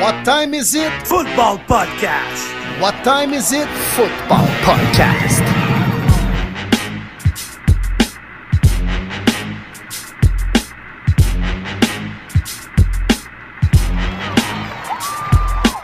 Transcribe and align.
What 0.00 0.24
time 0.26 0.52
is 0.52 0.74
it? 0.74 0.92
Football 1.06 1.56
Podcast. 1.60 2.44
What 2.80 2.94
time 3.02 3.32
is 3.32 3.52
it? 3.52 3.66
Football 3.96 4.46
Podcast. 4.60 5.42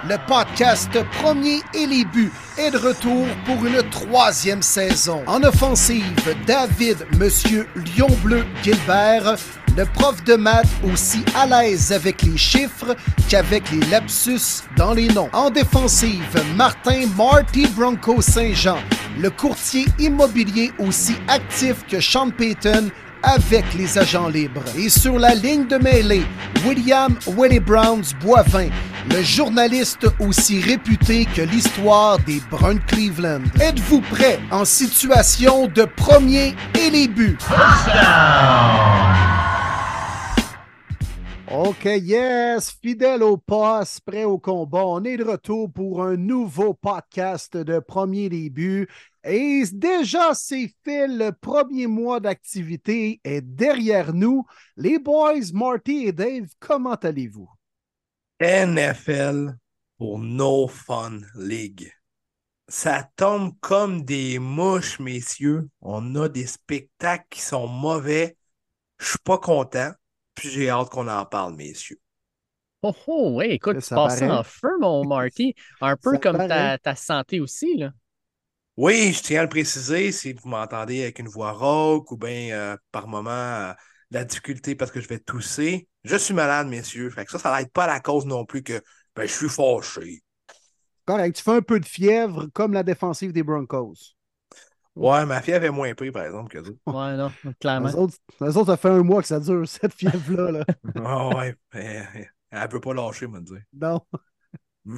Le 0.08 0.18
podcast 0.26 0.90
Premier 1.22 1.60
et 1.72 1.86
les 1.86 2.04
buts 2.04 2.32
est 2.58 2.70
de 2.70 2.78
retour 2.78 3.26
pour 3.44 3.64
une 3.66 3.82
troisième 3.90 4.62
saison. 4.62 5.22
En 5.26 5.42
offensive, 5.42 6.36
David 6.46 7.06
Monsieur 7.18 7.66
Lion 7.74 8.08
Bleu 8.22 8.44
Gilbert, 8.62 9.36
le 9.76 9.84
prof 9.84 10.22
de 10.24 10.34
maths 10.34 10.66
aussi 10.84 11.24
à 11.34 11.46
l'aise 11.46 11.92
avec 11.92 12.22
les 12.22 12.36
chiffres 12.36 12.94
qu'avec 13.28 13.70
les 13.70 13.80
lapsus 13.90 14.62
dans 14.76 14.92
les 14.92 15.08
noms. 15.08 15.30
En 15.32 15.50
défensive, 15.50 16.42
Martin 16.56 17.06
Marty 17.16 17.66
Bronco 17.68 18.20
Saint-Jean, 18.20 18.78
le 19.18 19.30
courtier 19.30 19.86
immobilier 19.98 20.72
aussi 20.78 21.14
actif 21.28 21.86
que 21.88 22.00
Sean 22.00 22.30
Payton 22.30 22.90
avec 23.22 23.64
les 23.74 23.98
agents 23.98 24.28
libres. 24.28 24.64
Et 24.76 24.88
sur 24.88 25.18
la 25.18 25.34
ligne 25.34 25.66
de 25.66 25.76
mêlée, 25.76 26.24
William 26.66 27.16
Willie 27.26 27.60
Browns 27.60 28.04
Boivin, 28.20 28.68
le 29.10 29.22
journaliste 29.22 30.06
aussi 30.20 30.60
réputé 30.60 31.26
que 31.26 31.42
l'histoire 31.42 32.18
des 32.20 32.40
Bruns 32.50 32.78
Cleveland. 32.86 33.42
Êtes-vous 33.60 34.00
prêt 34.00 34.38
en 34.50 34.64
situation 34.64 35.66
de 35.66 35.84
premier 35.84 36.54
et 36.78 36.90
les 36.90 37.08
buts? 37.08 37.38
OK, 41.54 41.84
yes, 41.84 42.70
fidèle 42.80 43.22
au 43.22 43.36
poste, 43.36 44.00
prêt 44.06 44.24
au 44.24 44.38
combat. 44.38 44.86
On 44.86 45.04
est 45.04 45.18
de 45.18 45.24
retour 45.24 45.70
pour 45.70 46.02
un 46.02 46.16
nouveau 46.16 46.72
podcast 46.72 47.54
de 47.58 47.78
premier 47.78 48.30
début. 48.30 48.88
Et 49.22 49.62
déjà, 49.70 50.32
c'est 50.32 50.72
fait, 50.82 51.06
le 51.06 51.30
premier 51.30 51.86
mois 51.86 52.20
d'activité 52.20 53.20
est 53.22 53.42
derrière 53.42 54.14
nous. 54.14 54.46
Les 54.78 54.98
boys, 54.98 55.52
Marty 55.52 56.06
et 56.06 56.12
Dave, 56.12 56.46
comment 56.58 56.94
allez-vous? 56.94 57.50
NFL 58.40 59.54
pour 59.98 60.20
No 60.20 60.66
Fun 60.68 61.20
League. 61.34 61.92
Ça 62.66 63.10
tombe 63.14 63.52
comme 63.60 64.06
des 64.06 64.38
mouches, 64.38 64.98
messieurs. 65.00 65.68
On 65.82 66.14
a 66.14 66.30
des 66.30 66.46
spectacles 66.46 67.26
qui 67.28 67.42
sont 67.42 67.68
mauvais. 67.68 68.38
Je 68.98 69.10
suis 69.10 69.18
pas 69.22 69.36
content. 69.36 69.92
Puis 70.42 70.50
j'ai 70.50 70.68
hâte 70.70 70.90
qu'on 70.90 71.06
en 71.06 71.24
parle, 71.24 71.54
messieurs. 71.54 72.00
Oh, 72.82 72.92
oh, 73.06 73.30
ouais, 73.34 73.50
écoute, 73.54 73.78
tu 73.78 73.86
Ça 73.86 73.94
passes 73.94 74.22
paraît. 74.22 74.28
en 74.28 74.42
feu, 74.42 74.76
mon 74.80 75.04
Marty. 75.06 75.54
Un 75.80 75.96
peu 75.96 76.10
Ça 76.14 76.18
comme 76.18 76.42
ta, 76.42 76.78
ta 76.78 76.96
santé 76.96 77.40
aussi, 77.40 77.76
là. 77.76 77.92
Oui, 78.76 79.12
je 79.12 79.22
tiens 79.22 79.40
à 79.40 79.42
le 79.42 79.48
préciser, 79.50 80.12
si 80.12 80.32
vous 80.32 80.48
m'entendez 80.48 81.02
avec 81.02 81.18
une 81.18 81.28
voix 81.28 81.52
rauque 81.52 82.10
ou 82.10 82.16
bien 82.16 82.52
euh, 82.56 82.76
par 82.90 83.06
moment 83.06 83.30
euh, 83.30 83.72
la 84.10 84.24
difficulté 84.24 84.74
parce 84.74 84.90
que 84.90 85.00
je 85.00 85.08
vais 85.08 85.18
tousser, 85.18 85.88
je 86.04 86.16
suis 86.16 86.32
malade, 86.34 86.68
messieurs. 86.68 87.10
Fait 87.10 87.24
que 87.26 87.30
ça, 87.32 87.38
ça 87.38 87.54
n'aide 87.58 87.70
pas 87.70 87.84
à 87.84 87.86
la 87.88 88.00
cause 88.00 88.24
non 88.26 88.44
plus 88.46 88.62
que 88.62 88.82
ben, 89.14 89.26
je 89.28 89.32
suis 89.32 89.48
fâché. 89.50 90.22
Correct, 91.04 91.36
tu 91.36 91.42
fais 91.44 91.52
un 91.52 91.62
peu 91.62 91.78
de 91.80 91.84
fièvre 91.86 92.46
comme 92.52 92.72
la 92.72 92.82
défensive 92.82 93.32
des 93.32 93.42
Broncos. 93.44 94.14
Ouais, 94.94 95.24
ma 95.24 95.40
fièvre 95.40 95.64
est 95.64 95.70
moins 95.70 95.94
pris, 95.94 96.10
par 96.12 96.24
exemple, 96.24 96.50
que 96.50 96.62
ça. 96.64 96.70
Ouais, 96.86 97.16
non, 97.16 97.30
clairement. 97.60 97.88
Les 97.88 97.94
autres, 97.94 98.14
les 98.40 98.56
autres, 98.56 98.66
ça 98.66 98.76
fait 98.76 98.90
un 98.90 99.02
mois 99.02 99.22
que 99.22 99.28
ça 99.28 99.40
dure, 99.40 99.66
cette 99.68 99.94
fièvre-là. 99.94 100.50
Là. 100.52 100.64
Ah 101.04 101.28
ouais, 101.36 101.54
mais, 101.74 102.02
elle 102.50 102.68
peut 102.68 102.80
pas 102.80 102.92
lâcher, 102.94 103.26
me 103.26 103.40
dire. 103.40 103.62
Non. 103.72 104.00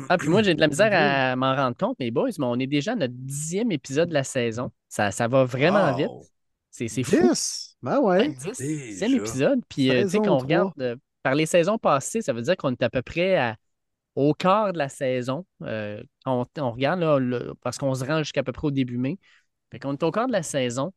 Ah, 0.09 0.17
puis 0.17 0.29
moi, 0.29 0.43
j'ai 0.43 0.55
de 0.55 0.61
la 0.61 0.69
misère 0.69 0.91
à 0.93 1.37
m'en 1.37 1.55
rendre 1.55 1.77
compte, 1.77 1.99
mes 2.01 2.11
boys, 2.11 2.31
mais 2.39 2.47
on 2.47 2.59
est 2.59 2.67
déjà 2.67 2.93
à 2.93 2.97
notre 2.97 3.13
dixième 3.15 3.71
épisode 3.71 4.09
de 4.09 4.15
la 4.15 4.25
saison. 4.25 4.73
Ça, 4.89 5.11
ça 5.11 5.29
va 5.29 5.45
vraiment 5.45 5.91
Wow. 5.93 5.97
vite. 5.97 6.31
C'est 6.71 6.89
c'est 6.89 7.03
fou. 7.05 7.17
10? 7.21 7.77
Ben 7.83 8.01
Ouais, 8.01 8.17
ouais. 8.27 8.29
10, 8.31 8.59
Déjà. 8.59 8.65
dixième 8.89 9.15
épisode. 9.15 9.61
Puis, 9.69 9.91
euh, 9.91 10.03
tu 10.05 10.09
sais, 10.11 10.19
qu'on 10.19 10.39
regarde 10.39 10.73
euh, 10.81 10.97
par 11.23 11.35
les 11.37 11.47
saisons 11.47 11.79
passées, 11.79 12.21
ça 12.23 12.33
veut 12.33 12.43
dire 12.43 12.57
qu'on 12.57 12.73
est 12.73 12.83
à 12.83 12.91
peu 12.91 13.03
près 13.03 13.37
à- 13.37 13.57
au 14.17 14.33
quart 14.35 14.73
de 14.73 14.79
la 14.79 14.89
saison. 14.89 15.45
Euh, 15.63 16.03
on, 16.27 16.45
on 16.59 16.71
regarde, 16.73 17.01
là, 17.01 17.19
le- 17.21 17.55
parce 17.63 17.79
qu'on 17.79 17.95
se 17.95 18.05
rend 18.05 18.19
jusqu'à 18.19 18.43
peu 18.43 18.53
près 18.53 18.67
au 18.69 18.71
début 18.73 18.99
mai. 18.99 19.19
Fait 19.75 19.81
qu'on 19.81 19.93
est 19.95 20.03
au 20.05 20.11
quart 20.13 20.29
de 20.29 20.33
la 20.33 20.45
saison. 20.45 20.93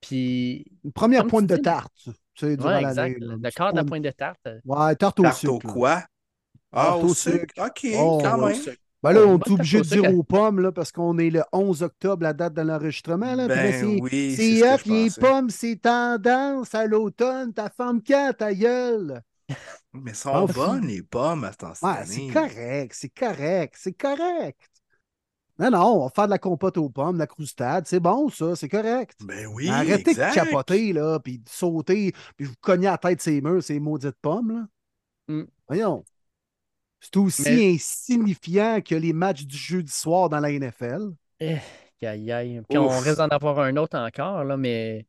Puis, 0.00 0.64
Une 0.84 0.92
première 0.92 1.26
pointe 1.26 1.46
de 1.48 1.56
tarte. 1.56 1.92
Tu 2.34 2.46
sais, 2.46 2.56
durant 2.56 2.68
ouais, 2.68 2.82
l'année, 2.82 3.16
exact. 3.16 3.18
là. 3.18 3.34
Le 3.42 3.50
quart 3.50 3.72
de 3.72 3.76
la 3.78 3.84
pointe- 3.84 4.04
de 4.04 4.10
tarte. 4.10 4.48
Ouais, 4.64 4.94
tarte 4.94 5.18
au 5.18 5.22
Tarte 5.24 5.38
sucre. 5.38 5.54
au 5.54 5.60
là. 5.66 5.72
quoi? 5.72 6.04
Ah, 6.70 6.84
Tarte 6.84 7.02
au 7.02 7.06
au 7.08 7.14
sucre. 7.14 7.38
sucre. 7.54 7.66
OK, 7.66 7.86
Oh, 7.98 8.18
quand 8.22 8.40
ouais. 8.42 8.52
même. 8.54 8.76
Ben 9.02 9.12
là, 9.12 9.20
on 9.26 9.34
est 9.34 9.38
tarte 9.38 9.50
obligé 9.50 9.78
au 9.78 9.82
de 9.82 9.88
dire 9.88 10.14
aux 10.14 10.22
pommes, 10.22 10.60
là, 10.60 10.70
parce 10.72 10.92
qu'on 10.92 11.18
est 11.18 11.30
le 11.30 11.42
11 11.52 11.82
octobre, 11.82 12.22
la 12.22 12.32
date 12.32 12.54
de 12.54 12.62
l'enregistrement. 12.62 13.34
Là, 13.34 13.48
Ben 13.48 13.72
c'est 13.72 13.84
oui, 14.00 14.34
c'est 14.36 14.36
c'est 14.36 14.58
ce 14.60 14.64
que 14.64 14.74
hot, 14.74 14.78
je 14.86 14.92
les 14.92 15.10
pommes, 15.20 15.50
c'est 15.50 15.76
tendance 15.76 16.74
à 16.74 16.86
l'automne. 16.86 17.52
Ta 17.52 17.68
femme 17.70 18.00
quand, 18.02 18.32
ta 18.38 18.54
gueule? 18.54 19.20
Mais 19.92 20.14
sont 20.14 20.46
Ah, 20.48 20.52
bonnes, 20.52 20.86
les 20.86 21.02
pommes, 21.02 21.44
à 21.44 21.52
cette 21.52 21.82
Ouais, 21.82 22.04
c'est 22.06 22.28
correct, 22.32 22.92
c'est 22.94 23.08
correct, 23.08 23.74
c'est 23.78 23.92
correct. 23.94 24.60
Non, 25.58 25.70
non, 25.70 25.84
on 25.96 26.04
va 26.04 26.10
faire 26.10 26.26
de 26.26 26.30
la 26.30 26.38
compote 26.38 26.76
aux 26.76 26.88
pommes, 26.88 27.14
de 27.14 27.18
la 27.18 27.26
croustade, 27.26 27.86
c'est 27.86 27.98
bon, 28.00 28.28
ça, 28.28 28.54
c'est 28.54 28.68
correct. 28.68 29.18
Ben 29.24 29.46
oui, 29.46 29.64
Mais 29.66 29.70
Arrêtez 29.74 30.10
exact. 30.12 30.30
de 30.30 30.34
capoter, 30.34 30.92
là, 30.92 31.18
puis 31.18 31.38
de 31.38 31.48
sauter, 31.48 32.12
puis 32.36 32.46
vous 32.46 32.54
cogner 32.60 32.86
la 32.86 32.98
tête 32.98 33.20
ces 33.20 33.40
murs, 33.40 33.62
ces 33.62 33.80
maudites 33.80 34.16
pommes, 34.22 34.52
là. 34.52 35.34
Mm. 35.34 35.44
Voyons. 35.66 36.04
C'est 37.00 37.16
aussi 37.16 37.42
Mais- 37.42 37.74
insignifiant 37.74 38.80
que 38.80 38.94
les 38.94 39.12
matchs 39.12 39.44
du 39.44 39.56
jeudi 39.56 39.92
soir 39.92 40.28
dans 40.28 40.40
la 40.40 40.50
NFL. 40.50 41.10
Eh, 41.40 41.56
aïe, 42.02 42.32
aïe. 42.32 42.60
Puis 42.68 42.78
on 42.78 42.88
risque 42.88 43.18
d'en 43.18 43.28
avoir 43.28 43.60
un 43.60 43.76
autre 43.76 43.98
encore, 43.98 44.44
là, 44.44 44.56
mais 44.56 45.06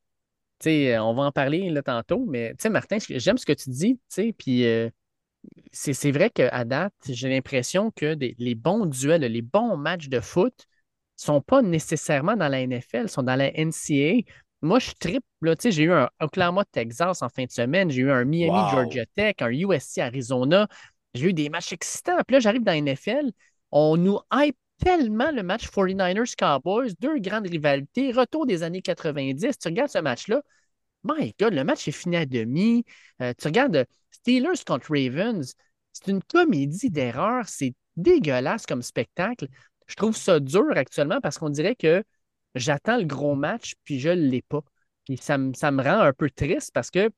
tu 0.59 0.65
sais, 0.69 0.97
on 0.99 1.13
va 1.13 1.23
en 1.23 1.31
parler 1.31 1.69
là, 1.69 1.81
tantôt. 1.81 2.25
Mais 2.27 2.51
tu 2.51 2.63
sais, 2.63 2.69
Martin, 2.69 2.97
j'aime 2.99 3.38
ce 3.38 3.45
que 3.45 3.53
tu 3.53 3.69
dis, 3.69 3.95
tu 3.95 4.01
sais, 4.09 4.33
puis 4.38 4.65
euh, 4.65 4.89
c'est 5.72 6.11
vrai 6.11 6.29
qu'à 6.29 6.66
date, 6.66 6.94
j'ai 7.07 7.29
l'impression 7.29 7.91
que 7.91 8.13
des- 8.13 8.35
les 8.39 8.55
bons 8.55 8.85
duels, 8.85 9.22
les 9.22 9.41
bons 9.41 9.77
matchs 9.77 10.09
de 10.09 10.19
foot 10.19 10.53
sont 11.16 11.41
pas 11.41 11.61
nécessairement 11.61 12.35
dans 12.35 12.47
la 12.47 12.61
NFL, 12.61 13.09
sont 13.09 13.23
dans 13.23 13.35
la 13.35 13.51
NCAA. 13.57 14.31
Moi, 14.61 14.79
je 14.79 14.91
tripe, 15.00 15.23
j'ai 15.66 15.83
eu 15.83 15.91
un 15.91 16.09
Oklahoma, 16.19 16.66
Texas 16.72 17.22
en 17.22 17.29
fin 17.29 17.45
de 17.45 17.51
semaine, 17.51 17.89
j'ai 17.89 18.01
eu 18.01 18.11
un 18.11 18.25
Miami, 18.25 18.51
Wow. 18.57 18.72
Georgia 18.72 19.05
Tech, 19.16 19.35
un 19.39 19.51
USC, 19.51 20.00
Arizona. 20.00 20.67
J'ai 21.13 21.27
eu 21.29 21.33
des 21.33 21.50
matchs 21.50 21.73
excitants. 21.73 22.17
Puis 22.27 22.35
là, 22.35 22.39
j'arrive 22.39 22.63
dans 22.63 22.71
la 22.71 22.77
NFL, 22.77 23.31
on 23.71 23.97
nous 23.97 24.19
hype 24.33 24.57
tellement 24.83 25.31
le 25.31 25.44
match 25.44 25.67
49ers 25.67 26.35
Cowboys, 26.38 26.94
deux 27.00 27.19
grandes 27.19 27.47
rivalités, 27.47 28.11
retour 28.11 28.45
des 28.45 28.63
années 28.63 28.81
90. 28.81 29.57
Tu 29.57 29.67
regardes 29.67 29.89
ce 29.89 30.00
match-là, 30.00 30.41
my 31.03 31.33
God, 31.39 31.53
le 31.53 31.63
match 31.63 31.87
est 31.87 31.91
fini 31.91 32.17
à 32.17 32.25
demi. 32.25 32.83
Euh, 33.21 33.33
tu 33.37 33.47
regardes 33.47 33.75
euh, 33.77 33.85
Steelers 34.11 34.63
contre 34.65 34.91
Ravens, 34.91 35.53
c'est 35.93 36.07
une 36.11 36.21
comédie 36.23 36.89
d'erreurs, 36.89 37.47
c'est 37.47 37.73
dégueulasse 37.95 38.65
comme 38.65 38.81
spectacle. 38.81 39.47
Je 39.88 39.95
trouve 39.95 40.15
ça 40.15 40.39
dur 40.39 40.65
actuellement 40.75 41.19
parce 41.21 41.38
qu'on 41.38 41.49
dirait 41.49 41.75
que 41.75 42.03
j'attends 42.55 42.97
le 42.97 43.05
gros 43.05 43.35
match 43.35 43.73
puis 43.83 43.99
je 43.99 44.09
ne 44.09 44.29
l'ai 44.29 44.41
pas. 44.41 44.61
Puis 45.05 45.17
ça, 45.17 45.38
me- 45.38 45.53
ça 45.53 45.71
me 45.71 45.81
rend 45.83 45.99
un 46.01 46.13
peu 46.13 46.29
triste 46.29 46.71
parce 46.73 46.91
que 46.91 47.09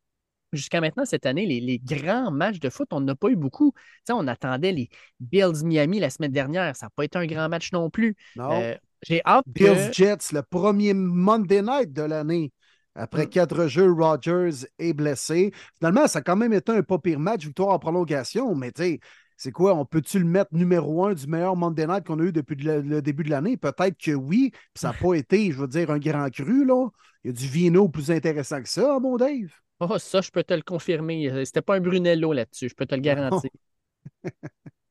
jusqu'à 0.53 0.81
maintenant, 0.81 1.05
cette 1.05 1.25
année, 1.25 1.45
les, 1.45 1.59
les 1.59 1.79
grands 1.79 2.31
matchs 2.31 2.59
de 2.59 2.69
foot, 2.69 2.87
on 2.91 3.01
n'a 3.01 3.15
pas 3.15 3.29
eu 3.29 3.35
beaucoup. 3.35 3.73
On 4.09 4.27
attendait 4.27 4.71
les 4.71 4.89
Bills 5.19 5.63
Miami 5.63 5.99
la 5.99 6.09
semaine 6.09 6.31
dernière. 6.31 6.75
Ça 6.75 6.87
n'a 6.87 6.89
pas 6.95 7.05
été 7.05 7.17
un 7.17 7.25
grand 7.25 7.49
match 7.49 7.71
non 7.71 7.89
plus. 7.89 8.15
Non. 8.35 8.61
Euh, 8.61 8.75
J'ai 9.03 9.21
hâte 9.25 9.45
Bills 9.47 9.89
que... 9.89 9.93
Jets, 9.93 10.33
le 10.33 10.43
premier 10.43 10.93
Monday 10.93 11.61
night 11.61 11.93
de 11.93 12.01
l'année. 12.03 12.51
Après 12.95 13.25
Mm. 13.25 13.27
quatre 13.27 13.67
jeux, 13.67 13.91
Rodgers 13.91 14.65
est 14.79 14.93
blessé. 14.93 15.51
Finalement, 15.79 16.07
ça 16.07 16.19
a 16.19 16.21
quand 16.21 16.35
même 16.35 16.53
été 16.53 16.71
un 16.71 16.83
pas 16.83 16.99
pire 16.99 17.19
match, 17.19 17.45
victoire 17.45 17.69
en 17.69 17.79
prolongation, 17.79 18.53
mais 18.55 18.71
tu 18.71 18.83
sais, 18.83 18.99
c'est 19.37 19.51
quoi? 19.51 19.73
On 19.75 19.85
peut-tu 19.85 20.19
le 20.19 20.25
mettre 20.25 20.53
numéro 20.53 21.05
un 21.05 21.13
du 21.13 21.25
meilleur 21.27 21.55
Monday 21.55 21.87
night 21.87 22.05
qu'on 22.05 22.19
a 22.19 22.23
eu 22.23 22.31
depuis 22.31 22.55
le, 22.55 22.81
le 22.81 23.01
début 23.01 23.23
de 23.23 23.29
l'année? 23.29 23.57
Peut-être 23.57 23.97
que 23.97 24.11
oui, 24.11 24.51
puis 24.51 24.61
ça 24.75 24.89
n'a 24.89 24.93
pas 24.93 25.13
été, 25.15 25.51
je 25.51 25.57
veux 25.57 25.67
dire, 25.67 25.89
un 25.89 25.99
grand 25.99 26.29
cru, 26.29 26.65
là. 26.65 26.87
Il 27.23 27.27
y 27.27 27.29
a 27.31 27.33
du 27.33 27.47
vino 27.47 27.87
plus 27.89 28.11
intéressant 28.11 28.61
que 28.61 28.69
ça, 28.69 28.99
mon 28.99 29.17
Dave? 29.17 29.49
Oh, 29.79 29.97
ça, 29.97 30.21
je 30.21 30.29
peux 30.31 30.43
te 30.43 30.53
le 30.53 30.61
confirmer. 30.61 31.43
C'était 31.45 31.61
pas 31.61 31.75
un 31.75 31.79
Brunello 31.81 32.33
là-dessus, 32.33 32.69
je 32.69 32.75
peux 32.75 32.85
te 32.85 32.95
le 32.95 33.01
garantir. 33.01 33.49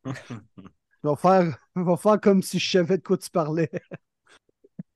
On 0.04 0.12
va 1.10 1.16
faire, 1.16 1.58
on 1.76 1.82
va 1.82 1.96
faire 1.96 2.20
comme 2.20 2.42
si 2.42 2.58
je 2.58 2.70
savais 2.70 2.98
de 2.98 3.02
quoi 3.02 3.16
tu 3.18 3.30
parlais. 3.30 3.70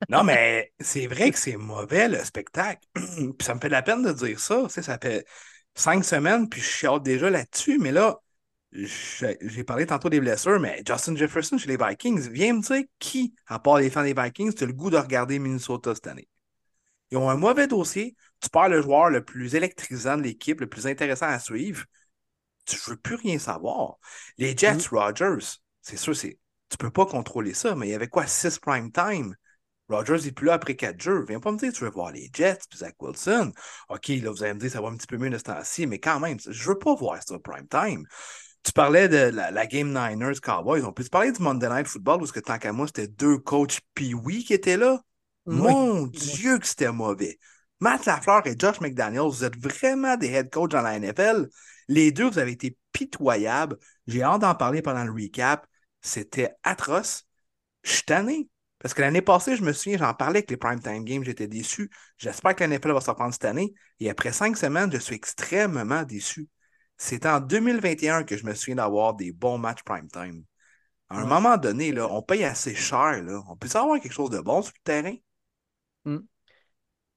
Non, 0.09 0.23
mais 0.23 0.71
c'est 0.79 1.07
vrai 1.07 1.31
que 1.31 1.37
c'est 1.39 1.57
mauvais 1.57 2.07
le 2.07 2.23
spectacle. 2.23 2.87
puis 2.93 3.35
ça 3.41 3.55
me 3.55 3.59
fait 3.59 3.67
de 3.67 3.73
la 3.73 3.81
peine 3.81 4.03
de 4.03 4.11
dire 4.11 4.39
ça. 4.39 4.63
Tu 4.63 4.69
sais, 4.69 4.81
ça 4.83 4.97
fait 5.01 5.25
cinq 5.73 6.03
semaines, 6.03 6.47
puis 6.49 6.61
je 6.61 6.67
chiale 6.69 7.01
déjà 7.01 7.29
là-dessus. 7.29 7.79
Mais 7.79 7.91
là, 7.91 8.19
j'ai 8.71 9.63
parlé 9.63 9.85
tantôt 9.85 10.09
des 10.09 10.19
blessures, 10.19 10.59
mais 10.59 10.83
Justin 10.87 11.15
Jefferson 11.15 11.57
chez 11.57 11.67
les 11.69 11.77
Vikings, 11.77 12.29
viens 12.29 12.53
me 12.53 12.61
dire 12.61 12.83
qui, 12.99 13.33
à 13.47 13.59
part 13.59 13.77
les 13.79 13.89
fans 13.89 14.03
des 14.03 14.13
Vikings, 14.13 14.53
tu 14.53 14.63
as 14.63 14.67
le 14.67 14.73
goût 14.73 14.89
de 14.89 14.97
regarder 14.97 15.39
Minnesota 15.39 15.95
cette 15.95 16.07
année? 16.07 16.27
Ils 17.11 17.17
ont 17.17 17.29
un 17.29 17.37
mauvais 17.37 17.67
dossier. 17.67 18.15
Tu 18.41 18.49
perds 18.49 18.69
le 18.69 18.81
joueur 18.81 19.09
le 19.09 19.23
plus 19.23 19.55
électrisant 19.55 20.17
de 20.17 20.23
l'équipe, 20.23 20.59
le 20.61 20.67
plus 20.67 20.87
intéressant 20.87 21.27
à 21.27 21.39
suivre. 21.39 21.85
tu 22.65 22.77
veux 22.89 22.97
plus 22.97 23.15
rien 23.15 23.39
savoir. 23.39 23.97
Les 24.37 24.55
Jets, 24.57 24.89
Mm. 24.91 24.97
Rogers, 24.97 25.59
c'est 25.81 25.97
sûr, 25.97 26.15
c'est, 26.15 26.39
tu 26.69 26.77
peux 26.77 26.91
pas 26.91 27.05
contrôler 27.05 27.53
ça, 27.53 27.75
mais 27.75 27.87
il 27.87 27.91
y 27.91 27.95
avait 27.95 28.07
quoi, 28.07 28.27
6 28.27 28.59
prime 28.59 28.91
time? 28.91 29.35
Rogers 29.89 30.25
n'est 30.25 30.31
plus 30.31 30.47
là 30.47 30.53
après 30.53 30.75
4 30.75 30.99
jeux. 30.99 31.25
Viens 31.27 31.39
pas 31.39 31.51
me 31.51 31.57
dire 31.57 31.71
que 31.71 31.77
tu 31.77 31.83
veux 31.83 31.91
voir 31.91 32.11
les 32.11 32.29
Jets 32.33 32.59
puis 32.69 32.79
Zach 32.79 32.95
Wilson. 32.99 33.51
OK, 33.89 34.07
là, 34.07 34.31
vous 34.31 34.43
allez 34.43 34.53
me 34.53 34.59
dire 34.59 34.71
ça 34.71 34.81
va 34.81 34.87
un 34.87 34.97
petit 34.97 35.07
peu 35.07 35.17
mieux 35.17 35.29
de 35.29 35.37
ce 35.37 35.43
temps-ci, 35.43 35.85
mais 35.87 35.99
quand 35.99 36.19
même, 36.19 36.37
je 36.39 36.69
veux 36.69 36.77
pas 36.77 36.95
voir 36.95 37.19
ça 37.23 37.37
prime 37.39 37.67
time. 37.67 38.05
Tu 38.63 38.71
parlais 38.71 39.07
de 39.07 39.29
la, 39.29 39.51
la 39.51 39.67
game 39.67 39.89
Niners 39.89 40.41
Cowboys. 40.41 40.83
On 40.83 40.91
peut 40.91 41.03
parler 41.11 41.31
du 41.31 41.41
Monday 41.41 41.69
Night 41.69 41.87
Football 41.87 42.17
parce 42.17 42.31
que 42.31 42.39
tant 42.39 42.57
qu'à 42.57 42.73
moi, 42.73 42.87
c'était 42.87 43.07
deux 43.07 43.37
coachs 43.37 43.79
Pee-Wee 43.93 44.43
qui 44.43 44.53
étaient 44.53 44.77
là? 44.77 44.99
Oui. 45.45 45.55
Mon 45.57 46.07
Dieu 46.07 46.57
que 46.57 46.65
c'était 46.65 46.91
mauvais. 46.91 47.37
Matt 47.79 48.05
Lafleur 48.05 48.47
et 48.47 48.55
Josh 48.57 48.81
McDaniels, 48.81 49.29
vous 49.29 49.43
êtes 49.43 49.57
vraiment 49.57 50.17
des 50.17 50.31
head 50.31 50.49
coachs 50.49 50.71
dans 50.71 50.81
la 50.81 50.97
NFL. 50.99 51.47
Les 51.87 52.11
deux, 52.11 52.27
vous 52.27 52.39
avez 52.39 52.53
été 52.53 52.75
pitoyables. 52.91 53.77
J'ai 54.07 54.23
hâte 54.23 54.41
d'en 54.41 54.55
parler 54.55 54.81
pendant 54.81 55.03
le 55.03 55.11
recap. 55.11 55.67
C'était 56.01 56.51
atroce. 56.63 57.27
Je 57.83 57.91
suis 57.91 58.03
tanné. 58.03 58.49
Parce 58.85 58.93
que 58.93 59.01
l'année 59.01 59.23
passée, 59.23 59.55
je 59.55 59.63
me 59.63 59.73
souviens, 59.73 59.97
j'en 59.97 60.13
parlais 60.13 60.37
avec 60.37 60.51
les 60.51 60.57
primetime 60.57 61.03
games, 61.03 61.23
j'étais 61.23 61.47
déçu. 61.47 61.89
J'espère 62.19 62.53
que 62.55 62.59
la 62.59 62.67
NFL 62.67 62.91
va 62.91 63.01
se 63.01 63.09
reprendre 63.09 63.33
cette 63.33 63.45
année. 63.45 63.73
Et 63.99 64.11
après 64.11 64.31
cinq 64.31 64.55
semaines, 64.55 64.91
je 64.91 64.99
suis 64.99 65.15
extrêmement 65.15 66.03
déçu. 66.03 66.47
C'est 66.95 67.25
en 67.25 67.39
2021 67.39 68.23
que 68.25 68.37
je 68.37 68.45
me 68.45 68.53
souviens 68.53 68.75
d'avoir 68.75 69.15
des 69.15 69.31
bons 69.31 69.57
matchs 69.57 69.81
primetime. 69.81 70.43
À 71.09 71.17
un 71.17 71.23
Ouais. 71.23 71.29
moment 71.29 71.57
donné, 71.57 71.93
là, 71.93 72.07
on 72.11 72.21
paye 72.21 72.43
assez 72.43 72.75
cher. 72.75 73.23
Là. 73.23 73.41
On 73.49 73.55
peut 73.55 73.67
avoir 73.73 73.99
quelque 73.99 74.13
chose 74.13 74.29
de 74.29 74.39
bon 74.39 74.61
sur 74.61 74.73
le 74.75 74.83
terrain? 74.83 75.15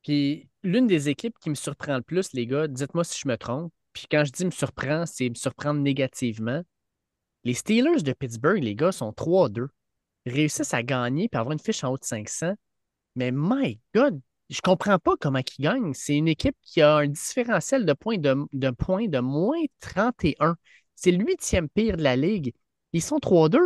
Puis 0.02 0.48
l'une 0.62 0.86
des 0.86 1.10
équipes 1.10 1.38
qui 1.38 1.50
me 1.50 1.54
surprend 1.54 1.96
le 1.96 2.02
plus, 2.02 2.32
les 2.32 2.46
gars, 2.46 2.66
dites-moi 2.66 3.04
si 3.04 3.20
je 3.22 3.28
me 3.28 3.36
trompe. 3.36 3.74
Puis 3.92 4.06
quand 4.10 4.24
je 4.24 4.32
dis 4.32 4.46
me 4.46 4.50
surprend, 4.50 5.04
c'est 5.04 5.28
me 5.28 5.34
surprendre 5.34 5.80
négativement. 5.82 6.62
Les 7.44 7.52
Steelers 7.52 8.02
de 8.02 8.14
Pittsburgh, 8.14 8.62
les 8.62 8.74
gars, 8.74 8.90
sont 8.90 9.12
3-2. 9.12 9.68
Réussissent 10.28 10.74
à 10.74 10.82
gagner 10.82 11.28
puis 11.28 11.38
avoir 11.38 11.52
une 11.52 11.58
fiche 11.58 11.84
en 11.84 11.92
haut 11.92 11.98
de 11.98 12.04
500. 12.04 12.54
Mais 13.16 13.30
my 13.32 13.80
God, 13.94 14.20
je 14.50 14.60
comprends 14.60 14.98
pas 14.98 15.14
comment 15.20 15.40
ils 15.58 15.62
gagnent. 15.62 15.94
C'est 15.94 16.16
une 16.16 16.28
équipe 16.28 16.56
qui 16.62 16.80
a 16.82 16.96
un 16.96 17.06
différentiel 17.06 17.84
de 17.84 17.92
points 17.92 18.18
de, 18.18 18.36
de, 18.52 18.70
points 18.70 19.08
de 19.08 19.18
moins 19.18 19.60
31. 19.80 20.56
C'est 20.94 21.10
le 21.12 21.24
pire 21.74 21.96
de 21.96 22.02
la 22.02 22.16
ligue. 22.16 22.54
Ils 22.92 23.02
sont 23.02 23.18
3-2. 23.18 23.58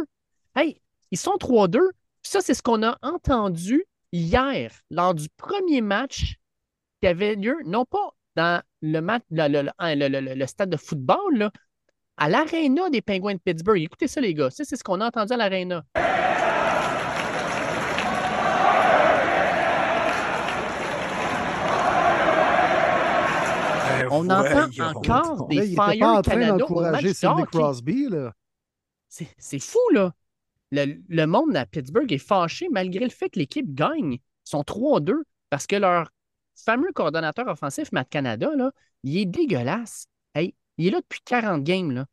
Hey, 0.56 0.80
ils 1.10 1.18
sont 1.18 1.36
3-2. 1.38 1.78
Ça, 2.22 2.40
c'est 2.40 2.54
ce 2.54 2.62
qu'on 2.62 2.82
a 2.82 2.98
entendu 3.02 3.84
hier 4.12 4.72
lors 4.90 5.14
du 5.14 5.28
premier 5.36 5.80
match 5.80 6.36
qui 7.00 7.06
avait 7.08 7.34
lieu, 7.34 7.56
non 7.64 7.84
pas 7.84 8.10
dans 8.36 8.62
le, 8.80 9.00
match, 9.00 9.22
le- 9.30 9.48
le- 9.48 10.20
le- 10.20 10.34
le 10.34 10.46
stade 10.46 10.70
de 10.70 10.76
football, 10.76 11.36
là, 11.36 11.50
à 12.16 12.28
l'aréna 12.28 12.90
des 12.90 13.02
Penguins 13.02 13.34
de 13.34 13.40
Pittsburgh. 13.40 13.80
Écoutez 13.82 14.08
ça, 14.08 14.20
les 14.20 14.34
gars. 14.34 14.50
Ça, 14.50 14.64
c'est 14.64 14.76
ce 14.76 14.84
qu'on 14.84 15.00
a 15.00 15.06
entendu 15.06 15.32
à 15.32 15.36
l'aréna. 15.36 15.84
On 24.10 24.28
entend 24.28 24.68
encore 24.78 25.48
des 25.48 25.74
Fire 25.74 25.98
pas 25.98 26.18
en 26.18 26.22
train 26.22 26.32
Canada 26.32 26.58
d'encourager 26.58 27.14
Sidney 27.14 27.42
hockey. 27.42 27.58
Crosby, 27.58 28.08
là. 28.08 28.32
C'est 29.08 29.28
c'est 29.38 29.58
fou, 29.58 29.78
là. 29.92 30.12
Le, 30.70 31.02
le 31.08 31.26
monde 31.26 31.54
à 31.56 31.66
Pittsburgh 31.66 32.10
est 32.10 32.18
fâché 32.18 32.68
malgré 32.70 33.04
le 33.04 33.10
fait 33.10 33.28
que 33.30 33.38
l'équipe 33.38 33.74
gagne. 33.74 34.14
Ils 34.14 34.20
sont 34.44 34.62
3-2 34.62 35.14
parce 35.50 35.66
que 35.66 35.76
leur 35.76 36.10
fameux 36.56 36.92
coordonnateur 36.92 37.46
offensif, 37.48 37.92
Matt 37.92 38.08
Canada, 38.08 38.50
là, 38.56 38.72
il 39.02 39.18
est 39.18 39.26
dégueulasse. 39.26 40.06
Hey, 40.34 40.54
il 40.78 40.86
est 40.86 40.90
là 40.90 41.00
depuis 41.00 41.20
40 41.24 41.62
games. 41.62 41.92
Là. 41.92 42.06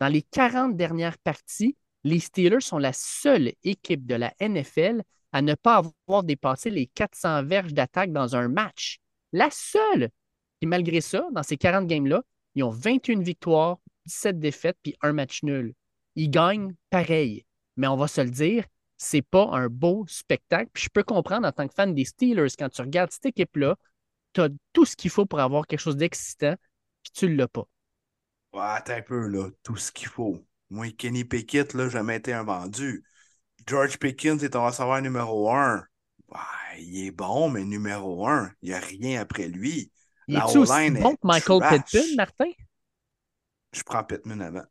Dans 0.00 0.08
les 0.08 0.22
40 0.22 0.76
dernières 0.76 1.18
parties, 1.18 1.76
les 2.04 2.18
Steelers 2.18 2.60
sont 2.60 2.78
la 2.78 2.92
seule 2.92 3.52
équipe 3.62 4.06
de 4.06 4.14
la 4.14 4.32
NFL 4.40 5.02
à 5.32 5.42
ne 5.42 5.54
pas 5.54 5.82
avoir 6.06 6.24
dépassé 6.24 6.70
les 6.70 6.86
400 6.86 7.44
verges 7.44 7.74
d'attaque 7.74 8.12
dans 8.12 8.34
un 8.34 8.48
match. 8.48 8.98
La 9.32 9.48
seule. 9.50 10.10
Et 10.60 10.66
malgré 10.66 11.00
ça, 11.00 11.26
dans 11.32 11.42
ces 11.42 11.56
40 11.56 11.86
games-là, 11.86 12.22
ils 12.54 12.62
ont 12.62 12.70
21 12.70 13.20
victoires, 13.20 13.78
17 14.06 14.38
défaites, 14.38 14.78
puis 14.82 14.96
un 15.02 15.12
match 15.12 15.42
nul. 15.42 15.74
Ils 16.16 16.30
gagnent 16.30 16.74
pareil. 16.90 17.46
Mais 17.76 17.86
on 17.86 17.96
va 17.96 18.08
se 18.08 18.20
le 18.20 18.30
dire, 18.30 18.64
c'est 18.96 19.22
pas 19.22 19.48
un 19.52 19.68
beau 19.68 20.04
spectacle. 20.08 20.70
Puis 20.72 20.84
je 20.84 20.88
peux 20.90 21.02
comprendre 21.02 21.46
en 21.46 21.52
tant 21.52 21.66
que 21.66 21.74
fan 21.74 21.94
des 21.94 22.04
Steelers, 22.04 22.50
quand 22.58 22.68
tu 22.68 22.82
regardes 22.82 23.10
cette 23.10 23.26
équipe-là, 23.26 23.76
tu 24.32 24.42
as 24.42 24.48
tout 24.72 24.84
ce 24.84 24.96
qu'il 24.96 25.10
faut 25.10 25.26
pour 25.26 25.40
avoir 25.40 25.66
quelque 25.66 25.80
chose 25.80 25.96
d'excitant, 25.96 26.54
puis 27.02 27.12
tu 27.12 27.34
l'as 27.34 27.48
pas. 27.48 27.66
Ouais, 28.52 28.60
attends 28.62 28.94
un 28.94 29.02
peu, 29.02 29.26
là. 29.28 29.48
Tout 29.62 29.76
ce 29.76 29.92
qu'il 29.92 30.08
faut. 30.08 30.44
Moi, 30.70 30.90
Kenny 30.92 31.24
Pickett, 31.24 31.74
là, 31.74 31.88
jamais 31.88 32.16
été 32.16 32.32
un 32.32 32.44
vendu. 32.44 33.04
George 33.66 33.98
Pickens 33.98 34.42
est 34.42 34.50
ton 34.50 34.64
receveur 34.66 35.00
numéro 35.02 35.50
un. 35.52 35.84
Ouais, 36.28 36.80
il 36.82 37.06
est 37.06 37.10
bon, 37.10 37.48
mais 37.48 37.64
numéro 37.64 38.26
un. 38.28 38.52
Il 38.62 38.70
n'y 38.70 38.74
a 38.74 38.80
rien 38.80 39.20
après 39.20 39.48
lui. 39.48 39.92
Il 40.30 40.36
est-tu 40.36 40.58
aussi 40.58 40.90
bon 40.90 41.10
est 41.10 41.16
que 41.16 41.26
Michael 41.26 41.60
trash. 41.60 41.84
Pittman, 41.90 42.16
Martin? 42.16 42.50
Je 43.72 43.82
prends 43.82 44.04
Pittman 44.04 44.40
avant. 44.40 44.64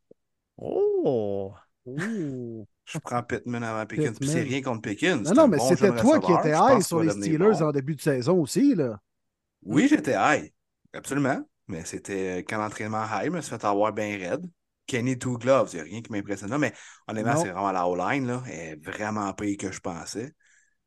Oh! 0.57 1.53
Ouh. 1.85 2.65
Je 2.85 2.97
prends 2.97 3.23
Pittman 3.23 3.63
avant 3.63 3.85
Pickens. 3.85 4.17
Puis 4.19 4.29
c'est 4.29 4.41
rien 4.41 4.61
contre 4.61 4.81
Pickens. 4.81 5.27
Non, 5.29 5.33
non, 5.33 5.47
mais 5.47 5.57
bon 5.57 5.67
c'était 5.69 5.95
toi 5.95 6.19
qui 6.19 6.31
étais 6.31 6.53
high 6.55 6.81
sur 6.81 7.01
les 7.01 7.11
Steelers 7.11 7.59
bon. 7.59 7.65
en 7.65 7.71
début 7.71 7.95
de 7.95 8.01
saison 8.01 8.39
aussi, 8.41 8.75
là. 8.75 8.99
Oui, 9.63 9.87
j'étais 9.89 10.15
high. 10.17 10.51
Absolument. 10.93 11.43
Mais 11.67 11.85
c'était 11.85 12.39
quand 12.39 12.57
l'entraînement 12.57 13.03
high, 13.03 13.25
je 13.25 13.29
me 13.29 13.41
suis 13.41 13.51
fait 13.51 13.63
avoir 13.63 13.93
bien 13.93 14.17
raide. 14.17 14.45
Kenny 14.87 15.19
Two 15.19 15.37
Gloves, 15.37 15.69
il 15.73 15.75
n'y 15.75 15.81
a 15.81 15.83
rien 15.83 16.01
qui 16.01 16.11
m'impressionne 16.11 16.49
là, 16.49 16.57
mais 16.57 16.73
honnêtement, 17.07 17.35
Non. 17.35 17.41
c'est 17.43 17.51
vraiment 17.51 17.71
la 17.71 17.87
O-line, 17.87 18.25
là. 18.25 18.41
Elle 18.47 18.59
est 18.59 18.75
vraiment 18.83 19.31
pire 19.33 19.55
que 19.57 19.71
je 19.71 19.79
pensais. 19.79 20.33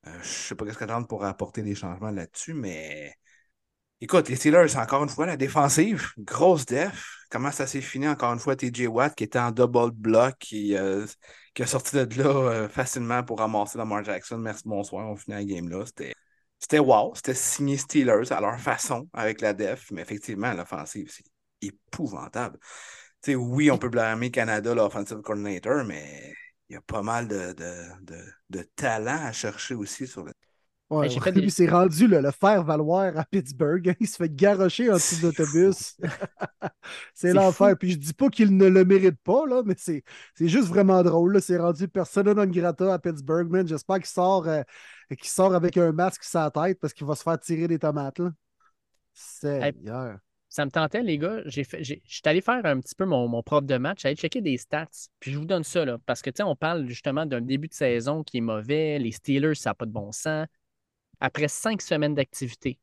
Euh, 0.08 0.10
je 0.14 0.18
ne 0.18 0.22
sais 0.24 0.54
pas 0.56 0.72
ce 0.72 0.76
qu'attendre 0.76 1.06
pour 1.06 1.24
apporter 1.24 1.62
des 1.62 1.76
changements 1.76 2.10
là-dessus, 2.10 2.54
mais 2.54 3.14
écoute, 4.02 4.28
les 4.28 4.36
Steelers, 4.36 4.76
encore 4.76 5.04
une 5.04 5.08
fois, 5.08 5.26
la 5.26 5.36
défensive, 5.36 6.10
grosse 6.18 6.66
def. 6.66 7.24
Comment 7.30 7.52
ça 7.52 7.66
s'est 7.66 7.80
fini 7.80 8.08
encore 8.08 8.32
une 8.32 8.40
fois, 8.40 8.56
TJ 8.56 8.88
Watt 8.88 9.14
qui 9.14 9.24
était 9.24 9.38
en 9.38 9.52
double 9.52 9.92
block, 9.92 10.36
qui, 10.38 10.76
euh, 10.76 11.06
qui 11.54 11.62
a 11.62 11.66
sorti 11.66 11.96
de 11.96 12.22
là 12.22 12.28
euh, 12.28 12.68
facilement 12.68 13.22
pour 13.22 13.38
ramasser 13.38 13.78
Lamar 13.78 14.04
Jackson. 14.04 14.38
Merci, 14.38 14.64
bonsoir, 14.66 15.08
on 15.08 15.16
finit 15.16 15.36
la 15.36 15.44
game 15.44 15.68
là. 15.68 15.86
C'était. 15.86 16.14
C'était 16.58 16.78
wow, 16.78 17.12
c'était 17.16 17.34
signé 17.34 17.76
Steelers 17.76 18.32
à 18.32 18.40
leur 18.40 18.58
façon 18.60 19.08
avec 19.12 19.40
la 19.40 19.52
def, 19.52 19.90
mais 19.90 20.02
effectivement, 20.02 20.52
l'offensive, 20.52 21.10
c'est 21.10 21.24
épouvantable. 21.60 22.56
Oui, 23.28 23.70
on 23.70 23.78
peut 23.78 23.88
blâmer 23.88 24.30
Canada, 24.30 24.72
l'offensive 24.72 25.22
coordinator, 25.22 25.84
mais 25.84 26.32
il 26.68 26.74
y 26.74 26.76
a 26.76 26.80
pas 26.80 27.02
mal 27.02 27.26
de, 27.26 27.52
de, 27.52 27.74
de, 28.02 28.24
de 28.50 28.62
talent 28.76 29.26
à 29.26 29.32
chercher 29.32 29.74
aussi 29.74 30.06
sur 30.06 30.24
le. 30.24 30.32
Ouais, 30.92 31.08
ouais, 31.08 31.32
lui, 31.32 31.50
c'est 31.50 31.68
rendu 31.68 32.06
le 32.06 32.30
faire 32.30 32.62
valoir 32.64 33.16
à 33.16 33.24
Pittsburgh. 33.24 33.96
Il 33.98 34.06
se 34.06 34.16
fait 34.16 34.28
garrocher 34.28 34.90
en 34.90 34.94
dessous 34.94 35.16
l'autobus. 35.22 35.96
c'est 37.14 37.32
l'enfer. 37.32 37.76
Puis 37.78 37.92
je 37.92 37.98
dis 37.98 38.12
pas 38.12 38.28
qu'il 38.28 38.54
ne 38.54 38.66
le 38.66 38.84
mérite 38.84 39.18
pas, 39.24 39.46
là, 39.46 39.62
mais 39.64 39.74
c'est 39.76 40.02
juste 40.38 40.68
vraiment 40.68 41.02
drôle. 41.02 41.40
C'est 41.40 41.56
rendu 41.56 41.88
persona 41.88 42.34
non 42.34 42.46
grata 42.46 42.92
à 42.92 42.98
Pittsburgh, 42.98 43.50
man. 43.50 43.66
J'espère 43.66 43.96
qu'il 43.96 44.06
sort, 44.06 44.46
euh, 44.46 44.62
qu'il 45.08 45.28
sort 45.28 45.54
avec 45.54 45.78
un 45.78 45.92
masque 45.92 46.24
sur 46.24 46.40
la 46.40 46.50
tête 46.50 46.78
parce 46.78 46.92
qu'il 46.92 47.06
va 47.06 47.14
se 47.14 47.22
faire 47.22 47.40
tirer 47.40 47.68
des 47.68 47.78
tomates. 47.78 48.18
Là. 48.18 48.30
Seigneur. 49.14 50.18
Ça 50.50 50.66
me 50.66 50.70
tentait, 50.70 51.02
les 51.02 51.16
gars. 51.16 51.40
Je 51.46 51.62
suis 51.62 52.22
allé 52.26 52.42
faire 52.42 52.60
un 52.66 52.78
petit 52.80 52.94
peu 52.94 53.06
mon, 53.06 53.26
mon 53.28 53.42
propre 53.42 53.66
de 53.66 53.78
match, 53.78 54.04
aller 54.04 54.16
checker 54.16 54.42
des 54.42 54.58
stats. 54.58 55.08
Puis 55.20 55.32
je 55.32 55.38
vous 55.38 55.46
donne 55.46 55.64
ça, 55.64 55.86
là, 55.86 55.96
parce 56.04 56.20
que, 56.20 56.28
tu 56.28 56.36
sais, 56.36 56.42
on 56.42 56.54
parle 56.54 56.86
justement 56.86 57.24
d'un 57.24 57.40
début 57.40 57.68
de 57.68 57.72
saison 57.72 58.22
qui 58.22 58.36
est 58.36 58.42
mauvais. 58.42 58.98
Les 58.98 59.12
Steelers, 59.12 59.54
ça 59.54 59.70
n'a 59.70 59.74
pas 59.74 59.86
de 59.86 59.92
bon 59.92 60.12
sens. 60.12 60.46
Après 61.24 61.46
cinq 61.46 61.82
semaines 61.82 62.16
d'activité, 62.16 62.80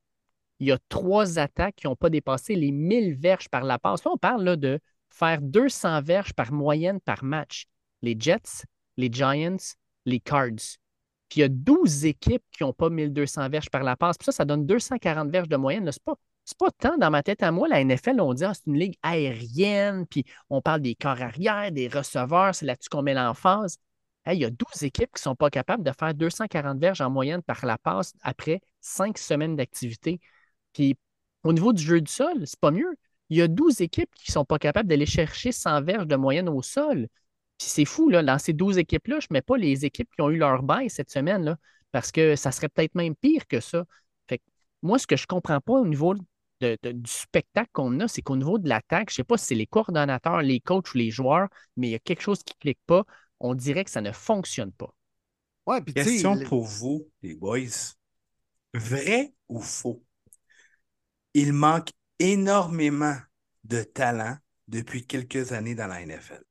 il 0.62 0.67
y 0.67 0.72
a 0.72 0.77
trois 0.88 1.39
attaques 1.39 1.75
qui 1.75 1.88
n'ont 1.88 1.98
pas 1.98 2.10
dépassé 2.10 2.55
les 2.55 2.72
1000 2.72 3.15
verges 3.15 3.50
par 3.50 3.65
la 3.65 3.77
passe. 3.77 4.05
Là, 4.05 4.12
on 4.13 4.17
parle 4.17 4.55
de 4.55 4.79
faire 5.10 5.41
200 5.41 6.01
verges 6.01 6.31
par 6.31 6.53
moyenne 6.53 7.01
par 7.01 7.22
match. 7.22 7.65
Les 8.01 8.15
Jets, 8.17 8.63
les 8.96 9.10
Giants, 9.12 9.58
les 10.05 10.22
Cards. 10.22 10.77
Puis 11.27 11.39
il 11.39 11.39
y 11.41 11.43
a 11.43 11.50
12 11.50 12.05
équipes 12.05 12.43
qui 12.53 12.63
n'ont 12.63 12.72
pas 12.72 12.89
1200 12.89 13.50
verges 13.50 13.69
par 13.69 13.84
la 13.84 13.98
passe. 13.98 14.17
Puis 14.17 14.27
ça, 14.27 14.31
ça 14.31 14.46
donne 14.46 14.65
240 14.65 15.29
verges 15.29 15.50
de 15.50 15.58
moyenne. 15.58 15.91
C'est 15.91 16.01
pas, 16.01 16.15
pas 16.58 16.72
tant 16.72 16.98
dans 16.98 17.12
ma 17.12 17.22
tête 17.22 17.43
à 17.43 17.51
moi. 17.51 17.67
La 17.67 17.84
NFL, 17.84 18.22
on 18.22 18.34
dit 18.34 18.46
ah, 18.46 18.53
c'est 18.53 18.67
une 18.67 18.79
ligue 18.79 18.96
aérienne, 19.03 20.08
puis 20.08 20.24
on 20.50 20.62
parle 20.62 20.79
des 20.79 20.96
corps 20.96 21.22
arrière, 21.22 21.74
des 21.74 21.89
receveurs, 21.89 22.55
c'est 22.55 22.65
là-dessus 22.65 22.88
qu'on 22.89 23.01
met 23.01 23.13
l'emphase. 23.13 23.75
Il 24.33 24.39
y 24.39 24.45
a 24.45 24.50
12 24.50 24.83
équipes 24.83 25.12
qui 25.13 25.19
ne 25.19 25.24
sont 25.24 25.36
pas 25.36 25.50
capables 25.50 25.83
de 25.83 25.91
faire 25.98 26.13
240 26.13 26.79
verges 26.79 27.01
en 27.01 27.09
moyenne 27.09 27.41
par 27.41 27.65
la 27.65 27.77
passe 27.77 28.13
après 28.21 28.62
cinq 28.81 29.17
semaines 29.17 29.55
d'activité. 29.55 30.19
Puis 30.74 30.98
au 31.43 31.53
niveau 31.53 31.74
du 31.74 31.83
jeu 31.83 32.01
du 32.01 32.12
sol, 32.12 32.45
c'est 32.45 32.59
pas 32.59 32.71
mieux. 32.71 32.93
Il 33.29 33.38
y 33.38 33.41
a 33.41 33.48
12 33.48 33.81
équipes 33.81 34.13
qui 34.15 34.31
ne 34.31 34.33
sont 34.33 34.45
pas 34.45 34.59
capables 34.59 34.89
d'aller 34.89 35.05
chercher 35.05 35.51
100 35.51 35.83
verges 35.83 36.07
de 36.07 36.15
moyenne 36.15 36.50
au 36.50 36.62
sol. 36.62 37.07
Puis 37.57 37.67
c'est 37.67 37.86
fou, 37.86 38.09
là, 38.09 38.24
dans 38.24 38.39
ces 38.39 38.53
12 38.53 38.77
équipes-là, 38.77 39.19
je 39.19 39.27
ne 39.29 39.36
mets 39.36 39.41
pas 39.41 39.57
les 39.57 39.86
équipes 39.86 40.09
qui 40.15 40.21
ont 40.21 40.29
eu 40.29 40.38
leur 40.38 40.63
bail 40.63 40.89
cette 40.89 41.12
semaine, 41.12 41.43
là, 41.43 41.57
parce 41.91 42.12
que 42.12 42.36
ça 42.36 42.51
serait 42.51 42.69
peut-être 42.69 42.95
même 42.95 43.15
pire 43.15 43.48
que 43.48 43.59
ça. 43.59 43.86
Moi, 44.81 44.98
ce 44.98 45.07
que 45.07 45.17
je 45.17 45.24
ne 45.24 45.27
comprends 45.27 45.59
pas 45.59 45.74
au 45.74 45.86
niveau 45.86 46.15
du 46.62 46.75
spectacle 47.05 47.69
qu'on 47.74 48.00
a, 48.00 48.07
c'est 48.07 48.21
qu'au 48.21 48.38
niveau 48.38 48.59
de 48.59 48.69
l'attaque, 48.69 49.09
je 49.09 49.13
ne 49.13 49.15
sais 49.17 49.24
pas 49.25 49.38
si 49.38 49.45
c'est 49.48 49.55
les 49.55 49.67
coordonnateurs, 49.67 50.41
les 50.41 50.62
coachs 50.62 50.93
ou 50.93 50.98
les 50.98 51.12
joueurs, 51.12 51.50
mais 51.75 51.88
il 51.88 51.91
y 51.91 51.95
a 51.95 52.00
quelque 52.00 52.21
chose 52.21 52.43
qui 52.43 52.53
ne 52.55 52.59
clique 52.62 52.79
pas. 52.86 53.03
On 53.39 53.53
dirait 53.53 53.84
que 53.84 53.91
ça 53.91 54.01
ne 54.01 54.12
fonctionne 54.12 54.72
pas. 54.72 54.93
Ouais, 55.65 55.84
Question 55.84 56.39
pour 56.39 56.65
vous, 56.65 57.08
les 57.22 57.36
boys. 57.36 57.93
Vrai 58.74 59.34
ou 59.48 59.62
faux? 59.62 60.03
Il 61.34 61.53
manque 61.53 61.89
énormément 62.17 63.15
de 63.63 63.84
talent 63.84 64.36
depuis 64.67 65.05
quelques 65.05 65.51
années 65.51 65.75
dans 65.75 65.88
la 65.88 66.01
NFL. 66.01 66.43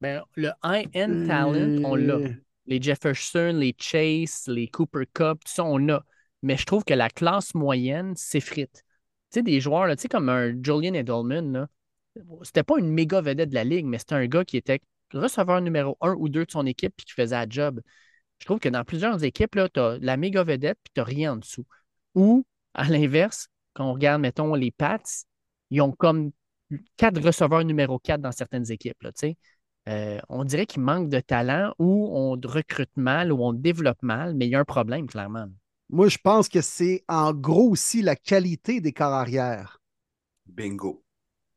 Ben, 0.00 0.22
le 0.36 0.50
high-end 0.62 1.24
talent, 1.26 1.84
on 1.84 1.94
l'a. 1.96 2.14
Euh. 2.14 2.32
Les 2.66 2.80
Jefferson, 2.80 3.52
les 3.54 3.74
Chase, 3.78 4.44
les 4.46 4.68
Cooper 4.68 5.04
Cup, 5.12 5.38
tout 5.44 5.52
ça, 5.52 5.64
on 5.64 5.78
l'a. 5.78 6.04
Mais 6.42 6.56
je 6.56 6.66
trouve 6.66 6.84
que 6.84 6.94
la 6.94 7.08
classe 7.08 7.54
moyenne 7.54 8.14
s'effrite. 8.14 8.84
Tu 9.30 9.38
sais, 9.38 9.42
des 9.42 9.60
joueurs, 9.60 9.86
là, 9.86 9.96
comme 10.10 10.28
un 10.28 10.50
Julian 10.62 10.94
Edelman, 10.94 11.66
c'était 12.42 12.62
pas 12.62 12.78
une 12.78 12.90
méga 12.90 13.20
vedette 13.20 13.50
de 13.50 13.54
la 13.54 13.64
ligue, 13.64 13.86
mais 13.86 13.98
c'était 13.98 14.14
un 14.14 14.26
gars 14.26 14.44
qui 14.44 14.56
était 14.56 14.80
receveur 15.12 15.60
numéro 15.60 15.96
un 16.00 16.14
ou 16.14 16.28
deux 16.28 16.44
de 16.44 16.50
son 16.50 16.66
équipe 16.66 16.94
et 16.98 17.02
qui 17.02 17.12
faisait 17.12 17.36
la 17.36 17.46
job. 17.48 17.80
Je 18.38 18.44
trouve 18.44 18.60
que 18.60 18.68
dans 18.68 18.84
plusieurs 18.84 19.24
équipes, 19.24 19.58
tu 19.72 19.80
as 19.80 19.98
la 20.00 20.16
méga 20.16 20.44
vedette 20.44 20.78
puis 20.82 20.92
tu 20.94 21.00
n'as 21.00 21.04
rien 21.04 21.32
en 21.32 21.36
dessous. 21.36 21.66
Ou, 22.14 22.44
à 22.74 22.88
l'inverse, 22.88 23.48
quand 23.74 23.88
on 23.88 23.92
regarde, 23.94 24.20
mettons, 24.20 24.54
les 24.54 24.70
Pats, 24.70 24.98
ils 25.70 25.80
ont 25.80 25.92
comme 25.92 26.30
quatre 26.96 27.20
receveurs 27.20 27.64
numéro 27.64 27.98
4 27.98 28.20
dans 28.20 28.32
certaines 28.32 28.70
équipes. 28.70 29.02
Là, 29.02 29.10
euh, 29.88 30.20
on 30.28 30.44
dirait 30.44 30.66
qu'il 30.66 30.82
manque 30.82 31.08
de 31.08 31.20
talent 31.20 31.74
ou 31.78 32.08
on 32.12 32.32
recrute 32.32 32.94
mal 32.96 33.32
ou 33.32 33.42
on 33.42 33.52
développe 33.52 34.02
mal, 34.02 34.34
mais 34.34 34.46
il 34.46 34.50
y 34.50 34.54
a 34.54 34.60
un 34.60 34.64
problème, 34.64 35.06
clairement. 35.06 35.46
Moi, 35.90 36.08
je 36.08 36.18
pense 36.22 36.48
que 36.48 36.60
c'est 36.60 37.04
en 37.08 37.32
gros 37.32 37.70
aussi 37.70 38.02
la 38.02 38.14
qualité 38.14 38.80
des 38.80 38.92
corps 38.92 39.14
arrière. 39.14 39.80
Bingo. 40.46 41.02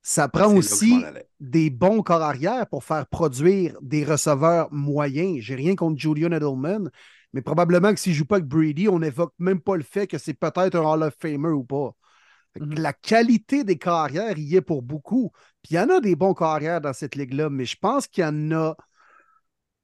Ça 0.04 0.28
prend 0.28 0.54
aussi 0.56 1.04
des 1.40 1.70
bons 1.70 2.02
corps 2.02 2.24
arrière 2.24 2.68
pour 2.68 2.84
faire 2.84 3.06
produire 3.06 3.78
des 3.82 4.04
receveurs 4.04 4.72
moyens. 4.72 5.42
J'ai 5.42 5.56
rien 5.56 5.76
contre 5.76 6.00
Julian 6.00 6.32
Edelman, 6.32 6.90
mais 7.34 7.42
probablement 7.42 7.94
que 7.94 8.00
s'il 8.00 8.14
ne 8.14 8.18
joue 8.18 8.26
pas 8.26 8.38
avec 8.38 8.48
Brady, 8.48 8.90
on 8.90 9.00
n'évoque 9.00 9.34
même 9.38 9.62
pas 9.62 9.76
le 9.76 9.84
fait 9.84 10.08
que 10.08 10.18
c'est 10.18 10.34
peut-être 10.34 10.76
un 10.76 10.82
Hall 10.82 11.04
of 11.04 11.16
Famer 11.20 11.50
ou 11.50 11.64
pas. 11.64 11.92
Mhm. 12.60 12.80
La 12.80 12.94
qualité 12.94 13.64
des 13.64 13.78
carrières 13.78 14.38
y 14.38 14.56
est 14.56 14.62
pour 14.62 14.82
beaucoup. 14.82 15.32
Puis 15.62 15.74
il 15.74 15.76
y 15.76 15.80
en 15.80 15.90
a 15.90 16.00
des 16.00 16.16
bons 16.16 16.34
carrières 16.34 16.82
dans 16.82 16.94
cette 16.94 17.16
ligue-là, 17.16 17.50
mais 17.50 17.66
je 17.66 17.78
pense 17.80 18.08
qu'il 18.08 18.24
n'y 18.24 18.30
en 18.30 18.60
a 18.60 18.76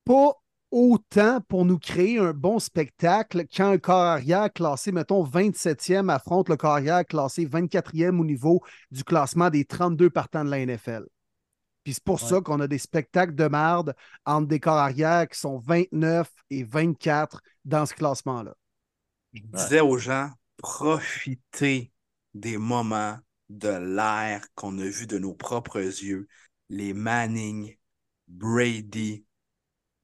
pas 0.04 0.34
autant 0.72 1.40
pour 1.48 1.66
nous 1.66 1.80
créer 1.80 2.20
un 2.20 2.34
bon 2.34 2.60
spectacle 2.60 3.46
quand 3.56 3.72
un 3.72 3.78
carrière 3.78 4.52
classé, 4.52 4.92
mettons, 4.92 5.24
27e 5.24 6.10
affronte 6.10 6.50
le 6.50 6.58
carrière 6.58 7.06
classé 7.06 7.46
24e 7.46 8.20
au 8.20 8.26
niveau 8.26 8.62
du 8.92 9.04
classement 9.04 9.50
des 9.50 9.66
32 9.66 10.10
partants 10.10 10.44
de 10.44 10.50
la 10.50 10.66
NFL. 10.66 11.06
Puis 11.84 11.94
c'est 11.94 12.04
pour 12.04 12.20
ça 12.20 12.42
qu'on 12.42 12.60
a 12.60 12.68
des 12.68 12.80
spectacles 12.80 13.34
de 13.34 13.48
merde 13.48 13.96
entre 14.26 14.48
des 14.48 14.60
carrières 14.60 15.28
qui 15.30 15.40
sont 15.40 15.58
29 15.58 16.30
et 16.50 16.64
24 16.64 17.42
dans 17.64 17.86
ce 17.86 17.94
classement-là. 17.94 18.54
Je 19.32 19.42
disais 19.42 19.80
aux 19.80 19.98
gens, 19.98 20.30
profitez 20.58 21.94
des 22.34 22.58
moments 22.58 23.18
de 23.50 23.70
l'air 23.70 24.42
qu'on 24.56 24.78
a 24.80 24.86
vu 24.86 25.08
de 25.08 25.18
nos 25.18 25.34
propres 25.34 25.80
yeux. 25.80 26.28
Les 26.70 26.94
Manning, 26.94 27.78
Brady, 28.28 29.24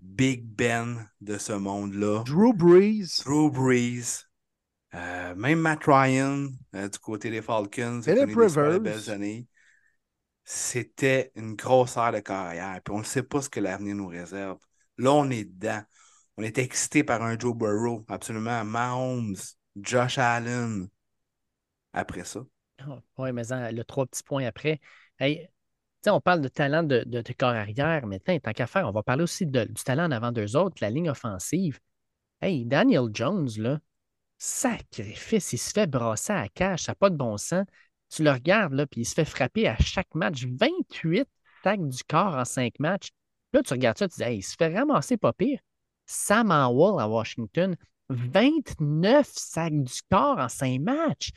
Big 0.03 0.43
Ben 0.43 1.09
de 1.21 1.37
ce 1.37 1.53
monde-là. 1.53 2.23
Drew 2.25 2.53
Brees. 2.53 3.23
Drew 3.23 3.49
Brees. 3.49 4.25
Euh, 4.93 5.33
même 5.35 5.59
Matt 5.59 5.85
Ryan 5.85 6.49
euh, 6.75 6.89
du 6.89 6.99
côté 6.99 7.31
des 7.31 7.41
Falcons. 7.41 8.01
Philip 8.03 8.35
Rivers. 8.35 8.79
C'était 10.45 11.31
une 11.35 11.55
grosse 11.55 11.95
heure 11.97 12.11
de 12.11 12.19
carrière. 12.19 12.79
Puis 12.83 12.93
on 12.93 12.99
ne 12.99 13.03
sait 13.03 13.23
pas 13.23 13.41
ce 13.41 13.49
que 13.49 13.61
l'avenir 13.61 13.95
nous 13.95 14.07
réserve. 14.07 14.59
Là, 14.97 15.13
on 15.13 15.29
est 15.29 15.45
dedans. 15.45 15.81
On 16.37 16.43
est 16.43 16.57
excité 16.57 17.03
par 17.03 17.23
un 17.23 17.39
Joe 17.39 17.55
Burrow. 17.55 18.05
Absolument. 18.09 18.65
Mahomes, 18.65 19.37
Josh 19.77 20.17
Allen. 20.17 20.89
Après 21.93 22.25
ça. 22.25 22.41
Ah, 22.79 23.01
oui, 23.17 23.31
mais 23.31 23.43
le 23.71 23.83
trois 23.83 24.05
petits 24.05 24.23
points 24.23 24.45
après. 24.45 24.81
Hey, 25.17 25.47
on 26.11 26.21
parle 26.21 26.41
de 26.41 26.47
talent 26.47 26.83
de, 26.83 27.23
corps 27.37 27.49
arrière, 27.49 28.05
mais 28.07 28.19
tant 28.19 28.39
qu'à 28.39 28.67
faire, 28.67 28.87
on 28.87 28.91
va 28.91 29.03
parler 29.03 29.23
aussi 29.23 29.45
du 29.45 29.67
talent 29.85 30.05
en 30.05 30.11
avant 30.11 30.31
d'eux 30.31 30.55
autres, 30.55 30.77
la 30.81 30.89
ligne 30.89 31.09
offensive. 31.09 31.79
Hey, 32.41 32.65
Daniel 32.65 33.09
Jones, 33.13 33.49
là, 33.57 33.79
sacrifice, 34.37 35.53
il 35.53 35.57
se 35.57 35.71
fait 35.71 35.87
brasser 35.87 36.33
à 36.33 36.49
cache, 36.49 36.83
ça 36.83 36.91
n'a 36.91 36.95
pas 36.95 37.09
de 37.09 37.15
bon 37.15 37.37
sens. 37.37 37.65
Tu 38.09 38.23
le 38.23 38.31
regardes, 38.31 38.73
là, 38.73 38.85
puis 38.85 39.01
il 39.01 39.05
se 39.05 39.13
fait 39.13 39.25
frapper 39.25 39.67
à 39.67 39.77
chaque 39.77 40.13
match. 40.13 40.45
28 40.45 41.27
tacs 41.63 41.87
du 41.87 42.03
corps 42.03 42.35
en 42.35 42.45
cinq 42.45 42.79
matchs. 42.79 43.09
Là, 43.53 43.63
tu 43.63 43.73
regardes 43.73 43.97
ça, 43.97 44.07
tu 44.07 44.17
dis, 44.17 44.23
hey, 44.23 44.37
il 44.39 44.43
se 44.43 44.55
fait 44.55 44.75
ramasser 44.75 45.17
pas 45.17 45.33
pire. 45.33 45.59
Sam 46.05 46.51
Howell 46.51 47.01
à 47.01 47.07
Washington, 47.07 47.75
29 48.09 49.31
sacs 49.31 49.81
du 49.81 50.01
corps 50.11 50.37
en 50.37 50.49
cinq 50.49 50.81
matchs. 50.81 51.31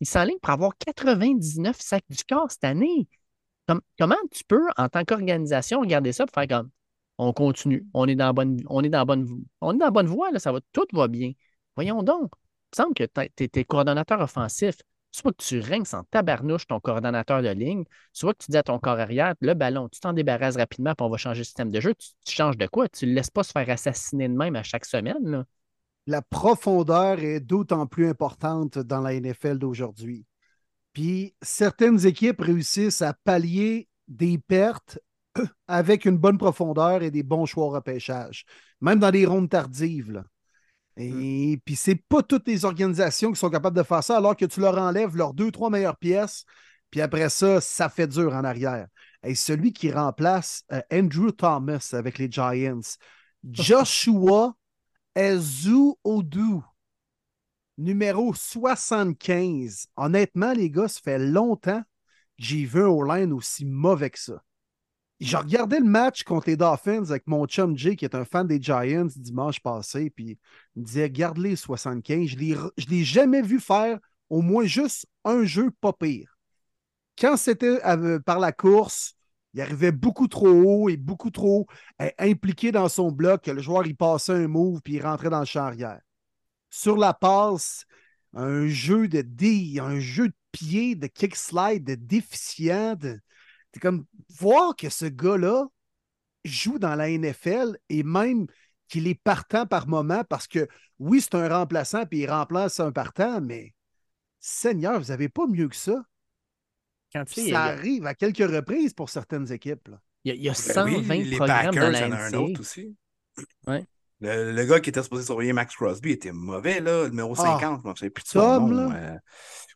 Il 0.00 0.06
s'enligne 0.06 0.38
pour 0.40 0.50
avoir 0.50 0.72
99 0.78 1.80
sacs 1.80 2.04
du 2.08 2.22
corps 2.24 2.50
cette 2.50 2.64
année 2.64 3.08
comment 3.98 4.16
tu 4.30 4.44
peux, 4.44 4.66
en 4.76 4.88
tant 4.88 5.04
qu'organisation, 5.04 5.80
regarder 5.80 6.12
ça 6.12 6.24
et 6.24 6.32
faire 6.32 6.48
comme 6.48 6.70
on 7.18 7.32
continue, 7.32 7.86
on 7.94 8.06
est 8.08 8.16
dans 8.16 8.26
la 8.26 8.32
bonne, 8.32 8.60
on 8.68 8.82
est 8.82 8.88
dans 8.88 9.04
bonne, 9.04 9.28
on 9.60 9.74
est 9.74 9.78
dans 9.78 9.90
bonne 9.90 10.06
voie, 10.06 10.30
là, 10.30 10.38
ça 10.38 10.52
tout 10.72 10.86
va 10.92 11.08
bien. 11.08 11.32
Voyons 11.76 12.02
donc. 12.02 12.30
Il 12.74 12.80
me 12.80 12.84
semble 12.84 12.94
que 12.94 13.04
tu 13.04 13.44
es, 13.44 13.64
coordonnateur 13.64 14.20
offensif. 14.20 14.76
Soit 15.14 15.32
que 15.32 15.44
tu 15.44 15.60
règnes 15.60 15.84
sans 15.84 16.04
tabarnouche 16.04 16.66
ton 16.66 16.80
coordonnateur 16.80 17.42
de 17.42 17.50
ligne, 17.50 17.84
soit 18.14 18.32
que 18.32 18.44
tu 18.44 18.50
dis 18.50 18.56
à 18.56 18.62
ton 18.62 18.78
corps 18.78 18.98
arrière, 18.98 19.34
le 19.40 19.52
ballon, 19.52 19.90
tu 19.90 20.00
t'en 20.00 20.14
débarrasses 20.14 20.56
rapidement, 20.56 20.94
puis 20.94 21.04
on 21.04 21.10
va 21.10 21.18
changer 21.18 21.40
le 21.40 21.44
système 21.44 21.70
de 21.70 21.80
jeu. 21.80 21.94
Tu, 21.94 22.34
changes 22.34 22.56
de 22.56 22.66
quoi? 22.66 22.88
Tu 22.88 23.04
ne 23.04 23.10
le 23.10 23.16
laisses 23.16 23.30
pas 23.30 23.42
se 23.42 23.52
faire 23.52 23.68
assassiner 23.68 24.26
de 24.26 24.34
même 24.34 24.56
à 24.56 24.62
chaque 24.62 24.86
semaine. 24.86 25.44
La 26.06 26.22
profondeur 26.22 27.20
est 27.20 27.40
d'autant 27.40 27.86
plus 27.86 28.08
importante 28.08 28.78
dans 28.78 29.02
la 29.02 29.12
NFL 29.12 29.58
d'aujourd'hui. 29.58 30.24
Puis 30.92 31.34
certaines 31.40 32.06
équipes 32.06 32.40
réussissent 32.40 33.02
à 33.02 33.14
pallier 33.14 33.88
des 34.08 34.38
pertes 34.38 34.98
avec 35.66 36.04
une 36.04 36.18
bonne 36.18 36.38
profondeur 36.38 37.02
et 37.02 37.10
des 37.10 37.22
bons 37.22 37.46
choix 37.46 37.64
au 37.64 37.70
repêchage, 37.70 38.44
même 38.80 38.98
dans 38.98 39.10
des 39.10 39.26
rondes 39.26 39.48
tardives. 39.48 40.22
Et 40.96 41.56
mm. 41.56 41.60
puis, 41.64 41.76
c'est 41.76 41.94
pas 41.94 42.22
toutes 42.22 42.46
les 42.46 42.64
organisations 42.64 43.32
qui 43.32 43.38
sont 43.38 43.50
capables 43.50 43.76
de 43.76 43.82
faire 43.82 44.04
ça, 44.04 44.18
alors 44.18 44.36
que 44.36 44.44
tu 44.44 44.60
leur 44.60 44.76
enlèves 44.76 45.16
leurs 45.16 45.34
deux, 45.34 45.50
trois 45.50 45.70
meilleures 45.70 45.96
pièces, 45.96 46.44
puis 46.90 47.00
après 47.00 47.30
ça, 47.30 47.60
ça 47.60 47.88
fait 47.88 48.06
dur 48.06 48.34
en 48.34 48.44
arrière. 48.44 48.86
Et 49.24 49.34
celui 49.34 49.72
qui 49.72 49.90
remplace 49.90 50.64
euh, 50.72 50.82
Andrew 50.92 51.30
Thomas 51.30 51.90
avec 51.92 52.18
les 52.18 52.30
Giants, 52.30 52.80
Joshua 53.50 54.54
Ezu 55.14 55.94
Odu 56.04 56.60
numéro 57.78 58.34
75. 58.34 59.86
Honnêtement, 59.96 60.52
les 60.52 60.70
gars, 60.70 60.88
ça 60.88 61.00
fait 61.02 61.18
longtemps 61.18 61.80
que 61.80 62.44
j'ai 62.44 62.64
vu 62.64 62.82
un 62.82 62.88
O-line 62.88 63.32
aussi 63.32 63.64
mauvais 63.64 64.10
que 64.10 64.18
ça. 64.18 64.42
J'ai 65.20 65.36
regardé 65.36 65.78
le 65.78 65.84
match 65.84 66.24
contre 66.24 66.48
les 66.48 66.56
Dolphins 66.56 67.04
avec 67.10 67.28
mon 67.28 67.46
chum 67.46 67.76
Jay, 67.76 67.94
qui 67.94 68.04
est 68.04 68.16
un 68.16 68.24
fan 68.24 68.46
des 68.46 68.60
Giants, 68.60 69.06
dimanche 69.14 69.60
passé, 69.60 70.10
puis 70.10 70.36
il 70.74 70.82
me 70.82 70.86
disait 70.86 71.10
Garde-les 71.10 71.54
75. 71.54 72.26
Je 72.26 72.36
ne 72.36 72.90
l'ai 72.90 73.04
jamais 73.04 73.40
vu 73.40 73.60
faire 73.60 74.00
au 74.30 74.42
moins 74.42 74.64
juste 74.64 75.06
un 75.24 75.44
jeu 75.44 75.70
pas 75.80 75.92
pire. 75.92 76.36
Quand 77.18 77.36
c'était 77.36 77.78
euh, 77.86 78.18
par 78.18 78.40
la 78.40 78.50
course, 78.50 79.14
il 79.54 79.60
arrivait 79.60 79.92
beaucoup 79.92 80.26
trop 80.26 80.48
haut 80.48 80.88
et 80.88 80.96
beaucoup 80.96 81.30
trop 81.30 81.66
euh, 82.00 82.10
impliqué 82.18 82.72
dans 82.72 82.88
son 82.88 83.12
bloc 83.12 83.42
que 83.42 83.50
le 83.50 83.60
joueur 83.60 83.86
il 83.86 83.94
passait 83.94 84.32
un 84.32 84.48
move 84.48 84.80
puis 84.82 84.94
il 84.94 85.02
rentrait 85.02 85.30
dans 85.30 85.40
le 85.40 85.44
champ 85.44 85.60
arrière 85.66 86.00
sur 86.72 86.96
la 86.96 87.12
passe, 87.12 87.84
un 88.32 88.66
jeu 88.66 89.06
de 89.06 89.20
D, 89.20 89.78
un 89.78 90.00
jeu 90.00 90.28
de 90.28 90.34
pied, 90.52 90.94
de 90.94 91.06
kick 91.06 91.36
slide, 91.36 91.84
de 91.84 91.94
déficient. 91.94 92.96
C'est 93.72 93.80
comme 93.80 94.06
voir 94.38 94.74
que 94.74 94.88
ce 94.88 95.04
gars-là 95.04 95.66
joue 96.44 96.78
dans 96.78 96.94
la 96.94 97.10
NFL 97.10 97.76
et 97.90 98.02
même 98.02 98.46
qu'il 98.88 99.06
est 99.06 99.20
partant 99.22 99.66
par 99.66 99.86
moment 99.86 100.24
parce 100.24 100.48
que 100.48 100.66
oui, 100.98 101.20
c'est 101.20 101.34
un 101.34 101.48
remplaçant 101.48 102.06
puis 102.06 102.20
il 102.20 102.30
remplace 102.30 102.80
un 102.80 102.90
partant, 102.90 103.42
mais 103.42 103.74
Seigneur, 104.40 104.98
vous 104.98 105.08
n'avez 105.08 105.28
pas 105.28 105.46
mieux 105.46 105.68
que 105.68 105.76
ça. 105.76 106.02
Quand 107.12 107.28
ça 107.28 107.64
arrive 107.64 108.06
à 108.06 108.14
quelques 108.14 108.38
reprises 108.38 108.94
pour 108.94 109.10
certaines 109.10 109.52
équipes. 109.52 109.90
Il, 110.24 110.36
y 110.36 110.48
a, 110.48 110.54
120 110.54 111.02
ben 111.06 111.36
programmes 111.36 111.74
dans 111.74 111.90
la 111.90 112.08
NFL. 112.08 112.58
aussi. 112.58 112.96
Ouais. 113.66 113.84
Le, 114.22 114.64
gars 114.64 114.80
qui 114.80 114.90
était 114.90 115.02
supposé 115.02 115.24
surveiller 115.24 115.52
Max 115.52 115.74
Crosby 115.74 116.12
était 116.12 116.32
mauvais, 116.32 116.80
là, 116.80 117.04
le 117.04 117.08
numéro 117.08 117.34
50. 117.34 117.62
Ah, 117.62 117.80
je 117.84 117.90
ne 117.90 117.94
sais 117.96 118.10
plus 118.10 118.22
de 118.22 118.28
son 118.28 118.68
nom. 118.68 118.92
Euh. 118.92 119.16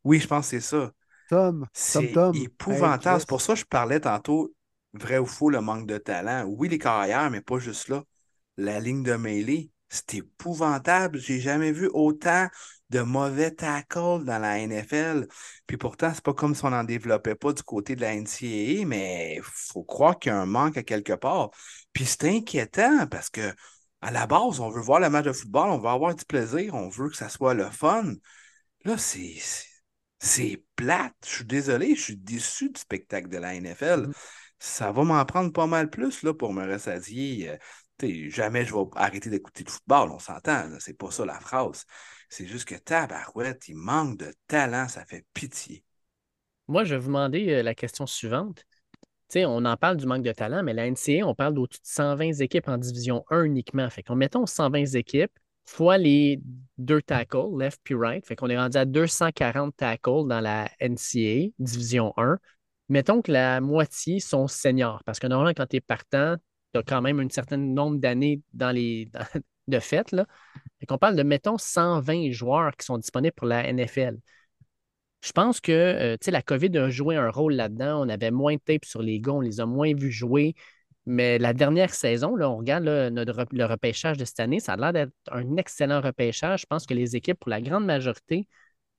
oui, 0.04 0.20
je 0.20 0.28
pense 0.28 0.50
que 0.50 0.60
c'est 0.60 0.66
ça. 0.66 0.92
Tom. 1.28 1.66
C'est 1.72 2.12
épouvantable. 2.34 3.20
c'est 3.20 3.28
pour 3.28 3.40
ça 3.40 3.54
que 3.54 3.60
je 3.60 3.64
parlais 3.64 3.98
tantôt, 3.98 4.54
vrai 4.92 5.18
ou 5.18 5.26
faux, 5.26 5.50
le 5.50 5.60
manque 5.60 5.86
de 5.86 5.98
talent. 5.98 6.44
Oui, 6.46 6.68
les 6.68 6.78
carrières, 6.78 7.28
mais 7.30 7.40
pas 7.40 7.58
juste 7.58 7.88
là. 7.88 8.04
La 8.56 8.78
ligne 8.78 9.02
de 9.02 9.14
mêlée. 9.14 9.70
c'est 9.88 10.14
épouvantable. 10.14 11.18
J'ai 11.18 11.40
jamais 11.40 11.72
vu 11.72 11.90
autant 11.92 12.46
de 12.90 13.00
mauvais 13.00 13.50
tackles 13.50 14.24
dans 14.24 14.38
la 14.38 14.64
NFL. 14.64 15.26
Puis 15.66 15.76
pourtant, 15.76 16.12
c'est 16.14 16.22
pas 16.22 16.34
comme 16.34 16.54
si 16.54 16.64
on 16.64 16.70
n'en 16.70 16.84
développait 16.84 17.34
pas 17.34 17.52
du 17.52 17.64
côté 17.64 17.96
de 17.96 18.00
la 18.00 18.14
NCAA, 18.14 18.86
mais 18.86 19.36
il 19.38 19.42
faut 19.42 19.82
croire 19.82 20.18
qu'il 20.18 20.30
y 20.30 20.34
a 20.34 20.40
un 20.40 20.46
manque 20.46 20.76
à 20.76 20.84
quelque 20.84 21.14
part. 21.14 21.50
Puis 21.92 22.04
c'est 22.04 22.28
inquiétant 22.28 23.08
parce 23.08 23.28
que 23.28 23.52
à 24.00 24.10
la 24.10 24.26
base, 24.26 24.60
on 24.60 24.70
veut 24.70 24.80
voir 24.80 25.00
le 25.00 25.10
match 25.10 25.24
de 25.24 25.32
football, 25.32 25.70
on 25.70 25.78
veut 25.78 25.88
avoir 25.88 26.14
du 26.14 26.24
plaisir, 26.24 26.74
on 26.74 26.88
veut 26.88 27.08
que 27.08 27.16
ça 27.16 27.28
soit 27.28 27.54
le 27.54 27.70
fun. 27.70 28.14
Là, 28.84 28.98
c'est. 28.98 29.36
C'est 30.18 30.64
plate. 30.76 31.14
Je 31.24 31.30
suis 31.30 31.44
désolé, 31.44 31.94
je 31.94 32.00
suis 32.00 32.16
déçu 32.16 32.70
du 32.70 32.80
spectacle 32.80 33.28
de 33.28 33.36
la 33.36 33.54
NFL. 33.54 34.08
Mm. 34.08 34.12
Ça 34.58 34.90
va 34.90 35.04
m'en 35.04 35.24
prendre 35.26 35.52
pas 35.52 35.66
mal 35.66 35.90
plus 35.90 36.22
là, 36.22 36.32
pour 36.32 36.52
me 36.54 36.66
rassasier. 36.66 37.50
Euh, 37.50 38.30
jamais 38.30 38.64
je 38.64 38.74
vais 38.74 38.84
arrêter 38.96 39.30
d'écouter 39.30 39.64
le 39.64 39.70
football, 39.70 40.10
on 40.10 40.18
s'entend. 40.18 40.68
C'est 40.80 40.96
pas 40.96 41.10
ça 41.10 41.26
la 41.26 41.38
phrase. 41.38 41.84
C'est 42.28 42.46
juste 42.46 42.66
que 42.66 42.74
tabarouette, 42.74 43.68
il 43.68 43.76
manque 43.76 44.18
de 44.18 44.32
talent, 44.46 44.88
ça 44.88 45.04
fait 45.04 45.24
pitié. 45.34 45.84
Moi, 46.68 46.84
je 46.84 46.94
vais 46.94 47.00
vous 47.00 47.08
demander 47.08 47.48
euh, 47.50 47.62
la 47.62 47.74
question 47.74 48.06
suivante. 48.06 48.64
On 49.34 49.64
en 49.64 49.76
parle 49.76 49.96
du 49.96 50.06
manque 50.06 50.22
de 50.22 50.32
talent, 50.32 50.62
mais 50.62 50.72
la 50.72 50.86
NCA, 50.86 51.26
on 51.26 51.34
parle 51.34 51.54
d'au-dessus 51.54 51.80
de 51.80 51.86
120 51.86 52.40
équipes 52.40 52.68
en 52.68 52.78
division 52.78 53.24
1 53.30 53.44
uniquement. 53.44 53.88
Fait 53.90 54.02
qu'on 54.02 54.14
mettons 54.14 54.46
120 54.46 54.94
équipes 54.94 55.32
fois 55.66 55.98
les 55.98 56.40
deux 56.78 57.02
tackles, 57.02 57.58
left 57.58 57.80
puis 57.82 57.94
right. 57.94 58.24
Fait 58.24 58.36
qu'on 58.36 58.48
est 58.48 58.56
rendu 58.56 58.76
à 58.76 58.84
240 58.84 59.76
tackles 59.76 60.28
dans 60.28 60.40
la 60.40 60.68
NCA, 60.80 61.50
division 61.58 62.14
1. 62.16 62.38
Mettons 62.88 63.20
que 63.20 63.32
la 63.32 63.60
moitié 63.60 64.20
sont 64.20 64.46
seniors, 64.46 65.02
parce 65.04 65.18
que 65.18 65.26
normalement, 65.26 65.54
quand 65.56 65.66
tu 65.66 65.76
es 65.76 65.80
partant, 65.80 66.36
tu 66.72 66.78
as 66.78 66.82
quand 66.84 67.02
même 67.02 67.18
un 67.20 67.28
certain 67.28 67.56
nombre 67.56 67.98
d'années 67.98 68.42
dans 68.52 68.70
les, 68.70 69.10
de 69.68 69.78
fait. 69.80 70.12
Là. 70.12 70.26
Qu'on 70.86 70.98
parle 70.98 71.16
de, 71.16 71.24
mettons, 71.24 71.58
120 71.58 72.30
joueurs 72.30 72.76
qui 72.76 72.86
sont 72.86 72.98
disponibles 72.98 73.34
pour 73.34 73.48
la 73.48 73.72
NFL. 73.72 74.18
Je 75.22 75.32
pense 75.32 75.60
que 75.60 75.72
euh, 75.72 76.16
la 76.26 76.42
COVID 76.42 76.76
a 76.78 76.90
joué 76.90 77.16
un 77.16 77.30
rôle 77.30 77.54
là-dedans. 77.54 78.04
On 78.04 78.08
avait 78.08 78.30
moins 78.30 78.54
de 78.54 78.60
tape 78.64 78.84
sur 78.84 79.02
les 79.02 79.20
gars, 79.20 79.32
on 79.32 79.40
les 79.40 79.60
a 79.60 79.66
moins 79.66 79.94
vus 79.94 80.12
jouer. 80.12 80.54
Mais 81.06 81.38
la 81.38 81.52
dernière 81.52 81.94
saison, 81.94 82.34
là, 82.34 82.50
on 82.50 82.56
regarde 82.56 82.84
le 82.84 83.64
repêchage 83.64 84.16
de 84.16 84.24
cette 84.24 84.40
année, 84.40 84.58
ça 84.58 84.72
a 84.72 84.76
l'air 84.76 84.92
d'être 84.92 85.12
un 85.30 85.56
excellent 85.56 86.00
repêchage. 86.00 86.62
Je 86.62 86.66
pense 86.66 86.84
que 86.84 86.94
les 86.94 87.14
équipes, 87.14 87.38
pour 87.38 87.50
la 87.50 87.60
grande 87.60 87.84
majorité, 87.84 88.48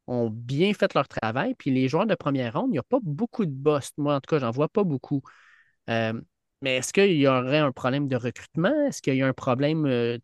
ont 0.08 0.30
bien 0.30 0.74
fait 0.74 0.94
leur 0.94 1.08
travail. 1.08 1.56
Puis 1.56 1.72
les 1.72 1.88
joueurs 1.90 2.08
de 2.08 2.16
première 2.16 2.54
ronde, 2.54 2.70
il 2.70 2.74
n'y 2.74 2.80
a 2.80 2.84
pas 2.84 3.00
beaucoup 3.02 3.46
de 3.46 3.52
boss. 3.52 3.92
Moi, 3.98 4.16
en 4.16 4.22
tout 4.22 4.30
cas, 4.30 4.40
j'en 4.40 4.52
vois 4.52 4.70
pas 4.70 4.84
beaucoup. 4.84 5.22
Euh, 5.90 6.14
mais 6.62 6.78
est-ce 6.78 6.94
qu'il 6.94 7.18
y 7.18 7.28
aurait 7.28 7.60
un 7.60 7.72
problème 7.72 8.08
de 8.08 8.16
recrutement? 8.16 8.74
Est-ce 8.88 9.02
qu'il 9.02 9.16
y 9.16 9.22
a 9.22 9.28
un 9.28 9.34
problème. 9.34 9.86
Euh, 9.86 10.18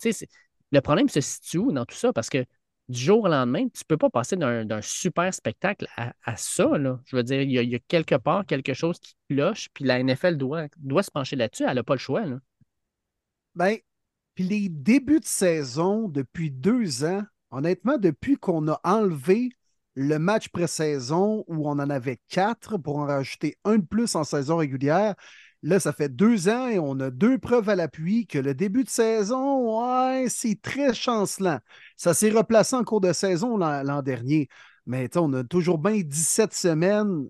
le 0.71 0.81
problème 0.81 1.09
se 1.09 1.21
situe 1.21 1.59
où 1.59 1.71
dans 1.71 1.85
tout 1.85 1.95
ça? 1.95 2.13
Parce 2.13 2.29
que 2.29 2.45
du 2.89 2.99
jour 2.99 3.23
au 3.23 3.27
lendemain, 3.27 3.67
tu 3.69 3.81
ne 3.81 3.85
peux 3.87 3.97
pas 3.97 4.09
passer 4.09 4.35
d'un 4.35 4.81
super 4.81 5.33
spectacle 5.33 5.87
à, 5.95 6.13
ça. 6.35 6.67
Je 7.05 7.15
veux 7.15 7.23
dire, 7.23 7.41
il 7.41 7.51
y, 7.51 7.75
a, 7.75 7.79
quelque 7.79 8.15
part 8.15 8.45
quelque 8.45 8.73
chose 8.73 8.99
qui 8.99 9.15
cloche, 9.29 9.69
puis 9.73 9.85
la 9.85 10.03
NFL 10.03 10.37
doit, 10.37 10.67
doit 10.77 11.03
se 11.03 11.11
pencher 11.11 11.35
là-dessus. 11.35 11.63
Elle 11.67 11.75
n'a 11.75 11.83
pas 11.83 11.95
le 11.95 11.99
choix. 11.99 12.25
Là. 12.25 12.39
Ben, 13.55 13.77
puis 14.35 14.43
les 14.43 14.69
débuts 14.69 15.19
de 15.19 15.25
saison 15.25 16.07
depuis 16.07 16.51
deux 16.51 17.03
ans, 17.03 17.23
honnêtement, 17.51 17.97
depuis 17.97 18.35
qu'on 18.35 18.67
a 18.67 18.79
enlevé 18.83 19.51
le 19.95 20.17
match 20.17 20.49
pré-saison 20.49 21.43
où 21.47 21.69
on 21.69 21.73
en 21.73 21.89
avait 21.89 22.19
quatre 22.27 22.77
pour 22.77 22.97
en 22.97 23.05
rajouter 23.05 23.57
un 23.63 23.77
de 23.77 23.85
plus 23.85 24.15
en 24.15 24.23
saison 24.23 24.57
régulière, 24.57 25.15
Là, 25.63 25.79
ça 25.79 25.93
fait 25.93 26.09
deux 26.09 26.49
ans 26.49 26.67
et 26.67 26.77
on 26.77 26.99
a 26.99 27.09
deux 27.09 27.37
preuves 27.37 27.69
à 27.69 27.75
l'appui 27.75 28.27
que 28.27 28.37
le 28.37 28.53
début 28.53 28.83
de 28.83 28.89
saison, 28.89 29.79
ouais, 29.79 30.25
c'est 30.27 30.61
très 30.61 30.93
chancelant. 30.93 31.59
Ça 31.95 32.13
s'est 32.13 32.31
replacé 32.31 32.75
en 32.75 32.83
cours 32.83 32.99
de 32.99 33.13
saison 33.13 33.55
l'an 33.55 34.01
dernier. 34.01 34.49
Mais 34.85 35.09
on 35.15 35.31
a 35.31 35.45
toujours 35.45 35.77
bien 35.77 36.01
17 36.01 36.53
semaines 36.53 37.29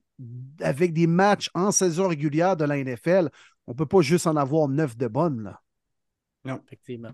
avec 0.62 0.94
des 0.94 1.06
matchs 1.06 1.52
en 1.54 1.72
saison 1.72 2.08
régulière 2.08 2.58
de 2.58 2.66
la 2.66 2.84
NFL. 2.84 3.30
On 3.68 3.74
ne 3.74 3.78
peut 3.78 3.86
pas 3.86 4.02
juste 4.02 4.26
en 4.26 4.36
avoir 4.36 4.68
neuf 4.68 4.98
de 4.98 5.08
bonnes. 5.08 5.44
Là. 5.44 5.62
Non. 6.44 6.60
Effectivement. 6.66 7.12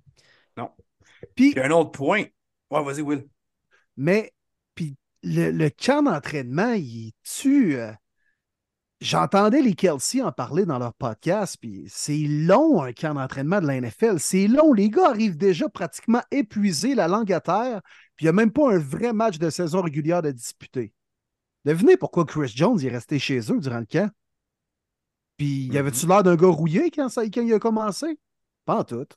Non. 0.55 0.71
Puis, 1.35 1.53
un 1.59 1.71
autre 1.71 1.91
point. 1.91 2.23
Ouais, 2.72 2.83
vas-y, 2.83 3.01
Will. 3.01 3.27
Mais, 3.98 4.31
puis, 4.74 4.96
le, 5.24 5.51
le 5.51 5.70
camp 5.70 6.03
d'entraînement, 6.03 6.72
il 6.72 7.11
tue. 7.24 7.75
Euh, 7.75 7.91
J'entendais 9.01 9.62
les 9.62 9.75
Kelsey 9.75 10.22
en 10.22 10.33
parler 10.33 10.66
dans 10.66 10.77
leur 10.77 10.94
podcast, 10.94 11.55
puis 11.59 11.85
c'est 11.88 12.18
long 12.27 12.83
un 12.83 12.92
camp 12.92 13.14
d'entraînement 13.14 13.62
de 13.62 13.68
la 13.68 13.79
NFL. 13.79 14.20
C'est 14.20 14.48
long. 14.48 14.74
Les 14.74 14.90
gars 14.90 15.09
arrivent 15.09 15.38
déjà 15.38 15.70
pratiquement 15.70 16.22
épuisés, 16.31 16.96
la 16.96 17.07
langue 17.07 17.31
à 17.31 17.40
terre, 17.40 17.81
puis 18.18 18.25
il 18.25 18.27
n'y 18.27 18.29
a 18.29 18.33
même 18.33 18.51
pas 18.51 18.74
un 18.74 18.77
vrai 18.77 19.14
match 19.14 19.40
de 19.40 19.50
saison 19.50 19.81
régulière 19.81 20.22
de 20.22 20.31
disputer. 20.31 20.94
Devinez 21.64 21.96
pourquoi 21.96 22.25
Chris 22.25 22.51
Jones 22.53 22.79
est 22.83 22.90
resté 22.90 23.20
chez 23.20 23.40
eux 23.51 23.59
durant 23.59 23.79
le 23.79 23.85
camp? 23.85 24.12
Puis, 25.38 25.68
y 25.68 25.77
avait-tu 25.77 26.05
mm-hmm. 26.05 26.09
l'air 26.09 26.24
d'un 26.24 26.35
gars 26.35 26.48
rouillé 26.48 26.92
quand, 26.92 27.07
ça, 27.07 27.24
il 27.24 27.53
a 27.53 27.59
commencé? 27.59 28.20
Pas 28.66 28.79
en 28.79 28.83
tout. 28.83 29.07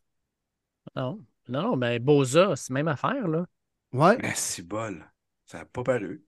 Non, 0.95 1.19
non, 1.49 1.63
non, 1.63 1.77
mais 1.77 1.99
Boza, 1.99 2.55
c'est 2.55 2.73
même 2.73 2.87
affaire, 2.87 3.27
là. 3.27 3.47
Ouais. 3.93 4.17
Mais 4.23 4.33
c'est 4.37 4.63
bol. 4.63 5.05
Ça 5.45 5.59
n'a 5.59 5.65
pas 5.65 5.83
paru. 5.83 6.25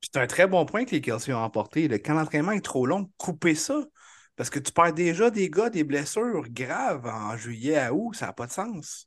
C'est 0.00 0.16
un 0.16 0.26
très 0.26 0.46
bon 0.46 0.64
point 0.64 0.84
que 0.84 0.92
les 0.92 1.00
Kelsey 1.00 1.32
ont 1.32 1.42
emporté. 1.42 1.88
Quand 2.00 2.14
l'entraînement 2.14 2.52
est 2.52 2.64
trop 2.64 2.86
long, 2.86 3.10
coupez 3.18 3.54
ça. 3.54 3.84
Parce 4.36 4.48
que 4.48 4.58
tu 4.58 4.72
perds 4.72 4.94
déjà 4.94 5.30
des 5.30 5.50
gars, 5.50 5.68
des 5.68 5.84
blessures 5.84 6.48
graves 6.48 7.06
en 7.06 7.36
juillet 7.36 7.76
à 7.76 7.92
août, 7.92 8.14
ça 8.14 8.26
n'a 8.26 8.32
pas 8.32 8.46
de 8.46 8.52
sens. 8.52 9.06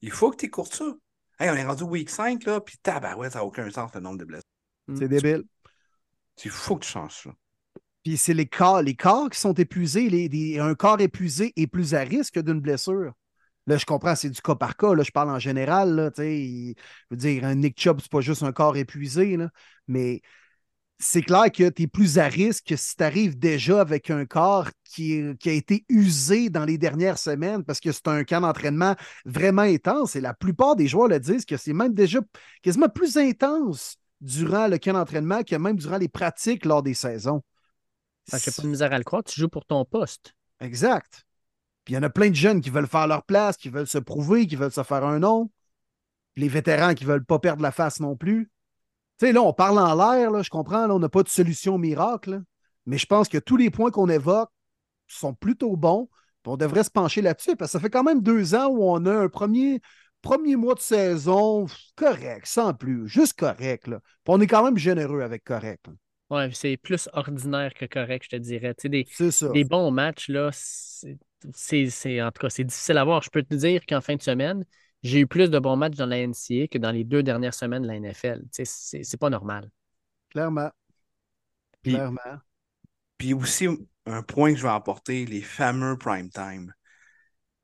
Il 0.00 0.10
faut 0.10 0.30
que 0.30 0.36
tu 0.36 0.46
écoutes 0.46 0.74
ça. 0.74 0.92
Hey, 1.38 1.50
on 1.50 1.54
est 1.54 1.64
rendu 1.64 1.84
week 1.84 2.10
5, 2.10 2.44
là, 2.44 2.60
puis 2.60 2.76
ouais, 3.16 3.30
ça 3.30 3.38
n'a 3.38 3.44
aucun 3.44 3.70
sens 3.70 3.94
le 3.94 4.00
nombre 4.00 4.18
de 4.18 4.24
blessures. 4.24 4.48
C'est 4.94 5.08
débile. 5.08 5.44
Il 6.44 6.50
faut 6.50 6.76
que 6.76 6.84
tu 6.84 6.90
changes 6.90 7.22
ça. 7.24 7.30
Puis 8.02 8.16
c'est 8.16 8.34
les 8.34 8.46
corps, 8.46 8.82
les 8.82 8.94
corps 8.94 9.28
qui 9.30 9.38
sont 9.38 9.54
épuisés. 9.54 10.08
Les, 10.08 10.58
un 10.58 10.74
corps 10.74 11.00
épuisé 11.00 11.52
est 11.56 11.66
plus 11.66 11.94
à 11.94 12.00
risque 12.00 12.40
d'une 12.40 12.60
blessure. 12.60 13.12
Là, 13.66 13.76
je 13.76 13.84
comprends, 13.84 14.14
c'est 14.14 14.30
du 14.30 14.40
cas 14.40 14.54
par 14.54 14.76
cas. 14.76 14.94
Là, 14.94 15.02
je 15.02 15.10
parle 15.10 15.30
en 15.30 15.38
général. 15.38 15.94
Là, 15.94 16.10
je 16.16 16.74
veux 17.10 17.16
dire, 17.16 17.44
un 17.44 17.54
Nick 17.56 17.80
Chubb, 17.80 18.00
c'est 18.00 18.10
pas 18.10 18.20
juste 18.20 18.42
un 18.42 18.52
corps 18.52 18.76
épuisé. 18.76 19.36
Là, 19.36 19.50
mais 19.88 20.22
c'est 20.98 21.22
clair 21.22 21.50
que 21.52 21.68
tu 21.68 21.82
es 21.82 21.86
plus 21.86 22.18
à 22.18 22.26
risque 22.26 22.72
si 22.76 22.96
tu 22.96 23.02
arrives 23.02 23.38
déjà 23.38 23.80
avec 23.80 24.10
un 24.10 24.24
corps 24.24 24.68
qui, 24.84 25.22
qui, 25.38 25.48
a 25.50 25.52
été 25.52 25.84
usé 25.88 26.48
dans 26.48 26.64
les 26.64 26.78
dernières 26.78 27.18
semaines 27.18 27.64
parce 27.64 27.80
que 27.80 27.92
c'est 27.92 28.08
un 28.08 28.24
camp 28.24 28.40
d'entraînement 28.40 28.94
vraiment 29.24 29.62
intense. 29.62 30.16
Et 30.16 30.20
la 30.20 30.32
plupart 30.32 30.76
des 30.76 30.86
joueurs 30.86 31.08
le 31.08 31.20
disent 31.20 31.44
que 31.44 31.56
c'est 31.56 31.74
même 31.74 31.92
déjà 31.92 32.20
quasiment 32.62 32.88
plus 32.88 33.18
intense 33.18 33.96
durant 34.20 34.68
le 34.68 34.78
camp 34.78 34.94
d'entraînement 34.94 35.42
que 35.42 35.56
même 35.56 35.76
durant 35.76 35.98
les 35.98 36.08
pratiques 36.08 36.64
lors 36.64 36.82
des 36.82 36.94
saisons. 36.94 37.42
Je 38.28 38.36
n'ai 38.36 38.40
pas 38.40 38.62
de 38.62 38.68
misère 38.68 38.92
à 38.92 38.98
le 38.98 39.04
croire, 39.04 39.22
tu 39.22 39.38
joues 39.38 39.48
pour 39.48 39.66
ton 39.66 39.84
poste. 39.84 40.34
Exact. 40.60 41.26
Puis 41.86 41.94
il 41.94 41.96
y 41.96 41.98
en 41.98 42.02
a 42.02 42.10
plein 42.10 42.30
de 42.30 42.34
jeunes 42.34 42.60
qui 42.60 42.68
veulent 42.68 42.88
faire 42.88 43.06
leur 43.06 43.22
place, 43.22 43.56
qui 43.56 43.68
veulent 43.70 43.86
se 43.86 43.98
prouver, 43.98 44.48
qui 44.48 44.56
veulent 44.56 44.72
se 44.72 44.82
faire 44.82 45.04
un 45.04 45.20
nom. 45.20 45.52
Les 46.34 46.48
vétérans 46.48 46.94
qui 46.94 47.04
ne 47.04 47.10
veulent 47.10 47.24
pas 47.24 47.38
perdre 47.38 47.62
la 47.62 47.70
face 47.70 48.00
non 48.00 48.16
plus. 48.16 48.50
Tu 49.18 49.26
sais, 49.26 49.32
là, 49.32 49.40
on 49.40 49.52
parle 49.52 49.78
en 49.78 49.94
l'air, 49.94 50.42
je 50.42 50.50
comprends, 50.50 50.88
là, 50.88 50.94
on 50.94 50.98
n'a 50.98 51.08
pas 51.08 51.22
de 51.22 51.28
solution 51.28 51.78
miracle, 51.78 52.42
mais 52.86 52.98
je 52.98 53.06
pense 53.06 53.28
que 53.28 53.38
tous 53.38 53.56
les 53.56 53.70
points 53.70 53.92
qu'on 53.92 54.08
évoque 54.08 54.50
sont 55.06 55.32
plutôt 55.32 55.76
bons. 55.76 56.10
On 56.44 56.56
devrait 56.56 56.84
se 56.84 56.90
pencher 56.90 57.22
là-dessus 57.22 57.56
parce 57.56 57.70
que 57.70 57.78
ça 57.78 57.80
fait 57.80 57.90
quand 57.90 58.04
même 58.04 58.20
deux 58.20 58.56
ans 58.56 58.66
où 58.66 58.82
on 58.82 59.06
a 59.06 59.12
un 59.12 59.28
premier, 59.28 59.80
premier 60.22 60.56
mois 60.56 60.74
de 60.74 60.80
saison 60.80 61.66
correct, 61.94 62.46
sans 62.46 62.74
plus, 62.74 63.08
juste 63.08 63.38
correct. 63.38 63.86
Là. 63.86 64.00
Puis 64.00 64.34
on 64.34 64.40
est 64.40 64.46
quand 64.48 64.64
même 64.64 64.76
généreux 64.76 65.22
avec 65.22 65.44
correct. 65.44 65.86
Oui, 66.30 66.52
c'est 66.52 66.76
plus 66.76 67.08
ordinaire 67.12 67.72
que 67.74 67.86
correct, 67.86 68.26
je 68.30 68.36
te 68.36 68.40
dirais. 68.40 68.74
des, 68.84 69.06
des 69.52 69.64
bons 69.64 69.92
matchs, 69.92 70.28
là, 70.28 70.50
c'est, 71.54 72.22
en 72.22 72.30
tout 72.30 72.40
cas, 72.40 72.50
c'est 72.50 72.64
difficile 72.64 72.98
à 72.98 73.04
voir. 73.04 73.22
Je 73.22 73.30
peux 73.30 73.42
te 73.42 73.54
dire 73.54 73.84
qu'en 73.86 74.00
fin 74.00 74.16
de 74.16 74.22
semaine, 74.22 74.64
j'ai 75.02 75.20
eu 75.20 75.26
plus 75.26 75.50
de 75.50 75.58
bons 75.58 75.76
matchs 75.76 75.96
dans 75.96 76.06
la 76.06 76.18
NCA 76.18 76.68
que 76.68 76.78
dans 76.78 76.90
les 76.90 77.04
deux 77.04 77.22
dernières 77.22 77.54
semaines 77.54 77.82
de 77.82 77.88
la 77.88 77.96
NFL. 77.96 78.42
C'est, 78.50 79.20
pas 79.20 79.30
normal. 79.30 79.70
Clairement. 80.30 80.70
Puis, 81.82 81.92
Clairement. 81.92 82.40
Puis 83.18 83.34
aussi, 83.34 83.68
un 84.06 84.22
point 84.22 84.52
que 84.52 84.58
je 84.58 84.62
vais 84.62 84.72
apporter, 84.72 85.26
les 85.26 85.42
fameux 85.42 85.96
prime 85.96 86.30
time. 86.30 86.72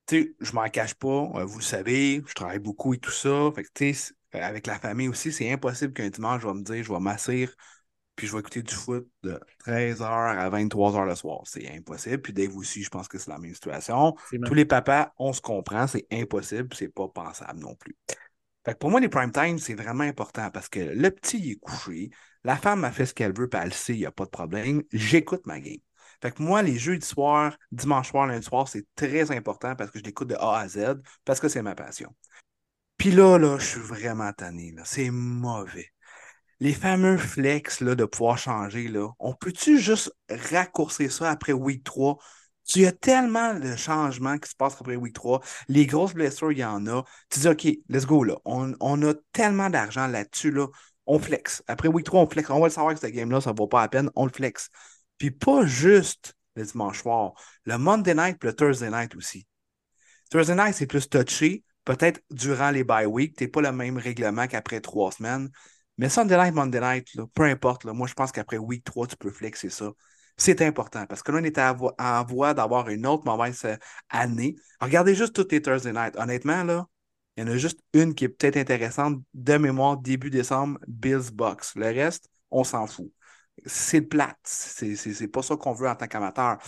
Tu 0.06 0.36
je 0.40 0.52
m'en 0.52 0.68
cache 0.68 0.94
pas, 0.94 1.30
euh, 1.34 1.44
vous 1.44 1.58
le 1.58 1.64
savez, 1.64 2.22
je 2.26 2.34
travaille 2.34 2.58
beaucoup 2.58 2.94
et 2.94 2.98
tout 2.98 3.10
ça. 3.10 3.50
Fait 3.54 3.64
que, 3.64 3.92
avec 4.32 4.66
la 4.66 4.78
famille 4.78 5.08
aussi, 5.08 5.32
c'est 5.32 5.50
impossible 5.52 5.92
qu'un 5.92 6.08
dimanche, 6.08 6.42
je 6.42 6.48
vais 6.48 6.54
me 6.54 6.62
dire, 6.62 6.82
je 6.82 6.92
vais 6.92 7.00
m'asseoir 7.00 7.48
puis 8.22 8.28
je 8.28 8.34
vais 8.34 8.38
écouter 8.38 8.62
du 8.62 8.72
foot 8.72 9.08
de 9.24 9.40
13h 9.66 10.04
à 10.04 10.48
23h 10.48 11.06
le 11.06 11.16
soir. 11.16 11.40
C'est 11.42 11.68
impossible. 11.74 12.22
Puis 12.22 12.32
Dave 12.32 12.56
aussi, 12.56 12.84
je 12.84 12.88
pense 12.88 13.08
que 13.08 13.18
c'est 13.18 13.32
la 13.32 13.38
même 13.38 13.52
situation. 13.52 14.14
Tous 14.44 14.54
les 14.54 14.64
papas, 14.64 15.12
on 15.18 15.32
se 15.32 15.40
comprend, 15.40 15.88
c'est 15.88 16.06
impossible, 16.12 16.68
c'est 16.72 16.86
pas 16.86 17.08
pensable 17.08 17.58
non 17.58 17.74
plus. 17.74 17.96
Fait 18.64 18.74
que 18.74 18.78
pour 18.78 18.92
moi, 18.92 19.00
les 19.00 19.08
prime 19.08 19.32
time, 19.32 19.58
c'est 19.58 19.74
vraiment 19.74 20.04
important 20.04 20.52
parce 20.52 20.68
que 20.68 20.78
le 20.78 21.10
petit 21.10 21.50
est 21.50 21.56
couché, 21.56 22.10
la 22.44 22.54
femme 22.54 22.84
a 22.84 22.92
fait 22.92 23.06
ce 23.06 23.12
qu'elle 23.12 23.36
veut, 23.36 23.48
puis 23.48 23.58
elle 23.60 23.74
sait, 23.74 23.94
il 23.94 23.98
n'y 23.98 24.06
a 24.06 24.12
pas 24.12 24.24
de 24.24 24.30
problème. 24.30 24.84
J'écoute 24.92 25.44
ma 25.48 25.58
game. 25.58 25.80
Fait 26.20 26.30
que 26.30 26.40
moi, 26.40 26.62
les 26.62 26.78
jeux 26.78 26.98
du 26.98 27.04
soir, 27.04 27.58
dimanche 27.72 28.10
soir, 28.10 28.28
lundi 28.28 28.46
soir, 28.46 28.68
c'est 28.68 28.86
très 28.94 29.32
important 29.32 29.74
parce 29.74 29.90
que 29.90 29.98
je 29.98 30.04
l'écoute 30.04 30.28
de 30.28 30.36
A 30.36 30.58
à 30.60 30.68
Z, 30.68 30.94
parce 31.24 31.40
que 31.40 31.48
c'est 31.48 31.62
ma 31.62 31.74
passion. 31.74 32.14
Puis 32.98 33.10
là, 33.10 33.36
là, 33.36 33.58
je 33.58 33.66
suis 33.66 33.80
vraiment 33.80 34.32
tanné. 34.32 34.72
C'est 34.84 35.10
mauvais. 35.10 35.88
Les 36.62 36.74
fameux 36.74 37.18
flex 37.18 37.80
là, 37.80 37.96
de 37.96 38.04
pouvoir 38.04 38.38
changer, 38.38 38.86
là, 38.86 39.08
on 39.18 39.34
peut-tu 39.34 39.80
juste 39.80 40.14
raccourcir 40.30 41.10
ça 41.10 41.28
après 41.28 41.52
week 41.52 41.82
3? 41.82 42.18
Tu 42.64 42.82
y 42.82 42.86
a 42.86 42.92
tellement 42.92 43.54
de 43.58 43.74
changements 43.74 44.38
qui 44.38 44.48
se 44.48 44.54
passent 44.54 44.76
après 44.80 44.94
week 44.94 45.12
3. 45.12 45.40
Les 45.66 45.86
grosses 45.86 46.14
blessures, 46.14 46.52
il 46.52 46.58
y 46.58 46.64
en 46.64 46.86
a. 46.86 47.02
Tu 47.30 47.40
dis, 47.40 47.48
OK, 47.48 47.66
let's 47.88 48.06
go, 48.06 48.22
là. 48.22 48.36
On, 48.44 49.02
a 49.02 49.12
tellement 49.32 49.70
d'argent 49.70 50.06
là-dessus, 50.06 50.52
là. 50.52 50.68
On 51.06 51.18
flex. 51.18 51.64
Après 51.66 51.88
week 51.88 52.06
3, 52.06 52.20
on 52.20 52.30
flex. 52.30 52.48
On 52.48 52.60
va 52.60 52.68
le 52.68 52.72
savoir 52.72 52.94
que 52.94 53.00
cette 53.00 53.12
game-là, 53.12 53.40
ça 53.40 53.50
ne 53.50 53.56
vaut 53.56 53.66
pas 53.66 53.80
la 53.80 53.88
peine. 53.88 54.08
On 54.14 54.24
le 54.24 54.32
flex. 54.32 54.70
Puis 55.18 55.32
pas 55.32 55.66
juste 55.66 56.34
le 56.54 56.64
dimanche 56.64 57.02
soir. 57.02 57.32
Le 57.64 57.76
Monday 57.76 58.14
night 58.14 58.36
et 58.40 58.46
le 58.46 58.54
Thursday 58.54 58.90
night 58.90 59.16
aussi. 59.16 59.48
Thursday 60.30 60.54
night, 60.54 60.74
c'est 60.74 60.86
plus 60.86 61.08
touché. 61.08 61.64
Peut-être 61.84 62.20
durant 62.30 62.70
les 62.70 62.84
bye 62.84 63.06
week, 63.06 63.36
tu 63.36 63.42
n'es 63.42 63.48
pas 63.48 63.62
le 63.62 63.72
même 63.72 63.98
règlement 63.98 64.46
qu'après 64.46 64.80
trois 64.80 65.10
semaines. 65.10 65.50
Mais 65.98 66.08
Sunday 66.08 66.36
night, 66.36 66.54
Monday 66.54 66.80
night, 66.80 67.08
peu 67.34 67.44
importe. 67.44 67.84
moi, 67.84 68.06
je 68.06 68.14
pense 68.14 68.32
qu'après 68.32 68.58
week 68.58 68.84
3, 68.84 69.06
tu 69.06 69.16
peux 69.16 69.30
flexer 69.30 69.70
ça. 69.70 69.90
C'est 70.36 70.62
important 70.62 71.06
parce 71.06 71.22
que 71.22 71.30
là, 71.30 71.38
on 71.40 71.44
est 71.44 71.58
en 71.58 72.24
voie 72.24 72.54
d'avoir 72.54 72.88
une 72.88 73.06
autre 73.06 73.24
mauvaise 73.26 73.60
euh, 73.64 73.76
année. 74.08 74.56
Regardez 74.80 75.14
juste 75.14 75.34
toutes 75.34 75.52
les 75.52 75.60
Thursday 75.60 75.92
night. 75.92 76.16
Honnêtement, 76.16 76.64
là, 76.64 76.86
il 77.36 77.44
y 77.44 77.46
en 77.46 77.52
a 77.52 77.56
juste 77.56 77.80
une 77.92 78.14
qui 78.14 78.24
est 78.24 78.28
peut-être 78.28 78.56
intéressante 78.56 79.22
de 79.34 79.56
mémoire 79.56 79.98
début 79.98 80.30
décembre, 80.30 80.78
Bills 80.88 81.30
Box. 81.32 81.74
Le 81.76 81.86
reste, 81.86 82.28
on 82.50 82.64
s'en 82.64 82.86
fout. 82.86 83.12
C'est 83.66 84.00
plate. 84.00 84.38
C'est 84.44 85.28
pas 85.28 85.42
ça 85.42 85.56
qu'on 85.56 85.72
veut 85.72 85.88
en 85.88 85.94
tant 85.94 86.06
qu'amateur. 86.06 86.58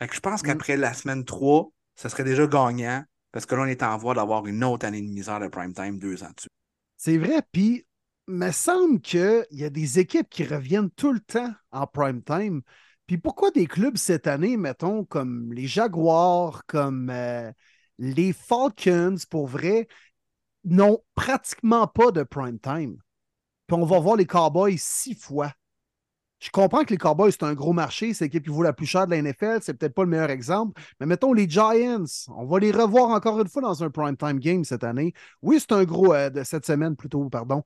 je 0.00 0.20
pense 0.20 0.42
mm. 0.42 0.46
qu'après 0.46 0.76
la 0.76 0.94
semaine 0.94 1.24
3, 1.24 1.68
ça 1.96 2.08
serait 2.08 2.24
déjà 2.24 2.46
gagnant 2.46 3.04
parce 3.32 3.46
que 3.46 3.54
là, 3.54 3.62
on 3.62 3.66
est 3.66 3.82
en 3.82 3.96
voie 3.96 4.14
d'avoir 4.14 4.46
une 4.46 4.64
autre 4.64 4.86
année 4.86 5.02
de 5.02 5.08
misère 5.08 5.40
de 5.40 5.48
prime 5.48 5.72
time 5.72 5.98
deux 5.98 6.22
ans 6.22 6.30
dessus. 6.36 6.48
C'est 6.96 7.18
vrai, 7.18 7.42
puis 7.52 7.86
me 8.26 8.50
semble 8.50 9.00
qu'il 9.00 9.46
y 9.50 9.64
a 9.64 9.70
des 9.70 9.98
équipes 9.98 10.28
qui 10.28 10.44
reviennent 10.44 10.90
tout 10.90 11.12
le 11.12 11.20
temps 11.20 11.52
en 11.72 11.86
prime 11.86 12.22
time. 12.22 12.62
Puis 13.06 13.18
pourquoi 13.18 13.50
des 13.50 13.66
clubs 13.66 13.96
cette 13.96 14.26
année, 14.26 14.56
mettons, 14.56 15.04
comme 15.04 15.52
les 15.52 15.66
Jaguars, 15.66 16.64
comme 16.66 17.10
euh, 17.10 17.50
les 17.98 18.32
Falcons, 18.32 19.16
pour 19.28 19.48
vrai, 19.48 19.88
n'ont 20.64 21.02
pratiquement 21.14 21.86
pas 21.88 22.12
de 22.12 22.22
prime 22.22 22.60
time? 22.60 22.98
Puis 23.66 23.76
on 23.76 23.84
va 23.84 23.98
voir 23.98 24.16
les 24.16 24.26
Cowboys 24.26 24.78
six 24.78 25.14
fois. 25.14 25.52
Je 26.40 26.50
comprends 26.50 26.84
que 26.84 26.90
les 26.90 26.96
Cowboys, 26.96 27.32
c'est 27.32 27.42
un 27.42 27.52
gros 27.52 27.74
marché, 27.74 28.14
c'est 28.14 28.24
l'équipe 28.24 28.42
qui 28.42 28.50
vaut 28.50 28.62
la 28.62 28.72
plus 28.72 28.86
cher 28.86 29.06
de 29.06 29.10
la 29.10 29.18
NFL, 29.18 29.58
c'est 29.60 29.74
peut-être 29.74 29.94
pas 29.94 30.04
le 30.04 30.08
meilleur 30.08 30.30
exemple, 30.30 30.80
mais 30.98 31.04
mettons 31.04 31.34
les 31.34 31.48
Giants, 31.48 32.04
on 32.28 32.46
va 32.46 32.58
les 32.58 32.72
revoir 32.72 33.10
encore 33.10 33.38
une 33.40 33.48
fois 33.48 33.60
dans 33.60 33.84
un 33.84 33.90
prime 33.90 34.16
time 34.16 34.38
game 34.38 34.64
cette 34.64 34.82
année. 34.82 35.12
Oui, 35.42 35.60
c'est 35.60 35.72
un 35.72 35.84
gros, 35.84 36.14
euh, 36.14 36.30
de 36.30 36.42
cette 36.42 36.64
semaine 36.64 36.96
plutôt, 36.96 37.28
pardon. 37.28 37.62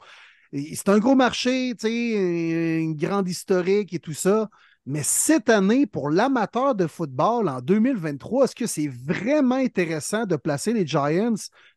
C'est 0.54 0.88
un 0.88 0.98
gros 0.98 1.16
marché, 1.16 1.74
tu 1.76 1.88
sais, 1.88 2.80
une 2.80 2.94
grande 2.94 3.28
historique 3.28 3.92
et 3.92 3.98
tout 3.98 4.12
ça. 4.12 4.48
Mais 4.86 5.02
cette 5.02 5.48
année, 5.48 5.86
pour 5.86 6.10
l'amateur 6.10 6.74
de 6.74 6.86
football 6.86 7.48
en 7.48 7.60
2023, 7.60 8.44
est-ce 8.44 8.54
que 8.54 8.66
c'est 8.66 8.88
vraiment 8.88 9.56
intéressant 9.56 10.26
de 10.26 10.36
placer 10.36 10.72
les 10.72 10.86
Giants 10.86 11.34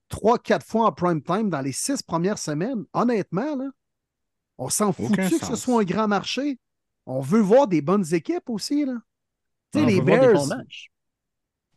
trois, 0.10 0.38
quatre 0.38 0.66
fois 0.66 0.88
en 0.88 0.92
prime 0.92 1.24
time 1.24 1.50
dans 1.50 1.62
les 1.62 1.72
six 1.72 2.04
premières 2.04 2.38
semaines? 2.38 2.84
Honnêtement, 2.94 3.56
là, 3.56 3.70
on 4.58 4.70
s'en 4.70 4.92
fout 4.92 5.16
que 5.16 5.28
ce 5.30 5.56
soit 5.56 5.82
un 5.82 5.86
grand 5.86 6.08
marché? 6.08 6.60
On 7.06 7.22
veut 7.22 7.40
voir 7.40 7.68
des 7.68 7.82
bonnes 7.82 8.14
équipes 8.14 8.50
aussi. 8.50 8.86
Là. 8.86 8.98
Sais, 9.74 9.86
les 9.86 10.02
Bears. 10.02 10.50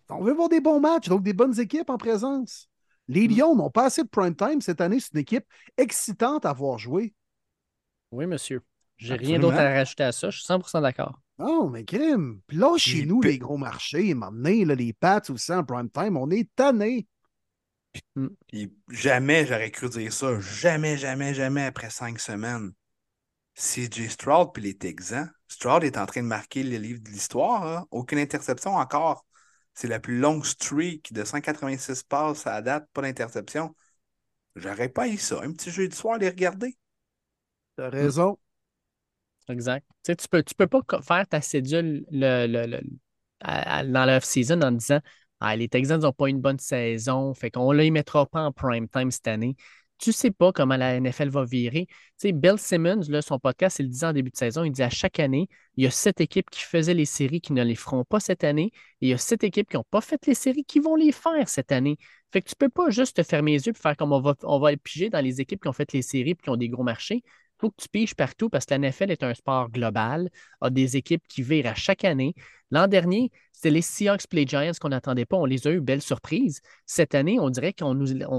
On 0.09 0.23
veut 0.23 0.33
voir 0.33 0.49
des 0.49 0.61
bons 0.61 0.81
matchs, 0.81 1.09
donc 1.09 1.23
des 1.23 1.33
bonnes 1.33 1.59
équipes 1.59 1.89
en 1.89 1.99
présence. 1.99 2.70
Les 3.09 3.29
mm. 3.29 3.37
Lions 3.37 3.57
n'ont 3.57 3.71
pas 3.71 3.87
assez 3.87 4.03
de 4.03 4.09
prime 4.09 4.37
time 4.37 4.61
cette 4.61 4.81
année. 4.81 5.01
C'est 5.01 5.13
une 5.15 5.21
équipe 5.21 5.47
excitante 5.77 6.47
à 6.47 6.53
voir 6.53 6.79
jouer. 6.79 7.15
Oui, 8.13 8.27
monsieur. 8.27 8.63
J'ai 8.97 9.15
rien 9.15 9.39
d'autre 9.39 9.57
à 9.57 9.65
rajouter 9.65 10.05
à 10.05 10.13
ça. 10.13 10.31
Je 10.31 10.39
suis 10.39 10.47
100% 10.47 10.83
d'accord. 10.83 11.19
Non, 11.39 11.71
mais 11.71 11.85
crime. 11.85 12.41
Puis 12.47 12.59
là, 12.59 12.77
chez 12.77 13.07
nous, 13.07 13.23
les 13.23 13.39
gros 13.39 13.57
marchés, 13.57 14.13
m'emmener 14.13 14.67
les 14.67 14.93
Pats 14.93 15.23
aussi 15.31 15.53
en 15.53 15.65
prime 15.65 15.89
time, 15.89 16.19
on 16.19 16.31
est 16.31 16.49
tannés. 16.55 17.07
Hmm. 18.15 18.29
jamais 18.89 19.47
j'aurais 19.47 19.71
cru 19.71 19.89
dire 19.89 20.13
ça. 20.13 20.39
Jamais, 20.39 20.97
jamais, 20.97 21.35
jamais 21.35 21.65
après 21.65 21.91
cinq 21.91 22.21
semaines. 22.21 22.73
CJ 23.55 24.09
Stroud 24.11 24.51
puis 24.53 24.63
les 24.63 24.77
Texans. 24.77 25.31
Stroud 25.49 25.83
est 25.83 25.99
en 25.99 26.07
train 26.07 26.23
de 26.23 26.27
marquer 26.27 26.63
le 26.63 26.77
livre 26.77 27.01
de 27.01 27.09
l'histoire. 27.09 27.67
Hein. 27.67 27.87
Aucune 27.91 28.19
interception 28.19 28.77
encore. 28.77 29.25
C'est 29.75 29.89
la 29.89 30.01
plus 30.01 30.19
longue 30.19 30.45
streak 30.45 31.13
de 31.13 31.25
186 31.25 32.03
passes 32.05 32.47
à 32.47 32.53
la 32.53 32.63
date, 32.63 32.89
pas 32.93 33.03
d'interception. 33.03 33.75
J'aurais 34.57 34.89
pas 34.91 35.09
eu 35.09 35.19
ça. 35.19 35.43
Un 35.43 35.53
petit 35.53 35.71
jeu 35.71 35.89
de 35.89 35.95
soir 35.95 36.17
à 36.17 36.19
les 36.19 36.29
regarder. 36.29 36.77
T'as 37.77 37.91
raison. 37.91 38.39
Exact. 39.49 39.85
Tu 40.05 40.13
sais, 40.13 40.17
tu 40.17 40.29
peux, 40.29 40.43
tu 40.43 40.55
peux 40.55 40.67
pas 40.67 40.81
faire 41.03 41.27
ta 41.27 41.41
cédule 41.41 42.05
le, 42.11 42.47
le, 42.47 42.81
dans 43.93 44.05
l'off-season 44.07 44.61
en 44.63 44.73
disant 44.73 45.01
ah, 45.41 45.57
les 45.57 45.69
Texans 45.69 46.01
n'ont 46.01 46.13
pas 46.13 46.29
une 46.29 46.41
bonne 46.41 46.59
saison, 46.59 47.33
fait 47.35 47.51
qu'on 47.51 47.73
ne 47.73 47.79
les 47.79 47.91
mettra 47.91 48.27
pas 48.27 48.43
en 48.43 48.53
prime 48.53 48.89
time 48.89 49.11
cette 49.11 49.27
année. 49.29 49.57
Tu 50.01 50.11
ne 50.11 50.15
sais 50.15 50.31
pas 50.31 50.51
comment 50.53 50.77
la 50.77 50.95
NFL 50.95 51.29
va 51.29 51.45
virer. 51.45 51.87
Tu 51.87 51.95
sais, 52.17 52.33
Bill 52.33 52.59
Simmons, 52.59 53.03
là, 53.09 53.21
son 53.21 53.39
podcast, 53.39 53.79
il 53.81 53.85
le 53.85 53.89
disait 53.91 54.07
en 54.07 54.13
début 54.15 54.31
de 54.31 54.37
saison, 54.37 54.65
il 54.65 54.73
dit 54.73 54.83
à 54.83 54.89
chaque 54.89 55.21
année, 55.21 55.49
il 55.77 55.85
y 55.85 55.87
a 55.87 55.91
sept 55.91 56.21
équipes 56.23 56.49
qui 56.51 56.63
faisaient 56.63 56.95
les 56.95 57.05
séries 57.05 57.41
qui 57.43 57.53
ne 57.53 57.63
les 57.63 57.75
feront 57.75 58.05
pas 58.05 58.19
cette 58.19 58.43
année, 58.43 58.73
et 59.03 59.07
il 59.07 59.09
y 59.11 59.13
a 59.13 59.19
sept 59.19 59.45
équipes 59.45 59.69
qui 59.69 59.77
n'ont 59.77 59.85
pas 59.91 60.01
fait 60.01 60.27
les 60.27 60.35
séries 60.35 60.65
qui 60.65 60.79
vont 60.79 60.97
les 60.97 61.13
faire 61.13 61.49
cette 61.49 61.71
année. 61.71 61.99
Fait 62.33 62.41
que 62.41 62.49
tu 62.49 62.55
ne 62.59 62.67
peux 62.67 62.71
pas 62.71 62.89
juste 62.91 63.17
te 63.17 63.23
fermer 63.23 63.53
les 63.53 63.67
yeux 63.67 63.73
et 63.73 63.79
faire 63.79 63.97
comme 63.97 64.13
on 64.13 64.21
va, 64.21 64.35
on 64.45 64.59
va 64.59 64.75
piger 64.77 65.11
dans 65.11 65.21
les 65.21 65.41
équipes 65.41 65.61
qui 65.63 65.69
ont 65.69 65.73
fait 65.73 65.93
les 65.93 66.03
séries 66.03 66.31
et 66.31 66.35
qui 66.37 66.49
ont 66.49 66.57
des 66.57 66.69
gros 66.71 66.85
marchés 66.85 67.23
faut 67.61 67.71
que 67.71 67.83
tu 67.83 67.89
piges 67.89 68.15
partout 68.15 68.49
parce 68.49 68.65
que 68.65 68.75
la 68.75 68.79
NFL 68.79 69.11
est 69.11 69.23
un 69.23 69.35
sport 69.35 69.71
global, 69.71 70.31
a 70.61 70.71
des 70.71 70.97
équipes 70.97 71.23
qui 71.29 71.43
virent 71.43 71.67
à 71.67 71.75
chaque 71.75 72.05
année. 72.05 72.35
L'an 72.71 72.87
dernier, 72.87 73.31
c'était 73.53 73.71
les 73.71 73.83
Seahawks 73.83 74.27
Play 74.29 74.47
Giants 74.47 74.73
qu'on 74.81 74.89
n'attendait 74.89 75.27
pas. 75.27 75.37
On 75.37 75.45
les 75.45 75.67
a 75.67 75.71
eu, 75.71 75.81
belle 75.81 76.03
surprise. 76.03 76.61
Cette 76.87 77.15
année, 77.15 77.39
on 77.41 77.51
dirait 77.51 77.73
que 77.73 77.85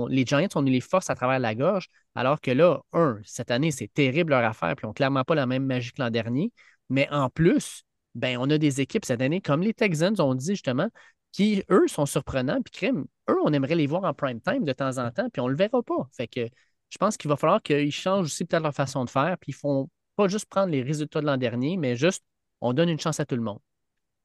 les 0.09 0.25
Giants, 0.25 0.47
on 0.55 0.61
nous 0.61 0.71
les 0.71 0.81
force 0.81 1.09
à 1.09 1.15
travers 1.15 1.39
la 1.39 1.53
gorge, 1.53 1.87
alors 2.15 2.41
que 2.41 2.51
là, 2.51 2.81
un, 2.93 3.19
cette 3.23 3.51
année, 3.51 3.71
c'est 3.71 3.93
terrible 3.93 4.31
leur 4.31 4.43
affaire, 4.43 4.75
puis 4.75 4.85
ils 4.85 4.87
n'ont 4.87 4.93
clairement 4.93 5.23
pas 5.23 5.35
la 5.35 5.45
même 5.45 5.65
magie 5.65 5.91
que 5.91 6.01
l'an 6.01 6.09
dernier. 6.09 6.51
Mais 6.89 7.07
en 7.11 7.29
plus, 7.29 7.83
ben, 8.15 8.37
on 8.39 8.49
a 8.49 8.57
des 8.57 8.81
équipes 8.81 9.05
cette 9.05 9.21
année, 9.21 9.41
comme 9.41 9.61
les 9.61 9.73
Texans 9.73 10.19
ont 10.19 10.35
dit 10.35 10.51
justement, 10.51 10.89
qui, 11.31 11.63
eux, 11.69 11.87
sont 11.87 12.05
surprenants, 12.05 12.61
puis 12.61 12.71
crème, 12.71 13.05
eux, 13.29 13.37
on 13.43 13.53
aimerait 13.53 13.75
les 13.75 13.87
voir 13.87 14.03
en 14.03 14.13
prime 14.13 14.41
time 14.41 14.65
de 14.65 14.73
temps 14.73 14.97
en 14.97 15.11
temps, 15.11 15.29
puis 15.29 15.41
on 15.41 15.45
ne 15.45 15.51
le 15.51 15.57
verra 15.57 15.81
pas. 15.83 16.09
Fait 16.11 16.27
que 16.27 16.49
je 16.91 16.97
pense 16.97 17.17
qu'il 17.17 17.29
va 17.29 17.37
falloir 17.37 17.61
qu'ils 17.61 17.91
changent 17.91 18.25
aussi 18.25 18.45
peut-être 18.45 18.63
leur 18.63 18.75
façon 18.75 19.05
de 19.05 19.09
faire, 19.09 19.37
puis 19.39 19.51
ils 19.51 19.55
font 19.55 19.89
pas 20.17 20.27
juste 20.27 20.45
prendre 20.45 20.71
les 20.71 20.83
résultats 20.83 21.21
de 21.21 21.25
l'an 21.25 21.37
dernier, 21.37 21.77
mais 21.77 21.95
juste 21.95 22.23
on 22.59 22.73
donne 22.73 22.89
une 22.89 22.99
chance 22.99 23.19
à 23.19 23.25
tout 23.25 23.35
le 23.35 23.41
monde. 23.41 23.59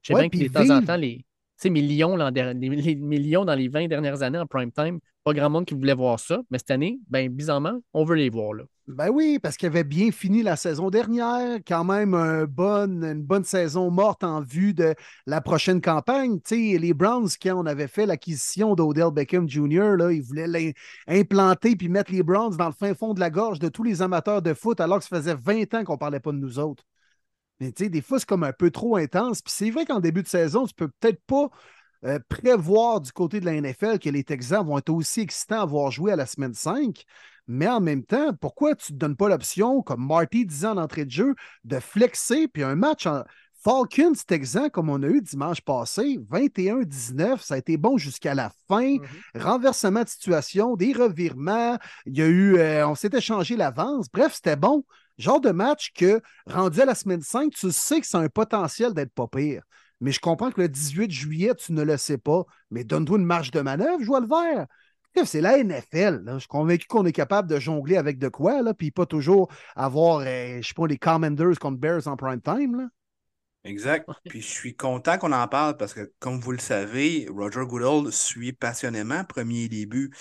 Je 0.01 0.13
sais 0.13 0.19
bien 0.19 0.29
que 0.29 0.37
de 0.37 0.47
temps 0.47 0.69
en 0.69 0.83
temps, 0.83 0.97
les, 0.97 1.25
millions, 1.65 2.15
les 2.15 2.95
millions 2.95 3.45
dans 3.45 3.55
les 3.55 3.69
20 3.69 3.87
dernières 3.87 4.21
années 4.21 4.37
en 4.37 4.45
prime 4.45 4.71
time, 4.71 4.99
pas 5.23 5.33
grand 5.33 5.49
monde 5.49 5.65
qui 5.65 5.73
voulait 5.73 5.95
voir 5.95 6.19
ça, 6.19 6.41
mais 6.51 6.57
cette 6.57 6.71
année, 6.71 6.99
ben, 7.09 7.29
bizarrement, 7.29 7.79
on 7.93 8.03
veut 8.03 8.15
les 8.15 8.29
voir. 8.29 8.53
Là. 8.53 8.65
Ben 8.87 9.09
oui, 9.09 9.37
parce 9.37 9.57
qu'il 9.57 9.67
avait 9.67 9.83
bien 9.83 10.11
fini 10.11 10.43
la 10.43 10.55
saison 10.55 10.89
dernière, 10.89 11.57
quand 11.67 11.83
même 11.83 12.13
une 12.15 13.21
bonne 13.21 13.43
saison 13.43 13.91
morte 13.91 14.23
en 14.23 14.39
vue 14.39 14.73
de 14.73 14.95
la 15.25 15.41
prochaine 15.41 15.81
campagne. 15.81 16.39
sais, 16.45 16.77
les 16.79 16.93
Browns, 16.93 17.27
quand 17.41 17.55
on 17.61 17.65
avait 17.65 17.89
fait 17.89 18.05
l'acquisition 18.05 18.75
d'Odell 18.75 19.11
Beckham 19.11 19.49
Jr., 19.49 19.97
là, 19.97 20.13
ils 20.13 20.21
voulaient 20.21 20.73
l'implanter 21.05 21.75
puis 21.75 21.89
mettre 21.89 22.13
les 22.13 22.23
Browns 22.23 22.55
dans 22.55 22.67
le 22.67 22.71
fin 22.71 22.93
fond 22.93 23.13
de 23.13 23.19
la 23.19 23.29
gorge 23.29 23.59
de 23.59 23.67
tous 23.67 23.83
les 23.83 24.01
amateurs 24.01 24.41
de 24.41 24.53
foot, 24.53 24.79
alors 24.79 24.99
que 24.99 25.03
ça 25.03 25.17
faisait 25.17 25.35
20 25.35 25.73
ans 25.73 25.83
qu'on 25.83 25.93
ne 25.93 25.97
parlait 25.97 26.21
pas 26.21 26.31
de 26.31 26.37
nous 26.37 26.57
autres. 26.57 26.85
Mais 27.59 27.73
tu 27.73 27.89
des 27.89 28.01
fois, 28.01 28.19
c'est 28.19 28.25
comme 28.27 28.43
un 28.43 28.53
peu 28.53 28.71
trop 28.71 28.95
intense. 28.95 29.41
Puis 29.41 29.53
c'est 29.53 29.71
vrai 29.71 29.85
qu'en 29.85 29.99
début 29.99 30.23
de 30.23 30.27
saison, 30.27 30.65
tu 30.65 30.73
peux 30.73 30.89
peut-être 30.99 31.21
pas 31.27 31.49
euh, 32.05 32.19
prévoir 32.29 33.01
du 33.01 33.11
côté 33.11 33.39
de 33.39 33.45
la 33.45 33.53
NFL 33.53 33.99
que 33.99 34.09
les 34.09 34.23
Texans 34.23 34.65
vont 34.65 34.77
être 34.77 34.89
aussi 34.91 35.21
excitants 35.21 35.61
à 35.61 35.65
voir 35.65 35.91
jouer 35.91 36.11
à 36.11 36.15
la 36.15 36.25
semaine 36.27 36.53
5. 36.53 37.03
Mais 37.47 37.67
en 37.67 37.79
même 37.79 38.03
temps, 38.03 38.33
pourquoi 38.39 38.75
tu 38.75 38.91
ne 38.91 38.97
te 38.97 38.99
donnes 38.99 39.15
pas 39.15 39.29
l'option, 39.29 39.81
comme 39.81 40.05
Marty 40.05 40.45
disait 40.45 40.67
en 40.67 40.77
entrée 40.77 41.05
de 41.05 41.11
jeu, 41.11 41.35
de 41.63 41.79
flexer, 41.79 42.47
puis 42.47 42.63
un 42.63 42.75
match 42.75 43.05
en 43.05 43.23
Falcons 43.63 44.13
Texans, 44.25 44.69
comme 44.69 44.89
on 44.89 45.01
a 45.03 45.07
eu 45.07 45.21
dimanche 45.21 45.61
passé, 45.61 46.19
21-19, 46.31 47.41
ça 47.41 47.55
a 47.55 47.57
été 47.57 47.77
bon 47.77 47.97
jusqu'à 47.97 48.33
la 48.33 48.51
fin. 48.67 48.97
Mm-hmm. 48.97 49.41
Renversement 49.41 50.03
de 50.03 50.09
situation, 50.09 50.75
des 50.75 50.93
revirements, 50.93 51.77
il 52.05 52.17
y 52.17 52.21
a 52.21 52.27
eu, 52.27 52.57
euh, 52.57 52.87
on 52.87 52.95
s'est 52.95 53.09
échangé 53.13 53.57
l'avance. 53.57 54.07
Bref, 54.13 54.35
c'était 54.35 54.55
bon. 54.55 54.85
Genre 55.17 55.41
de 55.41 55.49
match 55.49 55.91
que, 55.93 56.21
rendu 56.45 56.81
à 56.81 56.85
la 56.85 56.95
semaine 56.95 57.21
5, 57.21 57.51
tu 57.51 57.71
sais 57.71 57.99
que 57.99 58.07
c'est 58.07 58.17
un 58.17 58.29
potentiel 58.29 58.93
d'être 58.93 59.13
pas 59.13 59.27
pire. 59.27 59.63
Mais 59.99 60.11
je 60.11 60.19
comprends 60.19 60.51
que 60.51 60.61
le 60.61 60.69
18 60.69 61.11
juillet, 61.11 61.55
tu 61.55 61.73
ne 61.73 61.81
le 61.81 61.97
sais 61.97 62.19
pas. 62.19 62.43
Mais 62.69 62.83
donne-toi 62.83 63.17
une 63.17 63.25
marge 63.25 63.51
de 63.51 63.61
manœuvre, 63.61 63.99
je 63.99 64.05
vois 64.05 64.19
le 64.19 64.27
vert. 64.27 64.67
C'est 65.25 65.41
la 65.41 65.63
NFL. 65.63 66.23
Je 66.25 66.39
suis 66.39 66.47
convaincu 66.47 66.87
qu'on 66.87 67.05
est 67.05 67.11
capable 67.11 67.49
de 67.49 67.59
jongler 67.59 67.97
avec 67.97 68.19
de 68.19 68.27
quoi, 68.27 68.61
là, 68.61 68.73
puis 68.73 68.91
pas 68.91 69.05
toujours 69.05 69.49
avoir, 69.75 70.19
euh, 70.19 70.59
je 70.61 70.67
sais 70.67 70.73
pas, 70.73 70.87
les 70.87 70.97
Commanders 70.97 71.59
contre 71.59 71.77
Bears 71.77 72.07
en 72.07 72.15
prime 72.15 72.41
time. 72.41 72.77
Là. 72.77 72.87
Exact. 73.67 74.09
Puis 74.29 74.41
je 74.41 74.47
suis 74.47 74.75
content 74.75 75.17
qu'on 75.17 75.33
en 75.33 75.47
parle 75.47 75.75
parce 75.75 75.93
que, 75.93 76.13
comme 76.19 76.39
vous 76.39 76.53
le 76.53 76.59
savez, 76.59 77.27
Roger 77.29 77.65
Goodall 77.65 78.11
suit 78.13 78.53
passionnément 78.53 79.25
premier 79.25 79.67
début. 79.67 80.13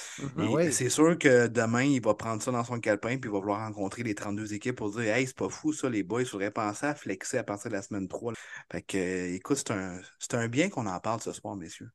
Et 0.58 0.72
c'est 0.72 0.88
sûr 0.88 1.16
que 1.16 1.46
demain, 1.46 1.84
il 1.84 2.02
va 2.02 2.14
prendre 2.14 2.42
ça 2.42 2.50
dans 2.50 2.64
son 2.64 2.80
calepin 2.80 3.18
puis 3.18 3.30
il 3.30 3.32
va 3.32 3.38
vouloir 3.38 3.60
rencontrer 3.60 4.02
les 4.02 4.14
32 4.14 4.54
équipes 4.54 4.76
pour 4.76 4.90
dire 4.90 5.14
Hey, 5.14 5.26
c'est 5.26 5.36
pas 5.36 5.48
fou 5.48 5.72
ça, 5.72 5.88
les 5.88 6.02
boys, 6.02 6.22
il 6.22 6.28
faudrait 6.28 6.50
penser 6.50 6.86
à 6.86 6.94
flexer 6.94 7.38
à 7.38 7.44
partir 7.44 7.70
de 7.70 7.76
la 7.76 7.82
semaine 7.82 8.08
3. 8.08 8.32
Fait 8.72 8.82
que, 8.82 8.98
euh, 8.98 9.34
écoute, 9.34 9.58
c'est 9.58 9.70
un, 9.70 10.00
c'est 10.18 10.34
un 10.34 10.48
bien 10.48 10.68
qu'on 10.68 10.86
en 10.86 10.98
parle 10.98 11.20
ce 11.20 11.32
soir, 11.32 11.54
messieurs. 11.54 11.90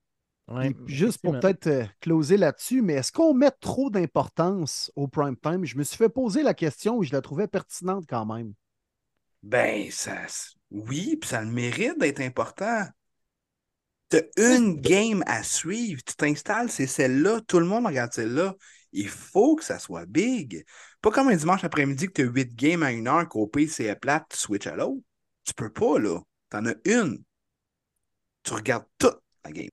Ouais, 0.47 0.75
juste 0.86 1.19
pour 1.21 1.39
peut-être 1.39 1.67
euh, 1.67 1.86
closer 2.01 2.36
là-dessus, 2.36 2.82
mais 2.82 2.93
est-ce 2.93 3.12
qu'on 3.12 3.34
met 3.34 3.51
trop 3.51 3.89
d'importance 3.89 4.91
au 4.95 5.08
prime 5.08 5.38
time? 5.38 5.63
Je 5.63 5.77
me 5.77 5.84
suis 5.84 5.97
fait 5.97 6.10
poser 6.10 6.43
la 6.43 6.54
question 6.54 7.01
et 7.01 7.06
je 7.06 7.13
la 7.13 7.21
trouvais 7.21 7.47
pertinente 7.47 8.06
quand 8.08 8.25
même. 8.25 8.54
Ben, 9.43 9.89
ça, 9.91 10.25
oui, 10.69 11.17
puis 11.17 11.30
ça 11.30 11.41
le 11.41 11.49
mérite 11.49 11.99
d'être 11.99 12.19
important. 12.19 12.86
T'as 14.10 14.21
une 14.38 14.82
game 14.82 15.23
à 15.25 15.41
suivre, 15.41 16.04
tu 16.04 16.15
t'installes, 16.15 16.69
c'est 16.69 16.88
celle-là, 16.88 17.39
tout 17.47 17.60
le 17.60 17.65
monde 17.65 17.86
regarde 17.86 18.12
celle-là. 18.12 18.56
Il 18.91 19.08
faut 19.08 19.56
que 19.56 19.63
ça 19.63 19.80
soit 19.80 20.06
big. 20.06 20.65
Pas 21.01 21.12
comme 21.12 21.30
un 21.30 21.36
dimanche 21.36 21.63
après-midi 21.63 22.08
que 22.08 22.13
tu 22.13 22.21
as 22.23 22.32
8 22.32 22.56
games 22.56 22.84
à 22.84 22.91
une 22.91 23.08
heure, 23.08 23.27
qu'au 23.30 23.47
pire 23.47 23.69
c'est 23.71 23.95
plate, 23.95 24.25
tu 24.30 24.38
switches 24.38 24.67
à 24.67 24.75
l'autre. 24.75 25.01
Tu 25.45 25.54
peux 25.54 25.71
pas, 25.71 25.97
là. 25.97 26.19
T'en 26.49 26.65
as 26.65 26.75
une. 26.86 27.23
Tu 28.43 28.54
regardes 28.54 28.86
toute 28.99 29.19
la 29.43 29.51
game. 29.51 29.69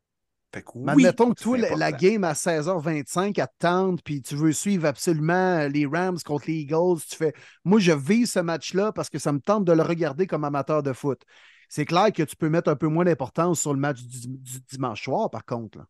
Fait 0.53 0.63
que 0.63 0.71
Mais 0.85 0.93
admettons 0.93 1.31
que 1.31 1.41
toi, 1.43 1.59
la, 1.59 1.75
la 1.75 1.93
game 1.93 2.25
à 2.25 2.35
16h25, 2.35 3.39
à 3.39 3.47
te 3.47 3.53
tente, 3.59 4.03
puis 4.03 4.23
tu 4.23 4.37
veux 4.37 4.53
suivre 4.53 4.87
absolument 4.87 5.67
les 5.69 5.87
Rams 5.87 6.19
contre 6.25 6.47
les 6.49 6.55
Eagles, 6.61 7.01
tu 7.09 7.17
fais 7.17 7.35
Moi, 7.65 7.81
je 7.81 7.93
vis 7.93 8.27
ce 8.27 8.39
match-là 8.39 8.93
parce 8.93 9.11
que 9.11 9.19
ça 9.19 9.33
me 9.33 9.41
tente 9.41 9.65
de 9.65 9.73
le 9.73 9.83
regarder 9.83 10.27
comme 10.27 10.45
amateur 10.45 10.83
de 10.83 10.93
foot. 10.93 11.23
C'est 11.69 11.85
clair 11.85 12.13
que 12.13 12.23
tu 12.23 12.37
peux 12.37 12.49
mettre 12.49 12.71
un 12.71 12.77
peu 12.77 12.87
moins 12.89 13.05
d'importance 13.05 13.61
sur 13.61 13.75
le 13.75 13.81
match 13.81 14.01
du, 14.03 14.29
du 14.29 14.61
dimanche 14.71 15.03
soir, 15.05 15.31
par 15.31 15.45
contre. 15.45 15.79
là. 15.79 15.85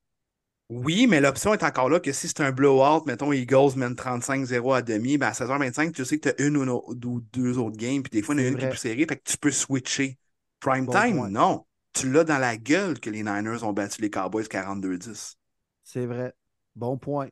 Oui, 0.70 1.06
mais 1.06 1.20
l'option 1.20 1.54
est 1.54 1.62
encore 1.62 1.88
là 1.88 1.98
que 1.98 2.12
si 2.12 2.28
c'est 2.28 2.42
un 2.42 2.52
blowout, 2.52 3.04
mettons 3.06 3.32
Eagles 3.32 3.74
mène 3.76 3.94
35-0 3.96 4.74
à 4.74 4.82
demi, 4.82 5.16
ben 5.16 5.28
à 5.28 5.32
16h25, 5.34 5.92
tu 5.94 6.04
sais 6.04 6.18
que 6.18 6.28
tu 6.28 6.42
as 6.42 6.46
une 6.46 6.58
ou, 6.58 6.64
no- 6.66 6.84
ou 6.86 7.20
deux 7.32 7.56
autres 7.56 7.78
games, 7.78 8.02
puis 8.02 8.10
des 8.10 8.22
fois, 8.22 8.34
il 8.34 8.40
y 8.40 8.44
en 8.44 8.46
a 8.46 8.48
une 8.48 8.56
qui 8.58 8.66
est 8.66 8.68
plus 8.68 8.76
serrée, 8.78 9.06
fait 9.08 9.16
que 9.16 9.22
tu 9.30 9.38
peux 9.38 9.50
switcher. 9.50 10.18
Prime 10.60 10.86
Bon 10.86 10.92
time, 10.92 11.16
point. 11.16 11.30
non. 11.30 11.64
Tu 11.98 12.10
l'as 12.10 12.24
dans 12.24 12.38
la 12.38 12.56
gueule 12.56 13.00
que 13.00 13.10
les 13.10 13.22
Niners 13.22 13.64
ont 13.64 13.72
battu 13.72 14.00
les 14.02 14.10
Cowboys 14.10 14.46
42-10. 14.46 15.36
C'est 15.82 16.06
vrai. 16.06 16.32
Bon 16.76 16.96
point. 16.98 17.28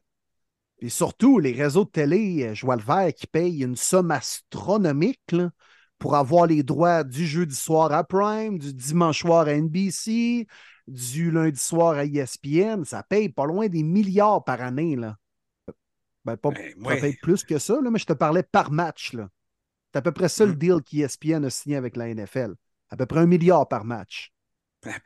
Et 0.78 0.88
surtout, 0.88 1.38
les 1.38 1.52
réseaux 1.52 1.84
de 1.84 1.90
télé, 1.90 2.54
je 2.54 2.66
vois 2.66 2.76
le 2.76 2.82
vert 2.82 3.12
qui 3.14 3.26
payent 3.26 3.62
une 3.62 3.76
somme 3.76 4.10
astronomique 4.10 5.20
là, 5.32 5.50
pour 5.98 6.16
avoir 6.16 6.46
les 6.46 6.62
droits 6.62 7.04
du 7.04 7.26
jeudi 7.26 7.54
soir 7.54 7.92
à 7.92 8.04
Prime, 8.04 8.58
du 8.58 8.74
dimanche 8.74 9.20
soir 9.20 9.46
à 9.46 9.52
NBC, 9.52 10.46
du 10.86 11.30
lundi 11.30 11.60
soir 11.60 11.94
à 11.94 12.04
ESPN. 12.04 12.84
Ça 12.84 13.02
paye 13.02 13.28
pas 13.28 13.46
loin 13.46 13.68
des 13.68 13.82
milliards 13.82 14.44
par 14.44 14.60
année. 14.60 14.96
Là. 14.96 15.16
Ben, 16.24 16.36
pas, 16.36 16.50
Ben, 16.50 16.74
ça 16.84 16.96
paye 16.96 17.16
plus 17.22 17.44
que 17.44 17.58
ça, 17.58 17.80
là, 17.80 17.90
mais 17.90 17.98
je 17.98 18.06
te 18.06 18.12
parlais 18.12 18.42
par 18.42 18.70
match. 18.70 19.12
là. 19.12 19.28
C'est 19.92 19.98
à 19.98 20.02
peu 20.02 20.12
près 20.12 20.28
ça 20.28 20.44
le 20.44 20.52
Mm. 20.52 20.58
deal 20.58 20.82
qu'ESPN 20.84 21.44
a 21.44 21.50
signé 21.50 21.76
avec 21.76 21.96
la 21.96 22.08
NFL. 22.08 22.54
À 22.90 22.96
peu 22.96 23.06
près 23.06 23.20
un 23.20 23.26
milliard 23.26 23.66
par 23.68 23.84
match. 23.84 24.32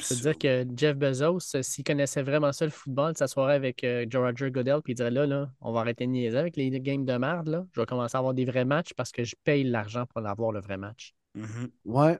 C'est-à-dire 0.01 0.39
que 0.39 0.67
Jeff 0.77 0.97
Bezos, 0.97 1.39
euh, 1.57 1.63
s'il 1.63 1.85
connaissait 1.85 2.23
vraiment 2.23 2.53
ça, 2.53 2.65
le 2.65 2.71
football, 2.71 3.13
ça 3.17 3.27
s'assoirait 3.27 3.55
avec 3.55 3.83
euh, 3.85 4.05
Roger 4.15 4.51
Goodell, 4.51 4.81
puis 4.83 4.93
il 4.93 4.97
dirait 4.97 5.11
là, 5.11 5.27
là, 5.27 5.51
on 5.61 5.73
va 5.73 5.81
arrêter 5.81 6.07
de 6.07 6.11
niaiser 6.13 6.39
avec 6.39 6.57
les 6.57 6.71
games 6.81 7.05
de 7.05 7.17
merde, 7.17 7.49
là. 7.49 7.65
Je 7.75 7.81
vais 7.81 7.87
commencer 7.87 8.17
à 8.17 8.19
avoir 8.19 8.35
des 8.35 8.45
vrais 8.45 8.65
matchs 8.65 8.93
parce 8.97 9.13
que 9.13 9.25
je 9.25 9.35
paye 9.45 9.65
l'argent 9.65 10.05
pour 10.07 10.27
avoir 10.27 10.53
le 10.53 10.61
vrai 10.61 10.77
match. 10.77 11.15
Mhm. 11.35 11.71
Ouais. 11.85 12.19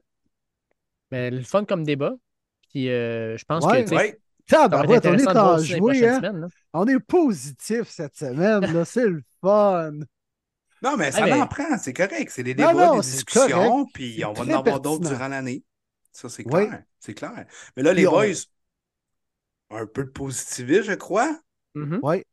Mais 1.11 1.31
le 1.31 1.43
fun 1.43 1.65
comme 1.65 1.85
débat. 1.85 2.15
Puis 2.71 2.89
euh, 2.89 3.37
je 3.37 3.45
pense 3.45 3.65
Ouais. 3.65 3.85
que 3.85 3.95
Ouais. 3.95 4.17
on 4.53 5.19
est 5.19 5.37
en 5.37 5.59
joué, 5.59 6.09
hein? 6.09 6.17
semaines. 6.17 6.49
On 6.73 6.87
est 6.87 7.01
positif 7.01 7.89
cette 7.89 8.17
semaine, 8.17 8.61
là. 8.73 8.85
C'est 8.85 9.07
le 9.09 9.23
fun. 9.41 9.93
Non, 10.83 10.97
mais 10.97 11.13
ça 11.13 11.25
Ah, 11.25 11.27
mais- 11.27 11.41
en 11.43 11.47
prend, 11.47 11.77
c'est 11.79 11.93
correct. 11.93 12.31
C'est 12.31 12.43
des 12.43 12.55
débats, 12.55 12.73
non, 12.73 12.97
des 12.97 13.03
c'est 13.03 13.13
discussions, 13.17 13.87
puis 13.93 14.25
on 14.25 14.33
va 14.33 14.45
en 14.45 14.59
avoir 14.59 14.81
d'autres 14.81 15.09
durant 15.09 15.29
l'année. 15.29 15.63
Ça, 16.13 16.29
c'est 16.29 16.45
Oui. 16.47 16.67
clair. 16.67 16.83
C'est 16.99 17.15
clair. 17.15 17.47
Mais 17.77 17.83
là, 17.83 17.93
les 17.93 18.07
on- 18.07 18.13
boys, 18.13 18.35
un 19.71 19.87
peu 19.87 20.05
de 20.05 20.11
positivisme, 20.11 20.85
je 20.85 20.95
crois. 20.95 21.39
Mhm. 21.75 22.01
Ouais. 22.03 22.25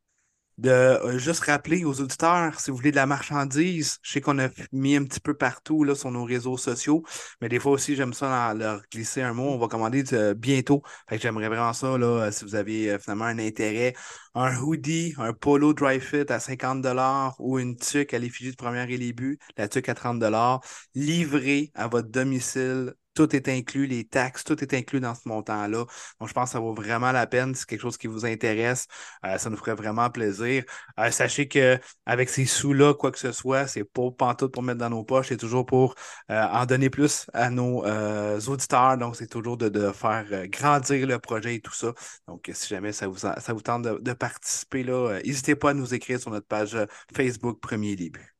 de 0.58 0.70
euh, 0.70 1.18
juste 1.18 1.40
rappeler 1.44 1.84
aux 1.84 2.00
auditeurs, 2.00 2.60
si 2.60 2.70
vous 2.70 2.76
voulez 2.78 2.90
de 2.92 2.96
la 2.96 3.06
marchandise, 3.06 3.98
je 4.02 4.12
sais 4.12 4.20
qu'on 4.20 4.38
a 4.40 4.48
mis 4.72 4.96
un 4.96 5.04
petit 5.04 5.20
peu 5.20 5.34
partout 5.34 5.84
là, 5.84 5.94
sur 5.94 6.10
nos 6.12 6.24
réseaux 6.24 6.56
sociaux, 6.58 7.04
mais 7.40 7.48
des 7.48 7.60
fois 7.60 7.72
aussi, 7.72 7.96
j'aime 7.96 8.12
ça 8.14 8.28
dans- 8.54 8.58
leur 8.58 8.82
glisser 8.92 9.22
un 9.22 9.34
mot. 9.34 9.50
On 9.50 9.58
va 9.58 9.68
commander 9.68 10.04
euh, 10.14 10.34
bientôt. 10.34 10.82
Fait 11.08 11.16
que 11.16 11.22
j'aimerais 11.22 11.48
vraiment 11.48 11.72
ça, 11.74 11.98
là, 11.98 12.06
euh, 12.26 12.32
si 12.32 12.44
vous 12.44 12.54
avez 12.56 12.90
euh, 12.92 12.98
finalement 13.00 13.26
un 13.26 13.38
intérêt. 13.40 13.94
Un 14.34 14.56
hoodie, 14.60 15.14
un 15.18 15.32
polo 15.32 15.74
dry 15.74 16.00
fit 16.00 16.30
à 16.30 16.40
50 16.40 16.86
ou 17.40 17.58
une 17.58 17.76
tuque 17.76 18.14
à 18.14 18.18
l'effigie 18.18 18.50
de 18.52 18.56
première 18.56 18.90
et 18.90 18.96
les 18.98 19.12
buts, 19.12 19.38
la 19.58 19.68
tuque 19.68 19.88
à 19.88 19.94
30 19.94 20.22
livré 20.94 21.70
à 21.74 21.88
votre 21.88 22.08
domicile. 22.08 22.94
Tout 23.18 23.34
est 23.34 23.48
inclus, 23.48 23.86
les 23.86 24.04
taxes, 24.04 24.44
tout 24.44 24.62
est 24.62 24.74
inclus 24.74 25.00
dans 25.00 25.12
ce 25.16 25.28
montant-là. 25.28 25.86
Donc, 26.20 26.28
je 26.28 26.32
pense 26.32 26.50
que 26.50 26.52
ça 26.52 26.60
vaut 26.60 26.72
vraiment 26.72 27.10
la 27.10 27.26
peine. 27.26 27.52
C'est 27.56 27.66
quelque 27.66 27.80
chose 27.80 27.98
qui 27.98 28.06
vous 28.06 28.24
intéresse, 28.24 28.86
euh, 29.26 29.38
ça 29.38 29.50
nous 29.50 29.56
ferait 29.56 29.74
vraiment 29.74 30.08
plaisir. 30.08 30.62
Euh, 31.00 31.10
sachez 31.10 31.48
que 31.48 31.80
avec 32.06 32.28
ces 32.28 32.46
sous-là, 32.46 32.94
quoi 32.94 33.10
que 33.10 33.18
ce 33.18 33.32
soit, 33.32 33.66
c'est 33.66 33.82
pas 33.82 34.08
pantoute 34.16 34.52
pour 34.52 34.62
mettre 34.62 34.78
dans 34.78 34.90
nos 34.90 35.02
poches, 35.02 35.30
c'est 35.30 35.36
toujours 35.36 35.66
pour 35.66 35.96
euh, 36.30 36.46
en 36.52 36.64
donner 36.64 36.90
plus 36.90 37.26
à 37.34 37.50
nos 37.50 37.82
auditeurs. 38.46 38.96
Donc, 38.98 39.16
c'est 39.16 39.26
toujours 39.26 39.56
de, 39.56 39.90
faire 39.92 40.46
grandir 40.48 41.04
le 41.08 41.18
projet 41.18 41.56
et 41.56 41.60
tout 41.60 41.74
ça. 41.74 41.92
Donc, 42.28 42.48
si 42.52 42.68
jamais 42.68 42.92
ça 42.92 43.08
vous, 43.08 43.60
tente 43.62 43.82
de, 43.82 44.12
participer, 44.12 44.84
n'hésitez 45.24 45.56
pas 45.56 45.70
à 45.70 45.74
nous 45.74 45.92
écrire 45.92 46.20
sur 46.20 46.30
notre 46.30 46.46
page 46.46 46.76
Facebook 47.12 47.58
Premier 47.60 47.96
Début. 47.96 48.37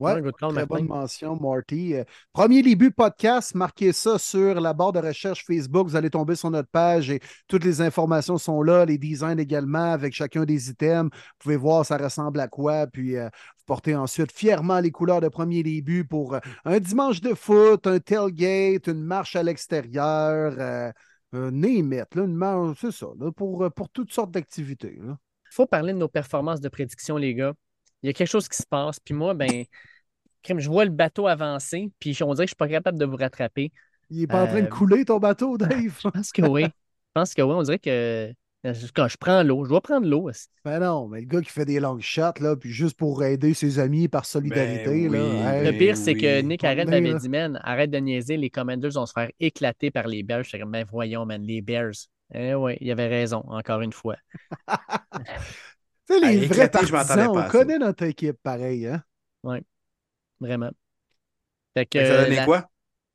Ouais, 0.00 0.20
très 0.20 0.64
Martin. 0.64 0.66
bonne 0.66 0.86
mention, 0.86 1.38
Marty. 1.40 1.94
Euh, 1.94 2.04
premier 2.32 2.62
début 2.62 2.90
podcast, 2.90 3.54
marquez 3.54 3.92
ça 3.92 4.18
sur 4.18 4.60
la 4.60 4.72
barre 4.72 4.92
de 4.92 4.98
recherche 4.98 5.44
Facebook. 5.46 5.86
Vous 5.86 5.94
allez 5.94 6.10
tomber 6.10 6.34
sur 6.34 6.50
notre 6.50 6.68
page 6.68 7.08
et 7.08 7.20
toutes 7.46 7.64
les 7.64 7.80
informations 7.80 8.36
sont 8.36 8.62
là, 8.62 8.84
les 8.84 8.98
designs 8.98 9.38
également 9.38 9.92
avec 9.92 10.12
chacun 10.12 10.44
des 10.44 10.70
items. 10.70 11.10
Vous 11.12 11.34
pouvez 11.38 11.56
voir 11.56 11.86
ça 11.86 11.96
ressemble 11.96 12.40
à 12.40 12.48
quoi, 12.48 12.88
puis 12.88 13.16
euh, 13.16 13.26
vous 13.26 13.64
portez 13.66 13.94
ensuite 13.94 14.32
fièrement 14.32 14.80
les 14.80 14.90
couleurs 14.90 15.20
de 15.20 15.28
premier 15.28 15.62
début 15.62 16.04
pour 16.04 16.34
euh, 16.34 16.40
un 16.64 16.80
dimanche 16.80 17.20
de 17.20 17.34
foot, 17.34 17.86
un 17.86 18.00
tailgate, 18.00 18.88
une 18.88 19.04
marche 19.04 19.36
à 19.36 19.44
l'extérieur, 19.44 20.56
euh, 20.58 20.90
un 21.32 21.50
là, 21.52 22.04
une 22.16 22.34
marche, 22.34 22.78
c'est 22.80 22.92
ça, 22.92 23.06
là, 23.20 23.30
pour, 23.30 23.70
pour 23.74 23.88
toutes 23.88 24.12
sortes 24.12 24.32
d'activités. 24.32 24.98
Il 25.00 25.16
faut 25.54 25.66
parler 25.66 25.92
de 25.92 25.98
nos 25.98 26.08
performances 26.08 26.60
de 26.60 26.68
prédiction, 26.68 27.16
les 27.16 27.34
gars. 27.34 27.54
Il 28.02 28.06
y 28.08 28.10
a 28.10 28.12
quelque 28.12 28.28
chose 28.28 28.48
qui 28.48 28.56
se 28.56 28.66
passe. 28.66 28.98
Puis 29.00 29.14
moi, 29.14 29.34
ben, 29.34 29.64
je 30.44 30.68
vois 30.68 30.84
le 30.84 30.90
bateau 30.90 31.26
avancer, 31.28 31.90
puis 31.98 32.16
on 32.22 32.34
dirait 32.34 32.46
que 32.46 32.48
je 32.48 32.54
suis 32.54 32.56
pas 32.56 32.68
capable 32.68 32.98
de 32.98 33.04
vous 33.04 33.16
rattraper. 33.16 33.72
Il 34.10 34.20
n'est 34.20 34.26
pas 34.26 34.42
en 34.44 34.46
train 34.46 34.60
de 34.60 34.66
Euh, 34.66 34.68
couler 34.68 35.04
ton 35.04 35.18
bateau, 35.18 35.56
Dave. 35.58 35.70
Je 36.02 36.08
pense 36.10 36.32
que 36.32 36.42
oui. 36.42 36.64
Je 36.64 36.70
pense 37.14 37.34
que 37.34 37.42
oui. 37.42 37.54
On 37.54 37.62
dirait 37.62 37.78
que 37.78 38.32
quand 38.94 39.08
je 39.08 39.16
prends 39.16 39.42
l'eau, 39.42 39.64
je 39.64 39.70
dois 39.70 39.80
prendre 39.80 40.06
l'eau. 40.06 40.28
aussi. 40.28 40.46
Ben 40.64 40.78
non, 40.78 41.08
mais 41.08 41.20
le 41.20 41.26
gars 41.26 41.40
qui 41.40 41.50
fait 41.50 41.64
des 41.64 41.80
long 41.80 41.98
shots, 42.00 42.40
là, 42.40 42.56
puis 42.56 42.70
juste 42.70 42.96
pour 42.96 43.24
aider 43.24 43.54
ses 43.54 43.78
amis 43.80 44.06
par 44.08 44.24
solidarité, 44.24 45.08
Ben 45.08 45.12
là. 45.12 45.58
hey, 45.58 45.64
Le 45.72 45.76
pire, 45.78 45.96
c'est 45.96 46.14
que. 46.14 46.40
Nick 46.42 46.62
Arrête 46.64 46.88
dit, 46.88 47.28
man, 47.28 47.58
arrête 47.64 47.90
de 47.90 47.98
niaiser, 47.98 48.36
les 48.36 48.50
Commanders 48.50 48.92
vont 48.92 49.06
se 49.06 49.12
faire 49.12 49.30
éclater 49.40 49.90
par 49.90 50.06
les 50.06 50.22
Bears. 50.22 50.44
Comme, 50.52 50.70
ben 50.70 50.86
voyons, 50.90 51.26
man, 51.26 51.42
les 51.42 51.60
Bears. 51.62 51.92
Eh 52.34 52.54
oui, 52.54 52.78
il 52.80 52.90
avait 52.90 53.08
raison, 53.08 53.42
encore 53.48 53.80
une 53.82 53.92
fois. 53.92 54.16
Tu 56.08 56.14
sais, 56.14 56.20
les 56.20 56.46
vrais 56.46 56.70
partisans, 56.70 57.28
on 57.28 57.48
connaît 57.48 57.78
notre 57.78 58.04
équipe 58.04 58.38
pareil, 58.42 58.86
hein? 58.86 59.02
Vraiment. 60.40 60.70
Fait 61.74 61.86
que, 61.86 62.04
ça 62.04 62.24
donnait 62.24 62.36
la- 62.36 62.44
quoi? 62.44 62.68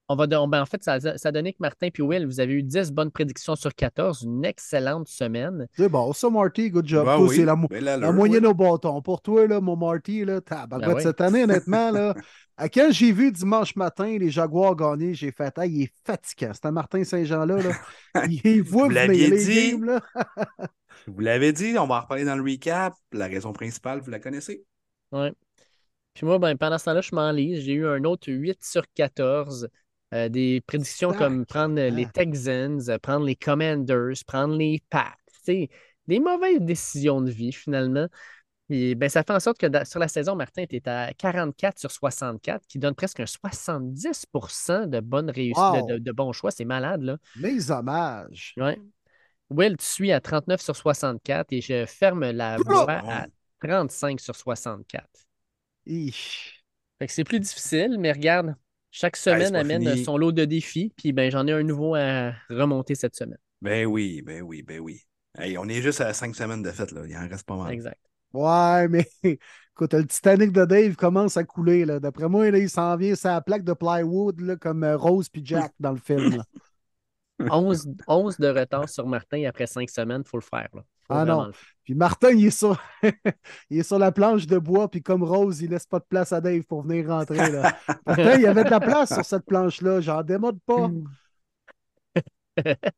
on 0.09 0.15
va 0.15 0.25
ben, 0.25 0.61
en 0.61 0.65
fait, 0.65 0.83
ça, 0.83 0.99
ça 0.99 1.29
a 1.29 1.31
donné 1.31 1.51
que 1.51 1.57
Martin 1.59 1.87
et 1.93 2.01
Will, 2.01 2.25
vous 2.25 2.39
avez 2.39 2.53
eu 2.53 2.63
10 2.63 2.91
bonnes 2.91 3.11
prédictions 3.11 3.55
sur 3.57 3.75
14, 3.75 4.23
une 4.23 4.45
excellente 4.45 5.09
semaine. 5.09 5.67
C'est 5.75 5.89
bon, 5.89 6.13
ça, 6.13 6.29
Marty, 6.29 6.69
good 6.69 6.87
job. 6.87 7.05
Ben 7.05 7.19
oui, 7.19 7.35
c'est 7.35 7.45
la, 7.45 7.93
allure, 7.93 8.13
moyenne 8.13 8.45
oui. 8.45 8.51
au 8.51 8.53
bâton. 8.53 9.01
Pour 9.01 9.21
toi, 9.21 9.45
là, 9.47 9.59
mon 9.59 9.75
Marty, 9.75 10.23
là, 10.23 10.39
Ben 10.69 10.93
oui. 10.93 11.01
cette 11.01 11.19
année, 11.19 11.43
honnêtement, 11.43 11.91
là, 11.91 12.15
à 12.57 12.69
quand 12.69 12.87
j'ai 12.91 13.11
vu 13.11 13.31
dimanche 13.33 13.75
matin 13.75 14.17
les 14.17 14.29
Jaguars 14.29 14.75
gagner, 14.75 15.13
j'ai 15.13 15.31
fait, 15.31 15.53
ah, 15.57 15.65
il 15.65 15.83
est 15.83 15.93
fatigant. 16.05 16.51
C'est 16.53 16.65
un 16.65 16.71
Martin 16.71 17.03
Saint-Jean-là, 17.03 17.57
là. 17.57 18.25
Il 18.29 18.63
voit 18.63 18.85
Vous 18.85 18.91
l'aviez 18.91 19.29
les 19.29 19.43
dit. 19.43 19.71
games, 19.71 19.83
là. 19.83 20.01
Vous 21.07 21.19
l'avez 21.21 21.53
dit, 21.53 21.77
on 21.77 21.87
va 21.87 21.95
en 21.95 22.01
reparler 22.01 22.25
dans 22.25 22.35
le 22.35 22.43
recap. 22.43 22.93
La 23.11 23.27
raison 23.27 23.53
principale, 23.53 24.01
vous 24.01 24.11
la 24.11 24.19
connaissez. 24.19 24.65
Ouais. 25.11 25.33
Puis 26.13 26.25
moi, 26.25 26.37
ben, 26.39 26.57
pendant 26.57 26.77
ce 26.77 26.85
temps-là, 26.85 27.01
je 27.01 27.15
m'enlise. 27.15 27.63
J'ai 27.63 27.73
eu 27.73 27.87
un 27.87 28.03
autre 28.03 28.31
8 28.31 28.63
sur 28.63 28.83
14. 28.93 29.69
Euh, 30.13 30.29
des 30.29 30.61
prédictions 30.65 31.11
Tac. 31.11 31.19
comme 31.19 31.45
prendre 31.45 31.79
euh, 31.79 31.89
les 31.89 32.05
Ah. 32.05 32.11
Texans, 32.13 32.97
prendre 33.01 33.25
les 33.25 33.35
Commanders, 33.35 34.15
prendre 34.25 34.55
les 34.55 34.81
Pats. 34.89 35.15
Tu 35.45 35.67
Des 36.07 36.19
mauvaises 36.19 36.61
décisions 36.61 37.21
de 37.21 37.29
vie, 37.29 37.51
finalement. 37.51 38.07
Et 38.69 38.95
ben, 38.95 39.09
ça 39.09 39.23
fait 39.23 39.33
en 39.33 39.39
sorte 39.39 39.57
que 39.57 39.67
sur 39.85 39.99
la 39.99 40.07
saison, 40.07 40.35
Martin 40.35 40.63
était 40.63 40.89
à 40.89 41.13
44 41.13 41.79
sur 41.79 41.91
64, 41.91 42.65
qui 42.67 42.79
donne 42.79 42.95
presque 42.95 43.21
un 43.21 43.25
70% 43.25 44.87
de 44.87 44.99
bonnes 44.99 45.29
réussites, 45.29 45.87
de, 45.87 46.11
bons 46.11 46.33
choix. 46.33 46.51
C'est 46.51 46.65
malade, 46.65 47.01
là. 47.01 47.17
Mes 47.37 47.71
hommages. 47.71 48.53
Ouais. 48.57 48.77
Will, 49.49 49.77
tu 49.77 49.85
suis 49.85 50.11
à 50.11 50.19
39 50.19 50.61
sur 50.61 50.75
64 50.75 51.47
et 51.51 51.61
je 51.61 51.85
ferme 51.85 52.31
la 52.31 52.57
voie 52.57 52.91
à 52.91 53.27
35 53.61 54.19
sur 54.19 54.35
64. 54.35 55.05
c'est 57.07 57.23
plus 57.23 57.39
difficile, 57.39 57.97
mais 57.99 58.11
regarde, 58.11 58.55
chaque 58.91 59.15
semaine 59.15 59.55
amène 59.55 60.03
son 60.03 60.17
lot 60.17 60.31
de 60.31 60.45
défis, 60.45 60.93
puis 60.97 61.13
ben, 61.13 61.31
j'en 61.31 61.47
ai 61.47 61.53
un 61.53 61.63
nouveau 61.63 61.95
à 61.95 62.33
remonter 62.49 62.95
cette 62.95 63.15
semaine. 63.15 63.37
Ben 63.61 63.85
oui, 63.85 64.21
ben 64.21 64.41
oui, 64.41 64.63
ben 64.63 64.79
oui. 64.79 65.01
on 65.57 65.67
est 65.69 65.81
juste 65.81 66.01
à 66.01 66.13
cinq 66.13 66.35
semaines 66.35 66.61
de 66.61 66.71
fête, 66.71 66.91
là. 66.91 67.01
Il 67.07 67.15
en 67.15 67.27
reste 67.27 67.45
pas 67.45 67.55
mal. 67.55 67.71
Exact. 67.71 67.99
Ouais, 68.33 68.87
mais 68.89 69.07
écoute, 69.23 69.93
le 69.93 70.05
Titanic 70.05 70.51
de 70.51 70.65
Dave 70.65 70.95
commence 70.95 71.37
à 71.37 71.43
couler. 71.43 71.85
D'après 71.85 72.27
moi, 72.27 72.47
il 72.49 72.69
s'en 72.69 72.95
vient 72.97 73.15
sa 73.15 73.39
plaque 73.41 73.63
de 73.63 73.73
plywood 73.73 74.41
là, 74.41 74.55
comme 74.57 74.83
Rose 74.83 75.29
puis 75.29 75.41
Jack 75.45 75.71
dans 75.79 75.91
le 75.91 75.99
film. 75.99 76.43
11, 77.39 78.39
de 78.39 78.47
retard 78.47 78.89
sur 78.89 79.05
Martin 79.05 79.43
après 79.47 79.67
cinq 79.67 79.89
semaines, 79.89 80.23
il 80.25 80.29
faut 80.29 80.37
le 80.37 80.43
faire. 80.43 80.69
ah 81.09 81.25
non. 81.25 81.51
Puis 81.83 81.93
Martin, 81.95 82.31
il 82.31 82.47
est, 82.47 82.51
sur... 82.51 82.81
il 83.69 83.79
est 83.79 83.83
sur 83.83 83.99
la 83.99 84.11
planche 84.11 84.47
de 84.47 84.57
bois, 84.57 84.89
puis 84.89 85.01
comme 85.01 85.23
Rose, 85.23 85.61
il 85.61 85.69
laisse 85.69 85.85
pas 85.85 85.99
de 85.99 86.05
place 86.09 86.33
à 86.33 86.41
Dave 86.41 86.63
pour 86.63 86.81
venir 86.81 87.07
rentrer. 87.07 87.51
Là. 87.51 87.77
Martin, 88.05 88.35
il 88.35 88.41
y 88.41 88.47
avait 88.47 88.63
de 88.63 88.69
la 88.69 88.79
place 88.79 89.13
sur 89.13 89.23
cette 89.23 89.45
planche-là. 89.45 90.01
J'en 90.01 90.23
démode 90.23 90.59
pas. 90.65 90.89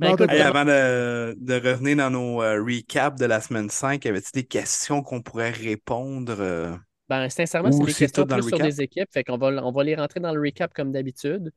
Ben, 0.00 0.16
avant 0.18 0.64
de, 0.64 1.68
revenir 1.68 1.96
dans 1.98 2.08
nos 2.08 2.42
euh, 2.42 2.64
recaps 2.64 3.20
de 3.20 3.26
la 3.26 3.38
semaine 3.42 3.68
5, 3.68 4.02
y 4.02 4.08
avait-il 4.08 4.32
des 4.32 4.46
questions 4.46 5.02
qu'on 5.02 5.20
pourrait 5.20 5.50
répondre? 5.50 6.36
Euh, 6.38 6.74
ben, 7.06 7.28
sincèrement, 7.28 7.70
c'est 7.70 7.84
des 7.84 7.92
questions 7.92 8.24
plus 8.24 8.48
sur 8.48 8.58
des 8.58 8.80
équipes. 8.80 9.08
Fait 9.12 9.24
qu'on 9.24 9.36
va, 9.36 9.48
on 9.62 9.72
va 9.72 9.84
les 9.84 9.94
rentrer 9.94 10.20
dans 10.20 10.32
le 10.32 10.40
recap 10.40 10.72
comme 10.72 10.90
d'habitude. 10.90 11.52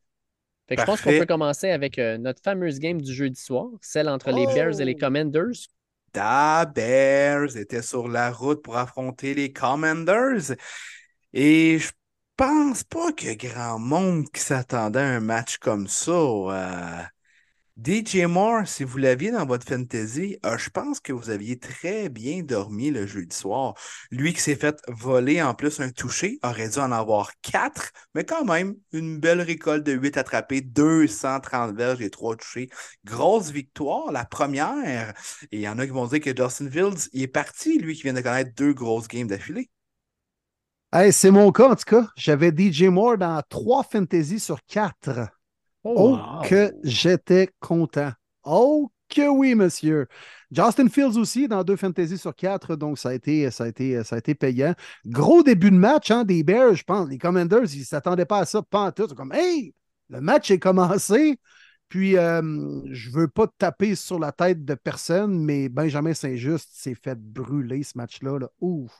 Fait 0.73 0.77
que 0.77 0.81
je 0.81 0.85
pense 0.85 1.01
qu'on 1.01 1.11
peut 1.11 1.25
commencer 1.25 1.69
avec 1.69 1.99
euh, 1.99 2.17
notre 2.17 2.41
fameuse 2.41 2.79
game 2.79 2.99
du 2.99 3.13
jeudi 3.13 3.39
soir, 3.39 3.67
celle 3.81 4.09
entre 4.09 4.31
les 4.31 4.45
Bears 4.47 4.81
et 4.81 4.85
les 4.85 4.95
oh! 4.95 4.99
Commanders. 4.99 5.67
Da 6.13 6.65
Bears 6.65 7.57
était 7.57 7.81
sur 7.81 8.07
la 8.07 8.31
route 8.31 8.61
pour 8.63 8.77
affronter 8.77 9.33
les 9.33 9.51
Commanders. 9.51 10.55
Et 11.33 11.79
je 11.79 11.91
pense 12.35 12.83
pas 12.83 13.09
ait 13.23 13.35
grand 13.35 13.79
monde 13.79 14.29
qui 14.31 14.41
s'attendait 14.41 14.99
à 14.99 15.07
un 15.07 15.19
match 15.19 15.57
comme 15.57 15.87
ça. 15.87 16.11
DJ 17.75 18.25
Moore, 18.27 18.67
si 18.67 18.83
vous 18.83 18.99
l'aviez 18.99 19.31
dans 19.31 19.47
votre 19.47 19.65
fantasy, 19.67 20.37
euh, 20.45 20.59
je 20.59 20.69
pense 20.69 20.99
que 20.99 21.11
vous 21.11 21.31
aviez 21.31 21.57
très 21.57 22.07
bien 22.07 22.43
dormi 22.43 22.91
le 22.91 23.07
jeudi 23.07 23.35
soir. 23.35 23.73
Lui 24.11 24.33
qui 24.33 24.41
s'est 24.41 24.55
fait 24.55 24.79
voler 24.87 25.41
en 25.41 25.55
plus 25.55 25.79
un 25.79 25.89
touché, 25.89 26.37
aurait 26.43 26.69
dû 26.69 26.77
en 26.77 26.91
avoir 26.91 27.31
quatre, 27.41 27.91
mais 28.13 28.25
quand 28.25 28.45
même, 28.45 28.75
une 28.91 29.19
belle 29.19 29.41
récolte 29.41 29.83
de 29.83 29.93
8 29.93 30.17
attrapés, 30.17 30.61
230 30.61 31.75
verges 31.75 32.01
et 32.01 32.11
3 32.11 32.35
touchés. 32.35 32.69
Grosse 33.05 33.49
victoire, 33.49 34.11
la 34.11 34.25
première. 34.25 35.13
Et 35.51 35.57
il 35.57 35.61
y 35.61 35.67
en 35.67 35.79
a 35.79 35.87
qui 35.87 35.91
vont 35.93 36.05
dire 36.05 36.19
que 36.19 36.35
Justin 36.35 36.69
Fields, 36.69 37.09
est 37.13 37.27
parti, 37.27 37.79
lui 37.79 37.95
qui 37.95 38.03
vient 38.03 38.13
de 38.13 38.21
connaître 38.21 38.53
deux 38.55 38.73
grosses 38.73 39.07
games 39.07 39.27
d'affilée. 39.27 39.71
c'est 41.11 41.31
mon 41.31 41.51
cas 41.51 41.69
en 41.69 41.75
tout 41.75 41.85
cas. 41.87 42.07
J'avais 42.15 42.51
DJ 42.55 42.83
Moore 42.83 43.17
dans 43.17 43.41
trois 43.49 43.83
fantasy 43.83 44.39
sur 44.39 44.59
quatre. 44.67 45.32
Oh, 45.83 46.17
oh 46.17 46.41
que 46.47 46.73
j'étais 46.83 47.49
content. 47.59 48.11
Oh 48.43 48.91
que 49.09 49.27
oui, 49.27 49.55
monsieur. 49.55 50.07
Justin 50.51 50.89
Fields 50.89 51.17
aussi 51.17 51.47
dans 51.47 51.63
deux 51.63 51.75
fantasy 51.75 52.17
sur 52.17 52.35
quatre, 52.35 52.75
donc 52.75 52.97
ça 52.97 53.09
a 53.09 53.13
été, 53.13 53.49
ça 53.51 53.65
a 53.65 53.67
été, 53.67 54.03
ça 54.03 54.15
a 54.15 54.19
été 54.19 54.35
payant. 54.35 54.73
Gros 55.05 55.43
début 55.43 55.71
de 55.71 55.75
match 55.75 56.11
hein, 56.11 56.23
des 56.23 56.43
Bears, 56.43 56.75
je 56.75 56.83
pense. 56.83 57.09
Les 57.09 57.17
Commanders, 57.17 57.73
ils 57.73 57.79
ne 57.79 57.85
s'attendaient 57.85 58.25
pas 58.25 58.39
à 58.39 58.45
ça, 58.45 58.61
pas 58.61 58.85
en 58.85 58.91
tout. 58.91 59.05
C'est 59.07 59.15
comme, 59.15 59.33
hey, 59.33 59.73
le 60.09 60.21
match 60.21 60.51
est 60.51 60.59
commencé. 60.59 61.39
Puis, 61.89 62.17
euh, 62.17 62.41
je 62.91 63.09
ne 63.09 63.13
veux 63.13 63.27
pas 63.27 63.47
taper 63.57 63.95
sur 63.95 64.17
la 64.19 64.31
tête 64.31 64.65
de 64.65 64.73
personne, 64.73 65.43
mais 65.43 65.69
Benjamin 65.69 66.13
Saint-Just 66.13 66.69
s'est 66.71 66.95
fait 66.95 67.19
brûler 67.19 67.83
ce 67.83 67.97
match-là. 67.97 68.39
Là. 68.39 68.49
Ouf, 68.61 68.91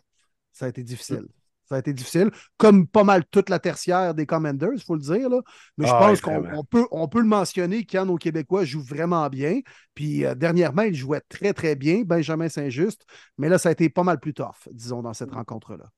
ça 0.51 0.65
a 0.65 0.69
été 0.69 0.83
difficile. 0.83 1.27
Ça 1.73 1.77
a 1.77 1.79
été 1.79 1.93
difficile, 1.93 2.29
comme 2.57 2.85
pas 2.85 3.03
mal 3.03 3.25
toute 3.31 3.49
la 3.49 3.57
tertiaire 3.57 4.13
des 4.13 4.27
Commanders, 4.27 4.73
il 4.75 4.83
faut 4.83 4.93
le 4.93 5.01
dire. 5.01 5.27
Là. 5.27 5.41
Mais 5.79 5.87
je 5.87 5.91
ah 5.91 5.97
pense 5.97 6.21
qu'on 6.21 6.63
peut, 6.63 6.85
on 6.91 7.07
peut 7.07 7.19
le 7.19 7.27
mentionner 7.27 7.83
quand 7.83 8.05
nos 8.05 8.17
Québécois 8.17 8.63
jouent 8.63 8.83
vraiment 8.83 9.27
bien. 9.27 9.61
Puis 9.95 10.23
euh, 10.23 10.35
dernièrement, 10.35 10.83
ils 10.83 10.93
jouaient 10.93 11.23
très, 11.27 11.51
très 11.51 11.75
bien, 11.75 12.03
Benjamin 12.05 12.47
Saint-Just. 12.47 13.07
Mais 13.39 13.49
là, 13.49 13.57
ça 13.57 13.69
a 13.69 13.71
été 13.71 13.89
pas 13.89 14.03
mal 14.03 14.19
plus 14.19 14.35
tough, 14.35 14.69
disons, 14.71 15.01
dans 15.01 15.13
cette 15.13 15.31
rencontre-là. 15.31 15.89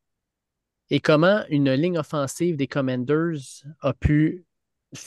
Et 0.90 1.02
comment 1.02 1.44
une 1.50 1.74
ligne 1.74 1.98
offensive 1.98 2.56
des 2.56 2.68
Commanders 2.68 3.66
a 3.82 3.92
pu 3.92 4.46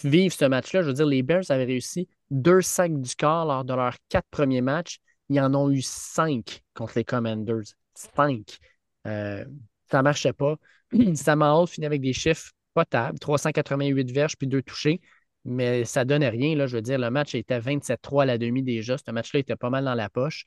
vivre 0.04 0.34
ce 0.34 0.44
match-là? 0.44 0.82
Je 0.82 0.88
veux 0.88 0.92
dire, 0.92 1.06
les 1.06 1.22
Bears 1.22 1.50
avaient 1.50 1.64
réussi 1.64 2.08
deux 2.30 2.60
sacs 2.60 3.00
du 3.00 3.16
corps 3.16 3.46
lors 3.46 3.64
de 3.64 3.72
leurs 3.72 3.96
quatre 4.10 4.28
premiers 4.30 4.60
matchs. 4.60 4.98
Ils 5.30 5.40
en 5.40 5.54
ont 5.54 5.70
eu 5.70 5.80
cinq 5.80 6.62
contre 6.74 6.92
les 6.96 7.04
Commanders. 7.04 7.72
Cinq. 7.94 8.58
Euh, 9.06 9.46
ça 9.90 9.98
ne 9.98 10.02
marchait 10.02 10.32
pas. 10.32 10.56
Sam 11.14 11.42
Hall 11.42 11.66
finit 11.66 11.86
avec 11.86 12.00
des 12.00 12.12
chiffres 12.12 12.52
potables, 12.74 13.18
388 13.18 14.10
verges 14.10 14.36
puis 14.36 14.46
deux 14.46 14.62
touchés, 14.62 15.00
mais 15.44 15.84
ça 15.84 16.04
ne 16.04 16.08
donnait 16.10 16.28
rien. 16.28 16.56
Là, 16.56 16.66
je 16.66 16.76
veux 16.76 16.82
dire, 16.82 16.98
le 16.98 17.10
match 17.10 17.34
était 17.34 17.58
27-3 17.58 18.22
à 18.22 18.26
la 18.26 18.38
demi 18.38 18.62
déjà. 18.62 18.96
Ce 18.98 19.10
match-là 19.10 19.40
était 19.40 19.56
pas 19.56 19.70
mal 19.70 19.84
dans 19.84 19.94
la 19.94 20.08
poche. 20.10 20.44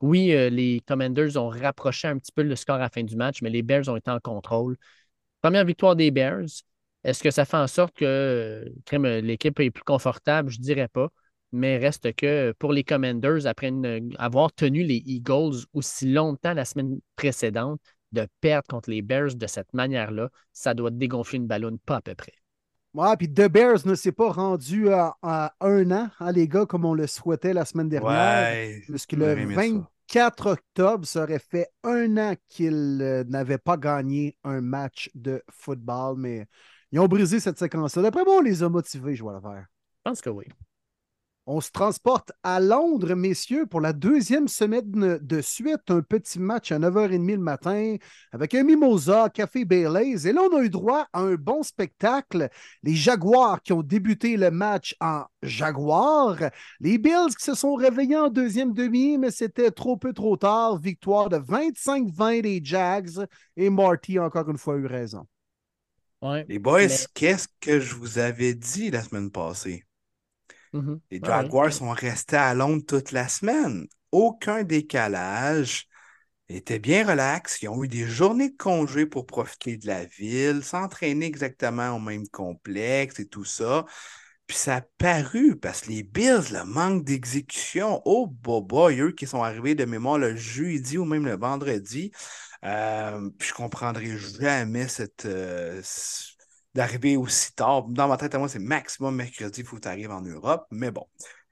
Oui, 0.00 0.32
euh, 0.32 0.50
les 0.50 0.82
Commanders 0.86 1.36
ont 1.36 1.48
rapproché 1.48 2.08
un 2.08 2.18
petit 2.18 2.32
peu 2.32 2.42
le 2.42 2.54
score 2.54 2.76
à 2.76 2.80
la 2.80 2.90
fin 2.90 3.02
du 3.02 3.16
match, 3.16 3.40
mais 3.42 3.50
les 3.50 3.62
Bears 3.62 3.88
ont 3.88 3.96
été 3.96 4.10
en 4.10 4.20
contrôle. 4.20 4.76
Première 5.42 5.64
victoire 5.64 5.96
des 5.96 6.10
Bears. 6.10 6.46
Est-ce 7.04 7.22
que 7.22 7.30
ça 7.30 7.44
fait 7.44 7.56
en 7.56 7.66
sorte 7.66 7.96
que 7.96 8.64
l'équipe 8.92 9.58
est 9.60 9.70
plus 9.70 9.84
confortable? 9.84 10.50
Je 10.50 10.58
ne 10.58 10.64
dirais 10.64 10.88
pas. 10.88 11.08
Mais 11.52 11.78
reste 11.78 12.12
que 12.14 12.52
pour 12.58 12.72
les 12.72 12.84
Commanders, 12.84 13.46
après 13.46 13.72
avoir 14.18 14.52
tenu 14.52 14.82
les 14.82 15.02
Eagles 15.06 15.64
aussi 15.72 16.10
longtemps 16.12 16.52
la 16.52 16.64
semaine 16.64 16.98
précédente, 17.14 17.80
de 18.16 18.26
perdre 18.40 18.66
contre 18.68 18.90
les 18.90 19.02
Bears 19.02 19.34
de 19.34 19.46
cette 19.46 19.72
manière-là, 19.74 20.30
ça 20.52 20.74
doit 20.74 20.90
dégonfler 20.90 21.38
une 21.38 21.46
ballonne 21.46 21.78
pas 21.78 21.96
à 21.96 22.00
peu 22.00 22.14
près. 22.14 22.32
Ouais, 22.94 23.14
puis 23.18 23.28
The 23.28 23.48
Bears 23.48 23.86
ne 23.86 23.94
s'est 23.94 24.12
pas 24.12 24.32
rendu 24.32 24.88
à, 24.90 25.16
un 25.60 25.90
an, 25.90 26.08
hein, 26.18 26.32
les 26.32 26.48
gars, 26.48 26.64
comme 26.64 26.86
on 26.86 26.94
le 26.94 27.06
souhaitait 27.06 27.52
la 27.52 27.66
semaine 27.66 27.90
dernière. 27.90 28.50
Ouais, 28.50 28.82
puisque 28.88 29.12
le 29.12 29.34
24 29.34 30.46
octobre, 30.46 31.06
ça 31.06 31.24
aurait 31.24 31.38
fait 31.38 31.68
un 31.84 32.16
an 32.16 32.34
qu'ils 32.48 32.98
euh, 33.02 33.22
n'avaient 33.24 33.58
pas 33.58 33.76
gagné 33.76 34.38
un 34.44 34.62
match 34.62 35.10
de 35.14 35.42
football, 35.50 36.16
mais 36.16 36.46
ils 36.90 36.98
ont 36.98 37.06
brisé 37.06 37.38
cette 37.38 37.58
séquence-là. 37.58 38.02
D'après 38.02 38.24
moi, 38.24 38.36
on 38.38 38.40
les 38.40 38.62
a 38.62 38.68
motivés, 38.70 39.14
je 39.14 39.22
vois 39.22 39.34
le 39.34 39.40
faire. 39.40 39.66
Je 39.98 40.10
pense 40.10 40.22
que 40.22 40.30
oui. 40.30 40.46
On 41.48 41.60
se 41.60 41.70
transporte 41.70 42.32
à 42.42 42.58
Londres, 42.58 43.14
messieurs, 43.14 43.66
pour 43.66 43.80
la 43.80 43.92
deuxième 43.92 44.48
semaine 44.48 45.18
de 45.22 45.40
suite. 45.40 45.90
Un 45.90 46.02
petit 46.02 46.40
match 46.40 46.72
à 46.72 46.78
9h30 46.80 47.36
le 47.36 47.38
matin 47.38 47.96
avec 48.32 48.52
un 48.56 48.64
mimosa, 48.64 49.30
café 49.32 49.64
Baileys. 49.64 50.26
Et 50.26 50.32
là, 50.32 50.42
on 50.42 50.56
a 50.56 50.62
eu 50.64 50.70
droit 50.70 51.06
à 51.12 51.20
un 51.20 51.36
bon 51.36 51.62
spectacle. 51.62 52.48
Les 52.82 52.94
Jaguars 52.96 53.62
qui 53.62 53.72
ont 53.72 53.84
débuté 53.84 54.36
le 54.36 54.50
match 54.50 54.96
en 55.00 55.22
Jaguars. 55.40 56.50
Les 56.80 56.98
Bills 56.98 57.36
qui 57.38 57.44
se 57.44 57.54
sont 57.54 57.74
réveillés 57.74 58.16
en 58.16 58.28
deuxième 58.28 58.72
demi, 58.72 59.16
mais 59.16 59.30
c'était 59.30 59.70
trop 59.70 59.96
peu 59.96 60.12
trop 60.12 60.36
tard. 60.36 60.78
Victoire 60.78 61.28
de 61.28 61.36
25-20 61.36 62.42
des 62.42 62.60
Jags. 62.60 63.24
Et 63.56 63.70
Marty, 63.70 64.18
encore 64.18 64.50
une 64.50 64.58
fois, 64.58 64.74
a 64.74 64.78
eu 64.78 64.86
raison. 64.86 65.24
les 66.48 66.58
boys, 66.58 67.06
qu'est-ce 67.14 67.46
que 67.60 67.78
je 67.78 67.94
vous 67.94 68.18
avais 68.18 68.54
dit 68.54 68.90
la 68.90 69.04
semaine 69.04 69.30
passée? 69.30 69.85
Mm-hmm. 70.76 70.98
Les 71.10 71.20
Jaguars 71.24 71.72
sont 71.72 71.90
restés 71.90 72.36
à 72.36 72.54
Londres 72.54 72.84
toute 72.86 73.12
la 73.12 73.28
semaine. 73.28 73.86
Aucun 74.12 74.62
décalage. 74.62 75.88
Ils 76.48 76.56
étaient 76.56 76.78
bien 76.78 77.06
relax. 77.06 77.60
Ils 77.62 77.68
ont 77.68 77.82
eu 77.82 77.88
des 77.88 78.06
journées 78.06 78.50
de 78.50 78.56
congé 78.56 79.06
pour 79.06 79.26
profiter 79.26 79.76
de 79.76 79.86
la 79.86 80.04
ville, 80.04 80.62
s'entraîner 80.62 81.26
exactement 81.26 81.96
au 81.96 81.98
même 81.98 82.28
complexe 82.28 83.18
et 83.18 83.26
tout 83.26 83.44
ça. 83.44 83.84
Puis 84.46 84.56
ça 84.56 84.76
a 84.76 84.80
paru 84.98 85.56
parce 85.56 85.82
que 85.82 85.90
les 85.90 86.04
Bills, 86.04 86.52
le 86.52 86.64
manque 86.64 87.04
d'exécution, 87.04 88.00
oh 88.04 88.28
boba, 88.28 88.92
eux 88.92 89.10
qui 89.10 89.26
sont 89.26 89.42
arrivés 89.42 89.74
de 89.74 89.84
mémoire 89.84 90.18
le 90.18 90.36
jeudi 90.36 90.98
ou 90.98 91.04
même 91.04 91.26
le 91.26 91.36
vendredi. 91.36 92.12
Euh, 92.64 93.28
puis 93.38 93.48
je 93.48 93.54
comprendrai 93.54 94.16
jamais 94.16 94.88
cette, 94.88 95.26
euh, 95.26 95.80
d'arriver 96.76 97.16
aussi 97.16 97.54
tard. 97.54 97.84
Dans 97.84 98.08
ma 98.08 98.16
tête, 98.16 98.34
à 98.34 98.38
moi, 98.38 98.48
c'est 98.48 98.58
maximum 98.58 99.16
mercredi, 99.16 99.60
il 99.60 99.66
faut 99.66 99.76
que 99.76 99.82
tu 99.82 99.88
arrives 99.88 100.10
en 100.10 100.20
Europe. 100.22 100.66
Mais 100.70 100.90
bon, 100.90 101.06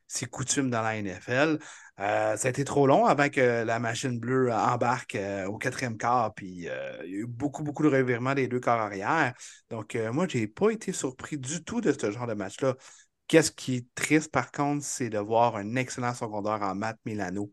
c'est 0.07 0.26
coutume 0.26 0.70
dans 0.70 0.82
la 0.82 0.96
NFL. 0.96 1.59
Euh, 2.01 2.36
ça 2.36 2.49
a 2.49 2.51
été 2.51 2.64
trop 2.64 2.86
long 2.86 3.07
avant 3.07 3.28
que 3.28 3.64
la 3.64 3.78
machine 3.78 4.18
bleue 4.18 4.53
embarque 4.53 5.14
euh, 5.14 5.46
au 5.46 5.59
quatrième 5.59 5.96
quart. 5.96 6.34
Puis 6.34 6.68
euh, 6.68 7.03
il 7.05 7.11
y 7.11 7.14
a 7.14 7.18
eu 7.20 7.26
beaucoup, 7.26 7.62
beaucoup 7.62 7.82
de 7.82 7.88
revirements 7.88 8.34
des 8.34 8.49
deux 8.49 8.61
quarts 8.61 8.80
arrière. 8.80 9.34
Donc, 9.70 9.96
moi, 10.12 10.26
je 10.28 10.38
n'ai 10.38 10.46
pas 10.46 10.70
été 10.70 10.92
surpris 10.92 11.38
du 11.38 11.64
tout 11.64 11.80
de 11.80 11.92
ce 11.92 12.11
genre 12.11 12.26
de 12.26 12.34
match-là. 12.34 12.74
Qu'est-ce 13.26 13.51
qui 13.51 13.76
est 13.76 13.86
triste, 13.94 14.30
par 14.30 14.53
contre, 14.53 14.84
c'est 14.84 15.09
de 15.09 15.18
voir 15.18 15.57
un 15.57 15.76
excellent 15.76 16.14
secondaire 16.14 16.61
en 16.62 16.74
maths 16.74 16.99
Milano 17.05 17.51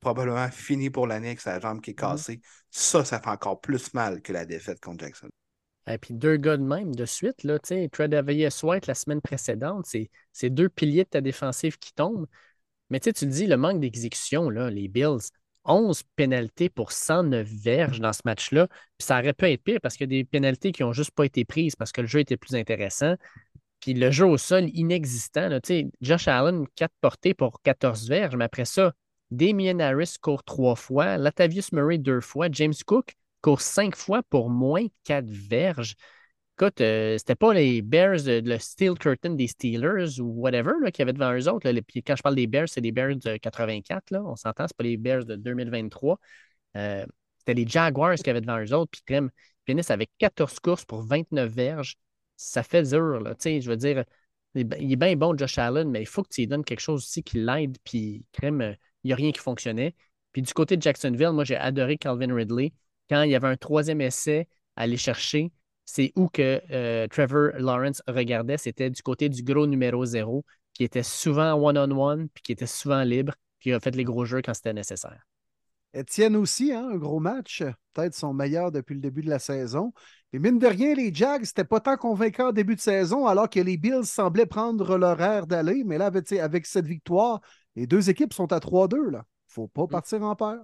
probablement 0.00 0.50
fini 0.50 0.90
pour 0.90 1.06
l'année 1.06 1.28
avec 1.28 1.40
sa 1.40 1.60
jambe 1.60 1.80
qui 1.80 1.90
est 1.90 1.94
Mm-hmm. 1.94 1.96
cassée. 1.96 2.40
Ça, 2.70 3.04
ça 3.04 3.20
fait 3.20 3.30
encore 3.30 3.60
plus 3.60 3.94
mal 3.94 4.20
que 4.20 4.32
la 4.32 4.44
défaite 4.44 4.80
contre 4.80 5.04
Jackson. 5.04 5.28
Et 5.88 5.98
puis 5.98 6.14
deux 6.14 6.36
gars 6.36 6.56
de 6.56 6.62
même 6.62 6.94
de 6.94 7.04
suite, 7.04 7.44
là, 7.44 7.58
tu 7.58 7.68
sais, 7.68 7.88
Tredavious 7.88 8.64
White 8.64 8.86
la 8.86 8.94
semaine 8.94 9.20
précédente, 9.20 9.86
c'est 10.32 10.50
deux 10.50 10.68
piliers 10.68 11.04
de 11.04 11.08
ta 11.10 11.20
défensive 11.20 11.78
qui 11.78 11.92
tombent. 11.92 12.26
Mais 12.90 13.00
tu 13.00 13.10
le 13.10 13.30
dis, 13.30 13.46
le 13.46 13.56
manque 13.56 13.80
d'exécution, 13.80 14.50
les 14.50 14.88
Bills, 14.88 15.30
11 15.64 16.02
pénalités 16.14 16.68
pour 16.68 16.92
109 16.92 17.48
verges 17.48 18.00
dans 18.00 18.12
ce 18.12 18.22
match-là. 18.24 18.68
Puis 18.68 19.06
ça 19.06 19.18
aurait 19.18 19.32
pu 19.32 19.46
être 19.46 19.62
pire 19.62 19.80
parce 19.82 19.96
qu'il 19.96 20.04
y 20.12 20.16
a 20.16 20.22
des 20.22 20.24
pénalités 20.24 20.72
qui 20.72 20.82
n'ont 20.82 20.92
juste 20.92 21.10
pas 21.10 21.24
été 21.24 21.44
prises 21.44 21.76
parce 21.76 21.92
que 21.92 22.00
le 22.00 22.06
jeu 22.06 22.20
était 22.20 22.36
plus 22.36 22.54
intéressant. 22.54 23.16
Puis 23.80 23.94
le 23.94 24.10
jeu 24.10 24.26
au 24.26 24.38
sol 24.38 24.68
inexistant. 24.74 25.48
Là, 25.48 25.60
tu 25.60 25.68
sais, 25.68 25.90
Josh 26.00 26.28
Allen, 26.28 26.66
4 26.76 26.92
portées 27.00 27.34
pour 27.34 27.60
14 27.62 28.08
verges, 28.08 28.36
mais 28.36 28.44
après 28.44 28.64
ça, 28.64 28.92
Damien 29.30 29.80
Harris 29.80 30.14
court 30.20 30.44
3 30.44 30.76
fois, 30.76 31.16
Latavius 31.18 31.72
Murray 31.72 31.98
2 31.98 32.20
fois, 32.20 32.48
James 32.50 32.74
Cook 32.86 33.14
court 33.46 33.60
5 33.60 33.94
fois 33.94 34.24
pour 34.24 34.50
moins 34.50 34.86
4 35.04 35.24
verges. 35.30 35.94
Écoute, 36.58 36.80
euh, 36.80 37.16
c'était 37.16 37.36
pas 37.36 37.54
les 37.54 37.80
Bears, 37.80 38.24
de, 38.24 38.42
le 38.44 38.58
Steel 38.58 38.94
Curtain 38.94 39.34
des 39.34 39.46
Steelers 39.46 40.18
ou 40.20 40.24
whatever 40.40 40.72
là, 40.82 40.90
qui 40.90 41.00
avaient 41.00 41.12
devant 41.12 41.32
eux 41.32 41.48
autres. 41.48 41.70
là. 41.70 41.80
Quand 42.04 42.16
je 42.16 42.22
parle 42.22 42.34
des 42.34 42.48
Bears, 42.48 42.68
c'est 42.68 42.80
les 42.80 42.90
Bears 42.90 43.14
de 43.14 43.36
84. 43.36 44.10
Là, 44.10 44.24
on 44.24 44.34
s'entend, 44.34 44.66
c'est 44.66 44.76
pas 44.76 44.82
les 44.82 44.96
Bears 44.96 45.24
de 45.24 45.36
2023. 45.36 46.18
Euh, 46.76 47.06
c'était 47.38 47.54
les 47.54 47.68
Jaguars 47.68 48.16
qui 48.16 48.28
avaient 48.28 48.40
devant 48.40 48.58
eux 48.60 48.74
autres. 48.74 48.90
Puis 48.90 49.02
crème, 49.06 49.30
finissent 49.64 49.92
avec 49.92 50.10
14 50.18 50.58
courses 50.58 50.84
pour 50.84 51.02
29 51.02 51.48
verges. 51.48 51.98
Ça 52.36 52.64
fait 52.64 52.82
dur. 52.82 53.20
Là. 53.20 53.34
Je 53.44 53.70
veux 53.70 53.76
dire, 53.76 54.04
il 54.56 54.62
est 54.62 54.76
il 54.80 54.92
est 54.92 54.96
bien 54.96 55.14
bon, 55.14 55.38
Josh 55.38 55.58
Allen, 55.58 55.88
mais 55.88 56.02
il 56.02 56.06
faut 56.06 56.24
que 56.24 56.30
tu 56.30 56.40
lui 56.40 56.48
donnes 56.48 56.64
quelque 56.64 56.80
chose 56.80 57.04
aussi 57.04 57.22
qui 57.22 57.38
l'aide. 57.38 57.76
Puis 57.84 58.24
crème, 58.32 58.60
euh, 58.60 58.74
il 59.04 59.08
n'y 59.08 59.12
a 59.12 59.16
rien 59.16 59.30
qui 59.30 59.40
fonctionnait. 59.40 59.94
Puis 60.32 60.42
du 60.42 60.52
côté 60.52 60.76
de 60.76 60.82
Jacksonville, 60.82 61.30
moi, 61.32 61.44
j'ai 61.44 61.56
adoré 61.56 61.96
Calvin 61.96 62.34
Ridley. 62.34 62.72
Quand 63.08 63.22
il 63.22 63.30
y 63.30 63.34
avait 63.34 63.48
un 63.48 63.56
troisième 63.56 64.00
essai 64.00 64.48
à 64.76 64.82
aller 64.82 64.96
chercher, 64.96 65.52
c'est 65.84 66.12
où 66.16 66.28
que 66.28 66.60
euh, 66.70 67.06
Trevor 67.08 67.50
Lawrence 67.58 68.02
regardait. 68.08 68.58
C'était 68.58 68.90
du 68.90 69.02
côté 69.02 69.28
du 69.28 69.42
gros 69.42 69.66
numéro 69.66 70.04
zéro, 70.04 70.44
qui 70.74 70.84
était 70.84 71.02
souvent 71.02 71.54
one-on-one, 71.54 72.28
puis 72.28 72.42
qui 72.42 72.52
était 72.52 72.66
souvent 72.66 73.02
libre, 73.02 73.34
puis 73.58 73.70
il 73.70 73.72
a 73.74 73.80
fait 73.80 73.94
les 73.94 74.04
gros 74.04 74.24
jeux 74.24 74.42
quand 74.42 74.54
c'était 74.54 74.74
nécessaire. 74.74 75.26
Étienne 75.94 76.36
aussi, 76.36 76.72
hein, 76.72 76.88
un 76.92 76.96
gros 76.96 77.20
match, 77.20 77.62
peut-être 77.94 78.14
son 78.14 78.34
meilleur 78.34 78.70
depuis 78.70 78.94
le 78.94 79.00
début 79.00 79.22
de 79.22 79.30
la 79.30 79.38
saison. 79.38 79.94
Et 80.32 80.38
mine 80.38 80.58
de 80.58 80.66
rien, 80.66 80.94
les 80.94 81.14
Jags, 81.14 81.44
c'était 81.44 81.64
pas 81.64 81.80
tant 81.80 81.96
convaincant 81.96 82.48
au 82.48 82.52
début 82.52 82.74
de 82.74 82.80
saison, 82.80 83.26
alors 83.26 83.48
que 83.48 83.60
les 83.60 83.78
Bills 83.78 84.04
semblaient 84.04 84.44
prendre 84.44 84.98
leur 84.98 85.18
air 85.22 85.46
d'aller. 85.46 85.84
Mais 85.84 85.96
là, 85.96 86.06
avec, 86.06 86.30
avec 86.32 86.66
cette 86.66 86.86
victoire, 86.86 87.40
les 87.76 87.86
deux 87.86 88.10
équipes 88.10 88.34
sont 88.34 88.52
à 88.52 88.58
3-2. 88.58 89.08
Là. 89.08 89.24
Faut 89.46 89.68
pas 89.68 89.86
partir 89.86 90.22
en 90.22 90.36
peur. 90.36 90.58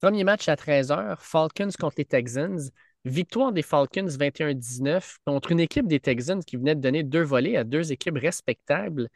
Premier 0.00 0.24
match 0.24 0.48
à 0.48 0.56
13h, 0.56 1.18
Falcons 1.20 1.68
contre 1.78 1.96
les 1.98 2.04
Texans. 2.04 2.58
Victoire 3.04 3.52
des 3.52 3.62
Falcons 3.62 4.08
21-19 4.08 5.18
contre 5.24 5.52
une 5.52 5.60
équipe 5.60 5.86
des 5.86 6.00
Texans 6.00 6.42
qui 6.44 6.56
venait 6.56 6.74
de 6.74 6.80
donner 6.80 7.02
deux 7.02 7.22
volets 7.22 7.56
à 7.56 7.64
deux 7.64 7.92
équipes 7.92 8.18
respectables. 8.18 9.08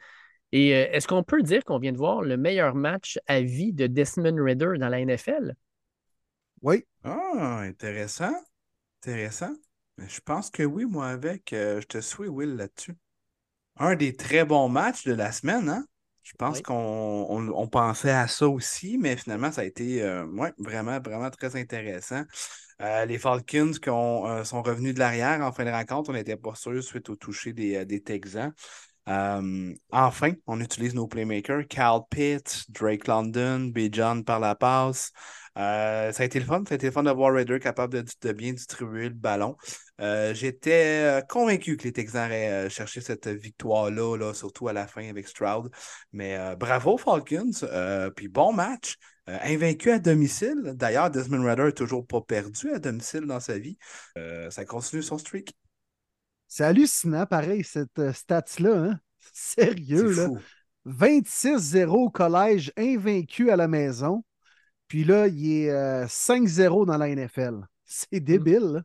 Et 0.51 0.75
euh, 0.75 0.87
est-ce 0.91 1.07
qu'on 1.07 1.23
peut 1.23 1.43
dire 1.43 1.63
qu'on 1.65 1.79
vient 1.79 1.93
de 1.93 1.97
voir 1.97 2.21
le 2.23 2.37
meilleur 2.37 2.75
match 2.75 3.19
à 3.27 3.41
vie 3.41 3.73
de 3.73 3.87
Desmond 3.87 4.35
Ridder 4.43 4.73
dans 4.79 4.89
la 4.89 4.99
NFL? 5.01 5.55
Oui, 6.61 6.85
Ah, 7.03 7.59
intéressant. 7.61 8.33
Intéressant. 9.01 9.55
Je 9.99 10.19
pense 10.21 10.49
que 10.49 10.63
oui, 10.63 10.85
moi, 10.85 11.07
avec. 11.09 11.53
euh, 11.53 11.81
je 11.81 11.87
te 11.87 11.99
suis, 11.99 12.27
Will, 12.27 12.55
là-dessus. 12.57 12.95
Un 13.77 13.95
des 13.95 14.15
très 14.15 14.45
bons 14.45 14.69
matchs 14.69 15.05
de 15.05 15.13
la 15.13 15.31
semaine, 15.31 15.69
hein? 15.69 15.85
Je 16.25 16.33
pense 16.37 16.59
Oui. 16.59 16.61
qu'on 16.61 16.75
on- 17.29 17.49
on 17.55 17.67
pensait 17.67 18.11
à 18.11 18.27
ça 18.27 18.49
aussi, 18.49 18.97
mais 18.97 19.15
finalement, 19.15 19.51
ça 19.51 19.61
a 19.61 19.65
été 19.65 20.01
euh, 20.03 20.25
ouais, 20.27 20.53
vraiment, 20.57 20.99
vraiment 20.99 21.29
très 21.31 21.55
intéressant. 21.55 22.23
Euh, 22.81 23.05
les 23.05 23.17
Falcons 23.19 23.71
qui 23.81 23.89
ont, 23.91 24.27
euh, 24.27 24.43
sont 24.43 24.61
revenus 24.63 24.95
de 24.95 24.99
l'arrière 24.99 25.41
en 25.41 25.51
fin 25.51 25.65
de 25.65 25.71
rencontre, 25.71 26.09
on 26.11 26.13
n'était 26.13 26.37
pas 26.37 26.55
sûr 26.55 26.83
suite 26.83 27.09
au 27.09 27.15
toucher 27.17 27.53
des, 27.53 27.85
des 27.85 28.01
Texans. 28.01 28.53
Euh, 29.09 29.73
enfin, 29.91 30.33
on 30.47 30.61
utilise 30.61 30.95
nos 30.95 31.07
playmakers. 31.07 31.67
Cal 31.69 32.01
Pitts, 32.09 32.65
Drake 32.69 33.07
London, 33.07 33.71
B. 33.73 33.89
John 33.91 34.23
par 34.25 34.39
la 34.39 34.55
passe. 34.55 35.11
Euh, 35.57 36.11
ça 36.11 36.23
a 36.23 36.25
été 36.25 36.39
le 36.39 36.45
fun. 36.45 36.63
Ça 36.67 36.73
a 36.73 36.75
été 36.75 36.87
le 36.87 36.91
fun 36.91 37.03
de 37.03 37.11
voir 37.11 37.33
Raider 37.33 37.59
capable 37.59 37.93
de, 37.93 38.05
de 38.21 38.31
bien 38.33 38.53
distribuer 38.53 39.09
le 39.09 39.15
ballon. 39.15 39.55
Euh, 40.01 40.33
J'étais 40.33 41.19
euh, 41.19 41.21
convaincu 41.21 41.77
que 41.77 41.83
les 41.83 41.93
Texans 41.93 42.27
auraient 42.27 42.65
euh, 42.65 42.69
cherché 42.69 43.01
cette 43.01 43.27
victoire-là, 43.27 44.17
là, 44.17 44.33
surtout 44.33 44.67
à 44.67 44.73
la 44.73 44.87
fin 44.87 45.07
avec 45.09 45.27
Stroud. 45.27 45.69
Mais 46.11 46.55
bravo 46.55 46.97
Falcons. 46.97 47.51
Puis 48.15 48.27
bon 48.27 48.53
match. 48.53 48.97
Euh, 49.27 49.37
invaincu 49.41 49.89
à 49.89 49.97
domicile. 49.97 50.73
D'ailleurs, 50.75 51.09
Desmond 51.09 51.43
Raider 51.43 51.63
n'a 51.63 51.71
toujours 51.71 52.05
pas 52.05 52.21
perdu 52.21 52.71
à 52.71 52.79
domicile 52.79 53.21
dans 53.21 53.39
sa 53.39 53.57
vie. 53.57 53.77
Euh, 54.17 54.51
ça 54.51 54.65
continue 54.65 55.01
son 55.01 55.17
streak. 55.17 55.55
c'est 56.47 56.63
hallucinant, 56.63 57.25
pareil, 57.25 57.63
cette 57.63 57.97
euh, 57.97 58.13
stats-là. 58.13 58.75
Hein? 58.75 58.99
Sérieux, 59.33 60.11
là. 60.13 60.27
fou. 60.27 60.37
26-0 60.85 61.89
au 61.89 62.09
collège, 62.11 62.71
invaincu 62.77 63.49
à 63.49 63.55
la 63.55 63.67
maison. 63.67 64.23
Puis 64.87 65.03
là, 65.03 65.27
il 65.27 65.51
est 65.51 65.69
euh, 65.71 66.05
5-0 66.07 66.85
dans 66.85 66.97
la 66.97 67.09
NFL. 67.09 67.61
C'est 67.85 68.19
débile. 68.19 68.83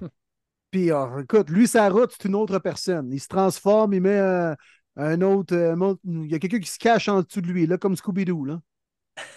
là. 0.00 0.08
Puis 0.70 0.90
euh, 0.90 1.22
écoute, 1.22 1.50
lui, 1.50 1.68
sa 1.68 1.88
route, 1.88 2.12
c'est 2.18 2.28
une 2.28 2.34
autre 2.34 2.58
personne. 2.58 3.12
Il 3.12 3.20
se 3.20 3.28
transforme, 3.28 3.94
il 3.94 4.00
met 4.00 4.18
euh, 4.18 4.54
un 4.96 5.20
autre. 5.22 5.54
euh, 5.54 5.94
il 6.04 6.30
y 6.30 6.34
a 6.34 6.38
quelqu'un 6.40 6.58
qui 6.58 6.68
se 6.70 6.78
cache 6.78 7.08
en 7.08 7.22
dessous 7.22 7.40
de 7.40 7.46
lui, 7.46 7.66
là, 7.66 7.78
comme 7.78 7.94
Scooby-Doo. 7.94 8.44
Là. 8.44 8.60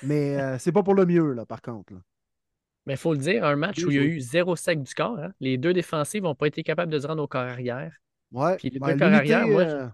Mais 0.01 0.39
euh, 0.39 0.57
c'est 0.59 0.71
pas 0.71 0.81
pour 0.83 0.95
le 0.95 1.05
mieux, 1.05 1.33
là, 1.33 1.45
par 1.45 1.61
contre. 1.61 1.93
là. 1.93 1.99
Mais 2.87 2.93
il 2.93 2.97
faut 2.97 3.13
le 3.13 3.19
dire, 3.19 3.43
un 3.43 3.55
match 3.57 3.83
où 3.83 3.91
il 3.91 3.97
y 3.97 3.99
a 3.99 4.03
eu 4.03 4.19
zéro 4.21 4.55
sac 4.55 4.81
du 4.81 4.93
corps. 4.93 5.19
hein. 5.19 5.31
Les 5.41 5.57
deux 5.57 5.73
défensives 5.73 6.23
n'ont 6.23 6.35
pas 6.35 6.47
été 6.47 6.63
capables 6.63 6.91
de 6.91 6.99
se 6.99 7.05
rendre 7.05 7.21
au 7.21 7.27
corps 7.27 7.41
arrière. 7.41 7.93
Ouais. 8.31 8.55
Puis 8.55 8.69
les 8.69 8.79
deux 8.79 8.97
corps 8.97 9.09
l'unité, 9.09 9.33
arrière, 9.33 9.47
moi, 9.47 9.61
euh, 9.61 9.87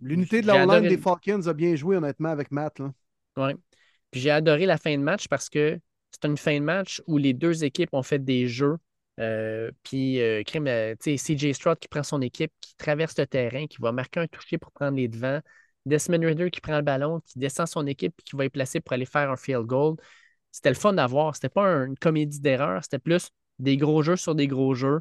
L'unité 0.00 0.40
de 0.42 0.46
la 0.46 0.64
O-line 0.64 0.88
des 0.88 0.96
Falcons 0.96 1.46
a 1.46 1.52
bien 1.52 1.74
joué, 1.76 1.96
honnêtement, 1.96 2.30
avec 2.30 2.50
Matt. 2.50 2.78
Là. 2.78 2.92
Ouais. 3.36 3.54
Puis 4.12 4.22
j'ai 4.22 4.30
adoré 4.32 4.66
la 4.66 4.78
fin 4.78 4.92
de 4.98 5.02
match 5.02 5.28
parce 5.28 5.50
que 5.50 5.80
c'est 6.12 6.26
une 6.28 6.38
fin 6.38 6.60
de 6.60 6.64
match 6.64 7.02
où 7.08 7.18
les 7.18 7.34
deux 7.34 7.64
équipes 7.64 7.90
ont 7.94 8.04
fait 8.04 8.20
des 8.20 8.48
jeux. 8.48 8.78
Euh, 9.20 9.70
puis, 9.84 10.20
euh, 10.22 10.44
crime, 10.44 10.68
euh, 10.68 10.94
CJ 11.18 11.54
Stroud 11.54 11.78
qui 11.80 11.88
prend 11.88 12.04
son 12.04 12.22
équipe, 12.22 12.52
qui 12.60 12.76
traverse 12.76 13.18
le 13.18 13.26
terrain, 13.26 13.66
qui 13.68 13.78
va 13.80 13.92
marquer 13.92 14.20
un 14.20 14.28
toucher 14.28 14.58
pour 14.58 14.72
prendre 14.72 14.96
les 14.98 15.08
devants. 15.08 15.40
Desmond 15.86 16.20
Ridder 16.26 16.50
qui 16.50 16.60
prend 16.62 16.76
le 16.76 16.82
ballon, 16.82 17.20
qui 17.26 17.38
descend 17.40 17.66
son 17.68 17.86
équipe 17.88 18.14
puis 18.16 18.24
qui 18.24 18.36
va 18.36 18.46
y 18.46 18.50
placer 18.50 18.80
pour 18.80 18.94
aller 18.94 19.06
faire 19.06 19.30
un 19.30 19.36
field 19.36 19.66
goal. 19.66 19.96
C'était 20.52 20.70
le 20.70 20.74
fun 20.76 20.96
à 20.98 21.06
voir. 21.06 21.34
C'était 21.36 21.48
pas 21.48 21.64
un- 21.66 21.86
une 21.86 21.98
comédie 21.98 22.40
d'erreurs, 22.40 22.82
c'était 22.84 22.98
plus 22.98 23.30
des 23.60 23.76
gros 23.78 24.02
jeux 24.02 24.16
sur 24.16 24.34
des 24.34 24.46
gros 24.48 24.74
jeux, 24.74 25.00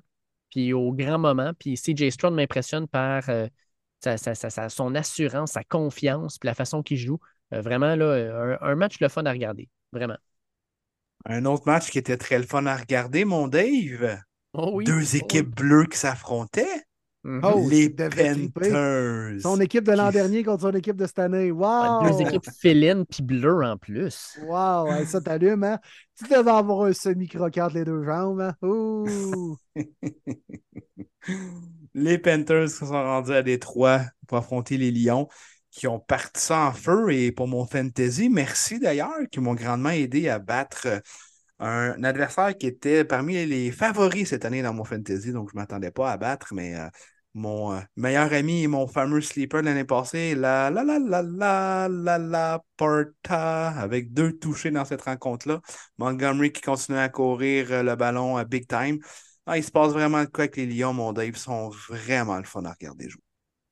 puis 0.52 0.74
au 0.74 0.94
grand 0.94 1.20
moment. 1.20 1.54
Puis 1.60 1.78
CJ 1.78 2.12
Stroud 2.12 2.34
m'impressionne 2.34 2.88
par 2.88 3.30
euh, 3.30 3.48
sa- 4.02 4.70
son 4.70 4.96
assurance, 4.96 5.52
sa 5.54 5.64
confiance, 5.64 6.38
puis 6.40 6.48
la 6.48 6.56
façon 6.56 6.84
qu'il 6.84 6.98
joue. 6.98 7.20
Euh, 7.54 7.62
vraiment, 7.62 7.96
là, 7.96 8.58
un, 8.62 8.72
un 8.72 8.76
match 8.76 9.00
le 9.00 9.10
fun 9.10 9.24
à 9.26 9.32
regarder. 9.32 9.70
Vraiment. 9.92 10.18
Un 11.26 11.46
autre 11.46 11.64
match 11.68 11.90
qui 11.92 11.98
était 12.00 12.18
très 12.18 12.38
le 12.40 12.46
fun 12.46 12.66
à 12.66 12.76
regarder, 12.76 13.26
mon 13.26 13.48
Dave? 13.48 14.20
Oh 14.54 14.72
oui. 14.74 14.86
Deux 14.86 15.16
Oh 15.16 15.18
équipes 15.18 15.56
bleues 15.56 15.86
qui 15.86 15.98
s'affrontaient? 15.98 16.84
Mhm. 17.24 17.42
Oh, 17.44 17.68
les. 17.70 17.90
Panthers. 17.90 19.42
Son 19.42 19.60
équipe 19.62 19.84
de 19.84 19.92
l'an 19.92 20.08
Qui- 20.08 20.14
dernier 20.14 20.44
contre 20.44 20.62
son 20.64 20.72
équipe 20.72 20.96
de 20.96 21.06
cette 21.06 21.20
année. 21.20 21.52
Ah, 21.52 22.00
Wow! 22.02 22.10
Deux 22.10 22.22
équipes 22.22 22.50
félines 22.60 23.06
puis 23.06 23.22
bleues 23.24 23.64
en 23.64 23.78
plus. 23.78 24.40
Wow, 24.42 24.88
hey, 24.92 25.06
ça 25.06 25.22
t'allume, 25.22 25.64
hein? 25.64 25.80
Tu 26.18 26.24
devais 26.26 26.50
avoir 26.52 26.84
un 26.86 26.94
semi-croquant 26.94 27.66
entre 27.66 27.76
les 27.76 27.86
deux 27.86 28.04
jambes, 28.04 28.42
hein? 28.42 28.56
Ouh! 28.64 29.56
Les 31.94 32.18
Panthers 32.18 32.66
qui 32.68 32.72
sont 32.72 32.88
rendus 32.92 33.34
à 33.34 33.44
Détroit 33.44 34.02
pour 34.28 34.38
affronter 34.38 34.78
les 34.78 34.92
Lions, 34.92 35.28
qui 35.72 35.88
ont 35.88 36.00
parti 36.00 36.42
ça 36.42 36.68
en 36.68 36.74
feu. 36.74 37.12
Et 37.14 37.32
pour 37.32 37.48
mon 37.48 37.66
fantasy, 37.66 38.30
merci 38.30 38.80
d'ailleurs, 38.80 39.28
qui 39.32 39.40
m'ont 39.40 39.56
grandement 39.56 39.90
aidé 39.90 40.30
à 40.30 40.40
battre 40.40 40.88
euh, 40.88 41.00
un 41.60 42.04
adversaire 42.04 42.58
qui 42.58 42.68
était 42.68 43.06
parmi 43.06 43.46
les 43.46 43.72
favoris 43.72 44.30
cette 44.30 44.46
année 44.46 44.62
dans 44.62 44.74
mon 44.74 44.84
fantasy. 44.84 45.32
Donc, 45.32 45.50
je 45.52 45.56
ne 45.56 45.62
m'attendais 45.62 45.92
pas 45.92 46.12
à 46.12 46.18
battre, 46.18 46.54
mais 46.54 46.76
euh, 46.76 46.88
mon 47.34 47.74
euh, 47.74 47.80
meilleur 47.96 48.34
ami 48.34 48.64
et 48.64 48.68
mon 48.68 48.88
fameux 48.88 49.22
sleeper 49.22 49.62
de 49.62 49.68
l'année 49.68 49.86
passée, 49.86 50.36
la 50.36 50.70
la 50.70 50.84
la 50.84 51.00
la 51.00 51.22
la 51.22 51.88
la 51.90 52.18
la 52.18 52.64
Porta, 52.78 53.70
avec 53.70 54.14
deux 54.14 54.34
touchés 54.38 54.72
dans 54.72 54.86
cette 54.86 55.04
rencontre-là. 55.04 55.62
Montgomery 55.98 56.52
qui 56.52 56.62
continue 56.62 56.98
à 56.98 57.10
courir 57.10 57.84
le 57.84 57.96
ballon 57.96 58.38
à 58.38 58.44
big 58.44 58.68
time. 58.68 59.00
Ah, 59.46 59.58
il 59.58 59.64
se 59.64 59.72
passe 59.72 59.92
vraiment 59.94 60.24
de 60.24 60.30
quoi 60.30 60.44
avec 60.44 60.58
les 60.58 60.66
Lions, 60.66 60.94
mon 60.94 61.14
Dave. 61.14 61.30
Ils 61.30 61.38
sont 61.38 61.70
vraiment 61.90 62.38
le 62.38 62.44
fun 62.44 62.64
à 62.66 62.72
regarder 62.72 63.10
jouer. 63.10 63.22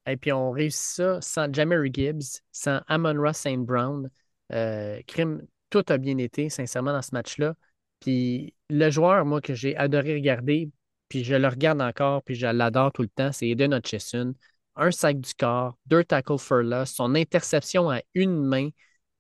Et 0.10 0.18
puis 0.18 0.32
on 0.32 0.52
réussit 0.52 0.82
ça 0.82 1.22
sans 1.22 1.54
Jamery 1.54 1.90
Gibbs, 1.94 2.42
sans 2.52 2.82
Amon-Ra 2.88 3.34
St. 3.34 3.60
Brown. 3.60 4.10
Euh, 4.52 5.02
crime, 5.08 5.46
tout 5.70 5.84
a 5.90 5.98
bien 5.98 6.18
été, 6.18 6.50
sincèrement, 6.50 6.94
dans 6.94 7.02
ce 7.02 7.12
match-là. 7.14 7.56
Puis 8.00 8.54
le 8.70 8.90
joueur, 8.90 9.26
moi, 9.26 9.42
que 9.42 9.54
j'ai 9.54 9.76
adoré 9.76 10.16
regarder, 10.16 10.72
puis 11.10 11.24
je 11.24 11.36
le 11.36 11.48
regarde 11.48 11.82
encore, 11.82 12.24
puis 12.24 12.36
je 12.36 12.48
l'adore 12.48 12.92
tout 12.92 13.02
le 13.02 13.10
temps, 13.10 13.32
c'est 13.32 13.48
Eden 13.50 13.74
Hutchison. 13.74 14.34
Un 14.76 14.92
sac 14.92 15.20
du 15.20 15.34
corps, 15.34 15.78
deux 15.88 16.04
tackles 16.04 16.38
for 16.38 16.62
loss, 16.64 16.92
son 16.92 17.16
interception 17.16 17.90
à 17.90 18.02
une 18.14 18.42
main. 18.44 18.70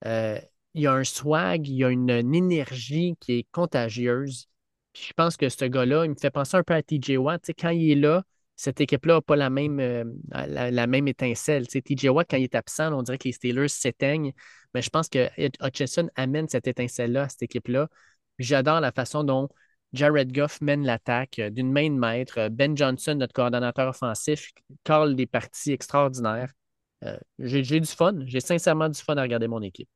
Euh, 0.05 0.39
il 0.73 0.83
y 0.83 0.87
a 0.87 0.93
un 0.93 1.03
swag, 1.03 1.67
il 1.67 1.75
y 1.75 1.83
a 1.83 1.89
une, 1.89 2.09
une 2.09 2.35
énergie 2.35 3.15
qui 3.19 3.39
est 3.39 3.47
contagieuse. 3.51 4.47
Puis 4.93 5.03
je 5.09 5.13
pense 5.13 5.37
que 5.37 5.49
ce 5.49 5.65
gars-là, 5.65 6.05
il 6.05 6.11
me 6.11 6.15
fait 6.15 6.31
penser 6.31 6.57
un 6.57 6.63
peu 6.63 6.73
à 6.73 6.81
TJ 6.81 7.17
Watt. 7.17 7.43
Tu 7.43 7.53
quand 7.53 7.69
il 7.69 7.91
est 7.91 7.95
là, 7.95 8.23
cette 8.59 8.81
équipe-là 8.81 9.15
n'a 9.15 9.21
pas 9.21 9.37
la 9.37 9.49
même, 9.49 9.79
euh, 9.79 10.03
la, 10.33 10.85
même 10.85 11.07
étincelle. 11.07 11.65
Tu 11.65 11.79
sais, 11.79 11.81
TJ 11.81 12.09
Watt, 12.09 12.27
quand 12.29 12.35
il 12.35 12.43
est 12.43 12.55
absent, 12.55 12.91
on 12.91 13.03
dirait 13.03 13.17
que 13.17 13.29
les 13.29 13.31
Steelers 13.31 13.69
s'éteignent. 13.69 14.33
Mais 14.73 14.81
je 14.81 14.89
pense 14.89 15.07
que 15.07 15.29
Hutchinson 15.65 16.09
amène 16.15 16.49
cette 16.49 16.67
étincelle-là 16.67 17.23
à 17.23 17.29
cette 17.29 17.43
équipe-là. 17.43 17.87
J'adore 18.37 18.81
la 18.81 18.91
façon 18.91 19.23
dont 19.23 19.47
Jared 19.93 20.33
Goff 20.33 20.59
mène 20.59 20.85
l'attaque 20.85 21.39
euh, 21.39 21.49
d'une 21.49 21.71
main 21.71 21.89
de 21.89 21.95
maître. 21.95 22.49
Ben 22.49 22.75
Johnson, 22.75 23.15
notre 23.15 23.31
coordonnateur 23.31 23.87
offensif, 23.87 24.51
colle 24.83 25.15
des 25.15 25.25
parties 25.25 25.71
extraordinaires. 25.71 26.51
Euh, 27.05 27.17
j'ai 27.39 27.63
j'ai 27.63 27.79
du 27.79 27.87
fun. 27.87 28.13
J'ai 28.25 28.41
sincèrement 28.41 28.89
du 28.89 28.99
fun 28.99 29.15
à 29.15 29.21
regarder 29.21 29.47
mon 29.47 29.61
équipe. 29.61 29.87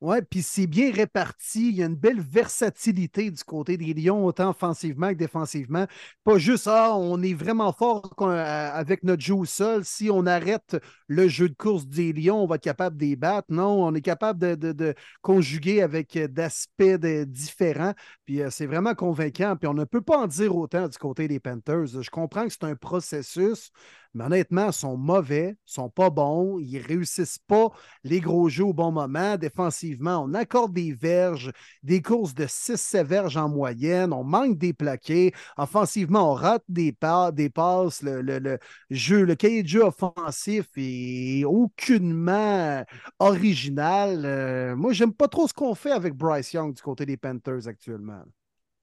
Ouais, 0.00 0.22
puis 0.22 0.42
c'est 0.42 0.68
bien 0.68 0.92
réparti. 0.92 1.70
Il 1.70 1.74
y 1.76 1.82
a 1.82 1.86
une 1.86 1.96
belle 1.96 2.20
versatilité 2.20 3.32
du 3.32 3.42
côté 3.42 3.76
des 3.76 3.92
Lions, 3.94 4.24
autant 4.24 4.50
offensivement 4.50 5.08
que 5.08 5.14
défensivement. 5.14 5.86
Pas 6.22 6.38
juste, 6.38 6.68
ah, 6.68 6.94
on 6.96 7.20
est 7.20 7.34
vraiment 7.34 7.72
fort 7.72 8.14
euh, 8.20 8.70
avec 8.72 9.02
notre 9.02 9.22
jeu 9.22 9.34
au 9.34 9.44
sol. 9.44 9.84
Si 9.84 10.08
on 10.08 10.24
arrête 10.26 10.76
le 11.08 11.26
jeu 11.26 11.48
de 11.48 11.54
course 11.54 11.84
des 11.84 12.12
Lions, 12.12 12.44
on 12.44 12.46
va 12.46 12.54
être 12.56 12.62
capable 12.62 12.96
de 12.96 13.12
battre. 13.16 13.48
Non, 13.50 13.84
on 13.84 13.92
est 13.96 14.00
capable 14.00 14.38
de, 14.56 14.70
de- 14.72 14.94
conjuguer 15.20 15.82
avec 15.82 16.14
euh, 16.16 16.28
d'aspects 16.28 16.82
différents. 17.26 17.94
Puis 18.24 18.40
euh, 18.40 18.50
c'est 18.50 18.66
vraiment 18.66 18.94
convaincant. 18.94 19.56
Puis 19.56 19.66
on 19.66 19.74
ne 19.74 19.84
peut 19.84 20.00
pas 20.02 20.18
en 20.18 20.26
dire 20.28 20.54
autant 20.54 20.86
du 20.86 20.96
côté 20.96 21.26
des 21.26 21.40
Panthers. 21.40 21.86
Je 22.02 22.10
comprends 22.10 22.44
que 22.46 22.52
c'est 22.52 22.62
un 22.64 22.76
processus, 22.76 23.70
mais 24.14 24.24
honnêtement, 24.24 24.66
ils 24.68 24.72
sont 24.72 24.96
mauvais, 24.96 25.56
ils 25.66 25.72
sont 25.72 25.90
pas 25.90 26.10
bons, 26.10 26.58
ils 26.58 26.78
réussissent 26.78 27.38
pas 27.46 27.68
les 28.04 28.20
gros 28.20 28.48
jeux 28.48 28.64
au 28.64 28.72
bon 28.72 28.90
moment. 28.92 29.36
Défensivement, 29.36 30.24
on 30.24 30.34
accorde 30.34 30.72
des 30.72 30.92
verges, 30.92 31.52
des 31.82 32.02
courses 32.02 32.34
de 32.34 32.46
6-7 32.46 33.06
verges 33.06 33.36
en 33.36 33.48
moyenne, 33.48 34.12
on 34.12 34.24
manque 34.24 34.58
des 34.58 34.72
plaqués. 34.72 35.32
Offensivement, 35.56 36.32
on 36.32 36.34
rate 36.34 36.64
des, 36.68 36.92
pas, 36.92 37.32
des 37.32 37.50
passes. 37.50 38.02
Le, 38.02 38.20
le- 38.22 38.38
le 38.38 38.58
jeu, 38.90 39.24
le 39.24 39.34
cahier 39.34 39.62
de 39.62 39.68
jeu 39.68 39.82
offensif 39.84 40.66
est 40.76 41.44
aucunement 41.44 42.84
original. 43.18 44.22
Euh, 44.24 44.76
moi, 44.76 44.92
j'aime 44.92 45.12
pas 45.12 45.28
trop 45.28 45.48
ce 45.48 45.54
qu'on 45.54 45.74
fait 45.74 45.90
avec 45.92 46.14
Bryce 46.14 46.52
Young 46.52 46.74
du 46.74 46.82
côté 46.82 47.06
des 47.06 47.16
Panthers 47.16 47.66
actuellement. 47.68 48.22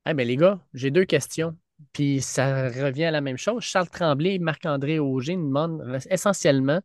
Eh 0.07 0.13
bien, 0.15 0.25
les 0.25 0.37
gars, 0.37 0.59
j'ai 0.73 0.91
deux 0.91 1.05
questions. 1.05 1.55
Puis 1.93 2.21
ça 2.21 2.69
revient 2.69 3.05
à 3.05 3.11
la 3.11 3.21
même 3.21 3.37
chose. 3.37 3.63
Charles 3.63 3.89
Tremblay 3.89 4.35
et 4.35 4.39
Marc-André 4.39 4.99
Auger 4.99 5.35
nous 5.35 5.47
demandent 5.47 5.99
essentiellement, 6.09 6.79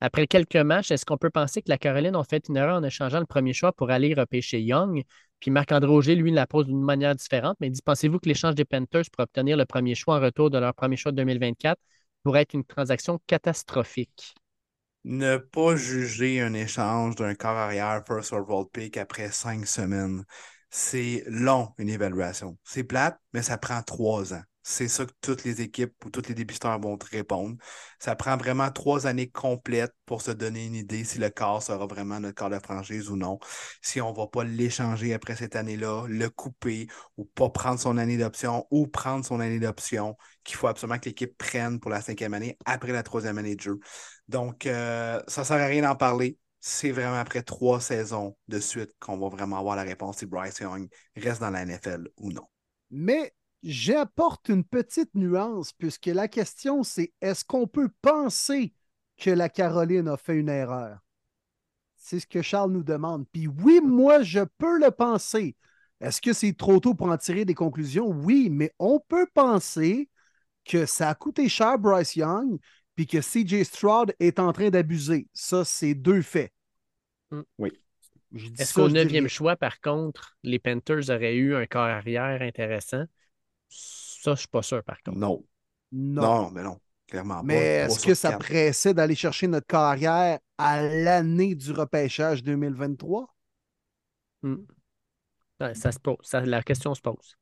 après 0.00 0.26
quelques 0.26 0.56
matchs, 0.56 0.90
est-ce 0.90 1.06
qu'on 1.06 1.16
peut 1.16 1.30
penser 1.30 1.62
que 1.62 1.70
la 1.70 1.78
Caroline 1.78 2.16
a 2.16 2.24
fait 2.24 2.48
une 2.48 2.56
erreur 2.56 2.76
en 2.76 2.82
échangeant 2.82 3.18
le 3.20 3.26
premier 3.26 3.54
choix 3.54 3.72
pour 3.72 3.90
aller 3.90 4.12
repêcher 4.14 4.60
Young? 4.60 5.02
Puis 5.40 5.50
Marc-André 5.50 5.90
Auger, 5.90 6.14
lui, 6.14 6.30
la 6.30 6.46
pose 6.46 6.66
d'une 6.66 6.82
manière 6.82 7.14
différente, 7.14 7.56
mais 7.60 7.72
Pensez-vous 7.84 8.18
que 8.18 8.28
l'échange 8.28 8.54
des 8.54 8.64
Panthers 8.64 9.04
pour 9.12 9.22
obtenir 9.24 9.56
le 9.56 9.64
premier 9.64 9.94
choix 9.94 10.16
en 10.16 10.20
retour 10.20 10.50
de 10.50 10.58
leur 10.58 10.74
premier 10.74 10.96
choix 10.96 11.12
de 11.12 11.16
2024 11.16 11.80
pourrait 12.22 12.42
être 12.42 12.54
une 12.54 12.64
transaction 12.64 13.20
catastrophique? 13.26 14.34
Ne 15.04 15.36
pas 15.38 15.76
juger 15.76 16.40
un 16.42 16.52
échange 16.52 17.14
d'un 17.16 17.34
corps 17.34 17.56
arrière 17.56 18.02
first 18.06 18.32
overall 18.32 18.66
pick 18.70 18.96
après 18.96 19.30
cinq 19.30 19.66
semaines. 19.66 20.24
C'est 20.70 21.24
long, 21.26 21.70
une 21.78 21.88
évaluation. 21.88 22.58
C'est 22.64 22.84
plate, 22.84 23.18
mais 23.32 23.42
ça 23.42 23.58
prend 23.58 23.82
trois 23.82 24.34
ans. 24.34 24.42
C'est 24.68 24.88
ça 24.88 25.06
que 25.06 25.12
toutes 25.20 25.44
les 25.44 25.60
équipes 25.60 25.94
ou 26.04 26.10
tous 26.10 26.28
les 26.28 26.34
dépisteurs 26.34 26.78
vont 26.80 26.98
te 26.98 27.06
répondre. 27.06 27.56
Ça 28.00 28.16
prend 28.16 28.36
vraiment 28.36 28.68
trois 28.72 29.06
années 29.06 29.28
complètes 29.30 29.94
pour 30.06 30.22
se 30.22 30.32
donner 30.32 30.66
une 30.66 30.74
idée 30.74 31.04
si 31.04 31.18
le 31.20 31.30
corps 31.30 31.62
sera 31.62 31.86
vraiment 31.86 32.18
notre 32.18 32.34
corps 32.34 32.50
de 32.50 32.58
franchise 32.58 33.08
ou 33.08 33.16
non. 33.16 33.38
Si 33.80 34.00
on 34.00 34.10
ne 34.10 34.16
va 34.16 34.26
pas 34.26 34.42
l'échanger 34.42 35.14
après 35.14 35.36
cette 35.36 35.54
année-là, 35.54 36.06
le 36.08 36.28
couper 36.30 36.88
ou 37.16 37.24
pas 37.26 37.48
prendre 37.48 37.78
son 37.78 37.96
année 37.96 38.18
d'option 38.18 38.66
ou 38.72 38.88
prendre 38.88 39.24
son 39.24 39.38
année 39.38 39.60
d'option 39.60 40.16
qu'il 40.42 40.56
faut 40.56 40.66
absolument 40.66 40.98
que 40.98 41.06
l'équipe 41.10 41.38
prenne 41.38 41.78
pour 41.78 41.90
la 41.92 42.00
cinquième 42.00 42.34
année 42.34 42.58
après 42.64 42.90
la 42.92 43.04
troisième 43.04 43.38
année 43.38 43.54
de 43.54 43.60
jeu. 43.60 43.78
Donc, 44.28 44.66
euh, 44.66 45.22
ça 45.28 45.42
ne 45.42 45.46
sert 45.46 45.56
à 45.60 45.66
rien 45.66 45.82
d'en 45.82 45.94
parler. 45.94 46.38
C'est 46.68 46.90
vraiment 46.90 47.20
après 47.20 47.42
trois 47.42 47.80
saisons 47.80 48.36
de 48.48 48.58
suite 48.58 48.90
qu'on 48.98 49.16
va 49.16 49.28
vraiment 49.28 49.60
avoir 49.60 49.76
la 49.76 49.84
réponse 49.84 50.18
si 50.18 50.26
Bryce 50.26 50.58
Young 50.58 50.88
reste 51.14 51.40
dans 51.40 51.50
la 51.50 51.62
NFL 51.62 52.08
ou 52.16 52.32
non. 52.32 52.42
Mais 52.90 53.32
j'apporte 53.62 54.48
une 54.48 54.64
petite 54.64 55.14
nuance 55.14 55.72
puisque 55.72 56.06
la 56.06 56.26
question 56.26 56.82
c'est 56.82 57.12
est-ce 57.20 57.44
qu'on 57.44 57.68
peut 57.68 57.88
penser 58.02 58.74
que 59.16 59.30
la 59.30 59.48
Caroline 59.48 60.08
a 60.08 60.16
fait 60.16 60.34
une 60.34 60.48
erreur? 60.48 60.98
C'est 61.94 62.18
ce 62.18 62.26
que 62.26 62.42
Charles 62.42 62.72
nous 62.72 62.82
demande. 62.82 63.28
Puis 63.30 63.46
oui, 63.46 63.80
moi, 63.80 64.22
je 64.22 64.40
peux 64.58 64.80
le 64.80 64.90
penser. 64.90 65.54
Est-ce 66.00 66.20
que 66.20 66.32
c'est 66.32 66.56
trop 66.56 66.80
tôt 66.80 66.94
pour 66.94 67.10
en 67.10 67.16
tirer 67.16 67.44
des 67.44 67.54
conclusions? 67.54 68.08
Oui, 68.08 68.48
mais 68.50 68.74
on 68.80 68.98
peut 68.98 69.28
penser 69.32 70.10
que 70.64 70.84
ça 70.84 71.10
a 71.10 71.14
coûté 71.14 71.48
cher 71.48 71.78
Bryce 71.78 72.16
Young 72.16 72.58
puis 72.96 73.06
que 73.06 73.20
CJ 73.20 73.62
Stroud 73.62 74.16
est 74.18 74.40
en 74.40 74.52
train 74.52 74.70
d'abuser. 74.70 75.28
Ça, 75.32 75.64
c'est 75.64 75.94
deux 75.94 76.22
faits. 76.22 76.52
Mm. 77.30 77.40
Oui. 77.58 77.72
Est-ce 78.58 78.74
qu'au 78.74 78.88
dis 78.88 78.94
neuvième 78.94 79.28
choix, 79.28 79.56
par 79.56 79.80
contre, 79.80 80.36
les 80.42 80.58
Panthers 80.58 81.10
auraient 81.10 81.36
eu 81.36 81.54
un 81.54 81.66
corps 81.66 81.82
arrière 81.82 82.42
intéressant? 82.42 83.04
Ça, 83.68 84.22
je 84.24 84.30
ne 84.30 84.36
suis 84.36 84.48
pas 84.48 84.62
sûr, 84.62 84.82
par 84.82 85.02
contre. 85.02 85.18
Non. 85.18 85.44
Non. 85.92 86.22
Non, 86.22 86.50
mais 86.50 86.62
non. 86.62 86.80
Clairement 87.06 87.44
Mais 87.44 87.54
pas. 87.54 87.60
est-ce 87.86 88.04
que 88.04 88.14
ça 88.14 88.36
pressait 88.38 88.92
d'aller 88.94 89.14
chercher 89.14 89.46
notre 89.46 89.66
carrière 89.66 90.40
à 90.58 90.82
l'année 90.82 91.54
du 91.54 91.70
repêchage 91.72 92.42
2023? 92.42 93.34
Hmm. 94.42 94.66
Ouais, 95.60 95.74
ça 95.74 95.92
se 95.92 95.98
pose. 95.98 96.16
Ça- 96.22 96.40
la 96.40 96.62
question 96.62 96.94
se 96.94 97.00
pose. 97.00 97.36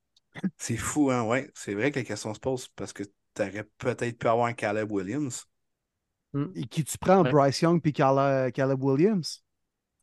C'est 0.59 0.76
fou, 0.76 1.11
hein? 1.11 1.22
Ouais, 1.22 1.51
c'est 1.55 1.74
vrai 1.74 1.91
que 1.93 1.99
la 2.01 2.05
question 2.05 2.35
se 2.35 2.41
pose 2.41 2.68
parce 2.68 2.93
que 2.93 3.05
tu 3.05 3.43
aurais 3.43 3.64
peut-être 3.78 4.18
pu 4.18 4.26
avoir 4.28 4.47
un 4.47 4.53
Caleb 4.53 4.91
Williams. 4.91 5.47
Hmm. 6.32 6.47
Et 6.57 6.66
qui 6.66 6.85
tu 6.85 6.99
prends, 6.99 7.22
Ouais. 7.22 7.30
Bryce 7.30 7.61
Young 7.61 7.80
puis 7.80 7.93
Caleb, 7.93 8.53
Caleb 8.53 8.82
Williams? 8.82 9.43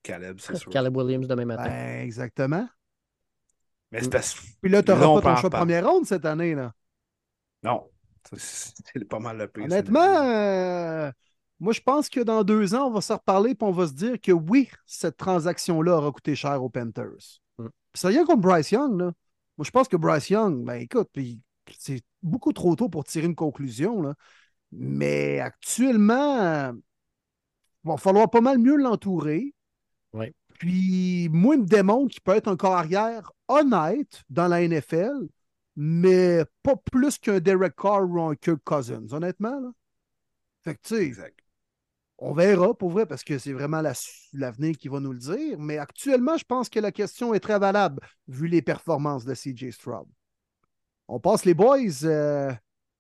Caleb, 0.04 0.38
c'est 0.40 0.56
sûr. 0.58 0.72
Caleb 0.72 0.96
Williams 0.96 1.28
demain 1.28 1.46
matin. 1.46 1.70
Ben, 1.70 2.02
exactement. 2.02 2.68
Mais 3.92 4.02
c'est 4.02 4.10
parce 4.10 4.36
Puis 4.62 4.72
là, 4.72 4.82
tu 4.82 4.92
n'auras 4.92 5.22
pas 5.22 5.36
ton 5.36 5.42
choix 5.42 5.50
de 5.50 5.56
première 5.56 5.88
ronde 5.88 6.06
cette 6.06 6.26
année. 6.26 6.56
Là. 6.56 6.74
Non. 7.64 7.90
C'est 8.34 8.74
c'est 8.94 9.06
pas 9.06 9.20
mal 9.20 9.38
le 9.38 9.48
pire. 9.48 9.66
Honnêtement, 9.66 10.24
euh, 10.24 11.12
moi, 11.60 11.74
je 11.74 11.82
pense 11.82 12.10
que 12.10 12.22
dans 12.22 12.44
deux 12.44 12.74
ans, 12.74 12.88
on 12.88 12.92
va 12.92 13.02
se 13.02 13.14
reparler 13.14 13.52
et 13.52 13.58
on 13.62 13.72
va 13.72 13.88
se 13.88 13.94
dire 13.94 14.20
que 14.22 14.32
oui, 14.32 14.70
cette 14.86 15.18
transaction-là 15.18 15.98
aura 15.98 16.12
coûté 16.12 16.36
cher 16.36 16.64
aux 16.64 16.70
Panthers. 16.70 17.40
Puis 17.58 17.70
ça 17.94 18.08
rien 18.08 18.26
contre 18.26 18.42
Bryce 18.42 18.72
Young. 18.72 19.00
Là. 19.00 19.12
Moi, 19.58 19.66
je 19.66 19.72
pense 19.72 19.88
que 19.88 19.98
Bryce 19.98 20.30
Young, 20.30 20.64
ben 20.64 20.76
écoute, 20.76 21.10
puis 21.14 21.40
c'est 21.78 22.02
beaucoup 22.24 22.54
trop 22.54 22.76
tôt 22.76 22.90
pour 22.90 23.04
tirer 23.04 23.28
une 23.28 23.36
conclusion. 23.36 24.02
Là. 24.02 24.16
Mais 24.72 25.40
actuellement, 25.40 26.40
euh, 26.40 26.72
il 27.84 27.90
va 27.90 27.98
falloir 27.98 28.30
pas 28.30 28.42
mal 28.42 28.58
mieux 28.58 28.76
l'entourer. 28.76 29.54
Puis 30.60 31.30
moi, 31.32 31.56
il 31.56 31.62
me 31.62 31.66
démontre 31.68 32.12
qu'il 32.12 32.22
peut 32.22 32.36
être 32.36 32.48
un 32.48 32.56
corps 32.58 32.76
arrière 32.76 33.32
honnête 33.48 34.22
dans 34.30 34.48
la 34.48 34.62
NFL, 34.62 35.28
mais 35.76 36.44
pas 36.64 36.76
plus 36.92 37.18
qu'un 37.18 37.40
Derek 37.40 37.76
Carr 37.76 38.04
ou 38.10 38.22
un 38.22 38.36
Kirk 38.36 38.60
Cousins, 38.64 39.08
honnêtement. 39.12 39.60
Là. 39.60 39.72
Fait 40.64 40.76
que 40.76 40.82
tu 40.84 40.96
sais, 40.96 41.04
Exact. 41.04 41.40
on 42.20 42.34
verra 42.34 42.74
pour 42.76 42.92
vrai 42.92 43.06
parce 43.08 43.24
que 43.24 43.40
c'est 43.40 43.54
vraiment 43.54 43.82
la- 43.82 43.94
l'avenir 44.34 44.78
qui 44.78 44.88
va 44.90 45.00
nous 45.00 45.14
le 45.14 45.20
dire. 45.20 45.58
Mais 45.58 45.78
actuellement, 45.80 46.38
je 46.38 46.44
pense 46.46 46.70
que 46.70 46.80
la 46.80 46.92
question 46.92 47.34
est 47.34 47.40
très 47.40 47.58
valable 47.58 48.00
vu 48.28 48.48
les 48.48 48.62
performances 48.62 49.26
de 49.26 49.34
CJ 49.34 49.72
Stroud. 49.72 50.08
On 51.08 51.20
passe 51.20 51.46
les 51.46 51.54
boys. 51.56 52.04
euh, 52.04 52.54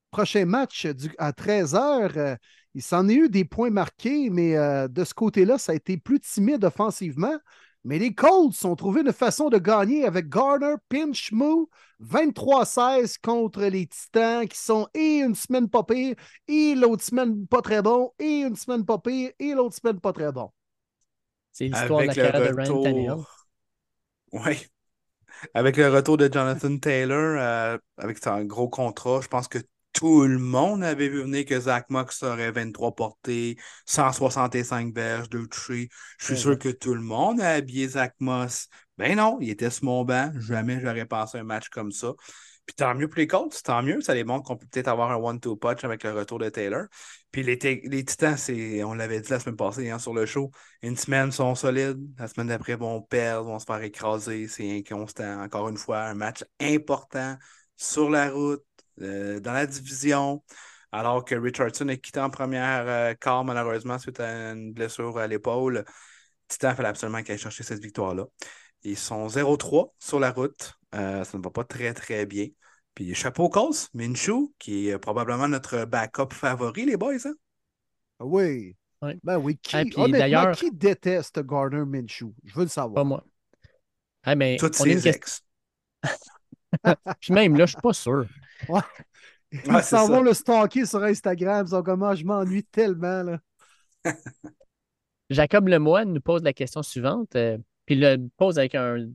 prochain 0.09 0.45
match 0.45 0.87
du- 0.87 1.13
à 1.17 1.31
13h. 1.31 2.37
Il 2.73 2.81
s'en 2.81 3.07
est 3.09 3.15
eu 3.15 3.29
des 3.29 3.45
points 3.45 3.69
marqués, 3.69 4.29
mais 4.29 4.55
euh, 4.57 4.87
de 4.87 5.03
ce 5.03 5.13
côté-là, 5.13 5.57
ça 5.57 5.73
a 5.73 5.75
été 5.75 5.97
plus 5.97 6.19
timide 6.19 6.63
offensivement. 6.63 7.37
Mais 7.83 7.97
les 7.97 8.13
Colts 8.13 8.63
ont 8.63 8.75
trouvé 8.75 9.01
une 9.01 9.11
façon 9.11 9.49
de 9.49 9.57
gagner 9.57 10.05
avec 10.05 10.29
Garner 10.29 10.75
Pinch 10.87 11.31
Moo 11.31 11.67
23-16 12.03 13.17
contre 13.19 13.63
les 13.63 13.87
Titans 13.87 14.47
qui 14.47 14.57
sont 14.57 14.87
et 14.93 15.19
une 15.19 15.33
semaine 15.33 15.67
pas 15.67 15.83
pire, 15.83 16.15
et 16.47 16.75
l'autre 16.75 17.03
semaine 17.03 17.47
pas 17.47 17.61
très 17.61 17.81
bon, 17.81 18.11
et 18.19 18.41
une 18.41 18.55
semaine 18.55 18.85
pas 18.85 18.99
pire, 18.99 19.31
et 19.39 19.53
l'autre 19.53 19.75
semaine 19.75 19.99
pas 19.99 20.13
très 20.13 20.31
bon. 20.31 20.51
C'est 21.51 21.65
l'histoire 21.65 22.01
de 22.01 22.05
la 22.05 22.13
carrière 22.13 22.53
de 22.53 22.61
Ryan 22.61 22.81
Tannehill. 22.81 23.11
retour. 23.11 23.47
Oui. 24.33 24.67
Avec 25.53 25.75
le 25.77 25.89
retour 25.89 26.17
de 26.17 26.31
Jonathan 26.31 26.77
Taylor, 26.77 27.17
euh, 27.17 27.77
avec 27.97 28.23
son 28.23 28.43
gros 28.45 28.69
contrat, 28.69 29.21
je 29.21 29.27
pense 29.27 29.47
que 29.47 29.57
tout 29.93 30.23
le 30.25 30.37
monde 30.39 30.83
avait 30.83 31.09
vu 31.09 31.21
venir 31.23 31.45
que 31.45 31.59
Zach 31.59 31.89
Mox 31.89 32.23
aurait 32.23 32.51
23 32.51 32.95
portées, 32.95 33.57
165 33.85 34.93
verges, 34.95 35.29
2 35.29 35.47
touchés. 35.47 35.89
Je 36.19 36.25
suis 36.25 36.35
Ouais, 36.35 36.37
sûr 36.37 36.57
que 36.57 36.69
tout 36.69 36.93
le 36.93 37.01
monde 37.01 37.41
a 37.41 37.51
habillé 37.55 37.87
Zach 37.89 38.15
Moss. 38.19 38.67
Ben 38.97 39.15
non, 39.17 39.37
il 39.41 39.49
était 39.49 39.69
sur 39.69 39.85
mon 39.85 40.03
banc. 40.05 40.31
Jamais 40.39 40.79
j'aurais 40.81 41.05
pensé 41.05 41.37
un 41.39 41.43
match 41.43 41.69
comme 41.69 41.91
ça. 41.91 42.13
Puis 42.65 42.75
tant 42.75 42.93
mieux 42.95 43.07
pour 43.07 43.17
les 43.17 43.27
Colts, 43.27 43.61
tant 43.63 43.81
mieux. 43.81 44.01
Ça 44.01 44.13
les 44.13 44.23
montre 44.23 44.43
qu'on 44.45 44.55
peut 44.57 44.67
peut-être 44.71 44.87
avoir 44.87 45.11
un 45.11 45.15
one-two 45.15 45.55
punch 45.57 45.83
avec 45.83 46.03
le 46.03 46.11
retour 46.13 46.39
de 46.39 46.49
Taylor. 46.49 46.85
Puis 47.31 47.43
les, 47.43 47.57
les 47.85 48.05
Titans, 48.05 48.37
on 48.85 48.93
l'avait 48.93 49.19
dit 49.21 49.29
la 49.29 49.39
semaine 49.39 49.55
passée 49.55 49.89
hein, 49.89 49.99
sur 49.99 50.13
le 50.13 50.25
show, 50.25 50.51
une 50.81 50.95
semaine 50.97 51.31
sont 51.31 51.55
solides, 51.55 51.97
la 52.19 52.27
semaine 52.27 52.47
d'après 52.47 52.75
vont 52.75 53.01
perdre, 53.01 53.47
vont 53.47 53.59
se 53.59 53.65
faire 53.65 53.81
écraser. 53.81 54.47
C'est 54.47 54.69
inconstant. 54.77 55.41
Encore 55.41 55.69
une 55.69 55.77
fois, 55.77 56.03
un 56.03 56.13
match 56.13 56.43
important 56.59 57.37
sur 57.77 58.09
la 58.09 58.29
route, 58.29 58.63
dans 59.01 59.53
la 59.53 59.65
division. 59.65 60.43
Alors 60.91 61.23
que 61.23 61.35
Richardson 61.35 61.87
est 61.87 61.99
quitté 61.99 62.19
en 62.19 62.29
première 62.29 62.87
euh, 62.87 63.13
quart, 63.13 63.45
malheureusement, 63.45 63.97
suite 63.97 64.19
à 64.19 64.51
une 64.51 64.73
blessure 64.73 65.17
à 65.17 65.27
l'épaule. 65.27 65.85
Titan 66.49 66.75
fallait 66.75 66.89
absolument 66.89 67.21
qu'il 67.23 67.31
aille 67.31 67.37
chercher 67.37 67.63
cette 67.63 67.81
victoire-là. 67.81 68.25
Ils 68.83 68.97
sont 68.97 69.27
0-3 69.27 69.93
sur 69.99 70.19
la 70.19 70.31
route. 70.31 70.73
Euh, 70.95 71.23
ça 71.23 71.37
ne 71.37 71.43
va 71.43 71.49
pas 71.49 71.63
très, 71.63 71.93
très 71.93 72.25
bien. 72.25 72.47
Puis 72.93 73.15
chapeau 73.15 73.47
Colts, 73.47 73.89
Minshew, 73.93 74.53
qui 74.59 74.89
est 74.89 74.97
probablement 74.97 75.47
notre 75.47 75.85
backup 75.85 76.33
favori, 76.33 76.85
les 76.85 76.97
boys. 76.97 77.25
Hein? 77.25 77.33
Ah 78.19 78.25
oui. 78.25 78.75
Ben 79.23 79.37
oui. 79.37 79.57
Qui, 79.57 79.77
honnêtement, 79.95 80.51
qui 80.51 80.71
déteste 80.71 81.39
Gardner 81.45 81.85
Minshew? 81.85 82.33
Je 82.43 82.53
veux 82.53 82.63
le 82.63 82.69
savoir. 82.69 82.95
Pas 82.95 83.03
moi. 83.05 83.23
Mais 84.35 84.57
Toutes 84.57 84.75
ses 84.75 85.07
ex. 85.07 85.41
Puis 87.21 87.33
même 87.33 87.55
là, 87.55 87.65
je 87.65 87.71
suis 87.71 87.81
pas 87.81 87.93
sûr. 87.93 88.25
Ouais. 88.69 88.81
Ils 89.51 89.83
s'en 89.83 90.07
vont 90.07 90.21
le 90.21 90.33
stalker 90.33 90.85
sur 90.85 91.03
Instagram. 91.03 91.65
Ils 91.65 91.71
sont 91.71 91.83
comme, 91.83 92.03
ah, 92.03 92.15
je 92.15 92.23
m'ennuie 92.23 92.63
tellement. 92.63 93.23
Là. 93.23 93.39
Jacob 95.29 95.67
Lemoine 95.67 96.13
nous 96.13 96.21
pose 96.21 96.43
la 96.43 96.53
question 96.53 96.83
suivante. 96.83 97.35
Euh, 97.35 97.57
puis 97.85 97.95
il 97.95 98.01
le 98.01 98.17
pose 98.37 98.59
avec 98.59 98.75
un, 98.75 99.07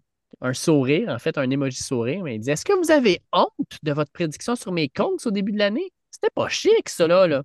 sourire, 0.53 1.09
en 1.09 1.19
fait, 1.19 1.39
un 1.39 1.49
emoji 1.51 1.83
sourire. 1.83 2.23
Mais 2.25 2.37
il 2.37 2.41
dit 2.41 2.51
Est-ce 2.51 2.65
que 2.65 2.73
vous 2.73 2.91
avez 2.91 3.23
honte 3.33 3.79
de 3.83 3.93
votre 3.93 4.13
prédiction 4.13 4.57
sur 4.57 4.73
mes 4.73 4.89
comptes 4.89 5.25
au 5.27 5.31
début 5.31 5.53
de 5.53 5.59
l'année? 5.59 5.93
C'était 6.11 6.31
pas 6.35 6.49
chic, 6.49 6.89
ça, 6.89 7.07
là. 7.07 7.43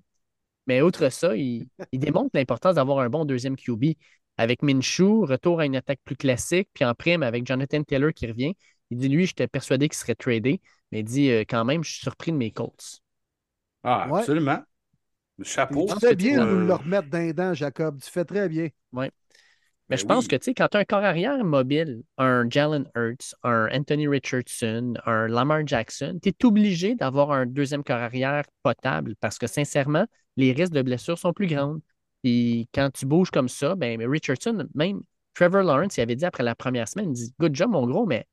Mais 0.66 0.80
outre 0.82 1.08
ça, 1.10 1.36
il, 1.36 1.68
démontre 1.92 2.30
l'importance 2.34 2.76
d'avoir 2.76 3.00
un 3.00 3.08
bon 3.08 3.24
deuxième 3.24 3.56
QB. 3.56 3.94
Avec 4.38 4.62
Minshew, 4.62 5.26
retour 5.26 5.60
à 5.60 5.66
une 5.66 5.76
attaque 5.76 6.00
plus 6.04 6.16
classique, 6.16 6.68
puis 6.72 6.84
en 6.84 6.94
prime 6.94 7.22
avec 7.22 7.46
Jonathan 7.46 7.82
Taylor 7.82 8.12
qui 8.14 8.26
revient. 8.26 8.54
Il 8.90 8.98
dit 8.98 9.08
Lui, 9.08 9.26
j'étais 9.26 9.48
persuadé 9.48 9.88
qu'il 9.88 9.96
serait 9.98 10.14
tradé, 10.14 10.60
mais 10.92 11.00
il 11.00 11.04
dit 11.04 11.30
euh, 11.30 11.40
quand 11.48 11.64
même, 11.64 11.82
je 11.82 11.90
suis 11.90 12.02
surpris 12.02 12.30
de 12.30 12.36
mes 12.36 12.50
Colts. 12.52 13.00
Ah, 13.82 14.06
absolument. 14.14 14.62
Chapeau. 15.42 15.86
Tu 15.88 15.98
fais 15.98 16.14
bien 16.14 16.44
de 16.44 16.50
nous 16.50 16.66
le 16.66 16.74
remettre 16.74 17.08
d'un 17.08 17.32
dent, 17.32 17.54
Jacob. 17.54 18.00
Tu 18.00 18.10
fais 18.10 18.24
très 18.24 18.48
bien. 18.48 18.68
Oui. 18.92 19.06
Mais 19.88 19.96
ben 19.96 20.00
je 20.00 20.06
pense 20.06 20.28
que, 20.28 20.36
tu 20.36 20.44
sais, 20.44 20.54
quand 20.54 20.68
tu 20.68 20.76
as 20.76 20.80
un 20.80 20.84
corps 20.84 21.02
arrière 21.02 21.42
mobile, 21.44 22.02
un 22.16 22.48
Jalen 22.48 22.88
Hurts, 22.94 23.34
un 23.42 23.68
Anthony 23.72 24.06
Richardson, 24.06 24.94
un 25.04 25.26
Lamar 25.26 25.66
Jackson, 25.66 26.18
tu 26.22 26.28
es 26.28 26.44
obligé 26.44 26.94
d'avoir 26.94 27.32
un 27.32 27.46
deuxième 27.46 27.82
corps 27.82 27.96
arrière 27.96 28.44
potable 28.62 29.16
parce 29.16 29.38
que, 29.38 29.46
sincèrement, 29.46 30.06
les 30.36 30.52
risques 30.52 30.72
de 30.72 30.82
blessure 30.82 31.18
sont 31.18 31.32
plus 31.32 31.46
grands. 31.46 31.78
Et 32.22 32.68
quand 32.72 32.90
tu 32.92 33.06
bouges 33.06 33.30
comme 33.30 33.48
ça, 33.48 33.74
ben, 33.74 34.00
Richardson, 34.08 34.68
même 34.74 35.02
Trevor 35.34 35.62
Lawrence, 35.62 35.96
il 35.96 36.02
avait 36.02 36.16
dit 36.16 36.24
après 36.24 36.44
la 36.44 36.54
première 36.54 36.86
semaine, 36.86 37.10
il 37.10 37.14
dit 37.14 37.34
Good 37.40 37.56
job, 37.56 37.70
mon 37.70 37.86
gros, 37.86 38.06
mais 38.06 38.26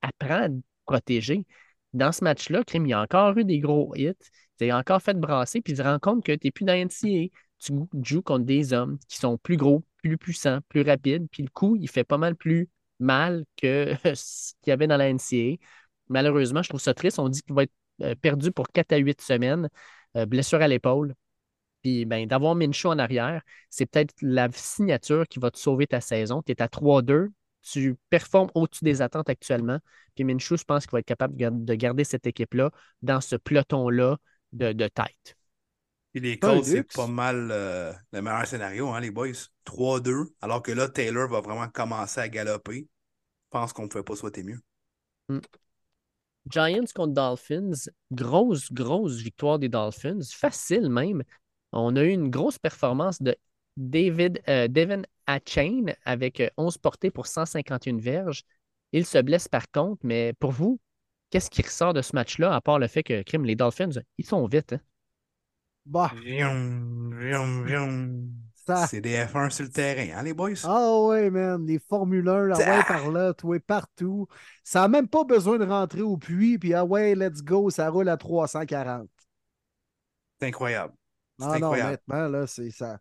apprends 0.00 0.44
à 0.44 0.48
te 0.48 0.54
protéger. 0.86 1.44
Dans 1.94 2.12
ce 2.12 2.24
match-là, 2.24 2.62
il 2.74 2.92
a 2.92 3.00
encore 3.00 3.36
eu 3.38 3.44
des 3.44 3.60
gros 3.60 3.94
hits. 3.96 4.12
Tu 4.58 4.72
encore 4.72 5.00
fait 5.02 5.14
brasser, 5.14 5.60
puis 5.60 5.72
il 5.72 5.76
se 5.76 5.82
rend 5.82 5.98
compte 5.98 6.24
que 6.24 6.32
tu 6.32 6.46
n'es 6.46 6.50
plus 6.50 6.64
dans 6.64 6.74
NCA. 6.74 7.30
Tu 7.58 7.72
joues 8.02 8.22
contre 8.22 8.44
des 8.44 8.72
hommes 8.72 8.98
qui 9.08 9.16
sont 9.18 9.38
plus 9.38 9.56
gros, 9.56 9.84
plus 10.02 10.18
puissants, 10.18 10.58
plus 10.68 10.82
rapides, 10.82 11.26
puis 11.30 11.42
le 11.42 11.48
coup, 11.48 11.76
il 11.76 11.88
fait 11.88 12.04
pas 12.04 12.18
mal 12.18 12.36
plus 12.36 12.68
mal 13.00 13.44
que 13.56 13.94
ce 14.14 14.52
qu'il 14.62 14.70
y 14.70 14.72
avait 14.72 14.86
dans 14.86 14.96
la 14.96 15.08
NCA. 15.08 15.56
Malheureusement, 16.08 16.62
je 16.62 16.68
trouve 16.68 16.80
ça 16.80 16.94
triste. 16.94 17.18
On 17.18 17.28
dit 17.28 17.42
qu'il 17.42 17.54
va 17.54 17.62
être 17.64 17.72
euh, 18.02 18.14
perdu 18.14 18.52
pour 18.52 18.68
4 18.68 18.92
à 18.92 18.96
8 18.96 19.20
semaines, 19.20 19.68
euh, 20.16 20.26
blessure 20.26 20.60
à 20.60 20.68
l'épaule. 20.68 21.14
Puis 21.82 22.04
ben, 22.06 22.26
d'avoir 22.26 22.54
Minshew 22.54 22.88
en 22.88 22.98
arrière, 22.98 23.42
c'est 23.70 23.86
peut-être 23.86 24.14
la 24.22 24.48
signature 24.52 25.26
qui 25.28 25.38
va 25.38 25.50
te 25.50 25.58
sauver 25.58 25.86
ta 25.86 26.00
saison. 26.00 26.42
Tu 26.42 26.52
es 26.52 26.62
à 26.62 26.68
3-2, 26.68 27.30
tu 27.64 27.96
performes 28.10 28.50
au-dessus 28.54 28.84
des 28.84 29.02
attentes 29.02 29.28
actuellement. 29.28 29.78
Puis 30.14 30.24
Minshew, 30.24 30.56
je 30.56 30.64
pense 30.64 30.86
qu'il 30.86 30.92
va 30.92 31.00
être 31.00 31.06
capable 31.06 31.34
de 31.36 31.74
garder 31.74 32.04
cette 32.04 32.26
équipe-là 32.26 32.70
dans 33.02 33.20
ce 33.20 33.36
peloton-là 33.36 34.18
de, 34.52 34.72
de 34.72 34.88
tête. 34.88 35.36
Et 36.16 36.20
les 36.20 36.38
Colts, 36.38 36.64
c'est 36.64 36.84
pas 36.94 37.08
mal 37.08 37.48
euh, 37.50 37.92
le 38.12 38.22
meilleur 38.22 38.46
scénario, 38.46 38.88
hein, 38.90 39.00
les 39.00 39.10
boys. 39.10 39.32
3-2, 39.64 40.26
alors 40.40 40.62
que 40.62 40.70
là, 40.70 40.88
Taylor 40.88 41.28
va 41.28 41.40
vraiment 41.40 41.68
commencer 41.68 42.20
à 42.20 42.28
galoper. 42.28 42.86
Je 42.86 43.50
pense 43.50 43.72
qu'on 43.72 43.84
ne 43.84 43.88
pouvait 43.88 44.04
pas 44.04 44.14
souhaiter 44.14 44.44
mieux. 44.44 44.60
Hmm. 45.28 45.40
Giants 46.46 46.84
contre 46.94 47.14
Dolphins, 47.14 47.72
grosse, 48.12 48.70
grosse 48.70 49.16
victoire 49.16 49.58
des 49.58 49.68
Dolphins, 49.68 50.20
facile 50.30 50.88
même. 50.90 51.24
On 51.72 51.96
a 51.96 52.04
eu 52.04 52.10
une 52.10 52.30
grosse 52.30 52.58
performance 52.58 53.20
de 53.20 53.34
David, 53.76 54.42
euh, 54.48 54.68
Devin 54.68 55.02
Chain 55.46 55.86
avec 56.04 56.42
11 56.56 56.76
euh, 56.76 56.78
portées 56.80 57.10
pour 57.10 57.26
151 57.26 57.98
verges. 57.98 58.42
Il 58.92 59.04
se 59.04 59.18
blesse 59.18 59.48
par 59.48 59.70
contre, 59.70 60.00
mais 60.04 60.32
pour 60.34 60.52
vous, 60.52 60.80
qu'est-ce 61.30 61.50
qui 61.50 61.62
ressort 61.62 61.94
de 61.94 62.02
ce 62.02 62.14
match-là, 62.14 62.54
à 62.54 62.60
part 62.60 62.78
le 62.78 62.86
fait 62.86 63.02
que 63.02 63.22
crime, 63.22 63.44
les 63.44 63.56
Dolphins, 63.56 63.90
ils 64.18 64.26
sont 64.26 64.46
vite. 64.46 64.74
Hein? 64.74 64.80
Bah. 65.86 66.12
C'est 68.86 69.00
des 69.02 69.16
F1 69.16 69.50
sur 69.50 69.64
le 69.64 69.70
terrain, 69.70 70.18
hein, 70.18 70.22
les 70.22 70.32
boys? 70.32 70.52
Ah 70.64 70.98
ouais, 71.02 71.28
man. 71.28 71.66
Les 71.66 71.78
Formule 71.78 72.28
1, 72.28 72.52
ah 72.52 72.58
ouais, 72.58 72.84
par 72.84 73.10
là, 73.10 73.34
toi, 73.34 73.58
partout. 73.60 74.26
Ça 74.62 74.80
n'a 74.80 74.88
même 74.88 75.08
pas 75.08 75.24
besoin 75.24 75.58
de 75.58 75.64
rentrer 75.64 76.00
au 76.00 76.16
puits, 76.16 76.58
puis 76.58 76.72
ah 76.72 76.84
ouais, 76.84 77.14
let's 77.14 77.42
go, 77.42 77.68
ça 77.68 77.90
roule 77.90 78.08
à 78.08 78.16
340. 78.16 79.08
C'est 80.40 80.48
incroyable. 80.48 80.94
Ah 81.42 81.58
non, 81.58 81.72
honnêtement, 81.72 82.28
là, 82.28 82.46
c'est 82.46 82.70
ça. 82.70 82.98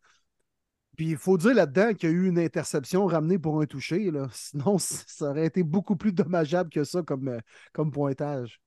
Puis 0.96 1.10
il 1.10 1.18
faut 1.18 1.38
dire 1.38 1.54
là-dedans 1.54 1.94
qu'il 1.94 2.10
y 2.10 2.14
a 2.14 2.16
eu 2.16 2.28
une 2.28 2.40
interception 2.40 3.06
ramenée 3.06 3.40
pour 3.40 3.62
un 3.62 3.66
toucher. 3.66 4.12
Là. 4.12 4.28
Sinon, 4.34 4.78
ça 4.78 5.30
aurait 5.30 5.46
été 5.46 5.64
beaucoup 5.64 5.96
plus 5.96 6.14
dommageable 6.14 6.70
que 6.70 6.84
ça 6.84 7.02
comme, 7.02 7.28
euh, 7.30 7.40
comme 7.72 7.92
pointage. 7.92 8.62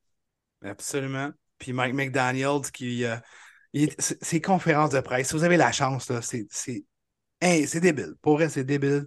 Absolument. 0.63 1.31
Puis 1.59 1.73
Mike 1.73 1.95
McDaniels 1.95 2.71
qui. 2.73 3.05
Euh, 3.05 3.17
ses 3.99 4.41
conférences 4.41 4.91
de 4.91 5.01
presse, 5.01 5.29
si 5.29 5.35
vous 5.35 5.45
avez 5.45 5.57
la 5.57 5.71
chance, 5.73 6.11
c'est 6.21 7.81
débile. 7.81 8.15
Pour 8.23 8.35
vrai, 8.35 8.49
c'est 8.49 8.65
débile. 8.65 9.07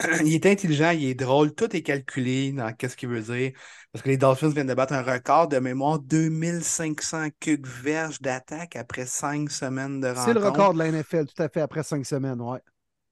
il 0.24 0.34
est 0.34 0.46
intelligent, 0.46 0.90
il 0.90 1.04
est 1.04 1.14
drôle, 1.14 1.54
tout 1.54 1.74
est 1.74 1.82
calculé 1.82 2.52
dans 2.52 2.72
qu'est-ce 2.72 2.96
qu'il 2.96 3.08
veut 3.08 3.22
dire. 3.22 3.52
Parce 3.92 4.02
que 4.02 4.08
les 4.08 4.16
Dolphins 4.16 4.50
viennent 4.50 4.66
de 4.66 4.74
battre 4.74 4.92
un 4.92 5.02
record 5.02 5.48
de 5.48 5.58
mémoire 5.58 5.98
2500 6.00 7.28
cucs 7.38 7.66
verges 7.66 8.20
d'attaque 8.20 8.76
après 8.76 9.06
cinq 9.06 9.50
semaines 9.50 10.00
de 10.00 10.08
rencontre. 10.08 10.26
C'est 10.26 10.34
le 10.34 10.44
record 10.44 10.74
de 10.74 10.78
la 10.78 10.88
NFL, 10.90 11.26
tout 11.26 11.42
à 11.42 11.48
fait, 11.48 11.60
après 11.60 11.82
cinq 11.82 12.04
semaines, 12.04 12.40
ouais. 12.40 12.60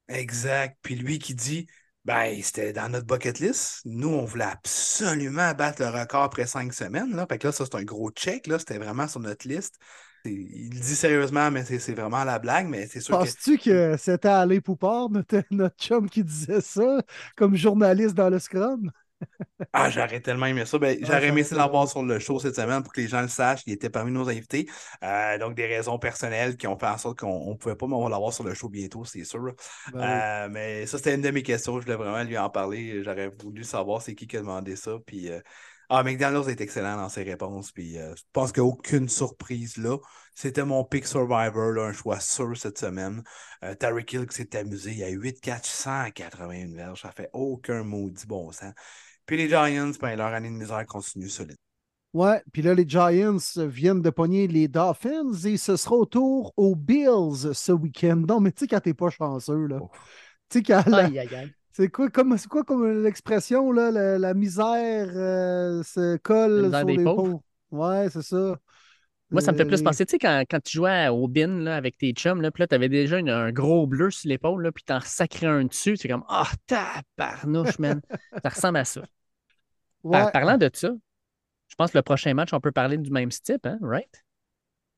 Exact. 0.09 0.77
Puis 0.83 0.97
lui 0.97 1.19
qui 1.19 1.35
dit 1.35 1.67
ben, 2.05 2.43
c'était 2.43 2.73
dans 2.73 2.89
notre 2.89 3.07
bucket 3.07 3.39
list. 3.39 3.83
Nous, 3.85 4.09
on 4.09 4.25
voulait 4.25 4.45
absolument 4.45 5.53
battre 5.55 5.83
le 5.83 5.89
record 5.89 6.25
après 6.25 6.47
cinq 6.47 6.75
semaines. 6.75 7.15
Là. 7.15 7.27
Fait 7.29 7.39
que 7.39 7.47
là, 7.47 7.53
ça, 7.53 7.65
c'est 7.65 7.77
un 7.77 7.85
gros 7.85 8.11
check. 8.11 8.49
Là. 8.49 8.59
C'était 8.59 8.79
vraiment 8.79 9.07
sur 9.07 9.21
notre 9.21 9.47
liste. 9.47 9.77
Il 10.25 10.71
dit 10.71 10.95
sérieusement, 10.95 11.51
mais 11.51 11.65
c'est 11.65 11.95
vraiment 11.95 12.25
la 12.25 12.39
blague, 12.39 12.69
mais 12.69 12.87
c'est 12.87 13.01
sûr 13.01 13.19
Penses-tu 13.19 13.59
que, 13.59 13.97
c'était 13.99 14.29
Ali 14.29 14.61
Poupard, 14.61 15.11
notre, 15.11 15.43
notre 15.51 15.77
chum, 15.77 16.09
qui 16.09 16.23
disait 16.23 16.61
ça 16.61 17.01
comme 17.37 17.57
journaliste 17.57 18.15
dans 18.15 18.31
le 18.31 18.39
Scrum? 18.39 18.91
ah, 19.73 19.91
j'aurais 19.91 20.21
tellement 20.21 20.47
aimé 20.47 20.65
ça. 20.65 20.79
Ben, 20.79 20.99
j'aurais 21.01 21.29
aimé 21.29 21.43
ça 21.43 21.57
l'avoir 21.57 21.89
sur 21.89 22.03
le 22.03 22.19
show 22.19 22.39
cette 22.39 22.57
semaine 22.57 22.83
pour 22.83 22.93
que 22.93 23.01
les 23.01 23.09
gens 23.09 23.23
le 23.23 23.29
sachent. 23.29 23.63
Il 23.67 23.73
était 23.73 23.91
parmi 23.91 24.11
nos 24.13 24.29
invités. 24.29 24.69
Euh, 25.03 25.39
donc, 25.39 25.55
des 25.55 25.67
raisons 25.67 25.99
personnelles 25.99 26.57
qui 26.57 26.67
ont 26.67 26.79
fait 26.79 26.87
en 26.87 26.99
sorte 26.99 27.19
qu'on 27.19 27.51
ne 27.51 27.57
pouvait 27.57 27.77
pas, 27.77 27.87
mais 27.87 27.95
on 27.95 28.05
va 28.05 28.11
l'avoir 28.11 28.33
sur 28.33 28.45
le 28.45 28.55
show 28.55 28.69
bientôt, 28.69 29.05
c'est 29.05 29.25
sûr. 29.25 29.55
Ben 29.93 30.01
euh, 30.01 30.49
mais 30.51 30.87
ça, 30.87 30.99
c'était 30.99 31.15
une 31.15 31.23
de 31.23 31.31
mes 31.31 31.43
questions. 31.43 31.79
Je 31.79 31.85
voulais 31.85 31.97
vraiment 31.97 32.23
lui 32.23 32.39
en 32.39 32.51
parler. 32.51 33.03
J'aurais 33.03 33.31
voulu 33.43 33.65
savoir 33.65 34.03
c'est 34.03 34.15
qui 34.15 34.27
qui 34.27 34.37
a 34.37 34.41
demandé 34.41 34.77
ça. 34.77 34.93
Puis, 35.07 35.31
euh, 35.31 35.41
ah, 35.99 36.03
McDaniels 36.03 36.49
est 36.49 36.61
excellent 36.61 36.97
dans 36.97 37.09
ses 37.09 37.23
réponses. 37.23 37.71
Puis, 37.73 37.95
je 37.95 38.23
pense 38.33 38.53
qu'il 38.53 38.63
n'y 38.63 38.69
a 38.69 38.73
aucune 38.73 39.09
surprise 39.09 39.77
là. 39.77 39.99
C'était 40.35 40.65
mon 40.65 40.85
pick 40.85 41.07
Survivor, 41.07 41.79
un 41.85 41.93
choix 41.93 42.19
sûr 42.21 42.57
cette 42.57 42.79
semaine. 42.79 43.23
Tarek 43.79 44.13
Hill 44.13 44.27
qui 44.27 44.37
s'est 44.37 44.57
amusé. 44.57 44.93
Il 44.93 44.99
y 44.99 45.05
a 45.05 45.11
8 45.11 45.41
4 45.41 45.67
181 45.67 46.75
verges. 46.75 47.03
Ça 47.03 47.13
fait 47.13 47.29
aucun 47.33 47.85
maudit 47.85 48.27
bon 48.27 48.51
sens. 48.51 48.73
Puis 49.27 49.37
les 49.37 49.49
Giants, 49.49 49.93
ben, 50.01 50.17
leur 50.17 50.33
année 50.33 50.49
de 50.49 50.55
misère 50.55 50.85
continue 50.87 51.29
solide. 51.29 51.57
Ouais, 52.13 52.43
puis 52.53 52.61
là, 52.61 52.75
les 52.75 52.87
Giants 52.87 53.39
viennent 53.57 54.03
de 54.03 54.11
pogner 54.11 54.47
les 54.47 54.69
Dolphins 54.69 55.33
et 55.45 55.57
ce 55.57 55.77
sera 55.77 55.97
au 55.97 56.05
tour 56.05 56.53
aux 56.57 56.77
Bills 56.77 57.55
ce 57.55 57.73
week-end. 57.73 58.17
Non, 58.17 58.41
mais 58.41 58.53
tu 58.53 58.61
sais, 58.61 58.67
quand 58.67 58.81
t'es 58.81 58.93
pas 58.93 59.09
chanceux, 59.09 59.67
là. 59.67 59.79
Tu 60.51 60.59
sais, 60.59 60.63
quand. 60.63 60.85
C'est 61.73 61.89
quoi 61.89 62.11
comme, 62.11 62.37
quoi 62.51 62.65
comme 62.65 63.03
l'expression, 63.03 63.73
là? 63.73 63.91
La, 64.19 64.35
misère 64.35 65.09
euh, 65.15 65.83
se 65.83 66.19
colle 66.19 66.71
sur 66.71 66.87
les 66.87 67.03
pauvres. 67.03 67.43
Ouais, 67.71 68.09
c'est 68.11 68.23
ça. 68.23 68.59
Moi, 69.31 69.41
ça 69.41 69.53
me 69.53 69.57
fait 69.57 69.65
plus 69.65 69.83
penser, 69.83 70.05
tu 70.05 70.11
sais, 70.11 70.19
quand, 70.19 70.45
quand, 70.49 70.63
tu 70.63 70.77
jouais 70.77 71.09
au 71.09 71.27
bin 71.27 71.47
là, 71.61 71.75
avec 71.75 71.97
tes 71.97 72.13
chums, 72.13 72.43
là, 72.43 72.51
puis 72.51 72.61
là, 72.61 72.67
tu 72.67 72.75
avais 72.75 72.91
déjà 72.91 73.17
un 73.17 73.51
gros 73.51 73.87
bleu 73.87 74.11
sur 74.11 74.29
l'épaule, 74.29 74.71
puis 74.75 74.85
t'en 74.85 75.01
sacrais 75.01 75.47
un 75.47 75.65
dessus, 75.65 75.97
c'est 75.97 76.09
comme 76.09 76.25
Ah, 76.29 76.47
oh, 76.47 76.55
tabarnouche, 76.67 77.79
man. 77.79 78.03
ça 78.43 78.51
ressemble 78.51 78.77
à 78.77 78.85
ça. 78.85 79.03
parlant 80.03 80.59
de 80.59 80.71
ça, 80.75 80.91
Je 81.69 81.75
pense 81.77 81.93
que 81.93 81.99
le 81.99 82.03
prochain 82.03 82.35
match, 82.35 82.53
on 82.53 82.61
peut 82.61 82.73
parler 82.73 82.99
du 82.99 83.11
même 83.11 83.31
type, 83.31 83.65
hein, 83.65 83.79
right? 83.81 84.23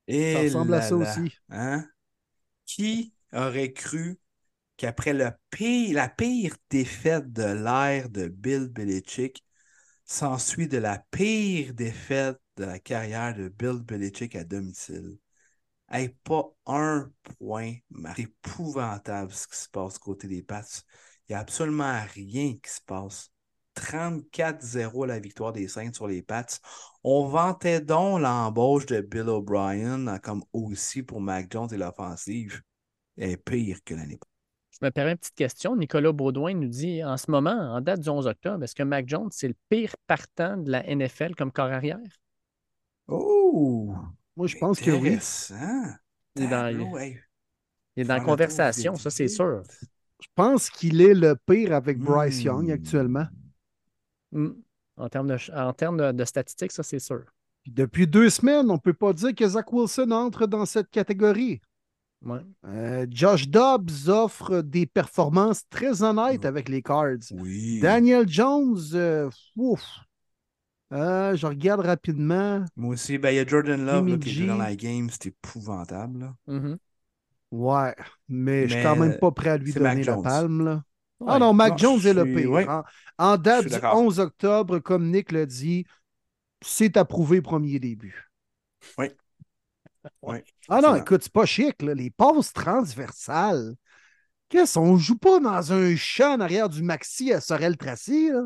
Et 0.08 0.32
Ça 0.32 0.40
ressemble 0.40 0.74
à 0.74 0.82
ça 0.82 0.96
là, 0.96 1.02
aussi. 1.02 1.38
hein? 1.50 1.86
Qui 2.66 3.14
aurait 3.32 3.72
cru 3.72 4.18
qu'après 4.76 5.12
le 5.12 5.30
pire, 5.50 5.94
la 5.94 6.08
pire 6.08 6.56
défaite 6.70 7.32
de 7.32 7.44
l'ère 7.44 8.08
de 8.10 8.28
Bill 8.28 8.68
Belichick, 8.68 9.44
s'ensuit 10.04 10.68
de 10.68 10.78
la 10.78 10.98
pire 11.10 11.74
défaite 11.74 12.38
de 12.56 12.64
la 12.64 12.78
carrière 12.78 13.34
de 13.34 13.48
Bill 13.48 13.82
Belichick 13.82 14.36
à 14.36 14.44
domicile? 14.44 15.18
Hey, 15.90 16.08
pas 16.24 16.50
un 16.66 17.10
point. 17.38 17.74
Épouvantable 18.16 19.32
ce 19.32 19.46
qui 19.46 19.56
se 19.56 19.68
passe 19.68 19.98
côté 19.98 20.28
des 20.28 20.42
Pats. 20.42 20.62
Il 21.28 21.32
n'y 21.32 21.36
a 21.36 21.40
absolument 21.40 22.02
rien 22.14 22.54
qui 22.54 22.70
se 22.70 22.80
passe. 22.84 23.30
34-0 23.74 25.06
la 25.06 25.18
victoire 25.18 25.52
des 25.52 25.68
Saints 25.68 25.92
sur 25.92 26.06
les 26.06 26.22
Pats. 26.22 26.46
On 27.02 27.26
vantait 27.28 27.80
donc 27.80 28.20
l'embauche 28.20 28.86
de 28.86 29.00
Bill 29.00 29.28
O'Brien 29.28 30.06
en 30.06 30.18
comme 30.18 30.44
aussi 30.52 31.02
pour 31.02 31.20
Mac 31.20 31.50
Jones 31.50 31.72
et 31.72 31.76
l'offensive. 31.76 32.62
Est 33.16 33.36
pire 33.36 33.78
que 33.84 33.94
l'année 33.94 34.16
passée. 34.16 34.33
Je 34.80 34.84
me 34.84 34.90
permets 34.90 35.12
une 35.12 35.18
petite 35.18 35.34
question. 35.36 35.76
Nicolas 35.76 36.10
Baudouin 36.12 36.54
nous 36.54 36.68
dit 36.68 37.04
en 37.04 37.16
ce 37.16 37.30
moment, 37.30 37.52
en 37.74 37.80
date 37.80 38.00
du 38.00 38.08
11 38.08 38.26
octobre, 38.26 38.64
est-ce 38.64 38.74
que 38.74 38.82
Mac 38.82 39.08
Jones, 39.08 39.28
c'est 39.30 39.46
le 39.48 39.54
pire 39.68 39.94
partant 40.06 40.56
de 40.56 40.70
la 40.70 40.82
NFL 40.82 41.34
comme 41.36 41.52
corps 41.52 41.70
arrière? 41.70 41.98
Oh! 43.06 43.94
Moi, 44.36 44.46
je 44.48 44.56
pense 44.56 44.80
que 44.80 44.90
oui. 44.90 45.18
Il 46.36 46.42
est 46.42 46.48
dans- 46.48 46.70
Tableau, 46.70 46.98
hey. 46.98 47.20
Il 47.96 48.02
est 48.02 48.04
dans 48.06 48.14
la 48.14 48.20
conversation, 48.24 48.96
ça, 48.96 49.10
c'est 49.10 49.28
sûr. 49.28 49.62
Je 50.20 50.28
pense 50.34 50.68
qu'il 50.70 51.00
est 51.00 51.14
le 51.14 51.36
pire 51.46 51.72
avec 51.74 51.98
Bryce 51.98 52.40
Hmm. 52.40 52.46
Young 52.46 52.70
actuellement. 52.72 53.26
Mm. 54.32 54.48
En 54.96 55.08
termes, 55.08 55.28
de, 55.28 55.36
en 55.54 55.72
termes 55.72 55.96
de, 55.98 56.10
de 56.12 56.24
statistiques, 56.24 56.72
ça, 56.72 56.82
c'est 56.82 56.98
sûr. 56.98 57.22
Puis 57.62 57.70
depuis 57.72 58.06
deux 58.08 58.30
semaines, 58.30 58.68
on 58.70 58.74
ne 58.74 58.78
peut 58.78 58.92
pas 58.94 59.12
dire 59.12 59.34
que 59.34 59.46
Zach 59.46 59.72
Wilson 59.72 60.10
entre 60.10 60.46
dans 60.46 60.66
cette 60.66 60.90
catégorie. 60.90 61.60
Ouais. 62.24 62.40
Euh, 62.66 63.06
Josh 63.10 63.48
Dobbs 63.48 64.08
offre 64.08 64.62
des 64.62 64.86
performances 64.86 65.62
très 65.68 66.02
honnêtes 66.02 66.44
avec 66.44 66.68
les 66.68 66.82
Cards. 66.82 67.18
Oui. 67.32 67.80
Daniel 67.80 68.28
Jones, 68.28 68.78
euh, 68.94 69.28
ouf. 69.56 69.82
Euh, 70.92 71.34
je 71.36 71.46
regarde 71.46 71.80
rapidement. 71.80 72.64
Moi 72.76 72.94
aussi, 72.94 73.18
ben, 73.18 73.30
il 73.30 73.36
y 73.36 73.38
a 73.40 73.46
Jordan 73.46 73.84
Love 73.84 74.08
là, 74.08 74.16
qui 74.18 74.42
est 74.42 74.46
dans 74.46 74.56
la 74.56 74.74
game. 74.76 75.08
C'est 75.10 75.26
épouvantable. 75.26 76.20
là. 76.20 76.34
Mhm. 76.46 76.78
Ouais, 77.50 77.94
mais, 78.28 78.68
je 78.68 78.74
suis 78.74 78.82
quand 78.82 78.96
même 78.96 79.18
pas 79.18 79.30
prêt 79.30 79.50
à 79.50 79.56
lui 79.58 79.72
donner 79.72 79.96
Mac 79.96 80.04
la 80.06 80.12
Jones. 80.14 80.22
palme. 80.22 80.64
Là. 80.64 80.82
Ah 81.26 81.38
non, 81.38 81.52
Mac 81.52 81.72
Non, 81.72 81.76
Jones 81.76 82.06
est 82.06 82.14
le 82.14 82.24
pire. 82.24 82.50
ouais. 82.50 82.66
En, 82.68 82.82
en 83.18 83.36
date 83.36 83.64
du 83.64 83.70
d'accord. 83.70 83.96
11 83.98 84.18
octobre, 84.18 84.78
comme 84.80 85.10
Nick 85.10 85.30
l'a 85.30 85.46
dit, 85.46 85.84
c'est 86.62 86.96
approuvé 86.96 87.40
premier 87.42 87.78
début. 87.78 88.28
Oui. 88.98 89.06
Ah 90.68 90.80
non, 90.80 90.96
écoute, 90.96 91.22
c'est 91.22 91.32
pas 91.32 91.46
chic, 91.46 91.82
là. 91.82 91.94
Les 91.94 92.10
passes 92.10 92.52
transversales. 92.52 93.74
Qu'est-ce 94.48 94.74
qu'on 94.78 94.96
joue 94.98 95.16
pas 95.18 95.40
dans 95.40 95.72
un 95.72 95.96
champ 95.96 96.34
en 96.34 96.40
arrière 96.40 96.68
du 96.68 96.82
maxi 96.82 97.32
à 97.32 97.40
Sorel 97.40 97.76
Tracy, 97.76 98.30
là? 98.30 98.42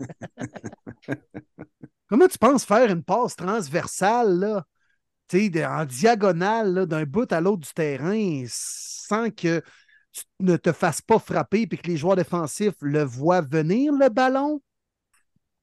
Comment 2.08 2.28
tu 2.28 2.38
penses 2.38 2.64
faire 2.64 2.90
une 2.90 3.02
passe 3.02 3.36
transversale, 3.36 4.38
là? 4.38 4.64
De- 5.32 5.64
en 5.64 5.84
diagonale, 5.86 6.86
d'un 6.86 7.04
bout 7.04 7.32
à 7.32 7.40
l'autre 7.40 7.66
du 7.66 7.72
terrain, 7.74 8.44
sans 8.48 9.30
que 9.30 9.62
tu 10.12 10.24
ne 10.40 10.56
te 10.56 10.72
fasses 10.72 11.02
pas 11.02 11.18
frapper 11.18 11.62
et 11.62 11.68
que 11.68 11.88
les 11.88 11.98
joueurs 11.98 12.16
défensifs 12.16 12.76
le 12.82 13.04
voient 13.04 13.42
venir, 13.42 13.92
le 13.94 14.10
ballon? 14.10 14.62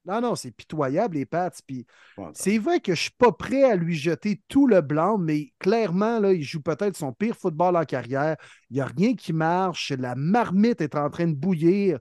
Non, 0.06 0.22
non, 0.22 0.36
c'est 0.36 0.52
pitoyable, 0.52 1.16
les 1.16 1.26
Pats. 1.26 1.50
Puis 1.66 1.86
c'est 2.34 2.60
vrai 2.60 2.80
que 2.80 2.94
je 2.94 3.02
suis 3.02 3.12
pas 3.18 3.32
prêt 3.32 3.64
à 3.64 3.76
lui 3.76 3.96
jeter 3.96 4.42
tout 4.48 4.68
le 4.68 4.82
blanc, 4.82 5.18
mais 5.18 5.52
clairement, 5.58 6.20
là, 6.20 6.32
il 6.32 6.44
joue 6.44 6.62
peut-être 6.62 6.96
son 6.96 7.12
pire 7.12 7.36
football 7.36 7.76
en 7.76 7.86
carrière. 7.86 8.36
Il 8.70 8.76
n'y 8.76 8.82
a 8.82 8.86
rien 8.86 9.16
qui 9.16 9.34
marche. 9.34 9.92
La 9.92 10.14
marmite 10.16 10.82
est 10.82 10.96
en 10.96 11.10
train 11.10 11.28
de 11.28 11.34
bouillir. 11.34 11.98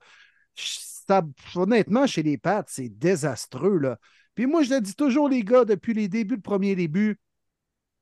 Ça- 0.55 1.23
honnêtement, 1.55 2.07
chez 2.07 2.23
les 2.23 2.37
Pats, 2.39 2.65
c'est 2.67 2.91
désastreux. 2.91 3.79
Là. 3.79 3.99
Puis 4.35 4.47
moi, 4.47 4.63
je 4.63 4.75
le 4.75 4.81
dis 4.81 4.95
toujours, 4.95 5.29
les 5.29 5.43
gars, 5.43 5.65
depuis 5.65 5.95
les 5.95 6.09
débuts, 6.09 6.37
le 6.37 6.41
premier 6.43 6.75
début, 6.75 7.19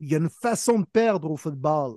il 0.01 0.11
y 0.11 0.15
a 0.15 0.19
une 0.19 0.31
façon 0.31 0.81
de 0.81 0.87
perdre 0.87 1.31
au 1.31 1.37
football. 1.37 1.97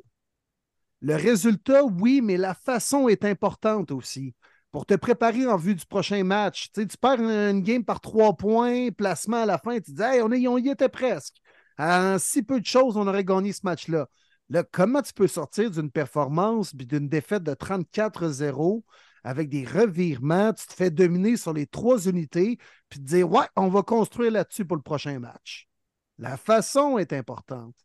Le 1.01 1.16
résultat, 1.16 1.84
oui, 1.84 2.22
mais 2.22 2.38
la 2.38 2.53
façon 2.53 3.08
est 3.08 3.26
importante 3.26 3.91
aussi 3.91 4.36
pour 4.76 4.86
te 4.86 4.95
préparer 4.95 5.47
en 5.47 5.55
vue 5.55 5.73
du 5.73 5.86
prochain 5.86 6.26
match. 6.26 6.69
Tu, 6.73 6.86
perds 6.99 7.21
une 7.21 7.61
game 7.61 7.86
par 7.86 8.01
trois 8.01 8.36
points, 8.36 8.89
placement 8.91 9.43
à 9.43 9.45
la 9.45 9.57
fin, 9.57 9.80
tu 9.80 9.93
dis 9.93 10.01
hey, 10.01 10.21
on, 10.21 10.57
y 10.57 10.69
était 10.69 10.89
presque. 10.89 11.38
En 11.78 12.17
si 12.19 12.43
peu 12.43 12.59
de 12.59 12.65
choses, 12.65 12.97
on 12.97 13.07
aurait 13.07 13.23
gagné 13.23 13.53
ce 13.53 13.61
match-là. 13.63 14.09
Là, 14.49 14.65
comment 14.69 15.01
tu 15.01 15.13
peux 15.13 15.28
sortir 15.28 15.71
d'une 15.71 15.89
performance 15.89 16.73
puis 16.73 16.86
d'une 16.86 17.07
défaite 17.07 17.43
de 17.43 17.53
34-0 17.53 18.84
avec 19.23 19.47
des 19.47 19.63
revirements, 19.63 20.51
tu 20.51 20.67
te 20.67 20.73
fais 20.73 20.91
dominer 20.91 21.38
sur 21.38 21.53
les 21.53 21.67
trois 21.67 22.09
unités, 22.09 22.57
puis 22.89 22.99
te 22.99 23.05
dire 23.05 23.32
Ouais, 23.32 23.47
on 23.55 23.69
va 23.69 23.82
construire 23.82 24.32
là-dessus 24.32 24.65
pour 24.65 24.76
le 24.76 24.84
prochain 24.84 25.19
match? 25.19 25.69
La 26.17 26.36
façon 26.36 26.97
est 26.97 27.13
importante. 27.13 27.76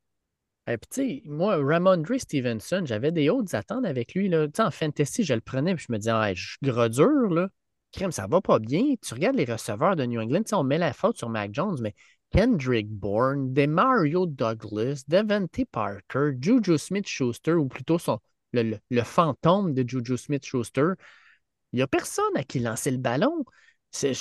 Et 0.67 0.77
puis, 0.79 0.89
tu 0.91 1.03
sais, 1.03 1.23
moi, 1.25 1.57
Ramondre 1.57 2.19
Stevenson, 2.21 2.83
j'avais 2.85 3.13
des 3.13 3.29
hautes 3.29 3.55
attentes 3.55 3.85
avec 3.85 4.15
lui. 4.15 4.29
Là. 4.29 4.47
En 4.59 4.71
fantasy, 4.71 5.25
je 5.25 5.35
le 5.35 5.41
prenais 5.41 5.75
puis 5.75 5.85
je 5.89 5.93
me 5.93 5.99
disais, 5.99 6.13
ah, 6.13 6.33
je 6.33 6.51
suis 6.51 6.59
gros 6.63 6.89
dur, 6.89 7.31
là. 7.31 7.49
Crème, 7.93 8.13
ça 8.13 8.29
va 8.29 8.41
pas 8.41 8.61
bien. 8.61 8.95
Tu 9.03 9.15
regardes 9.15 9.37
les 9.37 9.45
receveurs 9.45 9.97
de 9.97 10.05
New 10.05 10.21
England, 10.21 10.43
on 10.53 10.63
met 10.63 10.79
la 10.79 10.93
faute 10.93 11.19
sur 11.19 11.29
Mac 11.29 11.53
Jones, 11.53 11.79
mais 11.81 11.95
Kendrick 12.31 12.89
Bourne, 12.89 13.53
Demario 13.53 14.27
Douglas, 14.27 15.03
Devante 15.09 15.65
Parker, 15.73 16.31
Juju 16.41 16.79
Smith-Schuster, 16.79 17.55
ou 17.55 17.67
plutôt 17.67 17.99
son, 17.99 18.21
le, 18.53 18.63
le- 18.63 18.79
le 18.91 19.03
fantôme 19.03 19.75
de 19.75 19.85
Juju 19.89 20.17
Smith-Schuster, 20.17 20.93
il 21.73 21.77
n'y 21.77 21.83
a 21.83 21.89
personne 21.89 22.37
à 22.37 22.45
qui 22.45 22.61
lancer 22.61 22.93
le 22.93 22.99
ballon. 22.99 23.45
C'est, 23.91 24.13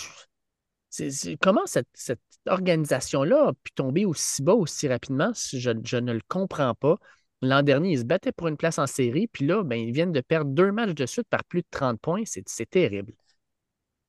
c'est- 0.90 1.12
c'est- 1.12 1.38
comment 1.38 1.66
cette, 1.66 1.88
cette 1.94 2.22
organisation-là 2.48 3.50
a 3.50 3.54
pu 3.54 3.72
tomber 3.76 4.06
aussi 4.06 4.42
bas 4.42 4.54
aussi 4.54 4.88
rapidement? 4.88 5.32
Je, 5.34 5.72
je 5.84 5.98
ne 5.98 6.14
le 6.14 6.22
comprends 6.28 6.74
pas? 6.76 6.98
L'an 7.42 7.64
dernier, 7.64 7.92
ils 7.94 8.00
se 8.00 8.04
battaient 8.04 8.32
pour 8.34 8.48
une 8.48 8.58
place 8.58 8.80
en 8.80 8.88
série, 8.88 9.28
puis 9.28 9.46
là, 9.46 9.64
ben, 9.64 9.80
ils 9.80 9.94
viennent 9.94 10.12
de 10.12 10.22
perdre 10.22 10.52
deux 10.52 10.72
matchs 10.72 10.94
de 10.94 11.06
suite 11.06 11.28
par 11.30 11.44
plus 11.46 11.62
de 11.62 11.68
30 11.72 12.00
points. 12.02 12.24
C'est, 12.26 12.44
c'est 12.48 12.70
terrible. 12.70 13.14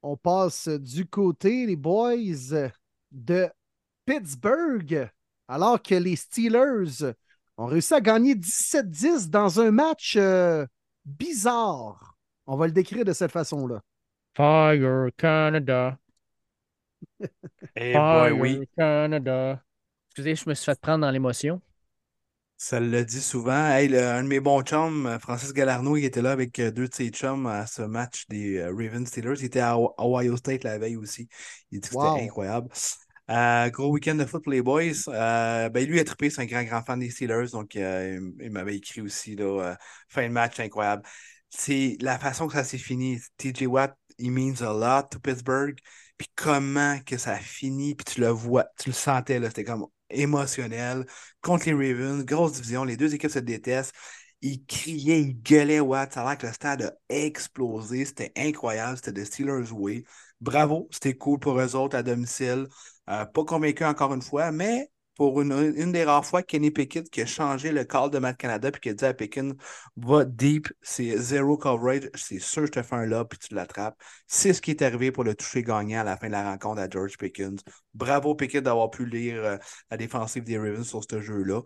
On 0.03 0.17
passe 0.17 0.69
du 0.69 1.07
côté, 1.07 1.67
les 1.67 1.77
boys, 1.77 2.17
de 3.13 3.49
Pittsburgh, 4.07 5.09
alors 5.49 5.83
que 5.83 5.95
les 5.95 6.17
Steelers 6.17 7.13
ont 7.57 7.67
réussi 7.67 7.95
à 7.95 8.01
gagner 8.01 8.35
17-10 8.35 9.29
dans 9.29 9.61
un 9.61 9.71
match 9.71 10.17
euh, 10.17 10.67
bizarre. 11.05 12.17
On 12.47 12.57
va 12.57 12.67
le 12.67 12.73
décrire 12.73 13.05
de 13.05 13.13
cette 13.13 13.33
façon-là. 13.33 13.83
Fire 14.35 15.11
Canada. 15.17 15.99
Eh 17.77 17.99
boy, 18.01 18.31
oui. 18.33 18.69
Canada. 18.77 19.63
Excusez, 20.11 20.37
je 20.37 20.49
me 20.49 20.55
suis 20.55 20.65
fait 20.67 20.81
prendre 20.81 21.01
dans 21.03 21.11
l'émotion. 21.11 21.63
Ça 22.57 22.79
le 22.79 23.05
dit 23.07 23.23
souvent. 23.23 23.69
Hey, 23.71 23.89
le- 23.89 24.03
un 24.07 24.23
de 24.23 24.29
mes 24.29 24.39
bons 24.41 24.61
chums, 24.63 25.19
Francis 25.21 25.53
Galarno, 25.55 25.97
il 25.97 26.05
était 26.05 26.21
là 26.21 26.33
avec 26.33 26.59
euh, 26.59 26.71
deux 26.71 26.89
de 26.89 26.95
ses 26.95 27.09
chums 27.09 27.47
à 27.47 27.67
ce 27.67 27.81
match 27.83 28.27
des 28.29 28.59
euh, 28.59 28.67
Ravens 28.71 29.07
Steelers. 29.09 29.37
Il 29.39 29.47
était 29.47 29.61
à 29.61 29.79
Ohio 29.79 30.37
State 30.37 30.65
la 30.65 30.77
veille 30.79 30.97
aussi. 30.97 31.27
Il 31.71 31.81
dit 31.81 31.89
que 31.89 31.95
Wow. 31.95 32.01
c'était 32.07 32.23
incroyable. 32.23 32.69
Euh, 33.31 33.71
gros 33.71 33.91
week-end 33.91 34.17
de 34.17 34.27
foot 34.27 34.43
pour 34.45 34.53
les 34.53 34.61
boys. 34.63 34.83
Euh, 35.09 35.69
ben, 35.71 35.87
lui 35.89 36.01
a 36.01 36.05
trippé, 36.05 36.29
c'est 36.31 36.43
un 36.43 36.47
grand, 36.47 36.65
grand 36.65 36.83
fan 36.83 36.99
des 37.01 37.09
Steelers. 37.11 37.49
Donc, 37.53 37.77
euh, 37.77 38.19
il, 38.39 38.45
il 38.47 38.51
m'avait 38.51 38.77
écrit 38.77 39.01
aussi, 39.01 39.37
là, 39.37 39.45
euh, 39.73 39.75
fin 40.09 40.29
de 40.29 40.33
match 40.33 40.61
incroyable. 40.61 41.03
C'est 41.49 41.97
la 42.01 42.19
façon 42.19 42.47
que 42.47 42.53
ça 42.55 42.65
s'est 42.65 42.79
fini. 42.79 43.19
TJ 43.39 43.67
Watt, 43.67 43.97
he 44.19 44.29
means 44.31 44.61
a 44.63 44.73
lot 44.73 45.09
to 45.11 45.19
Pittsburgh. 45.21 45.79
Puis 46.21 46.29
comment 46.37 46.99
que 47.07 47.17
ça 47.17 47.33
a 47.33 47.39
fini, 47.39 47.95
puis 47.95 48.05
tu 48.05 48.21
le 48.21 48.29
vois, 48.29 48.67
tu 48.79 48.91
le 48.91 48.95
sentais, 48.95 49.39
là, 49.39 49.49
c'était 49.49 49.65
comme 49.65 49.87
émotionnel 50.11 51.07
contre 51.41 51.71
les 51.71 51.95
Ravens, 51.95 52.23
grosse 52.27 52.53
division, 52.53 52.85
les 52.85 52.99
deux 52.99 53.15
équipes 53.15 53.31
se 53.31 53.39
détestent. 53.39 53.95
Ils 54.43 54.63
criaient, 54.67 55.23
ils 55.23 55.41
gueulaient 55.43 55.81
Watt. 55.81 56.13
Ça 56.13 56.21
a 56.23 56.29
l'air 56.29 56.37
que 56.37 56.47
le 56.47 56.53
stade 56.53 56.83
a 56.83 56.93
explosé. 57.09 58.05
C'était 58.05 58.33
incroyable. 58.37 58.99
C'était 58.99 59.13
de 59.13 59.25
Steelers 59.25 59.73
Way. 59.73 60.05
Bravo, 60.43 60.89
c'était 60.91 61.15
cool 61.17 61.39
pour 61.39 61.59
eux 61.59 61.75
autres 61.75 61.97
à 61.97 62.03
domicile. 62.03 62.67
Euh, 63.09 63.25
pas 63.25 63.45
convaincu 63.45 63.85
encore 63.87 64.13
une 64.13 64.21
fois, 64.23 64.53
mais 64.53 64.91
pour 65.21 65.43
une, 65.43 65.53
une 65.77 65.93
des 65.93 66.05
rares 66.05 66.25
fois, 66.25 66.43
Kenny 66.43 66.71
Pickett 66.71 67.11
qui 67.11 67.21
a 67.21 67.27
changé 67.27 67.73
le 67.73 67.85
call 67.85 68.09
de 68.09 68.19
Matt 68.19 68.39
Canada 68.39 68.73
puis 68.73 68.81
qui 68.81 68.89
a 68.89 68.95
dit 68.95 69.05
à 69.05 69.13
Pickens 69.13 69.53
va 69.99 70.25
deep, 70.25 70.69
c'est 70.81 71.15
zéro 71.19 71.59
coverage, 71.59 72.09
c'est 72.15 72.39
sûr 72.39 72.65
je 72.65 72.73
te 72.73 72.83
fais 72.83 72.95
un 72.95 73.05
lob 73.05 73.29
puis 73.29 73.39
tu 73.39 73.55
l'attrapes. 73.55 74.01
C'est 74.27 74.55
ce 74.55 74.63
qui 74.63 74.71
est 74.71 74.81
arrivé 74.81 75.13
pour 75.13 75.25
le 75.25 75.35
toucher 75.35 75.63
gagnant 75.63 76.01
à 76.01 76.05
la 76.05 76.17
fin 76.17 76.29
de 76.29 76.33
la 76.33 76.51
rencontre 76.51 76.81
à 76.81 76.89
George 76.89 77.19
Pickens. 77.19 77.61
Bravo 77.93 78.35
Pickett 78.35 78.65
d'avoir 78.65 78.89
pu 78.89 79.05
lire 79.05 79.45
euh, 79.45 79.57
la 79.91 79.99
défensive 79.99 80.43
des 80.43 80.57
Ravens 80.57 80.89
sur 80.89 81.03
ce 81.05 81.21
jeu-là. 81.21 81.61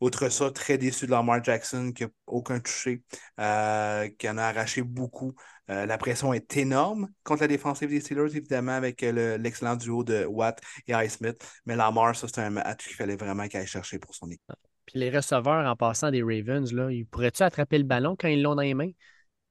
Outre 0.00 0.28
ça, 0.28 0.52
très 0.52 0.78
déçu 0.78 1.06
de 1.06 1.10
Lamar 1.10 1.42
Jackson 1.42 1.90
qui 1.92 2.04
n'a 2.04 2.10
aucun 2.28 2.60
touché, 2.60 3.02
euh, 3.40 4.08
qui 4.18 4.28
en 4.28 4.38
a 4.38 4.44
arraché 4.44 4.82
beaucoup. 4.82 5.34
Euh, 5.70 5.86
la 5.86 5.98
pression 5.98 6.32
est 6.32 6.56
énorme 6.56 7.08
contre 7.22 7.42
la 7.42 7.48
défensive 7.48 7.90
des 7.90 8.00
Steelers, 8.00 8.36
évidemment, 8.36 8.72
avec 8.72 9.02
euh, 9.02 9.38
l'excellent 9.38 9.76
duo 9.76 10.02
de 10.02 10.24
Watt 10.24 10.60
et 10.88 10.94
Highsmith. 10.94 11.46
Mais 11.64 11.76
Lamar, 11.76 12.16
ça, 12.16 12.26
c'est 12.26 12.40
un 12.40 12.50
match 12.50 12.86
qu'il 12.86 12.96
fallait 12.96 13.16
vraiment 13.16 13.46
qu'il 13.46 13.60
aille 13.60 13.66
chercher 13.66 13.98
pour 13.98 14.14
son 14.14 14.26
équipe. 14.26 14.42
Puis 14.86 14.98
les 14.98 15.10
receveurs, 15.10 15.70
en 15.70 15.76
passant 15.76 16.10
des 16.10 16.22
Ravens, 16.22 16.72
là, 16.72 16.90
ils 16.90 17.06
pourraient-tu 17.06 17.44
attraper 17.44 17.78
le 17.78 17.84
ballon 17.84 18.16
quand 18.18 18.26
ils 18.26 18.42
l'ont 18.42 18.56
dans 18.56 18.62
les 18.62 18.74
mains? 18.74 18.90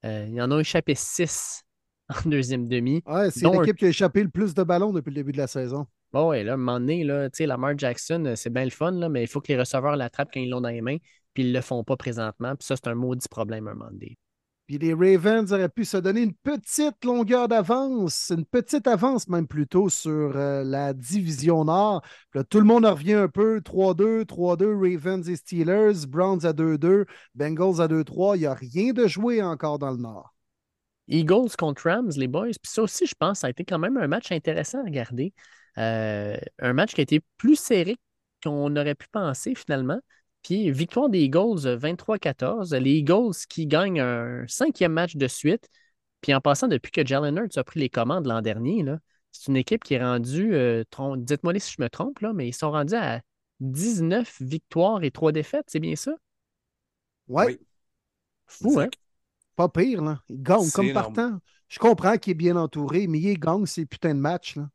Euh, 0.05 0.28
ils 0.30 0.41
en 0.41 0.51
ont 0.51 0.59
échappé 0.59 0.93
six 0.93 1.63
en 2.09 2.30
deuxième 2.30 2.67
demi. 2.67 3.01
Ouais, 3.05 3.32
c'est 3.32 3.47
l'équipe 3.49 3.78
qui 3.78 3.86
a 3.86 3.89
échappé 3.89 4.22
le 4.22 4.30
plus 4.30 4.53
de 4.53 4.63
ballons 4.63 4.91
depuis 4.91 5.11
le 5.11 5.15
début 5.15 5.32
de 5.32 5.38
la 5.38 5.47
saison. 5.47 5.88
Bon, 6.11 6.30
ouais, 6.30 6.43
là, 6.43 6.51
à 6.51 6.55
un 6.55 6.57
moment 6.57 6.80
donné, 6.80 7.05
là, 7.05 7.30
Lamar 7.39 7.78
Jackson, 7.78 8.34
c'est 8.36 8.49
bien 8.51 8.65
le 8.65 8.72
fun, 8.72 8.91
là, 8.91 9.07
mais 9.07 9.24
il 9.24 9.28
faut 9.28 9.39
que 9.39 9.49
les 9.49 9.59
receveurs 9.59 9.95
l'attrapent 9.95 10.32
quand 10.34 10.39
ils 10.39 10.49
l'ont 10.49 10.59
dans 10.59 10.70
les 10.70 10.82
mains, 10.82 10.97
puis 11.34 11.43
ils 11.43 11.49
ne 11.49 11.53
le 11.53 11.61
font 11.61 11.84
pas 11.84 11.95
présentement. 11.95 12.55
Puis 12.55 12.65
ça, 12.65 12.76
c'est 12.76 12.89
un 12.89 12.95
maudit 12.95 13.28
problème 13.30 13.67
à 13.67 13.72
un 13.72 13.76
moment 13.76 13.91
donné. 13.91 14.17
Puis 14.70 14.78
les 14.78 14.93
Ravens 14.93 15.51
auraient 15.51 15.67
pu 15.67 15.84
se 15.84 15.97
donner 15.97 16.22
une 16.22 16.36
petite 16.36 17.03
longueur 17.03 17.47
d'avance, 17.47 18.30
une 18.30 18.45
petite 18.45 18.86
avance 18.86 19.28
même 19.28 19.47
plutôt 19.47 19.89
sur 19.89 20.38
euh, 20.38 20.63
la 20.63 20.93
division 20.93 21.65
Nord. 21.65 22.03
là, 22.36 22.43
tout 22.43 22.59
le 22.59 22.65
monde 22.65 22.86
revient 22.86 23.13
un 23.13 23.28
peu 23.28 23.61
3-2, 23.61 24.26
3-2, 24.26 24.76
Ravens 24.76 25.28
et 25.28 25.38
Steelers, 25.38 26.05
Browns 26.07 26.45
à 26.45 26.53
2-2, 26.53 27.07
Bengals 27.34 27.82
à 27.82 27.88
2-3. 27.88 28.36
Il 28.36 28.41
n'y 28.41 28.45
a 28.45 28.53
rien 28.53 28.93
de 28.93 29.07
joué 29.07 29.41
encore 29.41 29.80
dans 29.80 29.89
le 29.89 29.97
Nord. 29.97 30.36
Eagles 31.07 31.55
contre 31.57 31.89
Rams, 31.89 32.11
les 32.15 32.28
boys. 32.28 32.51
Puis 32.61 32.72
ça 32.72 32.84
aussi, 32.84 33.07
je 33.07 33.15
pense, 33.17 33.39
ça 33.39 33.47
a 33.47 33.49
été 33.49 33.65
quand 33.65 33.80
même 33.80 33.97
un 33.97 34.07
match 34.07 34.32
intéressant 34.32 34.82
à 34.82 34.84
regarder. 34.84 35.34
Euh, 35.80 36.38
un 36.59 36.74
match 36.74 36.93
qui 36.93 37.01
a 37.01 37.05
été 37.05 37.22
plus 37.38 37.55
serré 37.55 37.97
qu'on 38.43 38.76
aurait 38.76 38.93
pu 38.93 39.07
penser 39.11 39.55
finalement. 39.55 39.99
Puis 40.44 40.72
victoire 40.72 41.10
des 41.10 41.20
Eagles 41.20 41.78
23-14. 41.78 42.74
Les 42.76 42.98
Eagles 42.98 43.36
qui 43.50 43.68
gagnent 43.68 44.00
un 44.00 44.46
cinquième 44.48 44.94
match 44.94 45.16
de 45.16 45.28
suite. 45.28 45.70
Puis 46.22 46.34
en 46.34 46.42
passant, 46.42 46.68
depuis 46.68 46.92
que 46.92 47.06
Jalen 47.06 47.38
Hurts 47.38 47.58
a 47.58 47.64
pris 47.64 47.80
les 47.80 47.90
commandes 47.90 48.26
l'an 48.26 48.42
dernier, 48.42 48.84
c'est 49.32 49.48
une 49.48 49.58
équipe 49.58 49.84
qui 49.84 49.94
est 49.94 50.04
rendue, 50.04 50.54
euh, 50.54 50.84
dites-moi 51.18 51.58
si 51.60 51.76
je 51.78 51.82
me 51.82 51.90
trompe, 51.90 52.20
là, 52.20 52.34
mais 52.34 52.48
ils 52.48 52.54
sont 52.54 52.72
rendus 52.72 52.96
à 52.96 53.22
19 53.60 54.42
victoires 54.42 55.04
et 55.04 55.12
3 55.12 55.32
défaites, 55.32 55.66
c'est 55.68 55.80
bien 55.80 55.96
ça? 55.96 56.12
Ouais. 57.28 57.46
Oui. 57.46 57.60
Fou, 58.48 58.80
hein? 58.80 58.90
Pas 59.56 59.70
pire, 59.70 60.02
là. 60.02 60.22
Il 60.30 60.42
gagne 60.42 60.70
comme 60.72 60.92
partant. 60.94 61.40
Je 61.68 61.78
comprends 61.78 62.18
qu'il 62.18 62.32
est 62.32 62.36
bien 62.36 62.56
entouré, 62.56 63.08
mais 63.08 63.20
il 63.20 63.40
gagne 63.40 63.66
ces 63.66 63.86
putains 63.86 64.16
de 64.16 64.20
matchs. 64.20 64.56
Là. 64.56 64.70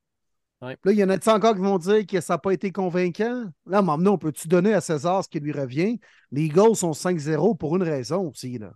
Là, 0.60 0.76
il 0.86 0.94
y 0.94 1.04
en 1.04 1.10
a 1.10 1.34
encore 1.34 1.54
qui 1.54 1.60
vont 1.60 1.78
dire 1.78 2.06
que 2.06 2.20
ça 2.20 2.34
n'a 2.34 2.38
pas 2.38 2.52
été 2.52 2.72
convaincant? 2.72 3.44
Là, 3.66 3.82
maintenant, 3.82 4.14
on 4.14 4.18
peut-tu 4.18 4.48
donner 4.48 4.72
à 4.72 4.80
César 4.80 5.22
ce 5.22 5.28
qui 5.28 5.40
lui 5.40 5.52
revient? 5.52 5.98
Les 6.30 6.44
Eagles 6.44 6.76
sont 6.76 6.92
5-0 6.92 7.54
pour 7.56 7.76
une 7.76 7.82
raison 7.82 8.30
aussi. 8.30 8.58
Là. 8.58 8.72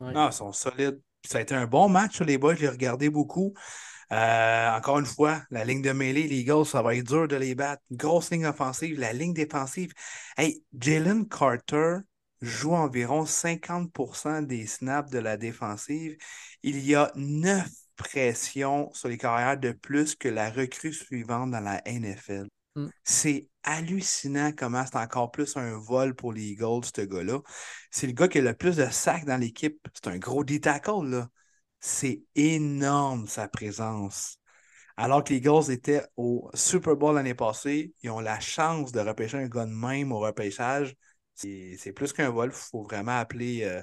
Ah, 0.00 0.28
ils 0.30 0.32
sont 0.32 0.52
solides. 0.52 1.00
Ça 1.26 1.38
a 1.38 1.40
été 1.40 1.54
un 1.54 1.66
bon 1.66 1.88
match, 1.88 2.20
les 2.20 2.38
boys. 2.38 2.54
Je 2.54 2.62
l'ai 2.62 2.68
regardé 2.68 3.08
beaucoup. 3.10 3.54
Euh, 4.12 4.70
encore 4.76 4.98
une 4.98 5.06
fois, 5.06 5.42
la 5.50 5.64
ligne 5.64 5.82
de 5.82 5.92
mêlée, 5.92 6.28
les 6.28 6.40
Eagles, 6.40 6.66
ça 6.66 6.82
va 6.82 6.94
être 6.94 7.06
dur 7.06 7.26
de 7.26 7.36
les 7.36 7.54
battre. 7.54 7.82
Une 7.90 7.96
grosse 7.96 8.30
ligne 8.30 8.46
offensive, 8.46 9.00
la 9.00 9.12
ligne 9.12 9.32
défensive. 9.32 9.92
Hey, 10.36 10.62
Jalen 10.78 11.26
Carter 11.26 11.96
joue 12.40 12.74
environ 12.74 13.24
50% 13.24 14.42
des 14.42 14.66
snaps 14.66 15.10
de 15.10 15.18
la 15.18 15.36
défensive. 15.36 16.16
Il 16.62 16.78
y 16.84 16.94
a 16.94 17.10
neuf 17.16 17.70
pression 17.96 18.92
sur 18.92 19.08
les 19.08 19.18
carrières 19.18 19.58
de 19.58 19.72
plus 19.72 20.14
que 20.14 20.28
la 20.28 20.50
recrue 20.50 20.92
suivante 20.92 21.50
dans 21.50 21.60
la 21.60 21.80
NFL. 21.86 22.48
Mm. 22.76 22.88
C'est 23.04 23.48
hallucinant 23.62 24.52
comment 24.52 24.84
c'est 24.84 24.98
encore 24.98 25.30
plus 25.30 25.56
un 25.56 25.78
vol 25.78 26.14
pour 26.14 26.32
les 26.32 26.42
Eagles, 26.42 26.84
ce 26.94 27.02
gars-là. 27.02 27.40
C'est 27.90 28.06
le 28.06 28.12
gars 28.12 28.28
qui 28.28 28.38
a 28.38 28.42
le 28.42 28.54
plus 28.54 28.76
de 28.76 28.86
sacs 28.90 29.24
dans 29.24 29.40
l'équipe. 29.40 29.78
C'est 29.94 30.08
un 30.08 30.18
gros 30.18 30.44
D-tackle, 30.44 31.06
là. 31.08 31.28
C'est 31.80 32.22
énorme, 32.34 33.26
sa 33.26 33.48
présence. 33.48 34.38
Alors 34.96 35.24
que 35.24 35.30
les 35.30 35.38
Eagles 35.38 35.70
étaient 35.70 36.02
au 36.16 36.50
Super 36.54 36.96
Bowl 36.96 37.14
l'année 37.14 37.34
passée, 37.34 37.94
ils 38.02 38.10
ont 38.10 38.20
la 38.20 38.40
chance 38.40 38.92
de 38.92 39.00
repêcher 39.00 39.38
un 39.38 39.48
gars 39.48 39.66
de 39.66 39.72
même 39.72 40.12
au 40.12 40.20
repêchage. 40.20 40.94
C'est 41.34 41.92
plus 41.94 42.12
qu'un 42.12 42.30
vol. 42.30 42.50
Il 42.52 42.56
faut 42.56 42.82
vraiment 42.84 43.18
appeler 43.18 43.64
euh, 43.64 43.82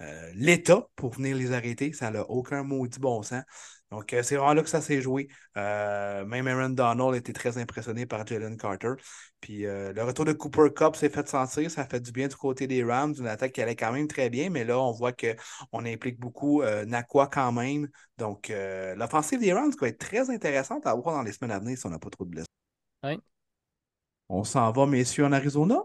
euh, 0.00 0.30
l'État 0.34 0.86
pour 0.96 1.12
venir 1.12 1.36
les 1.36 1.52
arrêter. 1.52 1.92
Ça 1.92 2.10
n'a 2.10 2.28
aucun 2.28 2.62
maudit 2.62 2.98
bon 2.98 3.22
sens. 3.22 3.42
Donc, 3.90 4.12
euh, 4.12 4.22
c'est 4.24 4.36
vraiment 4.36 4.54
là 4.54 4.62
que 4.62 4.68
ça 4.68 4.80
s'est 4.80 5.00
joué. 5.00 5.28
Euh, 5.56 6.24
même 6.24 6.48
Aaron 6.48 6.70
Donald 6.70 7.14
était 7.14 7.32
très 7.32 7.58
impressionné 7.58 8.06
par 8.06 8.26
Jalen 8.26 8.56
Carter. 8.56 8.94
Puis 9.40 9.62
le 9.62 10.02
retour 10.02 10.24
de 10.24 10.32
Cooper 10.32 10.72
Cup 10.74 10.96
s'est 10.96 11.10
fait 11.10 11.28
sentir. 11.28 11.70
Ça 11.70 11.84
fait 11.84 12.00
du 12.00 12.10
bien 12.12 12.28
du 12.28 12.34
côté 12.34 12.66
des 12.66 12.82
Rams, 12.82 13.14
une 13.18 13.26
attaque 13.26 13.52
qui 13.52 13.62
allait 13.62 13.76
quand 13.76 13.92
même 13.92 14.08
très 14.08 14.30
bien. 14.30 14.50
Mais 14.50 14.64
là, 14.64 14.80
on 14.80 14.90
voit 14.90 15.12
qu'on 15.12 15.84
implique 15.84 16.18
beaucoup 16.18 16.62
Nakwa 16.62 17.26
quand 17.26 17.52
même. 17.52 17.88
Donc, 18.16 18.50
l'offensive 18.96 19.40
des 19.40 19.52
Rams 19.52 19.72
va 19.78 19.88
être 19.88 19.98
très 19.98 20.30
intéressante 20.30 20.86
à 20.86 20.94
voir 20.94 21.14
dans 21.14 21.22
les 21.22 21.32
semaines 21.32 21.50
à 21.50 21.58
venir 21.58 21.76
si 21.76 21.86
on 21.86 21.90
n'a 21.90 21.98
pas 21.98 22.08
trop 22.08 22.24
de 22.24 22.30
blessures. 22.30 22.48
On 24.28 24.44
s'en 24.44 24.72
va, 24.72 24.86
messieurs, 24.86 25.26
en 25.26 25.32
Arizona. 25.32 25.82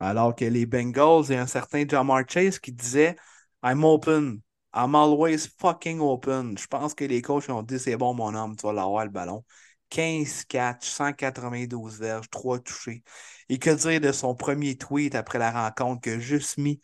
Alors 0.00 0.34
que 0.34 0.44
les 0.44 0.66
Bengals 0.66 1.32
et 1.32 1.36
un 1.36 1.46
certain 1.46 1.84
Jamar 1.86 2.22
Chase 2.28 2.58
qui 2.58 2.72
disait 2.72 3.16
I'm 3.62 3.84
open. 3.84 4.40
I'm 4.74 4.94
always 4.94 5.48
fucking 5.58 6.00
open. 6.00 6.56
Je 6.56 6.66
pense 6.66 6.94
que 6.94 7.04
les 7.04 7.22
coachs 7.22 7.48
ont 7.48 7.62
dit 7.62 7.78
c'est 7.78 7.96
bon, 7.96 8.14
mon 8.14 8.34
homme, 8.34 8.56
tu 8.56 8.66
vas 8.66 8.72
l'avoir 8.72 9.04
le 9.04 9.10
ballon. 9.10 9.44
15 9.90 10.44
catch, 10.44 10.86
192 10.86 11.98
verges, 11.98 12.28
3 12.30 12.58
touchés. 12.60 13.02
Et 13.48 13.58
que 13.58 13.70
dire 13.70 14.00
de 14.00 14.12
son 14.12 14.34
premier 14.34 14.76
tweet 14.76 15.14
après 15.14 15.38
la 15.38 15.50
rencontre 15.50 16.02
que 16.02 16.18
juste 16.18 16.58
mis 16.58 16.80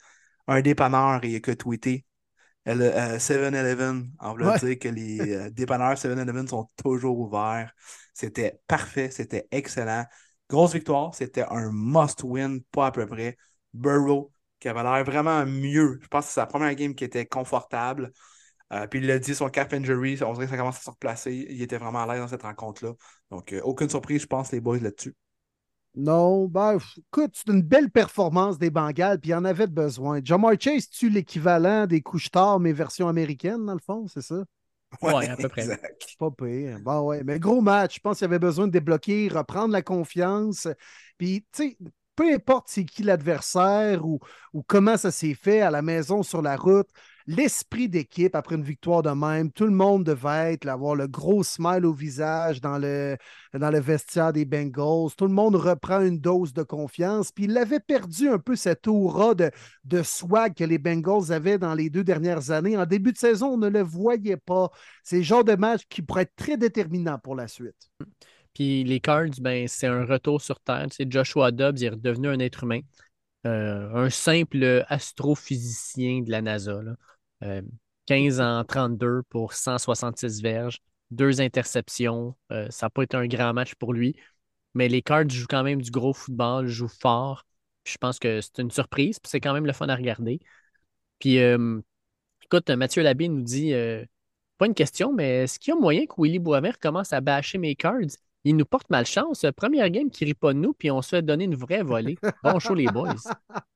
un 0.47 0.61
dépanneur 0.63 1.21
et 1.25 1.41
que 1.41 1.51
tweeté 1.51 2.07
7-Eleven. 2.67 4.11
Euh, 4.23 4.27
on 4.27 4.35
veut 4.35 4.59
dire 4.59 4.79
que 4.79 4.89
les 4.89 5.21
euh, 5.21 5.51
dépanneurs 5.51 5.99
7-Eleven 5.99 6.49
sont 6.49 6.71
toujours 6.83 7.19
ouverts. 7.19 7.73
C'était 8.15 8.61
parfait, 8.67 9.11
c'était 9.11 9.47
excellent. 9.51 10.07
Grosse 10.55 10.73
victoire, 10.73 11.13
c'était 11.17 11.45
un 11.51 11.73
must-win, 11.73 12.61
pas 12.71 12.87
à 12.87 12.93
peu 12.93 13.07
près. 13.07 13.37
Burrow, 13.73 14.31
qui 14.61 14.69
avait 14.69 14.85
l'air 14.85 15.03
vraiment 15.03 15.45
mieux. 15.45 15.99
Je 16.01 16.07
pense 16.07 16.27
que 16.27 16.29
c'est 16.29 16.41
sa 16.41 16.47
première 16.47 16.73
game 16.77 16.95
qui 16.95 17.03
était 17.03 17.27
confortable. 17.27 18.13
Euh, 18.73 18.87
puis 18.87 19.01
il 19.01 19.07
l'a 19.09 19.19
dit, 19.19 19.35
son 19.35 19.49
cap 19.49 19.73
injury, 19.73 20.17
on 20.23 20.33
dirait 20.33 20.45
que 20.45 20.53
ça 20.53 20.57
commence 20.57 20.79
à 20.79 20.83
se 20.83 20.91
replacer. 20.91 21.47
Il 21.51 21.61
était 21.61 21.77
vraiment 21.77 22.05
à 22.05 22.07
l'aise 22.07 22.21
dans 22.21 22.29
cette 22.29 22.45
rencontre-là. 22.45 22.93
Donc, 23.33 23.53
euh, 23.53 23.61
aucune 23.63 23.91
surprise, 23.91 24.23
je 24.23 24.27
pense, 24.29 24.53
les 24.53 24.61
boys 24.61 24.79
là-dessus. 24.79 25.17
Non, 25.97 26.47
ben, 26.47 26.79
écoute, 26.99 27.33
c'est 27.35 27.53
une 27.53 27.63
belle 27.63 27.91
performance 27.91 28.57
des 28.57 28.71
Bengals, 28.71 29.19
puis 29.19 29.31
il 29.31 29.35
en 29.35 29.45
avait 29.45 29.67
besoin. 29.67 30.21
Jamar 30.23 30.53
Chase, 30.61 30.89
tu 30.89 31.11
l'équivalent 31.11 31.89
des 31.89 32.01
couches 32.01 32.31
tard, 32.31 32.61
mais 32.61 32.73
version 32.73 33.09
américaine, 33.09 33.67
dans 33.67 33.75
le 33.75 33.83
fond, 33.85 34.07
c'est 34.07 34.23
ça? 34.23 34.45
Oui, 35.03 35.27
à 35.27 35.37
peu 35.37 35.49
près. 35.49 35.67
Pas 36.19 36.31
pire. 36.31 36.79
Bon, 36.81 37.01
ouais. 37.01 37.23
Mais 37.25 37.39
gros 37.39 37.61
match. 37.61 37.97
Je 37.97 38.01
pense 38.01 38.19
qu'il 38.19 38.25
y 38.25 38.31
avait 38.31 38.39
besoin 38.39 38.67
de 38.67 38.73
débloquer, 38.73 39.29
reprendre 39.29 39.73
la 39.73 39.83
confiance. 39.83 40.69
Puis, 41.19 41.47
tu 41.53 41.71
sais, 41.71 41.79
peu 42.17 42.33
importe 42.33 42.69
c'est 42.69 42.85
qui 42.85 43.03
l'adversaire 43.03 44.07
ou, 44.07 44.21
ou, 44.53 44.63
comment 44.63 44.97
ça 44.97 45.11
s'est 45.11 45.35
fait 45.35 45.61
à 45.61 45.71
la 45.71 45.83
maison, 45.83 46.23
sur 46.23 46.43
la 46.43 46.57
route, 46.57 46.89
l'esprit 47.27 47.89
d'équipe 47.89 48.35
après 48.35 48.57
une 48.57 48.63
victoire 48.63 49.03
de 49.03 49.11
même, 49.11 49.51
tout 49.51 49.65
le 49.65 49.73
monde 49.73 50.05
devait 50.05 50.53
être, 50.53 50.67
avoir 50.69 50.95
le 50.95 51.07
gros 51.07 51.43
smile 51.43 51.87
au 51.87 51.93
visage 51.93 52.61
dans 52.61 52.79
le, 52.79 53.17
vestiaire 53.53 54.33
des 54.33 54.45
Bengals. 54.45 55.15
Tout 55.17 55.27
le 55.27 55.33
monde 55.33 55.57
reprend 55.57 56.01
une 56.01 56.19
dose 56.19 56.53
de 56.53 56.63
confiance. 56.63 57.33
Puis 57.33 57.45
il 57.45 57.57
avait 57.57 57.81
perdu 57.81 58.29
un 58.29 58.39
peu 58.39 58.57
cette 58.57 58.87
aura 58.87 59.35
de, 59.35 59.51
de 59.85 60.03
swag 60.03 60.55
que 60.55 60.65
les 60.65 60.79
Bengals 60.79 61.33
avaient 61.33 61.59
dans 61.59 61.75
les 61.75 61.91
deux 61.91 62.05
dernières 62.05 62.51
années. 62.51 62.77
En 62.77 62.87
début 62.87 63.13
de 63.13 63.19
saison, 63.19 63.55
on 63.55 63.59
ne 63.59 63.69
le 63.69 63.83
voyait 63.83 64.37
pas. 64.37 64.71
C'est 65.03 65.19
le 65.19 65.23
genre 65.23 65.45
de 65.45 65.55
match 65.55 65.83
qui 65.89 66.03
pourrait 66.03 66.23
être 66.23 66.37
très 66.37 66.57
déterminant 66.57 67.19
pour 67.19 67.35
la 67.35 67.49
suite. 67.49 67.91
Puis 68.55 68.85
les 68.85 69.01
Cards, 69.01 69.41
ben, 69.41 69.67
c'est 69.67 69.89
un 69.89 70.05
retour 70.05 70.41
sur 70.41 70.61
Terre. 70.61 70.87
C'est 70.93 71.11
Joshua 71.11 71.51
Dobbs 71.51 71.83
est 71.83 71.89
redevenu 71.89 72.29
un 72.29 72.39
être 72.39 72.65
humain. 72.65 72.81
Euh, 73.47 73.95
un 73.95 74.09
simple 74.09 74.85
astrophysicien 74.89 76.23
de 76.23 76.31
la 76.31 76.41
NASA. 76.41 76.81
15 76.81 76.97
euh, 77.45 77.63
en 78.41 78.65
32 78.65 79.23
pour 79.29 79.53
166 79.53 80.43
verges, 80.43 80.79
deux 81.11 81.41
interceptions. 81.41 82.37
Euh, 82.53 82.67
ça 82.71 82.87
n'a 82.87 82.91
pas 82.91 83.03
été 83.03 83.17
un 83.17 83.27
grand 83.27 83.53
match 83.53 83.75
pour 83.77 83.93
lui. 83.93 84.17
Mais 84.75 84.89
les 84.89 85.03
Cards 85.03 85.29
jouent 85.29 85.47
quand 85.49 85.63
même 85.63 85.81
du 85.83 85.91
gros 85.91 86.13
football, 86.13 86.67
jouent 86.67 86.89
fort. 86.89 87.45
je 87.85 87.97
pense 87.99 88.19
que 88.19 88.41
c'est 88.41 88.59
une 88.61 88.71
surprise, 88.71 89.19
c'est 89.25 89.41
quand 89.41 89.55
même 89.55 89.67
le 89.67 89.73
fun 89.73 89.89
à 89.89 89.97
regarder. 89.97 90.41
Puis, 91.21 91.39
écoute, 92.43 92.71
Mathieu 92.71 93.03
Labbé 93.03 93.29
nous 93.29 93.43
dit 93.43 93.73
pas 94.59 94.67
une 94.67 94.75
question, 94.75 95.13
mais 95.13 95.45
est-ce 95.45 95.59
qu'il 95.61 95.73
y 95.73 95.77
a 95.77 95.81
moyen 95.81 96.07
que 96.07 96.15
Willy 96.19 96.41
Boisvert 96.41 96.79
commence 96.79 97.13
à 97.13 97.21
bâcher 97.21 97.59
mes 97.59 97.77
cards? 97.77 98.17
il 98.45 98.57
nous 98.57 98.67
porte 98.67 98.91
malchance. 98.91 99.45
Première 99.57 99.91
game 99.91 100.11
qui 100.11 100.25
rit 100.25 100.35
pas 100.35 100.53
de 100.53 100.59
nous, 100.59 100.75
puis 100.75 100.91
on 100.91 101.03
se 101.03 101.11
fait 101.11 101.23
donner 101.23 101.45
une 101.45 101.57
vraie 101.57 101.83
volée. 101.83 102.17
Bon 102.43 102.59
show, 102.59 102.75
les 102.75 102.87
boys. 102.87 103.15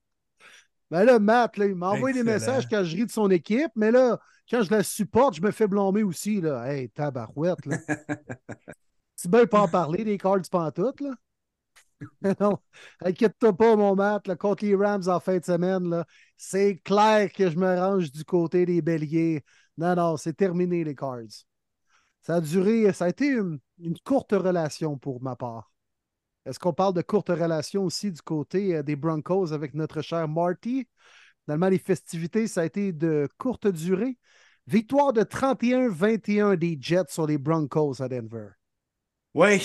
Ben 0.90 1.04
là, 1.04 1.18
Matt, 1.18 1.56
là, 1.56 1.66
il 1.66 1.74
m'a 1.74 1.90
envoyé 1.90 2.14
des 2.14 2.22
messages 2.22 2.66
quand 2.68 2.82
je 2.82 2.96
ris 2.96 3.06
de 3.06 3.10
son 3.10 3.30
équipe, 3.30 3.70
mais 3.76 3.90
là, 3.90 4.18
quand 4.50 4.62
je 4.62 4.70
la 4.70 4.82
supporte, 4.82 5.34
je 5.34 5.42
me 5.42 5.50
fais 5.50 5.66
blâmer 5.66 6.02
aussi. 6.02 6.40
Là. 6.40 6.72
Hey, 6.72 6.88
tabarouette. 6.88 7.66
Là. 7.66 7.78
tu 9.20 9.28
bien 9.28 9.46
pas 9.46 9.60
en 9.60 9.68
parler 9.68 10.04
des 10.04 10.16
cards 10.16 10.40
pantoute, 10.50 11.00
là. 11.00 11.10
non, 12.40 12.58
inquiète-toi 13.00 13.56
pas, 13.56 13.74
mon 13.74 13.96
Matt, 13.96 14.28
là, 14.28 14.36
contre 14.36 14.64
les 14.64 14.76
Rams 14.76 15.02
en 15.08 15.18
fin 15.18 15.38
de 15.38 15.44
semaine, 15.44 15.90
là, 15.90 16.06
c'est 16.36 16.76
clair 16.78 17.32
que 17.32 17.50
je 17.50 17.56
me 17.56 17.76
range 17.76 18.12
du 18.12 18.24
côté 18.24 18.64
des 18.66 18.82
béliers. 18.82 19.44
Non, 19.76 19.96
non, 19.96 20.16
c'est 20.16 20.34
terminé 20.34 20.84
les 20.84 20.94
Cards. 20.94 21.44
Ça 22.22 22.36
a 22.36 22.40
duré, 22.40 22.92
ça 22.92 23.06
a 23.06 23.08
été 23.08 23.26
une, 23.26 23.58
une 23.80 23.98
courte 23.98 24.32
relation 24.32 24.96
pour 24.96 25.20
ma 25.22 25.34
part. 25.34 25.72
Est-ce 26.48 26.58
qu'on 26.58 26.72
parle 26.72 26.94
de 26.94 27.02
courte 27.02 27.28
relation 27.28 27.84
aussi 27.84 28.10
du 28.10 28.22
côté 28.22 28.76
euh, 28.76 28.82
des 28.82 28.96
Broncos 28.96 29.52
avec 29.52 29.74
notre 29.74 30.00
cher 30.00 30.26
Marty? 30.28 30.88
Finalement, 31.44 31.68
les 31.68 31.78
festivités, 31.78 32.46
ça 32.46 32.62
a 32.62 32.64
été 32.64 32.92
de 32.92 33.28
courte 33.36 33.66
durée. 33.66 34.16
Victoire 34.66 35.12
de 35.12 35.22
31-21 35.22 36.56
des 36.56 36.78
Jets 36.80 37.10
sur 37.10 37.26
les 37.26 37.36
Broncos 37.36 38.00
à 38.00 38.08
Denver. 38.08 38.48
Oui, 39.34 39.60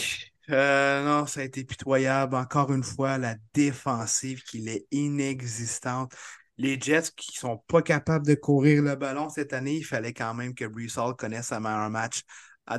euh, 0.49 1.05
non, 1.05 1.25
ça 1.25 1.39
a 1.39 1.43
été 1.43 1.63
pitoyable. 1.63 2.35
Encore 2.35 2.73
une 2.73 2.83
fois, 2.83 3.17
la 3.17 3.35
défensive 3.53 4.43
qui 4.43 4.67
est 4.67 4.85
inexistante. 4.91 6.13
Les 6.57 6.77
Jets 6.79 7.11
qui 7.15 7.37
sont 7.37 7.63
pas 7.67 7.81
capables 7.81 8.27
de 8.27 8.35
courir 8.35 8.83
le 8.83 8.95
ballon 8.95 9.29
cette 9.29 9.53
année, 9.53 9.77
il 9.77 9.85
fallait 9.85 10.13
quand 10.13 10.33
même 10.33 10.53
que 10.53 10.65
Brees 10.65 10.97
Hall 10.97 11.15
connaisse 11.15 11.53
un 11.53 11.61
meilleur 11.61 11.89
match 11.89 12.23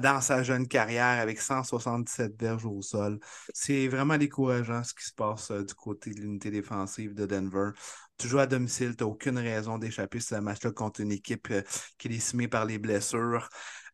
dans 0.01 0.20
sa 0.20 0.43
jeune 0.43 0.66
carrière 0.66 1.20
avec 1.20 1.41
177 1.41 2.41
verges 2.41 2.66
au 2.66 2.80
sol. 2.82 3.18
C'est 3.53 3.89
vraiment 3.89 4.16
décourageant 4.16 4.82
ce 4.82 4.95
qui 4.95 5.05
se 5.05 5.12
passe 5.12 5.51
euh, 5.51 5.62
du 5.62 5.74
côté 5.74 6.11
de 6.11 6.20
l'unité 6.20 6.51
défensive 6.51 7.14
de 7.14 7.26
Denver. 7.26 7.70
Tu 8.18 8.28
joues 8.28 8.39
à 8.39 8.47
domicile, 8.47 8.97
tu 8.97 9.05
n'as 9.05 9.11
aucune 9.11 9.39
raison 9.39 9.78
d'échapper 9.78 10.20
ce 10.20 10.37
match-là 10.37 10.72
contre 10.72 11.01
une 11.01 11.12
équipe 11.12 11.49
euh, 11.51 11.62
qui 11.99 12.09
est 12.09 12.12
décimée 12.12 12.49
par 12.49 12.64
les 12.64 12.78
blessures. 12.78 13.49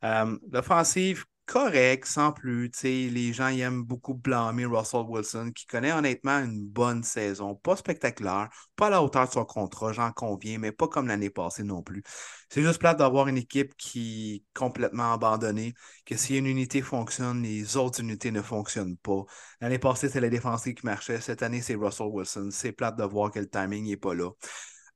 Euh, 0.05 0.39
l'offensive, 0.53 1.25
correct, 1.51 2.07
sans 2.07 2.33
plus. 2.33 2.71
les 2.85 3.33
gens 3.33 3.49
aiment 3.49 3.83
beaucoup 3.83 4.15
blâmer 4.15 4.67
Russell 4.67 5.05
Wilson, 5.09 5.51
qui 5.53 5.67
connaît 5.67 5.91
honnêtement 5.93 6.39
une 6.39 6.65
bonne 6.65 7.03
saison. 7.03 7.57
Pas 7.57 7.75
spectaculaire, 7.75 8.49
pas 8.77 8.87
à 8.87 8.91
la 8.91 9.03
hauteur 9.03 9.27
de 9.27 9.33
son 9.33 9.45
contrat, 9.45 9.93
j'en 9.93 10.13
conviens, 10.13 10.59
mais 10.59 10.71
pas 10.71 10.87
comme 10.87 11.09
l'année 11.09 11.29
passée 11.29 11.65
non 11.65 11.83
plus. 11.83 12.05
C'est 12.49 12.63
juste 12.63 12.79
plate 12.79 12.99
d'avoir 13.01 13.27
une 13.27 13.37
équipe 13.37 13.75
qui 13.77 14.35
est 14.37 14.59
complètement 14.59 15.13
abandonnée, 15.13 15.75
que 16.07 16.17
si 16.17 16.39
une 16.39 16.47
unité 16.47 16.83
fonctionne, 16.83 17.43
les 17.43 17.77
autres 17.77 18.01
unités 18.01 18.31
ne 18.31 18.43
fonctionnent 18.43 18.97
pas. 18.99 19.25
L'année 19.61 19.81
passée, 19.81 20.09
c'est 20.09 20.21
la 20.21 20.31
défensive 20.31 20.75
qui 20.75 20.87
marchait. 20.87 21.21
Cette 21.21 21.43
année, 21.43 21.63
c'est 21.63 21.75
Russell 21.75 22.07
Wilson. 22.13 22.51
C'est 22.53 22.73
plate 22.73 22.97
de 22.97 23.05
voir 23.05 23.33
que 23.33 23.41
le 23.41 23.49
timing 23.49 23.87
n'est 23.89 23.97
pas 23.97 24.15
là. 24.15 24.31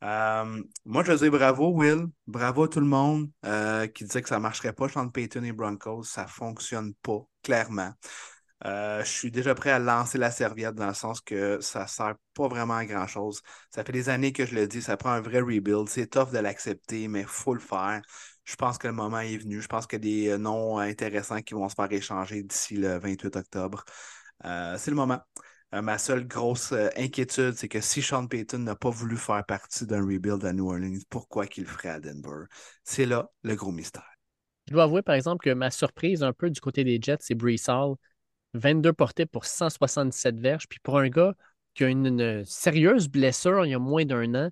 Euh, 0.04 0.62
moi, 0.84 1.02
je 1.02 1.12
veux 1.12 1.18
dire 1.18 1.30
bravo, 1.30 1.70
Will. 1.72 2.06
Bravo 2.26 2.64
à 2.64 2.68
tout 2.68 2.80
le 2.80 2.86
monde 2.86 3.30
euh, 3.46 3.86
qui 3.86 4.04
disait 4.04 4.20
que 4.22 4.28
ça 4.28 4.36
ne 4.36 4.42
marcherait 4.42 4.72
pas, 4.74 4.88
Sean 4.88 5.08
Payton 5.08 5.42
et 5.44 5.52
Broncos. 5.52 6.04
Ça 6.04 6.24
ne 6.24 6.28
fonctionne 6.28 6.94
pas, 7.02 7.20
clairement. 7.42 7.92
Euh, 8.66 9.02
je 9.04 9.10
suis 9.10 9.30
déjà 9.30 9.54
prêt 9.54 9.70
à 9.70 9.78
lancer 9.78 10.18
la 10.18 10.30
serviette 10.30 10.74
dans 10.74 10.86
le 10.88 10.94
sens 10.94 11.20
que 11.20 11.60
ça 11.60 11.82
ne 11.82 11.88
sert 11.88 12.14
pas 12.34 12.48
vraiment 12.48 12.74
à 12.76 12.84
grand-chose. 12.86 13.40
Ça 13.70 13.84
fait 13.84 13.92
des 13.92 14.08
années 14.10 14.32
que 14.32 14.46
je 14.46 14.54
le 14.54 14.66
dis, 14.66 14.82
ça 14.82 14.96
prend 14.96 15.10
un 15.10 15.20
vrai 15.20 15.40
rebuild. 15.40 15.88
C'est 15.88 16.06
tough 16.08 16.30
de 16.32 16.38
l'accepter, 16.38 17.08
mais 17.08 17.20
il 17.22 17.26
faut 17.26 17.54
le 17.54 17.60
faire. 17.60 18.02
Je 18.44 18.56
pense 18.56 18.76
que 18.78 18.86
le 18.86 18.92
moment 18.94 19.20
est 19.20 19.38
venu. 19.38 19.60
Je 19.62 19.68
pense 19.68 19.86
qu'il 19.86 20.04
y 20.04 20.28
a 20.28 20.34
des 20.36 20.38
noms 20.42 20.78
intéressants 20.78 21.40
qui 21.42 21.54
vont 21.54 21.68
se 21.68 21.74
faire 21.74 21.90
échanger 21.92 22.42
d'ici 22.42 22.76
le 22.76 22.98
28 22.98 23.36
octobre. 23.36 23.84
c'est 24.42 24.88
le 24.90 24.96
moment. 24.96 25.20
Euh, 25.74 25.82
ma 25.82 25.98
seule 25.98 26.26
grosse 26.26 26.70
euh, 26.70 26.88
inquiétude, 26.96 27.54
c'est 27.54 27.68
que 27.68 27.80
si 27.80 28.00
Sean 28.00 28.28
Payton 28.28 28.58
n'a 28.58 28.76
pas 28.76 28.90
voulu 28.90 29.16
faire 29.16 29.44
partie 29.44 29.86
d'un 29.86 30.02
rebuild 30.02 30.44
à 30.44 30.52
New 30.52 30.68
Orleans, 30.68 31.00
pourquoi 31.10 31.46
qu'il 31.46 31.64
le 31.64 31.68
ferait 31.68 31.88
à 31.88 32.00
Denver? 32.00 32.44
C'est 32.84 33.06
là 33.06 33.28
le 33.42 33.56
gros 33.56 33.72
mystère. 33.72 34.08
Je 34.68 34.72
dois 34.72 34.84
avouer, 34.84 35.02
par 35.02 35.16
exemple, 35.16 35.44
que 35.44 35.52
ma 35.52 35.70
surprise 35.72 36.22
un 36.22 36.32
peu 36.32 36.48
du 36.48 36.60
côté 36.60 36.84
des 36.84 36.98
Jets, 37.02 37.18
c'est 37.20 37.34
Brees 37.34 37.68
Hall. 37.68 37.96
22 38.54 38.92
portés 38.92 39.26
pour 39.26 39.46
177 39.46 40.38
verges. 40.38 40.68
Puis 40.68 40.78
pour 40.80 40.98
un 40.98 41.08
gars 41.08 41.34
qui 41.74 41.82
a 41.82 41.88
une, 41.88 42.44
sérieuse 42.44 43.08
blessure 43.08 43.66
il 43.66 43.70
y 43.70 43.74
a 43.74 43.80
moins 43.80 44.04
d'un 44.04 44.32
an, 44.36 44.50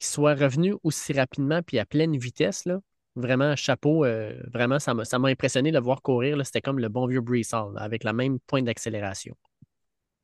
qui 0.00 0.08
soit 0.08 0.34
revenu 0.34 0.74
aussi 0.82 1.12
rapidement 1.12 1.62
puis 1.62 1.78
à 1.78 1.86
pleine 1.86 2.16
vitesse, 2.16 2.64
là, 2.64 2.80
vraiment, 3.14 3.54
chapeau. 3.54 4.04
Euh, 4.04 4.34
vraiment, 4.52 4.80
ça 4.80 4.92
m'a 4.92 5.28
impressionné 5.28 5.70
de 5.70 5.78
le 5.78 5.84
voir 5.84 6.02
courir. 6.02 6.44
C'était 6.44 6.60
comme 6.60 6.80
le 6.80 6.88
bon 6.88 7.06
vieux 7.06 7.20
Brees 7.20 7.46
avec 7.76 8.02
la 8.02 8.12
même 8.12 8.40
pointe 8.40 8.64
d'accélération. 8.64 9.36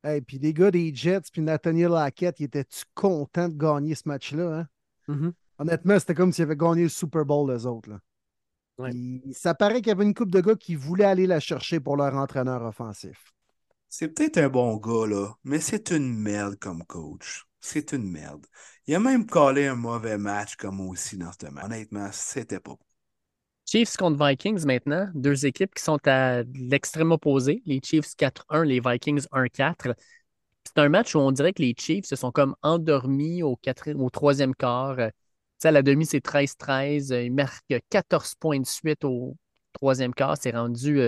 Et 0.03 0.21
puis 0.21 0.39
les 0.39 0.53
gars 0.53 0.71
des 0.71 0.93
Jets, 0.93 1.29
puis 1.31 1.41
Nathaniel 1.41 1.93
Hackett, 1.93 2.39
ils 2.39 2.45
étaient-tu 2.45 2.83
contents 2.95 3.49
de 3.49 3.55
gagner 3.55 3.95
ce 3.95 4.03
match-là? 4.07 4.59
Hein? 4.59 4.67
Mm-hmm. 5.07 5.31
Honnêtement, 5.59 5.99
c'était 5.99 6.15
comme 6.15 6.33
s'ils 6.33 6.43
avaient 6.43 6.55
gagné 6.55 6.83
le 6.83 6.89
Super 6.89 7.23
Bowl, 7.23 7.51
les 7.51 7.65
autres. 7.65 7.89
Là. 7.89 8.91
ça 9.33 9.53
paraît 9.53 9.75
qu'il 9.75 9.87
y 9.87 9.91
avait 9.91 10.03
une 10.03 10.15
coupe 10.15 10.31
de 10.31 10.41
gars 10.41 10.55
qui 10.55 10.75
voulaient 10.75 11.05
aller 11.05 11.27
la 11.27 11.39
chercher 11.39 11.79
pour 11.79 11.97
leur 11.97 12.15
entraîneur 12.15 12.63
offensif. 12.63 13.31
C'est 13.87 14.07
peut-être 14.07 14.37
un 14.37 14.49
bon 14.49 14.77
gars, 14.77 15.05
là, 15.05 15.33
mais 15.43 15.59
c'est 15.59 15.91
une 15.91 16.17
merde 16.17 16.55
comme 16.55 16.83
coach. 16.85 17.45
C'est 17.59 17.91
une 17.91 18.09
merde. 18.09 18.47
Il 18.87 18.95
a 18.95 18.99
même 18.99 19.27
collé 19.27 19.67
un 19.67 19.75
mauvais 19.75 20.17
match 20.17 20.55
comme 20.55 20.81
aussi 20.81 21.17
dans 21.17 21.31
ce 21.31 21.47
match. 21.51 21.65
Honnêtement, 21.65 22.09
c'était 22.11 22.59
pas 22.59 22.75
Chiefs 23.71 23.95
contre 23.95 24.21
Vikings 24.21 24.65
maintenant, 24.65 25.07
deux 25.13 25.45
équipes 25.45 25.73
qui 25.73 25.81
sont 25.81 26.05
à 26.05 26.43
l'extrême 26.43 27.13
opposé. 27.13 27.63
Les 27.65 27.79
Chiefs 27.81 28.17
4-1, 28.17 28.65
les 28.65 28.81
Vikings 28.81 29.25
1-4. 29.31 29.95
C'est 30.65 30.77
un 30.77 30.89
match 30.89 31.15
où 31.15 31.19
on 31.19 31.31
dirait 31.31 31.53
que 31.53 31.61
les 31.61 31.73
Chiefs 31.77 32.05
se 32.05 32.17
sont 32.17 32.33
comme 32.33 32.53
endormis 32.63 33.43
au, 33.43 33.57
au 33.95 34.09
troisième 34.09 34.53
quart. 34.55 34.97
Ça, 35.57 35.69
à 35.69 35.71
la 35.71 35.83
demi, 35.83 36.05
c'est 36.05 36.19
13-13. 36.19 37.13
Ils 37.23 37.31
marquent 37.31 37.79
14 37.89 38.35
points 38.35 38.59
de 38.59 38.65
suite 38.65 39.05
au 39.05 39.37
troisième 39.71 40.13
quart. 40.13 40.35
C'est 40.37 40.51
rendu 40.51 40.99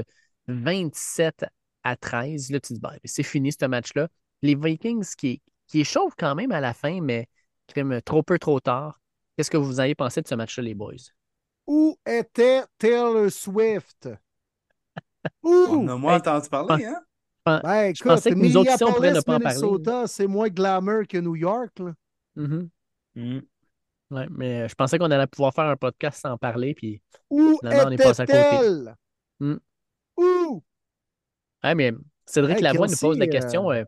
27 0.47 1.43
euh, 1.43 1.47
à 1.83 1.97
13. 1.97 2.49
Là, 2.49 2.61
tu 2.61 2.75
te 2.75 2.79
ben, 2.79 2.97
c'est 3.03 3.23
fini 3.23 3.51
ce 3.51 3.65
match-là. 3.65 4.07
Les 4.41 4.55
Vikings 4.55 5.15
qui, 5.17 5.41
qui 5.67 5.81
échauffent 5.81 6.15
quand 6.17 6.33
même 6.33 6.53
à 6.53 6.61
la 6.61 6.73
fin, 6.73 7.01
mais 7.01 7.27
trop 8.05 8.23
peu, 8.23 8.39
trop 8.39 8.61
tard. 8.61 9.01
Qu'est-ce 9.35 9.51
que 9.51 9.57
vous 9.57 9.81
avez 9.81 9.95
pensé 9.95 10.21
de 10.21 10.27
ce 10.29 10.35
match-là, 10.35 10.63
les 10.63 10.75
boys? 10.75 11.11
Où 11.65 11.97
était 12.05 12.63
Taylor 12.77 13.31
Swift? 13.31 14.09
Où? 15.43 15.49
On 15.49 15.87
a 15.87 15.95
moins 15.95 16.17
entendu 16.17 16.49
parler, 16.49 16.85
hein? 16.85 17.01
Ben, 17.45 17.85
écoute, 17.85 17.97
je 17.97 18.03
pensais 18.03 18.29
que 18.31 18.35
nous 18.35 18.57
aussi, 18.57 18.83
on 18.83 18.93
pourrait 18.93 19.11
ne 19.11 19.19
pas 19.19 19.35
en 19.35 19.39
parler. 19.39 20.07
c'est 20.07 20.27
moins 20.27 20.47
glamour 20.47 21.03
que 21.09 21.17
New 21.17 21.35
York. 21.35 21.77
Là. 21.79 21.93
Mm-hmm. 22.37 22.69
Mm. 23.15 23.41
Ouais, 24.11 24.27
mais 24.29 24.69
je 24.69 24.75
pensais 24.75 24.97
qu'on 24.97 25.11
allait 25.11 25.27
pouvoir 25.27 25.53
faire 25.53 25.65
un 25.65 25.75
podcast 25.75 26.21
sans 26.21 26.37
parler, 26.37 26.73
puis 26.73 27.01
Où 27.29 27.57
finalement, 27.59 27.89
on 27.89 27.91
est 27.91 27.97
passé 27.97 28.21
à 28.21 28.25
côté. 28.25 28.91
Mm. 29.39 29.55
Où? 30.17 30.63
Ouais, 31.63 31.75
mais 31.75 31.91
Cédric 32.25 32.57
hey, 32.57 32.63
Lavoie 32.63 32.87
nous 32.87 32.97
pose 32.97 33.17
la 33.17 33.27
question. 33.27 33.71
Euh... 33.71 33.81
euh 33.81 33.85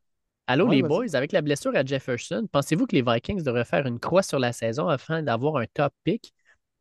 allô, 0.48 0.68
les 0.68 0.82
boys, 0.82 1.16
avec 1.16 1.32
la 1.32 1.42
blessure 1.42 1.76
à 1.76 1.86
Jefferson, 1.86 2.48
pensez-vous 2.52 2.88
que 2.88 2.96
les 2.96 3.02
Vikings 3.02 3.44
devraient 3.44 3.66
faire 3.66 3.86
une 3.86 4.00
croix 4.00 4.24
sur 4.24 4.40
la 4.40 4.52
saison 4.52 4.88
afin 4.88 5.24
d'avoir 5.24 5.58
un 5.58 5.66
top 5.74 5.94
pick? 6.04 6.34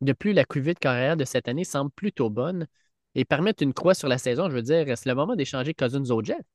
De 0.05 0.13
plus, 0.13 0.33
la 0.33 0.45
cuvée 0.45 0.75
de 0.75 0.79
carrière 0.79 1.17
de 1.17 1.25
cette 1.25 1.47
année 1.47 1.63
semble 1.63 1.89
plutôt 1.89 2.29
bonne 2.29 2.67
et 3.15 3.25
permettre 3.25 3.63
une 3.63 3.73
croix 3.73 3.95
sur 3.95 4.07
la 4.07 4.19
saison. 4.19 4.49
Je 4.49 4.55
veux 4.55 4.61
dire, 4.61 4.85
c'est 4.95 5.09
le 5.09 5.15
moment 5.15 5.35
d'échanger 5.35 5.73
Cousins 5.73 6.11
aux 6.11 6.23
Jets. 6.23 6.45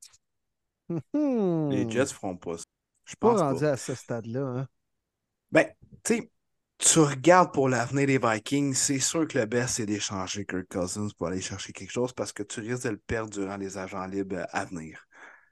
Les 1.15 1.91
Jets 1.91 2.07
feront 2.07 2.37
pas 2.37 2.59
ça. 2.59 2.65
Je 3.07 3.17
pense 3.19 3.41
pas 3.41 3.51
rendu 3.51 3.65
à 3.65 3.77
ce 3.77 3.97
stade-là. 3.97 4.41
Hein. 4.41 4.69
Ben, 5.51 5.67
tu 6.05 6.15
sais, 6.15 6.31
tu 6.79 7.01
regardes 7.01 7.53
pour 7.53 7.69
l'avenir 7.69 8.07
des 8.07 8.19
Vikings, 8.19 8.73
c'est 8.73 9.01
sûr 9.01 9.27
que 9.27 9.37
le 9.37 9.47
best, 9.47 9.75
c'est 9.75 9.87
d'échanger 9.87 10.47
Kirk 10.47 10.69
Cousins 10.71 11.09
pour 11.19 11.27
aller 11.27 11.41
chercher 11.41 11.73
quelque 11.73 11.91
chose 11.91 12.13
parce 12.13 12.33
que 12.33 12.45
tu 12.45 12.61
risques 12.61 12.85
de 12.85 12.91
le 12.91 12.99
perdre 12.99 13.31
durant 13.31 13.57
les 13.57 13.79
agents 13.79 14.07
libres 14.07 14.47
à 14.51 14.65
venir. 14.65 15.05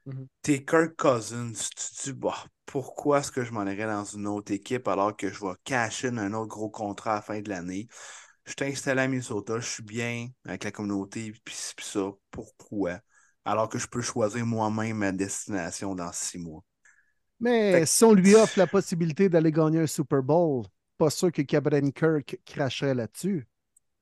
Mhm. 0.07 0.29
T'es 0.41 0.65
Kirk 0.65 0.95
Cousins, 0.97 1.53
tu 1.53 1.69
te 1.71 2.03
dis, 2.05 2.13
bah, 2.13 2.45
pourquoi 2.69 3.21
est-ce 3.21 3.33
que 3.33 3.45
je 3.45 3.53
m'en 3.53 3.65
irais 3.65 3.87
dans 3.87 4.05
une 4.05 4.27
autre 4.27 4.53
équipe 4.53 4.89
alors 4.89 5.17
que 5.17 5.33
je 5.33 5.41
vais 5.41 5.55
cacher 5.65 6.09
un 6.09 6.35
autre 6.35 6.49
gros 6.49 6.69
contrat 6.69 7.13
à 7.13 7.15
la 7.17 7.23
fin 7.23 7.41
de 7.41 7.49
l'année? 7.49 7.89
Je 8.45 8.53
t'ai 8.53 8.67
installé 8.67 9.01
à 9.01 9.09
Minnesota, 9.09 9.59
je 9.59 9.67
suis 9.67 9.83
bien 9.83 10.29
avec 10.45 10.65
la 10.65 10.71
communauté, 10.71 11.33
puis 11.45 11.55
ça, 11.81 12.11
pourquoi? 12.31 13.01
Alors 13.47 13.71
que 13.71 13.79
je 13.79 13.87
peux 13.87 14.03
choisir 14.03 14.45
moi-même 14.45 14.99
ma 14.99 15.13
destination 15.13 15.95
dans 15.95 16.13
six 16.13 16.39
mois. 16.39 16.63
Mais 17.41 17.87
si 17.87 18.05
on 18.05 18.13
lui 18.13 18.35
offre 18.35 18.59
la 18.59 18.67
possibilité 18.67 19.31
d'aller 19.31 19.51
gagner 19.51 19.81
un 19.81 19.87
Super 19.87 20.23
Bowl, 20.23 20.67
pas 20.99 21.09
sûr 21.09 21.33
que 21.33 21.41
Cameron 21.41 21.91
Kirk 21.91 22.39
cracherait 22.45 22.95
là-dessus. 22.95 23.47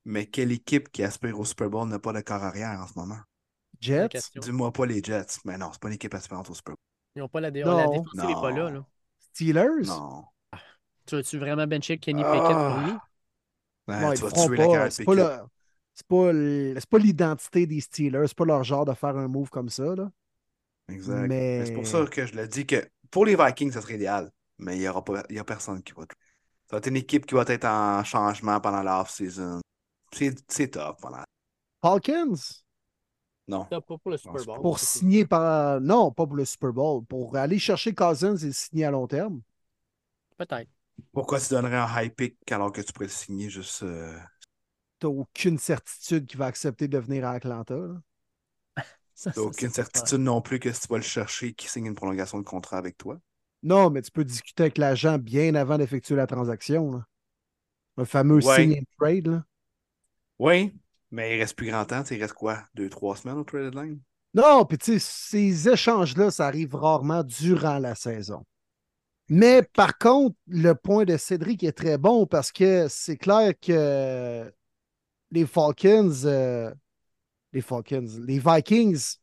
Mais 0.03 0.25
quelle 0.25 0.51
équipe 0.51 0.91
qui 0.91 1.03
aspire 1.03 1.39
au 1.39 1.45
Super 1.45 1.69
Bowl 1.69 1.87
n'a 1.87 1.99
pas 1.99 2.11
de 2.11 2.19
corps 2.19 2.43
arrière 2.43 2.81
en 2.81 2.87
ce 2.87 2.99
moment? 2.99 3.19
Jets? 3.79 4.31
Dis-moi 4.35 4.73
pas 4.73 4.85
les 4.85 5.01
Jets. 5.01 5.39
Mais 5.45 5.57
non, 5.57 5.69
c'est 5.71 5.81
pas 5.81 5.87
une 5.87 5.95
équipe 5.95 6.13
aspirante 6.13 6.49
au 6.49 6.53
Super 6.53 6.75
Bowl. 6.75 6.86
Ils 7.17 7.21
n'ont 7.21 7.29
pas 7.29 7.41
la, 7.41 7.49
non. 7.49 7.77
la 7.77 7.87
défensive 7.87 8.25
n'est 8.27 8.33
pas 8.35 8.51
là, 8.51 8.69
là. 8.69 8.85
Steelers? 9.17 9.87
Non. 9.87 10.25
Ah, 10.51 10.59
tu 11.07 11.15
veux-tu 11.15 11.39
vraiment 11.39 11.65
bencher 11.65 11.97
Kenny 11.97 12.21
Pickett 12.21 12.55
pour 12.55 12.77
lui? 12.77 12.93
Ben, 13.87 14.13
tu 14.13 14.21
vas 14.21 14.31
tuer 14.31 14.57
la 14.57 14.91
C'est 14.91 15.03
pas, 15.03 15.15
pas, 16.07 16.31
pas 16.91 16.97
l'identité 16.99 17.65
des 17.65 17.81
Steelers. 17.81 18.27
C'est 18.27 18.37
pas 18.37 18.45
leur 18.45 18.63
genre 18.63 18.85
de 18.85 18.93
faire 18.93 19.17
un 19.17 19.27
move 19.27 19.49
comme 19.49 19.69
ça. 19.69 19.95
Là. 19.95 20.11
Exact. 20.89 21.27
Mais... 21.27 21.65
C'est 21.65 21.73
pour 21.73 21.87
ça 21.87 22.05
que 22.05 22.27
je 22.27 22.35
le 22.35 22.47
dis 22.47 22.67
que 22.67 22.87
pour 23.09 23.25
les 23.25 23.35
Vikings, 23.35 23.71
ça 23.71 23.81
serait 23.81 23.95
idéal. 23.95 24.29
Mais 24.59 24.75
il 24.75 24.81
n'y 24.81 24.87
aura 24.87 25.03
pas, 25.03 25.23
y 25.31 25.39
a 25.39 25.43
personne 25.43 25.81
qui 25.81 25.93
va. 25.93 26.03
Ça 26.03 26.75
va 26.75 26.77
être 26.77 26.87
une 26.87 26.97
équipe 26.97 27.25
qui 27.25 27.33
va 27.33 27.45
être 27.47 27.65
en 27.65 28.03
changement 28.03 28.61
pendant 28.61 28.83
l'off-season. 28.83 29.59
C'est 30.11 30.67
top 30.67 31.01
pendant. 31.01 31.23
Falcons? 31.81 32.61
Non. 33.47 33.65
Pas 33.65 33.81
pour 33.81 33.99
le 34.11 34.17
Super 34.17 34.43
Bowl. 34.45 34.61
Pour 34.61 34.79
signer 34.79 35.25
par. 35.25 35.79
Non, 35.81 36.11
pas 36.11 36.25
pour 36.25 36.35
le 36.35 36.45
Super 36.45 36.73
Bowl. 36.73 37.05
Pour 37.05 37.35
aller 37.37 37.59
chercher 37.59 37.93
Cousins 37.93 38.35
et 38.37 38.51
signer 38.51 38.85
à 38.85 38.91
long 38.91 39.07
terme. 39.07 39.41
Peut-être. 40.37 40.69
Pourquoi 41.13 41.39
tu 41.39 41.49
donnerais 41.49 41.77
un 41.77 41.87
high 42.01 42.13
pick 42.13 42.37
alors 42.51 42.71
que 42.71 42.81
tu 42.81 42.91
pourrais 42.93 43.05
le 43.05 43.11
signer 43.11 43.49
juste. 43.49 43.83
Euh, 43.83 44.17
t'as 44.99 45.07
aucune 45.07 45.57
certitude 45.57 46.25
qu'il 46.25 46.39
va 46.39 46.47
accepter 46.47 46.87
de 46.87 46.97
venir 46.97 47.25
à 47.25 47.31
Atlanta. 47.31 47.75
là. 47.75 48.01
Ça, 49.15 49.31
T'as 49.31 49.41
aucune 49.41 49.69
certitude 49.69 50.19
non 50.19 50.41
plus 50.41 50.59
que 50.59 50.71
si 50.71 50.81
tu 50.81 50.87
vas 50.89 50.97
le 50.97 51.03
chercher, 51.03 51.53
qu'il 51.53 51.69
signe 51.69 51.85
une 51.87 51.95
prolongation 51.95 52.37
de 52.37 52.43
contrat 52.43 52.77
avec 52.77 52.97
toi? 52.97 53.19
Non, 53.63 53.89
mais 53.89 54.01
tu 54.01 54.11
peux 54.11 54.23
discuter 54.23 54.63
avec 54.63 54.77
l'agent 54.77 55.17
bien 55.17 55.55
avant 55.55 55.77
d'effectuer 55.77 56.15
la 56.15 56.27
transaction. 56.27 56.91
là. 56.91 57.05
Un 57.97 58.05
fameux 58.05 58.45
Ouais. 58.45 58.55
sign 58.55 58.73
and 58.73 58.83
trade. 58.99 59.27
là. 59.27 59.43
Oui, 60.39 60.73
mais 61.11 61.35
il 61.35 61.39
reste 61.39 61.55
plus 61.55 61.67
grand 61.67 61.85
temps. 61.85 62.03
Il 62.09 62.21
reste 62.21 62.33
quoi? 62.33 62.63
Deux, 62.75 62.89
trois 62.89 63.15
semaines 63.15 63.37
au 63.37 63.43
trade 63.43 63.71
deadline? 63.71 63.99
Non, 64.33 64.65
puis 64.65 64.77
tu 64.77 64.99
sais, 64.99 64.99
ces 64.99 65.69
échanges-là, 65.69 66.31
ça 66.31 66.47
arrive 66.47 66.75
rarement 66.75 67.23
durant 67.23 67.79
la 67.79 67.95
saison. 67.95 68.45
Mais 69.29 69.61
par 69.61 69.97
contre, 69.97 70.35
le 70.47 70.73
point 70.73 71.05
de 71.05 71.17
Cédric 71.17 71.63
est 71.63 71.73
très 71.73 71.97
bon 71.97 72.25
parce 72.25 72.51
que 72.51 72.87
c'est 72.89 73.17
clair 73.17 73.53
que 73.59 74.51
les 75.31 75.45
Falcons, 75.45 76.23
euh, 76.25 76.73
les 77.51 77.61
Falcons, 77.61 78.07
les 78.25 78.39
Vikings 78.39 79.15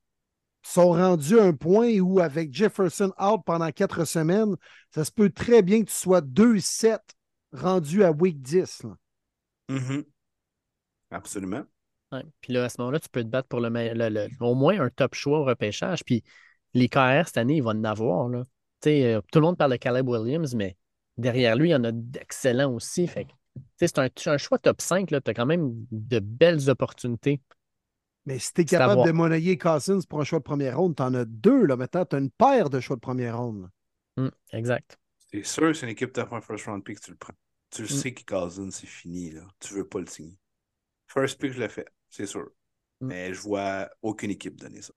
sont 0.63 0.91
rendus 0.93 1.39
à 1.39 1.45
un 1.45 1.53
point 1.53 1.99
où, 2.01 2.21
avec 2.21 2.53
Jefferson 2.53 3.13
out 3.21 3.43
pendant 3.47 3.71
quatre 3.71 4.05
semaines, 4.05 4.57
ça 4.95 5.05
se 5.05 5.13
peut 5.13 5.31
très 5.31 5.63
bien 5.63 5.81
que 5.81 5.91
tu 5.91 5.97
sois 5.97 6.21
2-7 6.21 6.99
rendu 7.53 8.03
à 8.03 8.11
week 8.11 8.43
10. 8.43 8.83
là. 8.85 8.97
Mhm. 9.69 10.05
Absolument. 11.11 11.65
Ouais. 12.15 12.23
Puis 12.41 12.53
là, 12.53 12.65
à 12.65 12.69
ce 12.69 12.77
moment-là, 12.81 13.01
tu 13.01 13.09
peux 13.09 13.23
te 13.23 13.29
battre 13.29 13.49
pour 13.49 13.61
le, 13.61 13.71
me- 13.71 13.93
le- 13.95 14.09
le- 14.09 14.29
au 14.41 14.55
moins 14.55 14.79
un 14.81 14.91
top 14.91 15.15
choix 15.15 15.41
au 15.41 15.45
repêchage. 15.45 16.05
Puis 16.05 16.23
les 16.75 16.89
KR 16.89 17.23
cette 17.27 17.39
année, 17.39 17.57
ils 17.57 17.63
vont 17.63 17.71
en 17.71 17.85
avoir. 17.85 18.29
Là. 18.29 18.45
Tu 18.81 18.91
sais, 18.91 19.15
euh, 19.15 19.21
tout 19.33 19.41
le 19.41 19.47
monde 19.47 19.57
parle 19.57 19.73
de 19.73 19.77
Caleb 19.77 20.09
Williams, 20.09 20.55
mais 20.55 20.77
derrière 21.17 21.57
lui, 21.57 21.71
il 21.71 21.73
y 21.73 21.75
en 21.75 21.85
a 21.85 21.93
d'excellents 21.93 22.73
aussi. 22.73 23.07
Fait 23.07 23.27
tu 23.79 23.87
c'est 23.87 23.99
un, 23.99 24.39
choix 24.39 24.59
top 24.59 24.81
5. 24.81 25.09
Tu 25.09 25.15
as 25.15 25.35
quand 25.35 25.47
même 25.47 25.73
de 25.91 26.19
belles 26.19 26.71
opportunités. 26.71 27.41
Mais 28.27 28.39
si 28.39 28.53
tu 28.53 28.63
es 28.63 28.65
capable 28.65 29.05
de 29.05 29.13
monnayer 29.13 29.59
Cousins 29.59 30.01
pour 30.09 30.21
un 30.21 30.25
choix 30.25 30.39
de 30.39 30.45
première 30.45 30.79
ronde, 30.79 30.97
tu 30.97 31.03
en 31.03 31.13
as 31.15 31.25
deux. 31.25 31.67
Là, 31.67 31.77
maintenant, 31.77 32.05
tu 32.05 32.17
as 32.17 32.19
une 32.19 32.31
paire 32.31 32.71
de 32.71 32.81
choix 32.81 32.97
de 32.97 33.01
première 33.01 33.39
ronde. 33.39 33.69
Hum, 34.17 34.31
exact. 34.53 34.99
C'est 35.31 35.45
sûr, 35.45 35.75
c'est 35.75 35.87
une 35.87 35.93
équipe 35.93 36.13
top 36.13 36.33
un 36.33 36.41
first 36.41 36.67
round 36.67 36.83
pick, 36.85 37.01
tu 37.01 37.11
le 37.11 37.17
prends. 37.17 37.35
Tu 37.71 37.83
le 37.83 37.89
Mm. 37.89 37.91
sais 37.91 38.15
que 38.15 38.25
Cousins, 38.25 38.71
c'est 38.71 38.87
fini. 38.87 39.33
Là. 39.33 39.43
Tu 39.61 39.75
veux 39.75 39.87
pas 39.87 39.99
le 40.01 40.07
signer. 40.07 40.39
First 41.09 41.41
pick, 41.41 41.53
je 41.53 41.61
le 41.61 41.69
fais, 41.69 41.85
c'est 42.15 42.27
sûr. 42.27 42.49
Mm. 43.01 43.07
Mais 43.07 43.35
je 43.35 43.41
vois 43.41 43.89
aucune 44.03 44.31
équipe 44.31 44.59
donner 44.61 44.83
ça. 44.83 44.93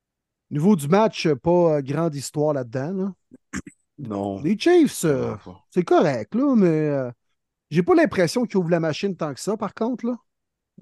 Niveau 0.50 0.76
du 0.76 0.88
match, 0.88 1.26
euh, 1.26 1.36
pas 1.36 1.78
euh, 1.78 1.82
grande 1.82 2.16
histoire 2.16 2.54
là-dedans. 2.54 2.94
là. 2.94 3.14
Non. 4.00 4.40
Les 4.44 4.56
Chiefs, 4.60 5.06
euh, 5.06 5.36
c'est 5.72 5.82
correct, 5.84 6.36
là, 6.36 6.54
mais 6.56 6.68
euh, 6.68 7.10
j'ai 7.72 7.82
pas 7.82 7.96
l'impression 7.96 8.46
qu'ils 8.46 8.58
ouvrent 8.58 8.70
la 8.70 8.80
machine 8.80 9.16
tant 9.16 9.34
que 9.34 9.40
ça, 9.40 9.58
par 9.58 9.74
contre. 9.74 10.06
Là. 10.06 10.16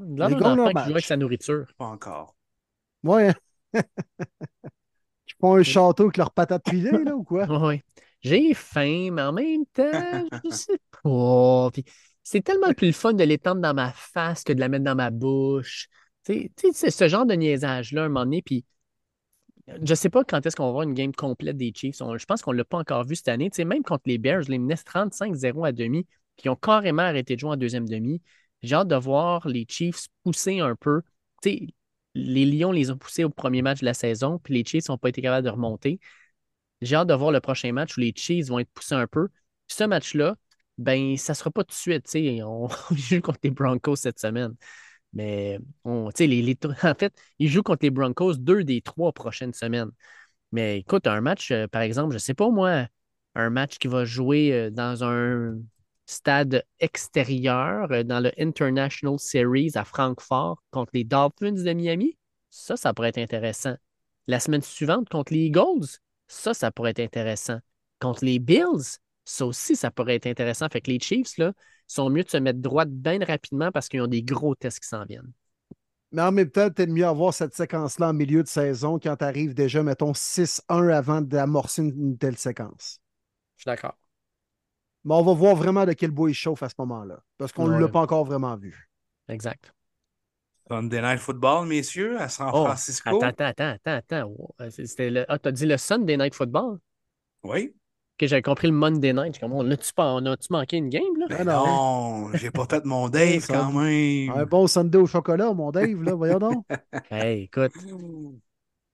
Là, 0.01 0.27
Ils 0.29 0.35
un 0.35 0.39
gagnent 0.39 0.55
leur 0.57 0.77
avec 0.77 1.05
sa 1.05 1.15
nourriture. 1.15 1.65
Pas 1.77 1.85
encore. 1.85 2.35
Ouais. 3.03 3.33
Ils 3.73 5.33
font 5.39 5.55
un 5.55 5.63
château 5.63 6.03
avec 6.03 6.17
leurs 6.17 6.31
patates 6.31 6.65
pilées, 6.65 7.05
là, 7.05 7.15
ou 7.15 7.23
quoi? 7.23 7.45
Oui. 7.69 7.81
J'ai 8.21 8.53
faim, 8.53 9.11
mais 9.13 9.21
en 9.21 9.31
même 9.31 9.65
temps, 9.67 9.83
je 10.43 10.49
sais 10.53 10.79
pas. 11.03 11.69
Puis 11.71 11.85
c'est 12.21 12.41
tellement 12.43 12.73
plus 12.73 12.87
le 12.87 12.93
fun 12.93 13.13
de 13.13 13.23
l'étendre 13.23 13.61
dans 13.61 13.73
ma 13.73 13.93
face 13.93 14.43
que 14.43 14.51
de 14.51 14.59
la 14.59 14.67
mettre 14.67 14.83
dans 14.83 14.95
ma 14.95 15.09
bouche. 15.09 15.87
Tu 16.25 16.51
sais, 16.57 16.71
c'est 16.73 16.91
ce 16.91 17.07
genre 17.07 17.25
de 17.25 17.35
niaisage-là, 17.35 18.05
un 18.05 18.07
moment 18.09 18.25
donné. 18.25 18.41
Puis 18.41 18.65
je 19.81 19.93
sais 19.95 20.09
pas 20.09 20.23
quand 20.23 20.45
est-ce 20.45 20.55
qu'on 20.55 20.65
va 20.65 20.71
voir 20.71 20.83
une 20.83 20.93
game 20.93 21.13
complète 21.13 21.57
des 21.57 21.71
Chiefs. 21.75 21.97
Je 21.97 22.25
pense 22.25 22.41
qu'on 22.41 22.51
l'a 22.51 22.65
pas 22.65 22.77
encore 22.77 23.03
vu 23.03 23.15
cette 23.15 23.27
année. 23.29 23.49
Tu 23.49 23.63
même 23.65 23.83
contre 23.83 24.03
les 24.05 24.17
Bears, 24.17 24.43
les 24.47 24.59
menait 24.59 24.75
35-0 24.75 25.65
à 25.65 25.71
demi, 25.71 26.07
qui 26.37 26.49
ont 26.49 26.55
carrément 26.55 27.01
arrêté 27.03 27.35
de 27.35 27.39
jouer 27.39 27.51
en 27.51 27.57
deuxième 27.57 27.87
demi. 27.87 28.21
J'ai 28.61 28.75
hâte 28.75 28.87
de 28.87 28.95
voir 28.95 29.47
les 29.47 29.65
Chiefs 29.67 30.07
pousser 30.23 30.59
un 30.59 30.75
peu. 30.75 31.01
Tu 31.41 31.69
les 32.17 32.45
Lions 32.45 32.71
les 32.71 32.91
ont 32.91 32.97
poussés 32.97 33.25
au 33.25 33.29
premier 33.29 33.61
match 33.61 33.81
de 33.81 33.85
la 33.85 33.93
saison, 33.93 34.39
puis 34.39 34.53
les 34.53 34.63
Chiefs 34.63 34.87
n'ont 34.89 34.97
pas 34.97 35.09
été 35.09 35.21
capables 35.21 35.45
de 35.45 35.51
remonter. 35.51 35.99
J'ai 36.81 36.95
hâte 36.95 37.07
de 37.09 37.13
voir 37.13 37.31
le 37.31 37.41
prochain 37.41 37.71
match 37.73 37.97
où 37.97 37.99
les 37.99 38.13
Chiefs 38.15 38.47
vont 38.47 38.59
être 38.59 38.71
poussés 38.73 38.95
un 38.95 39.07
peu. 39.07 39.29
Ce 39.67 39.83
match-là, 39.83 40.37
ben, 40.77 41.17
ça 41.17 41.33
ne 41.33 41.35
sera 41.35 41.51
pas 41.51 41.63
tout 41.63 41.69
de 41.69 41.73
suite. 41.73 42.09
On, 42.43 42.67
on 42.91 42.95
joue 42.95 43.21
contre 43.21 43.39
les 43.43 43.51
Broncos 43.51 43.97
cette 43.97 44.19
semaine. 44.19 44.55
Mais 45.15 45.59
on, 45.85 46.09
les, 46.19 46.27
les- 46.41 46.57
en 46.83 46.93
fait, 46.95 47.13
ils 47.39 47.49
jouent 47.49 47.63
contre 47.63 47.83
les 47.85 47.89
Broncos 47.91 48.35
deux 48.35 48.63
des 48.63 48.81
trois 48.81 49.13
prochaines 49.13 49.53
semaines. 49.53 49.91
Mais 50.51 50.79
écoute, 50.79 51.07
un 51.07 51.21
match, 51.21 51.51
euh, 51.51 51.67
par 51.67 51.81
exemple, 51.81 52.11
je 52.11 52.15
ne 52.15 52.19
sais 52.19 52.33
pas 52.33 52.49
moi, 52.49 52.87
un 53.35 53.49
match 53.49 53.77
qui 53.77 53.87
va 53.87 54.05
jouer 54.05 54.53
euh, 54.53 54.69
dans 54.71 55.03
un 55.03 55.59
stade 56.05 56.63
extérieur, 56.79 57.91
euh, 57.91 58.03
dans 58.03 58.19
le 58.19 58.31
International 58.41 59.19
Series 59.19 59.71
à 59.75 59.83
Francfort 59.85 60.61
contre 60.71 60.91
les 60.93 61.03
Dolphins 61.03 61.51
de 61.53 61.73
Miami, 61.73 62.17
ça, 62.49 62.77
ça 62.77 62.93
pourrait 62.93 63.09
être 63.09 63.17
intéressant. 63.19 63.75
La 64.27 64.39
semaine 64.39 64.61
suivante 64.61 65.09
contre 65.09 65.33
les 65.33 65.45
Eagles, 65.47 65.87
ça, 66.27 66.53
ça 66.53 66.71
pourrait 66.71 66.91
être 66.91 66.99
intéressant. 67.01 67.59
Contre 67.99 68.25
les 68.25 68.39
Bills, 68.39 68.99
ça 69.25 69.45
aussi, 69.45 69.75
ça 69.75 69.91
pourrait 69.91 70.15
être 70.15 70.27
intéressant. 70.27 70.67
Fait 70.71 70.81
que 70.81 70.91
les 70.91 70.99
Chiefs, 70.99 71.37
là, 71.37 71.53
sont 71.87 72.09
mieux 72.09 72.23
de 72.23 72.29
se 72.29 72.37
mettre 72.37 72.59
droite 72.59 72.89
bien 72.91 73.19
rapidement 73.25 73.71
parce 73.71 73.89
qu'ils 73.89 74.01
ont 74.01 74.07
des 74.07 74.23
gros 74.23 74.55
tests 74.55 74.79
qui 74.81 74.87
s'en 74.87 75.05
viennent. 75.05 75.33
Mais 76.11 76.21
en 76.21 76.31
même 76.31 76.49
temps, 76.49 76.69
peut-être 76.71 76.89
mieux 76.89 77.05
avoir 77.05 77.33
cette 77.33 77.53
séquence-là 77.53 78.09
en 78.09 78.13
milieu 78.13 78.41
de 78.43 78.47
saison 78.47 78.99
quand 78.99 79.17
tu 79.17 79.23
arrives 79.25 79.53
déjà, 79.53 79.83
mettons, 79.83 80.13
6-1 80.13 80.89
avant 80.89 81.21
d'amorcer 81.21 81.81
une, 81.83 81.89
une 82.11 82.17
telle 82.17 82.37
séquence. 82.37 82.99
Je 83.57 83.63
suis 83.63 83.69
d'accord. 83.69 83.97
Mais 85.05 85.13
on 85.15 85.23
va 85.23 85.33
voir 85.33 85.55
vraiment 85.55 85.85
de 85.85 85.93
quel 85.93 86.11
bois 86.11 86.29
il 86.29 86.33
chauffe 86.33 86.61
à 86.63 86.67
ce 86.69 86.75
moment-là. 86.79 87.23
Parce 87.37 87.51
qu'on 87.53 87.67
ne 87.69 87.75
Ouais. 87.75 87.81
l'a 87.81 87.87
pas 87.87 88.01
encore 88.01 88.25
vraiment 88.25 88.57
vu. 88.57 88.89
Exact. 89.29 89.73
Sunday 90.69 91.01
Night 91.01 91.19
Football, 91.19 91.67
messieurs, 91.67 92.19
à 92.19 92.27
San 92.29 92.51
Oh, 92.51 92.65
Francisco. 92.65 93.23
Attends, 93.23 93.45
attends, 93.45 93.69
attends, 93.69 93.91
attends. 93.97 94.35
Oh, 94.37 94.55
C'était 94.69 95.09
le... 95.11 95.25
Ah, 95.31 95.37
t'as 95.39 95.51
dit 95.51 95.65
le 95.65 95.77
Sunday 95.77 96.17
Night 96.17 96.33
Football? 96.35 96.79
Oui. 97.43 97.73
Que 98.17 98.27
j'avais 98.27 98.41
compris 98.41 98.67
le 98.67 98.73
Monday 98.73 99.13
Night. 99.13 99.39
Comme, 99.39 99.53
on 99.53 99.69
a-tu 99.69 99.93
pas... 99.93 100.13
on 100.13 100.25
a-tu 100.25 100.47
manqué 100.49 100.77
une 100.77 100.89
game, 100.89 101.03
là? 101.19 101.25
Ben 101.29 101.43
non. 101.43 102.29
j'ai 102.33 102.49
pas 102.49 102.65
fait 102.69 102.85
mon 102.85 103.09
Dave 103.09 103.45
quand 103.47 103.71
même. 103.73 104.29
Un 104.29 104.45
bon 104.45 104.67
Sunday 104.67 104.97
au 104.97 105.05
chocolat, 105.05 105.53
mon 105.53 105.71
Dave, 105.71 106.01
là, 106.01 106.13
voyons 106.13 106.39
donc. 106.39 106.65
Hey, 107.11 107.43
écoute. 107.43 107.73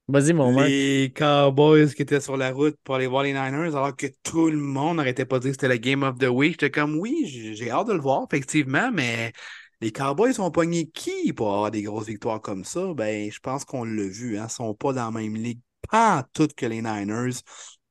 Vas-y, 0.08 0.34
mon 0.34 0.52
Marc. 0.52 0.68
Les 0.68 1.14
Cowboys 1.16 1.94
qui 1.94 2.02
étaient 2.02 2.20
sur 2.20 2.36
la 2.36 2.52
route 2.52 2.76
pour 2.84 2.96
aller 2.96 3.08
voir 3.08 3.24
les 3.24 3.34
Niners, 3.34 3.76
alors 3.76 3.96
que 3.96 4.08
tout 4.24 4.50
le 4.50 4.58
monde 4.58 4.98
n'arrêtait 4.98 5.26
pas 5.26 5.38
de 5.38 5.44
dire 5.44 5.52
que 5.52 5.62
c'était 5.62 5.68
le 5.68 5.78
Game 5.78 6.04
of 6.04 6.18
the 6.18 6.28
Week. 6.28 6.54
J'étais 6.54 6.72
comme, 6.72 6.98
oui, 6.98 7.26
j'ai 7.56 7.70
hâte 7.70 7.88
de 7.88 7.94
le 7.94 8.02
voir, 8.02 8.26
effectivement, 8.30 8.92
mais 8.92 9.32
les 9.80 9.92
Cowboys 9.92 10.40
ont 10.40 10.52
pogné 10.52 10.90
qui 10.90 11.34
pour 11.34 11.54
avoir 11.54 11.72
des 11.72 11.82
grosses 11.82 12.08
victoires 12.08 12.42
comme 12.42 12.64
ça? 12.66 12.94
Ben, 12.94 13.32
je 13.32 13.40
pense 13.40 13.66
qu'on 13.66 13.84
l'a 13.84 14.08
vu, 14.08 14.38
hein, 14.38 14.48
ils 14.50 14.52
sont 14.52 14.74
pas 14.74 14.94
dans 14.94 15.06
la 15.06 15.12
même 15.12 15.36
ligue, 15.36 15.60
pas 15.90 16.20
en 16.20 16.24
tout 16.34 16.50
que 16.56 16.66
les 16.66 16.82
Niners. 16.82 17.40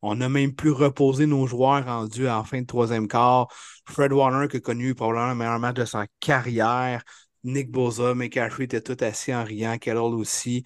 On 0.03 0.21
a 0.21 0.29
même 0.29 0.55
plus 0.55 0.71
reposé 0.71 1.27
nos 1.27 1.47
joueurs 1.47 1.85
rendus 1.85 2.29
en 2.29 2.45
fin 2.45 2.61
de 2.63 2.67
troisième 2.67 3.09
quart. 3.09 3.49
Fred 3.87 4.13
Warner 4.13 4.49
qui 4.49 4.59
a 4.59 4.61
connu 4.61 4.95
probablement 4.95 5.31
le 5.31 5.35
meilleur 5.35 5.59
match 5.59 5.77
de 5.77 5.85
sa 5.85 6.07
carrière. 6.21 7.03
Nick 7.45 7.71
Boza, 7.71 8.15
McCaffrey 8.15 8.65
étaient 8.65 8.81
tout 8.81 8.97
assis 9.01 9.35
en 9.35 9.45
riant, 9.45 9.79
Kellogg 9.79 10.15
aussi. 10.15 10.65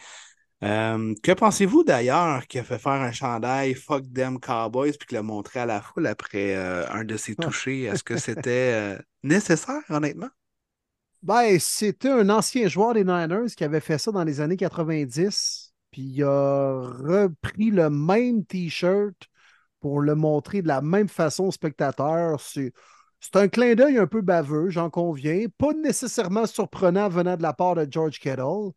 Euh, 0.62 1.14
que 1.22 1.32
pensez-vous 1.32 1.84
d'ailleurs 1.84 2.46
qui 2.46 2.58
a 2.58 2.64
fait 2.64 2.78
faire 2.78 2.92
un 2.92 3.12
chandail 3.12 3.74
Fuck 3.74 4.10
them 4.12 4.40
Cowboys 4.40 4.92
puis 4.92 5.08
qui 5.08 5.14
l'a 5.14 5.22
montré 5.22 5.60
à 5.60 5.66
la 5.66 5.82
foule 5.82 6.06
après 6.06 6.56
euh, 6.56 6.88
un 6.90 7.04
de 7.04 7.16
ses 7.16 7.34
touchés? 7.34 7.82
Est-ce 7.82 8.02
que 8.02 8.16
c'était 8.16 8.72
euh, 8.72 8.98
nécessaire, 9.22 9.82
honnêtement? 9.90 10.30
Ben, 11.22 11.58
c'était 11.58 12.10
un 12.10 12.28
ancien 12.30 12.68
joueur 12.68 12.94
des 12.94 13.04
Niners 13.04 13.54
qui 13.56 13.64
avait 13.64 13.80
fait 13.80 13.98
ça 13.98 14.12
dans 14.12 14.24
les 14.24 14.40
années 14.40 14.56
90. 14.56 15.63
Puis 15.94 16.02
il 16.02 16.24
a 16.24 16.80
repris 16.82 17.70
le 17.70 17.88
même 17.88 18.44
T-shirt 18.44 19.14
pour 19.78 20.00
le 20.00 20.16
montrer 20.16 20.60
de 20.60 20.66
la 20.66 20.80
même 20.80 21.08
façon 21.08 21.44
aux 21.44 21.52
spectateurs. 21.52 22.40
C'est, 22.40 22.72
c'est 23.20 23.36
un 23.36 23.46
clin 23.46 23.76
d'œil 23.76 23.98
un 23.98 24.08
peu 24.08 24.20
baveux, 24.20 24.70
j'en 24.70 24.90
conviens. 24.90 25.44
Pas 25.56 25.72
nécessairement 25.72 26.46
surprenant 26.46 27.08
venant 27.08 27.36
de 27.36 27.42
la 27.42 27.52
part 27.52 27.76
de 27.76 27.86
George 27.88 28.18
Kittle, 28.18 28.72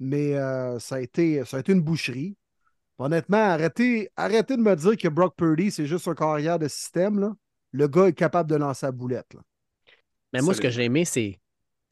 mais 0.00 0.34
euh, 0.34 0.80
ça, 0.80 0.96
a 0.96 1.00
été, 1.02 1.44
ça 1.44 1.58
a 1.58 1.60
été 1.60 1.70
une 1.70 1.82
boucherie. 1.82 2.36
Honnêtement, 2.98 3.44
arrêtez, 3.44 4.10
arrêtez 4.16 4.56
de 4.56 4.62
me 4.62 4.74
dire 4.74 4.96
que 4.96 5.06
Brock 5.06 5.36
Purdy, 5.36 5.70
c'est 5.70 5.86
juste 5.86 6.08
un 6.08 6.16
carrière 6.16 6.58
de 6.58 6.66
système. 6.66 7.20
Là. 7.20 7.32
Le 7.70 7.86
gars 7.86 8.08
est 8.08 8.12
capable 8.12 8.50
de 8.50 8.56
lancer 8.56 8.86
la 8.86 8.92
boulette. 8.92 9.34
là. 9.34 9.40
Mais 10.32 10.42
moi, 10.42 10.52
ce 10.52 10.60
que 10.60 10.70
j'ai 10.70 10.86
aimé, 10.86 11.04
c'est, 11.04 11.38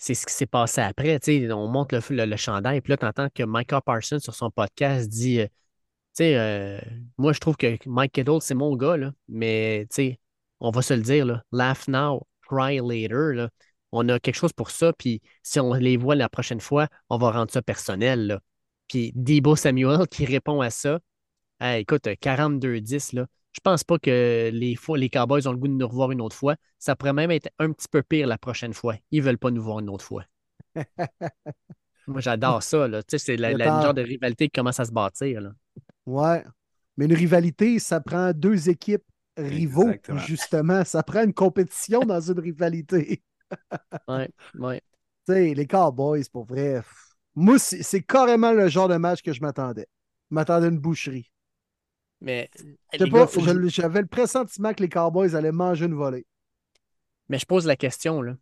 c'est 0.05 0.14
ce 0.14 0.26
qui 0.26 0.35
s'est 0.35 0.47
passé 0.47 0.82
après. 0.82 1.18
On 1.51 1.66
monte 1.68 1.93
le, 1.93 2.01
le, 2.10 2.26
le 2.26 2.36
chandail, 2.36 2.82
puis 2.82 2.90
là, 2.90 2.98
tu 2.98 3.06
entends 3.06 3.28
que 3.35 3.43
Micah 3.47 3.81
Parsons, 3.81 4.18
sur 4.18 4.35
son 4.35 4.51
podcast, 4.51 5.09
dit 5.09 5.40
euh, 5.40 5.47
euh, 6.20 6.78
moi, 7.16 7.32
je 7.32 7.40
trouve 7.40 7.56
que 7.56 7.78
Mike 7.86 8.12
Kittle, 8.12 8.39
c'est 8.43 8.55
mon 8.55 8.76
gars, 8.76 8.98
là, 8.98 9.12
mais 9.28 9.89
on 10.60 10.70
va 10.70 10.82
se 10.82 10.93
le 10.93 11.01
dire, 11.01 11.24
là, 11.24 11.43
laugh 11.52 11.89
now, 11.89 12.26
cry 12.43 12.81
later. 12.81 13.48
On 13.93 14.06
a 14.10 14.20
quelque 14.20 14.35
chose 14.35 14.52
pour 14.52 14.70
ça, 14.70 14.93
puis 14.93 15.22
si 15.43 15.59
on 15.59 15.72
les 15.72 15.97
voit 15.97 16.16
la 16.16 16.28
prochaine 16.28 16.60
fois, 16.60 16.89
on 17.09 17.16
va 17.16 17.31
rendre 17.31 17.51
ça 17.51 17.62
personnel. 17.62 18.26
Là. 18.26 18.40
Puis 18.89 19.12
Debo 19.14 19.56
Samuel 19.56 20.06
qui 20.10 20.26
répond 20.26 20.60
à 20.60 20.68
ça, 20.70 21.01
Hey, 21.60 21.82
écoute, 21.82 22.06
42-10, 22.20 23.14
là. 23.14 23.26
Je 23.55 23.60
pense 23.62 23.85
pas 23.85 23.98
que 23.98 24.51
les, 24.52 24.74
fois, 24.74 24.98
les 24.98 25.09
Cowboys 25.09 25.47
ont 25.47 25.52
le 25.52 25.59
goût 25.59 25.68
de 25.68 25.72
nous 25.74 25.86
revoir 25.86 26.10
une 26.10 26.20
autre 26.20 26.35
fois. 26.36 26.56
Ça 26.78 26.97
pourrait 26.97 27.12
même 27.12 27.31
être 27.31 27.48
un 27.59 27.70
petit 27.72 27.86
peu 27.89 28.02
pire 28.02 28.26
la 28.26 28.36
prochaine 28.36 28.74
fois. 28.74 28.97
Ils 29.12 29.22
veulent 29.22 29.39
pas 29.39 29.51
nous 29.52 29.62
voir 29.62 29.78
une 29.78 29.89
autre 29.90 30.05
fois. 30.05 30.24
Moi, 32.06 32.20
j'adore 32.20 32.62
ça. 32.62 32.89
Là. 32.89 33.02
Tu 33.02 33.16
sais, 33.16 33.18
c'est 33.18 33.36
la, 33.36 33.52
Le 33.52 33.59
la- 33.59 33.82
genre 33.82 33.94
de 33.94 34.02
rivalité 34.02 34.47
qui 34.48 34.52
commence 34.59 34.81
à 34.81 34.85
se 34.85 34.93
bâtir. 34.93 35.40
Là. 35.40 35.52
Ouais. 36.06 36.44
Mais 36.97 37.06
une 37.06 37.14
rivalité, 37.14 37.78
ça 37.78 38.01
prend 38.01 38.32
deux 38.32 38.68
équipes 38.68 39.05
rivaux, 39.36 39.82
Exactement. 39.89 40.18
justement. 40.20 40.85
Ça 40.85 41.02
prend 41.02 41.22
une 41.24 41.32
compétition 41.35 42.01
dans 42.05 42.20
une 42.20 42.39
rivalité. 42.39 43.22
Ouais, 44.09 44.28
ouais. 44.59 44.81
Tu 45.26 45.32
sais, 45.32 45.55
les 45.55 45.66
Cowboys, 45.66 46.24
pour 46.31 46.44
vrai. 46.44 46.82
Moi, 47.35 47.59
c'est 47.59 47.82
c'est 47.82 48.02
carrément 48.02 48.52
le 48.52 48.68
genre 48.68 48.89
de 48.89 48.97
match 48.97 49.22
que 49.22 49.32
je 49.32 49.40
m'attendais. 49.40 49.86
Je 50.31 50.35
m'attendais 50.35 50.66
à 50.66 50.70
une 50.70 50.78
boucherie. 50.78 51.31
Mais, 52.25 52.49
Je 52.57 52.63
sais 52.99 53.05
les 53.05 53.11
pas, 53.11 53.19
gars, 53.21 53.27
faut 53.27 53.41
que 53.41 53.47
je- 53.47 53.63
je- 53.63 53.69
j'avais 53.69 54.01
le 54.01 54.07
pressentiment 54.07 54.73
que 54.73 54.83
les 54.83 54.89
Cowboys 54.89 55.35
allaient 55.37 55.53
manger 55.53 55.87
une 55.87 55.95
volée. 55.95 56.27
mais 57.29 57.39
je 57.39 57.47
pose 57.47 57.67
la 57.67 57.77
question. 57.77 58.21
Là. 58.23 58.37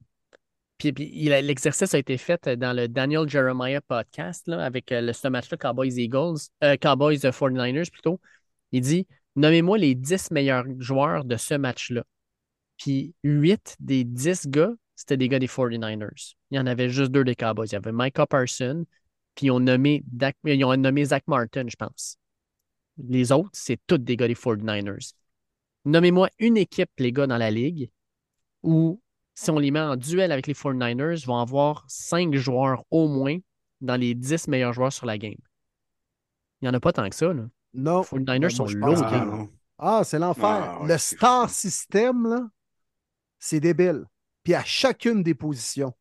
Puis, 0.79 0.93
puis 0.93 1.11
il 1.15 1.33
a- 1.33 1.41
l'exercice 1.41 1.95
a 1.95 1.99
été 1.99 2.17
fait 2.19 2.49
dans 2.49 2.73
le 2.77 2.89
Daniel 2.89 3.29
Jeremiah 3.29 3.81
podcast 3.81 4.47
là, 4.49 4.65
avec 4.65 4.91
euh, 4.91 5.01
le, 5.01 5.13
ce 5.13 5.29
match-là, 5.29 5.57
Cowboys 5.57 5.99
Eagles, 6.01 6.39
euh, 6.65 6.77
Cowboys 6.77 7.19
euh, 7.25 7.31
49ers 7.33 7.91
plutôt. 7.91 8.21
Il 8.73 8.81
dit 8.81 9.07
Nommez-moi 9.37 9.79
les 9.79 9.95
10 9.95 10.31
meilleurs 10.31 10.65
joueurs 10.79 11.25
de 11.25 11.37
ce 11.37 11.55
match-là. 11.55 12.03
Puis 12.77 13.15
8 13.25 13.77
des 13.81 14.05
10 14.05 14.49
gars, 14.49 14.73
c'était 14.97 15.17
des 15.17 15.29
gars 15.29 15.39
des 15.39 15.47
49ers. 15.49 16.35
Il 16.51 16.57
y 16.57 16.61
en 16.61 16.67
avait 16.67 16.89
juste 16.91 17.13
deux 17.13 17.25
des 17.25 17.35
Cowboys. 17.37 17.67
Il 17.69 17.73
y 17.73 17.77
avait 17.77 17.93
Micah 17.93 18.27
Parsons, 18.27 18.85
puis 19.35 19.47
ils 19.47 19.51
ont 19.51 19.61
nommé, 19.61 20.03
Dak- 20.07 20.37
ils 20.45 20.65
ont 20.65 20.77
nommé 20.77 21.05
Zach 21.05 21.23
Martin, 21.29 21.65
je 21.69 21.77
pense. 21.77 22.19
Les 22.99 23.33
autres, 23.33 23.51
c'est 23.53 23.81
tous 23.87 23.99
des 23.99 24.17
gars 24.17 24.29
des 24.29 24.35
49ers. 24.35 25.15
Nommez-moi 25.85 26.29
une 26.39 26.57
équipe, 26.57 26.91
les 26.99 27.13
gars, 27.13 27.27
dans 27.27 27.39
la 27.39 27.51
ligue, 27.51 27.91
où, 28.63 29.01
si 29.35 29.51
on 29.51 29.59
les 29.59 29.71
met 29.71 29.81
en 29.81 29.97
duel 29.97 30.31
avec 30.31 30.47
les 30.47 30.55
49ers, 30.55 31.25
vont 31.27 31.39
avoir 31.39 31.85
5 31.89 32.35
joueurs 32.35 32.85
au 32.91 33.09
moins 33.09 33.39
dans 33.81 33.97
les 33.97 34.15
10 34.15 34.49
meilleurs 34.49 34.73
joueurs 34.73 34.93
sur 34.93 35.07
la 35.07 35.19
game. 35.19 35.35
Il 36.61 36.67
n'y 36.67 36.69
en 36.69 36.75
a 36.75 36.81
pas 36.81 36.93
tant 36.93 37.09
que 37.09 37.17
ça. 37.17 37.33
Là. 37.33 37.45
Non. 37.75 38.03
Les 38.13 38.19
49ers 38.19 38.41
Ben, 38.41 38.51
sont 38.51 38.67
lourds. 38.67 39.03
Ah. 39.03 39.47
Ah, 39.79 40.05
c'est 40.05 40.21
l'enfer. 40.21 40.45
Ah, 40.47 40.83
ouais, 40.83 40.89
le 40.89 40.99
star 40.99 41.51
system, 41.51 42.29
là, 42.29 42.49
c'est 43.41 43.59
débile. 43.59 44.05
Puis 44.45 44.55
à 44.55 44.63
chacune 44.63 45.25
des 45.25 45.35
positions. 45.35 45.93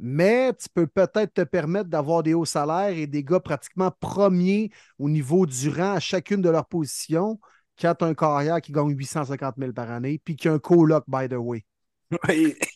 Mais 0.00 0.52
tu 0.54 0.68
peux 0.72 0.86
peut-être 0.86 1.34
te 1.34 1.42
permettre 1.42 1.88
d'avoir 1.90 2.22
des 2.22 2.34
hauts 2.34 2.44
salaires 2.44 2.96
et 2.96 3.06
des 3.06 3.24
gars 3.24 3.40
pratiquement 3.40 3.90
premiers 4.00 4.70
au 4.98 5.08
niveau 5.08 5.46
du 5.46 5.68
rang 5.70 5.94
à 5.94 6.00
chacune 6.00 6.40
de 6.42 6.50
leurs 6.50 6.66
positions 6.66 7.40
quand 7.80 7.94
tu 7.96 8.04
as 8.04 8.08
un 8.08 8.14
carrière 8.14 8.60
qui 8.60 8.72
gagne 8.72 8.90
850 8.96 9.56
000 9.58 9.72
par 9.74 9.90
année 9.90 10.20
puis 10.24 10.36
qui 10.36 10.48
a 10.48 10.52
un 10.52 10.58
coloc, 10.58 11.04
by 11.08 11.28
the 11.28 11.34
way. 11.34 11.64
Oui. 12.28 12.56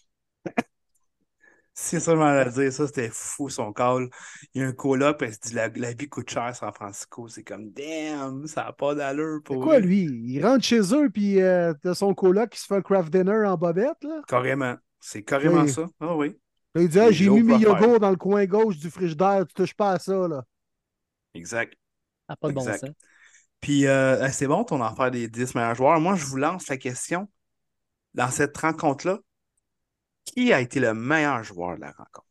C'est 1.75 2.01
seulement 2.01 2.27
à 2.27 2.45
dire, 2.51 2.71
ça, 2.73 2.87
c'était 2.87 3.09
fou 3.11 3.49
son 3.49 3.73
call. 3.73 4.11
Il 4.55 4.61
y 4.61 4.65
a 4.65 4.69
un 4.69 4.73
coloc, 4.73 5.19
il 5.23 5.33
se 5.33 5.39
dit 5.41 5.55
la, 5.55 5.69
la 5.69 5.93
vie 5.95 6.09
coûte 6.09 6.29
cher 6.31 6.43
à 6.43 6.55
San 6.55 6.73
Francisco. 6.73 7.29
C'est 7.29 7.45
comme, 7.45 7.71
damn, 7.71 8.47
ça 8.47 8.65
n'a 8.65 8.73
pas 8.73 8.95
d'allure 8.95 9.41
C'est 9.49 9.57
pour 9.57 9.59
quoi, 9.59 9.79
eux. 9.79 9.81
lui? 9.81 10.03
Il 10.25 10.45
rentre 10.45 10.65
chez 10.65 10.81
eux 10.95 11.11
puis 11.11 11.41
euh, 11.41 11.73
t'as 11.83 11.95
son 11.95 12.15
coloc 12.15 12.51
qui 12.51 12.61
se 12.61 12.67
fait 12.67 12.77
un 12.77 12.83
craft 12.83 13.11
dinner 13.13 13.47
en 13.47 13.57
bobette, 13.57 14.03
là? 14.05 14.23
Carrément. 14.27 14.77
C'est 15.01 15.23
carrément 15.25 15.65
Oui. 15.65 15.69
ça. 15.69 15.87
Ah 16.01 16.17
oui. 16.17 16.37
Là, 16.75 16.83
il 16.83 16.89
dit 16.89 16.99
Hey, 16.99 17.09
Les 17.09 17.13
J'ai 17.13 17.31
mis 17.31 17.43
mes 17.43 17.59
yogourts 17.59 18.01
dans 18.01 18.11
le 18.11 18.17
coin 18.17 18.45
gauche 18.47 18.79
du 18.79 18.91
frigidaire, 18.91 19.47
tu 19.47 19.55
touches 19.55 19.75
pas 19.75 19.93
à 19.93 19.99
ça, 19.99 20.27
là. 20.29 20.45
Exact. 21.35 21.75
Ça 22.29 22.33
n'a 22.33 22.37
pas 22.37 22.49
de 22.49 22.55
bon 22.55 22.61
Exact. 22.61 22.87
sens. 22.87 22.95
Puis, 23.61 23.87
euh, 23.87 24.29
c'est 24.31 24.47
bon 24.47 24.65
ton 24.65 24.83
affaire 24.83 25.11
des 25.11 25.29
10 25.29 25.55
meilleurs 25.55 25.75
joueurs. 25.75 26.01
Moi, 26.01 26.17
je 26.17 26.25
vous 26.25 26.37
lance 26.37 26.69
la 26.69 26.77
question. 26.77 27.29
Dans 28.15 28.31
cette 28.31 28.57
rencontre-là, 28.59 29.19
qui 30.25 30.53
a 30.53 30.61
été 30.61 30.81
le 30.81 30.95
meilleur 30.95 31.43
joueur 31.43 31.77
de 31.77 31.81
la 31.83 31.93
rencontre? 31.93 32.27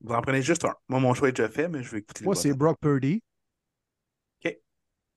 Vous 0.00 0.14
en 0.14 0.22
prenez 0.22 0.42
juste 0.42 0.64
un. 0.64 0.74
Moi, 0.88 1.00
mon 1.00 1.14
choix 1.14 1.28
est 1.28 1.32
déjà 1.32 1.48
fait, 1.48 1.68
mais 1.68 1.82
je 1.82 1.90
vais 1.90 1.98
écouter 1.98 2.24
Moi, 2.24 2.34
c'est. 2.34 2.54
Brock 2.54 2.78
Purdy. 2.80 3.22
OK. 4.44 4.56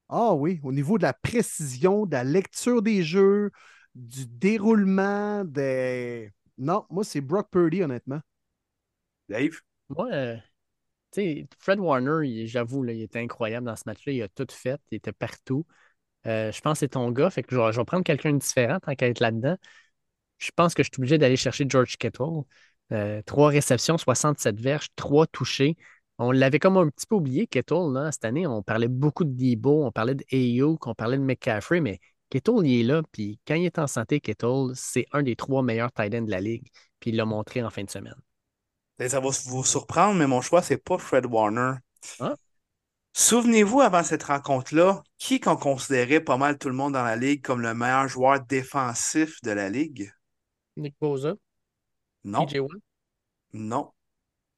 Ah 0.10 0.34
oui, 0.34 0.60
au 0.64 0.72
niveau 0.72 0.98
de 0.98 1.04
la 1.04 1.14
précision, 1.14 2.06
de 2.06 2.12
la 2.12 2.24
lecture 2.24 2.82
des 2.82 3.04
jeux, 3.04 3.52
du 3.96 4.26
déroulement, 4.28 5.46
des. 5.46 6.32
Non, 6.58 6.86
moi, 6.90 7.04
c'est 7.04 7.22
Brock 7.22 7.50
Purdy, 7.50 7.82
honnêtement. 7.82 8.20
Dave? 9.30 9.62
Moi, 9.90 10.10
euh, 10.12 10.36
tu 11.12 11.22
sais, 11.22 11.48
Fred 11.60 11.80
Warner, 11.80 12.48
j'avoue, 12.48 12.86
il 12.86 13.02
était 13.02 13.20
incroyable 13.20 13.68
dans 13.68 13.76
ce 13.76 13.84
match-là. 13.86 14.14
Il 14.14 14.22
a 14.22 14.28
tout 14.30 14.48
fait. 14.52 14.82
Il 14.92 14.96
était 14.98 15.12
partout. 15.12 15.66
Euh, 16.28 16.52
je 16.52 16.62
pense 16.62 16.76
que 16.76 16.80
c'est 16.82 16.90
ton 16.90 17.12
gars. 17.12 17.30
Fait 17.30 17.44
que 17.44 17.56
je 17.56 17.78
vais, 17.80 17.86
prendre 17.86 18.04
quelqu'un 18.04 18.34
de 18.34 18.40
différent 18.40 18.80
tant 18.80 18.96
qu'à 18.96 19.08
être 19.08 19.20
là-dedans. 19.20 19.58
Je 20.40 20.52
pense 20.56 20.74
que 20.74 20.84
je 20.84 20.90
suis 20.92 21.00
obligé 21.00 21.18
d'aller 21.18 21.38
chercher 21.38 21.66
George 21.68 21.98
Kittle. 21.98 22.44
Euh, 22.92 23.22
trois 23.24 23.50
réceptions, 23.50 23.98
67 23.98 24.60
verges, 24.60 24.88
trois 24.96 25.28
touchés. 25.28 25.78
On 26.20 26.32
l'avait 26.32 26.60
comme 26.60 26.78
un 26.78 26.90
petit 26.90 27.08
peu 27.08 27.16
oublié, 27.16 27.48
Kittle, 27.48 27.94
là, 27.94 28.12
cette 28.12 28.26
année. 28.26 28.46
On 28.48 28.62
parlait 28.64 28.88
beaucoup 28.88 29.24
de 29.24 29.32
Debo, 29.32 29.86
on 29.86 29.92
parlait 29.92 30.16
de 30.16 30.24
Ayuk, 30.32 30.86
on 30.88 30.94
parlait 30.96 31.18
de 31.18 31.24
McCaffrey, 31.24 31.82
mais 31.82 32.00
Kittle, 32.30 32.66
il 32.66 32.82
est 32.82 32.84
là. 32.84 33.02
Puis 33.12 33.40
quand 33.48 33.56
il 33.56 33.66
est 33.66 33.80
en 33.80 33.88
santé, 33.88 34.20
Kittle, 34.20 34.72
c'est 34.76 35.06
un 35.12 35.24
des 35.24 35.36
trois 35.36 35.64
meilleurs 35.64 35.92
tight 35.92 36.14
ends 36.16 36.22
de 36.24 36.32
la 36.32 36.42
ligue. 36.42 36.68
Puis 37.00 37.12
il 37.12 37.16
l'a 37.18 37.26
montré 37.26 37.64
en 37.64 37.70
fin 37.70 37.84
de 37.84 37.90
semaine. 37.90 38.16
Et 39.00 39.10
Ça 39.10 39.20
va 39.20 39.30
vous 39.46 39.64
surprendre, 39.64 40.16
mais 40.16 40.28
mon 40.28 40.42
choix, 40.42 40.62
c'est 40.62 40.78
pas 40.78 40.98
Fred 40.98 41.26
Warner. 41.26 41.74
Ah. 42.20 42.36
Souvenez-vous, 43.14 43.82
avant 43.82 44.04
cette 44.04 44.24
rencontre-là, 44.24 45.04
qui 45.18 45.40
qu'on 45.40 45.56
considérait 45.56 46.20
pas 46.20 46.38
mal 46.38 46.58
tout 46.58 46.70
le 46.70 46.76
monde 46.76 46.94
dans 46.94 47.04
la 47.04 47.16
ligue 47.16 47.44
comme 47.44 47.62
le 47.62 47.74
meilleur 47.74 48.08
joueur 48.08 48.40
défensif 48.42 49.42
de 49.44 49.52
la 49.52 49.70
ligue? 49.70 50.12
Nick 50.78 50.96
Bosa, 51.00 51.36
Non, 52.24 52.46
TJ 52.46 52.60
non. 53.54 53.92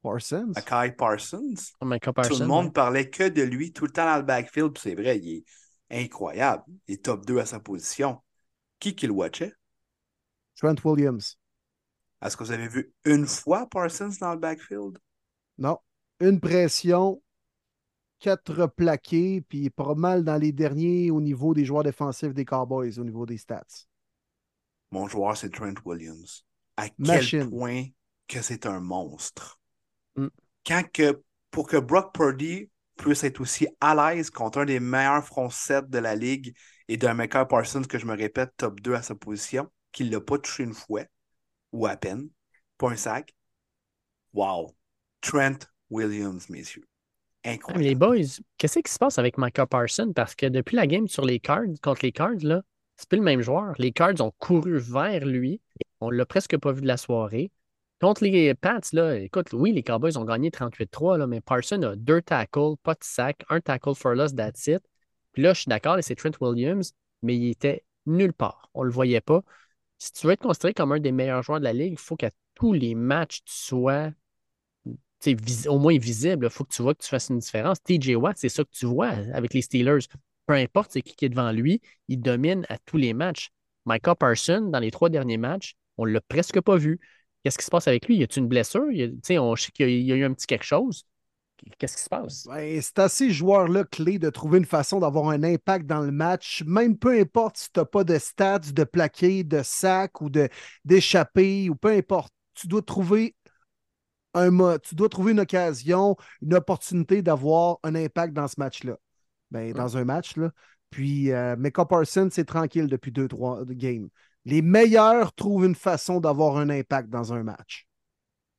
Parsons. 0.01 0.53
Akai 0.55 0.93
Parsons. 0.93 1.55
Micah 1.81 2.11
Tout 2.11 2.13
Parsons. 2.13 2.39
le 2.39 2.45
monde 2.45 2.73
parlait 2.73 3.09
que 3.09 3.27
de 3.27 3.41
lui 3.41 3.73
tout 3.73 3.85
le 3.85 3.91
temps 3.91 4.05
dans 4.05 4.17
le 4.17 4.23
backfield, 4.23 4.77
c'est 4.77 4.95
vrai, 4.95 5.17
il 5.17 5.43
est 5.89 6.03
incroyable. 6.03 6.63
Il 6.87 6.93
est 6.95 7.03
top 7.03 7.25
2 7.25 7.39
à 7.39 7.45
sa 7.45 7.59
position. 7.59 8.21
Qui 8.79 8.95
qui 8.95 9.07
le 9.07 9.13
watchait? 9.13 9.53
Trent 10.55 10.75
Williams. 10.85 11.37
Est-ce 12.25 12.35
que 12.35 12.43
vous 12.43 12.51
avez 12.51 12.67
vu 12.67 12.91
une 13.05 13.27
fois 13.27 13.67
Parsons 13.69 14.09
dans 14.19 14.33
le 14.33 14.39
backfield? 14.39 14.97
Non. 15.59 15.77
Une 16.19 16.39
pression, 16.39 17.21
quatre 18.19 18.65
plaqués, 18.67 19.41
puis 19.41 19.69
pas 19.69 19.93
mal 19.93 20.23
dans 20.23 20.37
les 20.37 20.51
derniers 20.51 21.11
au 21.11 21.21
niveau 21.21 21.53
des 21.53 21.65
joueurs 21.65 21.83
défensifs 21.83 22.33
des 22.33 22.45
Cowboys, 22.45 22.97
au 22.97 23.03
niveau 23.03 23.27
des 23.27 23.37
stats. 23.37 23.85
Mon 24.89 25.07
joueur, 25.07 25.37
c'est 25.37 25.51
Trent 25.51 25.75
Williams. 25.85 26.45
À 26.77 26.89
quel 26.89 27.49
point 27.49 27.85
que 28.27 28.41
c'est 28.41 28.65
un 28.65 28.79
monstre. 28.79 29.59
Mm. 30.15 30.27
Quand 30.65 30.83
que, 30.91 31.21
pour 31.51 31.67
que 31.67 31.77
Brock 31.77 32.11
Purdy 32.15 32.71
puisse 32.97 33.23
être 33.23 33.39
aussi 33.39 33.67
à 33.79 33.93
l'aise 33.93 34.31
contre 34.31 34.59
un 34.59 34.65
des 34.65 34.79
meilleurs 34.79 35.23
front 35.23 35.49
7 35.49 35.89
de 35.89 35.99
la 35.99 36.15
ligue 36.15 36.55
et 36.87 36.97
d'un 36.97 37.13
Micah 37.13 37.45
Parsons, 37.45 37.83
que 37.83 37.99
je 37.99 38.07
me 38.07 38.15
répète, 38.15 38.51
top 38.57 38.79
2 38.79 38.95
à 38.95 39.03
sa 39.03 39.13
position, 39.13 39.69
qu'il 39.91 40.07
ne 40.07 40.13
l'a 40.13 40.21
pas 40.21 40.39
touché 40.39 40.63
une 40.63 40.73
fois, 40.73 41.03
ou 41.75 41.87
à 41.87 41.97
pas 41.97 42.89
un 42.89 42.95
sac. 42.95 43.33
Wow. 44.33 44.73
Trent 45.21 45.67
Williams, 45.89 46.49
messieurs. 46.49 46.87
Incroyable. 47.43 47.83
les 47.83 47.95
boys, 47.95 48.41
qu'est-ce 48.57 48.79
qui 48.79 48.91
se 48.91 48.97
passe 48.97 49.19
avec 49.19 49.37
Micah 49.37 49.67
Parsons? 49.67 50.13
Parce 50.15 50.35
que 50.35 50.47
depuis 50.47 50.75
la 50.75 50.87
game 50.87 51.07
sur 51.07 51.25
les 51.25 51.39
Cards, 51.39 51.79
contre 51.81 52.03
les 52.03 52.11
Cards, 52.11 52.41
là, 52.41 52.63
c'est 52.95 53.07
plus 53.07 53.19
le 53.19 53.23
même 53.23 53.41
joueur. 53.41 53.75
Les 53.77 53.91
Cards 53.91 54.19
ont 54.21 54.31
couru 54.39 54.79
vers 54.79 55.25
lui. 55.25 55.61
On 56.01 56.09
l'a 56.09 56.25
presque 56.25 56.57
pas 56.57 56.71
vu 56.71 56.81
de 56.81 56.87
la 56.87 56.97
soirée. 56.97 57.51
Contre 58.01 58.23
les 58.23 58.53
Pats, 58.55 58.79
là, 58.93 59.15
écoute, 59.17 59.53
oui, 59.53 59.71
les 59.71 59.83
Cowboys 59.83 60.17
ont 60.17 60.25
gagné 60.25 60.49
38-3, 60.49 61.17
là, 61.17 61.27
mais 61.27 61.39
Parsons 61.39 61.81
a 61.83 61.95
deux 61.95 62.21
tackles, 62.21 62.75
pas 62.83 62.93
de 62.93 63.03
sac, 63.03 63.43
un 63.49 63.61
tackle 63.61 63.95
for 63.95 64.15
loss, 64.15 64.33
that's 64.35 64.67
it. 64.67 64.81
Puis 65.33 65.43
là, 65.43 65.53
je 65.53 65.61
suis 65.61 65.69
d'accord, 65.69 65.97
c'est 66.01 66.15
Trent 66.15 66.31
Williams, 66.41 66.93
mais 67.21 67.35
il 67.35 67.49
était 67.49 67.85
nulle 68.05 68.33
part. 68.33 68.69
On 68.73 68.83
le 68.83 68.91
voyait 68.91 69.21
pas. 69.21 69.43
Si 70.05 70.13
tu 70.13 70.27
veux 70.27 70.33
être 70.33 70.41
considéré 70.43 70.73
comme 70.75 70.91
un 70.91 70.99
des 70.99 71.11
meilleurs 71.11 71.41
joueurs 71.43 71.59
de 71.59 71.65
la 71.65 71.73
ligue, 71.73 71.93
il 71.93 71.99
faut 71.99 72.15
qu'à 72.15 72.29
tous 72.53 72.73
les 72.73 72.95
matchs, 72.95 73.39
tu 73.43 73.53
sois 73.53 74.11
au 75.67 75.79
moins 75.79 75.97
visible. 75.97 76.45
Il 76.45 76.49
faut 76.49 76.63
que 76.63 76.73
tu 76.73 76.81
vois 76.81 76.93
que 76.93 77.03
tu 77.03 77.09
fasses 77.09 77.29
une 77.29 77.39
différence. 77.39 77.81
TJ 77.81 78.15
Watt, 78.15 78.37
c'est 78.37 78.49
ça 78.49 78.63
que 78.63 78.69
tu 78.71 78.85
vois 78.85 79.09
avec 79.33 79.53
les 79.53 79.61
Steelers. 79.61 79.99
Peu 80.45 80.53
importe 80.53 80.91
c'est 80.91 81.01
qui 81.01 81.25
est 81.25 81.29
devant 81.29 81.51
lui, 81.51 81.81
il 82.07 82.21
domine 82.21 82.65
à 82.69 82.77
tous 82.77 82.97
les 82.97 83.13
matchs. 83.13 83.49
Micah 83.87 84.15
Parsons, 84.15 84.69
dans 84.71 84.79
les 84.79 84.91
trois 84.91 85.09
derniers 85.09 85.37
matchs, 85.37 85.75
on 85.97 86.05
ne 86.05 86.11
l'a 86.11 86.21
presque 86.21 86.61
pas 86.61 86.75
vu. 86.77 86.99
Qu'est-ce 87.43 87.57
qui 87.57 87.65
se 87.65 87.71
passe 87.71 87.87
avec 87.87 88.07
lui? 88.07 88.17
Y 88.17 88.23
a-t-il 88.23 88.43
une 88.43 88.49
blessure? 88.49 88.91
Y 88.91 89.03
a- 89.35 89.41
on 89.41 89.55
sait 89.55 89.71
qu'il 89.71 89.89
y 89.89 90.11
a 90.11 90.15
eu 90.15 90.23
un 90.23 90.33
petit 90.33 90.47
quelque 90.47 90.65
chose. 90.65 91.05
Qu'est-ce 91.77 91.97
qui 91.97 92.03
se 92.03 92.09
passe? 92.09 92.47
Ben, 92.47 92.81
c'est 92.81 92.99
à 92.99 93.09
ces 93.09 93.31
joueurs-là 93.31 93.83
clés 93.85 94.19
de 94.19 94.29
trouver 94.29 94.59
une 94.59 94.65
façon 94.65 94.99
d'avoir 94.99 95.29
un 95.29 95.43
impact 95.43 95.85
dans 95.85 96.01
le 96.01 96.11
match, 96.11 96.63
même 96.65 96.97
peu 96.97 97.19
importe 97.19 97.57
si 97.57 97.71
tu 97.71 97.79
n'as 97.79 97.85
pas 97.85 98.03
de 98.03 98.17
stats, 98.17 98.59
de 98.59 98.83
plaqué, 98.83 99.43
de 99.43 99.61
sac 99.63 100.21
ou 100.21 100.29
de- 100.29 100.49
d'échappé, 100.83 101.69
ou 101.69 101.75
peu 101.75 101.89
importe. 101.89 102.33
Tu 102.53 102.67
dois 102.67 102.81
trouver 102.81 103.35
un 104.33 104.51
mo- 104.51 104.77
tu 104.77 104.95
dois 104.95 105.09
trouver 105.09 105.31
une 105.31 105.39
occasion, 105.39 106.15
une 106.41 106.53
opportunité 106.53 107.21
d'avoir 107.21 107.79
un 107.83 107.95
impact 107.95 108.33
dans 108.33 108.47
ce 108.47 108.55
match-là. 108.57 108.97
Ben, 109.51 109.73
dans 109.73 109.97
un 109.97 110.05
match, 110.05 110.35
là. 110.37 110.51
Puis, 110.89 111.31
euh, 111.31 111.55
Micah 111.57 111.85
Parsons, 111.85 112.29
c'est 112.31 112.45
tranquille 112.45 112.87
depuis 112.87 113.11
deux, 113.11 113.27
trois 113.27 113.63
games. 113.65 114.09
Les 114.45 114.61
meilleurs 114.61 115.33
trouvent 115.33 115.65
une 115.65 115.75
façon 115.75 116.19
d'avoir 116.19 116.57
un 116.57 116.69
impact 116.69 117.09
dans 117.09 117.33
un 117.33 117.43
match. 117.43 117.87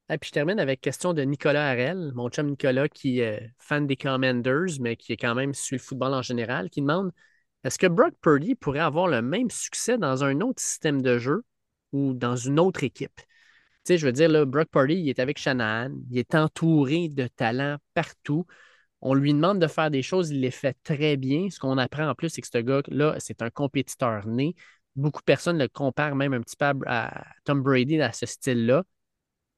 Et 0.08 0.18
puis 0.18 0.28
je 0.28 0.32
termine 0.32 0.60
avec 0.60 0.80
question 0.80 1.14
de 1.14 1.22
Nicolas 1.22 1.70
Harel, 1.70 2.12
mon 2.14 2.28
chum 2.28 2.48
Nicolas 2.48 2.88
qui 2.88 3.20
est 3.20 3.50
fan 3.58 3.86
des 3.86 3.96
Commanders, 3.96 4.80
mais 4.80 4.96
qui 4.96 5.12
est 5.12 5.16
quand 5.16 5.34
même 5.34 5.52
sur 5.52 5.74
le 5.74 5.80
football 5.80 6.14
en 6.14 6.22
général, 6.22 6.70
qui 6.70 6.80
demande 6.80 7.10
est-ce 7.64 7.78
que 7.78 7.88
Brock 7.88 8.14
Purdy 8.20 8.54
pourrait 8.54 8.78
avoir 8.78 9.08
le 9.08 9.20
même 9.22 9.50
succès 9.50 9.98
dans 9.98 10.22
un 10.22 10.40
autre 10.40 10.62
système 10.62 11.02
de 11.02 11.18
jeu 11.18 11.44
ou 11.92 12.14
dans 12.14 12.36
une 12.36 12.60
autre 12.60 12.84
équipe? 12.84 13.16
Tu 13.16 13.24
sais, 13.94 13.98
je 13.98 14.06
veux 14.06 14.12
dire, 14.12 14.28
là, 14.28 14.44
Brock 14.44 14.68
Purdy, 14.70 14.94
il 14.94 15.08
est 15.08 15.18
avec 15.18 15.38
Shanahan, 15.38 15.92
il 16.10 16.18
est 16.18 16.34
entouré 16.36 17.08
de 17.08 17.26
talents 17.26 17.78
partout. 17.94 18.46
On 19.00 19.14
lui 19.14 19.34
demande 19.34 19.60
de 19.60 19.66
faire 19.66 19.90
des 19.90 20.02
choses, 20.02 20.30
il 20.30 20.40
les 20.40 20.52
fait 20.52 20.76
très 20.84 21.16
bien. 21.16 21.50
Ce 21.50 21.58
qu'on 21.58 21.78
apprend 21.78 22.08
en 22.08 22.14
plus, 22.14 22.28
c'est 22.30 22.40
que 22.42 22.48
ce 22.52 22.58
gars-là, 22.58 23.16
c'est 23.18 23.42
un 23.42 23.50
compétiteur 23.50 24.26
né. 24.26 24.54
Beaucoup 24.94 25.20
de 25.20 25.24
personnes 25.24 25.58
le 25.58 25.68
comparent 25.68 26.14
même 26.16 26.32
un 26.32 26.40
petit 26.40 26.56
peu 26.56 26.66
à 26.86 27.24
Tom 27.44 27.62
Brady 27.62 28.00
à 28.00 28.12
ce 28.12 28.26
style-là. 28.26 28.84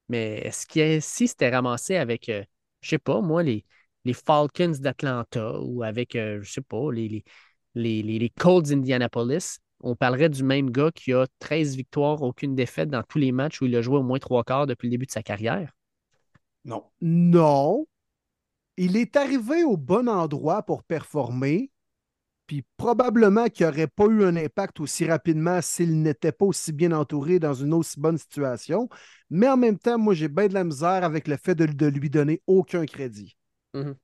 Mais 0.08 0.38
est-ce 0.38 0.66
qu'il 0.66 1.02
si 1.02 1.28
c'était 1.28 1.50
ramassé 1.50 1.96
avec, 1.96 2.28
euh, 2.28 2.44
je 2.80 2.90
sais 2.90 2.98
pas, 2.98 3.20
moi, 3.20 3.42
les, 3.42 3.64
les 4.04 4.14
Falcons 4.14 4.72
d'Atlanta 4.78 5.60
ou 5.60 5.82
avec, 5.82 6.16
euh, 6.16 6.40
je 6.42 6.50
sais 6.50 6.60
pas, 6.60 6.90
les, 6.92 7.24
les, 7.74 8.02
les, 8.02 8.30
Colts 8.30 8.66
d'Indianapolis, 8.66 9.58
on 9.80 9.94
parlerait 9.94 10.30
du 10.30 10.42
même 10.42 10.70
gars 10.70 10.90
qui 10.92 11.12
a 11.12 11.26
13 11.38 11.76
victoires, 11.76 12.22
aucune 12.22 12.54
défaite 12.54 12.88
dans 12.88 13.02
tous 13.02 13.18
les 13.18 13.32
matchs 13.32 13.60
où 13.60 13.66
il 13.66 13.76
a 13.76 13.82
joué 13.82 13.98
au 13.98 14.02
moins 14.02 14.18
trois 14.18 14.44
quarts 14.44 14.66
depuis 14.66 14.86
le 14.86 14.92
début 14.92 15.06
de 15.06 15.10
sa 15.10 15.22
carrière? 15.22 15.72
Non. 16.64 16.84
Non. 17.00 17.86
Il 18.76 18.96
est 18.96 19.16
arrivé 19.16 19.64
au 19.64 19.76
bon 19.76 20.08
endroit 20.08 20.62
pour 20.62 20.84
performer, 20.84 21.70
puis 22.48 22.64
probablement 22.78 23.48
qu'il 23.48 23.66
n'aurait 23.66 23.86
pas 23.86 24.06
eu 24.06 24.24
un 24.24 24.34
impact 24.34 24.80
aussi 24.80 25.04
rapidement 25.04 25.60
s'il 25.60 26.02
n'était 26.02 26.32
pas 26.32 26.46
aussi 26.46 26.72
bien 26.72 26.92
entouré 26.92 27.38
dans 27.38 27.52
une 27.52 27.74
aussi 27.74 28.00
bonne 28.00 28.16
situation. 28.16 28.88
Mais 29.28 29.48
en 29.48 29.58
même 29.58 29.78
temps, 29.78 29.98
moi, 29.98 30.14
j'ai 30.14 30.28
bien 30.28 30.48
de 30.48 30.54
la 30.54 30.64
misère 30.64 31.04
avec 31.04 31.28
le 31.28 31.36
fait 31.36 31.54
de, 31.54 31.66
de 31.66 31.86
lui 31.86 32.08
donner 32.08 32.42
aucun 32.46 32.86
crédit. 32.86 33.36
Mm-hmm. 33.74 33.94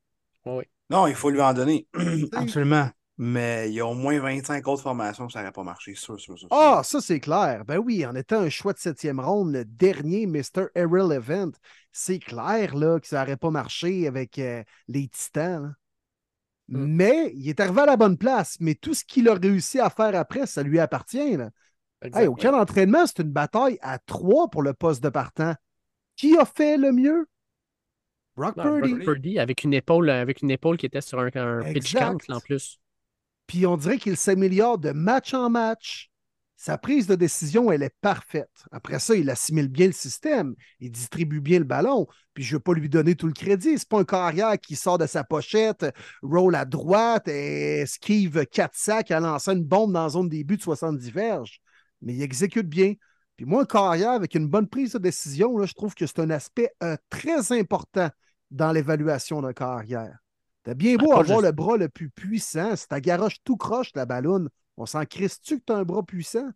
oui. 0.45 0.65
Non, 0.91 1.07
il 1.07 1.15
faut 1.15 1.31
lui 1.31 1.41
en 1.41 1.55
donner. 1.55 1.89
Absolument. 2.33 2.91
Mais 3.17 3.71
il 3.71 3.75
y 3.75 3.81
a 3.81 3.87
au 3.87 3.95
moins 3.95 4.19
25 4.21 4.67
autres 4.69 4.83
formations, 4.83 5.29
ça 5.31 5.39
n'aurait 5.39 5.53
pas 5.53 5.63
marché, 5.63 5.95
sûr, 5.95 6.21
sûr, 6.21 6.37
sûr. 6.37 6.49
Ah, 6.51 6.83
ça 6.85 7.01
c'est 7.01 7.21
clair. 7.21 7.65
Ben 7.65 7.79
oui, 7.79 8.05
en 8.05 8.15
étant 8.15 8.41
un 8.41 8.51
choix 8.51 8.75
de 8.75 8.79
septième 8.79 9.21
ronde, 9.21 9.53
le 9.53 9.65
dernier 9.65 10.27
Mr. 10.27 10.67
Errol 10.75 11.13
Event, 11.13 11.53
c'est 11.93 12.19
clair 12.19 12.75
là, 12.75 13.01
que 13.01 13.07
ça 13.07 13.21
n'aurait 13.21 13.37
pas 13.37 13.51
marché 13.51 14.07
avec 14.07 14.39
euh, 14.39 14.63
les 14.89 15.09
Titans. 15.09 15.75
Mm. 16.69 16.85
Mais 16.87 17.33
il 17.35 17.49
est 17.49 17.61
arrivé 17.61 17.83
à 17.83 17.87
la 17.87 17.97
bonne 17.97 18.17
place. 18.17 18.57
Mais 18.61 18.75
tout 18.75 18.95
ce 18.95 19.05
qu'il 19.05 19.29
a 19.29 19.35
réussi 19.35 19.81
à 19.81 19.91
faire 19.91 20.15
après, 20.15 20.47
ça 20.47 20.63
lui 20.63 20.79
appartient. 20.79 21.37
Là. 21.37 21.51
Hey, 22.03 22.27
aucun 22.27 22.53
entraînement, 22.55 23.07
c'est 23.07 23.23
une 23.23 23.33
bataille 23.33 23.79
à 23.81 23.99
trois 23.99 24.49
pour 24.49 24.63
le 24.63 24.75
poste 24.75 25.03
de 25.03 25.09
partant. 25.09 25.55
Qui 26.17 26.37
a 26.37 26.45
fait 26.45 26.77
le 26.77 26.93
mieux? 26.93 27.27
Brock 28.37 28.57
Purdy. 28.57 28.95
Purdy 28.97 29.39
avec 29.39 29.65
une 29.65 29.75
épaule, 29.75 30.11
avec 30.11 30.43
une 30.43 30.51
épaule 30.51 30.77
qui 30.77 30.87
était 30.87 31.01
sur 31.01 31.21
un, 31.21 31.31
pitch 31.73 31.95
count 31.95 32.19
en 32.29 32.41
plus. 32.41 32.79
Puis 33.47 33.67
on 33.67 33.77
dirait 33.77 33.99
qu'il 33.99 34.17
s'améliore 34.17 34.79
de 34.79 34.91
match 34.91 35.35
en 35.35 35.51
match. 35.51 36.11
Sa 36.65 36.79
prise 36.79 37.07
de 37.07 37.15
décision, 37.15 37.71
elle 37.71 37.83
est 37.83 37.95
parfaite. 38.01 38.65
Après 38.73 38.99
ça, 38.99 39.15
il 39.15 39.29
assimile 39.29 39.69
bien 39.69 39.85
le 39.85 39.93
système. 39.93 40.55
Il 40.81 40.91
distribue 40.91 41.43
bien 41.43 41.59
le 41.59 41.67
ballon. 41.67 42.07
Puis 42.33 42.43
je 42.43 42.55
ne 42.55 42.57
veux 42.57 42.63
pas 42.63 42.73
lui 42.73 42.89
donner 42.89 43.17
tout 43.17 43.27
le 43.27 43.35
crédit. 43.35 43.77
C'est 43.77 43.87
pas 43.87 44.01
un 44.01 44.05
carrière 44.05 44.59
qui 44.59 44.75
sort 44.75 44.97
de 44.97 45.05
sa 45.05 45.25
pochette, 45.25 45.85
roll 46.23 46.55
à 46.55 46.65
droite 46.65 47.29
et 47.29 47.81
esquive 47.81 48.47
quatre 48.47 48.77
sacs 48.77 49.11
à 49.11 49.21
lancer 49.21 49.53
une 49.53 49.63
bombe 49.63 49.93
dans 49.93 50.05
la 50.05 50.09
zone 50.09 50.31
début 50.31 50.57
de 50.57 50.63
70 50.63 51.11
verges. 51.11 51.61
Mais 52.01 52.15
il 52.15 52.23
exécute 52.23 52.67
bien. 52.67 52.95
Puis 53.37 53.45
moi, 53.45 53.65
un 53.65 53.67
carrière 53.67 54.13
avec 54.13 54.35
une 54.35 54.49
bonne 54.49 54.67
prise 54.67 54.95
de 54.95 54.99
décision, 54.99 55.59
là, 55.59 55.67
je 55.67 55.75
trouve 55.75 55.95
que 55.95 56.07
c'est 56.07 56.21
un 56.21 56.31
aspect 56.31 56.71
euh, 56.83 56.97
très 57.11 57.53
important 57.53 58.09
dans 58.51 58.73
l'évaluation 58.73 59.43
d'un 59.43 59.53
carrière. 59.53 60.17
T'as 60.63 60.73
bien 60.73 60.97
beau 60.97 61.13
avoir 61.13 61.43
le 61.43 61.53
bras 61.53 61.77
le 61.77 61.91
plus 61.91 62.09
puissant, 62.09 62.75
si 62.75 62.89
ta 62.89 63.03
garoche 63.03 63.37
tout 63.45 63.59
croche 63.59 63.91
la 63.95 64.07
ballonne, 64.07 64.49
on 64.77 64.87
s'en 64.87 65.05
crisse-tu 65.05 65.59
que 65.59 65.65
tu 65.67 65.73
as 65.73 65.77
un 65.77 65.85
bras 65.85 66.03
puissant? 66.03 66.49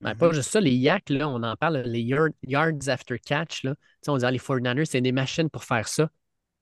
Ben, 0.00 0.14
pas 0.14 0.32
juste 0.32 0.50
ça, 0.50 0.60
les 0.60 0.74
yaks, 0.74 1.10
là, 1.10 1.28
on 1.28 1.42
en 1.42 1.56
parle, 1.56 1.78
les 1.78 2.00
yards 2.00 2.88
after 2.88 3.18
catch, 3.18 3.64
là. 3.64 3.74
on 4.08 4.16
dit 4.16 4.24
ah, 4.24 4.30
les 4.30 4.38
49ers, 4.38 4.86
c'est 4.86 5.02
des 5.02 5.12
machines 5.12 5.50
pour 5.50 5.64
faire 5.64 5.86
ça. 5.88 6.08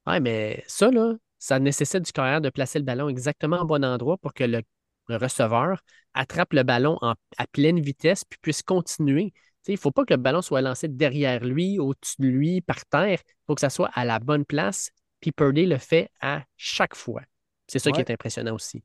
Ouais, 0.07 0.19
mais 0.19 0.65
ça, 0.67 0.91
là, 0.91 1.15
ça 1.39 1.61
nécessite 1.61 2.05
du 2.05 2.13
carrière 2.13 2.41
de 2.41 2.51
placer 2.51 2.81
le 2.81 2.85
ballon 2.85 3.09
exactement 3.09 3.61
au 3.61 3.65
bon 3.65 3.85
endroit 3.85 4.19
pour 4.19 4.35
que 4.35 4.45
le, 4.45 4.63
receveur 5.09 5.81
attrape 6.13 6.53
le 6.53 6.65
ballon 6.65 6.99
à 7.01 7.47
pleine 7.53 7.81
vitesse 7.81 8.25
puis 8.25 8.39
puisse 8.43 8.63
continuer. 8.63 9.33
il 9.67 9.73
ne 9.73 9.79
faut 9.79 9.91
pas 9.91 10.05
que 10.05 10.13
le 10.13 10.21
ballon 10.21 10.43
soit 10.43 10.61
lancé 10.61 10.87
derrière 10.87 11.45
lui, 11.45 11.79
au-dessus 11.79 12.17
de 12.19 12.29
lui, 12.29 12.61
par 12.61 12.85
terre. 12.85 13.21
Il 13.25 13.45
faut 13.47 13.55
que 13.55 13.63
ça 13.63 13.71
soit 13.71 13.89
à 13.95 14.05
la 14.05 14.19
bonne 14.19 14.45
place 14.45 14.91
puis 15.21 15.33
Purdy 15.33 15.67
le 15.67 15.79
fait 15.79 16.11
à 16.21 16.45
chaque 16.57 16.95
fois. 16.95 17.23
C'est 17.67 17.79
ça 17.79 17.91
qui 17.91 18.01
est 18.01 18.11
impressionnant 18.11 18.55
aussi. 18.55 18.83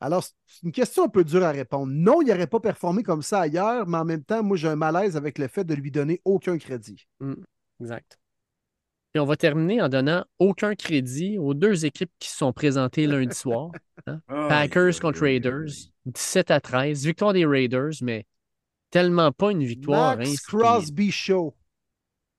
Alors, 0.00 0.24
c'est 0.24 0.62
une 0.62 0.72
question 0.72 1.04
un 1.04 1.08
peu 1.08 1.24
dure 1.24 1.44
à 1.44 1.52
répondre. 1.52 1.90
Non, 1.90 2.20
il 2.20 2.28
n'aurait 2.28 2.46
pas 2.46 2.60
performé 2.60 3.02
comme 3.02 3.22
ça 3.22 3.40
ailleurs, 3.40 3.86
mais 3.86 3.96
en 3.96 4.04
même 4.04 4.24
temps, 4.24 4.42
moi, 4.42 4.56
j'ai 4.56 4.68
un 4.68 4.76
malaise 4.76 5.16
avec 5.16 5.38
le 5.38 5.48
fait 5.48 5.64
de 5.64 5.74
lui 5.74 5.90
donner 5.90 6.20
aucun 6.24 6.58
crédit. 6.58 7.06
Mm, 7.20 7.34
exact. 7.80 8.18
Et 9.14 9.18
on 9.18 9.24
va 9.24 9.36
terminer 9.36 9.80
en 9.80 9.88
donnant 9.88 10.26
aucun 10.38 10.74
crédit 10.74 11.38
aux 11.38 11.54
deux 11.54 11.86
équipes 11.86 12.10
qui 12.18 12.28
se 12.28 12.36
sont 12.36 12.52
présentées 12.52 13.06
lundi 13.06 13.34
soir. 13.34 13.70
Hein? 14.06 14.20
Packers 14.28 15.00
contre 15.00 15.22
Raiders, 15.22 15.70
17 16.04 16.50
à 16.50 16.60
13. 16.60 17.06
Victoire 17.06 17.32
des 17.32 17.46
Raiders, 17.46 17.94
mais 18.02 18.26
tellement 18.90 19.32
pas 19.32 19.52
une 19.52 19.64
victoire. 19.64 20.18
Max 20.18 20.40
Crosby 20.42 21.10
Show. 21.10 21.56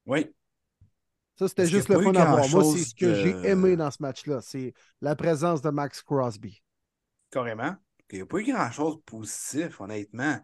Oui. 0.05 0.27
Ça, 1.39 1.47
c'était 1.47 1.65
juste 1.65 1.89
le 1.89 1.99
fun 1.99 2.13
à 2.13 2.25
voir. 2.25 2.49
Moi, 2.49 2.63
c'est 2.63 2.83
ce 2.83 2.93
que 2.93 3.13
j'ai 3.15 3.49
aimé 3.49 3.75
dans 3.75 3.89
ce 3.89 3.97
match-là. 3.99 4.41
C'est 4.41 4.73
la 5.01 5.15
présence 5.15 5.63
de 5.63 5.71
Max 5.71 6.03
Crosby. 6.03 6.61
Carrément. 7.31 7.75
Il 8.11 8.15
n'y 8.15 8.21
a 8.21 8.25
pas 8.25 8.37
eu 8.37 8.51
grand-chose 8.51 8.97
de 8.97 9.01
positif, 9.01 9.81
honnêtement. 9.81 10.39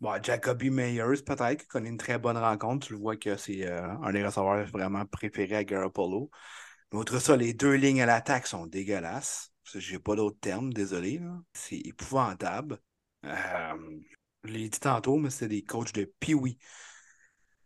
Bon, 0.00 0.22
Jacoby 0.22 0.70
Meyers, 0.70 1.22
peut-être, 1.24 1.62
qui 1.62 1.66
connaît 1.66 1.88
une 1.88 1.96
très 1.98 2.18
bonne 2.18 2.36
rencontre. 2.36 2.86
Tu 2.86 2.92
le 2.94 2.98
vois 2.98 3.16
que 3.16 3.36
c'est 3.36 3.66
euh, 3.66 3.88
un 4.02 4.12
des 4.12 4.24
receveurs 4.24 4.66
vraiment 4.66 5.04
préférés 5.06 5.56
à 5.56 5.64
Garoppolo. 5.64 6.30
Mais 6.92 6.98
outre 6.98 7.18
ça, 7.18 7.36
les 7.36 7.54
deux 7.54 7.74
lignes 7.74 8.02
à 8.02 8.06
l'attaque 8.06 8.46
sont 8.46 8.66
dégueulasses. 8.66 9.52
J'ai 9.74 9.98
pas 9.98 10.14
d'autres 10.14 10.38
termes, 10.40 10.72
désolé. 10.72 11.20
C'est 11.52 11.78
épouvantable. 11.78 12.78
Euh, 13.24 13.74
je 14.44 14.52
l'ai 14.52 14.68
dit 14.68 14.80
tantôt, 14.80 15.16
mais 15.16 15.30
c'est 15.30 15.48
des 15.48 15.62
coachs 15.64 15.92
de 15.92 16.10
Pee-Wee. 16.20 16.58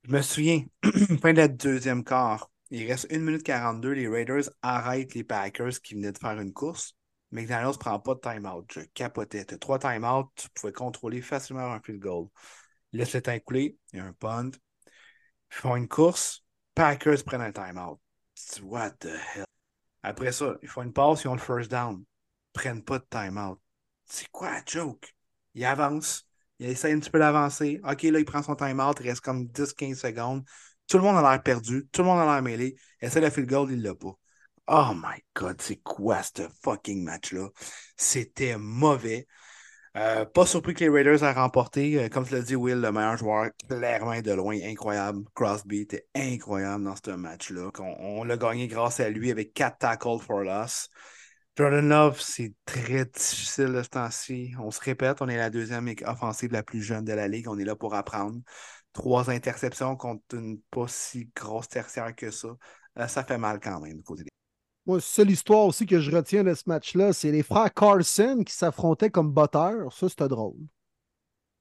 Je 0.05 0.11
me 0.11 0.23
souviens, 0.23 0.65
fin 1.21 1.33
de 1.33 1.39
la 1.39 1.49
deuxième 1.49 2.05
quart, 2.05 2.51
il 2.71 2.87
reste 2.87 3.13
1 3.13 3.19
minute 3.19 3.43
42, 3.43 3.93
les 3.93 4.09
Raiders 4.09 4.51
arrêtent 4.63 5.15
les 5.15 5.25
Packers 5.25 5.81
qui 5.83 5.95
venaient 5.95 6.13
de 6.13 6.19
faire 6.19 6.41
une 6.41 6.53
course. 6.53 6.97
McDaniels 7.33 7.73
ne 7.73 7.79
prend 7.79 8.01
pas 8.01 8.15
de 8.15 8.21
time-out. 8.21 8.71
Je 8.73 8.81
capotais. 8.95 9.45
Tu 9.45 9.55
as 9.55 9.59
trois 9.59 9.79
time-out, 9.79 10.29
tu 10.35 10.49
pouvais 10.51 10.73
contrôler 10.73 11.23
facilement 11.23 11.73
un 11.73 11.81
field 11.81 12.01
goal. 12.01 12.29
Laisse 12.93 13.15
le 13.15 13.23
temps 13.23 13.39
couler, 13.41 13.79
il 13.93 13.99
y 13.99 14.01
a 14.01 14.05
un 14.05 14.13
punt. 14.13 14.51
Ils 14.51 15.57
font 15.57 15.77
une 15.77 15.89
course, 15.89 16.45
Packers 16.75 17.25
prennent 17.25 17.43
un 17.43 17.53
time-out. 17.53 18.01
What 18.63 18.91
the 19.01 19.11
hell? 19.35 19.45
Après 20.03 20.33
ça, 20.33 20.57
ils 20.63 20.69
font 20.69 20.83
une 20.83 20.93
passe, 20.93 21.25
ils 21.25 21.29
ont 21.29 21.35
le 21.35 21.41
first 21.41 21.71
down. 21.71 21.99
Ils 22.01 22.53
prennent 22.53 22.83
pas 22.83 22.99
de 22.99 23.07
time-out. 23.11 23.61
C'est 24.07 24.29
quoi 24.31 24.51
la 24.51 24.63
joke? 24.67 25.15
Ils 25.55 25.65
avancent, 25.65 26.27
il 26.59 26.67
essaie 26.67 26.93
un 26.93 27.01
petit 27.01 27.11
peu 27.11 27.19
d'avancer. 27.19 27.81
OK, 27.85 28.03
là, 28.03 28.19
il 28.19 28.25
prend 28.25 28.43
son 28.43 28.55
time-out. 28.55 28.97
Il 29.01 29.09
reste 29.09 29.21
comme 29.21 29.47
10-15 29.47 30.01
secondes. 30.01 30.45
Tout 30.87 30.97
le 30.99 31.05
monde 31.05 31.17
a 31.17 31.23
l'air 31.31 31.43
perdu. 31.43 31.89
Tout 31.93 32.03
le 32.03 32.09
monde 32.09 32.21
a 32.21 32.25
l'air 32.25 32.43
mêlé. 32.43 32.77
Il 33.01 33.07
essaie 33.07 33.21
le 33.21 33.47
goal, 33.47 33.71
il 33.73 33.83
l'a 33.83 33.95
pas. 33.95 34.19
Oh 34.73 34.93
my 34.95 35.21
God, 35.35 35.61
c'est 35.61 35.83
quoi 35.83 36.23
ce 36.23 36.43
fucking 36.63 37.03
match-là? 37.03 37.49
C'était 37.97 38.57
mauvais. 38.57 39.27
Euh, 39.97 40.25
pas 40.25 40.47
surpris 40.47 40.75
que 40.75 40.85
les 40.85 40.91
Raiders 40.91 41.25
aient 41.25 41.33
remporté. 41.33 41.99
Euh, 42.05 42.09
comme 42.09 42.25
tu 42.25 42.35
l'as 42.35 42.43
dit, 42.43 42.55
Will, 42.55 42.81
le 42.81 42.93
meilleur 42.93 43.17
joueur, 43.17 43.51
clairement 43.69 44.21
de 44.21 44.31
loin, 44.31 44.57
incroyable. 44.63 45.25
Crosby 45.35 45.81
était 45.81 46.07
incroyable 46.15 46.85
dans 46.85 46.95
ce 46.95 47.11
match-là. 47.11 47.71
On, 47.81 48.23
l'a 48.23 48.37
gagné 48.37 48.69
grâce 48.69 49.01
à 49.01 49.11
lui 49.11 49.33
avec 49.33 49.55
4 49.55 49.79
tackles 49.79 50.21
for 50.21 50.43
loss. 50.45 50.89
Jordan 51.57 51.89
Love, 51.89 52.21
c'est 52.21 52.55
très 52.65 53.07
difficile 53.07 53.81
ce 53.83 53.89
temps-ci. 53.89 54.55
On 54.61 54.71
se 54.71 54.81
répète, 54.81 55.21
on 55.21 55.29
est 55.29 55.37
la 55.37 55.51
deuxième 55.51 55.93
offensive 56.07 56.53
la 56.53 56.63
plus 56.63 56.83
jeune 56.83 57.05
de 57.05 57.13
la 57.13 57.27
ligue. 57.27 57.49
On 57.49 57.59
est 57.59 57.65
là 57.65 57.75
pour 57.75 57.95
apprendre. 57.95 58.39
Trois 58.93 59.31
interceptions 59.31 59.97
contre 59.97 60.37
une 60.37 60.61
pas 60.71 60.87
si 60.87 61.29
grosse 61.35 61.69
tertiaire 61.69 62.15
que 62.15 62.31
ça. 62.31 62.49
Euh, 62.99 63.09
ça 63.09 63.25
fait 63.25 63.39
mal 63.39 63.59
quand 63.61 63.81
même 63.81 63.97
du 63.97 64.05
côté 64.05 64.23
des. 64.23 64.30
Moi, 64.87 65.01
seule 65.01 65.31
histoire 65.31 65.67
aussi 65.67 65.87
que 65.87 66.01
je 66.01 66.11
retiens 66.11 66.43
de 66.43 66.55
ce 66.55 66.63
match-là, 66.67 67.13
c'est 67.13 67.31
les 67.31 67.43
frères 67.43 67.73
Carson 67.73 68.43
qui 68.45 68.55
s'affrontaient 68.55 69.11
comme 69.11 69.33
batteurs. 69.33 69.93
Ça, 69.93 70.09
c'était 70.09 70.29
drôle. 70.29 70.57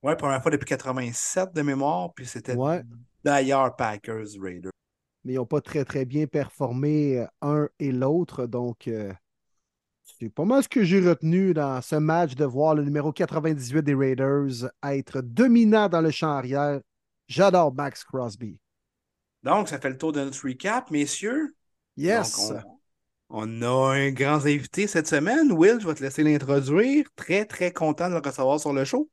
Ouais, 0.01 0.15
première 0.15 0.41
fois 0.41 0.51
depuis 0.51 0.65
87 0.65 1.53
de 1.53 1.61
mémoire, 1.61 2.13
puis 2.13 2.25
c'était 2.25 2.55
d'ailleurs 3.23 3.75
Packers 3.75 4.27
Raiders. 4.41 4.71
Mais 5.25 5.33
ils 5.33 5.35
n'ont 5.35 5.45
pas 5.45 5.59
très 5.59 5.83
très 5.83 6.05
bien 6.05 6.27
performé 6.27 7.19
euh, 7.19 7.27
un 7.41 7.67
et 7.79 7.91
l'autre, 7.91 8.45
donc 8.45 8.87
euh, 8.87 9.11
c'est 10.19 10.29
pas 10.29 10.45
mal 10.45 10.63
ce 10.63 10.69
que 10.69 10.83
j'ai 10.83 11.01
retenu 11.01 11.53
dans 11.53 11.81
ce 11.81 11.95
match 11.95 12.35
de 12.35 12.45
voir 12.45 12.75
le 12.75 12.83
numéro 12.83 13.11
98 13.11 13.83
des 13.83 13.93
Raiders 13.93 14.69
être 14.83 15.21
dominant 15.21 15.89
dans 15.89 16.01
le 16.01 16.11
champ 16.11 16.29
arrière. 16.29 16.79
J'adore 17.27 17.73
Max 17.73 18.03
Crosby. 18.03 18.57
Donc, 19.43 19.69
ça 19.69 19.79
fait 19.79 19.89
le 19.89 19.97
tour 19.97 20.11
de 20.11 20.21
notre 20.21 20.41
recap, 20.45 20.89
messieurs. 20.91 21.55
Yes. 21.95 22.49
Donc, 22.49 22.63
on, 22.65 22.78
on, 23.29 23.61
a 23.61 23.93
un 23.95 24.11
grand 24.11 24.45
invité 24.45 24.87
cette 24.87 25.07
semaine. 25.07 25.51
Will, 25.51 25.79
je 25.79 25.87
vais 25.87 25.93
te 25.93 26.03
laisser 26.03 26.23
l'introduire. 26.23 27.05
Très, 27.15 27.45
très 27.45 27.71
content 27.71 28.09
de 28.09 28.15
le 28.15 28.21
recevoir 28.23 28.59
sur 28.59 28.73
le 28.73 28.85
show. 28.85 29.09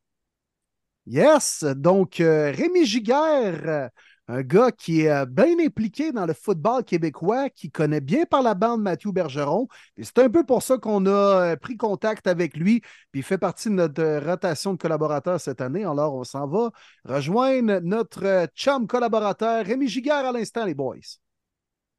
Yes. 1.07 1.65
Donc, 1.65 2.21
euh, 2.21 2.51
Rémi 2.51 2.85
Giguère, 2.85 3.91
un 4.29 4.43
gars 4.43 4.73
qui 4.73 5.03
est 5.03 5.11
euh, 5.11 5.25
bien 5.25 5.55
impliqué 5.61 6.13
dans 6.13 6.27
le 6.27 6.35
football 6.35 6.85
québécois, 6.85 7.49
qui 7.51 7.71
connaît 7.71 8.01
bien 8.01 8.25
par 8.25 8.43
la 8.43 8.55
bande 8.55 8.83
Mathieu 8.83 9.13
Bergeron. 9.13 9.69
Et 9.97 10.05
c'est 10.05 10.19
un 10.19 10.29
peu 10.29 10.45
pour 10.45 10.63
ça 10.63 10.79
qu'on 10.79 11.07
a 11.07 11.11
euh, 11.53 11.57
pris 11.57 11.77
contact 11.77 12.27
avec 12.27 12.57
lui, 12.57 12.81
puis 13.13 13.21
il 13.21 13.23
fait 13.23 13.39
partie 13.39 13.69
de 13.69 13.75
notre 13.75 14.03
euh, 14.03 14.21
rotation 14.21 14.73
de 14.73 14.79
collaborateurs 14.79 15.41
cette 15.41 15.61
année. 15.61 15.85
Alors, 15.85 16.15
on 16.15 16.25
s'en 16.25 16.47
va 16.49 16.71
rejoindre 17.05 17.81
notre 17.83 18.49
chum 18.55 18.87
collaborateur 18.87 19.65
Rémi 19.65 19.89
Giguère 19.89 20.27
à 20.27 20.33
l'instant, 20.33 20.65
les 20.65 20.75
boys. 20.75 20.97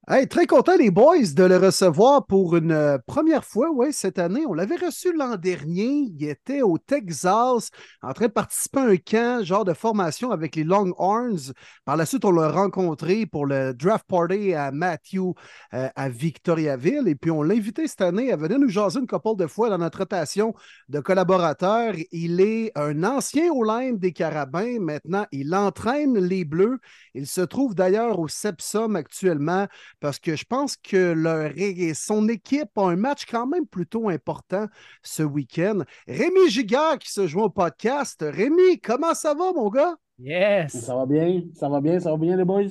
Très 0.08 0.48
content, 0.48 0.78
les 0.78 0.90
boys, 0.90 1.34
de 1.36 1.44
le 1.44 1.58
recevoir 1.58 2.26
pour 2.26 2.56
une 2.56 2.72
euh, 2.72 2.98
première 3.08 3.44
fois, 3.44 3.70
ouais, 3.72 3.92
cette 3.92 4.20
année. 4.20 4.46
On 4.48 4.54
l'avait 4.54 4.78
reçu 4.78 5.12
l'an 5.14 5.36
dernier. 5.36 6.08
Il 6.18 6.24
était 6.30 6.62
au 6.62 6.78
Texas 6.78 7.72
en 8.02 8.14
train 8.14 8.28
de 8.28 8.32
participer 8.32 8.80
à 8.80 8.84
un 8.84 8.96
camp, 8.96 9.44
genre 9.44 9.66
de 9.66 9.74
formation 9.74 10.32
avec 10.32 10.56
les 10.56 10.64
Longhorns. 10.64 11.52
Par 11.84 11.98
la 11.98 12.06
suite, 12.06 12.24
on 12.24 12.32
l'a 12.32 12.50
rencontré 12.50 13.26
pour 13.26 13.46
le 13.46 13.74
draft 13.74 14.06
party 14.08 14.54
à 14.54 14.72
Matthew 14.72 15.34
euh, 15.74 15.90
à 15.94 16.08
Victoriaville. 16.08 17.10
Et 17.10 17.16
puis, 17.16 17.30
on 17.30 17.44
l'a 17.44 17.56
invité 17.56 17.86
cette 17.86 18.00
année 18.00 18.32
à 18.32 18.38
venir 18.38 18.60
nous 18.60 18.70
jaser 18.70 19.02
une 19.02 19.08
couple 19.08 19.36
de 19.36 19.46
fois 19.46 19.70
dans 19.70 19.78
notre 19.78 20.00
rotation 20.00 20.54
de 20.88 21.02
collaborateurs. 21.02 21.96
Il 22.14 22.40
est 22.40 22.72
un 22.76 23.04
ancien 23.04 23.52
O-line 23.52 23.98
des 23.98 24.14
Carabins. 24.14 24.80
Maintenant, 24.80 25.26
il 25.34 25.54
entraîne 25.54 26.18
les 26.18 26.46
Bleus. 26.46 26.80
Il 27.14 27.28
se 27.28 27.42
trouve 27.42 27.76
d'ailleurs 27.76 28.20
au 28.20 28.30
Sepsum 28.30 28.96
actuellement 28.96 29.68
parce 30.00 30.20
que 30.20 30.36
je 30.36 30.46
pense 30.46 30.78
que 30.78 31.14
leur, 31.14 31.52
son 31.96 32.30
équipe 32.30 32.78
a 32.78 32.84
un 32.84 32.96
match 32.96 33.26
quand 33.26 33.48
même 33.48 33.66
plutôt 33.66 34.10
important 34.10 34.68
ce 35.04 35.24
week-end. 35.24 35.80
Rémi 36.08 36.50
Gigard 36.50 37.00
qui 37.00 37.12
se 37.12 37.28
joue 37.28 37.42
au 37.42 37.50
podcast. 37.50 38.24
Rémi, 38.28 38.80
comment 38.82 39.14
ça 39.14 39.34
va, 39.34 39.52
mon 39.54 39.70
gars? 39.70 39.96
Yes! 40.20 40.80
Ça 40.80 40.96
va 40.96 41.06
bien, 41.06 41.42
ça 41.54 41.70
va 41.70 41.82
bien, 41.82 42.00
ça 42.00 42.12
va 42.12 42.18
bien, 42.18 42.36
les 42.36 42.46
boys? 42.46 42.70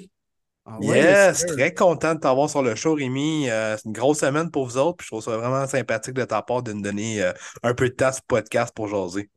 Ah 0.69 0.79
ouais, 0.81 0.99
yes, 0.99 1.47
très 1.47 1.73
content 1.73 2.17
de 2.17 2.19
t'avoir 2.19 2.51
sur 2.51 2.61
le 2.61 2.75
show, 2.75 2.95
Rémi. 2.95 3.49
Euh, 3.49 3.77
c'est 3.77 3.87
une 3.87 3.93
grosse 3.93 4.19
semaine 4.19 4.51
pour 4.51 4.67
vous 4.67 4.77
autres, 4.79 4.97
puis 4.97 5.05
je 5.05 5.11
trouve 5.11 5.23
ça 5.23 5.37
vraiment 5.37 5.65
sympathique 5.67 6.15
de 6.15 6.25
ta 6.25 6.43
part 6.43 6.65
de 6.65 6.73
nous 6.73 6.83
donner 6.83 7.23
euh, 7.23 7.33
un 7.63 7.73
peu 7.73 7.89
de 7.89 7.95
temps 7.95 8.11
ce 8.11 8.21
podcast 8.27 8.75
pour 8.75 8.89
jaser. 8.89 9.31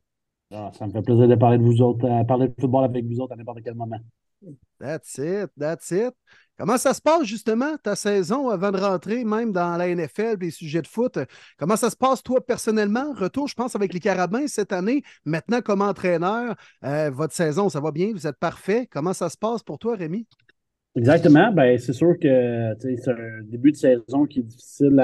Ah, 0.52 0.72
ça 0.76 0.88
me 0.88 0.92
fait 0.92 1.02
plaisir 1.02 1.28
de 1.28 1.36
parler 1.36 1.58
de 1.58 1.62
vous 1.62 1.80
autres, 1.82 2.04
euh, 2.04 2.24
parler 2.24 2.48
de 2.48 2.54
football 2.58 2.84
avec 2.84 3.06
vous 3.06 3.20
autres 3.20 3.34
à 3.34 3.36
n'importe 3.36 3.60
quel 3.62 3.74
moment. 3.74 4.00
That's 4.80 5.18
it, 5.18 5.50
that's 5.56 5.92
it. 5.92 6.14
Comment 6.60 6.76
ça 6.76 6.92
se 6.92 7.00
passe 7.00 7.24
justement 7.24 7.78
ta 7.82 7.96
saison 7.96 8.50
avant 8.50 8.70
de 8.70 8.76
rentrer 8.76 9.24
même 9.24 9.50
dans 9.50 9.78
la 9.78 9.94
NFL 9.94 10.36
les 10.42 10.50
sujets 10.50 10.82
de 10.82 10.86
foot? 10.86 11.18
Comment 11.56 11.76
ça 11.76 11.88
se 11.88 11.96
passe 11.96 12.22
toi 12.22 12.44
personnellement? 12.44 13.14
Retour, 13.14 13.48
je 13.48 13.54
pense, 13.54 13.74
avec 13.74 13.94
les 13.94 13.98
Carabins 13.98 14.46
cette 14.46 14.70
année. 14.70 15.02
Maintenant, 15.24 15.62
comme 15.62 15.80
entraîneur, 15.80 16.54
euh, 16.84 17.08
votre 17.08 17.32
saison, 17.32 17.70
ça 17.70 17.80
va 17.80 17.92
bien? 17.92 18.12
Vous 18.12 18.26
êtes 18.26 18.36
parfait? 18.36 18.86
Comment 18.90 19.14
ça 19.14 19.30
se 19.30 19.38
passe 19.38 19.62
pour 19.62 19.78
toi, 19.78 19.96
Rémi? 19.96 20.26
Exactement. 20.96 21.50
Ben, 21.50 21.78
c'est 21.78 21.94
sûr 21.94 22.18
que 22.20 22.74
c'est 22.78 23.08
un 23.08 23.42
début 23.44 23.72
de 23.72 23.78
saison 23.78 24.26
qui 24.26 24.40
est 24.40 24.42
difficile 24.42 25.00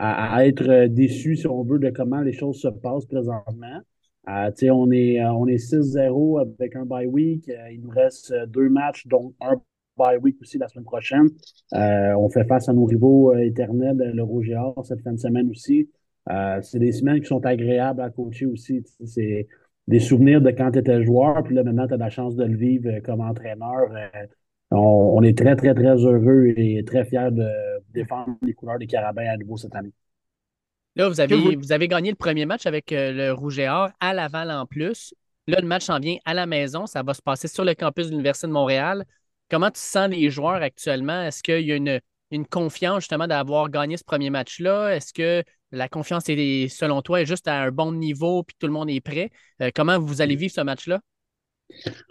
à, 0.00 0.44
être 0.44 0.86
déçu, 0.86 1.36
si 1.36 1.46
on 1.46 1.62
veut, 1.62 1.78
de 1.78 1.90
comment 1.90 2.20
les 2.20 2.32
choses 2.32 2.60
se 2.60 2.66
passent 2.66 3.06
présentement. 3.06 3.80
Euh, 4.28 4.50
on 4.72 4.90
est, 4.90 5.24
on 5.24 5.46
est 5.46 5.72
6-0 5.72 6.40
avec 6.40 6.74
un 6.74 6.84
bye 6.84 7.06
week. 7.06 7.48
Euh, 7.48 7.70
il 7.70 7.80
nous 7.80 7.90
reste 7.90 8.34
deux 8.48 8.68
matchs, 8.68 9.06
dont 9.06 9.34
un 9.40 9.60
bye 9.96 10.18
week 10.18 10.36
aussi 10.40 10.58
la 10.58 10.68
semaine 10.68 10.84
prochaine. 10.84 11.28
Euh, 11.74 12.14
on 12.16 12.28
fait 12.28 12.44
face 12.44 12.68
à 12.68 12.72
nos 12.72 12.84
rivaux 12.84 13.32
euh, 13.32 13.38
éternels, 13.38 13.96
le 14.14 14.22
Rouge 14.22 14.50
et 14.50 14.56
Or, 14.56 14.84
cette 14.84 15.02
fin 15.02 15.12
de 15.12 15.18
semaine 15.18 15.50
aussi. 15.50 15.90
Euh, 16.30 16.60
c'est 16.62 16.78
des 16.78 16.92
semaines 16.92 17.20
qui 17.20 17.26
sont 17.26 17.44
agréables 17.44 18.00
à 18.00 18.10
coacher 18.10 18.46
aussi. 18.46 18.82
C'est 19.04 19.46
des 19.86 20.00
souvenirs 20.00 20.40
de 20.40 20.50
quand 20.50 20.70
tu 20.70 20.78
étais 20.78 21.02
joueur, 21.02 21.42
puis 21.42 21.54
là, 21.54 21.62
maintenant, 21.62 21.86
tu 21.86 21.94
as 21.94 21.98
la 21.98 22.10
chance 22.10 22.36
de 22.36 22.44
le 22.44 22.56
vivre 22.56 23.00
comme 23.00 23.20
entraîneur. 23.20 23.88
On, 24.70 25.22
est 25.22 25.36
très, 25.36 25.54
très, 25.56 25.74
très 25.74 25.96
heureux 25.96 26.52
et 26.56 26.82
très 26.84 27.04
fiers 27.04 27.30
de 27.30 27.46
défendre 27.92 28.36
les 28.42 28.54
couleurs 28.54 28.78
des 28.78 28.86
Carabins 28.86 29.26
à 29.28 29.36
nouveau 29.36 29.56
cette 29.56 29.74
année. 29.76 29.92
Là, 30.96 31.08
vous 31.08 31.20
avez, 31.20 31.56
vous 31.56 31.72
avez 31.72 31.88
gagné 31.88 32.10
le 32.10 32.16
premier 32.16 32.46
match 32.46 32.66
avec 32.66 32.86
le 32.90 33.32
Rouge 33.32 33.58
et 33.58 33.68
Or 33.68 33.90
à 34.00 34.14
Laval 34.14 34.50
en 34.50 34.64
plus. 34.64 35.14
Là, 35.46 35.60
le 35.60 35.66
match 35.66 35.84
s'en 35.84 35.98
vient 35.98 36.16
à 36.24 36.32
la 36.32 36.46
maison. 36.46 36.86
Ça 36.86 37.02
va 37.02 37.12
se 37.12 37.20
passer 37.20 37.48
sur 37.48 37.64
le 37.64 37.74
campus 37.74 38.06
de 38.06 38.12
l'Université 38.12 38.46
de 38.46 38.52
Montréal. 38.52 39.04
Comment 39.50 39.70
tu 39.70 39.80
sens 39.80 40.08
les 40.08 40.30
joueurs 40.30 40.62
actuellement? 40.62 41.22
Est-ce 41.22 41.42
qu'il 41.42 41.60
y 41.60 41.72
a 41.72 41.76
une, 41.76 42.00
confiance 42.50 43.00
justement 43.00 43.28
d'avoir 43.28 43.70
gagné 43.70 43.96
ce 43.96 44.04
premier 44.04 44.30
match-là? 44.30 44.96
Est-ce 44.96 45.12
que 45.12 45.44
la 45.70 45.88
confiance 45.88 46.24
est, 46.28 46.68
selon 46.68 47.02
toi, 47.02 47.20
est 47.20 47.26
juste 47.26 47.46
à 47.46 47.62
un 47.62 47.70
bon 47.70 47.92
niveau 47.92 48.42
puis 48.42 48.56
tout 48.58 48.66
le 48.66 48.72
monde 48.72 48.90
est 48.90 49.00
prêt? 49.00 49.30
Euh, 49.62 49.70
comment 49.74 49.98
vous 50.00 50.20
allez 50.20 50.34
vivre 50.34 50.52
ce 50.52 50.62
match-là? 50.62 51.00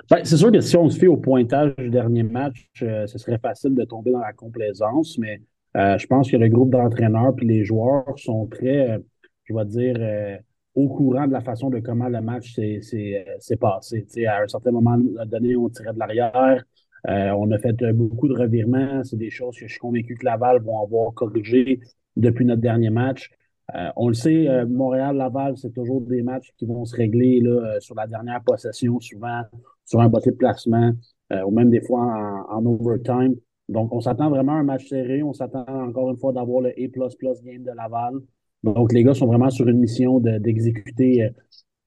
Ben, 0.10 0.24
c'est 0.24 0.38
sûr 0.38 0.52
que 0.52 0.62
si 0.62 0.78
on 0.78 0.90
se 0.90 0.98
fait 0.98 1.08
au 1.08 1.18
pointage 1.18 1.76
du 1.78 1.90
dernier 1.90 2.24
match, 2.24 2.70
euh, 2.82 3.06
ce 3.08 3.18
serait 3.18 3.38
facile 3.38 3.76
de 3.76 3.84
tomber 3.84 4.12
dans 4.12 4.20
la 4.20 4.34
complaisance, 4.34 5.18
mais 5.18 5.42
euh, 5.76 5.98
je 5.98 6.08
pense 6.08 6.32
que 6.32 6.38
le 6.38 6.48
groupe 6.48 6.70
d'entraîneurs 6.70 7.36
puis 7.36 7.48
les 7.48 7.66
joueurs 7.66 8.18
sont 8.18 8.48
très, 8.48 9.00
je 9.44 9.54
vais 9.54 9.66
dire, 9.66 10.40
au 10.76 10.88
courant 10.88 11.28
de 11.28 11.34
la 11.34 11.42
façon 11.42 11.70
de 11.70 11.80
comment 11.80 12.10
le 12.10 12.22
match 12.22 12.54
s'est 12.54 13.58
passé. 13.60 14.06
à 14.26 14.42
un 14.42 14.48
certain 14.48 14.72
moment 14.72 14.98
donné, 14.98 15.56
on 15.56 15.70
tirait 15.70 15.94
de 15.94 16.00
l'arrière, 16.00 16.64
euh, 17.10 17.32
on 17.32 17.52
a 17.52 17.60
fait 17.60 17.82
euh, 17.82 17.94
beaucoup 17.94 18.28
de 18.28 18.34
revirements. 18.34 19.04
C'est 19.04 19.18
des 19.18 19.30
choses 19.30 19.58
que 19.58 19.68
je 19.68 19.72
suis 19.72 19.80
convaincu 19.80 20.16
que 20.16 20.26
Laval 20.26 20.62
vont 20.62 20.82
avoir 20.82 21.14
corrigé 21.14 21.82
depuis 22.16 22.46
notre 22.46 22.62
dernier 22.62 22.90
match. 22.90 23.30
Euh, 23.76 23.90
on 23.96 24.10
le 24.10 24.14
sait, 24.14 24.48
Montréal-Laval, 24.66 25.58
c'est 25.58 25.74
toujours 25.74 26.02
des 26.02 26.22
matchs 26.22 26.52
qui 26.58 26.66
vont 26.66 26.86
se 26.86 26.96
régler 26.96 27.40
là, 27.40 27.80
sur 27.80 27.96
la 27.96 28.08
dernière 28.08 28.44
possession, 28.44 29.00
souvent 29.00 29.42
sur 29.86 30.02
un 30.02 30.10
botté 30.10 30.32
de 30.32 30.36
placement, 30.36 30.92
ou 31.32 31.52
même 31.52 31.70
des 31.70 31.82
fois 31.82 32.46
en, 32.50 32.66
overtime. 32.66 33.36
Donc, 33.70 33.94
on 33.94 34.02
s'attend 34.02 34.30
vraiment 34.30 34.52
à 34.54 34.58
un 34.58 34.64
match 34.64 34.88
serré. 34.90 35.24
On 35.24 35.34
s'attend 35.34 35.66
encore 35.68 36.10
une 36.12 36.18
fois 36.18 36.34
d'avoir 36.34 36.62
le 36.62 36.70
A 36.70 37.42
game 37.44 37.64
de 37.64 37.72
Laval. 37.76 38.16
Donc, 38.64 38.92
les 38.92 39.04
gars 39.04 39.14
sont 39.14 39.28
vraiment 39.28 39.50
sur 39.50 39.68
une 39.68 39.80
mission 39.80 40.20
d'exécuter 40.20 41.30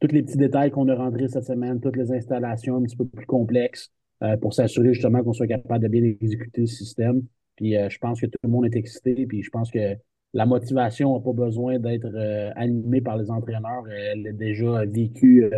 tous 0.00 0.08
les 0.08 0.22
petits 0.22 0.38
détails 0.38 0.70
qu'on 0.70 0.88
a 0.88 0.94
rentrés 0.94 1.28
cette 1.28 1.44
semaine, 1.44 1.80
toutes 1.80 1.96
les 1.96 2.10
installations 2.10 2.76
un 2.76 2.82
petit 2.82 2.96
peu 2.96 3.04
plus 3.06 3.26
complexes. 3.26 3.92
Euh, 4.22 4.34
pour 4.38 4.54
s'assurer 4.54 4.94
justement 4.94 5.22
qu'on 5.22 5.34
soit 5.34 5.46
capable 5.46 5.82
de 5.82 5.88
bien 5.88 6.02
exécuter 6.02 6.62
le 6.62 6.66
système. 6.66 7.22
Puis 7.56 7.76
euh, 7.76 7.90
je 7.90 7.98
pense 7.98 8.18
que 8.18 8.24
tout 8.24 8.38
le 8.42 8.48
monde 8.48 8.64
est 8.64 8.74
excité, 8.74 9.26
puis 9.26 9.42
je 9.42 9.50
pense 9.50 9.70
que 9.70 9.94
la 10.32 10.46
motivation 10.46 11.14
n'a 11.14 11.20
pas 11.22 11.34
besoin 11.34 11.78
d'être 11.78 12.08
euh, 12.14 12.50
animée 12.56 13.02
par 13.02 13.18
les 13.18 13.30
entraîneurs. 13.30 13.84
Elle 13.90 14.26
est 14.26 14.32
déjà 14.32 14.86
vécue 14.86 15.50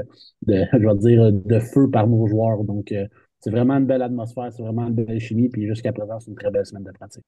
de, 0.46 0.64
je 0.72 0.86
vais 0.86 0.96
dire, 0.96 1.32
de 1.32 1.60
feu 1.60 1.88
par 1.88 2.08
nos 2.08 2.26
joueurs. 2.26 2.64
Donc, 2.64 2.92
c'est 3.38 3.50
vraiment 3.50 3.74
une 3.74 3.86
belle 3.86 4.02
atmosphère, 4.02 4.52
c'est 4.52 4.62
vraiment 4.64 4.88
une 4.88 4.94
belle 4.94 5.20
chimie, 5.20 5.48
puis 5.48 5.64
jusqu'à 5.68 5.92
présent, 5.92 6.18
c'est 6.18 6.30
une 6.32 6.36
très 6.36 6.50
belle 6.50 6.66
semaine 6.66 6.82
de 6.82 6.90
pratique. 6.90 7.22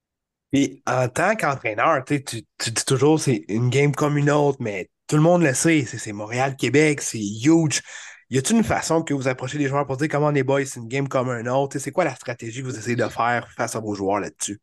Et 0.52 0.82
en 0.84 1.06
tant 1.06 1.36
qu'entraîneur, 1.36 2.04
tu, 2.04 2.24
tu 2.24 2.70
dis 2.72 2.84
toujours 2.84 3.20
c'est 3.20 3.44
une 3.48 3.70
game 3.70 3.92
comme 3.92 4.16
une 4.16 4.32
autre, 4.32 4.58
mais 4.60 4.88
tout 5.06 5.14
le 5.14 5.22
monde 5.22 5.42
le 5.42 5.54
sait, 5.54 5.82
c'est 5.82 6.12
Montréal-Québec, 6.12 7.00
c'est 7.00 7.18
huge. 7.18 7.82
Y 8.32 8.38
a-t-il 8.38 8.58
une 8.58 8.64
façon 8.64 9.02
que 9.02 9.12
vous 9.12 9.26
approchez 9.26 9.58
les 9.58 9.66
joueurs 9.66 9.84
pour 9.84 9.96
dire 9.96 10.08
comment 10.08 10.30
les 10.30 10.44
boys, 10.44 10.64
c'est 10.64 10.78
une 10.78 10.86
game 10.86 11.08
comme 11.08 11.30
un 11.30 11.46
autre? 11.46 11.78
C'est 11.78 11.90
quoi 11.90 12.04
la 12.04 12.14
stratégie 12.14 12.60
que 12.60 12.66
vous 12.66 12.78
essayez 12.78 12.94
de 12.94 13.02
faire 13.02 13.48
face 13.56 13.74
à 13.74 13.80
vos 13.80 13.92
joueurs 13.94 14.20
là-dessus? 14.20 14.60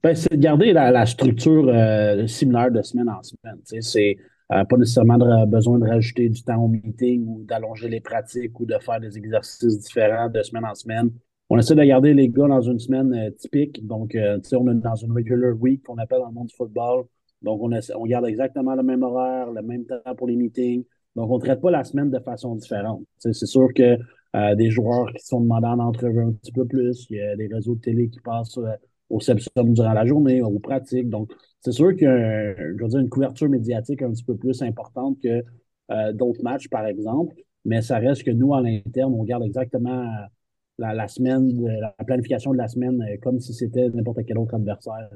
Ben, 0.00 0.14
c'est 0.14 0.30
de 0.30 0.36
garder 0.36 0.72
la, 0.72 1.04
structure 1.04 1.68
euh, 1.68 2.28
similaire 2.28 2.70
de 2.70 2.80
semaine 2.82 3.08
en 3.08 3.20
semaine. 3.24 3.58
C'est 3.64 4.16
euh, 4.52 4.64
pas 4.64 4.76
nécessairement 4.76 5.18
besoin 5.46 5.80
de 5.80 5.88
rajouter 5.88 6.28
du 6.28 6.40
temps 6.44 6.62
au 6.62 6.68
meeting 6.68 7.26
ou 7.26 7.42
d'allonger 7.44 7.88
les 7.88 8.00
pratiques 8.00 8.58
ou 8.60 8.64
de 8.64 8.78
faire 8.80 9.00
des 9.00 9.18
exercices 9.18 9.80
différents 9.80 10.28
de 10.28 10.40
semaine 10.44 10.64
en 10.64 10.76
semaine. 10.76 11.10
On 11.50 11.58
essaie 11.58 11.74
de 11.74 11.82
garder 11.82 12.14
les 12.14 12.28
gars 12.28 12.46
dans 12.46 12.60
une 12.60 12.78
semaine 12.78 13.12
euh, 13.12 13.30
typique. 13.30 13.84
Donc, 13.84 14.16
on 14.16 14.68
est 14.68 14.74
dans 14.74 14.94
une 14.94 15.10
regular 15.10 15.52
week 15.60 15.82
qu'on 15.82 15.98
appelle 15.98 16.20
dans 16.20 16.28
le 16.28 16.34
monde 16.34 16.46
du 16.46 16.54
football. 16.54 17.06
Donc, 17.42 17.60
on, 17.60 17.72
on 17.72 18.06
garde 18.06 18.26
exactement 18.26 18.76
le 18.76 18.84
même 18.84 19.02
horaire, 19.02 19.50
le 19.50 19.62
même 19.62 19.84
temps 19.84 20.14
pour 20.16 20.28
les 20.28 20.36
meetings. 20.36 20.84
Donc, 21.18 21.32
on 21.32 21.38
ne 21.38 21.40
traite 21.40 21.60
pas 21.60 21.72
la 21.72 21.82
semaine 21.82 22.10
de 22.10 22.20
façon 22.20 22.54
différente. 22.54 23.02
c'est 23.18 23.32
sûr 23.32 23.74
que 23.74 23.98
euh, 24.36 24.54
des 24.54 24.70
joueurs 24.70 25.12
qui 25.12 25.26
sont 25.26 25.40
demandés 25.40 25.66
en 25.66 25.80
entrevue 25.80 26.22
un 26.22 26.30
petit 26.30 26.52
peu 26.52 26.64
plus, 26.64 27.08
il 27.10 27.16
y 27.16 27.20
a 27.20 27.34
des 27.34 27.48
réseaux 27.48 27.74
de 27.74 27.80
télé 27.80 28.08
qui 28.08 28.20
passent 28.20 28.56
euh, 28.58 28.70
au 29.10 29.18
Sepsum 29.18 29.74
durant 29.74 29.94
la 29.94 30.06
journée, 30.06 30.42
aux 30.42 30.60
pratiques. 30.60 31.08
Donc, 31.08 31.32
c'est 31.60 31.72
sûr 31.72 31.90
qu'il 31.96 32.04
y 32.04 32.06
a 32.06 32.54
je 32.54 32.80
veux 32.80 32.88
dire, 32.88 33.00
une 33.00 33.08
couverture 33.08 33.48
médiatique 33.48 34.00
un 34.02 34.12
petit 34.12 34.22
peu 34.22 34.36
plus 34.36 34.62
importante 34.62 35.18
que 35.20 35.42
euh, 35.90 36.12
d'autres 36.12 36.40
matchs, 36.44 36.68
par 36.68 36.86
exemple. 36.86 37.34
Mais 37.64 37.82
ça 37.82 37.98
reste 37.98 38.22
que 38.22 38.30
nous, 38.30 38.54
à 38.54 38.60
l'interne, 38.60 39.12
on 39.12 39.24
garde 39.24 39.42
exactement 39.42 40.06
la, 40.78 41.08
semaine, 41.08 41.50
la 41.80 42.04
planification 42.06 42.52
de 42.52 42.58
la 42.58 42.68
semaine 42.68 43.02
comme 43.22 43.40
si 43.40 43.52
c'était 43.52 43.88
n'importe 43.88 44.20
quel 44.24 44.38
autre 44.38 44.54
adversaire. 44.54 45.10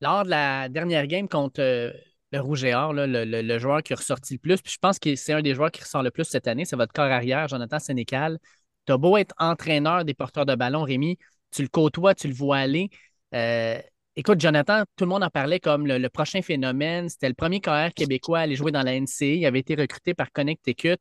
Lors 0.00 0.24
de 0.24 0.30
la 0.30 0.68
dernière 0.68 1.06
game 1.06 1.28
contre 1.28 1.92
le 2.34 2.40
rouge 2.40 2.64
et 2.64 2.74
or, 2.74 2.92
le, 2.92 3.58
joueur 3.58 3.82
qui 3.82 3.92
a 3.92 3.96
ressorti 3.96 4.34
le 4.34 4.38
plus. 4.38 4.60
Puis 4.60 4.72
je 4.72 4.78
pense 4.78 4.98
que 4.98 5.14
c'est 5.16 5.32
un 5.32 5.42
des 5.42 5.54
joueurs 5.54 5.70
qui 5.70 5.82
ressort 5.82 6.02
le 6.02 6.10
plus 6.10 6.24
cette 6.24 6.48
année. 6.48 6.64
C'est 6.64 6.76
votre 6.76 6.92
corps 6.92 7.04
arrière, 7.04 7.48
Jonathan 7.48 7.78
Sénécal. 7.78 8.38
Tu 8.86 8.92
as 8.92 8.98
beau 8.98 9.16
être 9.16 9.34
entraîneur 9.38 10.04
des 10.04 10.14
porteurs 10.14 10.46
de 10.46 10.54
ballon, 10.54 10.82
Rémi. 10.82 11.18
tu 11.52 11.62
le 11.62 11.68
côtoies, 11.68 12.14
tu 12.14 12.28
le 12.28 12.34
vois 12.34 12.58
aller. 12.58 12.90
Euh, 13.34 13.80
écoute, 14.16 14.40
Jonathan, 14.40 14.84
tout 14.96 15.04
le 15.04 15.10
monde 15.10 15.24
en 15.24 15.30
parlait 15.30 15.60
comme 15.60 15.86
le, 15.86 16.08
prochain 16.08 16.42
phénomène. 16.42 17.08
C'était 17.08 17.28
le 17.28 17.34
premier 17.34 17.60
carrière 17.60 17.94
québécois 17.94 18.40
à 18.40 18.42
aller 18.42 18.56
jouer 18.56 18.72
dans 18.72 18.82
la 18.82 18.94
NCA. 18.94 19.26
Il 19.26 19.46
avait 19.46 19.60
été 19.60 19.74
recruté 19.74 20.14
par 20.14 20.32
Connecticut. 20.32 20.98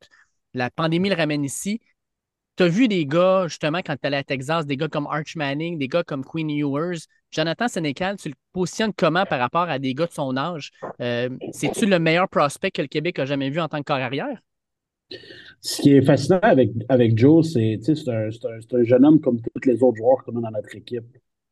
La 0.53 0.69
pandémie 0.69 1.09
le 1.09 1.15
ramène 1.15 1.43
ici. 1.43 1.81
Tu 2.55 2.63
as 2.63 2.67
vu 2.67 2.87
des 2.87 3.05
gars, 3.07 3.45
justement, 3.47 3.79
quand 3.79 3.95
tu 3.99 4.05
allais 4.05 4.17
à 4.17 4.23
Texas, 4.23 4.67
des 4.67 4.77
gars 4.77 4.87
comme 4.87 5.07
Arch 5.07 5.35
Manning, 5.35 5.79
des 5.79 5.87
gars 5.87 6.03
comme 6.03 6.23
Queen 6.23 6.49
Ewers. 6.51 7.07
Jonathan 7.31 7.67
Sénécal, 7.67 8.15
tu 8.17 8.29
le 8.29 8.35
positionnes 8.51 8.93
comment 8.95 9.25
par 9.25 9.39
rapport 9.39 9.63
à 9.63 9.79
des 9.79 9.95
gars 9.95 10.05
de 10.05 10.11
son 10.11 10.37
âge? 10.37 10.71
Euh, 11.01 11.29
c'est-tu 11.51 11.87
le 11.87 11.97
meilleur 11.97 12.29
prospect 12.29 12.69
que 12.69 12.83
le 12.83 12.87
Québec 12.87 13.17
a 13.17 13.25
jamais 13.25 13.49
vu 13.49 13.59
en 13.59 13.67
tant 13.67 13.79
que 13.79 13.85
carrière? 13.85 14.39
Ce 15.61 15.81
qui 15.81 15.93
est 15.93 16.03
fascinant 16.03 16.39
avec, 16.43 16.69
avec 16.89 17.17
Joe, 17.17 17.51
c'est 17.51 17.79
c'est 17.81 18.07
un, 18.07 18.29
un, 18.29 18.83
jeune 18.83 19.05
homme 19.05 19.19
comme 19.19 19.41
tous 19.41 19.67
les 19.67 19.81
autres 19.81 19.97
joueurs 19.97 20.23
qu'on 20.23 20.37
a 20.37 20.41
dans 20.41 20.51
notre 20.51 20.75
équipe. 20.75 21.05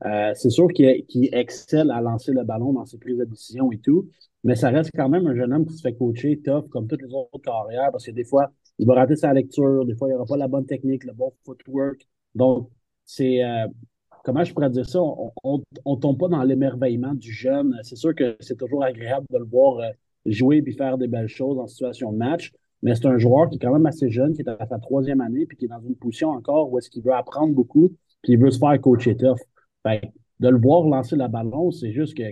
Euh, 0.05 0.31
c'est 0.35 0.49
sûr 0.49 0.67
qu'il 0.67 1.29
excelle 1.31 1.91
à 1.91 2.01
lancer 2.01 2.31
le 2.31 2.43
ballon 2.43 2.73
dans 2.73 2.85
ses 2.85 2.97
prises 2.97 3.17
de 3.17 3.25
décision 3.25 3.71
et 3.71 3.77
tout, 3.79 4.07
mais 4.43 4.55
ça 4.55 4.69
reste 4.69 4.91
quand 4.95 5.09
même 5.09 5.27
un 5.27 5.35
jeune 5.35 5.53
homme 5.53 5.65
qui 5.65 5.75
se 5.75 5.81
fait 5.81 5.93
coacher 5.93 6.41
tough 6.43 6.69
comme 6.69 6.87
toutes 6.87 7.01
les 7.01 7.13
autres 7.13 7.39
carrières 7.43 7.91
parce 7.91 8.05
que 8.05 8.11
des 8.11 8.23
fois, 8.23 8.51
il 8.79 8.87
va 8.87 8.95
rater 8.95 9.15
sa 9.15 9.33
lecture, 9.33 9.85
des 9.85 9.95
fois, 9.95 10.09
il 10.09 10.13
n'aura 10.13 10.25
pas 10.25 10.37
la 10.37 10.47
bonne 10.47 10.65
technique, 10.65 11.03
le 11.03 11.13
bon 11.13 11.33
footwork. 11.45 12.07
Donc, 12.35 12.69
c'est. 13.05 13.43
Euh, 13.43 13.67
comment 14.23 14.43
je 14.43 14.53
pourrais 14.53 14.69
dire 14.69 14.87
ça? 14.87 14.99
On 15.01 15.61
ne 15.85 15.95
tombe 15.95 16.17
pas 16.17 16.27
dans 16.27 16.43
l'émerveillement 16.43 17.13
du 17.13 17.31
jeune. 17.31 17.77
C'est 17.83 17.95
sûr 17.95 18.15
que 18.15 18.37
c'est 18.39 18.57
toujours 18.57 18.83
agréable 18.83 19.25
de 19.29 19.37
le 19.37 19.45
voir 19.45 19.79
euh, 19.79 19.89
jouer 20.25 20.63
et 20.65 20.71
faire 20.71 20.97
des 20.97 21.07
belles 21.07 21.27
choses 21.27 21.57
en 21.59 21.67
situation 21.67 22.11
de 22.11 22.17
match, 22.17 22.51
mais 22.81 22.95
c'est 22.95 23.07
un 23.07 23.17
joueur 23.17 23.49
qui 23.49 23.55
est 23.55 23.59
quand 23.59 23.73
même 23.73 23.85
assez 23.85 24.09
jeune, 24.09 24.33
qui 24.33 24.41
est 24.41 24.49
à 24.49 24.65
sa 24.67 24.79
troisième 24.79 25.21
année, 25.21 25.45
puis 25.45 25.57
qui 25.57 25.65
est 25.65 25.69
dans 25.69 25.81
une 25.81 25.95
position 25.95 26.29
encore 26.29 26.71
où 26.71 26.77
est-ce 26.77 26.89
qu'il 26.89 27.03
veut 27.03 27.13
apprendre 27.13 27.53
beaucoup, 27.53 27.91
puis 28.21 28.33
il 28.33 28.39
veut 28.39 28.51
se 28.51 28.59
faire 28.59 28.79
coacher 28.79 29.15
tough. 29.15 29.39
de 29.85 30.49
le 30.49 30.57
voir 30.57 30.83
lancer 30.87 31.15
la 31.15 31.27
ballon, 31.27 31.71
c'est 31.71 31.91
juste 31.91 32.15
que 32.15 32.23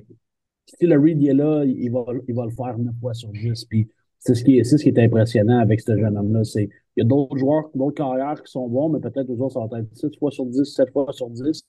si 0.66 0.86
le 0.86 1.00
read 1.00 1.24
est 1.24 1.34
là, 1.34 1.64
il 1.66 1.92
va, 1.92 2.06
il 2.28 2.36
va 2.36 2.46
le 2.46 2.52
faire 2.52 2.78
neuf 2.78 2.94
fois 3.00 3.14
sur 3.14 3.30
dix. 3.32 3.66
Puis 3.66 3.90
c'est 4.20 4.36
ce, 4.36 4.44
qui 4.44 4.60
est, 4.60 4.64
ce 4.64 4.76
qui 4.76 4.90
est 4.90 5.00
impressionnant 5.00 5.60
avec 5.60 5.80
ce 5.82 5.98
jeune 5.98 6.18
homme-là. 6.18 6.42
il 6.56 6.70
y 6.98 7.02
a 7.02 7.06
d'autres 7.06 7.38
joueurs, 7.38 7.70
d'autres 7.74 7.96
carrières 7.96 8.42
qui 8.44 8.52
sont 8.52 8.68
bons, 8.68 8.90
mais 8.90 9.00
peut-être 9.00 9.28
toujours 9.28 9.52
va 9.70 9.80
être 9.80 9.96
6 9.96 10.18
fois 10.20 10.32
sur 10.32 10.46
10, 10.46 10.66
7 10.66 10.92
fois 10.92 11.12
sur 11.14 11.30
10. 11.30 11.64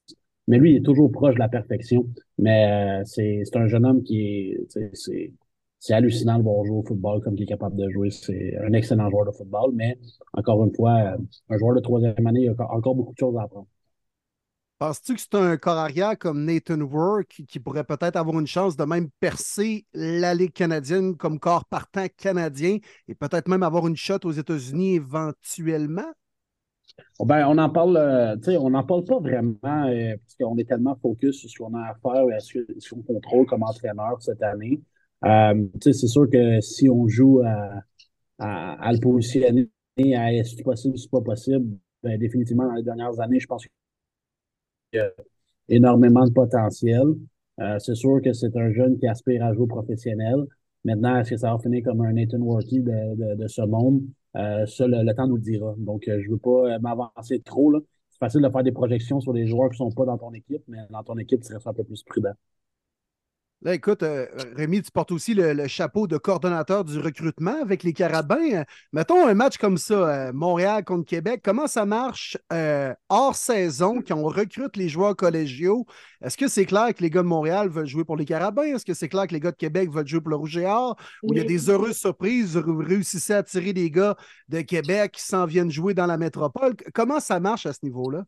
Mais 0.48 0.58
lui, 0.58 0.72
il 0.72 0.76
est 0.78 0.84
toujours 0.84 1.10
proche 1.12 1.34
de 1.34 1.38
la 1.38 1.48
perfection. 1.48 2.06
Mais 2.38 3.00
euh, 3.00 3.04
c'est 3.04 3.44
un 3.54 3.68
jeune 3.68 3.86
homme 3.86 4.02
qui 4.02 4.20
est. 4.20 5.32
C'est 5.82 5.94
hallucinant 5.94 6.38
de 6.38 6.42
voir 6.42 6.64
jouer 6.66 6.76
au 6.76 6.82
football 6.82 7.22
comme 7.22 7.36
il 7.36 7.42
est 7.44 7.46
capable 7.46 7.76
de 7.76 7.88
jouer. 7.88 8.10
C'est 8.10 8.56
un 8.58 8.72
excellent 8.74 9.08
joueur 9.10 9.26
de 9.26 9.30
football, 9.30 9.72
mais 9.74 9.98
encore 10.34 10.62
une 10.64 10.74
fois, 10.74 11.16
un 11.48 11.56
joueur 11.58 11.74
de 11.74 11.80
troisième 11.80 12.26
année, 12.26 12.42
il 12.42 12.50
a 12.50 12.74
encore 12.74 12.94
beaucoup 12.94 13.12
de 13.12 13.18
choses 13.18 13.36
à 13.38 13.42
apprendre. 13.44 13.66
Penses-tu 14.80 15.14
que 15.14 15.20
c'est 15.20 15.34
un 15.34 15.58
corps 15.58 15.76
arrière 15.76 16.18
comme 16.18 16.42
Nathan 16.42 16.80
Work 16.80 17.42
qui 17.46 17.60
pourrait 17.60 17.84
peut-être 17.84 18.16
avoir 18.16 18.40
une 18.40 18.46
chance 18.46 18.78
de 18.78 18.84
même 18.84 19.10
percer 19.20 19.84
la 19.92 20.32
Ligue 20.32 20.54
canadienne 20.54 21.18
comme 21.18 21.38
corps 21.38 21.66
partant 21.66 22.06
canadien 22.16 22.78
et 23.06 23.14
peut-être 23.14 23.46
même 23.48 23.62
avoir 23.62 23.86
une 23.86 23.96
shot 23.96 24.20
aux 24.24 24.32
États-Unis 24.32 24.94
éventuellement? 24.94 26.10
Oh, 27.18 27.26
ben, 27.26 27.46
on 27.46 27.58
en 27.58 27.68
parle, 27.68 27.98
euh, 27.98 28.58
on 28.58 28.70
n'en 28.70 28.82
parle 28.82 29.04
pas 29.04 29.18
vraiment 29.18 29.84
euh, 29.86 30.16
parce 30.16 30.36
qu'on 30.40 30.56
est 30.56 30.66
tellement 30.66 30.96
focus 30.96 31.40
sur 31.40 31.50
ce 31.50 31.58
qu'on 31.58 31.74
a 31.74 31.90
à 31.90 31.94
faire 32.02 32.24
et 32.34 32.40
sur 32.40 32.62
ce 32.78 32.94
qu'on 32.94 33.02
contrôle 33.02 33.44
comme 33.44 33.62
entraîneur 33.62 34.16
cette 34.22 34.42
année. 34.42 34.80
Euh, 35.26 35.62
c'est 35.82 35.92
sûr 35.92 36.26
que 36.30 36.58
si 36.62 36.88
on 36.88 37.06
joue 37.06 37.42
à, 37.44 37.82
à, 38.38 38.92
le 38.94 38.98
positionner 38.98 39.68
à 40.16 40.32
est-ce 40.32 40.62
possible, 40.62 40.96
c'est 40.96 41.10
pas 41.10 41.20
possible, 41.20 41.66
ben, 42.02 42.18
définitivement 42.18 42.66
dans 42.66 42.76
les 42.76 42.82
dernières 42.82 43.20
années, 43.20 43.40
je 43.40 43.46
pense 43.46 43.66
que 43.66 43.70
énormément 45.68 46.26
de 46.26 46.32
potentiel. 46.32 47.06
Euh, 47.60 47.78
c'est 47.78 47.94
sûr 47.94 48.20
que 48.22 48.32
c'est 48.32 48.56
un 48.56 48.72
jeune 48.72 48.98
qui 48.98 49.06
aspire 49.06 49.44
à 49.44 49.52
jouer 49.52 49.66
professionnel. 49.66 50.46
Maintenant, 50.84 51.18
est-ce 51.18 51.30
que 51.30 51.36
ça 51.36 51.52
va 51.52 51.58
finir 51.58 51.82
comme 51.84 52.00
un 52.00 52.12
Nathan 52.12 52.38
Workey 52.38 52.80
de, 52.80 53.46
ce 53.48 53.62
monde? 53.62 54.02
Euh, 54.36 54.64
ça, 54.66 54.86
le, 54.86 55.12
temps 55.14 55.26
nous 55.26 55.36
le 55.36 55.42
dira. 55.42 55.74
Donc, 55.78 56.08
euh, 56.08 56.20
je 56.22 56.26
ne 56.26 56.32
veux 56.32 56.38
pas 56.38 56.78
m'avancer 56.78 57.40
trop. 57.40 57.72
C'est 58.08 58.18
facile 58.18 58.42
de 58.42 58.48
faire 58.48 58.62
des 58.62 58.72
projections 58.72 59.20
sur 59.20 59.32
les 59.32 59.46
joueurs 59.46 59.70
qui 59.70 59.82
ne 59.82 59.88
sont 59.88 59.94
pas 59.94 60.06
dans 60.06 60.18
ton 60.18 60.32
équipe, 60.32 60.62
mais 60.68 60.78
dans 60.90 61.02
ton 61.02 61.18
équipe, 61.18 61.40
tu 61.42 61.48
serais 61.48 61.60
un 61.64 61.74
peu 61.74 61.84
plus 61.84 62.02
prudent. 62.02 62.32
Là, 63.62 63.74
écoute, 63.74 64.02
euh, 64.02 64.26
Rémi, 64.56 64.80
tu 64.80 64.90
portes 64.90 65.12
aussi 65.12 65.34
le, 65.34 65.68
chapeau 65.68 66.06
de 66.06 66.16
coordonnateur 66.16 66.82
du 66.82 66.98
recrutement 66.98 67.60
avec 67.60 67.82
les 67.82 67.92
Carabins. 67.92 68.64
Mettons 68.94 69.26
un 69.26 69.34
match 69.34 69.58
comme 69.58 69.76
ça, 69.76 69.94
euh, 69.94 70.32
Montréal 70.32 70.82
contre 70.82 71.04
Québec. 71.04 71.42
Comment 71.44 71.66
ça 71.66 71.84
marche 71.84 72.38
euh, 72.54 72.94
hors 73.10 73.34
saison, 73.34 74.00
quand 74.00 74.16
on 74.16 74.28
recrute 74.28 74.78
les 74.78 74.88
joueurs 74.88 75.14
collégiaux? 75.14 75.84
Est-ce 76.22 76.38
que 76.38 76.48
c'est 76.48 76.64
clair 76.64 76.94
que 76.94 77.02
les 77.02 77.10
gars 77.10 77.20
de 77.20 77.26
Montréal 77.26 77.68
veulent 77.68 77.86
jouer 77.86 78.04
pour 78.04 78.16
les 78.16 78.24
Carabins? 78.24 78.62
Est-ce 78.62 78.86
que 78.86 78.94
c'est 78.94 79.10
clair 79.10 79.26
que 79.26 79.34
les 79.34 79.40
gars 79.40 79.52
de 79.52 79.56
Québec 79.56 79.90
veulent 79.90 80.08
jouer 80.08 80.22
pour 80.22 80.30
le 80.30 80.36
Rouge 80.36 80.56
et 80.56 80.64
Or? 80.64 80.96
Ou 81.22 81.34
il 81.34 81.38
y 81.38 81.42
a 81.42 81.44
des 81.44 81.68
heureuses 81.68 81.98
surprises, 81.98 82.56
vous 82.56 82.78
réussissez 82.78 83.34
à 83.34 83.38
attirer 83.38 83.74
des 83.74 83.90
gars 83.90 84.16
de 84.48 84.62
Québec 84.62 85.12
qui 85.12 85.22
s'en 85.22 85.44
viennent 85.44 85.70
jouer 85.70 85.92
dans 85.92 86.06
la 86.06 86.16
métropole? 86.16 86.76
Comment 86.94 87.20
ça 87.20 87.40
marche 87.40 87.66
à 87.66 87.74
ce 87.74 87.80
niveau-là? 87.82 88.24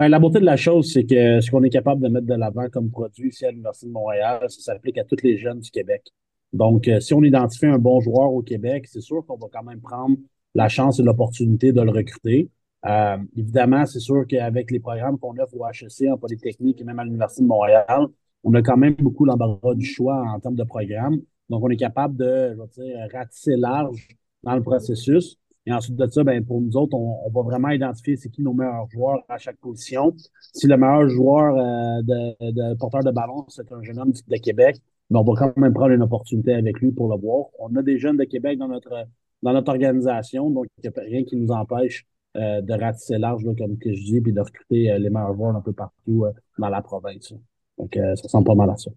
Ben, 0.00 0.08
la 0.08 0.18
beauté 0.18 0.40
de 0.40 0.46
la 0.46 0.56
chose, 0.56 0.90
c'est 0.94 1.04
que 1.04 1.42
ce 1.42 1.50
qu'on 1.50 1.62
est 1.62 1.68
capable 1.68 2.00
de 2.00 2.08
mettre 2.08 2.26
de 2.26 2.32
l'avant 2.32 2.70
comme 2.70 2.90
produit 2.90 3.28
ici 3.28 3.44
à 3.44 3.50
l'Université 3.50 3.86
de 3.86 3.92
Montréal, 3.92 4.46
ça 4.48 4.62
s'applique 4.72 4.96
à 4.96 5.04
tous 5.04 5.22
les 5.22 5.36
jeunes 5.36 5.60
du 5.60 5.70
Québec. 5.70 6.06
Donc, 6.54 6.88
euh, 6.88 7.00
si 7.00 7.12
on 7.12 7.22
identifie 7.22 7.66
un 7.66 7.76
bon 7.76 8.00
joueur 8.00 8.32
au 8.32 8.40
Québec, 8.40 8.86
c'est 8.88 9.02
sûr 9.02 9.26
qu'on 9.26 9.36
va 9.36 9.48
quand 9.52 9.62
même 9.62 9.82
prendre 9.82 10.16
la 10.54 10.70
chance 10.70 11.00
et 11.00 11.02
l'opportunité 11.02 11.72
de 11.72 11.82
le 11.82 11.90
recruter. 11.90 12.48
Euh, 12.86 13.18
évidemment, 13.36 13.84
c'est 13.84 14.00
sûr 14.00 14.24
qu'avec 14.26 14.70
les 14.70 14.80
programmes 14.80 15.18
qu'on 15.18 15.36
offre 15.36 15.54
au 15.54 15.66
HEC, 15.66 16.10
en 16.10 16.16
Polytechnique 16.16 16.80
et 16.80 16.84
même 16.84 16.98
à 16.98 17.04
l'Université 17.04 17.42
de 17.42 17.48
Montréal, 17.48 18.06
on 18.42 18.54
a 18.54 18.62
quand 18.62 18.78
même 18.78 18.94
beaucoup 18.94 19.26
l'embarras 19.26 19.74
du 19.74 19.84
choix 19.84 20.16
en 20.16 20.40
termes 20.40 20.56
de 20.56 20.64
programmes. 20.64 21.20
Donc, 21.50 21.62
on 21.62 21.68
est 21.68 21.76
capable 21.76 22.16
de, 22.16 22.54
je 22.54 22.58
veux 22.58 22.68
dire, 22.68 23.06
ratisser 23.12 23.54
large 23.54 24.08
dans 24.42 24.56
le 24.56 24.62
processus. 24.62 25.36
Et 25.70 25.72
ensuite 25.72 25.94
de 25.94 26.06
ça, 26.08 26.24
ben, 26.24 26.44
pour 26.44 26.60
nous 26.60 26.76
autres, 26.76 26.96
on, 26.96 27.30
va 27.30 27.42
vraiment 27.42 27.68
identifier 27.68 28.16
c'est 28.16 28.28
qui 28.28 28.42
nos 28.42 28.52
meilleurs 28.52 28.90
joueurs 28.90 29.20
à 29.28 29.38
chaque 29.38 29.58
position. 29.58 30.12
Si 30.52 30.66
le 30.66 30.76
meilleur 30.76 31.08
joueur 31.08 31.54
euh, 31.54 32.02
de, 32.02 32.74
porteur 32.74 33.04
de 33.04 33.12
ballon, 33.12 33.44
c'est 33.46 33.70
un 33.70 33.80
jeune 33.80 34.00
homme 34.00 34.10
de 34.10 34.36
Québec, 34.38 34.78
ben, 35.10 35.20
on 35.20 35.22
va 35.22 35.34
quand 35.38 35.56
même 35.56 35.72
prendre 35.72 35.92
une 35.92 36.02
opportunité 36.02 36.54
avec 36.54 36.80
lui 36.80 36.90
pour 36.90 37.08
le 37.08 37.20
voir. 37.20 37.46
On 37.60 37.76
a 37.76 37.82
des 37.82 37.98
jeunes 37.98 38.16
de 38.16 38.24
Québec 38.24 38.58
dans 38.58 38.66
notre, 38.66 39.06
dans 39.44 39.52
notre 39.52 39.70
organisation, 39.70 40.50
donc 40.50 40.66
il 40.82 40.90
n'y 40.90 40.96
a 40.96 41.02
rien 41.02 41.22
qui 41.22 41.36
nous 41.36 41.52
empêche 41.52 42.04
euh, 42.36 42.60
de 42.62 42.72
ratisser 42.72 43.18
large, 43.18 43.44
comme 43.56 43.78
que 43.78 43.94
je 43.94 44.02
dis, 44.02 44.20
puis 44.20 44.32
de 44.32 44.40
recruter 44.40 44.90
euh, 44.90 44.98
les 44.98 45.08
meilleurs 45.08 45.34
joueurs 45.34 45.54
un 45.54 45.60
peu 45.60 45.72
partout 45.72 46.26
dans 46.58 46.68
la 46.68 46.82
province. 46.82 47.32
Donc, 47.78 47.94
ça 47.94 48.22
ressemble 48.24 48.46
pas 48.46 48.56
mal 48.56 48.70
à 48.70 48.76
ça. 48.76 48.90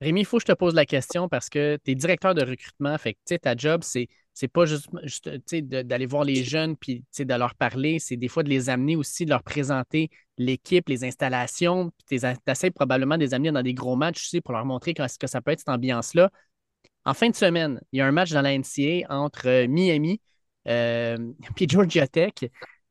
Rémi, 0.00 0.20
il 0.20 0.24
faut 0.24 0.38
que 0.38 0.44
je 0.46 0.52
te 0.52 0.56
pose 0.56 0.74
la 0.74 0.86
question 0.86 1.28
parce 1.28 1.50
que 1.50 1.76
tu 1.84 1.90
es 1.90 1.94
directeur 1.94 2.34
de 2.34 2.42
recrutement. 2.42 2.96
Fait 2.98 3.14
que 3.14 3.34
ta 3.34 3.54
job, 3.56 3.82
c'est 3.82 4.08
c'est 4.38 4.46
pas 4.46 4.66
juste, 4.66 4.88
d'aller 5.28 6.06
voir 6.06 6.22
les 6.22 6.44
jeunes 6.44 6.76
puis 6.76 7.02
de 7.18 7.34
leur 7.34 7.56
parler, 7.56 7.98
c'est 7.98 8.16
des 8.16 8.28
fois 8.28 8.44
de 8.44 8.48
les 8.48 8.70
amener 8.70 8.94
aussi, 8.94 9.24
de 9.24 9.30
leur 9.30 9.42
présenter 9.42 10.10
l'équipe, 10.36 10.88
les 10.88 11.02
installations. 11.02 11.90
Tu 12.08 12.20
essaies 12.46 12.70
probablement 12.70 13.16
de 13.16 13.24
les 13.24 13.34
amener 13.34 13.50
dans 13.50 13.62
des 13.62 13.74
gros 13.74 13.96
matchs 13.96 14.26
aussi 14.26 14.40
pour 14.40 14.54
leur 14.54 14.64
montrer 14.64 14.94
ce 14.96 15.18
que 15.18 15.26
ça 15.26 15.40
peut 15.40 15.50
être 15.50 15.58
cette 15.58 15.70
ambiance-là. 15.70 16.30
En 17.04 17.14
fin 17.14 17.30
de 17.30 17.34
semaine, 17.34 17.80
il 17.90 17.98
y 17.98 18.00
a 18.00 18.06
un 18.06 18.12
match 18.12 18.30
dans 18.30 18.42
la 18.42 18.56
NCA 18.56 19.08
entre 19.08 19.48
euh, 19.48 19.66
Miami 19.66 20.20
et 20.66 20.70
euh, 20.70 21.16
Georgia 21.68 22.06
Tech. 22.06 22.34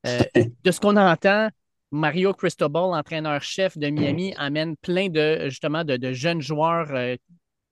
Euh, 0.06 0.20
de 0.66 0.72
ce 0.72 0.82
qu'on 0.82 0.98
entend, 0.98 1.48
Mario 1.92 2.34
Cristobal, 2.34 2.94
entraîneur-chef 2.94 3.78
de 3.78 3.88
Miami, 3.88 4.34
amène 4.38 4.76
plein 4.76 5.08
de 5.08 5.48
justement 5.48 5.86
de, 5.86 6.12
jeunes 6.12 6.42
joueurs 6.42 6.92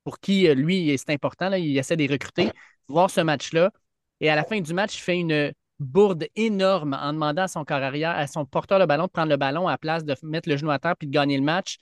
pour 0.05 0.21
qui 0.21 0.47
lui 0.55 0.97
c'est 0.97 1.09
important. 1.09 1.49
Là, 1.49 1.57
il 1.57 1.77
essaie 1.77 1.97
de 1.97 2.03
les 2.03 2.13
recruter 2.13 2.51
voir 2.87 3.09
ce 3.09 3.21
match-là. 3.21 3.71
Et 4.21 4.29
à 4.29 4.35
la 4.35 4.43
fin 4.43 4.59
du 4.61 4.73
match, 4.73 4.97
il 4.97 5.01
fait 5.01 5.19
une 5.19 5.53
bourde 5.79 6.25
énorme 6.35 6.97
en 6.99 7.13
demandant 7.13 7.43
à 7.43 7.47
son 7.47 7.63
à 7.63 8.27
son 8.27 8.45
porteur 8.45 8.79
de 8.79 8.85
ballon 8.85 9.05
de 9.05 9.11
prendre 9.11 9.29
le 9.29 9.37
ballon 9.37 9.67
à 9.67 9.71
la 9.71 9.77
place 9.77 10.05
de 10.05 10.15
mettre 10.23 10.49
le 10.49 10.57
genou 10.57 10.71
à 10.71 10.79
terre 10.79 10.95
puis 10.97 11.07
de 11.07 11.13
gagner 11.13 11.37
le 11.37 11.43
match. 11.43 11.77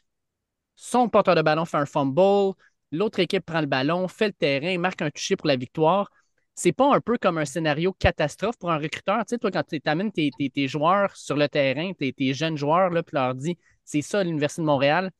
Son 0.75 1.09
porteur 1.09 1.35
de 1.35 1.41
ballon 1.41 1.65
fait 1.65 1.77
un 1.77 1.85
fumble. 1.85 2.55
L'autre 2.91 3.19
équipe 3.19 3.45
prend 3.45 3.61
le 3.61 3.67
ballon, 3.67 4.07
fait 4.07 4.27
le 4.27 4.33
terrain, 4.33 4.77
marque 4.77 5.01
un 5.01 5.09
toucher 5.09 5.35
pour 5.35 5.47
la 5.47 5.55
victoire. 5.55 6.09
C'est 6.55 6.71
pas 6.71 6.93
un 6.93 7.01
peu 7.01 7.17
comme 7.17 7.39
un 7.39 7.45
scénario 7.45 7.93
catastrophe 7.93 8.57
pour 8.57 8.71
un 8.71 8.77
recruteur. 8.77 9.19
Tu 9.25 9.31
sais, 9.31 9.37
toi, 9.39 9.49
quand 9.49 9.63
tu 9.63 9.81
amènes 9.85 10.11
tes, 10.11 10.67
joueurs 10.67 11.15
sur 11.15 11.35
le 11.35 11.49
terrain, 11.49 11.91
tes, 11.93 12.33
jeunes 12.33 12.57
joueurs, 12.57 12.91
là, 12.91 13.01
puis 13.01 13.15
leur 13.15 13.33
dis 13.33 13.57
c'est 13.83 14.01
ça 14.01 14.23
l'Université 14.23 14.61
de 14.61 14.67
Montréal, 14.67 15.11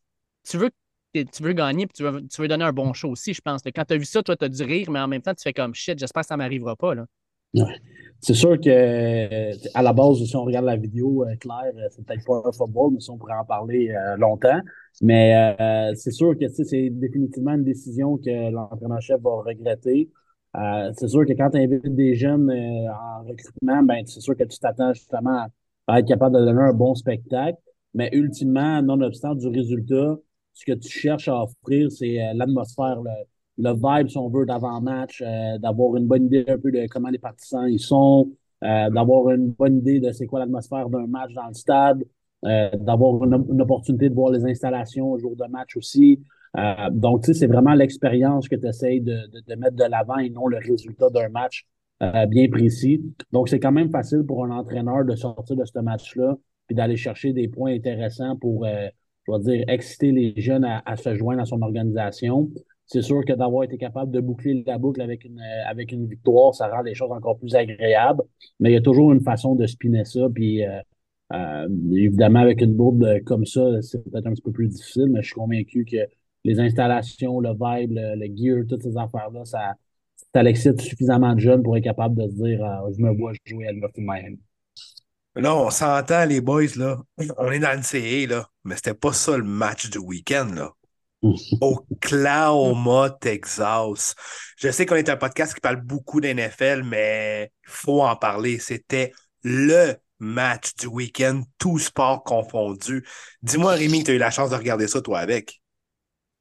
tu 0.47 0.57
veux 0.57 0.69
tu 1.13 1.43
veux 1.43 1.53
gagner 1.53 1.85
puis 1.87 1.93
tu 1.95 2.03
veux, 2.03 2.27
tu 2.27 2.41
veux, 2.41 2.47
donner 2.47 2.65
un 2.65 2.73
bon 2.73 2.93
show 2.93 3.09
aussi, 3.09 3.33
je 3.33 3.41
pense. 3.41 3.61
Quand 3.63 3.85
tu 3.85 3.93
as 3.93 3.97
vu 3.97 4.05
ça, 4.05 4.23
toi, 4.23 4.35
tu 4.35 4.45
as 4.45 4.49
dû 4.49 4.63
rire, 4.63 4.89
mais 4.91 4.99
en 4.99 5.07
même 5.07 5.21
temps, 5.21 5.33
tu 5.33 5.43
fais 5.43 5.53
comme 5.53 5.73
shit, 5.73 5.97
j'espère 5.99 6.21
que 6.21 6.27
ça 6.27 6.35
ne 6.35 6.39
m'arrivera 6.39 6.75
pas. 6.75 6.95
Là. 6.95 7.05
C'est 8.19 8.33
sûr 8.33 8.59
que 8.59 9.77
à 9.77 9.81
la 9.81 9.93
base, 9.93 10.23
si 10.23 10.35
on 10.35 10.43
regarde 10.43 10.65
la 10.65 10.77
vidéo, 10.77 11.25
euh, 11.25 11.35
Claire, 11.35 11.73
euh, 11.75 11.87
c'est 11.91 12.05
peut-être 12.05 12.25
pas 12.25 12.41
un 12.45 12.51
football, 12.51 12.93
mais 12.93 12.99
si 12.99 13.09
on 13.11 13.17
pourrait 13.17 13.35
en 13.35 13.45
parler 13.45 13.91
euh, 13.91 14.17
longtemps. 14.17 14.59
Mais 15.01 15.55
c'est 15.95 16.11
sûr 16.11 16.37
que 16.37 16.47
c'est 16.47 16.89
définitivement 16.91 17.53
une 17.53 17.63
décision 17.63 18.17
que 18.17 18.51
l'entraîneur-chef 18.51 19.19
va 19.21 19.41
regretter. 19.41 20.09
c'est 20.93 21.07
sûr 21.07 21.25
que 21.25 21.33
quand 21.33 21.49
tu 21.49 21.57
invites 21.57 21.95
des 21.95 22.15
jeunes 22.15 22.51
en 22.51 23.23
recrutement, 23.27 23.81
ben, 23.83 24.05
c'est 24.05 24.21
sûr 24.21 24.37
que 24.37 24.43
tu 24.43 24.59
t'attends 24.59 24.93
justement 24.93 25.47
à 25.87 25.99
être 25.99 26.07
capable 26.07 26.35
de 26.35 26.45
donner 26.45 26.61
un 26.61 26.73
bon 26.73 26.93
spectacle. 26.93 27.57
Mais 27.95 28.09
ultimement, 28.13 28.81
nonobstant 28.83 29.33
du 29.35 29.47
résultat, 29.47 30.17
ce 30.53 30.65
que 30.65 30.73
tu 30.73 30.89
cherches 30.89 31.27
à 31.27 31.43
offrir, 31.43 31.91
c'est 31.91 32.21
euh, 32.21 32.33
l'atmosphère, 32.33 33.01
le, 33.01 33.11
le, 33.57 33.73
vibe, 33.73 34.09
si 34.09 34.17
on 34.17 34.29
veut, 34.29 34.45
d'avant-match, 34.45 35.21
euh, 35.25 35.57
d'avoir 35.57 35.95
une 35.97 36.07
bonne 36.07 36.25
idée 36.25 36.45
un 36.47 36.57
peu 36.57 36.71
de 36.71 36.87
comment 36.87 37.09
les 37.09 37.17
partisans 37.17 37.67
ils 37.67 37.79
sont, 37.79 38.31
euh, 38.63 38.89
d'avoir 38.89 39.31
une 39.31 39.51
bonne 39.51 39.79
idée 39.79 39.99
de 39.99 40.11
c'est 40.11 40.27
quoi 40.27 40.39
l'atmosphère 40.39 40.89
d'un 40.89 41.07
match 41.07 41.33
dans 41.33 41.47
le 41.47 41.53
stade, 41.53 42.03
d'avoir 42.43 43.23
une, 43.23 43.61
opportunité 43.61 44.09
de 44.09 44.13
voir 44.13 44.31
les 44.31 44.43
installations 44.45 45.11
au 45.13 45.17
jour 45.17 45.33
de 45.33 45.45
match 45.45 45.77
aussi. 45.77 46.19
donc, 46.91 47.23
tu 47.23 47.27
sais, 47.27 47.39
c'est 47.39 47.47
vraiment 47.47 47.73
l'expérience 47.73 48.49
que 48.49 48.57
tu 48.57 48.67
essayes 48.67 48.99
de, 48.99 49.15
de, 49.47 49.55
mettre 49.55 49.77
de 49.77 49.85
l'avant 49.85 50.17
et 50.17 50.29
non 50.29 50.47
le 50.47 50.57
résultat 50.57 51.09
d'un 51.09 51.29
match 51.29 51.65
bien 52.27 52.49
précis. 52.49 53.01
Donc, 53.31 53.47
c'est 53.47 53.61
quand 53.61 53.71
même 53.71 53.89
facile 53.89 54.23
pour 54.27 54.43
un 54.43 54.51
entraîneur 54.51 55.05
de 55.05 55.15
sortir 55.15 55.55
de 55.55 55.63
ce 55.63 55.79
match-là 55.79 56.35
puis 56.67 56.75
d'aller 56.75 56.97
chercher 56.97 57.31
des 57.31 57.47
points 57.47 57.73
intéressants 57.73 58.35
pour 58.35 58.65
je 59.27 59.31
vais 59.31 59.39
dire, 59.39 59.65
exciter 59.67 60.11
les 60.11 60.33
jeunes 60.37 60.65
à, 60.65 60.95
se 60.97 61.15
joindre 61.15 61.41
à 61.41 61.45
son 61.45 61.61
organisation. 61.61 62.49
C'est 62.85 63.01
sûr 63.01 63.23
que 63.25 63.33
d'avoir 63.33 63.63
été 63.63 63.77
capable 63.77 64.11
de 64.11 64.19
boucler 64.19 64.63
la 64.67 64.77
boucle 64.77 65.01
avec 65.01 65.23
une, 65.23 65.39
euh, 65.39 65.69
avec 65.69 65.91
une 65.91 66.07
victoire, 66.07 66.53
ça 66.53 66.67
rend 66.67 66.81
les 66.81 66.93
choses 66.93 67.11
encore 67.11 67.39
plus 67.39 67.55
agréables. 67.55 68.23
Mais 68.59 68.71
il 68.71 68.73
y 68.73 68.77
a 68.77 68.81
toujours 68.81 69.13
une 69.13 69.21
façon 69.21 69.55
de 69.55 69.65
spinner 69.65 70.05
ça. 70.05 70.27
Puis 70.33 70.65
euh, 70.65 70.79
euh, 71.33 71.67
évidemment, 71.91 72.39
avec 72.39 72.61
une 72.61 72.75
bourde 72.75 73.23
comme 73.25 73.45
ça, 73.45 73.81
c'est 73.81 74.03
peut-être 74.03 74.27
un 74.27 74.33
petit 74.33 74.41
peu 74.41 74.51
plus 74.51 74.67
difficile, 74.67 75.07
mais 75.09 75.21
je 75.21 75.27
suis 75.27 75.35
convaincu 75.35 75.85
que 75.85 75.97
les 76.43 76.59
installations, 76.59 77.39
le 77.39 77.51
vibe, 77.51 77.93
le, 77.93 78.27
gear, 78.35 78.65
toutes 78.69 78.83
ces 78.83 78.97
affaires-là, 78.97 79.45
ça, 79.45 79.73
ça 80.33 80.43
l'excite 80.43 80.81
suffisamment 80.81 81.33
de 81.33 81.39
jeunes 81.39 81.63
pour 81.63 81.77
être 81.77 81.83
capable 81.83 82.15
de 82.15 82.27
se 82.27 82.35
dire 82.35 82.59
je 82.95 83.01
me 83.01 83.15
vois 83.17 83.31
jouer 83.45 83.67
à 83.67 83.71
l'Université 83.71 84.01
de 84.01 84.07
Miami. 84.07 84.39
Là, 85.35 85.55
on 85.55 85.69
s'entend, 85.71 86.25
les 86.25 86.41
boys, 86.41 86.75
là. 86.75 86.97
On 87.37 87.51
est 87.51 87.59
dans 87.59 87.75
le 87.75 87.83
CA, 87.83 88.27
là. 88.27 88.47
Mais 88.63 88.75
c'était 88.75 88.93
pas 88.93 89.13
ça 89.13 89.35
le 89.37 89.43
match 89.43 89.89
du 89.89 89.97
week-end, 89.97 90.49
là. 90.53 90.71
Oklahoma, 91.61 93.17
Texas. 93.19 94.13
Je 94.57 94.69
sais 94.69 94.85
qu'on 94.85 94.95
est 94.95 95.09
un 95.09 95.17
podcast 95.17 95.53
qui 95.53 95.61
parle 95.61 95.81
beaucoup 95.81 96.21
d'NFL, 96.21 96.83
mais 96.83 97.51
il 97.65 97.71
faut 97.71 98.01
en 98.01 98.15
parler. 98.15 98.59
C'était 98.59 99.11
le 99.43 99.95
match 100.19 100.75
du 100.75 100.87
week-end, 100.87 101.41
tout 101.57 101.79
sport 101.79 102.23
confondu. 102.23 103.03
Dis-moi, 103.41 103.73
Rémi, 103.73 104.03
tu 104.03 104.11
as 104.11 104.13
eu 104.15 104.19
la 104.19 104.31
chance 104.31 104.51
de 104.51 104.55
regarder 104.55 104.87
ça, 104.87 105.01
toi, 105.01 105.19
avec? 105.19 105.61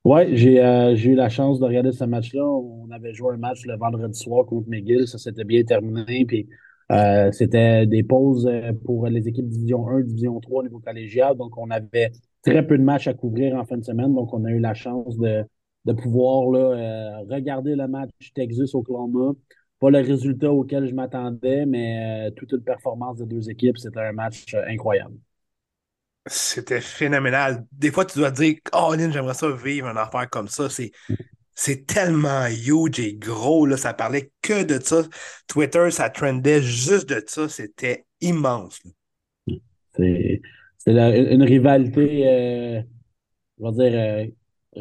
Oui, 0.04 0.58
euh, 0.58 0.96
j'ai 0.96 1.10
eu 1.10 1.14
la 1.14 1.28
chance 1.28 1.60
de 1.60 1.64
regarder 1.64 1.92
ce 1.92 2.04
match-là. 2.04 2.44
On 2.44 2.90
avait 2.90 3.14
joué 3.14 3.34
un 3.34 3.36
match 3.36 3.64
le 3.64 3.76
vendredi 3.76 4.18
soir 4.18 4.44
contre 4.46 4.68
McGill. 4.68 5.06
Ça 5.06 5.16
s'était 5.16 5.44
bien 5.44 5.62
terminé. 5.62 6.24
Puis 6.26 6.48
euh, 6.90 7.30
c'était 7.32 7.86
des 7.86 8.02
pauses 8.02 8.46
euh, 8.46 8.72
pour 8.84 9.06
les 9.06 9.28
équipes 9.28 9.48
Division 9.48 9.88
1, 9.88 10.00
Division 10.02 10.40
3 10.40 10.60
au 10.60 10.62
niveau 10.64 10.80
collégial. 10.80 11.36
Donc, 11.36 11.56
on 11.56 11.70
avait 11.70 12.12
très 12.42 12.66
peu 12.66 12.76
de 12.76 12.82
matchs 12.82 13.08
à 13.08 13.14
couvrir 13.14 13.56
en 13.56 13.64
fin 13.64 13.76
de 13.76 13.84
semaine. 13.84 14.14
Donc, 14.14 14.32
on 14.34 14.44
a 14.44 14.50
eu 14.50 14.58
la 14.58 14.74
chance 14.74 15.16
de, 15.18 15.44
de 15.84 15.92
pouvoir 15.92 16.50
là, 16.50 16.58
euh, 16.58 17.18
regarder 17.30 17.74
le 17.76 17.88
match 17.88 18.10
Texas-Oklahoma. 18.34 19.32
Pas 19.78 19.90
le 19.90 19.98
résultat 19.98 20.52
auquel 20.52 20.88
je 20.88 20.94
m'attendais, 20.94 21.66
mais 21.66 22.30
toute 22.36 22.52
une 22.52 22.62
performance 22.62 23.18
des 23.18 23.26
deux 23.26 23.50
équipes. 23.50 23.78
C'était 23.78 24.00
un 24.00 24.12
match 24.12 24.54
incroyable. 24.68 25.16
C'était 26.26 26.80
phénoménal. 26.80 27.66
Des 27.72 27.90
fois, 27.90 28.04
tu 28.04 28.18
dois 28.18 28.30
dire, 28.30 28.56
oh, 28.72 28.94
Lynn, 28.94 29.12
j'aimerais 29.12 29.34
ça 29.34 29.50
vivre 29.50 29.88
une 29.88 29.98
affaire 29.98 30.30
comme 30.30 30.46
ça. 30.46 30.70
C'est 30.70 30.92
c'est 31.62 31.86
tellement 31.86 32.46
huge 32.46 32.98
et 32.98 33.14
gros, 33.14 33.66
là, 33.66 33.76
ça 33.76 33.94
parlait 33.94 34.32
que 34.42 34.64
de 34.64 34.82
ça. 34.82 35.02
Twitter, 35.46 35.92
ça 35.92 36.10
trendait 36.10 36.60
juste 36.60 37.08
de 37.08 37.22
ça, 37.24 37.48
c'était 37.48 38.04
immense. 38.20 38.80
C'est 39.96 40.40
une 40.86 41.44
rivalité, 41.44 42.26
euh, 42.26 42.82
je 43.60 43.64
vais 43.64 43.72
dire, 43.90 44.00
euh, 44.00 44.26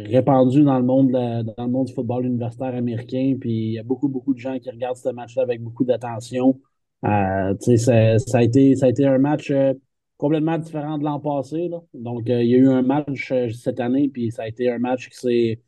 répandue 0.10 0.64
dans 0.64 0.80
le, 0.80 0.84
monde, 0.84 1.12
dans 1.12 1.66
le 1.66 1.68
monde 1.68 1.86
du 1.86 1.94
football 1.94 2.26
universitaire 2.26 2.74
américain. 2.74 3.36
Puis 3.40 3.52
il 3.52 3.74
y 3.74 3.80
a 3.80 3.84
beaucoup, 3.84 4.08
beaucoup 4.08 4.34
de 4.34 4.40
gens 4.40 4.58
qui 4.58 4.72
regardent 4.72 4.98
ce 4.98 5.10
match-là 5.10 5.44
avec 5.44 5.62
beaucoup 5.62 5.84
d'attention. 5.84 6.60
Euh, 7.06 7.53
ça, 7.60 8.18
ça, 8.18 8.38
a 8.40 8.41
été, 8.41 8.76
ça 8.76 8.88
a 8.88 8.90
été 8.90 9.06
un 9.06 9.20
match 9.20 9.53
complètement 10.18 10.58
différent 10.58 10.98
de 10.98 11.03
l'an 11.03 11.20
passé. 11.20 11.70
Donc, 11.94 12.24
il 12.26 12.48
y 12.48 12.56
a 12.56 12.58
eu 12.58 12.70
un 12.70 12.82
match 12.82 13.32
cette 13.53 13.80
année, 13.80 14.10
puis 14.10 14.32
ça 14.32 14.44
a 14.44 14.48
été 14.48 14.68
un 14.68 14.80
match 14.80 15.10
qui 15.10 15.18
s'est 15.18 15.60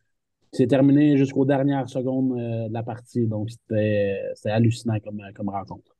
c'est 0.53 0.67
terminé 0.67 1.17
jusqu'aux 1.17 1.45
dernières 1.45 1.89
secondes 1.89 2.33
euh, 2.39 2.67
de 2.69 2.73
la 2.73 2.83
partie. 2.83 3.27
Donc, 3.27 3.49
c'était 3.49 4.15
hallucinant 4.45 4.99
comme, 4.99 5.21
comme 5.35 5.49
rencontre. 5.49 5.92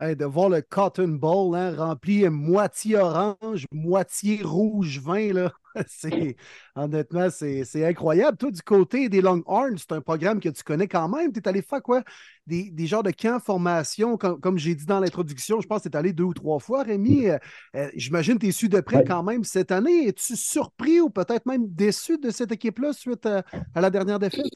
De 0.00 0.24
voir 0.24 0.48
le 0.48 0.62
Cotton 0.62 1.08
Bowl 1.08 1.56
hein, 1.56 1.74
rempli 1.76 2.28
moitié 2.28 2.96
orange, 2.96 3.66
moitié 3.72 4.40
rouge 4.42 5.00
vin, 5.00 5.32
là. 5.32 5.52
honnêtement, 6.76 7.28
c'est 7.30 7.86
incroyable. 7.86 8.36
Toi, 8.36 8.50
du 8.50 8.62
côté 8.62 9.08
des 9.08 9.20
Longhorns, 9.20 9.78
c'est 9.78 9.92
un 9.92 10.00
programme 10.00 10.40
que 10.40 10.48
tu 10.48 10.62
connais 10.62 10.88
quand 10.88 11.08
même. 11.08 11.32
Tu 11.32 11.40
es 11.40 11.48
allé 11.48 11.62
faire 11.62 11.82
quoi? 11.82 12.02
Des, 12.46 12.70
des 12.70 12.86
genres 12.86 13.02
de 13.02 13.10
camps 13.10 13.40
formation, 13.40 14.16
comme, 14.16 14.58
j'ai 14.58 14.74
dit 14.74 14.86
dans 14.86 15.00
l'introduction, 15.00 15.60
je 15.60 15.66
pense 15.66 15.82
que 15.82 15.88
tu 15.88 15.94
es 15.94 15.96
allé 15.96 16.12
deux 16.12 16.24
ou 16.24 16.34
trois 16.34 16.58
fois, 16.58 16.82
Rémi. 16.82 17.28
Euh, 17.28 17.38
euh, 17.76 17.90
j'imagine 17.94 18.34
que 18.34 18.40
tu 18.40 18.48
es 18.48 18.52
su 18.52 18.68
de 18.68 18.80
près 18.80 19.04
quand 19.04 19.22
même 19.22 19.44
cette 19.44 19.72
année. 19.72 20.08
Es-tu 20.08 20.36
surpris 20.36 21.00
ou 21.00 21.10
peut-être 21.10 21.46
même 21.46 21.68
déçu 21.68 22.18
de 22.18 22.30
cette 22.30 22.52
équipe-là 22.52 22.92
suite 22.92 23.26
à 23.26 23.42
la 23.80 23.90
dernière 23.90 24.18
défaite? 24.18 24.46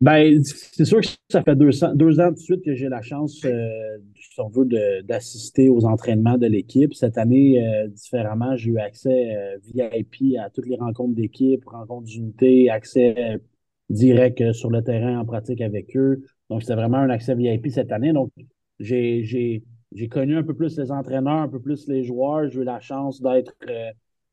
Ben, 0.00 0.42
c'est 0.44 0.84
sûr 0.84 1.00
que 1.00 1.06
ça 1.30 1.42
fait 1.42 1.56
deux, 1.56 1.70
deux, 1.94 2.20
ans 2.20 2.30
de 2.30 2.36
suite 2.36 2.62
que 2.62 2.74
j'ai 2.74 2.88
la 2.88 3.00
chance, 3.00 3.42
euh, 3.44 3.98
si 4.14 4.40
on 4.40 4.48
veut, 4.48 4.66
d'assister 5.02 5.70
aux 5.70 5.86
entraînements 5.86 6.36
de 6.36 6.46
l'équipe. 6.46 6.92
Cette 6.92 7.16
année, 7.16 7.66
euh, 7.66 7.88
différemment, 7.88 8.56
j'ai 8.56 8.72
eu 8.72 8.78
accès 8.78 9.34
euh, 9.34 9.56
VIP 9.64 10.36
à 10.38 10.50
toutes 10.50 10.66
les 10.66 10.76
rencontres 10.76 11.14
d'équipe, 11.14 11.64
rencontres 11.66 12.06
d'unité, 12.06 12.68
accès 12.68 13.40
direct 13.88 14.52
sur 14.52 14.70
le 14.70 14.82
terrain 14.82 15.18
en 15.18 15.24
pratique 15.24 15.60
avec 15.62 15.96
eux. 15.96 16.22
Donc, 16.50 16.62
c'était 16.62 16.74
vraiment 16.74 16.98
un 16.98 17.10
accès 17.10 17.34
VIP 17.34 17.68
cette 17.70 17.92
année. 17.92 18.12
Donc, 18.12 18.30
j'ai 18.78 19.62
connu 20.10 20.36
un 20.36 20.42
peu 20.42 20.54
plus 20.54 20.78
les 20.78 20.92
entraîneurs, 20.92 21.40
un 21.40 21.48
peu 21.48 21.60
plus 21.60 21.88
les 21.88 22.04
joueurs. 22.04 22.50
J'ai 22.50 22.60
eu 22.60 22.64
la 22.64 22.80
chance 22.80 23.22
d'être 23.22 23.54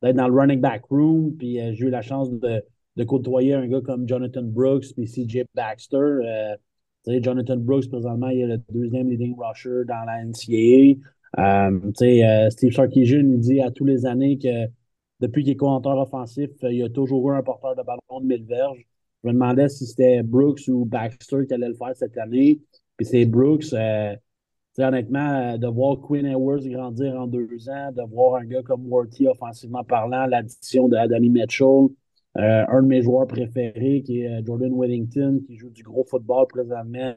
dans 0.02 0.28
le 0.28 0.34
running 0.34 0.60
back 0.60 0.84
room, 0.90 1.34
puis 1.38 1.58
j'ai 1.72 1.86
eu 1.86 1.90
la 1.90 2.02
chance 2.02 2.30
de 2.30 2.62
de 2.96 3.04
côtoyer 3.04 3.54
un 3.54 3.66
gars 3.66 3.80
comme 3.80 4.08
Jonathan 4.08 4.42
Brooks 4.42 4.94
puis 4.94 5.06
CJ 5.06 5.44
Baxter. 5.54 5.96
Euh, 5.98 6.56
Jonathan 7.06 7.56
Brooks, 7.56 7.88
présentement, 7.88 8.28
il 8.28 8.40
est 8.40 8.46
le 8.46 8.62
deuxième 8.70 9.10
leading 9.10 9.34
rusher 9.38 9.84
dans 9.86 10.04
la 10.06 10.24
NCAA. 10.24 10.98
Euh, 11.38 11.92
euh, 12.02 12.50
Steve 12.50 12.72
Sarkisian, 12.72 13.20
il 13.20 13.40
dit 13.40 13.60
à 13.60 13.70
tous 13.70 13.84
les 13.84 14.06
années 14.06 14.38
que 14.38 14.66
depuis 15.20 15.42
qu'il 15.42 15.52
est 15.52 15.56
commentateur 15.56 15.98
offensif, 15.98 16.50
il 16.62 16.76
y 16.76 16.82
a 16.82 16.88
toujours 16.88 17.30
eu 17.30 17.36
un 17.36 17.42
porteur 17.42 17.76
de 17.76 17.82
ballon 17.82 18.20
de 18.20 18.26
1000 18.26 18.44
verges. 18.44 18.86
Je 19.22 19.28
me 19.28 19.32
demandais 19.32 19.68
si 19.68 19.86
c'était 19.86 20.22
Brooks 20.22 20.68
ou 20.68 20.84
Baxter 20.84 21.46
qui 21.46 21.54
allait 21.54 21.68
le 21.68 21.74
faire 21.74 21.94
cette 21.94 22.16
année. 22.18 22.60
Puis 22.96 23.06
c'est 23.06 23.24
Brooks. 23.24 23.72
Euh, 23.72 24.14
honnêtement, 24.78 25.56
de 25.56 25.66
voir 25.68 26.00
Quinn 26.00 26.26
Edwards 26.26 26.66
grandir 26.66 27.14
en 27.14 27.26
deux 27.26 27.68
ans, 27.68 27.92
de 27.92 28.02
voir 28.10 28.36
un 28.40 28.44
gars 28.44 28.62
comme 28.62 28.86
Worthy 28.86 29.28
offensivement 29.28 29.84
parlant, 29.84 30.26
l'addition 30.26 30.88
de 30.88 30.96
Adami 30.96 31.30
Mitchell, 31.30 31.88
euh, 32.36 32.64
un 32.68 32.82
de 32.82 32.88
mes 32.88 33.02
joueurs 33.02 33.28
préférés 33.28 34.02
qui 34.04 34.22
est 34.22 34.28
euh, 34.28 34.42
Jordan 34.44 34.72
Whittington, 34.72 35.40
qui 35.46 35.56
joue 35.56 35.70
du 35.70 35.84
gros 35.84 36.04
football 36.04 36.46
présentement. 36.48 37.14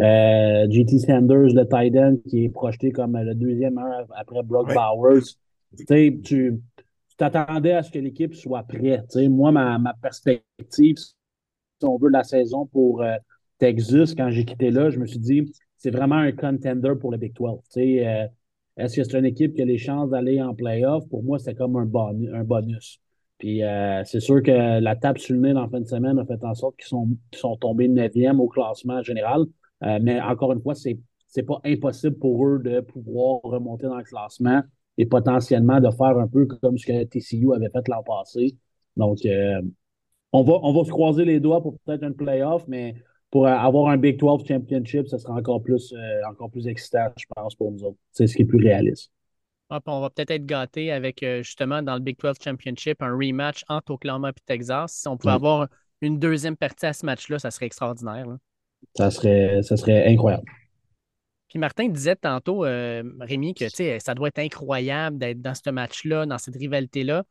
Euh, 0.00 0.66
JT 0.68 0.98
Sanders, 0.98 1.54
le 1.54 1.64
tight 1.64 1.96
end, 1.96 2.16
qui 2.28 2.44
est 2.44 2.48
projeté 2.48 2.90
comme 2.90 3.16
le 3.16 3.34
deuxième 3.34 3.80
après 4.16 4.42
Brock 4.42 4.72
Bowers. 4.74 5.22
Tu 5.88 6.20
tu 6.22 6.60
t'attendais 7.16 7.72
à 7.72 7.82
ce 7.82 7.90
que 7.90 7.98
l'équipe 7.98 8.34
soit 8.34 8.62
prête. 8.62 9.16
moi, 9.28 9.52
ma, 9.52 9.78
ma, 9.78 9.94
perspective, 9.94 10.96
si 10.96 11.14
on 11.82 11.96
veut, 11.96 12.08
de 12.08 12.12
la 12.12 12.24
saison 12.24 12.66
pour 12.66 13.04
Texas, 13.58 14.14
quand 14.14 14.30
j'ai 14.30 14.44
quitté 14.44 14.70
là, 14.70 14.90
je 14.90 15.00
me 15.00 15.06
suis 15.06 15.18
dit, 15.18 15.52
c'est 15.76 15.90
vraiment 15.90 16.16
un 16.16 16.30
contender 16.30 16.94
pour 17.00 17.10
le 17.10 17.18
Big 17.18 17.32
12. 17.34 17.58
Est-ce 17.76 18.96
que 18.96 19.02
c'est 19.02 19.18
une 19.18 19.24
équipe 19.24 19.54
qui 19.54 19.62
a 19.62 19.64
les 19.64 19.78
chances 19.78 20.10
d'aller 20.10 20.40
en 20.40 20.54
playoff? 20.54 21.08
Pour 21.08 21.24
moi, 21.24 21.40
c'est 21.40 21.54
comme 21.54 21.76
un, 21.76 21.88
un 22.34 22.44
bonus. 22.44 23.00
Puis 23.38 23.62
euh, 23.62 24.02
c'est 24.04 24.20
sûr 24.20 24.42
que 24.42 24.80
la 24.80 24.96
tape 24.96 25.18
sur 25.18 25.34
le 25.34 25.40
nez 25.40 25.52
dans 25.52 25.62
la 25.62 25.68
fin 25.68 25.80
de 25.80 25.86
semaine 25.86 26.18
a 26.18 26.24
fait 26.24 26.42
en 26.44 26.54
sorte 26.54 26.76
qu'ils 26.76 26.88
sont, 26.88 27.08
sont 27.32 27.56
tombés 27.56 27.88
9e 27.88 28.38
au 28.38 28.48
classement 28.48 29.02
général. 29.02 29.44
Euh, 29.84 29.98
mais 30.02 30.20
encore 30.20 30.52
une 30.52 30.60
fois, 30.60 30.74
c'est 30.74 30.98
n'est 31.36 31.42
pas 31.42 31.60
impossible 31.64 32.18
pour 32.18 32.46
eux 32.46 32.58
de 32.58 32.80
pouvoir 32.80 33.40
remonter 33.42 33.86
dans 33.86 33.98
le 33.98 34.02
classement 34.02 34.62
et 34.96 35.06
potentiellement 35.06 35.78
de 35.78 35.90
faire 35.90 36.18
un 36.18 36.26
peu 36.26 36.46
comme 36.46 36.78
ce 36.78 36.86
que 36.86 37.04
TCU 37.04 37.54
avait 37.54 37.68
fait 37.68 37.86
l'an 37.86 38.02
passé. 38.02 38.56
Donc, 38.96 39.18
euh, 39.26 39.60
on, 40.32 40.42
va, 40.42 40.54
on 40.62 40.72
va 40.72 40.84
se 40.84 40.90
croiser 40.90 41.24
les 41.24 41.38
doigts 41.38 41.62
pour 41.62 41.78
peut-être 41.80 42.02
un 42.02 42.12
playoff, 42.12 42.66
mais 42.66 42.94
pour 43.30 43.46
avoir 43.46 43.90
un 43.90 43.98
Big 43.98 44.18
12 44.18 44.42
Championship, 44.48 45.06
ce 45.06 45.18
sera 45.18 45.34
encore 45.34 45.62
plus, 45.62 45.94
encore 46.28 46.50
plus 46.50 46.66
excitant, 46.66 47.08
je 47.16 47.26
pense, 47.36 47.54
pour 47.54 47.70
nous 47.70 47.84
autres. 47.84 47.98
C'est 48.10 48.26
ce 48.26 48.34
qui 48.34 48.42
est 48.42 48.46
plus 48.46 48.58
réaliste 48.58 49.12
on 49.70 50.00
va 50.00 50.10
peut-être 50.10 50.30
être 50.30 50.46
gâté 50.46 50.92
avec 50.92 51.22
euh, 51.22 51.42
justement 51.42 51.82
dans 51.82 51.94
le 51.94 52.00
Big 52.00 52.18
12 52.18 52.36
Championship 52.42 53.02
un 53.02 53.12
rematch 53.12 53.64
entre 53.68 53.92
Oklahoma 53.92 54.30
et 54.30 54.40
Texas. 54.46 54.92
Si 54.92 55.08
on 55.08 55.16
pouvait 55.16 55.34
avoir 55.34 55.68
une 56.00 56.18
deuxième 56.18 56.56
partie 56.56 56.86
à 56.86 56.92
ce 56.92 57.04
match-là, 57.04 57.38
ça 57.38 57.50
serait 57.50 57.66
extraordinaire. 57.66 58.26
Ça, 58.96 59.10
serait, 59.10 59.62
ça 59.62 59.76
serait 59.76 60.06
incroyable. 60.06 60.44
Puis 61.48 61.58
Martin 61.58 61.88
disait 61.88 62.16
tantôt, 62.16 62.64
euh, 62.64 63.02
Rémi, 63.20 63.54
que 63.54 63.68
ça 63.68 64.14
doit 64.14 64.28
être 64.28 64.38
incroyable 64.38 65.18
d'être 65.18 65.40
dans 65.40 65.54
ce 65.54 65.70
match-là, 65.70 66.26
dans 66.26 66.38
cette 66.38 66.56
rivalité-là. 66.56 67.24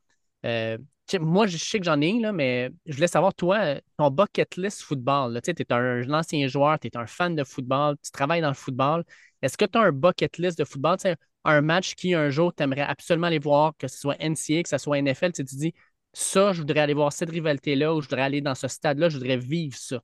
Euh, 0.46 0.78
moi, 1.20 1.48
je 1.48 1.58
sais 1.58 1.80
que 1.80 1.86
j'en 1.86 2.02
ai 2.02 2.20
là, 2.20 2.32
mais 2.34 2.72
je 2.86 2.96
voulais 2.96 3.08
savoir, 3.08 3.34
toi, 3.34 3.76
ton 3.98 4.12
bucket 4.12 4.58
list 4.58 4.82
football, 4.82 5.40
tu 5.42 5.52
es 5.52 5.74
un 5.74 6.14
ancien 6.14 6.48
joueur, 6.48 6.80
tu 6.80 6.88
es 6.88 6.98
un 6.98 7.08
fan 7.08 7.36
de 7.36 7.44
football, 7.44 7.96
tu 8.04 8.12
travailles 8.12 8.42
dans 8.42 8.50
le 8.50 8.54
football. 8.54 9.04
Est-ce 9.42 9.58
que 9.58 9.66
tu 9.66 9.78
as 9.78 9.82
un 9.82 9.92
bucket 9.92 10.38
list 10.38 10.58
de 10.58 10.66
football, 10.66 10.98
un 11.46 11.62
match 11.62 11.96
qui, 11.96 12.14
un 12.14 12.30
jour, 12.30 12.54
tu 12.54 12.64
aimerais 12.64 12.82
absolument 12.82 13.28
aller 13.28 13.40
voir, 13.40 13.74
que 13.78 13.88
ce 13.88 13.98
soit 13.98 14.16
NCA, 14.20 14.64
que 14.64 14.70
ce 14.70 14.78
soit 14.78 14.98
NFL, 15.00 15.32
tu 15.32 15.46
te 15.46 15.56
dis, 15.56 15.74
ça, 16.14 16.52
je 16.52 16.60
voudrais 16.60 16.82
aller 16.82 16.94
voir 16.94 17.14
cette 17.14 17.30
rivalité-là, 17.30 17.94
ou 17.94 18.02
je 18.02 18.08
voudrais 18.08 18.24
aller 18.24 18.42
dans 18.42 18.56
ce 18.56 18.68
stade-là, 18.68 19.10
je 19.10 19.18
voudrais 19.18 19.38
vivre 19.38 19.78
ça? 19.78 20.02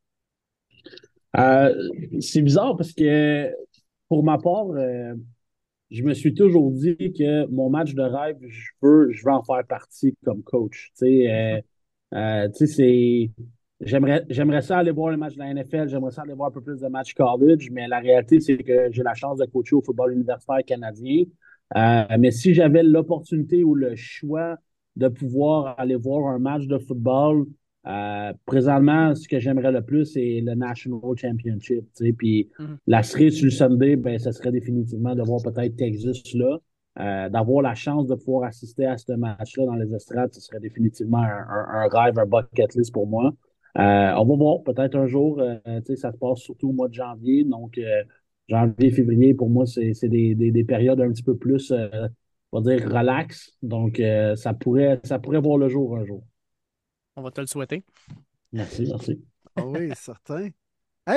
Euh, 1.38 1.73
c'est 2.21 2.41
bizarre 2.41 2.77
parce 2.77 2.93
que, 2.93 3.51
pour 4.07 4.23
ma 4.23 4.38
part, 4.38 4.67
euh, 4.69 5.15
je 5.93 6.03
me 6.03 6.13
suis 6.13 6.33
toujours 6.33 6.71
dit 6.71 7.13
que 7.13 7.45
mon 7.47 7.69
match 7.69 7.93
de 7.93 8.01
rêve, 8.01 8.37
je 8.47 8.71
veux, 8.81 9.11
je 9.11 9.23
veux 9.23 9.31
en 9.31 9.43
faire 9.43 9.63
partie 9.67 10.15
comme 10.25 10.43
coach. 10.43 10.91
Tu 10.97 11.05
sais, 11.05 11.31
euh, 11.31 11.61
euh, 12.15 12.49
c'est. 12.53 13.31
J'aimerais, 13.79 14.25
j'aimerais 14.29 14.61
ça 14.61 14.79
aller 14.79 14.91
voir 14.91 15.11
le 15.11 15.17
match 15.17 15.33
de 15.35 15.39
la 15.39 15.53
NFL, 15.53 15.89
j'aimerais 15.89 16.11
ça 16.11 16.21
aller 16.23 16.33
voir 16.33 16.49
un 16.49 16.51
peu 16.51 16.61
plus 16.61 16.79
de 16.79 16.87
matchs 16.87 17.13
college, 17.13 17.69
mais 17.71 17.87
la 17.87 17.99
réalité, 17.99 18.39
c'est 18.39 18.57
que 18.57 18.89
j'ai 18.91 19.03
la 19.03 19.13
chance 19.13 19.37
de 19.37 19.45
coacher 19.45 19.75
au 19.75 19.81
football 19.81 20.13
universitaire 20.13 20.63
canadien. 20.65 21.25
Euh, 21.75 22.03
mais 22.19 22.31
si 22.31 22.53
j'avais 22.53 22.83
l'opportunité 22.83 23.63
ou 23.63 23.75
le 23.75 23.95
choix 23.95 24.57
de 24.95 25.09
pouvoir 25.09 25.75
aller 25.79 25.95
voir 25.95 26.33
un 26.33 26.39
match 26.39 26.65
de 26.65 26.77
football 26.77 27.45
euh, 27.85 28.31
présentement, 28.45 29.14
ce 29.14 29.27
que 29.27 29.39
j'aimerais 29.39 29.72
le 29.72 29.81
plus, 29.81 30.05
c'est 30.05 30.41
le 30.41 30.55
National 30.55 31.01
Championship. 31.18 31.85
Puis 32.18 32.49
mhm. 32.60 32.77
la 32.88 33.03
cerise 33.03 33.35
sur 33.35 33.45
le 33.45 33.51
Sunday, 33.51 33.95
ben, 33.95 34.18
ce 34.19 34.31
serait 34.31 34.51
définitivement 34.51 35.15
de 35.15 35.22
voir 35.22 35.41
peut-être 35.43 35.76
Texas 35.76 36.34
là. 36.34 36.60
Euh, 36.99 37.27
d'avoir 37.27 37.64
la 37.64 37.73
chance 37.73 38.05
de 38.05 38.14
pouvoir 38.14 38.49
assister 38.49 38.85
à 38.85 38.97
ce 38.97 39.14
match-là 39.14 39.65
dans 39.65 39.73
les 39.73 39.91
estrades, 39.95 40.31
ce 40.31 40.39
serait 40.39 40.60
définitivement 40.60 41.23
un, 41.23 41.88
rêve, 41.91 42.19
un 42.19 42.26
bucket 42.27 42.76
list 42.76 42.93
pour 42.93 43.07
moi. 43.07 43.34
Euh, 43.80 44.14
on 44.15 44.26
va 44.26 44.35
voir, 44.35 44.61
peut-être 44.64 44.95
un 44.95 45.07
jour, 45.07 45.41
ça 45.95 46.11
se 46.11 46.18
passe 46.18 46.39
surtout 46.39 46.69
au 46.69 46.72
mois 46.72 46.88
de 46.88 46.93
janvier. 46.93 47.45
Donc, 47.45 47.80
janvier, 48.47 48.91
février, 48.91 49.34
pour 49.34 49.49
moi, 49.49 49.65
c'est 49.65 50.07
des, 50.07 50.35
des, 50.35 50.51
des, 50.51 50.64
périodes 50.64 51.01
un 51.01 51.11
petit 51.11 51.23
peu 51.23 51.35
plus, 51.35 51.73
on 52.51 52.61
va 52.61 52.76
dire, 52.76 52.88
relax. 52.88 53.57
Donc, 53.64 53.99
ça, 54.35 54.53
pourrait, 54.53 55.01
ça 55.03 55.18
pourrait 55.18 55.41
voir 55.41 55.57
le 55.57 55.69
jour 55.69 55.97
un 55.97 56.05
jour. 56.05 56.23
On 57.15 57.22
va 57.22 57.31
te 57.31 57.41
le 57.41 57.48
souhaiter. 57.48 57.84
Merci, 58.52 58.85
merci. 58.88 59.23
Ah 59.56 59.65
oui, 59.65 59.91
certain. 59.95 60.49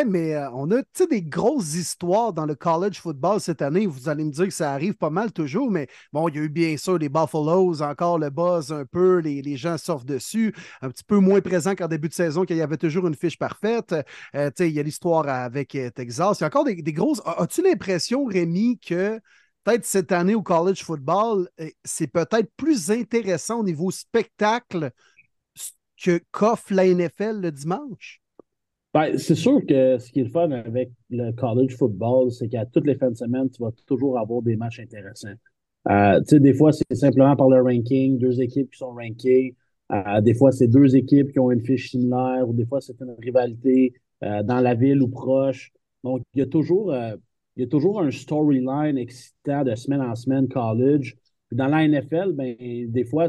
mais 0.06 0.34
euh, 0.34 0.50
on 0.52 0.70
a 0.70 0.82
des 1.08 1.22
grosses 1.22 1.74
histoires 1.74 2.34
dans 2.34 2.44
le 2.44 2.54
college 2.54 3.00
football 3.00 3.40
cette 3.40 3.62
année. 3.62 3.86
Vous 3.86 4.08
allez 4.08 4.24
me 4.24 4.30
dire 4.30 4.44
que 4.44 4.50
ça 4.50 4.72
arrive 4.72 4.94
pas 4.94 5.08
mal 5.08 5.32
toujours, 5.32 5.70
mais 5.70 5.88
bon, 6.12 6.28
il 6.28 6.36
y 6.36 6.38
a 6.38 6.42
eu 6.42 6.48
bien 6.50 6.76
sûr 6.76 6.98
les 6.98 7.08
Buffaloes, 7.08 7.80
encore 7.82 8.18
le 8.18 8.28
buzz 8.28 8.72
un 8.72 8.84
peu, 8.84 9.18
les, 9.18 9.56
gens 9.56 9.78
sortent 9.78 10.06
dessus, 10.06 10.54
un 10.82 10.90
petit 10.90 11.04
peu 11.04 11.18
moins 11.18 11.40
présent 11.40 11.74
qu'en 11.74 11.88
début 11.88 12.08
de 12.08 12.14
saison, 12.14 12.44
qu'il 12.44 12.56
y 12.56 12.62
avait 12.62 12.76
toujours 12.76 13.06
une 13.06 13.14
fiche 13.14 13.38
parfaite. 13.38 13.94
Euh, 14.34 14.50
il 14.58 14.72
y 14.72 14.80
a 14.80 14.82
l'histoire 14.82 15.26
avec 15.28 15.74
euh, 15.74 15.90
Texas. 15.90 16.40
Il 16.40 16.42
y 16.42 16.44
a 16.44 16.48
encore 16.48 16.64
des, 16.64 16.82
des 16.82 16.92
grosses. 16.92 17.22
As-tu 17.24 17.62
l'impression, 17.62 18.26
Rémi, 18.26 18.78
que 18.78 19.18
peut-être 19.64 19.86
cette 19.86 20.12
année 20.12 20.34
au 20.34 20.42
college 20.42 20.82
football, 20.84 21.48
c'est 21.84 22.06
peut-être 22.06 22.50
plus 22.56 22.90
intéressant 22.90 23.60
au 23.60 23.64
niveau 23.64 23.90
spectacle 23.90 24.92
que 26.02 26.20
qu'offre 26.30 26.74
la 26.74 26.86
NFL 26.86 27.40
le 27.40 27.50
dimanche? 27.50 28.20
Ben, 28.96 29.18
c'est 29.18 29.34
sûr 29.34 29.60
que 29.66 29.98
ce 29.98 30.10
qui 30.10 30.20
est 30.20 30.24
le 30.24 30.30
fun 30.30 30.50
avec 30.52 30.90
le 31.10 31.30
college 31.32 31.76
football, 31.76 32.30
c'est 32.32 32.48
qu'à 32.48 32.64
toutes 32.64 32.86
les 32.86 32.94
fins 32.94 33.10
de 33.10 33.16
semaine, 33.16 33.50
tu 33.50 33.62
vas 33.62 33.70
toujours 33.86 34.18
avoir 34.18 34.40
des 34.40 34.56
matchs 34.56 34.80
intéressants. 34.80 35.34
Euh, 35.88 36.20
des 36.30 36.54
fois, 36.54 36.72
c'est 36.72 36.94
simplement 36.94 37.36
par 37.36 37.48
le 37.48 37.60
ranking, 37.60 38.18
deux 38.18 38.40
équipes 38.40 38.70
qui 38.70 38.78
sont 38.78 38.92
rankées. 38.92 39.54
Euh, 39.92 40.20
des 40.22 40.34
fois, 40.34 40.50
c'est 40.50 40.66
deux 40.66 40.96
équipes 40.96 41.30
qui 41.30 41.38
ont 41.38 41.50
une 41.50 41.60
fiche 41.60 41.90
similaire, 41.90 42.48
ou 42.48 42.54
des 42.54 42.64
fois, 42.64 42.80
c'est 42.80 42.98
une 43.00 43.14
rivalité 43.20 43.92
euh, 44.24 44.42
dans 44.42 44.60
la 44.60 44.74
ville 44.74 45.02
ou 45.02 45.08
proche. 45.08 45.72
Donc, 46.02 46.22
il 46.34 46.38
y 46.40 46.42
a 46.42 46.46
toujours, 46.46 46.94
il 46.94 47.62
y 47.62 47.64
a 47.64 47.68
toujours 47.68 48.00
un 48.00 48.10
storyline 48.10 48.96
excitant 48.96 49.62
de 49.62 49.74
semaine 49.74 50.00
en 50.00 50.14
semaine 50.14 50.48
college. 50.48 51.16
Dans 51.52 51.68
la 51.68 51.86
NFL, 51.86 52.32
ben, 52.32 52.56
des 52.58 53.04
fois, 53.04 53.28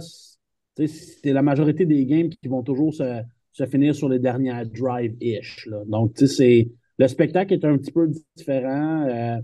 c'est 0.85 1.33
la 1.33 1.41
majorité 1.41 1.85
des 1.85 2.05
games 2.05 2.29
qui 2.29 2.47
vont 2.47 2.61
toujours 2.61 2.93
se, 2.93 3.23
finir 3.65 3.95
sur 3.95 4.09
les 4.09 4.19
dernières 4.19 4.65
drive-ish. 4.67 5.67
Donc, 5.87 6.13
le 6.19 7.07
spectacle 7.07 7.53
est 7.53 7.65
un 7.65 7.77
petit 7.77 7.91
peu 7.91 8.09
différent. 8.35 9.07
Euh, 9.07 9.37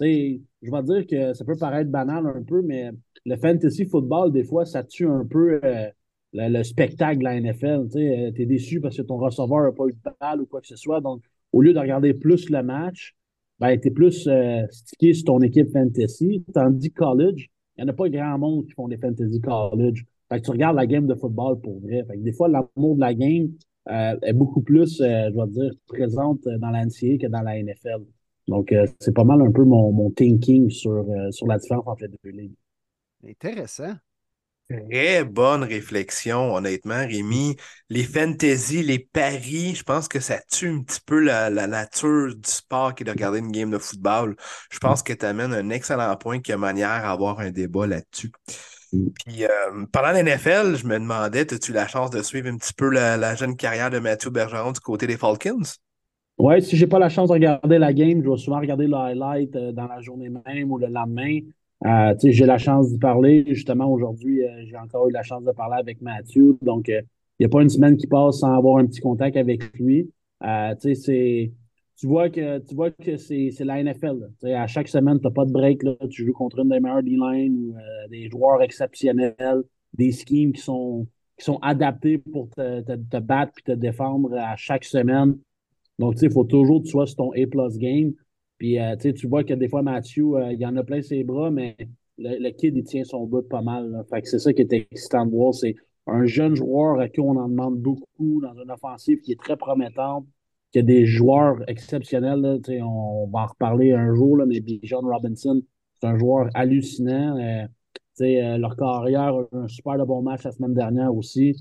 je 0.00 0.70
vais 0.70 0.82
dire 0.82 1.06
que 1.06 1.34
ça 1.34 1.44
peut 1.44 1.56
paraître 1.56 1.90
banal 1.90 2.26
un 2.26 2.42
peu, 2.42 2.62
mais 2.62 2.90
le 3.24 3.36
fantasy 3.36 3.84
football, 3.84 4.32
des 4.32 4.44
fois, 4.44 4.64
ça 4.64 4.82
tue 4.82 5.06
un 5.06 5.24
peu 5.24 5.60
euh, 5.62 5.88
le, 6.32 6.62
spectacle 6.62 7.18
de 7.18 7.24
la 7.24 7.40
NFL. 7.40 7.88
Tu 7.92 8.00
es 8.00 8.46
déçu 8.46 8.80
parce 8.80 8.96
que 8.96 9.02
ton 9.02 9.18
receveur 9.18 9.64
n'a 9.64 9.72
pas 9.72 9.86
eu 9.86 9.92
de 9.92 10.10
balle 10.20 10.40
ou 10.40 10.46
quoi 10.46 10.60
que 10.60 10.66
ce 10.66 10.76
soit. 10.76 11.00
Donc, 11.00 11.22
au 11.52 11.62
lieu 11.62 11.72
de 11.72 11.78
regarder 11.78 12.14
plus 12.14 12.48
le 12.50 12.62
match, 12.62 13.14
ben, 13.58 13.78
tu 13.78 13.88
es 13.88 13.90
plus 13.90 14.26
euh, 14.26 14.62
stické 14.70 15.12
sur 15.12 15.26
ton 15.26 15.42
équipe 15.42 15.70
fantasy. 15.70 16.44
Tandis 16.54 16.92
college, 16.92 17.50
il 17.76 17.84
n'y 17.84 17.90
en 17.90 17.92
a 17.92 17.96
pas 17.96 18.08
grand 18.08 18.38
monde 18.38 18.66
qui 18.66 18.72
font 18.72 18.88
des 18.88 18.96
fantasy 18.96 19.40
college. 19.40 20.04
Fait 20.30 20.40
que 20.40 20.44
tu 20.44 20.50
regardes 20.52 20.76
la 20.76 20.86
game 20.86 21.06
de 21.06 21.14
football 21.14 21.60
pour 21.60 21.80
vrai. 21.80 22.04
Fait 22.06 22.16
que 22.16 22.22
des 22.22 22.32
fois, 22.32 22.48
l'amour 22.48 22.94
de 22.94 23.00
la 23.00 23.14
game 23.14 23.50
euh, 23.88 24.16
est 24.22 24.32
beaucoup 24.32 24.62
plus, 24.62 25.00
euh, 25.00 25.30
je 25.30 25.40
vais 25.40 25.50
dire, 25.50 25.72
présente 25.88 26.42
dans 26.44 26.70
la 26.70 26.86
NCA 26.86 27.18
que 27.20 27.26
dans 27.26 27.42
la 27.42 27.60
NFL. 27.60 28.04
Donc, 28.46 28.72
euh, 28.72 28.86
c'est 29.00 29.14
pas 29.14 29.24
mal 29.24 29.42
un 29.42 29.50
peu 29.50 29.64
mon, 29.64 29.92
mon 29.92 30.10
thinking 30.10 30.70
sur, 30.70 31.04
sur 31.30 31.46
la 31.46 31.58
différence 31.58 31.86
entre 31.86 32.02
les 32.04 32.16
deux 32.24 32.30
ligues. 32.30 32.54
Intéressant. 33.26 33.94
Très 34.68 35.24
bonne 35.24 35.64
réflexion, 35.64 36.54
honnêtement, 36.54 37.04
Rémi. 37.04 37.56
Les 37.88 38.04
fantasy, 38.04 38.84
les 38.84 39.00
paris, 39.00 39.74
je 39.74 39.82
pense 39.82 40.06
que 40.06 40.20
ça 40.20 40.40
tue 40.48 40.68
un 40.68 40.82
petit 40.82 41.00
peu 41.04 41.18
la, 41.18 41.50
la 41.50 41.66
nature 41.66 42.36
du 42.36 42.48
sport 42.48 42.94
qui 42.94 43.02
est 43.02 43.06
de 43.06 43.10
regarder 43.10 43.40
une 43.40 43.50
game 43.50 43.70
de 43.70 43.78
football. 43.78 44.36
Je 44.70 44.78
pense 44.78 45.02
que 45.02 45.12
tu 45.12 45.26
amènes 45.26 45.52
un 45.52 45.70
excellent 45.70 46.16
point 46.16 46.38
qui 46.38 46.52
a 46.52 46.56
manière 46.56 46.88
à 46.88 47.10
avoir 47.10 47.40
un 47.40 47.50
débat 47.50 47.88
là-dessus. 47.88 48.30
Puis 48.90 49.44
euh, 49.44 49.86
pendant 49.92 50.10
l'NFL, 50.10 50.76
je 50.76 50.86
me 50.86 50.98
demandais, 50.98 51.52
as-tu 51.52 51.72
la 51.72 51.86
chance 51.86 52.10
de 52.10 52.22
suivre 52.22 52.48
un 52.48 52.56
petit 52.56 52.72
peu 52.72 52.90
la, 52.90 53.34
jeune 53.34 53.56
carrière 53.56 53.90
de 53.90 53.98
Mathieu 53.98 54.30
Bergeron 54.30 54.72
du 54.72 54.80
côté 54.80 55.06
des 55.06 55.16
Falcons? 55.16 55.62
Oui, 56.38 56.62
si 56.62 56.76
j'ai 56.76 56.86
pas 56.86 56.98
la 56.98 57.08
chance 57.08 57.28
de 57.28 57.34
regarder 57.34 57.78
la 57.78 57.92
game, 57.92 58.22
je 58.24 58.30
vais 58.30 58.36
souvent 58.36 58.60
regarder 58.60 58.86
le 58.86 58.94
highlight 58.94 59.54
euh, 59.56 59.72
dans 59.72 59.86
la 59.86 60.00
journée 60.00 60.30
même 60.46 60.72
ou 60.72 60.78
le 60.78 60.86
lendemain. 60.86 61.40
Euh, 61.86 62.14
j'ai 62.22 62.46
la 62.46 62.58
chance 62.58 62.90
d'y 62.90 62.98
parler. 62.98 63.44
Justement, 63.48 63.90
aujourd'hui, 63.90 64.42
j'ai 64.64 64.76
encore 64.76 65.08
eu 65.08 65.12
la 65.12 65.22
chance 65.22 65.44
de 65.44 65.52
parler 65.52 65.76
avec 65.78 66.02
Mathieu. 66.02 66.58
Donc, 66.62 66.88
il 66.88 67.04
n'y 67.40 67.46
a 67.46 67.48
pas 67.48 67.62
une 67.62 67.70
semaine 67.70 67.96
qui 67.96 68.06
passe 68.06 68.40
sans 68.40 68.54
avoir 68.54 68.78
un 68.78 68.86
petit 68.86 69.00
contact 69.00 69.36
avec 69.36 69.62
lui. 69.78 70.10
c'est 70.78 71.52
tu 72.00 72.06
vois 72.06 72.30
que 72.30 72.58
tu 72.60 72.74
vois 72.74 72.90
que 72.90 73.18
c'est 73.18 73.52
la 73.60 73.82
NFL. 73.82 74.30
À 74.44 74.66
chaque 74.66 74.88
semaine, 74.88 75.20
tu 75.20 75.26
n'as 75.26 75.32
pas 75.32 75.44
de 75.44 75.52
break. 75.52 75.82
Là. 75.82 75.96
Tu 76.08 76.24
joues 76.24 76.32
contre 76.32 76.60
une 76.60 76.70
des 76.70 76.80
meilleures 76.80 77.02
D-line, 77.02 77.76
euh, 77.76 78.08
des 78.08 78.30
joueurs 78.30 78.62
exceptionnels, 78.62 79.62
des 79.92 80.10
schemes 80.10 80.52
qui 80.52 80.62
sont, 80.62 81.06
qui 81.36 81.44
sont 81.44 81.58
adaptés 81.58 82.16
pour 82.16 82.48
te, 82.48 82.80
te, 82.80 83.18
battre 83.18 83.52
et 83.58 83.72
te 83.72 83.72
défendre 83.72 84.32
à 84.34 84.56
chaque 84.56 84.84
semaine. 84.84 85.38
Donc, 85.98 86.14
il 86.22 86.30
faut 86.30 86.44
toujours 86.44 86.80
que 86.80 86.86
tu 86.86 86.92
sois 86.92 87.06
sur 87.06 87.16
ton 87.16 87.32
A-plus 87.32 87.76
game. 87.76 88.14
Puis, 88.56 88.78
euh, 88.78 88.96
tu 88.96 89.26
vois 89.26 89.44
que 89.44 89.52
des 89.52 89.68
fois, 89.68 89.82
Mathieu, 89.82 90.36
euh, 90.36 90.52
il 90.52 90.64
en 90.64 90.76
a 90.76 90.82
plein 90.82 91.02
ses 91.02 91.22
bras, 91.22 91.50
mais 91.50 91.76
le, 92.16 92.50
kid, 92.50 92.78
il 92.78 92.84
tient 92.84 93.04
son 93.04 93.26
bout 93.26 93.46
pas 93.46 93.60
mal. 93.60 94.06
Fait 94.08 94.22
que 94.22 94.28
c'est 94.28 94.38
ça 94.38 94.54
qui 94.54 94.62
est 94.62 94.72
excitant 94.72 95.26
de 95.26 95.32
voir. 95.32 95.52
C'est 95.52 95.74
un 96.06 96.24
jeune 96.24 96.54
joueur 96.54 96.98
à 96.98 97.10
qui 97.10 97.20
on 97.20 97.36
en 97.36 97.48
demande 97.48 97.78
beaucoup 97.78 98.40
dans 98.40 98.54
une 98.54 98.70
offensive 98.70 99.20
qui 99.20 99.32
est 99.32 99.40
très 99.40 99.58
promettante 99.58 100.24
qu'il 100.70 100.80
y 100.80 100.84
a 100.84 100.86
des 100.86 101.06
joueurs 101.06 101.58
exceptionnels. 101.68 102.40
Là, 102.40 102.58
on, 102.84 103.28
va 103.28 103.40
en 103.40 103.46
reparler 103.46 103.92
un 103.92 104.14
jour, 104.14 104.36
là, 104.36 104.46
mais 104.46 104.62
John 104.82 105.04
Robinson, 105.04 105.62
c'est 106.00 106.06
un 106.06 106.18
joueur 106.18 106.48
hallucinant. 106.54 107.36
Euh, 107.38 107.66
euh, 108.20 108.58
leur 108.58 108.76
carrière 108.76 109.34
a 109.34 109.46
un 109.52 109.68
super 109.68 109.96
de 109.96 110.04
bon 110.04 110.22
match 110.22 110.44
la 110.44 110.52
semaine 110.52 110.74
dernière 110.74 111.14
aussi. 111.14 111.56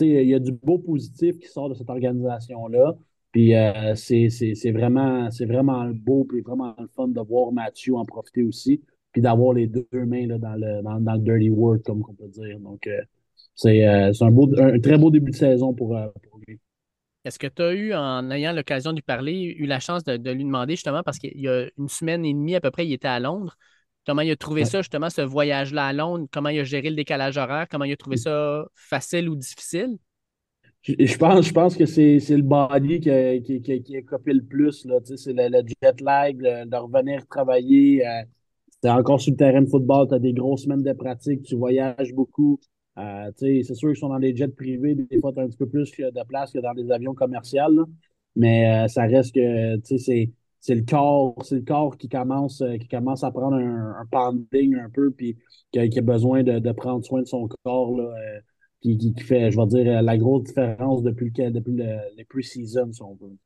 il 0.00 0.28
y 0.28 0.34
a 0.34 0.38
du 0.38 0.52
beau 0.52 0.78
positif 0.78 1.38
qui 1.38 1.48
sort 1.48 1.68
de 1.68 1.74
cette 1.74 1.90
organisation-là. 1.90 2.94
Puis 3.32 3.54
euh, 3.54 3.94
c'est 3.96 4.70
vraiment, 4.70 5.28
vraiment 5.40 5.86
beau 5.92 6.26
et 6.36 6.40
vraiment 6.42 6.74
le 6.78 6.86
fun 6.94 7.08
de 7.08 7.20
voir 7.20 7.52
Mathieu 7.52 7.96
en 7.96 8.04
profiter 8.04 8.42
aussi. 8.44 8.82
Puis 9.12 9.22
d'avoir 9.22 9.54
les 9.54 9.66
deux 9.66 9.86
mains 9.92 10.26
là, 10.26 10.38
dans, 10.38 10.54
le, 10.54 10.82
dans, 10.82 11.14
le 11.14 11.20
dirty 11.20 11.50
work, 11.50 11.82
comme 11.82 12.04
on 12.08 12.14
peut 12.14 12.28
dire. 12.28 12.58
Donc, 12.60 12.88
c'est 13.54 13.84
un, 13.84 14.10
un, 14.10 14.80
très 14.80 14.98
beau 14.98 15.10
début 15.10 15.30
de 15.30 15.36
saison 15.36 15.72
pour, 15.72 15.96
pour 16.28 16.40
lui. 16.46 16.58
Est-ce 17.24 17.38
que 17.38 17.46
tu 17.46 17.62
as 17.62 17.72
eu, 17.72 17.94
en 17.94 18.30
ayant 18.30 18.52
l'occasion 18.52 18.90
de 18.90 18.96
lui 18.96 19.02
parler, 19.02 19.54
eu 19.56 19.66
la 19.66 19.80
chance 19.80 20.04
de, 20.04 20.30
lui 20.30 20.44
demander 20.44 20.74
justement, 20.74 21.02
parce 21.02 21.18
qu'il 21.18 21.40
y 21.40 21.48
a 21.48 21.68
une 21.78 21.88
semaine 21.88 22.24
et 22.24 22.34
demie 22.34 22.54
à 22.54 22.60
peu 22.60 22.70
près, 22.70 22.86
il 22.86 22.92
était 22.92 23.08
à 23.08 23.18
Londres, 23.18 23.56
comment 24.06 24.22
il 24.22 24.30
a 24.30 24.36
trouvé 24.36 24.64
ça, 24.64 24.82
justement, 24.82 25.08
ce 25.08 25.22
voyage-là 25.22 25.86
à 25.86 25.92
Londres, 25.92 26.26
comment 26.30 26.50
il 26.50 26.60
a 26.60 26.64
géré 26.64 26.90
le 26.90 26.96
décalage 26.96 27.38
horaire, 27.38 27.66
comment 27.70 27.84
il 27.84 27.92
a 27.92 27.96
trouvé 27.96 28.18
ça 28.18 28.66
facile 28.74 29.28
ou 29.28 29.36
difficile? 29.36 29.96
Je, 30.82 31.16
pense, 31.16 31.46
je 31.46 31.52
pense 31.52 31.76
que 31.76 31.86
c'est 31.86 32.18
le 32.28 32.42
body 32.42 33.00
qui 33.00 33.10
a, 33.10 33.40
qui, 33.40 33.62
qui, 33.62 33.96
a 33.96 34.02
copié 34.02 34.34
le 34.34 34.42
plus. 34.42 34.86
C'est 35.16 35.32
le, 35.32 35.48
le, 35.48 35.66
jet 35.82 35.98
lag, 36.02 36.36
de 36.36 36.76
revenir 36.76 37.26
travailler. 37.26 38.06
Euh, 38.06 38.22
tu 38.82 38.88
es 38.88 38.90
encore 38.90 39.18
sur 39.18 39.30
le 39.30 39.38
terrain 39.38 39.62
de 39.62 39.68
football, 39.68 40.08
tu 40.08 40.14
as 40.14 40.18
des 40.18 40.34
grosses 40.34 40.64
semaines 40.64 40.82
de 40.82 40.92
pratique, 40.92 41.42
tu 41.42 41.56
voyages 41.56 42.12
beaucoup. 42.12 42.60
Euh, 42.98 43.30
c'est 43.36 43.74
sûr 43.74 43.90
qu'ils 43.90 43.98
sont 43.98 44.08
dans 44.08 44.18
des 44.18 44.36
jets 44.36 44.48
privés, 44.48 44.94
des 44.94 45.20
fois, 45.20 45.32
tu 45.32 45.40
as 45.40 45.42
un 45.42 45.48
petit 45.48 45.56
peu 45.56 45.68
plus 45.68 45.90
de 45.90 46.26
place 46.28 46.52
que 46.52 46.60
dans 46.60 46.74
des 46.74 46.90
avions 46.90 47.14
commerciaux. 47.14 47.86
Mais 48.36 48.84
euh, 48.84 48.88
ça 48.88 49.02
reste 49.02 49.34
que 49.34 49.80
c'est 49.84 50.32
c'est 50.64 50.74
le 50.74 50.82
corps, 50.82 51.34
c'est 51.44 51.56
le 51.56 51.62
corps 51.62 51.98
qui 51.98 52.08
commence, 52.08 52.62
euh, 52.62 52.78
qui 52.78 52.88
commence 52.88 53.22
à 53.22 53.30
prendre 53.30 53.56
un, 53.56 53.96
un 54.00 54.06
pounding 54.06 54.76
un 54.76 54.88
peu, 54.88 55.10
puis 55.10 55.36
qui 55.70 55.78
a, 55.78 56.00
besoin 56.00 56.42
de, 56.42 56.58
de, 56.58 56.72
prendre 56.72 57.04
soin 57.04 57.20
de 57.20 57.26
son 57.26 57.46
corps, 57.64 57.94
là, 57.98 58.04
euh, 58.04 58.40
qui, 58.80 58.96
qui, 58.96 59.12
fait, 59.22 59.50
je 59.50 59.60
vais 59.60 59.66
dire, 59.66 60.00
la 60.00 60.16
grosse 60.16 60.44
différence 60.44 61.02
depuis, 61.02 61.30
le, 61.36 61.50
depuis 61.50 61.74
le, 61.74 61.98
les 62.16 62.24
pre-season, 62.24 62.90
si 62.94 63.02
on 63.02 63.14
veut. 63.14 63.36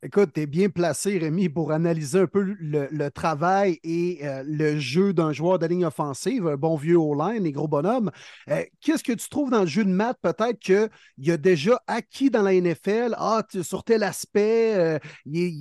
Écoute, 0.00 0.30
tu 0.32 0.42
es 0.42 0.46
bien 0.46 0.68
placé, 0.68 1.18
Rémi, 1.18 1.48
pour 1.48 1.72
analyser 1.72 2.20
un 2.20 2.28
peu 2.28 2.40
le, 2.40 3.08
travail 3.08 3.80
et 3.82 4.20
euh, 4.22 4.44
le 4.46 4.78
jeu 4.78 5.12
d'un 5.12 5.32
joueur 5.32 5.58
de 5.58 5.66
ligne 5.66 5.84
offensive, 5.84 6.46
un 6.46 6.54
bon 6.54 6.76
vieux 6.76 6.96
O-line 6.96 7.44
et 7.44 7.50
gros 7.50 7.66
bonhomme. 7.66 8.12
Euh, 8.48 8.62
qu'est-ce 8.80 9.02
que 9.02 9.12
tu 9.12 9.28
trouves 9.28 9.50
dans 9.50 9.62
le 9.62 9.66
jeu 9.66 9.84
de 9.84 9.90
maths, 9.90 10.18
peut-être 10.22 10.60
qu'il 10.60 11.32
a 11.32 11.36
déjà 11.36 11.82
acquis 11.88 12.30
dans 12.30 12.42
la 12.42 12.54
NFL? 12.54 13.16
Ah, 13.18 13.42
sur 13.60 13.82
tel 13.82 14.04
aspect, 14.04 14.76
euh, 14.76 14.98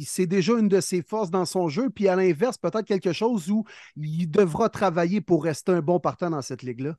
c'est 0.05 0.27
déjà 0.27 0.53
une 0.53 0.67
de 0.67 0.81
ses 0.81 1.01
forces 1.01 1.31
dans 1.31 1.45
son 1.45 1.67
jeu. 1.67 1.89
Puis 1.89 2.07
à 2.07 2.15
l'inverse, 2.15 2.59
peut-être 2.59 2.85
quelque 2.85 3.13
chose 3.13 3.49
où 3.49 3.63
il 3.95 4.29
devra 4.29 4.69
travailler 4.69 5.19
pour 5.19 5.43
rester 5.45 5.71
un 5.71 5.81
bon 5.81 5.99
partant 5.99 6.29
dans 6.29 6.43
cette 6.43 6.61
ligue-là? 6.61 6.93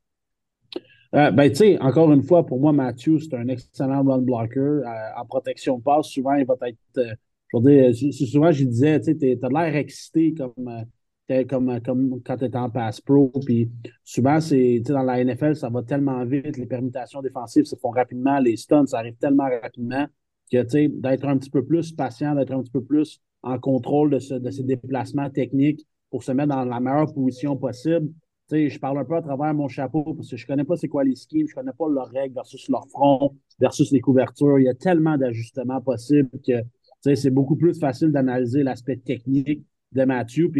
ben, 1.13 1.49
tu 1.51 1.55
sais, 1.55 1.79
encore 1.81 2.13
une 2.13 2.25
fois, 2.25 2.45
pour 2.45 2.59
moi, 2.59 2.73
Matthew, 2.73 3.21
c'est 3.21 3.35
un 3.35 3.47
excellent 3.47 4.03
run 4.03 4.19
blocker. 4.19 4.83
en 5.17 5.25
protection 5.25 5.79
de 5.79 5.85
passe, 5.85 6.09
souvent, 6.09 6.35
il 6.35 6.45
va 6.45 6.55
être 6.63 7.17
je 7.53 7.57
veux 7.57 7.93
dire, 7.93 8.13
souvent, 8.13 8.53
je 8.53 8.65
disais, 8.65 9.01
tu 9.01 9.19
sais, 9.19 9.39
t'as 9.41 9.49
l'air 9.49 9.77
excité 9.77 10.35
comme, 10.35 10.69
euh, 10.69 11.45
comme, 11.45 11.71
euh, 11.71 11.81
comme 11.81 12.23
quand 12.23 12.37
tu 12.37 12.45
es 12.45 12.57
en 12.57 12.71
pass 12.71 13.01
pro. 13.01 13.31
Puis 13.45 13.71
souvent, 14.05 14.41
c'est, 14.41 14.81
dans 14.81 15.03
la 15.03 15.25
NFL, 15.25 15.57
ça 15.57 15.69
va 15.69 15.83
tellement 15.83 16.25
vite, 16.25 16.57
les 16.57 16.67
permutations 16.67 17.23
défensives 17.23 17.65
se 17.65 17.77
font 17.77 17.91
rapidement, 17.91 18.39
les 18.39 18.57
stuns, 18.57 18.87
ça 18.87 18.99
arrive 18.99 19.17
tellement 19.17 19.49
rapidement 19.63 20.07
que, 20.51 20.63
tu 20.63 20.71
sais, 20.71 20.89
d'être 20.89 21.27
un 21.27 21.39
petit 21.39 21.51
peu 21.51 21.65
plus 21.65 21.93
patient, 21.93 22.35
d'être 22.35 22.53
un 22.53 22.63
petit 22.63 22.73
peu 22.73 22.83
plus 22.83 23.21
en 23.43 23.59
contrôle 23.59 24.11
de, 24.11 24.19
ce, 24.19 24.35
de 24.35 24.51
ces 24.51 24.63
déplacements 24.63 25.31
techniques 25.31 25.87
pour 26.11 26.23
se 26.23 26.33
mettre 26.33 26.49
dans 26.49 26.65
la 26.65 26.81
meilleure 26.81 27.13
position 27.13 27.57
possible. 27.57 28.09
Tu 28.49 28.57
sais, 28.57 28.69
je 28.71 28.81
parle 28.81 28.99
un 28.99 29.05
peu 29.05 29.17
à 29.17 29.23
travers 29.23 29.53
mon 29.53 29.69
chapeau 29.69 30.15
parce 30.15 30.31
que 30.31 30.37
je 30.37 30.47
connais 30.47 30.65
pas 30.65 30.77
c'est 30.77 30.89
quoi 30.89 31.05
les 31.05 31.15
schemes, 31.15 31.47
je 31.47 31.55
connais 31.55 31.73
pas 31.79 31.87
leurs 31.89 32.09
règles 32.09 32.35
versus 32.35 32.69
leur 32.71 32.89
front, 32.89 33.37
versus 33.61 33.93
les 33.93 34.01
couvertures. 34.01 34.59
Il 34.59 34.65
y 34.65 34.69
a 34.69 34.75
tellement 34.75 35.19
d'ajustements 35.19 35.83
possibles 35.83 36.31
que 36.47 36.63
c'est 37.01 37.31
beaucoup 37.31 37.57
plus 37.57 37.79
facile 37.79 38.13
d'analyser 38.13 38.63
l'aspect 38.63 38.97
technique 38.97 39.65
de 39.93 40.05
Mathieu. 40.05 40.51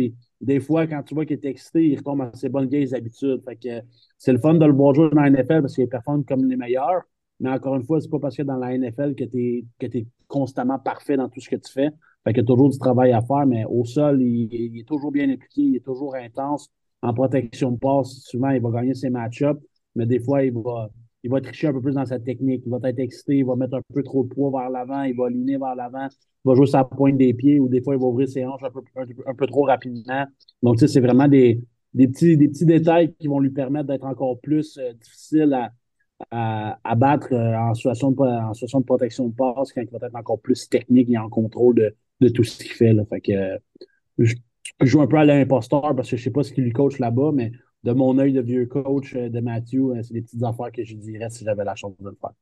Des 0.41 0.61
fois, 0.61 0.87
quand 0.87 1.03
tu 1.03 1.15
vois 1.15 1.27
qu'il 1.27 1.37
est 1.37 1.45
excité, 1.45 1.87
il 1.87 1.97
retombe 1.97 2.23
à 2.23 2.31
ses 2.35 2.49
bonnes 2.49 2.69
vieilles 2.69 2.95
habitudes. 2.95 3.43
Fait 3.45 3.57
que 3.57 3.87
c'est 4.17 4.33
le 4.33 4.39
fun 4.39 4.55
de 4.55 4.65
le 4.65 4.73
voir 4.73 4.95
jouer 4.95 5.11
dans 5.11 5.21
la 5.21 5.31
NFL 5.31 5.63
parce 5.63 5.75
qu'il 5.75 5.89
performe 5.89 6.25
comme 6.25 6.45
les 6.45 6.57
meilleurs. 6.57 7.03
Mais 7.41 7.51
encore 7.51 7.77
une 7.77 7.85
fois, 7.85 8.01
c'est 8.01 8.11
pas 8.11 8.19
parce 8.19 8.37
que 8.37 8.43
dans 8.43 8.57
la 8.57 8.77
NFL 8.77 9.15
que 9.15 9.25
tu 9.25 9.65
es, 9.81 10.07
constamment 10.27 10.79
parfait 10.79 11.17
dans 11.17 11.29
tout 11.29 11.41
ce 11.41 11.49
que 11.49 11.57
tu 11.57 11.73
fais. 11.73 11.91
Fait 12.25 12.33
qu'il 12.33 12.39
y 12.39 12.45
a 12.45 12.47
toujours 12.47 12.69
du 12.69 12.79
travail 12.79 13.13
à 13.13 13.23
faire, 13.23 13.47
mais 13.47 13.65
au 13.65 13.85
sol, 13.85 14.21
il, 14.21 14.79
est 14.79 14.87
toujours 14.87 15.13
bien 15.13 15.31
impliqué, 15.31 15.63
il 15.63 15.77
est 15.77 15.85
toujours 15.85 16.17
intense. 16.17 16.69
En 17.01 17.15
protection 17.15 17.71
de 17.73 17.79
passe, 17.79 18.23
souvent, 18.25 18.51
il 18.51 18.61
va 18.61 18.71
gagner 18.71 18.95
ses 18.95 19.09
match-ups, 19.09 19.61
mais 19.95 20.05
des 20.05 20.19
fois, 20.19 20.43
il 20.43 20.53
va, 20.53 20.91
il 21.23 21.31
va 21.31 21.41
tricher 21.41 21.69
un 21.69 21.73
peu 21.73 21.81
plus 21.81 21.95
dans 21.95 22.07
sa 22.07 22.19
technique. 22.19 22.63
Il 22.67 22.71
va 22.71 22.79
être 22.89 22.99
excité, 22.99 23.39
il 23.39 23.45
va 23.45 23.57
mettre 23.57 23.75
un 23.75 23.83
peu 23.93 24.03
trop 24.03 24.25
de 24.25 24.29
poids 24.29 24.51
vers 24.51 24.71
l'avant, 24.71 25.03
il 25.03 25.17
va 25.17 25.27
aligner 25.27 25.59
vers 25.59 25.75
l'avant 25.75 26.09
va 26.49 26.55
jouer 26.55 26.67
sa 26.67 26.85
pointe 26.85 27.17
des 27.17 27.35
pieds 27.35 27.61
ou 27.61 27.69
des 27.69 27.83
fois, 27.83 27.95
il 27.95 28.01
va 28.01 28.07
ouvrir 28.07 28.29
ses 28.29 28.45
hanches 28.45 28.63
un 28.63 28.71
peu, 28.71 28.81
un, 29.27 29.35
peu 29.35 29.47
trop 29.47 29.63
rapidement. 29.63 30.27
Donc, 30.63 30.77
tu 30.77 30.81
sais, 30.81 30.89
c'est 30.89 31.01
vraiment 31.01 31.29
des, 31.29 31.61
des, 31.95 32.09
petits, 32.09 32.37
des 32.37 32.49
petits 32.49 32.67
détails 32.67 33.15
qui 33.19 33.29
vont 33.29 33.41
lui 33.41 33.51
permettre 33.51 33.89
d'être 33.89 34.05
encore 34.05 34.41
plus 34.41 34.79
euh, 34.79 34.93
difficile 34.95 35.53
à, 36.31 36.79
à, 36.83 36.95
battre 36.95 37.33
euh, 37.33 37.57
en, 37.57 37.75
situation 37.75 38.11
de, 38.11 38.21
en 38.21 38.55
situation 38.55 38.81
de 38.81 38.85
protection 38.85 39.29
de 39.29 39.35
passe 39.35 39.73
quand 39.73 39.83
il 39.83 39.91
va 39.91 40.07
être 40.07 40.17
encore 40.17 40.41
plus 40.41 40.69
technique 40.69 41.11
et 41.11 41.19
en 41.19 41.29
contrôle 41.29 41.75
de, 41.77 41.95
de 42.21 42.29
tout 42.29 42.45
ce 42.45 42.59
qu'il 42.59 42.73
fait. 42.73 42.93
Là. 42.93 43.05
Fait 43.09 43.21
que 43.21 43.33
euh, 43.33 43.59
je, 44.19 44.35
joue 44.81 45.01
un 45.01 45.07
peu 45.07 45.17
à 45.17 45.25
l'imposteur 45.25 45.95
parce 45.95 46.11
que 46.11 46.17
je 46.17 46.23
sais 46.23 46.31
pas 46.31 46.43
ce 46.43 46.53
qu'il 46.53 46.65
lui 46.65 46.73
coach 46.73 46.99
là-bas, 46.99 47.33
mais 47.35 47.53
de 47.85 47.93
mon 47.93 48.19
œil 48.19 48.33
de 48.33 48.41
vieux 48.41 48.67
coach 48.67 49.15
de 49.15 49.41
Matthew, 49.41 50.03
c'est 50.03 50.13
des 50.15 50.23
petites 50.23 50.43
affaires 50.43 50.73
que 50.73 50.85
je 50.85 50.95
dirais 50.95 51.31
si 51.31 51.45
j'avais 51.45 51.65
la 51.65 51.75
chance 51.75 51.97
de 51.99 52.09
le 52.09 52.17
faire. 52.21 52.33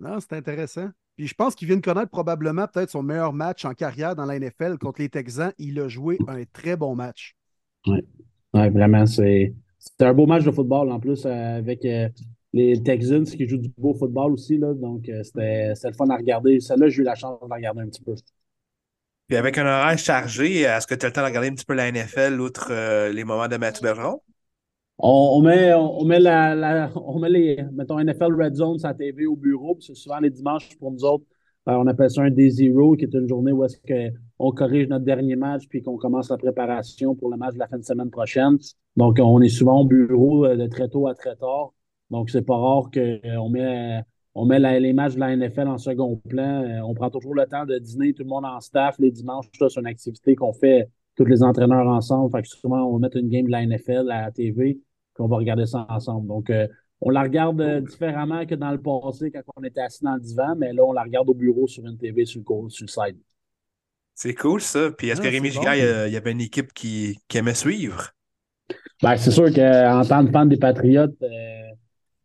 Non, 0.00 0.18
c'est 0.20 0.32
intéressant. 0.32 0.88
Puis 1.16 1.26
je 1.26 1.34
pense 1.34 1.54
qu'il 1.54 1.68
vient 1.68 1.76
de 1.76 1.82
connaître 1.82 2.10
probablement 2.10 2.66
peut-être 2.66 2.88
son 2.88 3.02
meilleur 3.02 3.34
match 3.34 3.64
en 3.66 3.74
carrière 3.74 4.16
dans 4.16 4.24
la 4.24 4.38
NFL 4.38 4.78
contre 4.78 5.02
les 5.02 5.10
Texans. 5.10 5.52
Il 5.58 5.78
a 5.80 5.88
joué 5.88 6.18
un 6.28 6.42
très 6.50 6.76
bon 6.76 6.94
match. 6.94 7.36
Oui, 7.86 8.00
ouais, 8.54 8.70
vraiment. 8.70 9.04
C'est 9.04 9.52
un 10.00 10.14
beau 10.14 10.26
match 10.26 10.44
de 10.44 10.50
football 10.50 10.90
en 10.90 10.98
plus 10.98 11.26
euh, 11.26 11.58
avec 11.58 11.84
euh, 11.84 12.08
les 12.54 12.82
Texans 12.82 13.24
qui 13.24 13.46
jouent 13.46 13.58
du 13.58 13.70
beau 13.76 13.94
football 13.94 14.32
aussi. 14.32 14.56
Là, 14.56 14.72
donc 14.72 15.08
euh, 15.08 15.22
c'était 15.22 15.74
le 15.84 15.92
fun 15.92 16.08
à 16.08 16.16
regarder. 16.16 16.58
Celle-là, 16.60 16.88
j'ai 16.88 17.02
eu 17.02 17.04
la 17.04 17.14
chance 17.14 17.38
de 17.42 17.48
la 17.48 17.56
regarder 17.56 17.82
un 17.82 17.88
petit 17.88 18.02
peu. 18.02 18.14
Puis 19.28 19.36
avec 19.36 19.58
un 19.58 19.66
horaire 19.66 19.98
chargé, 19.98 20.60
est-ce 20.62 20.86
que 20.86 20.94
tu 20.94 21.04
as 21.04 21.10
le 21.10 21.12
temps 21.12 21.20
de 21.20 21.26
regarder 21.26 21.48
un 21.48 21.54
petit 21.54 21.66
peu 21.66 21.74
la 21.74 21.92
NFL 21.92 22.40
outre 22.40 22.72
les 23.10 23.24
moments 23.24 23.46
de 23.46 23.58
Mathieu 23.58 23.82
Bergeron? 23.82 24.22
On, 25.02 25.40
met, 25.40 25.72
on, 25.72 26.04
met 26.04 26.20
la, 26.20 26.90
on 26.94 27.18
met 27.18 27.30
les, 27.30 27.64
mettons, 27.72 27.98
NFL 27.98 28.34
Red 28.34 28.54
Zone 28.54 28.76
la 28.82 28.92
TV 28.92 29.24
au 29.24 29.34
bureau, 29.34 29.74
c'est 29.80 29.94
souvent 29.94 30.18
les 30.18 30.28
dimanches 30.28 30.76
pour 30.78 30.92
nous 30.92 31.04
autres. 31.04 31.24
Euh, 31.68 31.72
on 31.72 31.86
appelle 31.86 32.10
ça 32.10 32.22
un 32.22 32.30
Day 32.30 32.50
Zero, 32.50 32.96
qui 32.96 33.04
est 33.04 33.14
une 33.14 33.26
journée 33.26 33.52
où 33.52 33.64
est-ce 33.64 33.78
qu'on 33.78 34.50
corrige 34.52 34.88
notre 34.88 35.06
dernier 35.06 35.36
match 35.36 35.66
puis 35.68 35.80
qu'on 35.82 35.96
commence 35.96 36.28
la 36.28 36.36
préparation 36.36 37.14
pour 37.14 37.30
le 37.30 37.38
match 37.38 37.54
de 37.54 37.60
la 37.60 37.68
fin 37.68 37.78
de 37.78 37.84
semaine 37.84 38.10
prochaine. 38.10 38.58
Donc, 38.96 39.18
on 39.22 39.40
est 39.40 39.48
souvent 39.48 39.80
au 39.80 39.84
bureau 39.86 40.44
euh, 40.44 40.56
de 40.56 40.66
très 40.66 40.88
tôt 40.88 41.06
à 41.06 41.14
très 41.14 41.36
tard. 41.36 41.72
Donc, 42.10 42.28
c'est 42.28 42.42
pas 42.42 42.56
rare 42.58 42.90
qu'on 42.92 43.00
euh, 43.00 43.48
met, 43.48 44.02
on 44.34 44.44
met 44.44 44.80
les 44.80 44.92
matchs 44.92 45.14
de 45.14 45.20
la 45.20 45.34
NFL 45.34 45.68
en 45.68 45.78
second 45.78 46.16
plan. 46.28 46.82
On 46.84 46.92
prend 46.92 47.08
toujours 47.08 47.34
le 47.34 47.46
temps 47.46 47.64
de 47.64 47.78
dîner 47.78 48.12
tout 48.12 48.22
le 48.22 48.28
monde 48.28 48.44
en 48.44 48.60
staff 48.60 48.98
les 48.98 49.10
dimanches. 49.10 49.46
C'est 49.58 49.80
une 49.80 49.86
activité 49.86 50.34
qu'on 50.34 50.52
fait 50.52 50.90
tous 51.16 51.24
les 51.24 51.42
entraîneurs 51.42 51.86
ensemble. 51.86 52.30
Fait 52.32 52.42
que 52.42 52.48
souvent, 52.48 52.82
on 52.84 52.94
va 52.94 52.98
mettre 52.98 53.16
une 53.16 53.28
game 53.30 53.46
de 53.46 53.50
la 53.50 53.64
NFL 53.64 54.10
à 54.10 54.22
la 54.22 54.30
TV 54.30 54.78
on 55.20 55.28
va 55.28 55.36
regarder 55.36 55.66
ça 55.66 55.86
ensemble. 55.88 56.26
Donc, 56.26 56.50
euh, 56.50 56.66
on 57.00 57.10
la 57.10 57.22
regarde 57.22 57.60
euh, 57.60 57.80
différemment 57.80 58.44
que 58.46 58.54
dans 58.54 58.70
le 58.70 58.80
passé 58.80 59.30
quand 59.30 59.40
on 59.56 59.64
était 59.64 59.80
assis 59.80 60.04
dans 60.04 60.14
le 60.14 60.20
divan, 60.20 60.54
mais 60.56 60.72
là, 60.72 60.84
on 60.84 60.92
la 60.92 61.02
regarde 61.02 61.28
au 61.28 61.34
bureau 61.34 61.66
sur 61.66 61.84
une 61.86 61.96
TV 61.96 62.24
sur 62.24 62.40
le, 62.40 62.68
sur 62.68 62.84
le 62.84 62.88
side. 62.88 63.18
C'est 64.14 64.34
cool 64.34 64.60
ça. 64.60 64.90
Puis 64.90 65.08
est-ce 65.08 65.20
que 65.20 65.28
Rémi 65.28 65.50
Gigard, 65.50 65.76
il 65.76 66.12
y 66.12 66.16
avait 66.16 66.32
une 66.32 66.42
équipe 66.42 66.72
qui, 66.74 67.18
aimait 67.34 67.54
suivre? 67.54 68.10
Ben, 69.02 69.16
c'est 69.16 69.30
sûr 69.30 69.46
qu'en 69.46 70.02
tant 70.04 70.26
que 70.26 70.30
fan 70.30 70.48
des 70.48 70.58
Patriotes, 70.58 71.16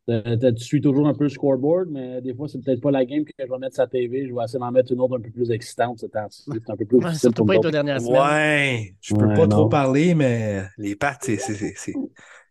euh, 0.10 0.52
tu 0.54 0.64
suis 0.64 0.82
toujours 0.82 1.08
un 1.08 1.14
peu 1.14 1.24
le 1.24 1.30
scoreboard, 1.30 1.88
mais 1.90 2.22
des 2.22 2.36
fois, 2.36 2.48
c'est 2.48 2.64
peut-être 2.64 2.82
pas 2.82 2.92
la 2.92 3.06
game 3.06 3.26
que 3.26 3.32
je 3.40 3.50
vais 3.50 3.58
mettre 3.58 3.76
sur 3.76 3.84
la 3.84 3.88
TV. 3.88 4.28
Je 4.28 4.36
vais 4.36 4.44
essayer 4.44 4.60
d'en 4.60 4.72
mettre 4.72 4.92
une 4.92 5.00
autre 5.00 5.18
un 5.18 5.22
peu 5.22 5.32
plus 5.32 5.50
excitante 5.52 6.00
C'est 6.00 6.16
un 6.16 6.76
peu 6.76 6.86
plus 6.86 7.00
difficile 7.00 7.32
pour 7.32 7.46
pas 7.46 7.56
Ouais, 7.58 8.94
je 9.02 9.16
peux 9.16 9.34
pas 9.34 9.48
trop 9.48 9.68
parler, 9.68 10.14
mais 10.14 10.64
les 10.78 10.96
pattes, 10.96 11.24
c'est 11.24 11.94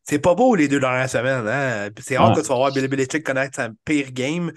c'est 0.05 0.19
pas 0.19 0.35
beau 0.35 0.55
les 0.55 0.69
deux 0.69 0.81
dernières 0.81 1.11
semaines. 1.11 1.47
Hein? 1.49 1.89
C'est 1.99 2.17
rare 2.17 2.35
que 2.35 2.41
tu 2.41 2.49
vas 2.49 2.57
voir 2.57 2.73
Billy 2.73 2.89
Belichick 2.89 3.25
connaître 3.25 3.57
sa 3.57 3.71
pire 3.85 4.13
game, 4.13 4.53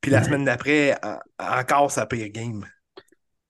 puis 0.00 0.10
la 0.10 0.22
semaine 0.22 0.44
d'après, 0.44 0.94
encore 1.38 1.90
sa 1.90 2.06
pire 2.06 2.28
game. 2.30 2.64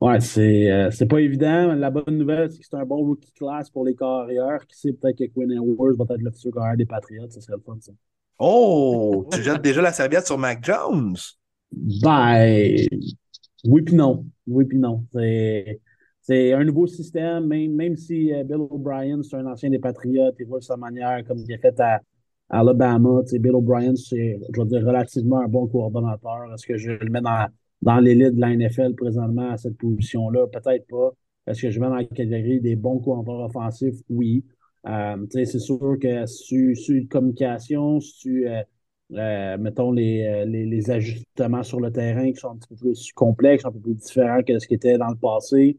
Ouais, 0.02 0.18
c'est 0.18 0.68
euh, 0.68 1.06
pas 1.08 1.20
évident. 1.20 1.74
La 1.74 1.90
bonne 1.90 2.18
nouvelle, 2.18 2.50
c'est 2.50 2.58
que 2.58 2.64
c'est 2.68 2.76
un 2.76 2.84
bon 2.84 2.96
rookie 2.96 3.32
class 3.34 3.70
pour 3.70 3.84
les 3.84 3.94
carrières. 3.94 4.66
Qui 4.66 4.76
sait, 4.76 4.92
peut-être 4.92 5.16
que 5.16 5.32
Quinn 5.32 5.52
Edwards 5.52 5.94
va 5.96 6.16
être 6.16 6.20
le 6.20 6.32
futur 6.32 6.52
carrière 6.54 6.76
des 6.76 6.86
Patriots. 6.86 7.30
Ça 7.30 7.40
serait 7.40 7.56
le 7.56 7.62
fun, 7.64 7.76
ça. 7.78 7.92
Oh! 8.40 9.28
tu 9.30 9.40
jettes 9.44 9.62
déjà 9.62 9.80
la 9.80 9.92
serviette 9.92 10.26
sur 10.26 10.38
Mac 10.38 10.64
Jones? 10.64 11.14
Ben, 11.70 12.84
oui 13.64 13.82
puis 13.82 13.94
non. 13.94 14.26
Oui 14.48 14.64
puis 14.64 14.78
non. 14.78 15.06
C'est 15.12 15.80
c'est 16.22 16.52
un 16.52 16.64
nouveau 16.64 16.86
système, 16.86 17.46
même, 17.46 17.74
même 17.74 17.96
si 17.96 18.32
euh, 18.32 18.44
Bill 18.44 18.58
O'Brien, 18.70 19.22
c'est 19.22 19.36
un 19.36 19.46
ancien 19.46 19.70
des 19.70 19.80
Patriotes, 19.80 20.36
il 20.38 20.46
voit 20.46 20.60
sa 20.60 20.76
manière 20.76 21.24
comme 21.26 21.38
il 21.38 21.52
a 21.52 21.58
fait 21.58 21.78
à, 21.80 22.00
Alabama. 22.48 23.22
Bill 23.32 23.54
O'Brien, 23.56 23.96
c'est, 23.96 24.38
je 24.54 24.60
veux 24.60 24.66
dire, 24.66 24.86
relativement 24.86 25.40
un 25.40 25.48
bon 25.48 25.66
coordonnateur. 25.66 26.52
Est-ce 26.54 26.66
que 26.66 26.76
je 26.76 26.92
le 26.92 27.10
mets 27.10 27.20
dans, 27.20 27.48
dans 27.82 27.98
l'élite 27.98 28.36
de 28.36 28.40
la 28.40 28.54
NFL 28.54 28.94
présentement 28.94 29.50
à 29.50 29.56
cette 29.56 29.76
position-là? 29.78 30.46
Peut-être 30.46 30.86
pas. 30.86 31.10
Est-ce 31.46 31.62
que 31.62 31.70
je 31.70 31.80
mets 31.80 31.88
dans 31.88 31.96
la 31.96 32.04
catégorie 32.04 32.60
des 32.60 32.76
bons 32.76 33.00
coordonnateurs 33.00 33.46
offensifs? 33.46 34.00
Oui. 34.08 34.44
Euh, 34.86 35.26
c'est 35.30 35.58
sûr 35.58 35.96
que 36.00 36.26
sur, 36.26 36.76
sur 36.76 37.02
communication, 37.08 38.00
sur, 38.00 38.48
euh, 38.48 38.62
euh, 39.14 39.58
mettons, 39.58 39.90
les, 39.90 40.44
les, 40.46 40.66
les, 40.66 40.90
ajustements 40.90 41.62
sur 41.64 41.80
le 41.80 41.90
terrain 41.90 42.30
qui 42.30 42.38
sont 42.38 42.50
un 42.50 42.56
petit 42.56 42.68
peu 42.68 42.76
plus 42.76 43.12
complexes, 43.12 43.64
un 43.64 43.72
peu 43.72 43.80
plus 43.80 43.94
différents 43.94 44.42
que 44.42 44.58
ce 44.58 44.66
qui 44.68 44.74
était 44.74 44.98
dans 44.98 45.08
le 45.08 45.16
passé 45.16 45.78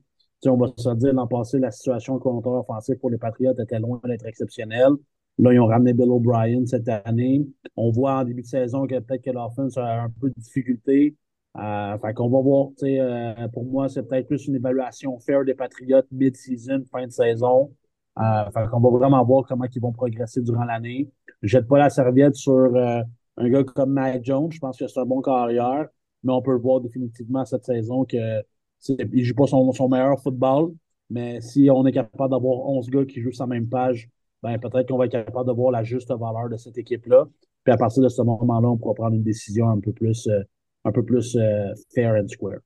on 0.50 0.58
va 0.58 0.68
se 0.76 0.90
dire, 0.96 1.14
l'an 1.14 1.28
passé, 1.28 1.60
la 1.60 1.72
situation 1.72 2.20
contre 2.20 2.50
offensif 2.50 3.00
pour 3.00 3.10
les 3.10 3.18
Patriotes 3.18 3.60
était 3.60 3.80
loin 3.80 4.00
d'être 4.04 4.26
exceptionnelle. 4.26 4.94
Là, 5.40 5.54
ils 5.54 5.60
ont 5.60 5.66
ramené 5.66 5.94
Bill 5.94 6.10
O'Brien 6.10 6.66
cette 6.66 6.88
année. 6.88 7.48
On 7.76 7.92
voit 7.92 8.20
en 8.20 8.24
début 8.24 8.42
de 8.42 8.48
saison 8.48 8.86
que 8.86 9.00
peut-être 9.00 9.24
que 9.24 9.32
l'offense 9.32 9.78
a 9.78 10.04
un 10.04 10.10
peu 10.10 10.30
de 10.30 10.36
difficulté. 10.38 11.16
Euh, 11.58 11.98
fait 12.00 12.14
qu'on 12.14 12.30
va 12.30 12.42
voir. 12.42 12.70
Euh, 12.84 13.48
pour 13.50 13.66
moi, 13.66 13.90
c'est 13.90 14.04
peut-être 14.04 14.28
plus 14.28 14.48
une 14.48 14.56
évaluation 14.56 15.20
fair 15.20 15.44
des 15.44 15.54
Patriotes 15.54 16.08
mid-season, 16.12 16.84
fin 16.92 17.06
de 17.06 17.12
saison. 17.12 17.72
Euh, 18.20 18.52
fait 18.52 18.68
qu'on 18.70 18.80
va 18.80 18.90
vraiment 18.90 19.24
voir 19.26 19.44
comment 19.48 19.66
ils 19.74 19.82
vont 19.82 19.92
progresser 19.92 20.42
durant 20.42 20.66
l'année. 20.66 21.10
Je 21.42 21.48
jette 21.48 21.68
pas 21.68 21.80
la 21.80 21.90
serviette 21.90 22.36
sur 22.36 22.54
euh, 22.54 23.02
un 23.38 23.50
gars 23.50 23.64
comme 23.64 23.92
Matt 23.92 24.24
Jones. 24.24 24.52
Je 24.52 24.60
pense 24.60 24.78
que 24.78 24.88
c'est 24.88 25.00
un 25.00 25.06
bon 25.06 25.22
carrière, 25.22 25.88
mais 26.24 26.32
on 26.32 26.42
peut 26.42 26.56
voir 26.56 26.82
définitivement 26.82 27.44
cette 27.46 27.66
saison 27.66 28.06
que 28.06 28.44
il 28.90 29.24
joue 29.24 29.36
pas 29.36 29.48
son, 29.48 29.72
son 29.72 29.90
meilleur 29.90 30.20
football, 30.22 30.74
mais 31.10 31.42
si 31.42 31.70
on 31.70 31.86
est 31.86 31.92
capable 31.92 32.32
d'avoir 32.32 32.60
11 32.70 32.90
gars 32.90 33.06
qui 33.06 33.22
jouent 33.22 33.32
sur 33.32 33.46
la 33.46 33.56
même 33.56 33.68
page, 33.68 34.10
ben 34.42 34.58
peut-être 34.60 34.90
qu'on 34.90 34.98
va 34.98 35.06
être 35.06 35.12
capable 35.12 35.48
de 35.48 35.54
voir 35.54 35.72
la 35.72 35.84
juste 35.84 36.10
valeur 36.10 36.50
de 36.50 36.58
cette 36.58 36.78
équipe-là. 36.78 37.28
Puis 37.64 37.74
à 37.74 37.78
partir 37.78 38.04
de 38.04 38.10
ce 38.10 38.22
moment-là, 38.22 38.70
on 38.70 38.78
pourra 38.78 38.94
prendre 38.94 39.16
une 39.16 39.24
décision 39.24 39.70
un 39.70 39.80
peu 39.80 39.94
plus, 39.94 40.28
euh, 40.28 40.42
un 40.84 40.92
peu 40.92 41.04
plus 41.04 41.36
euh, 41.36 41.74
fair 41.94 42.14
and 42.22 42.28
square. 42.28 42.60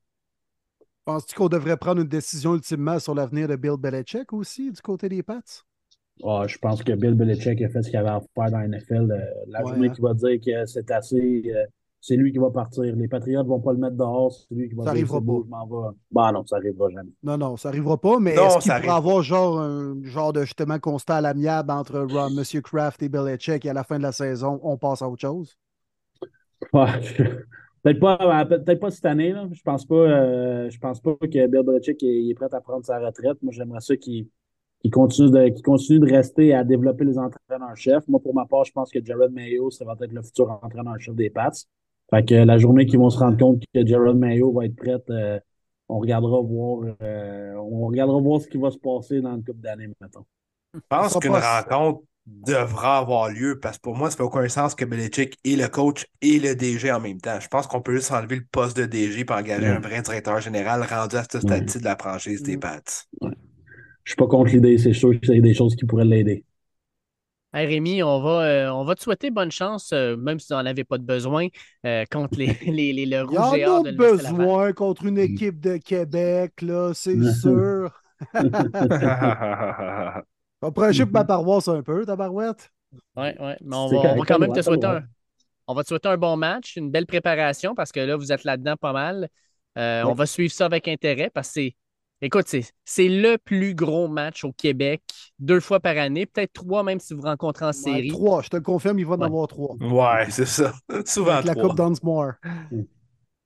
Penses-tu 1.06 1.36
qu'on 1.36 1.50
devrait 1.50 1.78
prendre 1.78 2.02
une 2.02 2.08
décision 2.08 2.56
ultimement 2.56 3.00
sur 3.00 3.14
l'avenir 3.14 3.48
de 3.48 3.56
Bill 3.56 3.78
Belichick 3.78 4.34
aussi 4.34 4.72
du 4.72 4.82
côté 4.82 5.08
des 5.08 5.24
Pats? 5.24 5.64
Oh, 6.22 6.44
je 6.48 6.58
pense 6.58 6.84
que 6.84 6.94
Bill 6.94 7.14
Belichick 7.14 7.62
a 7.62 7.70
fait 7.70 7.84
ce 7.84 7.90
qu'il 7.90 8.00
avait 8.00 8.10
à 8.10 8.22
faire 8.34 8.52
dans 8.52 8.58
la 8.58 8.68
NFL. 8.68 9.12
Euh, 9.12 9.18
la 9.48 9.62
journée 9.62 9.88
hein? 9.88 9.94
qui 9.94 10.02
va 10.02 10.16
dire 10.16 10.40
que 10.44 10.66
c'est 10.66 10.90
assez, 10.90 11.44
c'est 12.08 12.16
lui 12.16 12.32
qui 12.32 12.38
va 12.38 12.50
partir. 12.50 12.84
Les 12.96 13.10
Patriots 13.10 13.44
ne 13.44 13.48
vont 13.48 13.60
pas 13.60 13.74
le 13.74 13.80
mettre 13.80 13.98
dehors, 13.98 14.32
c'est 14.32 14.56
lui 14.56 14.70
qui 14.70 14.76
va 14.76 14.86
ça 14.86 14.94
dire 14.94 15.12
arrivera 15.12 15.20
pas. 15.20 15.66
je. 15.66 15.98
Bah 16.10 16.32
non, 16.32 16.46
ça 16.46 16.56
n'arrivera 16.56 16.90
jamais. 16.90 17.12
Non, 17.22 17.38
non, 17.38 17.58
ça 17.58 17.68
n'arrivera 17.68 17.98
pas, 17.98 18.18
mais 18.20 18.32
est-ce 18.32 18.60
qu'il 18.60 18.72
pourrait 18.72 18.90
avoir 18.90 19.22
genre 19.22 19.60
un 19.60 20.02
genre 20.04 20.32
de 20.32 20.44
justement 20.44 20.80
constat 20.80 21.18
à 21.18 21.22
l'amiable 21.22 21.70
entre 21.70 22.08
M. 22.10 22.62
Kraft 22.62 23.04
et 23.04 23.10
Belichick 23.10 23.66
et 23.66 23.70
à 23.70 23.74
la 23.74 23.84
fin 23.84 23.98
de 23.98 24.04
la 24.04 24.14
saison, 24.14 24.58
on 24.64 24.78
passe 24.78 25.02
à 25.02 25.10
autre 25.10 25.20
chose? 25.20 25.58
peut-être 26.72 28.00
pas, 28.00 28.46
peut 28.46 28.80
pas 28.80 28.90
cette 28.90 29.06
année. 29.06 29.34
Là. 29.34 29.50
Je 29.52 29.62
pense 29.62 29.86
pas, 29.86 29.96
euh, 29.96 30.70
je 30.70 30.80
pense 30.80 31.02
pas 31.02 31.14
que 31.22 31.28
Bill 31.48 31.62
Belichick 31.62 32.02
est, 32.04 32.30
est, 32.30 32.34
prêt 32.36 32.48
à 32.54 32.62
prendre 32.62 32.86
sa 32.86 33.00
retraite. 33.00 33.38
Moi, 33.42 33.52
j'aimerais 33.52 33.82
ça 33.82 33.98
qu'il 33.98 34.30
continue, 34.94 35.30
de, 35.30 35.62
continue 35.62 36.00
de 36.00 36.10
rester 36.10 36.54
à 36.54 36.64
développer 36.64 37.04
les 37.04 37.18
entraîneurs-chefs. 37.18 38.08
Moi, 38.08 38.22
pour 38.22 38.34
ma 38.34 38.46
part, 38.46 38.64
je 38.64 38.72
pense 38.72 38.90
que 38.92 39.04
Jared 39.04 39.34
Mayo, 39.34 39.72
ça 39.72 39.84
va 39.84 39.96
être 40.02 40.14
le 40.14 40.24
futur 40.24 40.50
entraîneur-chef 40.64 41.14
des 41.14 41.30
Pats. 41.30 41.52
Fait 42.10 42.26
que 42.26 42.36
la 42.36 42.58
journée 42.58 42.86
qu'ils 42.86 43.00
vont 43.00 43.10
se 43.10 43.20
rendre 43.20 43.38
compte 43.38 43.64
que 43.74 43.86
Jared 43.86 44.16
Mayo 44.16 44.54
va 44.54 44.66
être 44.66 44.76
prêt, 44.76 44.98
euh, 45.10 45.40
on 45.90 46.00
regardera 46.00 46.42
voir 46.42 46.96
euh, 47.02 47.54
on 47.56 47.88
regardera 47.88 48.20
voir 48.22 48.42
ce 48.42 48.48
qui 48.48 48.58
va 48.58 48.72
se 48.72 48.78
passer 48.78 49.22
dans 49.22 49.34
le 49.34 49.42
couple 49.42 49.60
d'années, 49.60 49.88
maintenant. 50.00 50.26
Je 50.74 50.80
pense 50.90 51.18
qu'une 51.20 51.32
rencontre 51.32 52.02
devra 52.26 52.98
avoir 53.00 53.30
lieu 53.30 53.60
parce 53.60 53.78
que 53.78 53.84
pour 53.84 53.96
moi, 53.96 54.10
ça 54.12 54.18
fait 54.18 54.24
aucun 54.24 54.48
sens 54.50 54.76
que 54.76 54.84
Belichick 54.84 55.38
et 55.44 55.56
le 55.56 55.68
coach 55.68 56.06
et 56.22 56.40
le 56.40 56.56
DG 56.56 56.92
en 56.92 57.00
même 57.00 57.20
temps. 57.20 57.40
Je 57.40 57.48
pense 57.48 57.68
qu'on 57.68 57.82
peut 57.82 57.96
juste 57.96 58.12
enlever 58.12 58.36
le 58.36 58.46
poste 58.52 58.78
de 58.78 58.86
DG 58.86 59.24
pour 59.24 59.38
engager 59.38 59.68
un 59.68 59.80
vrai 59.80 60.02
directeur 60.02 60.40
général 60.42 60.84
rendu 60.84 61.16
à 61.16 61.24
ce 61.30 61.40
stade 61.40 61.66
de 61.66 61.84
la 61.84 61.96
franchise 61.96 62.44
des 62.44 62.58
Pats. 62.58 62.82
Ouais. 63.22 63.32
Je 64.04 64.12
suis 64.12 64.16
pas 64.16 64.28
contre 64.28 64.52
l'idée, 64.52 64.78
c'est 64.78 64.94
sûr 64.94 65.12
que 65.20 65.26
c'est 65.26 65.40
des 65.42 65.54
choses 65.54 65.76
qui 65.76 65.86
pourraient 65.86 66.06
l'aider. 66.06 66.46
Hey 67.54 67.66
Rémi, 67.66 68.04
on 68.04 68.20
va, 68.20 68.42
euh, 68.42 68.70
on 68.72 68.84
va 68.84 68.94
te 68.96 69.02
souhaiter 69.02 69.32
bonne 69.32 69.52
chance, 69.52 69.94
euh, 69.94 70.18
même 70.18 70.38
si 70.38 70.48
tu 70.48 70.54
n'en 70.54 70.66
avais 70.66 70.84
pas 70.84 70.98
de 70.98 71.06
besoin, 71.06 71.48
euh, 71.86 72.04
contre 72.12 72.38
les, 72.38 72.48
les, 72.66 72.92
les, 72.92 73.06
le 73.06 73.22
rouge 73.24 73.58
y 73.58 73.66
en 73.66 73.86
a 73.86 73.92
besoin 73.94 74.74
contre 74.74 75.06
une 75.06 75.18
équipe 75.18 75.62
de 75.62 75.78
Québec, 75.78 76.62
là, 76.62 76.92
c'est 76.94 77.24
sûr. 77.32 77.90
on 80.62 80.72
prend 80.72 80.92
pour 80.92 81.12
ma 81.12 81.24
paroisse 81.24 81.70
un 81.70 81.82
peu, 81.82 82.06
ta 82.06 82.18
barouette. 82.18 82.70
Oui, 83.16 83.30
oui, 83.40 83.54
mais 83.62 83.76
on 83.76 83.88
va, 83.88 83.98
on 83.98 84.18
va, 84.18 84.26
quand 84.26 84.40
même 84.40 84.52
te 84.52 84.62
souhaiter 84.62 84.88
un, 84.88 85.04
on 85.68 85.74
va 85.74 85.84
te 85.84 85.88
souhaiter 85.88 86.10
un 86.10 86.18
bon 86.18 86.36
match, 86.36 86.76
une 86.76 86.92
belle 86.92 87.06
préparation 87.06 87.76
parce 87.76 87.94
que 87.94 88.02
là, 88.02 88.18
vous 88.18 88.34
êtes 88.34 88.44
là-dedans 88.44 88.76
pas 88.76 88.92
mal. 88.92 89.30
On 89.78 90.14
va 90.14 90.26
suivre 90.26 90.52
ça 90.52 90.66
avec 90.66 90.90
intérêt 90.90 91.30
parce 91.30 91.48
que 91.48 91.54
c'est 91.54 91.76
Écoute, 92.20 92.48
c'est 92.48 93.08
le 93.08 93.38
plus 93.38 93.76
gros 93.76 94.08
match 94.08 94.44
au 94.44 94.52
Québec, 94.52 95.04
deux 95.38 95.60
fois 95.60 95.80
par 95.80 95.98
année, 95.98 96.26
peut-être 96.26 96.52
trois 96.52 96.82
même 96.82 97.00
si 97.00 97.14
vous 97.14 97.22
rencontrez 97.22 97.66
en 97.66 97.74
série. 97.74 98.10
Ouais, 98.12 98.18
trois, 98.18 98.42
je 98.42 98.50
te 98.50 98.56
le 98.56 98.64
confirme, 98.64 98.98
il 98.98 99.06
va 99.06 99.16
en 99.16 99.22
avoir 99.22 99.48
trois. 99.48 99.76
Ouais, 99.76 100.26
c'est 100.32 100.48
ça. 100.48 100.74
Souvent 101.06 101.34
Avec 101.34 101.46
la 101.46 101.56
Coupe 101.56 101.78
Dunsmore. 101.78 102.34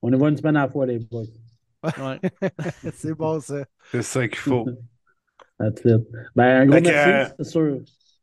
On 0.02 0.14
y 0.14 0.18
va 0.18 0.30
une 0.30 0.38
semaine 0.38 0.56
à 0.56 0.62
la 0.62 0.70
fois, 0.70 0.86
les 0.86 1.00
boys. 1.00 1.24
Ouais. 1.84 2.20
c'est 2.94 3.14
bon, 3.14 3.42
ça. 3.42 3.66
C'est 3.92 4.04
ça 4.04 4.28
qu'il 4.28 4.38
faut. 4.38 4.66
That's 5.60 5.82
it. 5.84 6.08
Ben, 6.34 6.62
un 6.62 6.66
gros 6.66 6.80
merci, 6.82 7.10
euh... 7.10 7.26
c'est 7.38 7.52
sûr. 7.52 7.80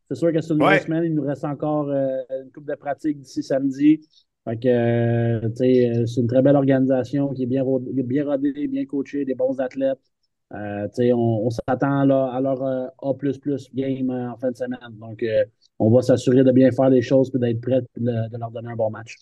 C'est 0.07 0.15
sûr 0.15 0.33
que 0.33 0.41
sur 0.41 0.55
une 0.55 0.63
ouais. 0.63 0.79
semaine, 0.79 1.03
il 1.03 1.13
nous 1.13 1.21
reste 1.21 1.45
encore 1.45 1.89
euh, 1.89 2.17
une 2.43 2.51
coupe 2.51 2.65
de 2.65 2.73
pratique 2.73 3.19
d'ici 3.19 3.43
samedi. 3.43 4.01
Fait 4.45 4.57
que, 4.57 4.67
euh, 4.67 5.49
c'est 5.55 6.21
une 6.21 6.27
très 6.27 6.41
belle 6.41 6.55
organisation 6.55 7.31
qui 7.35 7.43
est 7.43 7.45
bien, 7.45 7.63
bien 7.63 8.25
rodée, 8.25 8.67
bien 8.67 8.85
coachée, 8.87 9.25
des 9.25 9.35
bons 9.35 9.59
athlètes. 9.59 9.99
Euh, 10.53 10.87
on, 11.13 11.45
on 11.45 11.49
s'attend 11.49 12.01
à 12.01 12.41
leur 12.41 12.63
euh, 12.63 12.87
A 13.01 13.13
game 13.73 14.09
euh, 14.09 14.31
en 14.31 14.37
fin 14.37 14.49
de 14.49 14.55
semaine. 14.55 14.79
Donc, 14.93 15.21
euh, 15.21 15.45
on 15.77 15.91
va 15.91 16.01
s'assurer 16.01 16.43
de 16.43 16.51
bien 16.51 16.71
faire 16.71 16.89
les 16.89 17.01
choses 17.01 17.31
et 17.35 17.39
d'être 17.39 17.61
prêt 17.61 17.81
de, 17.97 18.29
de, 18.29 18.37
leur 18.37 18.49
donner 18.49 18.69
un 18.69 18.75
bon 18.75 18.89
match. 18.89 19.15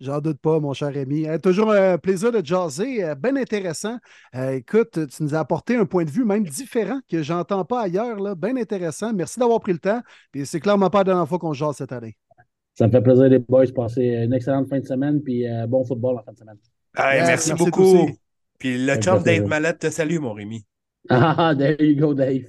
J'en 0.00 0.18
doute 0.18 0.38
pas, 0.40 0.58
mon 0.58 0.72
cher 0.72 0.92
Rémi. 0.92 1.26
toujours 1.40 1.70
un 1.70 1.96
plaisir 1.96 2.32
de 2.32 2.44
jaser, 2.44 3.14
bien 3.22 3.36
intéressant. 3.36 3.98
écoute, 4.34 4.98
tu 5.06 5.22
nous 5.22 5.32
as 5.32 5.38
apporté 5.38 5.76
un 5.76 5.86
point 5.86 6.04
de 6.04 6.10
vue 6.10 6.24
même 6.24 6.42
différent 6.42 6.98
que 7.08 7.22
j'entends 7.22 7.64
pas 7.64 7.82
ailleurs, 7.82 8.34
bien 8.34 8.56
intéressant. 8.56 9.12
Merci 9.12 9.38
d'avoir 9.38 9.60
pris 9.60 9.72
le 9.72 9.78
temps. 9.78 10.00
Et 10.34 10.44
c'est 10.44 10.58
clairement 10.58 10.90
pas 10.90 10.98
la 10.98 11.04
dernière 11.04 11.28
fois 11.28 11.38
qu'on 11.38 11.52
jase 11.52 11.76
cette 11.76 11.92
année. 11.92 12.16
Ça 12.74 12.88
me 12.88 12.90
fait 12.90 13.00
plaisir, 13.00 13.28
les 13.28 13.38
boys, 13.38 13.66
de 13.66 13.70
passer 13.70 14.02
une 14.02 14.32
excellente 14.32 14.68
fin 14.68 14.80
de 14.80 14.86
semaine 14.86 15.22
puis 15.22 15.44
bon 15.68 15.84
football 15.84 16.18
en 16.18 16.22
fin 16.24 16.32
de 16.32 16.38
semaine. 16.38 16.58
Hey, 16.96 17.20
merci, 17.20 17.50
merci, 17.50 17.64
beaucoup. 17.64 18.08
Puis 18.62 18.78
le 18.78 18.94
chum 18.94 19.20
Dave 19.24 19.44
Mallette 19.44 19.80
te 19.80 19.90
salue, 19.90 20.20
mon 20.20 20.34
Rémi. 20.34 20.64
Ah, 21.08 21.52
there 21.58 21.74
you 21.82 21.96
go, 21.96 22.14
Dave. 22.14 22.44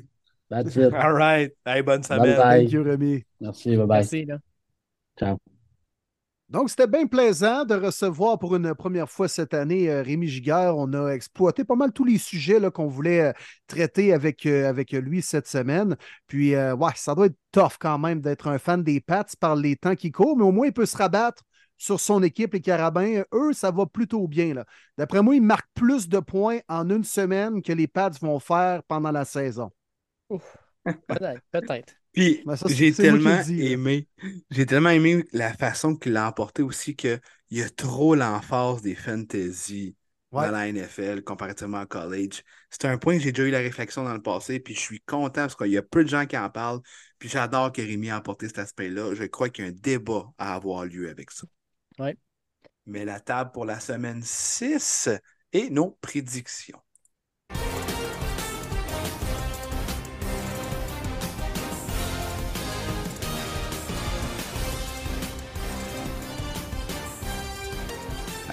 That's 0.48 0.76
it. 0.76 0.94
All 0.94 1.14
right. 1.14 1.52
Hey, 1.66 1.82
bonne 1.82 2.04
semaine. 2.04 2.36
Bye 2.36 2.38
bye. 2.38 2.60
Thank 2.60 2.72
you, 2.72 2.84
Rémi. 2.84 3.24
Merci, 3.42 3.76
bye 3.76 3.88
bye. 3.88 3.98
Merci, 4.02 4.26
là. 4.26 4.38
Ciao. 5.18 5.40
Donc, 6.50 6.70
c'était 6.70 6.86
bien 6.86 7.08
plaisant 7.08 7.66
de 7.66 7.74
recevoir 7.74 8.38
pour 8.38 8.56
une 8.56 8.76
première 8.76 9.10
fois 9.10 9.28
cette 9.28 9.56
année 9.56 9.90
euh, 9.90 10.04
Rémi 10.04 10.28
Giguère. 10.28 10.78
On 10.78 10.94
a 10.94 11.10
exploité 11.10 11.64
pas 11.64 11.74
mal 11.74 11.92
tous 11.92 12.06
les 12.06 12.20
sujets 12.20 12.60
qu'on 12.72 12.86
voulait 12.86 13.22
euh, 13.22 13.34
traiter 13.66 14.14
avec, 14.14 14.46
euh, 14.46 14.70
avec 14.70 14.92
lui 14.92 15.24
cette 15.24 15.48
semaine. 15.48 15.96
Puis, 16.28 16.54
euh, 16.54 16.76
ouais, 16.76 16.92
ça 16.96 17.16
doit 17.16 17.26
être 17.26 17.38
tough 17.52 17.78
quand 17.80 17.98
même 17.98 18.22
d'être 18.22 18.50
un 18.50 18.60
fan 18.60 18.84
des 18.84 19.02
Pats 19.02 19.26
par 19.40 19.56
les 19.56 19.78
temps 19.78 19.96
qui 19.96 20.12
courent, 20.12 20.38
mais 20.38 20.44
au 20.44 20.52
moins, 20.52 20.68
il 20.68 20.74
peut 20.74 20.86
se 20.86 20.96
rabattre 20.96 21.42
sur 21.84 22.00
son 22.00 22.24
équipe, 22.24 22.54
les 22.54 22.62
Carabins. 22.62 23.24
Eux, 23.34 23.52
ça 23.52 23.70
va 23.70 23.86
plutôt 23.86 24.26
bien. 24.26 24.54
D'après 24.98 25.22
moi, 25.22 25.36
ils 25.36 25.42
marquent 25.42 25.70
plus 25.74 26.08
de 26.08 26.20
points 26.20 26.60
en 26.70 26.90
une 26.90 27.04
semaine 27.04 27.62
que 27.62 27.74
les 27.74 27.88
Pats 27.88 28.10
vont 28.22 28.40
faire 28.40 28.84
pendant 28.84 29.12
la 29.12 29.26
saison. 29.26 29.70
Peut-être, 30.30 31.42
peut-être. 31.52 31.94
Puis 32.14 32.42
j'ai 32.68 32.94
tellement 32.94 33.42
aimé, 33.50 34.08
j'ai 34.50 34.66
tellement 34.66 34.92
aimé 34.92 35.26
la 35.34 35.54
façon 35.54 35.98
qu'il 35.98 36.16
a 36.16 36.30
emporté 36.30 36.62
aussi 36.62 36.96
qu'il 36.96 37.20
y 37.50 37.62
a 37.62 37.70
trop 37.70 38.16
l'emphase 38.16 38.82
des 38.82 38.96
fantasy 38.96 39.98
ouais. 40.32 40.46
dans 40.46 40.52
la 40.52 40.72
NFL 40.72 41.24
comparativement 41.24 41.82
au 41.82 41.86
college. 41.86 42.44
C'est 42.70 42.86
un 42.86 42.98
point 42.98 43.18
que 43.18 43.24
j'ai 43.24 43.34
déjà 43.34 43.48
eu 43.48 43.52
la 43.52 43.60
réflexion 43.60 44.06
dans 44.06 44.14
le 44.14 44.22
passé, 44.22 44.62
puis 44.62 44.74
je 44.74 44.80
suis 44.80 45.02
content 45.02 45.42
parce 45.42 45.56
qu'il 45.58 45.72
y 45.72 45.78
a 45.78 45.82
peu 45.82 46.06
de 46.06 46.10
gens 46.10 46.26
qui 46.28 46.38
en 46.38 46.50
parlent. 46.50 46.82
Puis 47.20 47.28
j'adore 47.28 47.74
que 47.74 47.82
Rémi 47.82 48.10
a 48.10 48.16
apporté 48.16 48.48
cet 48.48 48.60
aspect-là. 48.60 49.16
Je 49.16 49.24
crois 49.26 49.50
qu'il 49.50 49.66
y 49.66 49.68
a 49.68 49.72
un 49.72 49.74
débat 49.74 50.28
à 50.38 50.56
avoir 50.56 50.86
lieu 50.86 51.10
avec 51.10 51.30
ça. 51.32 51.46
Mais 52.86 53.06
la 53.06 53.20
table 53.20 53.52
pour 53.52 53.66
la 53.66 53.80
semaine 53.80 54.22
6 54.24 55.10
et 55.54 55.70
nos 55.70 55.92
prédictions. 56.02 56.82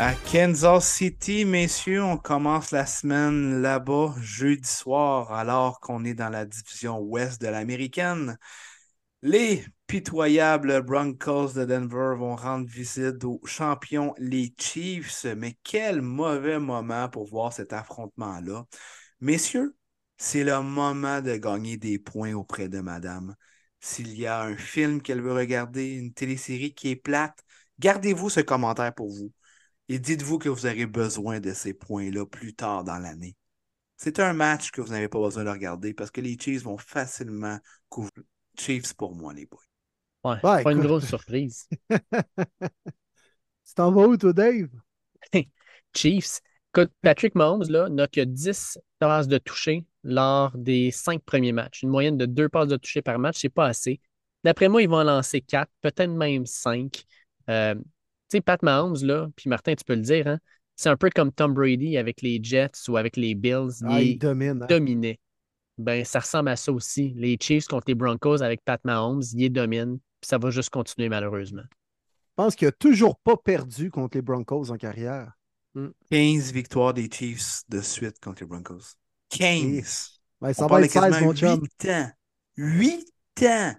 À 0.02 0.14
Kansas 0.32 0.90
City, 0.90 1.44
messieurs, 1.44 2.02
on 2.02 2.16
commence 2.16 2.70
la 2.70 2.86
semaine 2.86 3.60
là-bas 3.60 4.14
jeudi 4.22 4.66
soir 4.66 5.30
alors 5.32 5.78
qu'on 5.80 6.06
est 6.06 6.14
dans 6.14 6.30
la 6.30 6.46
division 6.46 7.00
ouest 7.00 7.38
de 7.42 7.48
l'américaine. 7.48 8.38
Les 9.22 9.64
pitoyables 9.86 10.82
Broncos 10.82 11.52
de 11.52 11.64
Denver 11.66 12.14
vont 12.16 12.36
rendre 12.36 12.66
visite 12.66 13.22
aux 13.24 13.40
champions, 13.44 14.14
les 14.18 14.54
Chiefs. 14.58 15.26
Mais 15.36 15.58
quel 15.62 16.00
mauvais 16.00 16.58
moment 16.58 17.08
pour 17.10 17.26
voir 17.26 17.52
cet 17.52 17.72
affrontement-là. 17.74 18.64
Messieurs, 19.20 19.76
c'est 20.16 20.44
le 20.44 20.62
moment 20.62 21.20
de 21.20 21.36
gagner 21.36 21.76
des 21.76 21.98
points 21.98 22.32
auprès 22.34 22.68
de 22.68 22.80
madame. 22.80 23.34
S'il 23.80 24.14
y 24.18 24.26
a 24.26 24.42
un 24.42 24.56
film 24.56 25.02
qu'elle 25.02 25.20
veut 25.22 25.34
regarder, 25.34 25.92
une 25.96 26.12
télésérie 26.14 26.74
qui 26.74 26.90
est 26.90 26.96
plate, 26.96 27.42
gardez-vous 27.78 28.30
ce 28.30 28.40
commentaire 28.40 28.94
pour 28.94 29.10
vous. 29.10 29.32
Et 29.88 29.98
dites-vous 29.98 30.38
que 30.38 30.48
vous 30.48 30.66
aurez 30.66 30.86
besoin 30.86 31.40
de 31.40 31.52
ces 31.52 31.74
points-là 31.74 32.24
plus 32.26 32.54
tard 32.54 32.84
dans 32.84 32.98
l'année. 32.98 33.36
C'est 33.98 34.20
un 34.20 34.32
match 34.34 34.70
que 34.70 34.80
vous 34.80 34.92
n'avez 34.92 35.08
pas 35.08 35.20
besoin 35.20 35.44
de 35.44 35.50
regarder 35.50 35.94
parce 35.94 36.10
que 36.10 36.22
les 36.22 36.38
Chiefs 36.38 36.62
vont 36.62 36.78
facilement 36.78 37.58
couvrir. 37.90 38.24
Chiefs 38.60 38.94
pour 38.94 39.14
moi, 39.14 39.32
les 39.32 39.46
boys. 39.46 39.60
Ouais, 40.24 40.38
ouais 40.42 40.62
pas 40.62 40.72
une 40.72 40.80
grosse 40.80 41.06
surprise. 41.06 41.66
tu 41.90 43.74
t'en 43.74 43.90
vas 43.90 44.06
où, 44.06 44.16
toi, 44.16 44.32
Dave? 44.32 44.68
Chiefs. 45.94 46.40
Écoute, 46.74 46.92
Patrick 47.00 47.34
Mahomes 47.34 47.68
là, 47.68 47.88
n'a 47.88 48.06
que 48.06 48.20
10 48.20 48.78
passes 48.98 49.26
de 49.26 49.38
toucher 49.38 49.84
lors 50.04 50.56
des 50.56 50.90
cinq 50.90 51.22
premiers 51.24 51.52
matchs. 51.52 51.82
Une 51.82 51.88
moyenne 51.88 52.16
de 52.16 52.26
deux 52.26 52.48
passes 52.48 52.68
de 52.68 52.76
toucher 52.76 53.02
par 53.02 53.18
match, 53.18 53.38
c'est 53.40 53.48
pas 53.48 53.66
assez. 53.66 54.00
D'après 54.44 54.68
moi, 54.68 54.82
ils 54.82 54.88
vont 54.88 54.98
en 54.98 55.04
lancer 55.04 55.40
quatre, 55.40 55.70
peut-être 55.80 56.10
même 56.10 56.46
cinq. 56.46 57.04
Euh, 57.48 57.74
tu 57.74 57.82
sais, 58.28 58.40
Pat 58.40 58.62
Mahomes, 58.62 59.02
là, 59.02 59.28
puis 59.34 59.50
Martin, 59.50 59.74
tu 59.74 59.84
peux 59.84 59.94
le 59.94 60.02
dire, 60.02 60.28
hein, 60.28 60.38
c'est 60.76 60.88
un 60.88 60.96
peu 60.96 61.10
comme 61.14 61.32
Tom 61.32 61.52
Brady 61.54 61.96
avec 61.96 62.22
les 62.22 62.38
Jets 62.42 62.88
ou 62.88 62.96
avec 62.96 63.16
les 63.16 63.34
Bills. 63.34 63.82
Ah, 63.84 64.00
il 64.00 64.12
il 64.12 64.18
domine. 64.18 64.62
hein. 64.62 64.66
dominait. 64.66 65.18
Ben, 65.80 66.04
ça 66.04 66.20
ressemble 66.20 66.48
à 66.48 66.56
ça 66.56 66.72
aussi. 66.72 67.12
Les 67.16 67.36
Chiefs 67.40 67.66
contre 67.66 67.84
les 67.88 67.94
Broncos 67.94 68.42
avec 68.42 68.64
Pat 68.64 68.80
Mahomes, 68.84 69.22
il 69.32 69.40
les 69.40 69.50
domine. 69.50 69.98
Puis 70.20 70.28
ça 70.28 70.38
va 70.38 70.50
juste 70.50 70.70
continuer 70.70 71.08
malheureusement. 71.08 71.62
Je 71.70 72.44
pense 72.44 72.54
qu'il 72.54 72.68
n'a 72.68 72.72
toujours 72.72 73.18
pas 73.20 73.36
perdu 73.36 73.90
contre 73.90 74.16
les 74.16 74.22
Broncos 74.22 74.70
en 74.70 74.76
carrière. 74.76 75.32
15 76.10 76.52
victoires 76.52 76.94
des 76.94 77.08
Chiefs 77.10 77.62
de 77.68 77.80
suite 77.80 78.18
contre 78.20 78.42
les 78.42 78.46
Broncos. 78.46 78.96
15. 79.30 80.20
Ouais, 80.40 80.54
ça 80.54 80.64
On 80.64 80.68
va 80.68 80.82
être 80.82 80.90
16, 80.90 81.02
quasiment 81.02 81.26
mon 81.26 81.34
chum. 81.34 81.60
8 81.60 81.90
ans. 81.90 82.10
8 82.56 83.12
ans. 83.44 83.74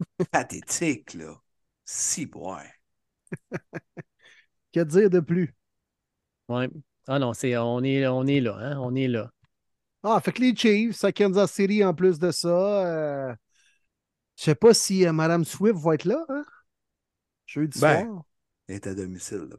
Pathétique, 0.30 1.14
là. 1.14 1.34
Si, 1.84 2.28
ouais. 2.34 2.70
Que 4.72 4.80
dire 4.80 5.08
de 5.08 5.20
plus? 5.20 5.54
Ouais. 6.48 6.68
Ah 7.06 7.18
non, 7.18 7.32
c'est, 7.32 7.56
on, 7.56 7.82
est, 7.82 8.06
on 8.06 8.26
est 8.26 8.40
là, 8.40 8.56
hein? 8.60 8.78
On 8.80 8.94
est 8.94 9.08
là. 9.08 9.30
Ah, 10.04 10.20
fait 10.20 10.32
que 10.32 10.40
les 10.42 10.54
Chiefs, 10.54 11.02
à 11.04 11.12
Kansas 11.12 11.50
City 11.50 11.82
en 11.84 11.94
plus 11.94 12.18
de 12.18 12.30
ça. 12.30 12.48
euh, 12.48 13.34
Je 14.36 14.44
sais 14.44 14.54
pas 14.54 14.74
si 14.74 15.06
euh, 15.06 15.12
Mme 15.12 15.44
Swift 15.44 15.78
va 15.78 15.94
être 15.94 16.04
là, 16.04 16.24
hein? 16.28 16.44
Jeudi 17.46 17.80
Ben, 17.80 18.04
soir. 18.04 18.22
Il 18.68 18.74
est 18.74 18.86
à 18.86 18.94
domicile, 18.94 19.48
là. 19.50 19.56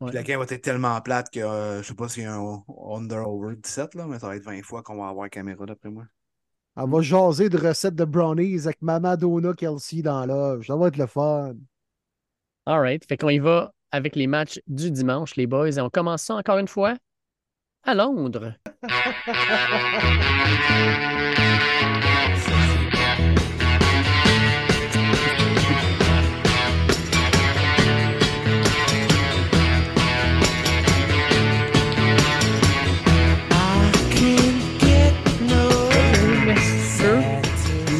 Ouais. 0.00 0.08
Puis 0.08 0.14
la 0.14 0.22
game 0.22 0.38
va 0.38 0.46
être 0.48 0.62
tellement 0.62 1.00
plate 1.00 1.30
que 1.30 1.40
euh, 1.40 1.82
je 1.82 1.88
sais 1.88 1.94
pas 1.94 2.08
s'il 2.08 2.22
y 2.22 2.26
a 2.26 2.34
un 2.36 2.64
under 2.94 3.28
over 3.28 3.56
17, 3.56 3.94
là, 3.94 4.06
mais 4.06 4.18
ça 4.18 4.28
va 4.28 4.36
être 4.36 4.44
20 4.44 4.62
fois 4.62 4.82
qu'on 4.82 4.96
va 5.02 5.08
avoir 5.08 5.28
caméra 5.28 5.66
d'après 5.66 5.90
moi. 5.90 6.04
Elle 6.76 6.88
va 6.88 7.00
jaser 7.00 7.48
de 7.48 7.58
recettes 7.58 7.96
de 7.96 8.04
brownies 8.04 8.60
avec 8.62 8.80
Mama 8.80 9.16
Donna 9.16 9.52
Kelsey 9.54 10.02
dans 10.02 10.24
l'âge. 10.24 10.68
Ça 10.68 10.76
va 10.76 10.88
être 10.88 10.96
le 10.96 11.06
fun. 11.06 11.54
All 12.66 12.80
right. 12.80 13.04
Fait 13.08 13.16
qu'on 13.16 13.30
y 13.30 13.38
va 13.40 13.72
avec 13.90 14.14
les 14.14 14.26
matchs 14.28 14.60
du 14.68 14.90
dimanche, 14.92 15.34
les 15.34 15.46
boys. 15.48 15.70
Et 15.70 15.80
on 15.80 15.90
commence 15.90 16.22
ça 16.22 16.34
encore 16.36 16.58
une 16.58 16.68
fois 16.68 16.94
à 17.84 17.94
Londres. 17.94 18.54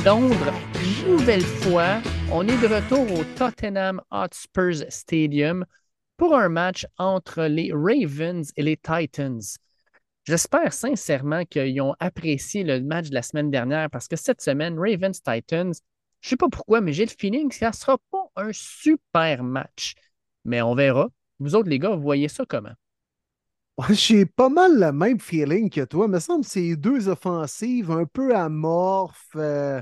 Londres, 0.05 0.55
nouvelle 1.29 1.43
fois, 1.43 2.01
on 2.33 2.49
est 2.49 2.57
de 2.63 2.67
retour 2.67 3.21
au 3.21 3.25
Tottenham 3.37 4.01
Hotspurs 4.11 4.85
Stadium 4.89 5.67
pour 6.17 6.35
un 6.35 6.49
match 6.49 6.87
entre 6.97 7.43
les 7.43 7.71
Ravens 7.73 8.51
et 8.57 8.63
les 8.63 8.77
Titans. 8.77 9.43
J'espère 10.29 10.75
sincèrement 10.75 11.47
qu'ils 11.47 11.81
ont 11.81 11.95
apprécié 12.01 12.63
le 12.63 12.83
match 12.83 13.09
de 13.09 13.15
la 13.15 13.23
semaine 13.23 13.51
dernière 13.51 13.89
parce 13.89 14.09
que 14.09 14.17
cette 14.17 14.43
semaine, 14.43 14.79
Ravens-Titans, 14.79 15.73
je 16.21 16.27
ne 16.27 16.29
sais 16.29 16.37
pas 16.37 16.51
pourquoi, 16.51 16.83
mais 16.83 16.93
j'ai 16.93 17.07
le 17.07 17.11
feeling 17.19 17.49
que 17.49 17.55
ça 17.55 17.71
ne 17.71 17.75
sera 17.75 17.97
pas 18.11 18.31
un 18.37 18.51
super 18.53 19.43
match. 19.43 19.95
Mais 20.45 20.61
on 20.61 20.75
verra. 20.75 21.09
Vous 21.39 21.55
autres, 21.55 21.71
les 21.71 21.79
gars, 21.79 21.97
vous 21.97 22.03
voyez 22.03 22.29
ça 22.29 22.45
comment? 22.47 22.75
J'ai 23.89 24.27
pas 24.27 24.51
mal 24.51 24.79
le 24.79 24.93
même 24.93 25.19
feeling 25.19 25.71
que 25.71 25.87
toi. 25.87 26.05
Il 26.05 26.13
me 26.13 26.21
semble 26.21 26.45
que 26.45 26.51
c'est 26.51 26.77
deux 26.77 27.09
offensives 27.09 27.91
un 27.91 28.05
peu 28.05 28.37
amorphes, 28.37 29.35
euh, 29.37 29.81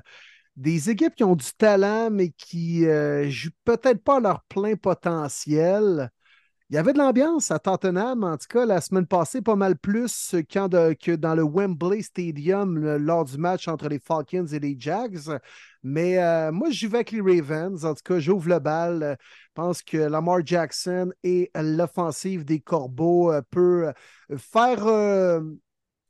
des 0.54 0.90
équipes 0.90 1.16
qui 1.16 1.24
ont 1.24 1.34
du 1.34 1.52
talent, 1.58 2.08
mais 2.12 2.30
qui 2.30 2.86
euh, 2.86 3.28
jouent 3.28 3.50
peut-être 3.64 4.04
pas 4.04 4.18
à 4.18 4.20
leur 4.20 4.44
plein 4.44 4.76
potentiel. 4.76 6.12
Il 6.68 6.74
y 6.74 6.78
avait 6.78 6.92
de 6.92 6.98
l'ambiance 6.98 7.52
à 7.52 7.60
Tottenham, 7.60 8.24
en 8.24 8.36
tout 8.36 8.48
cas, 8.48 8.66
la 8.66 8.80
semaine 8.80 9.06
passée, 9.06 9.40
pas 9.40 9.54
mal 9.54 9.78
plus 9.78 10.34
que 10.50 11.14
dans 11.14 11.36
le 11.36 11.44
Wembley 11.44 12.02
Stadium 12.02 12.96
lors 12.96 13.24
du 13.24 13.38
match 13.38 13.68
entre 13.68 13.88
les 13.88 14.00
Falcons 14.00 14.46
et 14.46 14.58
les 14.58 14.74
Jags. 14.76 15.38
Mais 15.84 16.18
euh, 16.18 16.50
moi, 16.50 16.68
j'y 16.70 16.88
vais 16.88 16.96
avec 16.96 17.12
les 17.12 17.20
Ravens. 17.20 17.84
En 17.84 17.94
tout 17.94 18.02
cas, 18.04 18.18
j'ouvre 18.18 18.48
le 18.48 18.58
bal. 18.58 19.16
Je 19.20 19.52
pense 19.54 19.80
que 19.80 19.96
Lamar 19.96 20.44
Jackson 20.44 21.12
et 21.22 21.52
l'offensive 21.54 22.44
des 22.44 22.58
Corbeaux 22.58 23.30
euh, 23.32 23.42
peut 23.48 23.92
euh, 24.32 24.36
faire 24.36 24.84
euh, 24.88 25.40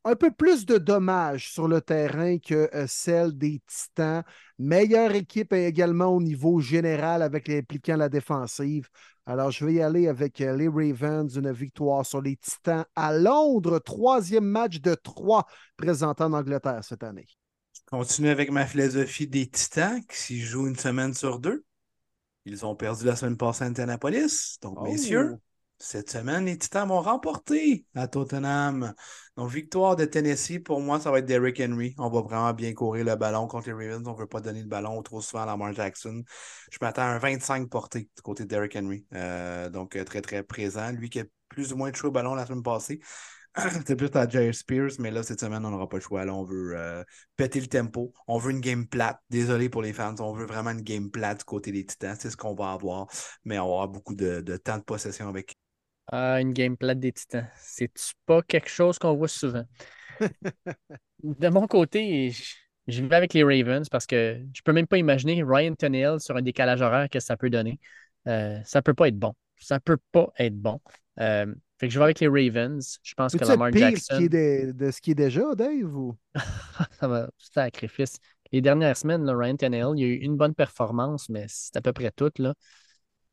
un 0.07 0.15
peu 0.15 0.31
plus 0.31 0.65
de 0.65 0.77
dommages 0.77 1.51
sur 1.51 1.67
le 1.67 1.81
terrain 1.81 2.37
que 2.39 2.69
euh, 2.73 2.85
celle 2.87 3.37
des 3.37 3.61
Titans. 3.67 4.23
Meilleure 4.57 5.11
équipe 5.11 5.53
également 5.53 6.07
au 6.07 6.21
niveau 6.21 6.59
général 6.59 7.21
avec 7.21 7.47
les 7.47 7.59
impliquant 7.59 7.97
la 7.97 8.09
défensive. 8.09 8.87
Alors, 9.25 9.51
je 9.51 9.65
vais 9.65 9.73
y 9.73 9.81
aller 9.81 10.07
avec 10.07 10.39
euh, 10.39 10.55
les 10.55 10.69
Ravens, 10.69 11.35
une 11.35 11.51
victoire 11.51 12.05
sur 12.05 12.21
les 12.21 12.37
Titans 12.37 12.85
à 12.95 13.13
Londres, 13.13 13.79
troisième 13.79 14.45
match 14.45 14.79
de 14.79 14.95
trois 14.95 15.45
présentant 15.75 16.25
en 16.27 16.33
Angleterre 16.33 16.83
cette 16.83 17.03
année. 17.03 17.27
Continue 17.91 18.29
avec 18.29 18.51
ma 18.51 18.65
philosophie 18.65 19.27
des 19.27 19.47
Titans 19.47 20.01
qui 20.07 20.17
s'y 20.17 20.39
jouent 20.39 20.67
une 20.67 20.75
semaine 20.77 21.13
sur 21.13 21.39
deux. 21.39 21.63
Ils 22.45 22.65
ont 22.65 22.75
perdu 22.75 23.05
la 23.05 23.15
semaine 23.15 23.37
passée 23.37 23.65
à 23.65 23.67
Indianapolis. 23.67 24.57
Donc, 24.61 24.77
Oh. 24.79 24.83
messieurs, 24.83 25.37
cette 25.79 26.09
semaine, 26.09 26.45
les 26.45 26.57
Titans 26.57 26.87
vont 26.87 27.01
remporter 27.01 27.85
à 27.95 28.07
Tottenham. 28.07 28.93
Donc, 29.35 29.51
victoire 29.51 29.95
de 29.95 30.05
Tennessee, 30.05 30.59
pour 30.59 30.81
moi, 30.81 30.99
ça 30.99 31.11
va 31.11 31.19
être 31.19 31.25
Derrick 31.25 31.59
Henry. 31.59 31.93
On 31.99 32.09
va 32.09 32.21
vraiment 32.21 32.53
bien 32.53 32.73
courir 32.73 33.05
le 33.05 33.15
ballon 33.15 33.47
contre 33.47 33.67
les 33.67 33.73
Ravens. 33.73 34.07
On 34.07 34.13
ne 34.13 34.17
veut 34.17 34.27
pas 34.27 34.41
donner 34.41 34.61
le 34.61 34.67
ballon 34.67 35.01
trop 35.03 35.21
souvent 35.21 35.43
à 35.43 35.45
Lamar 35.45 35.73
Jackson. 35.73 36.23
Je 36.71 36.77
m'attends 36.81 37.03
à 37.03 37.05
un 37.05 37.19
25 37.19 37.69
porté 37.69 38.09
du 38.15 38.21
côté 38.23 38.43
de 38.43 38.49
Derrick 38.49 38.75
Henry. 38.75 39.05
Euh, 39.13 39.69
donc, 39.69 39.95
euh, 39.95 40.03
très, 40.03 40.21
très 40.21 40.41
présent. 40.43 40.91
Lui 40.91 41.09
qui 41.09 41.19
a 41.19 41.25
plus 41.49 41.73
ou 41.73 41.77
moins 41.77 41.91
touché 41.91 42.07
au 42.07 42.11
ballon 42.11 42.33
la 42.33 42.45
semaine 42.45 42.63
passée. 42.63 42.99
C'était 43.71 43.95
plus 43.95 44.09
à 44.15 44.27
Jair 44.27 44.53
Spears, 44.53 44.91
mais 44.99 45.11
là, 45.11 45.23
cette 45.23 45.39
semaine, 45.39 45.65
on 45.65 45.71
n'aura 45.71 45.89
pas 45.89 45.97
le 45.97 46.03
choix. 46.03 46.25
Là, 46.25 46.33
on 46.33 46.43
veut 46.43 46.75
euh, 46.75 47.03
péter 47.35 47.59
le 47.59 47.67
tempo. 47.67 48.13
On 48.27 48.37
veut 48.37 48.51
une 48.51 48.61
game 48.61 48.87
plate. 48.87 49.19
Désolé 49.29 49.69
pour 49.69 49.81
les 49.83 49.93
fans. 49.93 50.15
On 50.19 50.33
veut 50.33 50.45
vraiment 50.45 50.71
une 50.71 50.81
game 50.81 51.11
plate 51.11 51.39
du 51.39 51.45
côté 51.45 51.71
des 51.71 51.85
Titans. 51.85 52.15
C'est 52.19 52.31
ce 52.31 52.37
qu'on 52.37 52.55
va 52.55 52.71
avoir. 52.71 53.07
Mais 53.45 53.59
on 53.59 53.67
va 53.67 53.73
avoir 53.73 53.87
beaucoup 53.89 54.15
de, 54.15 54.41
de 54.41 54.57
temps 54.57 54.77
de 54.77 54.83
possession 54.83 55.29
avec. 55.29 55.55
Ah, 56.07 56.39
une 56.39 56.53
game 56.53 56.77
plate 56.77 56.99
des 56.99 57.11
Titans. 57.11 57.49
C'est 57.55 57.91
pas 58.25 58.41
quelque 58.41 58.69
chose 58.69 58.97
qu'on 58.97 59.15
voit 59.15 59.27
souvent? 59.27 59.65
De 61.23 61.49
mon 61.49 61.67
côté, 61.67 62.33
je 62.87 63.03
vais 63.03 63.15
avec 63.15 63.33
les 63.33 63.43
Ravens 63.43 63.89
parce 63.89 64.05
que 64.05 64.39
je 64.53 64.61
peux 64.61 64.71
même 64.71 64.87
pas 64.87 64.97
imaginer 64.97 65.43
Ryan 65.43 65.73
Tannehill 65.75 66.19
sur 66.19 66.37
un 66.37 66.41
décalage 66.41 66.81
horaire 66.81 67.09
que 67.09 67.19
ça 67.19 67.35
peut 67.35 67.49
donner. 67.49 67.79
Euh, 68.27 68.59
ça 68.63 68.81
peut 68.81 68.93
pas 68.93 69.09
être 69.09 69.19
bon. 69.19 69.33
Ça 69.57 69.79
peut 69.79 69.97
pas 70.11 70.31
être 70.37 70.55
bon. 70.55 70.79
Euh, 71.19 71.53
fait 71.79 71.87
que 71.87 71.93
je 71.93 71.99
vais 71.99 72.05
avec 72.05 72.19
les 72.19 72.27
Ravens. 72.27 72.99
Je 73.03 73.13
pense 73.13 73.35
que 73.35 73.43
Lamar 73.43 73.71
pire 73.71 73.89
Jackson. 73.89 74.17
qui 74.17 74.23
est 74.25 74.29
de, 74.29 74.71
de 74.71 74.91
ce 74.91 75.01
qui 75.01 75.11
est 75.11 75.15
déjà, 75.15 75.55
Dave? 75.55 75.95
Ou... 75.95 76.17
ça 76.99 77.07
va, 77.07 77.29
sacrifice. 77.37 78.17
Les 78.51 78.61
dernières 78.61 78.95
semaines, 78.95 79.25
là, 79.25 79.35
Ryan 79.35 79.57
Tannehill, 79.57 79.93
il 79.97 80.03
a 80.03 80.07
eu 80.07 80.15
une 80.15 80.37
bonne 80.37 80.55
performance, 80.55 81.29
mais 81.29 81.45
c'est 81.49 81.75
à 81.75 81.81
peu 81.81 81.91
près 81.93 82.11
tout. 82.11 82.31
Là. 82.37 82.53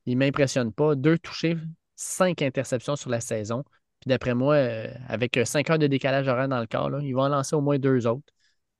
Il 0.07 0.19
ne 0.19 0.25
m'impressionne 0.25 0.73
pas. 0.73 0.95
Deux 0.95 1.19
touchés, 1.19 1.57
cinq 1.97 2.43
interceptions 2.43 2.97
sur 2.97 3.11
la 3.11 3.21
saison. 3.21 3.65
Puis 4.01 4.09
d'après 4.09 4.35
moi, 4.35 4.57
euh, 4.57 4.93
avec 5.09 5.37
euh, 5.37 5.45
cinq 5.45 5.71
heures 5.71 5.79
de 5.79 5.87
décalage 5.87 6.29
horaire 6.29 6.49
dans 6.49 6.61
le 6.61 6.67
corps, 6.67 6.91
là, 6.91 7.01
il 7.03 7.15
va 7.15 7.23
en 7.23 7.29
lancer 7.29 7.57
au 7.57 7.61
moins 7.61 7.79
deux 7.79 8.07
autres. 8.07 8.33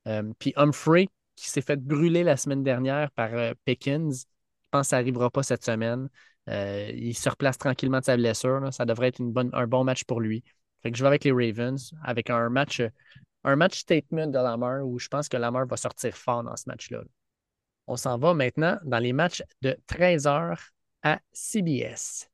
Euh, 0.07 0.31
puis 0.39 0.53
Humphrey, 0.55 1.07
qui 1.35 1.49
s'est 1.49 1.61
fait 1.61 1.77
brûler 1.77 2.23
la 2.23 2.37
semaine 2.37 2.63
dernière 2.63 3.11
par 3.11 3.33
euh, 3.33 3.53
Pickens, 3.65 4.25
je 4.63 4.69
pense 4.69 4.81
que 4.81 4.89
ça 4.89 4.97
n'arrivera 4.97 5.29
pas 5.29 5.43
cette 5.43 5.65
semaine. 5.65 6.09
Il 6.47 7.15
se 7.15 7.27
replace 7.27 7.57
tranquillement 7.57 7.99
de 7.99 8.05
sa 8.05 8.17
blessure. 8.17 8.71
Ça 8.71 8.85
devrait 8.85 9.07
être 9.07 9.21
un 9.53 9.67
bon 9.67 9.83
match 9.83 10.03
pour 10.03 10.21
lui. 10.21 10.43
Fait 10.83 10.93
je 10.93 11.01
vais 11.01 11.07
avec 11.07 11.23
les 11.23 11.31
Ravens, 11.31 11.91
avec 12.03 12.29
un 12.29 12.49
match, 12.49 12.83
un 13.43 13.55
match 13.55 13.79
statement 13.79 14.27
de 14.27 14.37
Lamar 14.37 14.85
où 14.85 14.99
je 14.99 15.07
pense 15.07 15.27
que 15.27 15.37
Lamar 15.37 15.65
va 15.65 15.77
sortir 15.77 16.15
fort 16.15 16.43
dans 16.43 16.55
ce 16.55 16.65
match-là. 16.67 17.01
On 17.87 17.95
s'en 17.95 18.19
va 18.19 18.35
maintenant 18.35 18.77
dans 18.83 18.99
les 18.99 19.13
matchs 19.13 19.41
de 19.61 19.75
13h 19.87 20.57
à 21.01 21.19
CBS. 21.31 22.29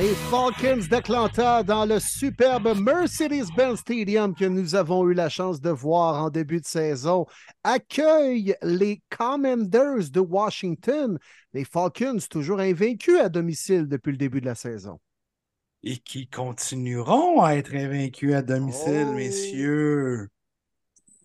Les 0.00 0.14
Falcons 0.14 0.86
d'Atlanta 0.88 1.62
dans 1.62 1.84
le 1.84 2.00
superbe 2.00 2.74
Mercedes-Benz 2.74 3.80
Stadium 3.80 4.34
que 4.34 4.46
nous 4.46 4.74
avons 4.74 5.06
eu 5.06 5.12
la 5.12 5.28
chance 5.28 5.60
de 5.60 5.68
voir 5.68 6.24
en 6.24 6.30
début 6.30 6.60
de 6.60 6.64
saison 6.64 7.26
accueillent 7.64 8.54
les 8.62 9.02
Commanders 9.10 10.10
de 10.10 10.20
Washington. 10.20 11.18
Les 11.52 11.66
Falcons 11.66 12.16
toujours 12.30 12.60
invaincus 12.60 13.20
à 13.20 13.28
domicile 13.28 13.88
depuis 13.88 14.12
le 14.12 14.16
début 14.16 14.40
de 14.40 14.46
la 14.46 14.54
saison. 14.54 14.98
Et 15.82 15.98
qui 15.98 16.26
continueront 16.28 17.42
à 17.42 17.54
être 17.56 17.74
invaincus 17.74 18.34
à 18.34 18.42
domicile, 18.42 19.06
Oh. 19.06 19.14
messieurs. 19.14 20.28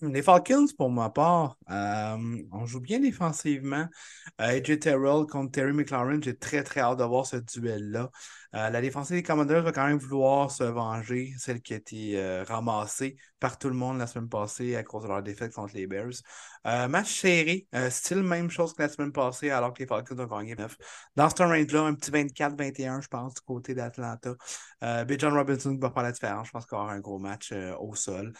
Les 0.01 0.21
Falcons, 0.21 0.67
pour 0.77 0.91
ma 0.91 1.09
part, 1.09 1.57
euh, 1.71 2.17
on 2.51 2.65
joue 2.65 2.81
bien 2.81 2.99
défensivement. 2.99 3.87
Euh, 4.41 4.57
AJ 4.59 4.79
Terrell 4.79 5.25
contre 5.25 5.51
Terry 5.51 5.71
McLaurin, 5.73 6.19
j'ai 6.21 6.35
très 6.37 6.63
très 6.63 6.81
hâte 6.81 6.99
de 6.99 7.03
voir 7.05 7.25
ce 7.25 7.37
duel-là. 7.37 8.11
Euh, 8.55 8.69
la 8.69 8.81
défensive 8.81 9.15
des 9.15 9.23
Commanders 9.23 9.63
va 9.63 9.71
quand 9.71 9.85
même 9.85 9.97
vouloir 9.97 10.49
se 10.49 10.63
venger, 10.63 11.33
celle 11.37 11.61
qui 11.61 11.73
a 11.73 11.77
été 11.77 12.43
ramassée 12.47 13.17
par 13.39 13.57
tout 13.57 13.67
le 13.67 13.75
monde 13.75 13.97
la 13.97 14.07
semaine 14.07 14.29
passée 14.29 14.75
à 14.75 14.83
cause 14.83 15.03
de 15.03 15.07
leur 15.07 15.21
défaite 15.21 15.53
contre 15.53 15.75
les 15.75 15.87
Bears. 15.87 16.13
match 16.63 17.21
serré, 17.21 17.67
style 17.89 18.23
même 18.23 18.49
chose 18.49 18.73
que 18.73 18.81
la 18.81 18.89
semaine 18.89 19.11
passée 19.11 19.49
alors 19.49 19.73
que 19.73 19.79
les 19.79 19.87
Falcons 19.87 20.17
ont 20.17 20.25
gagné 20.25 20.55
9. 20.55 20.75
Dans 21.15 21.29
ce 21.29 21.43
range-là, 21.43 21.81
un 21.81 21.93
petit 21.95 22.11
24-21, 22.11 23.01
je 23.01 23.07
pense, 23.07 23.33
du 23.33 23.41
côté 23.41 23.75
d'Atlanta. 23.75 24.33
B. 24.81 25.13
John 25.17 25.33
Robinson 25.33 25.77
va 25.79 25.91
faire 25.91 26.03
la 26.03 26.11
différence. 26.11 26.47
Je 26.47 26.51
pense 26.51 26.65
qu'il 26.65 26.75
va 26.75 26.83
avoir 26.83 26.95
un 26.95 26.99
gros 26.99 27.19
match 27.19 27.53
au 27.79 27.93
sol. 27.95 28.33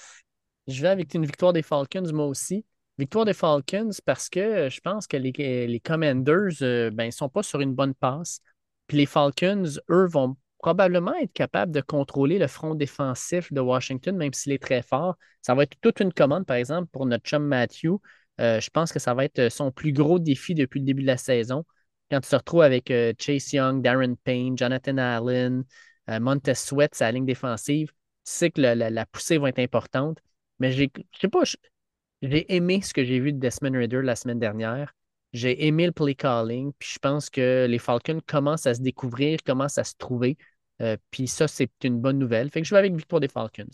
Je 0.68 0.82
vais 0.82 0.88
avec 0.90 1.14
une 1.14 1.26
victoire 1.26 1.54
des 1.54 1.62
Falcons, 1.62 2.12
moi 2.14 2.26
aussi. 2.26 2.66
Victoire 2.98 3.26
des 3.26 3.34
Falcons 3.34 3.92
parce 4.06 4.30
que 4.30 4.70
je 4.70 4.80
pense 4.80 5.06
que 5.06 5.18
les, 5.18 5.82
Commanders 5.84 6.62
ne 6.62 6.66
euh, 6.66 6.92
ben, 6.92 7.12
sont 7.12 7.28
pas 7.28 7.44
sur 7.44 7.60
une 7.60 7.74
bonne 7.74 7.94
passe. 7.94 8.40
Puis 8.88 8.98
les 8.98 9.06
Falcons, 9.06 9.64
eux, 9.90 10.08
vont 10.08 10.36
probablement 10.60 11.14
être 11.16 11.34
capables 11.34 11.72
de 11.72 11.82
contrôler 11.82 12.40
le 12.40 12.48
front 12.48 12.76
défensif 12.76 13.52
de 13.54 13.62
Washington, 13.62 14.16
même 14.18 14.34
s'il 14.34 14.52
est 14.54 14.62
très 14.62 14.82
fort. 14.82 15.16
Ça 15.42 15.54
va 15.54 15.64
être 15.64 15.76
toute 15.82 16.00
une 16.00 16.14
commande, 16.14 16.46
par 16.46 16.58
exemple, 16.58 16.90
pour 16.92 17.06
notre 17.06 17.24
chum 17.24 17.46
Matthew. 17.46 18.00
Euh, 18.42 18.60
je 18.60 18.70
pense 18.70 18.92
que 18.92 19.00
ça 19.00 19.14
va 19.14 19.26
être 19.26 19.50
son 19.50 19.72
plus 19.72 19.94
gros 19.94 20.20
défi 20.20 20.56
depuis 20.56 20.80
le 20.80 20.86
début 20.86 21.04
de 21.04 21.08
la 21.08 21.18
saison. 21.18 21.66
Quand 22.12 22.22
tu 22.22 22.30
te 22.30 22.36
retrouves 22.36 22.62
avec 22.62 22.92
euh, 22.92 23.14
Chase 23.20 23.54
Young, 23.54 23.82
Darren 23.82 24.16
Payne, 24.24 24.58
Jonathan 24.58 24.98
Allen, 24.98 25.64
Montez 26.08 26.54
Sweat, 26.54 26.94
sa 26.94 27.12
ligne 27.12 27.26
défensive, 27.26 27.88
tu 27.88 27.96
sais 28.24 28.52
que 28.52 28.62
la 28.62 29.06
poussée 29.08 29.40
va 29.40 29.50
être 29.50 29.60
importante. 29.60 30.20
Mais 30.60 30.72
j'ai, 30.72 30.92
je 30.96 31.20
sais 31.20 31.28
pas, 31.28 31.42
j'ai 32.22 32.56
aimé 32.56 32.82
ce 32.82 32.94
que 32.94 33.04
j'ai 33.04 33.20
vu 33.20 33.34
de 33.34 33.40
Desmond 33.40 33.78
Ritter 33.78 34.02
la 34.02 34.16
semaine 34.16 34.40
dernière. 34.40 34.94
J'ai 35.36 35.68
aimé 35.68 35.86
le 35.86 35.92
play 35.92 36.16
calling, 36.16 36.72
puis 36.80 36.92
je 36.94 37.00
pense 37.00 37.30
que 37.30 37.66
les 37.70 37.78
Falcons 37.78 38.22
commencent 38.26 38.68
à 38.68 38.74
se 38.74 38.80
découvrir, 38.80 39.44
commencent 39.44 39.78
à 39.78 39.84
se 39.84 39.94
trouver. 39.98 40.38
Euh, 40.82 40.96
puis 41.12 41.28
ça, 41.28 41.50
c'est 41.50 41.70
une 41.84 42.00
bonne 42.00 42.18
nouvelle. 42.18 42.50
Fait 42.50 42.62
que 42.62 42.68
je 42.68 42.74
vais 42.74 42.80
avec 42.80 42.96
victoire 42.96 43.20
des 43.20 43.28
Falcons. 43.28 43.66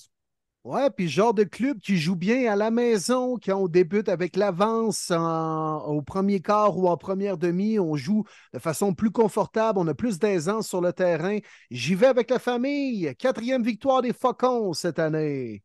Ouais, 0.63 0.89
puis 0.89 1.07
genre 1.07 1.35
de 1.35 1.43
club 1.43 1.79
qui 1.79 1.97
joue 1.97 2.15
bien 2.15 2.51
à 2.51 2.55
la 2.55 2.71
maison, 2.71 3.37
qui 3.37 3.51
on 3.51 3.67
débute 3.67 4.09
avec 4.09 4.37
l'avance 4.37 5.11
au 5.11 6.01
premier 6.01 6.39
quart 6.39 6.75
ou 6.79 6.87
en 6.87 6.97
première 6.97 7.37
demi, 7.37 7.77
on 7.77 7.95
joue 7.95 8.23
de 8.53 8.59
façon 8.59 8.95
plus 8.95 9.11
confortable, 9.11 9.77
on 9.77 9.87
a 9.87 9.93
plus 9.93 10.17
d'aisance 10.17 10.67
sur 10.67 10.81
le 10.81 10.93
terrain. 10.93 11.37
J'y 11.69 11.93
vais 11.93 12.07
avec 12.07 12.31
la 12.31 12.39
famille. 12.39 13.15
Quatrième 13.19 13.61
victoire 13.61 14.01
des 14.01 14.13
Falcons 14.13 14.73
cette 14.73 14.97
année. 14.97 15.61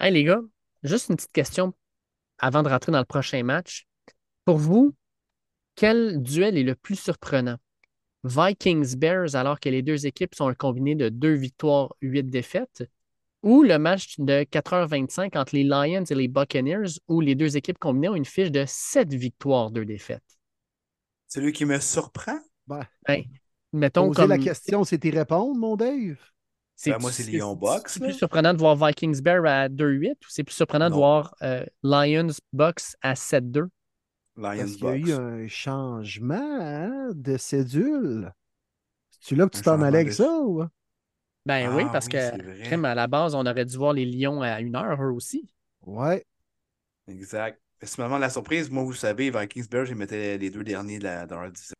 Hey 0.00 0.14
les 0.14 0.24
gars, 0.24 0.40
juste 0.82 1.10
une 1.10 1.16
petite 1.16 1.32
question 1.32 1.74
avant 2.38 2.62
de 2.62 2.70
rentrer 2.70 2.90
dans 2.90 3.00
le 3.00 3.04
prochain 3.04 3.42
match. 3.42 3.86
Pour 4.44 4.58
vous, 4.58 4.94
quel 5.74 6.22
duel 6.22 6.58
est 6.58 6.62
le 6.62 6.74
plus 6.74 6.96
surprenant? 6.96 7.56
Vikings-Bears, 8.24 9.34
alors 9.36 9.58
que 9.60 9.68
les 9.68 9.82
deux 9.82 10.06
équipes 10.06 10.34
sont 10.34 10.48
un 10.48 10.54
combiné 10.54 10.94
de 10.94 11.08
deux 11.08 11.34
victoires, 11.34 11.94
huit 12.00 12.24
défaites, 12.24 12.84
ou 13.42 13.62
le 13.62 13.78
match 13.78 14.18
de 14.18 14.44
4h25 14.44 15.36
entre 15.36 15.54
les 15.54 15.64
Lions 15.64 16.04
et 16.04 16.14
les 16.14 16.28
Buccaneers, 16.28 16.98
où 17.08 17.20
les 17.20 17.34
deux 17.34 17.56
équipes 17.56 17.78
combinées 17.78 18.08
ont 18.08 18.14
une 18.14 18.24
fiche 18.24 18.50
de 18.50 18.64
sept 18.66 19.12
victoires, 19.12 19.70
deux 19.70 19.84
défaites? 19.84 20.22
Celui 21.28 21.52
qui 21.52 21.64
me 21.64 21.78
surprend? 21.80 22.38
Ben, 22.66 22.86
ben 23.06 23.24
mettons 23.72 24.08
poser 24.08 24.26
la 24.26 24.38
question, 24.38 24.84
c'est 24.84 25.04
y 25.04 25.10
répondre, 25.10 25.58
mon 25.58 25.76
Dave? 25.76 26.16
Ben, 26.86 26.98
moi, 26.98 27.12
c'est 27.12 27.24
Lyon 27.24 27.54
Box. 27.54 27.94
C'est 27.94 28.00
plus 28.00 28.14
surprenant 28.14 28.52
de 28.52 28.58
voir 28.58 28.76
Vikings 28.76 29.20
Bear 29.20 29.44
à 29.46 29.68
2-8 29.68 30.12
ou 30.12 30.28
c'est 30.28 30.44
plus 30.44 30.54
surprenant 30.54 30.90
de 30.90 30.94
voir 30.94 31.34
euh, 31.42 31.64
Lions 31.82 32.32
Box 32.52 32.96
à 33.02 33.14
7-2? 33.14 33.68
Lions 34.36 34.66
Il 34.66 34.80
y 34.80 34.86
a 34.86 34.96
eu 34.96 35.12
un 35.12 35.48
changement 35.48 36.58
hein, 36.60 37.10
de 37.14 37.36
cédule? 37.36 38.32
C'est 39.20 39.36
là 39.36 39.46
que 39.46 39.56
tu 39.56 39.62
t'en 39.62 39.80
allais 39.80 40.00
avec 40.00 40.12
ça 40.12 40.40
ou? 40.40 40.64
Ben 41.46 41.74
oui, 41.74 41.84
ah 41.86 41.92
parce 41.92 42.08
que 42.08 42.84
à 42.84 42.94
la 42.94 43.06
base, 43.06 43.34
on 43.34 43.44
aurait 43.44 43.64
dû 43.64 43.76
voir 43.76 43.92
les 43.92 44.06
Lions 44.06 44.40
à 44.40 44.60
une 44.60 44.76
heure, 44.76 45.02
eux 45.02 45.12
aussi. 45.12 45.48
Ouais. 45.82 46.24
Exact. 47.06 47.60
C'est 47.82 47.98
moment 47.98 48.16
de 48.16 48.22
la 48.22 48.30
surprise. 48.30 48.70
Moi, 48.70 48.82
vous 48.82 48.94
savez, 48.94 49.30
Vikings 49.30 49.68
Bears, 49.68 49.86
j'ai 49.86 49.94
mettais 49.94 50.38
les 50.38 50.50
deux 50.50 50.64
derniers 50.64 50.98
de, 50.98 51.04
la, 51.04 51.26
leur 51.26 51.50
division. 51.50 51.74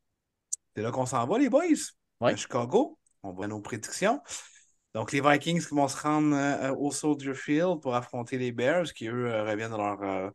C'est 0.77 0.83
là 0.83 0.91
qu'on 0.91 1.07
s'en 1.07 1.27
va, 1.27 1.39
les 1.39 1.49
boys. 1.49 1.63
À 2.21 2.37
Chicago. 2.37 2.99
On 3.23 3.33
voit 3.33 3.47
nos 3.47 3.61
prédictions. 3.61 4.21
Donc, 4.93 5.13
les 5.13 5.21
Vikings 5.21 5.61
qui 5.67 5.75
vont 5.75 5.89
se 5.89 6.01
rendre 6.01 6.37
euh, 6.37 6.75
au 6.75 6.91
Soldier 6.93 7.35
Field 7.35 7.81
pour 7.81 7.95
affronter 7.95 8.39
les 8.39 8.53
Bears, 8.53 8.93
qui 8.93 9.09
eux 9.09 9.27
euh, 9.27 9.45
reviennent 9.45 9.71
dans 9.71 9.79
leur 9.79 10.03
euh, 10.03 10.31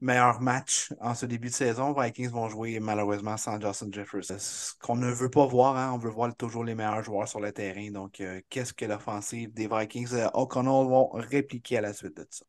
meilleur 0.00 0.40
match 0.40 0.92
en 1.00 1.14
ce 1.14 1.26
début 1.26 1.48
de 1.48 1.54
saison. 1.54 1.92
Vikings 1.92 2.30
vont 2.30 2.48
jouer 2.48 2.80
malheureusement 2.80 3.36
sans 3.36 3.60
Justin 3.60 3.88
Jefferson. 3.92 4.36
Ce 4.38 4.74
qu'on 4.80 4.96
ne 4.96 5.10
veut 5.10 5.30
pas 5.30 5.46
voir, 5.46 5.76
hein, 5.76 5.92
on 5.94 5.98
veut 5.98 6.10
voir 6.10 6.34
toujours 6.34 6.64
les 6.64 6.74
meilleurs 6.74 7.02
joueurs 7.02 7.28
sur 7.28 7.40
le 7.40 7.52
terrain. 7.52 7.90
Donc, 7.90 8.22
qu'est-ce 8.48 8.72
que 8.72 8.84
l'offensive 8.84 9.52
des 9.52 9.68
Vikings 9.68 10.14
O'Connell 10.34 10.88
vont 10.88 11.10
répliquer 11.12 11.78
à 11.78 11.80
la 11.82 11.92
suite 11.92 12.16
de 12.16 12.26
ça? 12.30 12.44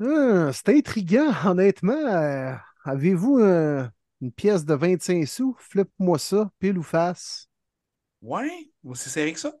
Hum, 0.00 0.52
c'est 0.52 0.76
intriguant, 0.76 1.32
honnêtement. 1.44 2.58
Avez-vous 2.84 3.38
une 3.40 4.32
pièce 4.32 4.64
de 4.64 4.74
25 4.74 5.26
sous? 5.26 5.56
Flippe-moi 5.58 6.18
ça, 6.18 6.50
pile 6.58 6.78
ou 6.78 6.82
face. 6.82 7.48
Ouais, 8.22 8.70
aussi 8.84 9.08
serré 9.08 9.32
que 9.32 9.40
ça. 9.40 9.52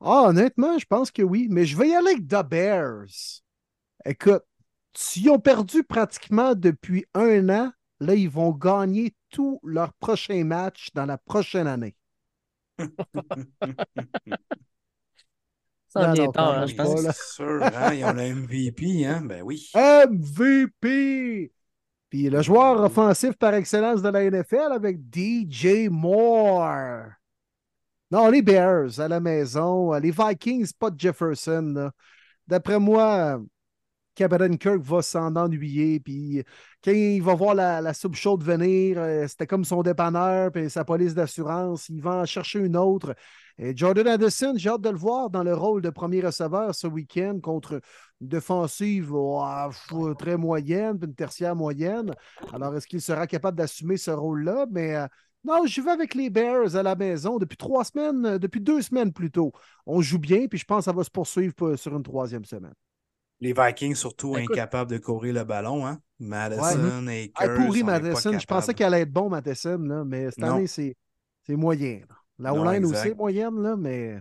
Ah, 0.00 0.24
honnêtement, 0.28 0.78
je 0.78 0.86
pense 0.86 1.10
que 1.10 1.22
oui, 1.22 1.46
mais 1.50 1.66
je 1.66 1.76
vais 1.76 1.88
y 1.88 1.94
aller 1.94 2.12
avec 2.12 2.26
The 2.26 2.42
Bears. 2.42 3.42
Écoute, 4.04 4.42
s'ils 4.94 5.30
ont 5.30 5.38
perdu 5.38 5.84
pratiquement 5.84 6.54
depuis 6.54 7.06
un 7.14 7.48
an, 7.48 7.72
là, 8.00 8.14
ils 8.14 8.30
vont 8.30 8.50
gagner 8.50 9.14
tous 9.30 9.60
leurs 9.62 9.92
prochains 9.94 10.44
matchs 10.44 10.90
dans 10.94 11.06
la 11.06 11.18
prochaine 11.18 11.66
année. 11.66 11.96
Ça 15.88 16.12
vient 16.12 16.30
tard, 16.30 16.58
hein, 16.58 16.66
je 16.66 16.76
pense. 16.76 17.00
C'est 17.00 17.34
sûr, 17.34 17.62
hein, 17.64 17.92
ils 17.94 18.04
ont 18.04 18.12
le 18.12 18.34
MVP, 18.34 19.04
hein? 19.06 19.22
Ben 19.22 19.42
oui. 19.42 19.68
MVP! 19.74 21.52
Puis 22.08 22.30
le 22.30 22.42
joueur 22.42 22.80
offensif 22.80 23.36
par 23.36 23.54
excellence 23.54 24.02
de 24.02 24.08
la 24.08 24.30
NFL 24.30 24.72
avec 24.72 24.98
DJ 25.12 25.88
Moore. 25.90 27.06
Non, 28.10 28.28
les 28.28 28.42
Bears 28.42 28.98
à 28.98 29.08
la 29.08 29.20
maison. 29.20 29.92
Les 29.94 30.10
Vikings, 30.10 30.72
pas 30.78 30.90
de 30.90 30.98
Jefferson. 30.98 31.90
D'après 32.46 32.80
moi, 32.80 33.40
Kirk 34.14 34.82
va 34.82 35.02
s'en 35.02 35.34
ennuyer. 35.36 36.00
Puis 36.00 36.42
quand 36.84 36.92
il 36.92 37.22
va 37.22 37.34
voir 37.34 37.54
la, 37.54 37.94
soupe 37.94 38.14
chaude 38.14 38.42
venir, 38.42 38.98
euh, 38.98 39.26
c'était 39.26 39.46
comme 39.46 39.64
son 39.64 39.82
dépanneur, 39.82 40.52
puis 40.52 40.70
sa 40.70 40.84
police 40.84 41.14
d'assurance. 41.14 41.88
Il 41.88 42.02
va 42.02 42.16
en 42.16 42.24
chercher 42.24 42.60
une 42.60 42.76
autre. 42.76 43.14
Et 43.58 43.76
Jordan 43.76 44.06
Addison, 44.06 44.54
j'ai 44.56 44.70
hâte 44.70 44.80
de 44.80 44.90
le 44.90 44.96
voir 44.96 45.30
dans 45.30 45.42
le 45.42 45.54
rôle 45.54 45.82
de 45.82 45.90
premier 45.90 46.20
receveur 46.20 46.74
ce 46.74 46.86
week-end 46.86 47.38
contre 47.42 47.80
une 48.20 48.28
défensive 48.28 49.12
très 50.18 50.36
moyenne, 50.36 50.98
une 51.02 51.14
tertiaire 51.14 51.54
moyenne. 51.54 52.14
Alors, 52.52 52.74
est-ce 52.74 52.86
qu'il 52.86 53.02
sera 53.02 53.26
capable 53.26 53.58
d'assumer 53.58 53.96
ce 53.96 54.10
rôle-là? 54.10 54.66
Mais 54.70 54.96
euh, 54.96 55.06
non, 55.44 55.66
je 55.66 55.80
vais 55.80 55.90
avec 55.90 56.14
les 56.14 56.30
Bears 56.30 56.76
à 56.76 56.82
la 56.82 56.96
maison 56.96 57.38
depuis 57.38 57.56
trois 57.56 57.84
semaines, 57.84 58.26
euh, 58.26 58.38
depuis 58.38 58.60
deux 58.60 58.82
semaines 58.82 59.12
plutôt. 59.12 59.52
On 59.86 60.00
joue 60.00 60.18
bien, 60.18 60.46
puis 60.48 60.58
je 60.58 60.64
pense 60.64 60.80
que 60.80 60.84
ça 60.84 60.92
va 60.92 61.04
se 61.04 61.10
poursuivre 61.10 61.76
sur 61.76 61.96
une 61.96 62.02
troisième 62.02 62.44
semaine. 62.44 62.74
Les 63.40 63.54
Vikings, 63.54 63.94
surtout, 63.94 64.36
incapables 64.36 64.90
de 64.90 64.98
courir 64.98 65.34
le 65.34 65.44
ballon. 65.44 65.86
Hein? 65.86 65.98
Madison 66.18 67.06
et 67.08 67.32
Kirk. 67.34 67.56
pourri 67.56 67.82
Madison. 67.82 68.38
Je 68.38 68.46
pensais 68.46 68.74
qu'elle 68.74 68.92
allait 68.94 69.02
être 69.02 69.12
bon, 69.12 69.28
Madison, 69.28 69.78
là, 69.78 70.04
mais 70.04 70.30
cette 70.30 70.44
année, 70.44 70.66
c'est 70.66 70.96
moyen. 71.48 72.00
La 72.38 72.54
O-line 72.54 72.84
aussi 72.84 73.08
est 73.08 73.14
moyenne, 73.14 73.60
là, 73.62 73.76
mais. 73.76 74.18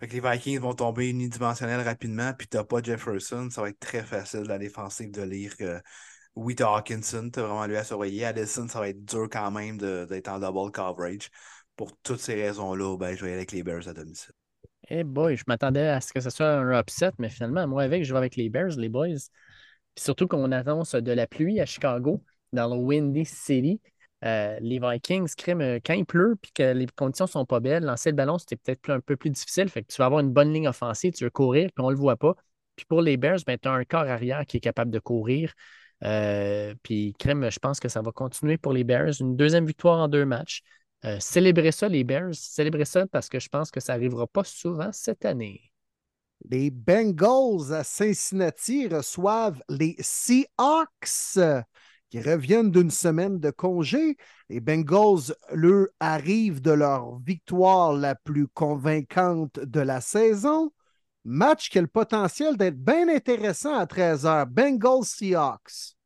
Fait 0.00 0.06
que 0.06 0.12
les 0.12 0.20
Vikings 0.20 0.60
vont 0.60 0.74
tomber 0.74 1.08
unidimensionnels 1.08 1.80
rapidement, 1.80 2.32
puis 2.32 2.46
t'as 2.46 2.62
pas 2.62 2.80
Jefferson, 2.80 3.48
ça 3.50 3.62
va 3.62 3.70
être 3.70 3.80
très 3.80 4.04
facile 4.04 4.44
de 4.44 4.48
la 4.48 4.58
défensive 4.58 5.10
de 5.10 5.22
lire 5.22 5.56
que 5.56 5.80
oui, 6.36 6.54
t'as 6.54 6.72
Hawkinson, 6.72 7.30
t'as 7.32 7.42
vraiment 7.42 7.66
lui 7.66 7.76
à 7.76 7.82
surveiller. 7.82 8.24
Addison, 8.24 8.68
ça 8.68 8.78
va 8.78 8.90
être 8.90 9.04
dur 9.04 9.26
quand 9.30 9.50
même 9.50 9.76
d'être 9.76 10.28
en 10.28 10.38
double 10.38 10.70
coverage. 10.70 11.30
Pour 11.74 11.96
toutes 12.04 12.20
ces 12.20 12.34
raisons-là, 12.34 12.96
ben, 12.96 13.16
je 13.16 13.24
vais 13.24 13.30
aller 13.30 13.38
avec 13.38 13.50
les 13.50 13.64
Bears 13.64 13.88
à 13.88 13.92
domicile. 13.92 14.34
Eh 14.90 15.04
boy, 15.04 15.36
je 15.36 15.44
m'attendais 15.46 15.86
à 15.86 16.00
ce 16.00 16.12
que 16.12 16.20
ce 16.20 16.30
soit 16.30 16.50
un 16.50 16.78
upset, 16.78 17.10
mais 17.18 17.28
finalement, 17.28 17.66
moi 17.66 17.82
avec, 17.82 18.04
je 18.04 18.12
vais 18.12 18.18
avec 18.18 18.36
les 18.36 18.48
Bears, 18.48 18.76
les 18.78 18.88
boys. 18.88 19.08
Puis 19.94 20.04
surtout 20.04 20.26
qu'on 20.26 20.50
annonce 20.52 20.94
de 20.94 21.12
la 21.12 21.26
pluie 21.26 21.60
à 21.60 21.66
Chicago, 21.66 22.22
dans 22.52 22.68
le 22.74 22.80
Windy 22.80 23.24
City. 23.24 23.80
Euh, 24.24 24.58
les 24.60 24.80
Vikings, 24.80 25.32
euh, 25.48 25.78
quand 25.84 25.94
il 25.94 26.04
pleut 26.04 26.36
puis 26.42 26.50
que 26.52 26.72
les 26.72 26.86
conditions 26.86 27.26
sont 27.28 27.44
pas 27.44 27.60
belles, 27.60 27.84
lancer 27.84 28.10
le 28.10 28.16
ballon, 28.16 28.38
c'était 28.38 28.56
peut-être 28.56 28.90
un 28.90 29.00
peu 29.00 29.16
plus 29.16 29.30
difficile. 29.30 29.68
Fait 29.68 29.82
que 29.82 29.92
tu 29.92 29.98
vas 29.98 30.06
avoir 30.06 30.20
une 30.20 30.32
bonne 30.32 30.52
ligne 30.52 30.68
offensive, 30.68 31.12
tu 31.12 31.24
veux 31.24 31.30
courir, 31.30 31.70
puis 31.74 31.84
on 31.84 31.90
le 31.90 31.96
voit 31.96 32.16
pas. 32.16 32.34
Puis 32.74 32.86
pour 32.86 33.02
les 33.02 33.16
Bears, 33.16 33.38
ben, 33.46 33.58
tu 33.60 33.68
as 33.68 33.72
un 33.72 33.84
corps 33.84 34.08
arrière 34.08 34.44
qui 34.46 34.56
est 34.56 34.60
capable 34.60 34.90
de 34.90 34.98
courir. 34.98 35.52
Euh, 36.04 36.74
puis, 36.82 37.14
crème, 37.18 37.50
je 37.50 37.58
pense 37.58 37.80
que 37.80 37.88
ça 37.88 38.02
va 38.02 38.12
continuer 38.12 38.56
pour 38.56 38.72
les 38.72 38.84
Bears. 38.84 39.20
Une 39.20 39.36
deuxième 39.36 39.66
victoire 39.66 39.98
en 39.98 40.08
deux 40.08 40.24
matchs. 40.24 40.62
Euh, 41.04 41.20
célébrez 41.20 41.72
ça, 41.72 41.88
les 41.88 42.04
Bears. 42.04 42.34
Célébrez 42.34 42.84
ça 42.84 43.06
parce 43.06 43.28
que 43.28 43.38
je 43.38 43.48
pense 43.48 43.70
que 43.70 43.80
ça 43.80 43.94
n'arrivera 43.94 44.26
pas 44.26 44.44
souvent 44.44 44.90
cette 44.92 45.24
année. 45.24 45.72
Les 46.48 46.70
Bengals 46.70 47.72
à 47.72 47.84
Cincinnati 47.84 48.88
reçoivent 48.88 49.62
les 49.68 49.96
Seahawks 49.98 51.38
qui 52.10 52.20
reviennent 52.20 52.70
d'une 52.70 52.90
semaine 52.90 53.38
de 53.38 53.50
congé. 53.50 54.16
Les 54.48 54.60
Bengals, 54.60 55.34
eux, 55.52 55.92
arrivent 56.00 56.62
de 56.62 56.70
leur 56.70 57.18
victoire 57.18 57.92
la 57.92 58.14
plus 58.14 58.48
convaincante 58.48 59.60
de 59.60 59.80
la 59.80 60.00
saison. 60.00 60.72
Match 61.24 61.68
qui 61.68 61.78
a 61.78 61.82
le 61.82 61.88
potentiel 61.88 62.56
d'être 62.56 62.78
bien 62.78 63.08
intéressant 63.08 63.74
à 63.74 63.84
13h. 63.84 64.46
Bengals 64.46 65.04
Seahawks. 65.04 65.97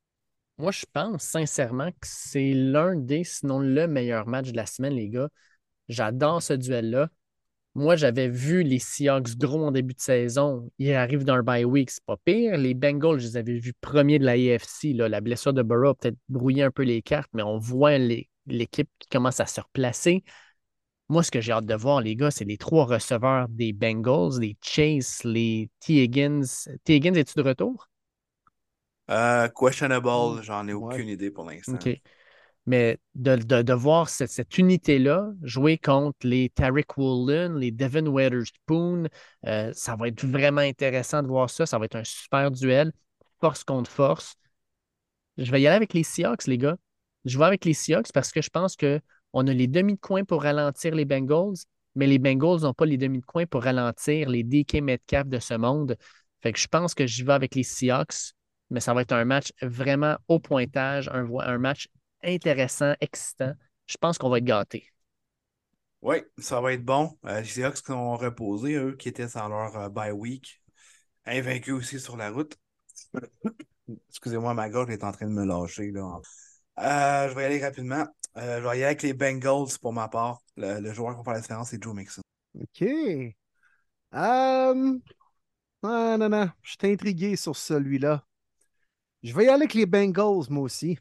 Moi, 0.62 0.70
je 0.70 0.84
pense 0.93 1.24
sincèrement 1.24 1.90
que 1.90 2.06
c'est 2.06 2.52
l'un 2.52 2.94
des, 2.94 3.24
sinon 3.24 3.59
le 3.59 3.89
meilleur 3.89 4.28
match 4.28 4.52
de 4.52 4.56
la 4.56 4.64
semaine, 4.64 4.94
les 4.94 5.09
gars. 5.09 5.28
J'adore 5.89 6.40
ce 6.40 6.52
duel-là. 6.52 7.09
Moi, 7.74 7.97
j'avais 7.97 8.28
vu 8.28 8.62
les 8.62 8.78
Seahawks 8.78 9.36
gros 9.39 9.66
en 9.66 9.72
début 9.72 9.94
de 9.94 10.01
saison. 10.01 10.70
Ils 10.78 10.93
arrivent 10.94 11.24
dans 11.24 11.34
un 11.34 11.43
bye 11.43 11.64
week, 11.64 11.90
c'est 11.90 12.05
pas 12.05 12.16
pire. 12.16 12.56
Les 12.59 12.74
Bengals, 12.74 13.18
je 13.18 13.26
les 13.26 13.36
avais 13.39 13.59
vus 13.59 13.74
premiers 13.80 14.20
de 14.20 14.24
la 14.24 14.34
AFC. 14.34 14.93
La 14.94 15.20
blessure 15.20 15.52
de 15.52 15.62
Burrow 15.62 15.89
a 15.89 15.94
peut-être 15.97 16.18
brouillé 16.28 16.62
un 16.62 16.70
peu 16.70 16.84
les 16.84 17.02
cartes, 17.02 17.30
mais 17.32 17.43
on 17.43 17.59
voit 17.59 17.98
l'équipe 17.98 18.89
qui 19.01 19.09
commence 19.09 19.40
à 19.40 19.47
se 19.47 19.60
replacer. 19.60 20.22
Moi, 21.09 21.24
ce 21.24 21.32
que 21.32 21.40
j'ai 21.40 21.51
hâte 21.51 21.66
de 21.66 21.74
voir, 21.74 22.02
les 22.02 22.14
gars, 22.14 22.30
c'est 22.30 22.44
les 22.44 22.56
trois 22.56 22.84
receveurs 22.84 23.48
des 23.48 23.72
Bengals, 23.72 24.39
les 24.40 24.56
Chase, 24.62 25.24
les 25.24 25.70
T. 25.80 26.05
Higgins. 26.05 26.68
T. 26.84 26.94
Higgins, 26.94 27.14
es-tu 27.14 27.34
de 27.36 27.43
retour? 27.43 27.89
Euh, 29.11 29.49
questionable, 29.49 30.09
j'en 30.43 30.66
ai 30.69 30.73
aucune 30.73 31.09
idée 31.09 31.31
pour 31.31 31.45
l'instant. 31.45 31.74
OK. 31.74 32.01
Mais 32.66 32.99
de, 33.16 33.73
voir 33.73 34.09
cette, 34.09 34.57
unité-là 34.57 35.33
jouer 35.43 35.79
contre 35.79 36.19
les 36.23 36.49
Tarek 36.51 36.97
Woolen, 36.97 37.57
les 37.57 37.73
Devin 37.73 38.07
Weatherspoon, 38.07 39.09
euh, 39.47 39.73
ça 39.74 39.97
va 39.97 40.09
être 40.09 40.24
vraiment 40.24 40.61
intéressant 40.61 41.23
de 41.23 41.27
voir 41.27 41.51
ça. 41.51 41.66
Ça 41.66 41.79
va 41.79 41.87
être 41.87 41.97
un 41.97 42.05
super 42.05 42.53
duel, 42.53 42.93
force 43.41 43.65
contre 43.65 43.91
force. 43.91 44.37
Je 45.39 45.51
vais 45.51 45.61
y 45.61 45.66
aller 45.66 45.77
avec 45.77 45.93
les 45.93 46.05
Seahawks, 46.05 46.47
les 46.47 46.59
gars. 46.59 46.77
Je 47.24 47.37
vais 47.37 47.45
avec 47.45 47.65
les 47.65 47.74
Seahawks 47.74 48.12
parce 48.12 48.31
que 48.31 48.43
je 48.43 48.51
pense 48.51 48.77
qu'on 48.77 49.47
a 49.47 49.53
les 49.53 49.66
demi 49.66 49.95
de 49.95 50.01
coin 50.01 50.24
pour 50.24 50.43
ralentir 50.43 50.95
les 50.95 51.05
Bengals, 51.05 51.57
mais 51.97 52.07
les 52.07 52.20
Bengals 52.20 52.61
n'ont 52.61 52.74
pas 52.74 52.87
les 52.87 52.99
demi 52.99 53.20
de 53.20 53.24
coin 53.24 53.45
pour 53.47 53.65
ralentir 53.65 54.29
les 54.29 54.45
DK 54.45 54.83
Metcalf 54.83 55.27
de 55.27 55.41
ce 55.41 55.55
monde. 55.55 55.97
Fait 56.43 56.53
que 56.53 56.59
je 56.61 56.69
pense 56.69 56.95
que 56.95 57.07
j'y 57.07 57.24
vais 57.24 57.33
avec 57.33 57.57
les 57.57 57.62
Seahawks, 57.65 58.35
mais 58.73 58.81
ça 58.81 58.94
va 58.94 59.03
être 59.03 59.12
un 59.12 59.24
match 59.27 59.53
vraiment 59.61 60.16
au 60.28 60.40
pointage, 60.40 61.09
un, 61.12 61.28
un 61.40 61.59
match 61.59 61.89
intéressant, 62.24 62.94
excitant. 63.01 63.53
Je 63.86 63.97
pense 63.99 64.16
qu'on 64.16 64.31
va 64.31 64.39
être 64.39 64.44
gâtés. 64.44 64.86
Oui, 66.01 66.16
ça 66.39 66.61
va 66.61 66.73
être 66.73 66.85
bon. 66.85 67.16
Euh, 67.27 67.40
les 67.40 67.47
Seahawks 67.47 67.77
qui 67.77 67.85
sont 67.85 68.16
reposés, 68.16 68.74
eux, 68.74 68.97
qui 68.97 69.09
étaient 69.09 69.27
dans 69.27 69.49
leur 69.49 69.77
euh, 69.77 69.89
bye 69.90 70.11
week, 70.11 70.61
invaincus 71.27 71.74
aussi 71.74 72.01
sur 72.01 72.16
la 72.16 72.31
route. 72.31 72.57
Excusez-moi, 74.09 74.55
ma 74.55 74.70
gorge 74.70 74.90
est 74.90 75.05
en 75.05 75.12
train 75.12 75.27
de 75.27 75.32
me 75.32 75.44
lâcher. 75.44 75.90
Là. 75.90 76.20
Euh, 76.78 77.28
je 77.28 77.35
vais 77.35 77.43
y 77.43 77.44
aller 77.44 77.62
rapidement. 77.62 78.07
je 78.35 78.40
vais 78.40 78.69
y 78.69 78.70
aller 78.70 78.85
avec 78.85 79.03
les 79.03 79.12
Bengals 79.12 79.78
pour 79.82 79.93
ma 79.93 80.09
part. 80.09 80.40
Le, 80.57 80.93
joueur 80.94 81.12
qui 81.12 81.19
va 81.19 81.24
faire 81.24 81.35
la 81.35 81.40
différence, 81.40 81.69
c'est 81.69 81.82
Joe 81.82 81.94
Mixon. 81.94 82.23
OK. 82.59 82.89
non, 84.15 85.01
non, 85.82 86.28
non. 86.28 86.49
Je 86.62 86.70
suis 86.70 86.93
intrigué 86.93 87.36
sur 87.36 87.55
celui-là. 87.55 88.24
Je 89.23 89.32
vais 89.35 89.44
y 89.44 89.49
aller 89.49 89.55
avec 89.62 89.74
les 89.74 89.86
Bengals, 89.86 90.47
moi 90.51 90.62
aussi. 90.65 90.99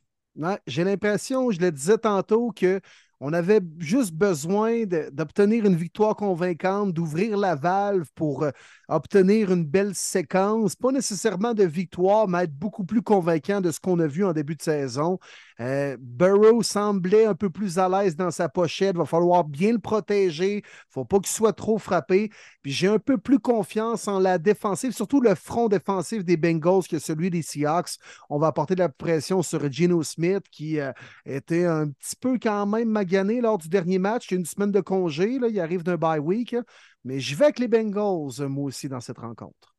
J'ai 0.68 0.84
l'impression, 0.84 1.52
je 1.52 1.60
le 1.60 1.72
disais 1.72 1.98
tantôt, 1.98 2.52
que 2.52 2.80
on 3.24 3.34
avait 3.34 3.62
juste 3.78 4.14
besoin 4.14 4.84
d'obtenir 5.12 5.66
une 5.66 5.76
victoire 5.76 6.16
convaincante, 6.16 6.92
d'ouvrir 6.92 7.38
la 7.38 7.54
valve 7.54 8.08
pour 8.16 8.42
euh, 8.42 8.50
obtenir 8.90 9.52
une 9.52 9.64
belle 9.64 9.94
séquence. 9.94 10.76
Pas 10.76 10.92
nécessairement 10.92 11.54
de 11.54 11.64
victoire, 11.64 12.28
mais 12.28 12.46
être 12.46 12.56
beaucoup 12.58 12.84
plus 12.84 13.04
convaincant 13.04 13.62
de 13.62 13.70
ce 13.70 13.80
qu'on 13.80 14.00
a 14.00 14.08
vu 14.08 14.26
en 14.26 14.34
début 14.34 14.56
de 14.56 14.64
saison. 14.64 15.20
Euh, 15.60 15.96
Burrow 16.00 16.64
semblait 16.64 17.26
un 17.26 17.36
peu 17.36 17.52
plus 17.52 17.78
à 17.78 17.88
l'aise 17.88 18.16
dans 18.16 18.32
sa 18.32 18.50
pochette. 18.50 18.96
Il 18.96 18.98
va 18.98 19.06
falloir 19.06 19.44
bien 19.44 19.74
le 19.74 19.80
protéger. 19.80 20.54
Il 20.54 20.58
ne 20.58 20.62
faut 20.90 21.06
pas 21.06 21.20
qu'il 21.20 21.28
soit 21.28 21.54
trop 21.54 21.78
frappé. 21.78 22.32
Puis 22.64 22.72
j'ai 22.72 22.88
un 22.88 22.98
peu 22.98 23.20
plus 23.20 23.38
confiance 23.38 24.08
en 24.08 24.20
la 24.20 24.40
défensive, 24.40 24.94
surtout 24.94 25.22
le 25.22 25.36
front 25.36 25.68
défensif 25.68 26.26
des 26.26 26.38
Bengals 26.38 26.88
que 26.90 26.98
celui 26.98 27.30
des 27.30 27.44
Seahawks. 27.44 27.98
On 28.32 28.40
va 28.40 28.48
apporter 28.48 28.74
de 28.74 28.80
la 28.80 28.90
pression 28.90 29.44
sur 29.44 29.72
Geno 29.72 30.02
Smith 30.02 30.44
qui 30.50 30.80
euh, 30.80 30.92
était 31.26 31.66
un 31.66 31.90
petit 31.90 32.16
peu 32.20 32.40
quand 32.42 32.66
même 32.66 32.90
magané 33.12 33.42
lors 33.42 33.58
du 33.58 33.68
dernier 33.68 34.00
match. 34.00 34.28
Il 34.30 34.34
y 34.34 34.38
a 34.38 34.40
une 34.40 34.46
semaine 34.46 34.72
de 34.72 34.80
congé. 34.80 35.40
Là. 35.40 35.48
Il 35.50 35.60
arrive 35.60 35.84
d'un 35.84 35.98
bye 35.98 36.20
week. 36.20 36.56
Mais 37.04 37.20
je 37.20 37.36
vais 37.36 37.46
avec 37.46 37.60
les 37.60 37.68
Bengals, 37.68 38.48
moi 38.48 38.66
aussi, 38.66 38.88
dans 38.88 39.02
cette 39.02 39.18
rencontre. 39.18 39.76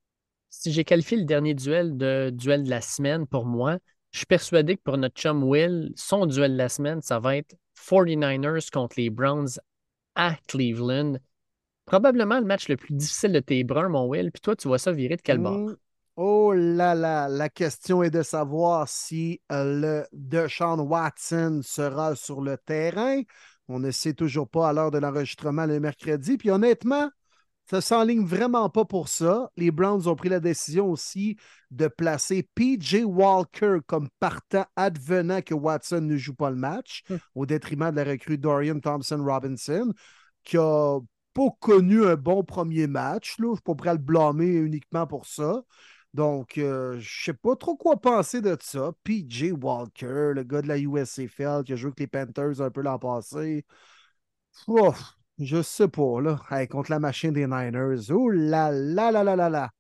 Si 0.50 0.72
j'ai 0.72 0.84
qualifié 0.84 1.16
le 1.16 1.24
dernier 1.24 1.54
duel 1.54 1.96
de 1.96 2.30
duel 2.30 2.64
de 2.64 2.70
la 2.70 2.82
semaine 2.82 3.26
pour 3.26 3.46
moi, 3.46 3.78
je 4.10 4.18
suis 4.18 4.26
persuadé 4.26 4.76
que 4.76 4.82
pour 4.82 4.98
notre 4.98 5.18
chum 5.18 5.42
Will, 5.42 5.92
son 5.96 6.26
duel 6.26 6.52
de 6.52 6.58
la 6.58 6.68
semaine, 6.68 7.00
ça 7.00 7.18
va 7.18 7.36
être 7.36 7.54
49ers 7.88 8.70
contre 8.70 8.96
les 8.98 9.08
Browns 9.08 9.48
à 10.14 10.36
Cleveland. 10.48 11.14
Probablement 11.86 12.38
le 12.38 12.44
match 12.44 12.68
le 12.68 12.76
plus 12.76 12.92
difficile 12.92 13.32
de 13.32 13.40
tes 13.40 13.64
bruns, 13.64 13.88
mon 13.88 14.06
Will. 14.06 14.30
Puis 14.30 14.42
toi, 14.42 14.54
tu 14.54 14.68
vois 14.68 14.78
ça 14.78 14.92
virer 14.92 15.16
de 15.16 15.22
quel 15.22 15.38
bord? 15.38 15.70
Oh 16.16 16.52
là 16.52 16.94
là, 16.94 17.26
la 17.26 17.48
question 17.48 18.02
est 18.02 18.10
de 18.10 18.22
savoir 18.22 18.86
si 18.86 19.40
euh, 19.50 19.80
le 19.80 20.06
Deshaun 20.12 20.78
Watson 20.80 21.60
sera 21.64 22.14
sur 22.14 22.42
le 22.42 22.58
terrain. 22.58 23.22
On 23.68 23.78
ne 23.78 23.90
sait 23.90 24.12
toujours 24.12 24.46
pas 24.46 24.68
à 24.68 24.72
l'heure 24.74 24.90
de 24.90 24.98
l'enregistrement 24.98 25.64
le 25.64 25.80
mercredi. 25.80 26.36
Puis 26.36 26.50
honnêtement, 26.50 27.08
ça 27.70 27.80
s'enligne 27.80 28.26
vraiment 28.26 28.68
pas 28.68 28.84
pour 28.84 29.08
ça. 29.08 29.50
Les 29.56 29.70
Browns 29.70 30.06
ont 30.06 30.14
pris 30.14 30.28
la 30.28 30.40
décision 30.40 30.90
aussi 30.90 31.38
de 31.70 31.88
placer 31.88 32.46
PJ 32.54 33.04
Walker 33.04 33.78
comme 33.86 34.10
partant 34.20 34.66
advenant 34.76 35.40
que 35.40 35.54
Watson 35.54 36.02
ne 36.02 36.16
joue 36.18 36.34
pas 36.34 36.50
le 36.50 36.56
match, 36.56 37.04
hmm. 37.08 37.16
au 37.34 37.46
détriment 37.46 37.90
de 37.90 37.96
la 37.96 38.04
recrue 38.04 38.36
Dorian 38.36 38.80
Thompson-Robinson, 38.80 39.94
qui 40.44 40.58
a 40.58 40.98
pas 41.32 41.48
connu 41.60 42.04
un 42.04 42.16
bon 42.16 42.44
premier 42.44 42.86
match. 42.86 43.38
Là. 43.38 43.46
Je 43.46 43.50
ne 43.50 43.54
suis 43.54 43.62
pas 43.62 43.74
prêt 43.74 43.90
à 43.90 43.94
le 43.94 43.98
blâmer 43.98 44.48
uniquement 44.48 45.06
pour 45.06 45.24
ça. 45.24 45.62
Donc, 46.14 46.58
euh, 46.58 46.92
je 46.94 46.98
ne 46.98 47.34
sais 47.34 47.34
pas 47.34 47.56
trop 47.56 47.76
quoi 47.76 47.96
penser 48.00 48.42
de 48.42 48.56
ça. 48.60 48.92
PJ 49.02 49.52
Walker, 49.52 50.32
le 50.34 50.42
gars 50.42 50.60
de 50.60 50.68
la 50.68 50.78
USCFL 50.78 51.64
qui 51.64 51.72
a 51.72 51.76
joué 51.76 51.88
avec 51.88 52.00
les 52.00 52.06
Panthers 52.06 52.60
un 52.60 52.70
peu 52.70 52.82
l'an 52.82 52.98
passé. 52.98 53.64
Je 55.38 55.62
sais 55.62 55.88
pas, 55.88 56.20
là. 56.20 56.38
contre 56.66 56.90
la 56.90 56.98
machine 56.98 57.32
des 57.32 57.46
Niners. 57.46 58.10
Oh 58.10 58.28
là 58.28 58.70
là 58.70 59.10
là 59.10 59.24
là 59.24 59.36
là 59.36 59.48
là. 59.48 59.70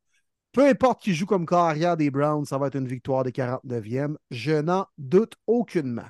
Peu 0.52 0.66
importe 0.66 1.02
qui 1.02 1.14
joue 1.14 1.26
comme 1.26 1.46
carrière 1.46 1.96
des 1.96 2.10
Browns, 2.10 2.44
ça 2.44 2.58
va 2.58 2.66
être 2.66 2.76
une 2.76 2.88
victoire 2.88 3.24
des 3.24 3.32
49e. 3.32 4.16
Je 4.30 4.52
n'en 4.52 4.86
doute 4.98 5.34
aucunement. 5.46 6.08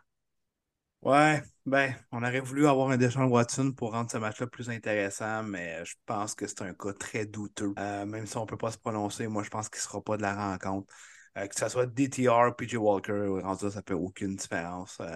Ouais, 1.02 1.42
ben, 1.64 1.94
on 2.10 2.24
aurait 2.24 2.40
voulu 2.40 2.66
avoir 2.66 2.90
un 2.90 2.96
Deshaun 2.96 3.28
Watson 3.28 3.72
pour 3.72 3.92
rendre 3.92 4.10
ce 4.10 4.16
match-là 4.16 4.48
plus 4.48 4.68
intéressant, 4.68 5.44
mais 5.44 5.84
je 5.84 5.94
pense 6.06 6.34
que 6.34 6.48
c'est 6.48 6.62
un 6.62 6.74
cas 6.74 6.92
très 6.92 7.24
douteux. 7.24 7.72
Euh, 7.78 8.04
même 8.04 8.26
si 8.26 8.36
on 8.36 8.40
ne 8.42 8.46
peut 8.46 8.56
pas 8.56 8.72
se 8.72 8.78
prononcer, 8.78 9.28
moi, 9.28 9.44
je 9.44 9.50
pense 9.50 9.68
qu'il 9.68 9.78
ne 9.78 9.82
sera 9.82 10.02
pas 10.02 10.16
de 10.16 10.22
la 10.22 10.34
rencontre. 10.34 10.92
Euh, 11.38 11.46
que 11.46 11.58
ce 11.58 11.68
soit 11.68 11.86
DTR, 11.86 12.56
PJ 12.56 12.74
Walker, 12.74 13.40
ça 13.60 13.66
ne 13.66 13.82
fait 13.86 13.94
aucune 13.94 14.34
différence. 14.34 14.98
Euh, 15.00 15.12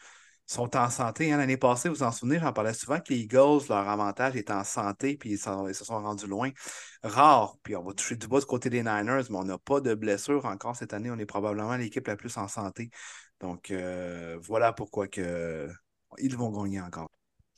ils 0.48 0.52
sont 0.55 0.77
en 0.77 0.89
santé. 0.89 1.32
Hein. 1.32 1.39
L'année 1.39 1.56
passée, 1.56 1.89
vous 1.89 1.97
vous 1.97 2.02
en 2.05 2.12
souvenez, 2.12 2.39
j'en 2.39 2.52
parlais 2.52 2.74
souvent 2.74 3.01
que 3.01 3.12
les 3.12 3.18
Eagles, 3.18 3.66
leur 3.68 3.89
avantage 3.89 4.36
est 4.36 4.51
en 4.52 4.62
santé, 4.62 5.16
puis 5.16 5.31
ils, 5.32 5.39
se 5.39 5.85
sont 5.85 6.01
rendus 6.01 6.28
loin. 6.28 6.51
Rare, 7.02 7.56
puis 7.64 7.74
on 7.74 7.82
va 7.82 7.93
toucher 7.93 8.14
du 8.14 8.28
bas 8.28 8.39
du 8.39 8.47
côté 8.47 8.70
des 8.70 8.85
Niners, 8.85 9.24
mais 9.31 9.36
on 9.36 9.44
n'a 9.44 9.59
pas 9.59 9.81
de 9.81 9.94
blessure 9.94 10.44
encore 10.44 10.77
cette 10.77 10.94
année. 10.94 11.10
On 11.10 11.18
est 11.18 11.27
probablement 11.27 11.77
l'équipe 11.77 12.06
la 12.06 12.16
plus 12.16 12.36
en 12.36 12.47
santé. 12.47 12.90
Donc, 13.40 13.73
voilà 14.40 14.73
pourquoi 14.73 15.09
que, 15.09 15.68
ils 16.20 16.36
vont 16.36 16.51
gagner 16.51 16.80
encore. 16.80 17.10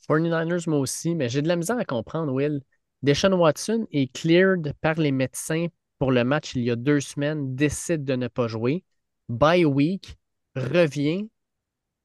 49ers, 0.07 0.69
moi 0.69 0.79
aussi, 0.79 1.15
mais 1.15 1.29
j'ai 1.29 1.41
de 1.41 1.47
la 1.47 1.55
misère 1.55 1.77
à 1.77 1.85
comprendre, 1.85 2.33
Will. 2.33 2.61
Deshaun 3.03 3.33
Watson 3.33 3.87
est 3.91 4.11
cleared 4.11 4.73
par 4.81 4.95
les 4.95 5.11
médecins 5.11 5.67
pour 5.99 6.11
le 6.11 6.23
match 6.23 6.55
il 6.55 6.63
y 6.63 6.71
a 6.71 6.75
deux 6.75 6.99
semaines, 6.99 7.55
décide 7.55 8.03
de 8.03 8.15
ne 8.15 8.27
pas 8.27 8.47
jouer. 8.47 8.83
Bye 9.27 9.65
week, 9.65 10.17
revient 10.55 11.29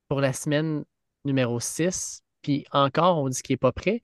pour 0.08 0.20
la 0.20 0.32
semaine 0.32 0.84
numéro 1.24 1.58
6, 1.60 2.22
puis 2.42 2.66
encore, 2.72 3.18
on 3.18 3.28
dit 3.28 3.40
qu'il 3.40 3.54
n'est 3.54 3.58
pas 3.58 3.72
prêt. 3.72 4.02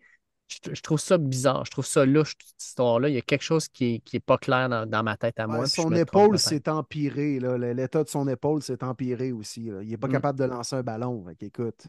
Je, 0.49 0.81
trouve 0.81 0.99
ça 0.99 1.17
bizarre. 1.17 1.65
Je 1.65 1.71
trouve 1.71 1.87
ça 1.87 2.05
louche, 2.05 2.35
cette 2.45 2.63
histoire-là. 2.65 3.09
Il 3.09 3.15
y 3.15 3.19
a 3.19 3.23
quelque 3.23 3.43
chose 3.43 3.69
qui 3.69 4.03
n'est 4.13 4.19
est 4.19 4.21
pas 4.21 4.37
clair 4.37 4.69
dans, 4.69 5.03
ma 5.05 5.17
tête 5.17 5.39
à 5.39 5.47
moi. 5.47 5.67
son 5.67 5.93
épaule 5.93 6.41
s'est 6.41 6.69
empirée. 6.69 7.39
L'état 7.39 8.03
de 8.03 8.09
son 8.09 8.27
épaule 8.27 8.61
s'est 8.61 8.83
empiré 8.83 9.31
aussi. 9.31 9.67
Il 9.67 9.89
n'est 9.89 9.97
pas 9.97 10.09
mm. 10.09 10.13
capable 10.13 10.39
de 10.39 10.45
lancer 10.45 10.75
un 10.75 10.83
ballon. 10.83 11.25
écoute. 11.41 11.87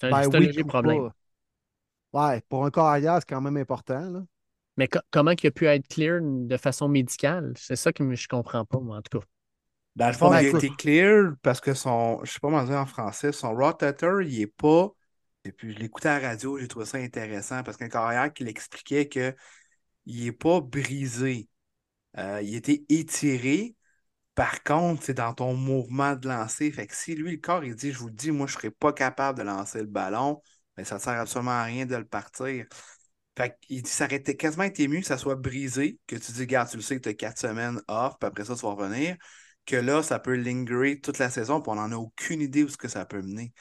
C'est 0.00 0.12
un, 0.12 0.28
léger 0.38 0.64
problème. 0.64 1.10
Ouais, 2.12 2.42
pour 2.48 2.64
un 2.64 2.70
carrière, 2.70 3.16
c'est 3.18 3.28
quand 3.28 3.40
même 3.40 3.56
important. 3.56 4.24
Mais 4.76 4.88
comment 5.10 5.30
il 5.30 5.46
a 5.46 5.50
pu 5.50 5.66
être 5.66 5.88
clear 5.88 6.20
de 6.22 6.56
façon 6.56 6.88
médicale? 6.88 7.54
C'est 7.56 7.76
ça 7.76 7.92
que 7.92 8.04
je 8.04 8.08
ne 8.08 8.28
comprends 8.28 8.64
pas, 8.64 8.78
moi, 8.78 8.98
en 8.98 9.02
tout 9.02 9.20
cas. 9.20 9.26
Dans 9.96 10.08
le 10.08 10.12
fond, 10.12 10.30
il 10.32 10.36
a 10.36 10.42
été 10.42 10.68
clear 10.70 11.32
parce 11.42 11.60
que 11.60 11.72
son, 11.72 12.22
je 12.22 12.32
sais 12.32 12.38
pas 12.38 12.48
comment 12.48 12.64
dire 12.64 12.76
en 12.76 12.86
français, 12.86 13.32
son 13.32 13.54
rotator, 13.54 14.20
il 14.22 14.42
est 14.42 14.46
pas. 14.46 14.90
Et 15.44 15.52
puis 15.52 15.72
je 15.72 15.78
l'écoutais 15.78 16.08
à 16.08 16.20
la 16.20 16.28
radio, 16.28 16.58
j'ai 16.58 16.68
trouvé 16.68 16.84
ça 16.84 16.98
intéressant 16.98 17.62
parce 17.62 17.76
qu'un 17.76 17.88
carrière 17.88 18.32
qui 18.32 18.44
l'expliquait 18.44 19.08
qu'il 19.08 19.34
n'est 20.06 20.32
pas 20.32 20.60
brisé. 20.60 21.48
Euh, 22.18 22.42
il 22.42 22.54
était 22.56 22.84
étiré. 22.88 23.75
Par 24.36 24.62
contre, 24.62 25.02
c'est 25.02 25.14
dans 25.14 25.34
ton 25.34 25.54
mouvement 25.54 26.14
de 26.14 26.28
lancer. 26.28 26.70
Fait 26.70 26.86
que 26.86 26.94
si 26.94 27.14
lui, 27.16 27.32
le 27.32 27.38
corps, 27.38 27.64
il 27.64 27.74
dit 27.74 27.92
Je 27.92 27.98
vous 27.98 28.08
le 28.08 28.14
dis, 28.14 28.30
moi, 28.30 28.46
je 28.46 28.54
ne 28.54 28.58
serais 28.60 28.70
pas 28.70 28.92
capable 28.92 29.38
de 29.38 29.44
lancer 29.44 29.80
le 29.80 29.86
ballon, 29.86 30.40
mais 30.76 30.84
ça 30.84 30.96
ne 30.96 31.00
sert 31.00 31.14
absolument 31.14 31.52
à 31.52 31.64
rien 31.64 31.86
de 31.86 31.96
le 31.96 32.04
partir. 32.04 32.66
Fait 33.36 33.56
qu'il 33.62 33.82
dit 33.82 33.90
Ça 33.90 34.04
aurait 34.04 34.22
quasiment 34.22 34.64
été 34.64 34.88
mieux 34.88 35.00
que 35.00 35.06
ça 35.06 35.18
soit 35.18 35.36
brisé, 35.36 35.98
que 36.06 36.16
tu 36.16 36.32
dis 36.32 36.46
Garde, 36.46 36.68
tu 36.70 36.76
le 36.76 36.82
sais 36.82 36.96
que 36.96 37.02
tu 37.02 37.08
as 37.08 37.14
quatre 37.14 37.38
semaines 37.38 37.80
off, 37.88 38.14
puis 38.20 38.28
après 38.28 38.44
ça, 38.44 38.54
tu 38.54 38.62
vas 38.62 38.74
revenir, 38.74 39.16
que 39.64 39.76
là, 39.76 40.02
ça 40.02 40.18
peut 40.18 40.36
lingerer 40.36 41.00
toute 41.00 41.18
la 41.18 41.30
saison, 41.30 41.62
puis 41.62 41.72
on 41.72 41.76
n'en 41.76 41.90
a 41.92 41.96
aucune 41.96 42.42
idée 42.42 42.62
où 42.62 42.68
ce 42.68 42.76
que 42.76 42.88
ça 42.88 43.06
peut 43.06 43.22
mener. 43.22 43.52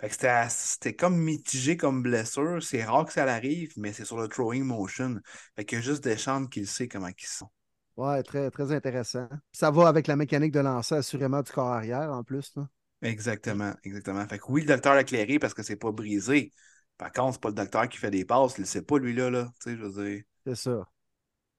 Fait 0.00 0.08
que 0.08 0.48
c'était 0.50 0.96
comme 0.96 1.16
mitigé 1.16 1.76
comme 1.76 2.02
blessure. 2.02 2.62
C'est 2.62 2.84
rare 2.84 3.06
que 3.06 3.12
ça 3.12 3.24
arrive, 3.24 3.72
mais 3.76 3.92
c'est 3.92 4.04
sur 4.04 4.18
le 4.18 4.28
throwing 4.28 4.64
motion. 4.64 5.20
Fait 5.56 5.74
a 5.74 5.80
juste 5.80 6.02
des 6.04 6.16
qui 6.50 6.66
sait 6.66 6.88
comment 6.88 7.08
ils 7.08 7.26
sont. 7.26 7.50
Ouais, 7.96 8.22
très, 8.22 8.50
très 8.50 8.72
intéressant. 8.72 9.28
Ça 9.52 9.70
va 9.70 9.88
avec 9.88 10.06
la 10.06 10.16
mécanique 10.16 10.52
de 10.52 10.60
lancer 10.60 10.96
assurément 10.96 11.42
du 11.42 11.52
corps 11.52 11.68
arrière 11.68 12.10
en 12.10 12.24
plus. 12.24 12.54
Exactement, 13.02 13.72
exactement. 13.84 14.26
Fait 14.26 14.38
que 14.38 14.44
oui, 14.48 14.62
le 14.62 14.68
docteur 14.68 14.94
l'a 14.94 15.02
éclairé 15.02 15.38
parce 15.38 15.54
que 15.54 15.62
c'est 15.62 15.76
pas 15.76 15.92
brisé. 15.92 16.50
Par 16.96 17.12
contre, 17.12 17.34
c'est 17.34 17.42
pas 17.42 17.48
le 17.48 17.54
docteur 17.54 17.88
qui 17.88 17.98
fait 17.98 18.10
des 18.10 18.24
passes, 18.24 18.54
il 18.58 18.66
sait 18.66 18.82
pas 18.82 18.98
lui-là. 18.98 19.30
Là, 19.30 19.52
je 19.64 19.70
veux 19.72 20.04
dire. 20.04 20.22
C'est 20.46 20.56
ça. 20.56 20.88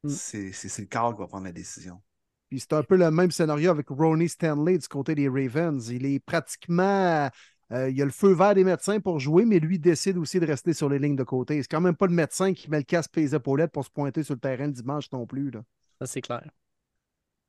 Mm. 0.03 0.09
C'est 0.09 0.79
le 0.79 0.85
corps 0.87 1.13
qui 1.13 1.19
va 1.19 1.27
prendre 1.27 1.45
la 1.45 1.51
décision. 1.51 2.01
Puis 2.49 2.59
c'est 2.59 2.73
un 2.73 2.83
peu 2.83 2.95
le 2.95 3.09
même 3.11 3.31
scénario 3.31 3.71
avec 3.71 3.87
Ronnie 3.89 4.29
Stanley 4.29 4.77
du 4.77 4.87
côté 4.87 5.15
des 5.15 5.27
Ravens. 5.27 5.89
Il 5.89 6.05
est 6.05 6.19
pratiquement. 6.19 7.29
Euh, 7.71 7.89
il 7.89 7.99
a 7.99 8.05
le 8.05 8.11
feu 8.11 8.33
vert 8.33 8.53
des 8.53 8.63
médecins 8.63 8.99
pour 8.99 9.19
jouer, 9.19 9.45
mais 9.45 9.59
lui 9.59 9.79
décide 9.79 10.17
aussi 10.17 10.39
de 10.39 10.45
rester 10.45 10.73
sur 10.73 10.87
les 10.87 10.99
lignes 10.99 11.15
de 11.15 11.23
côté. 11.23 11.61
C'est 11.61 11.67
quand 11.67 11.81
même 11.81 11.95
pas 11.95 12.05
le 12.05 12.13
médecin 12.13 12.53
qui 12.53 12.69
met 12.69 12.77
le 12.77 12.83
casque 12.83 13.17
et 13.17 13.21
les 13.21 13.33
épaulettes 13.33 13.71
pour 13.71 13.83
se 13.83 13.89
pointer 13.89 14.21
sur 14.21 14.35
le 14.35 14.39
terrain 14.39 14.67
le 14.67 14.73
dimanche 14.73 15.11
non 15.11 15.25
plus. 15.25 15.49
Là. 15.49 15.63
Ça, 15.99 16.05
c'est 16.05 16.21
clair. 16.21 16.49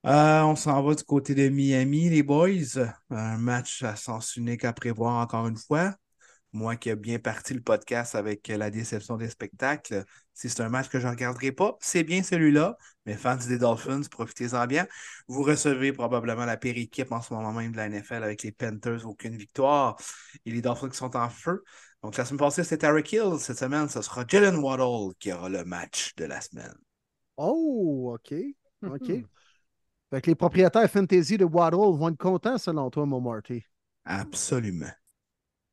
Euh, 0.07 0.43
on 0.43 0.55
s'en 0.55 0.83
va 0.83 0.95
du 0.95 1.03
côté 1.03 1.35
de 1.35 1.49
Miami, 1.49 2.09
les 2.11 2.23
boys. 2.23 2.79
Un 3.11 3.39
match 3.39 3.83
à 3.83 3.97
sens 3.97 4.37
unique 4.37 4.65
à 4.65 4.73
prévoir 4.73 5.17
encore 5.17 5.49
une 5.49 5.57
fois. 5.57 5.95
Moi 6.53 6.77
qui 6.77 6.91
ai 6.91 6.97
bien 6.97 7.19
parti 7.19 7.55
le 7.55 7.61
podcast 7.61 8.15
avec 8.15 8.49
la 8.49 8.71
déception 8.71 9.17
des 9.17 9.29
spectacles, 9.29 10.05
si 10.33 10.49
c'est 10.49 10.63
un 10.63 10.69
match 10.69 10.89
que 10.89 11.01
je 11.01 11.07
ne 11.07 11.11
regarderai 11.11 11.53
pas, 11.53 11.77
c'est 11.81 12.05
bien 12.05 12.23
celui-là. 12.23 12.77
Mais 13.05 13.15
fans 13.17 13.37
des 13.37 13.59
Dolphins, 13.59 14.03
profitez-en 14.11 14.67
bien. 14.67 14.87
Vous 15.29 15.43
recevez 15.43 15.93
probablement 15.93 16.45
la 16.47 16.57
pire 16.57 16.79
équipe 16.79 17.13
en 17.13 17.21
ce 17.21 17.35
moment 17.35 17.53
même 17.53 17.73
de 17.73 17.77
la 17.77 17.89
NFL 17.89 18.23
avec 18.23 18.43
les 18.45 18.53
Panthers, 18.53 19.07
aucune 19.07 19.37
victoire. 19.37 19.97
Et 20.47 20.53
les 20.53 20.63
Dolphins 20.63 20.89
qui 20.89 20.97
sont 20.97 21.17
en 21.17 21.29
feu. 21.29 21.65
Donc 22.03 22.17
la 22.17 22.25
semaine 22.25 22.39
passée, 22.39 22.65
c'était 22.65 22.87
Eric 22.87 23.13
Hill. 23.13 23.39
Cette 23.41 23.59
semaine, 23.59 23.89
ce 23.89 24.01
sera 24.03 24.25
Jalen 24.27 24.57
Waddle 24.57 25.15
qui 25.19 25.33
aura 25.33 25.49
le 25.49 25.65
match 25.65 26.15
de 26.17 26.25
la 26.27 26.41
semaine. 26.41 26.86
Oh, 27.37 28.15
OK. 28.15 28.35
OK. 28.83 29.13
Fait 30.11 30.21
que 30.21 30.31
les 30.31 30.35
propriétaires 30.35 30.91
fantasy 30.91 31.37
de 31.37 31.45
Waddle 31.45 31.97
vont 31.97 32.09
être 32.09 32.17
contents 32.17 32.59
selon 32.59 32.91
toi, 32.91 33.07
mon 33.07 33.21
Marty. 33.21 33.65
Absolument. 34.05 34.93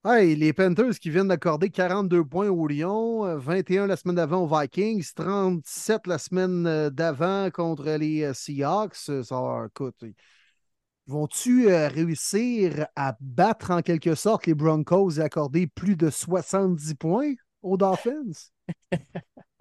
Hey, 0.05 0.35
les 0.35 0.51
Panthers 0.51 0.99
qui 0.99 1.09
viennent 1.09 1.29
d'accorder 1.29 1.69
42 1.69 2.25
points 2.25 2.49
aux 2.49 2.67
Lions, 2.67 3.37
21 3.37 3.87
la 3.87 3.95
semaine 3.95 4.17
d'avant 4.17 4.43
aux 4.43 4.59
Vikings, 4.59 5.13
37 5.15 6.07
la 6.07 6.17
semaine 6.17 6.67
euh, 6.67 6.89
d'avant 6.89 7.49
contre 7.51 7.89
les 7.91 8.23
euh, 8.23 8.33
Seahawks. 8.33 8.95
Ça, 8.95 9.65
écoute, 9.65 10.03
vont-tu 11.07 11.69
euh, 11.69 11.87
réussir 11.87 12.85
à 12.97 13.15
battre 13.21 13.71
en 13.71 13.81
quelque 13.81 14.13
sorte 14.13 14.45
les 14.45 14.53
Broncos 14.53 15.11
et 15.11 15.21
accorder 15.21 15.67
plus 15.67 15.95
de 15.95 16.09
70 16.09 16.95
points 16.95 17.35
aux 17.61 17.77
Dolphins? 17.77 18.51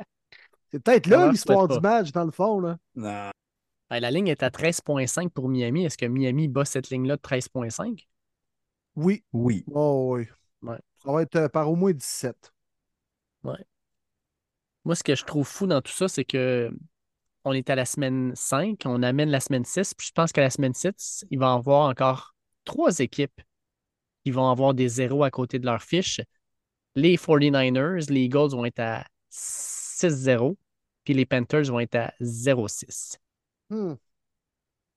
C'est 0.72 0.82
peut-être 0.82 1.06
là 1.06 1.30
l'histoire 1.30 1.68
du 1.68 1.78
match, 1.80 2.12
dans 2.12 2.24
le 2.24 2.30
fond. 2.30 2.60
Là. 2.60 2.78
Non. 2.94 3.30
la 3.90 4.10
ligne 4.10 4.28
est 4.28 4.42
à 4.42 4.48
13,5 4.48 5.28
pour 5.28 5.48
Miami. 5.48 5.84
Est-ce 5.84 5.98
que 5.98 6.06
Miami 6.06 6.48
bat 6.48 6.64
cette 6.64 6.90
ligne-là 6.90 7.16
de 7.16 7.22
13,5? 7.22 8.06
Oui. 8.96 9.22
Oui. 9.32 9.64
Oh, 9.70 10.16
oui. 10.16 10.26
Ça 11.04 11.12
va 11.12 11.22
être 11.22 11.36
euh, 11.36 11.48
par 11.48 11.70
au 11.70 11.76
moins 11.76 11.92
17. 11.92 12.52
Ouais. 13.44 13.64
Moi, 14.84 14.94
ce 14.94 15.02
que 15.02 15.14
je 15.14 15.24
trouve 15.24 15.46
fou 15.46 15.66
dans 15.66 15.80
tout 15.80 15.92
ça, 15.92 16.08
c'est 16.08 16.24
que 16.24 16.70
on 17.44 17.52
est 17.52 17.68
à 17.70 17.74
la 17.74 17.84
semaine 17.84 18.32
5, 18.36 18.82
on 18.84 19.02
amène 19.02 19.28
la 19.28 19.40
semaine 19.40 19.64
6, 19.64 19.94
puis 19.94 20.06
je 20.06 20.12
pense 20.12 20.30
qu'à 20.32 20.42
la 20.42 20.50
semaine 20.50 20.74
6, 20.74 21.24
il 21.30 21.38
va 21.40 21.46
y 21.46 21.58
avoir 21.58 21.88
encore 21.88 22.34
trois 22.64 23.00
équipes 23.00 23.40
qui 24.24 24.30
vont 24.30 24.48
avoir 24.48 24.74
des 24.74 24.88
zéros 24.88 25.24
à 25.24 25.30
côté 25.30 25.58
de 25.58 25.66
leur 25.66 25.82
fiche. 25.82 26.20
Les 26.94 27.16
49ers, 27.16 28.08
les 28.10 28.20
Eagles 28.20 28.50
vont 28.50 28.64
être 28.64 28.78
à 28.78 29.04
6-0, 30.08 30.56
puis 31.04 31.14
les 31.14 31.26
Panthers 31.26 31.64
vont 31.64 31.80
être 31.80 31.96
à 31.96 32.14
0-6. 32.20 33.16
Hmm. 33.70 33.94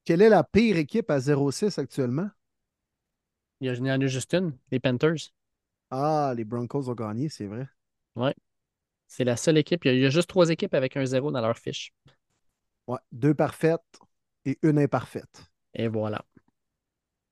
Quelle 0.03 0.21
est 0.21 0.29
la 0.29 0.43
pire 0.43 0.77
équipe 0.77 1.09
à 1.09 1.19
0-6 1.19 1.79
actuellement? 1.79 2.29
Il 3.59 3.73
y 3.73 3.91
en 3.91 4.01
a 4.01 4.07
juste 4.07 4.33
une, 4.33 4.57
les 4.71 4.79
Panthers. 4.79 5.31
Ah, 5.89 6.33
les 6.35 6.43
Broncos 6.43 6.89
ont 6.89 6.93
gagné, 6.93 7.29
c'est 7.29 7.45
vrai. 7.45 7.67
Oui. 8.15 8.31
C'est 9.07 9.23
la 9.23 9.37
seule 9.37 9.57
équipe. 9.57 9.85
Il 9.85 9.99
y, 9.99 10.05
a, 10.05 10.09
juste 10.09 10.29
trois 10.29 10.49
équipes 10.49 10.73
avec 10.73 10.97
un 10.97 11.05
zéro 11.05 11.31
dans 11.31 11.41
leur 11.41 11.57
fiche. 11.57 11.93
Ouais, 12.87 12.99
deux 13.11 13.33
parfaites 13.33 13.81
et 14.45 14.57
une 14.61 14.79
imparfaite. 14.79 15.51
Et 15.73 15.87
voilà. 15.87 16.23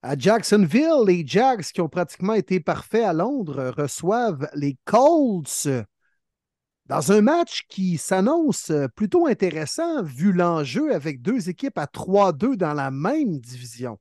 À 0.01 0.17
Jacksonville, 0.17 1.05
les 1.05 1.25
Jags 1.25 1.61
qui 1.61 1.81
ont 1.81 1.89
pratiquement 1.89 2.33
été 2.33 2.59
parfaits 2.59 3.05
à 3.05 3.13
Londres 3.13 3.73
reçoivent 3.77 4.49
les 4.53 4.77
Colts 4.85 5.67
dans 6.87 7.11
un 7.11 7.21
match 7.21 7.63
qui 7.69 7.97
s'annonce 7.97 8.71
plutôt 8.95 9.27
intéressant 9.27 10.03
vu 10.03 10.33
l'enjeu 10.33 10.93
avec 10.93 11.21
deux 11.21 11.49
équipes 11.49 11.77
à 11.77 11.85
3-2 11.85 12.55
dans 12.55 12.73
la 12.73 12.91
même 12.91 13.39
division. 13.39 13.99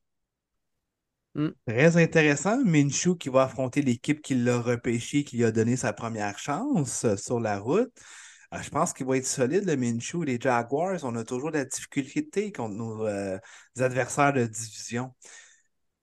Hmm. 1.35 1.49
Très 1.67 1.97
intéressant. 1.97 2.63
Minshew 2.63 3.17
qui 3.17 3.31
va 3.31 3.45
affronter 3.45 3.81
l'équipe 3.81 4.21
qui 4.21 4.35
l'a 4.35 4.61
repêché, 4.61 5.25
qui 5.25 5.39
lui 5.39 5.45
a 5.45 5.51
donné 5.53 5.77
sa 5.77 5.95
première 5.95 6.39
chance 6.39 7.05
euh, 7.05 7.17
sur 7.17 7.41
la 7.41 7.59
route. 7.59 7.91
Euh, 8.53 8.61
je 8.61 8.69
pense 8.69 8.93
qu'il 8.93 9.07
va 9.07 9.17
être 9.17 9.27
solide, 9.27 9.65
le 9.65 9.77
Minshew. 9.77 10.25
Les 10.25 10.39
Jaguars, 10.39 10.99
on 11.05 11.17
a 11.17 11.25
toujours 11.25 11.51
de 11.51 11.59
la 11.59 11.65
difficulté 11.65 12.53
contre 12.53 12.75
nos 12.75 13.07
euh, 13.07 13.39
adversaires 13.79 14.35
de 14.35 14.45
division. 14.45 15.15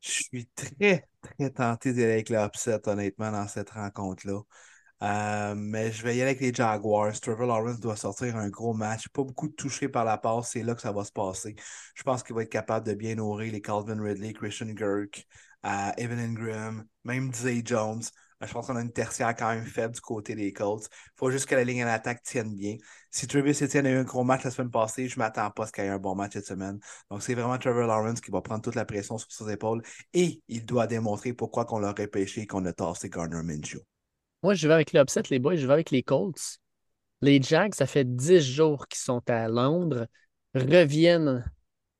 Je 0.01 0.11
suis 0.11 0.47
très, 0.56 1.07
très 1.22 1.51
tenté 1.51 1.93
d'aller 1.93 2.14
avec 2.14 2.30
l'upset, 2.30 2.80
honnêtement, 2.88 3.31
dans 3.31 3.47
cette 3.47 3.69
rencontre-là. 3.69 4.41
Euh, 5.01 5.55
mais 5.55 5.91
je 5.91 6.03
vais 6.03 6.15
y 6.17 6.21
aller 6.21 6.31
avec 6.31 6.41
les 6.41 6.53
Jaguars. 6.53 7.17
Trevor 7.19 7.47
Lawrence 7.47 7.80
doit 7.80 7.95
sortir 7.95 8.35
un 8.35 8.49
gros 8.49 8.73
match. 8.73 9.07
Pas 9.09 9.23
beaucoup 9.23 9.47
de 9.47 9.53
touchés 9.53 9.89
par 9.89 10.03
la 10.05 10.17
passe. 10.17 10.51
C'est 10.51 10.63
là 10.63 10.76
que 10.76 10.81
ça 10.81 10.91
va 10.91 11.03
se 11.05 11.11
passer. 11.11 11.55
Je 11.95 12.03
pense 12.03 12.23
qu'il 12.23 12.35
va 12.35 12.43
être 12.43 12.49
capable 12.49 12.85
de 12.85 12.93
bien 12.93 13.15
nourrir 13.15 13.51
les 13.51 13.61
Calvin 13.61 14.01
Ridley, 14.01 14.34
Christian 14.34 14.76
Girk, 14.76 15.26
euh, 15.65 15.91
Evan 15.97 16.19
Ingram, 16.19 16.85
même 17.03 17.34
Zay 17.34 17.61
Jones. 17.65 18.03
Euh, 18.41 18.47
je 18.47 18.53
pense 18.53 18.67
qu'on 18.67 18.76
a 18.76 18.81
une 18.81 18.91
tertiaire 18.91 19.35
quand 19.35 19.49
même 19.53 19.65
faible 19.65 19.93
du 19.93 20.01
côté 20.01 20.35
des 20.35 20.51
Colts. 20.53 20.88
Il 20.91 21.11
faut 21.17 21.31
juste 21.31 21.45
que 21.45 21.55
la 21.55 21.63
ligne 21.63 21.84
en 21.84 21.88
attaque 21.88 22.23
tienne 22.23 22.55
bien. 22.55 22.76
Si 23.11 23.27
Travis 23.27 23.51
Etienne 23.61 23.85
a 23.88 23.91
eu 23.91 23.97
un 23.97 24.03
gros 24.03 24.23
match 24.23 24.43
la 24.43 24.51
semaine 24.51 24.71
passée, 24.71 25.07
je 25.07 25.15
ne 25.15 25.19
m'attends 25.19 25.49
pas 25.51 25.63
à 25.63 25.67
ce 25.67 25.71
qu'il 25.71 25.84
y 25.84 25.88
ait 25.88 25.89
un 25.89 25.99
bon 25.99 26.15
match 26.15 26.34
cette 26.34 26.45
semaine. 26.47 26.80
Donc, 27.09 27.21
c'est 27.23 27.34
vraiment 27.34 27.57
Trevor 27.57 27.88
Lawrence 27.88 28.21
qui 28.21 28.31
va 28.31 28.41
prendre 28.41 28.61
toute 28.61 28.76
la 28.76 28.85
pression 28.85 29.17
sur 29.17 29.31
ses 29.31 29.51
épaules 29.51 29.81
et 30.13 30.41
il 30.47 30.65
doit 30.65 30.88
démontrer 30.88 31.34
pourquoi 31.34 31.65
qu'on 31.65 31.80
l'a 31.80 31.91
repêché 31.91 32.41
et 32.41 32.47
qu'on 32.47 32.65
a 32.65 32.73
tassé 32.73 33.09
Garner 33.09 33.43
Minshew. 33.43 33.80
Moi, 34.43 34.53
je 34.53 34.67
vais 34.67 34.73
avec 34.73 34.93
l'upset, 34.93 35.23
les 35.29 35.39
boys, 35.39 35.55
je 35.55 35.67
vais 35.67 35.73
avec 35.73 35.91
les 35.91 36.03
Colts. 36.03 36.59
Les 37.21 37.41
Jags, 37.41 37.73
ça 37.73 37.85
fait 37.85 38.05
10 38.05 38.41
jours 38.41 38.87
qu'ils 38.87 38.99
sont 38.99 39.21
à 39.29 39.49
Londres, 39.49 40.07
reviennent 40.55 41.43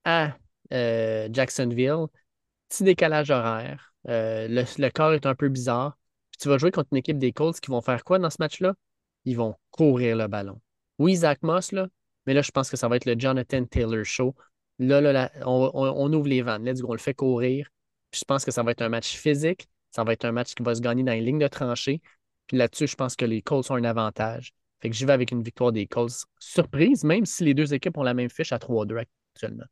à 0.06 0.38
euh, 0.74 1.28
Jacksonville. 1.32 2.06
Petit 2.70 2.84
décalage 2.84 3.30
horaire. 3.32 3.94
Euh, 4.08 4.48
le, 4.50 4.90
corps 4.90 5.14
est 5.14 5.26
un 5.26 5.36
peu 5.36 5.50
bizarre. 5.50 5.98
Puis 6.32 6.40
tu 6.42 6.50
vas 6.50 6.58
jouer 6.58 6.72
contre 6.72 6.90
une 6.92 7.00
équipe 7.00 7.18
des 7.18 7.34
Colts 7.34 7.60
qui 7.60 7.72
vont 7.72 7.82
faire 7.82 8.04
quoi 8.04 8.20
dans 8.20 8.30
ce 8.30 8.38
match-là? 8.40 8.74
Ils 9.26 9.36
vont 9.36 9.56
courir 9.72 10.16
le 10.16 10.28
ballon. 10.28 10.62
Oui, 11.00 11.18
Zach 11.18 11.42
Moss, 11.42 11.72
là, 11.74 11.88
mais 12.26 12.34
là, 12.34 12.42
je 12.42 12.52
pense 12.52 12.70
que 12.70 12.78
ça 12.78 12.88
va 12.88 12.96
être 12.96 13.06
le 13.06 13.16
Jonathan 13.18 13.66
Taylor 13.66 14.06
Show. 14.06 14.36
Là, 14.80 15.02
là, 15.02 15.32
on, 15.46 16.14
ouvre 16.14 16.28
les 16.28 16.42
vannes. 16.42 16.66
Let's 16.66 16.82
go, 16.82 16.90
on 16.90 16.94
le 16.94 17.00
fait 17.00 17.14
courir. 17.14 17.70
je 18.14 18.24
pense 18.26 18.46
que 18.46 18.52
ça 18.52 18.64
va 18.64 18.72
être 18.72 18.82
un 18.82 18.90
match 18.90 19.18
physique. 19.18 19.68
Ça 19.92 20.04
va 20.04 20.14
être 20.14 20.26
un 20.26 20.32
match 20.32 20.54
qui 20.54 20.64
va 20.64 20.76
se 20.76 20.82
gagner 20.82 21.04
dans 21.04 21.12
les 21.12 21.22
lignes 21.22 21.40
de 21.40 21.48
tranchée. 21.48 22.02
Puis 22.50 22.58
là-dessus, 22.58 22.88
je 22.88 22.96
pense 22.96 23.16
que 23.16 23.26
les 23.26 23.44
Colts 23.44 23.70
ont 23.70 23.76
un 23.76 23.84
avantage. 23.84 24.54
Fait 24.82 24.90
que 24.90 24.96
j'y 24.96 25.06
vais 25.06 25.14
avec 25.14 25.32
une 25.32 25.44
victoire 25.44 25.72
des 25.72 25.86
Colts. 25.86 26.26
Surprise, 26.40 27.04
même 27.04 27.28
si 27.28 27.44
les 27.44 27.54
deux 27.54 27.76
équipes 27.76 27.96
ont 27.98 28.04
la 28.04 28.16
même 28.16 28.32
fiche 28.32 28.52
à 28.52 28.58
3-2 28.58 28.98
actuellement. 29.36 29.66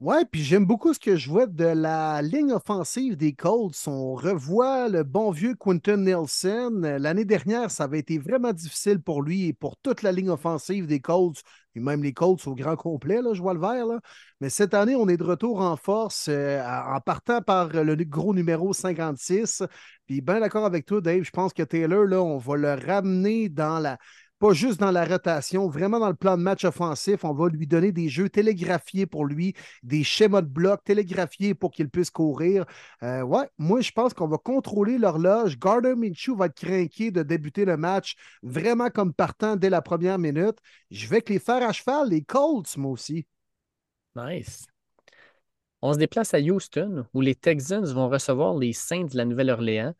Ouais, 0.00 0.24
puis 0.24 0.42
j'aime 0.42 0.64
beaucoup 0.64 0.94
ce 0.94 0.98
que 0.98 1.16
je 1.16 1.28
vois 1.28 1.46
de 1.46 1.62
la 1.64 2.22
ligne 2.22 2.52
offensive 2.52 3.18
des 3.18 3.34
Colts. 3.34 3.76
On 3.86 4.14
revoit 4.14 4.88
le 4.88 5.02
bon 5.04 5.30
vieux 5.30 5.54
Quinton 5.54 5.98
Nelson. 5.98 6.80
L'année 6.98 7.26
dernière, 7.26 7.70
ça 7.70 7.84
avait 7.84 7.98
été 7.98 8.16
vraiment 8.16 8.54
difficile 8.54 9.02
pour 9.02 9.20
lui 9.20 9.48
et 9.48 9.52
pour 9.52 9.76
toute 9.76 10.00
la 10.00 10.10
ligne 10.10 10.30
offensive 10.30 10.86
des 10.86 11.00
Colts, 11.00 11.42
et 11.74 11.80
même 11.80 12.02
les 12.02 12.14
Colts 12.14 12.46
au 12.46 12.54
grand 12.54 12.76
complet, 12.76 13.20
là, 13.20 13.34
je 13.34 13.42
vois 13.42 13.52
le 13.52 13.60
vert. 13.60 13.84
Là. 13.84 14.00
Mais 14.40 14.48
cette 14.48 14.72
année, 14.72 14.96
on 14.96 15.06
est 15.06 15.18
de 15.18 15.22
retour 15.22 15.60
en 15.60 15.76
force 15.76 16.28
euh, 16.30 16.62
en 16.64 17.00
partant 17.00 17.42
par 17.42 17.68
le 17.68 17.94
gros 17.96 18.32
numéro 18.32 18.72
56. 18.72 19.62
Puis 20.06 20.22
bien 20.22 20.40
d'accord 20.40 20.64
avec 20.64 20.86
toi, 20.86 21.02
Dave, 21.02 21.24
je 21.24 21.30
pense 21.30 21.52
que 21.52 21.62
Taylor, 21.62 22.06
là, 22.06 22.22
on 22.22 22.38
va 22.38 22.56
le 22.56 22.72
ramener 22.72 23.50
dans 23.50 23.78
la 23.78 23.98
pas 24.40 24.54
juste 24.54 24.80
dans 24.80 24.90
la 24.90 25.04
rotation, 25.04 25.68
vraiment 25.68 26.00
dans 26.00 26.08
le 26.08 26.14
plan 26.14 26.38
de 26.38 26.42
match 26.42 26.64
offensif. 26.64 27.24
On 27.24 27.34
va 27.34 27.48
lui 27.50 27.66
donner 27.66 27.92
des 27.92 28.08
jeux 28.08 28.30
télégraphiés 28.30 29.04
pour 29.06 29.26
lui, 29.26 29.54
des 29.82 30.02
schémas 30.02 30.40
de 30.40 30.48
bloc 30.48 30.82
télégraphiés 30.82 31.54
pour 31.54 31.70
qu'il 31.70 31.90
puisse 31.90 32.10
courir. 32.10 32.64
Euh, 33.02 33.20
ouais, 33.20 33.48
moi, 33.58 33.82
je 33.82 33.92
pense 33.92 34.14
qu'on 34.14 34.28
va 34.28 34.38
contrôler 34.38 34.96
l'horloge. 34.96 35.58
Gardner 35.58 35.94
Minshew 35.94 36.34
va 36.34 36.46
être 36.46 36.54
craqué 36.54 37.10
de 37.10 37.22
débuter 37.22 37.66
le 37.66 37.76
match 37.76 38.16
vraiment 38.42 38.88
comme 38.88 39.12
partant 39.12 39.56
dès 39.56 39.68
la 39.68 39.82
première 39.82 40.18
minute. 40.18 40.56
Je 40.90 41.06
vais 41.06 41.20
que 41.20 41.34
les 41.34 41.38
faire 41.38 41.62
à 41.62 41.72
cheval, 41.72 42.08
les 42.08 42.22
Colts, 42.22 42.78
moi 42.78 42.92
aussi. 42.92 43.26
Nice. 44.16 44.66
On 45.82 45.92
se 45.92 45.98
déplace 45.98 46.32
à 46.32 46.40
Houston 46.40 47.04
où 47.12 47.20
les 47.20 47.34
Texans 47.34 47.84
vont 47.84 48.08
recevoir 48.08 48.56
les 48.56 48.72
Saints 48.72 49.04
de 49.04 49.16
la 49.18 49.26
Nouvelle-Orléans. 49.26 49.94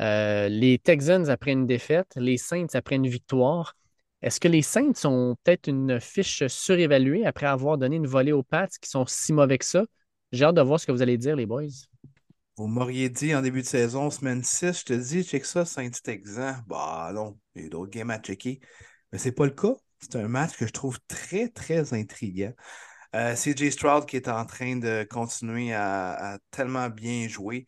Euh, 0.00 0.48
les 0.48 0.78
Texans 0.78 1.28
après 1.28 1.52
une 1.52 1.66
défaite, 1.66 2.12
les 2.16 2.36
Saints 2.36 2.74
après 2.74 2.96
une 2.96 3.08
victoire. 3.08 3.74
Est-ce 4.22 4.40
que 4.40 4.48
les 4.48 4.62
Saints 4.62 5.04
ont 5.04 5.36
peut-être 5.42 5.68
une 5.68 6.00
fiche 6.00 6.46
surévaluée 6.46 7.24
après 7.26 7.46
avoir 7.46 7.78
donné 7.78 7.96
une 7.96 8.06
volée 8.06 8.32
aux 8.32 8.42
Pats 8.42 8.68
qui 8.80 8.88
sont 8.88 9.06
si 9.06 9.32
mauvais 9.32 9.58
que 9.58 9.64
ça? 9.64 9.84
J'ai 10.32 10.44
hâte 10.44 10.56
de 10.56 10.62
voir 10.62 10.78
ce 10.78 10.86
que 10.86 10.92
vous 10.92 11.02
allez 11.02 11.16
dire, 11.18 11.36
les 11.36 11.46
boys. 11.46 11.66
Vous 12.56 12.66
m'auriez 12.66 13.08
dit 13.08 13.34
en 13.34 13.42
début 13.42 13.62
de 13.62 13.66
saison, 13.66 14.10
semaine 14.10 14.42
6, 14.42 14.80
je 14.80 14.84
te 14.84 14.92
dis, 14.92 15.24
check 15.24 15.44
ça, 15.44 15.64
Saints-Texans. 15.64 16.64
Bah 16.66 17.12
non, 17.14 17.38
il 17.54 17.62
y 17.62 17.66
a 17.66 17.68
d'autres 17.68 17.90
games 17.90 18.10
à 18.10 18.18
checker. 18.18 18.60
Mais 19.12 19.18
c'est 19.18 19.32
pas 19.32 19.44
le 19.44 19.52
cas. 19.52 19.74
C'est 20.00 20.16
un 20.16 20.28
match 20.28 20.56
que 20.56 20.66
je 20.66 20.72
trouve 20.72 20.98
très, 21.06 21.48
très 21.48 21.94
intriguant. 21.94 22.52
Euh, 23.14 23.34
CJ 23.34 23.70
Stroud 23.70 24.06
qui 24.06 24.16
est 24.16 24.28
en 24.28 24.44
train 24.44 24.76
de 24.76 25.06
continuer 25.08 25.72
à 25.72 26.38
tellement 26.50 26.90
bien 26.90 27.26
jouer. 27.26 27.64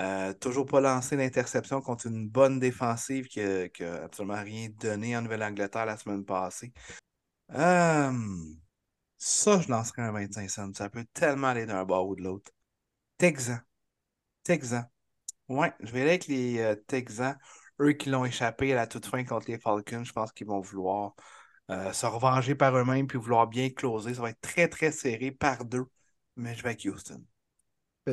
Euh, 0.00 0.32
toujours 0.32 0.64
pas 0.64 0.80
lancé 0.80 1.16
d'interception 1.16 1.82
contre 1.82 2.06
une 2.06 2.26
bonne 2.26 2.58
défensive 2.58 3.28
qui 3.28 3.40
n'a 3.40 4.02
absolument 4.04 4.42
rien 4.42 4.68
donné 4.80 5.14
en 5.16 5.22
Nouvelle-Angleterre 5.22 5.84
la 5.84 5.98
semaine 5.98 6.24
passée. 6.24 6.72
Euh, 7.52 8.12
ça, 9.18 9.60
je 9.60 9.68
lancerai 9.68 10.02
un 10.02 10.12
25 10.12 10.48
cents. 10.48 10.74
Ça 10.74 10.88
peut 10.88 11.04
tellement 11.12 11.48
aller 11.48 11.66
d'un 11.66 11.84
bord 11.84 12.08
ou 12.08 12.16
de 12.16 12.22
l'autre. 12.22 12.50
Texan. 13.18 13.58
Texan. 14.42 14.84
Ouais, 15.48 15.72
je 15.80 15.92
vais 15.92 16.02
aller 16.02 16.10
avec 16.10 16.26
les 16.28 16.60
euh, 16.60 16.76
Texans. 16.86 17.36
Eux 17.80 17.92
qui 17.92 18.10
l'ont 18.10 18.24
échappé 18.24 18.72
à 18.72 18.76
la 18.76 18.86
toute 18.86 19.06
fin 19.06 19.24
contre 19.24 19.50
les 19.50 19.58
Falcons, 19.58 20.04
je 20.04 20.12
pense 20.12 20.32
qu'ils 20.32 20.46
vont 20.46 20.60
vouloir 20.60 21.14
se 21.92 22.04
revenger 22.04 22.56
par 22.56 22.76
eux-mêmes 22.76 23.06
puis 23.06 23.16
vouloir 23.16 23.46
bien 23.46 23.70
closer. 23.70 24.14
Ça 24.14 24.22
va 24.22 24.30
être 24.30 24.40
très, 24.40 24.68
très 24.68 24.90
serré 24.90 25.30
par 25.30 25.64
deux. 25.64 25.86
Mais 26.36 26.54
je 26.56 26.62
vais 26.62 26.70
avec 26.70 26.84
Houston. 26.84 27.24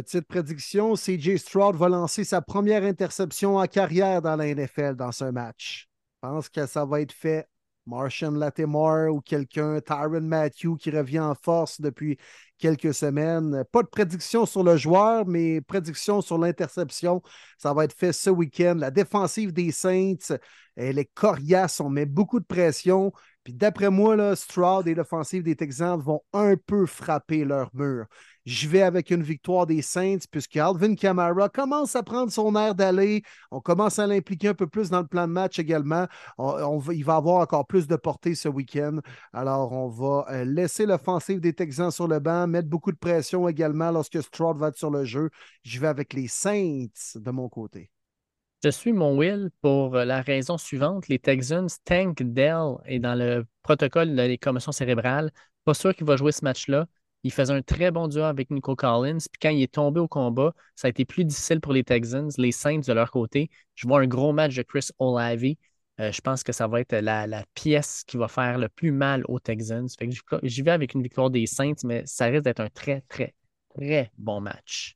Petite 0.03 0.28
prédiction, 0.28 0.94
CJ 0.94 1.38
Stroud 1.38 1.76
va 1.76 1.90
lancer 1.90 2.24
sa 2.24 2.40
première 2.40 2.84
interception 2.84 3.57
en 3.57 3.65
carrière 3.65 4.22
dans 4.22 4.36
la 4.36 4.53
NFL 4.53 4.95
dans 4.95 5.11
ce 5.11 5.26
match. 5.26 5.90
Je 6.22 6.30
pense 6.30 6.49
que 6.49 6.68
ça 6.68 6.86
va 6.86 7.02
être 7.02 7.11
fait. 7.11 7.48
Martian 7.88 8.32
Latimore 8.32 9.11
ou 9.11 9.22
quelqu'un, 9.22 9.80
Tyron 9.82 10.22
Matthew 10.22 10.76
qui 10.78 10.91
revient 10.91 11.22
en 11.22 11.34
force 11.34 11.82
depuis 11.82 12.19
quelques 12.60 12.94
semaines. 12.94 13.64
Pas 13.72 13.82
de 13.82 13.88
prédiction 13.88 14.45
sur 14.45 14.64
le 14.64 14.78
joueur, 14.78 15.26
mais 15.26 15.61
prédiction 15.61 16.22
sur 16.22 16.38
l'interception. 16.38 17.24
Ça 17.57 17.74
va 17.74 17.86
être 17.86 17.98
fait 17.98 18.14
ce 18.14 18.30
week-end. 18.30 18.76
La 18.78 18.91
défensive 18.91 19.52
des 19.52 19.72
Saints, 19.72 20.38
elle 20.76 20.99
est 20.99 21.10
coriace. 21.15 21.80
On 21.80 21.90
met 21.90 22.06
beaucoup 22.06 22.40
de 22.40 22.45
pression. 22.45 23.11
Puis 23.44 23.53
d'après 23.53 23.90
moi, 23.90 24.36
Stroud 24.36 24.88
et 24.88 24.94
l'offensive 24.94 25.41
des 25.41 25.56
Texans 25.56 25.99
vont 25.99 26.22
un 26.34 26.56
peu 26.56 26.86
frapper 26.86 27.45
leur 27.45 27.74
mur. 27.74 28.06
Je 28.48 28.69
vais 28.69 28.82
avec 28.82 29.11
une 29.11 29.24
victoire 29.24 29.68
des 29.68 29.82
Saints 29.82 30.19
puisque 30.32 30.56
Alvin 30.56 30.95
Kamara 30.95 31.49
commence 31.49 31.98
à 31.98 32.02
prendre 32.02 32.32
son 32.32 32.56
air 32.56 32.76
d'aller. 32.76 33.22
On 33.52 33.60
commence 33.60 33.99
à 33.99 34.07
l'impliquer 34.07 34.48
un 34.48 34.53
peu 34.53 34.68
plus 34.68 34.90
dans 34.90 35.02
le 35.02 35.06
plan 35.06 35.28
de 35.28 35.34
match 35.34 35.60
également. 35.60 36.07
il 36.40 37.03
va 37.03 37.18
avoir 37.18 37.41
encore 37.41 37.68
plus 37.68 37.88
de 37.88 37.98
portée 37.98 38.36
ce 38.36 38.48
week-end. 38.48 38.99
Alors, 39.34 39.74
on 39.74 39.90
va 39.90 40.28
euh, 40.30 40.45
laisser 40.45 40.86
l'offensive 40.86 41.41
des 41.41 41.52
Texans 41.52 41.91
sur 41.91 42.07
le 42.07 42.19
banc, 42.19 42.48
mettre 42.48 42.69
beaucoup 42.69 42.94
de 42.94 42.98
pression 42.98 43.49
également 43.49 43.91
lorsque 43.91 44.24
Stroud 44.24 44.57
va 44.57 44.69
être 44.69 44.78
sur 44.78 44.91
le 44.91 45.03
jeu. 45.03 45.30
Je 45.64 45.82
vais 45.82 45.88
avec 45.88 46.14
les 46.14 46.30
Saints 46.30 46.88
de 47.15 47.32
mon 47.32 47.49
côté. 47.49 47.91
Je 48.64 48.69
suis 48.69 48.94
mon 48.94 49.18
Will 49.18 49.49
pour 49.61 49.94
la 49.94 50.22
raison 50.22 50.57
suivante. 50.57 51.10
Les 51.10 51.19
Texans, 51.19 51.68
Tank 51.84 52.24
Dell 52.24 52.76
est 52.86 52.99
dans 52.99 53.15
le 53.15 53.45
protocole 53.61 54.15
des 54.15 54.38
commotions 54.38 54.72
cérébrales. 54.72 55.32
Pas 55.65 55.74
sûr 55.74 55.94
qu'il 55.94 56.07
va 56.07 56.15
jouer 56.15 56.32
ce 56.32 56.45
match-là. 56.45 56.88
Il 57.23 57.31
faisait 57.31 57.53
un 57.53 57.61
très 57.61 57.91
bon 57.91 58.07
duo 58.07 58.23
avec 58.23 58.49
Nico 58.52 58.76
Collins. 58.76 59.18
Puis 59.18 59.39
quand 59.41 59.49
il 59.49 59.61
est 59.61 59.73
tombé 59.73 59.99
au 59.99 60.07
combat, 60.07 60.53
ça 60.76 60.88
a 60.88 60.89
été 60.89 61.06
plus 61.06 61.26
difficile 61.26 61.60
pour 61.60 61.73
les 61.73 61.84
Texans. 61.84 62.30
Les 62.38 62.52
Saints, 62.52 62.80
de 62.80 62.94
leur 62.94 63.11
côté, 63.11 63.49
je 63.76 63.88
vois 63.88 64.02
un 64.02 64.07
gros 64.07 64.34
match 64.34 64.56
de 64.56 64.61
Chris 64.64 64.89
Olave. 64.99 65.44
Euh, 65.99 66.11
je 66.11 66.22
pense 66.22 66.44
que 66.44 66.52
ça 66.52 66.68
va 66.68 66.80
être 66.80 66.95
la, 66.95 67.44
pièce 67.56 68.03
qui 68.06 68.18
va 68.18 68.27
faire 68.27 68.60
le 68.60 68.69
plus 68.69 68.91
mal 68.91 69.23
aux 69.27 69.39
Texans. 69.39 69.88
j'y 70.44 70.61
vais 70.61 70.72
avec 70.72 70.94
une 70.94 71.02
victoire 71.02 71.30
des 71.30 71.48
Saints, 71.48 71.84
mais 71.84 72.03
ça 72.06 72.26
risque 72.26 72.44
d'être 72.44 72.60
un 72.60 72.69
très, 72.69 73.02
très, 73.10 73.34
très 73.76 74.11
bon 74.18 74.39
match. 74.39 74.95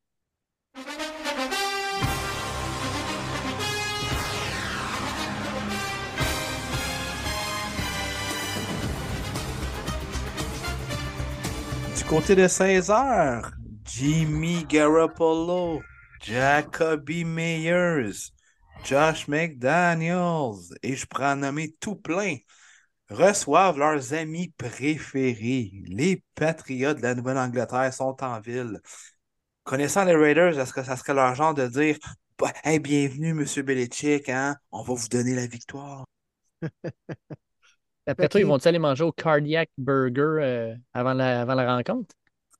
Côté 12.03 12.36
de 12.36 12.48
16 12.48 12.90
heures, 12.90 13.52
Jimmy 13.86 14.65
Garoppolo, 14.65 15.82
Jacoby 16.22 17.26
Meyers, 17.26 18.32
Josh 18.84 19.28
McDaniels, 19.28 20.76
et 20.84 20.95
je 20.95 21.06
prends 21.06 21.36
nommer 21.36 21.76
tout 21.80 21.95
plein, 21.95 22.38
reçoivent 23.10 23.78
leurs 23.78 24.14
amis 24.14 24.53
préférés. 24.57 25.72
Les 25.88 26.23
Patriots 26.36 26.94
de 26.94 27.02
la 27.02 27.15
Nouvelle-Angleterre 27.15 27.94
sont 27.94 28.15
en 28.23 28.40
ville. 28.40 28.80
Connaissant 29.64 30.06
les 30.06 30.15
Raiders, 30.15 30.60
est-ce 30.60 30.73
que 30.73 30.84
ça 30.84 30.98
serait 30.98 31.14
leur 31.14 31.36
genre 31.36 31.53
de 31.53 31.68
dire 31.68 31.98
bah, 32.40 32.53
Bienvenue, 32.80 33.32
M. 33.32 33.45
Belichick, 33.64 34.30
hein? 34.30 34.56
on 34.72 34.84
va 34.84 34.94
vous 34.94 35.07
donner 35.10 35.36
la 35.36 35.48
victoire? 35.48 36.06
Après 38.12 38.30
toi, 38.30 38.40
ils 38.40 38.46
vont-ils 38.46 38.68
aller 38.68 38.80
manger 38.80 39.04
au 39.04 39.12
Cardiac 39.12 39.70
Burger 39.78 40.22
euh, 40.22 40.76
avant, 40.94 41.14
la, 41.14 41.42
avant 41.42 41.56
la 41.56 41.76
rencontre? 41.76 42.16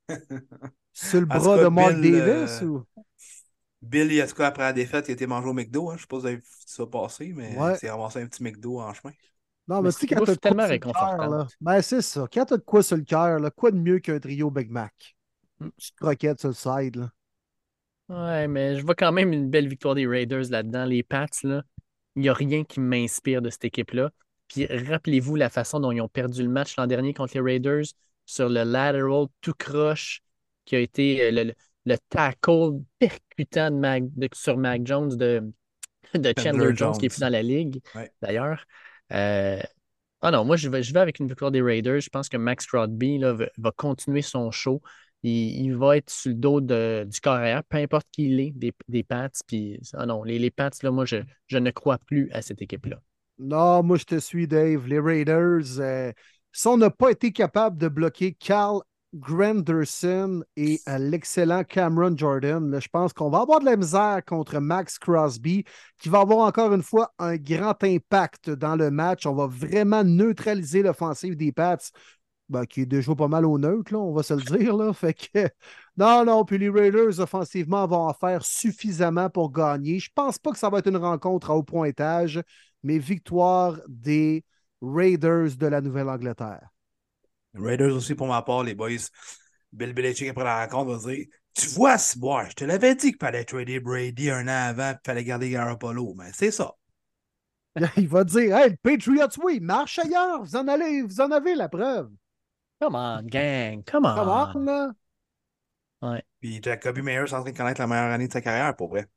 Sur 0.94 1.22
le 1.22 1.26
bras 1.26 1.58
de 1.58 1.68
Mark 1.68 1.94
Davis 1.94 2.62
euh, 2.62 2.66
ou? 2.66 2.84
Bill, 3.82 4.12
il 4.12 4.22
a 4.22 4.28
quoi 4.28 4.48
après 4.48 4.64
la 4.64 4.74
défaite, 4.74 5.08
il 5.08 5.12
a 5.12 5.14
été 5.14 5.26
mangé 5.26 5.48
au 5.48 5.54
McDo. 5.54 5.90
Hein? 5.90 5.96
Je 5.98 6.02
sais 6.02 6.08
pas 6.08 6.18
si 6.18 6.22
vous 6.22 6.28
avez 6.28 6.36
vu 6.36 6.44
ça 6.66 6.86
passer, 6.86 7.34
mais 7.36 7.56
c'est 7.78 7.90
ramassé 7.90 8.22
un 8.22 8.28
petit 8.28 8.44
McDo 8.44 8.80
en 8.80 8.94
chemin. 8.94 9.14
Non, 9.68 9.82
mais, 9.82 9.92
c'est 9.92 10.08
quand 10.08 10.24
t'as 10.26 10.36
tellement 10.36 10.68
réconfortant. 10.68 11.48
Ben, 11.62 11.82
c'est 11.82 12.02
ça. 12.02 12.28
Quand 12.32 12.46
t'as 12.46 12.58
de 12.58 12.64
quoi 12.64 12.84
sur 12.84 12.98
le 12.98 13.04
cœur, 13.04 13.40
quoi 13.56 13.72
de 13.72 13.78
mieux 13.78 14.00
qu'un 14.00 14.20
trio 14.20 14.52
Big 14.52 14.70
Mac? 14.70 15.16
Une 15.62 15.72
petite 15.72 15.96
croquette 15.96 16.40
sur 16.40 16.50
le 16.50 16.56
side. 16.56 16.96
Là. 16.98 17.12
Ouais, 18.10 18.48
mais 18.48 18.78
je 18.78 18.84
vois 18.84 18.96
quand 18.96 19.12
même 19.12 19.32
une 19.32 19.50
belle 19.50 19.70
victoire 19.70 19.96
des 19.96 20.06
Raiders 20.06 20.50
là-dedans. 20.50 20.86
Les 20.86 21.04
Pats, 21.04 21.28
là, 21.44 21.64
il 22.16 22.24
n'y 22.24 22.30
a 22.30 22.34
rien 22.34 22.64
qui 22.64 22.80
m'inspire 22.80 23.42
de 23.42 23.50
cette 23.50 23.66
équipe-là. 23.66 24.12
Puis 24.52 24.66
rappelez-vous 24.66 25.38
la 25.38 25.50
façon 25.50 25.80
dont 25.80 25.92
ils 25.92 26.02
ont 26.02 26.10
perdu 26.10 26.44
le 26.44 26.50
match 26.50 26.76
l'an 26.76 26.86
dernier 26.86 27.14
contre 27.14 27.36
les 27.36 27.42
Raiders 27.42 27.86
sur 28.26 28.50
le 28.50 28.64
lateral 28.64 29.28
tout 29.40 29.54
croche 29.58 30.22
qui 30.66 30.76
a 30.76 30.80
été 30.80 31.24
euh, 31.24 31.54
le, 31.86 31.98
tackle 32.10 32.82
percutant 33.00 33.72
de 33.72 34.30
sur 34.34 34.58
Mac 34.58 34.86
Jones 34.86 35.16
de, 35.16 35.42
de 36.14 36.34
Chandler 36.38 36.76
Jones, 36.76 36.98
qui 36.98 37.06
est 37.06 37.10
plus 37.10 37.22
dans 37.22 37.30
la 37.30 37.42
ligue, 37.42 37.82
d'ailleurs. 38.22 38.66
Euh, 39.14 39.62
ah 40.22 40.32
non, 40.32 40.44
moi, 40.44 40.58
je 40.58 40.70
vais, 40.70 40.84
je 40.84 40.94
vais 40.94 41.00
avec 41.00 41.20
une 41.20 41.28
victoire 41.28 41.52
des 41.52 41.62
Raiders. 41.62 42.02
Je 42.02 42.10
pense 42.10 42.30
que 42.30 42.38
Max 42.38 42.66
Strodby 42.66 43.18
là, 43.18 43.34
va, 43.34 43.72
continuer 43.72 44.22
son 44.22 44.52
show. 44.52 44.82
Il, 45.24 45.72
va 45.76 45.98
être 45.98 46.10
sur 46.10 46.30
le 46.30 46.36
dos 46.36 46.62
de, 46.62 47.08
du 47.10 47.20
carrière, 47.22 47.64
peu 47.64 47.78
importe 47.78 48.08
qui 48.12 48.26
il 48.26 48.40
est, 48.40 48.52
des, 48.52 48.74
des 48.88 49.04
Pats. 49.04 49.30
Puis, 49.48 49.80
ah 49.94 50.06
non, 50.06 50.24
les, 50.24 50.40
les 50.40 50.52
Pats, 50.52 50.72
là, 50.84 50.92
moi, 50.92 51.06
je, 51.06 51.18
je 51.48 51.58
ne 51.58 51.72
crois 51.72 51.98
plus 52.00 52.30
à 52.32 52.42
cette 52.42 52.62
équipe-là. 52.62 53.02
Non, 53.42 53.82
moi 53.82 53.98
je 53.98 54.04
te 54.06 54.20
suis, 54.20 54.48
Dave. 54.48 54.86
Les 54.86 55.00
Raiders, 55.00 55.80
euh, 55.80 56.12
si 56.52 56.68
on 56.68 56.78
n'a 56.78 56.92
pas 56.92 57.10
été 57.10 57.32
capable 57.32 57.76
de 57.78 57.88
bloquer 57.88 58.34
Carl 58.34 58.82
Granderson 59.16 60.44
et 60.56 60.80
euh, 60.88 61.00
l'excellent 61.00 61.64
Cameron 61.64 62.16
Jordan, 62.16 62.80
je 62.80 62.88
pense 62.88 63.14
qu'on 63.14 63.32
va 63.32 63.40
avoir 63.40 63.60
de 63.60 63.66
la 63.66 63.76
misère 63.78 64.22
contre 64.28 64.60
Max 64.60 65.00
Crosby, 65.00 65.66
qui 66.00 66.10
va 66.10 66.20
avoir 66.20 66.46
encore 66.48 66.72
une 66.72 66.84
fois 66.84 67.14
un 67.18 67.36
grand 67.36 67.84
impact 67.84 68.52
dans 68.52 68.76
le 68.76 68.92
match. 68.92 69.26
On 69.26 69.34
va 69.34 69.48
vraiment 69.48 70.04
neutraliser 70.04 70.84
l'offensive 70.84 71.36
des 71.36 71.52
Pats. 71.52 71.78
Ben, 72.50 72.66
qui 72.66 72.82
est 72.82 72.86
déjà 72.86 73.16
pas 73.16 73.30
mal 73.30 73.46
au 73.46 73.58
neutre, 73.58 73.96
on 73.96 74.12
va 74.12 74.24
se 74.24 74.34
le 74.34 74.42
dire. 74.42 74.76
Là. 74.76 74.92
Fait 74.92 75.14
que, 75.14 75.48
non, 75.98 76.26
non, 76.26 76.44
puis 76.44 76.58
les 76.58 76.70
Raiders, 76.70 77.22
offensivement, 77.22 77.88
vont 77.88 78.10
en 78.10 78.14
faire 78.14 78.44
suffisamment 78.44 79.30
pour 79.30 79.54
gagner. 79.54 80.00
Je 80.00 80.10
pense 80.14 80.38
pas 80.38 80.52
que 80.52 80.58
ça 80.58 80.70
va 80.70 80.80
être 80.80 80.90
une 80.90 80.98
rencontre 80.98 81.50
à 81.50 81.56
haut 81.56 81.64
pointage 81.64 82.42
mais 82.84 82.98
victoire 83.00 83.80
des 83.88 84.44
Raiders 84.82 85.56
de 85.58 85.68
la 85.68 85.82
Nouvelle-Angleterre. 85.82 86.70
Raiders 87.56 87.94
aussi 87.96 88.16
pour 88.16 88.28
ma 88.28 88.42
part, 88.42 88.64
les 88.64 88.76
boys. 88.76 89.10
Bill 89.72 89.94
Belichick 89.94 90.30
après 90.30 90.44
la 90.44 90.62
rencontre 90.66 90.92
va 90.98 91.14
dire 91.14 91.26
Tu 91.54 91.68
vois, 91.70 91.98
Ciboire, 91.98 92.50
je 92.50 92.56
te 92.56 92.66
l'avais 92.66 92.96
dit 92.96 93.12
qu'il 93.12 93.20
fallait 93.20 93.46
trader 93.46 93.80
Brady 93.80 94.30
un 94.30 94.48
an 94.48 94.70
avant 94.70 94.92
et 94.92 94.94
qu'il 94.96 95.02
fallait 95.06 95.24
garder 95.24 95.50
Garoppolo. 95.50 96.14
Mais 96.16 96.32
c'est 96.34 96.52
ça. 96.52 96.76
Il 97.98 98.08
va 98.08 98.24
dire 98.24 98.56
Hey, 98.58 98.70
le 98.72 98.78
Patriots, 98.78 99.28
oui, 99.44 99.60
marche 99.60 100.00
ailleurs. 100.00 100.44
Vous 100.44 100.56
en, 100.56 100.68
allez, 100.68 101.02
vous 101.04 101.22
en 101.22 101.32
avez 101.32 101.56
la 101.56 101.70
preuve. 101.70 102.12
Come 102.82 102.96
on, 102.96 103.24
gang. 103.28 103.84
Come 103.86 104.06
on. 104.06 104.16
Come 104.16 104.30
on, 104.30 104.60
là. 104.66 104.94
Ouais. 106.02 106.24
Puis 106.40 106.62
Jacoby 106.62 107.02
Meyer 107.02 107.20
est 107.20 107.34
en 107.34 107.42
train 107.42 107.52
de 107.52 107.58
connaître 107.58 107.82
la 107.82 107.88
meilleure 107.88 108.12
année 108.12 108.28
de 108.28 108.34
sa 108.34 108.42
carrière, 108.42 108.76
pour 108.76 108.90
vrai. 108.90 109.08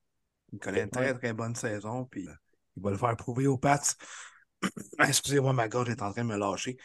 Il 0.52 0.60
connaît 0.60 0.82
une 0.84 0.90
très, 0.90 1.12
Ouais. 1.12 1.14
très 1.14 1.32
bonne 1.34 1.54
saison, 1.56 2.06
puis 2.06 2.28
il 2.76 2.82
va 2.82 2.90
le 2.90 2.96
faire 2.98 3.16
prouver 3.16 3.46
aux 3.46 3.58
Pats. 3.58 3.80
Excusez-moi, 5.00 5.52
ma 5.52 5.68
gorge 5.68 5.90
est 5.90 6.02
en 6.02 6.12
train 6.12 6.22
de 6.22 6.28
me 6.28 6.36
lâcher. 6.36 6.76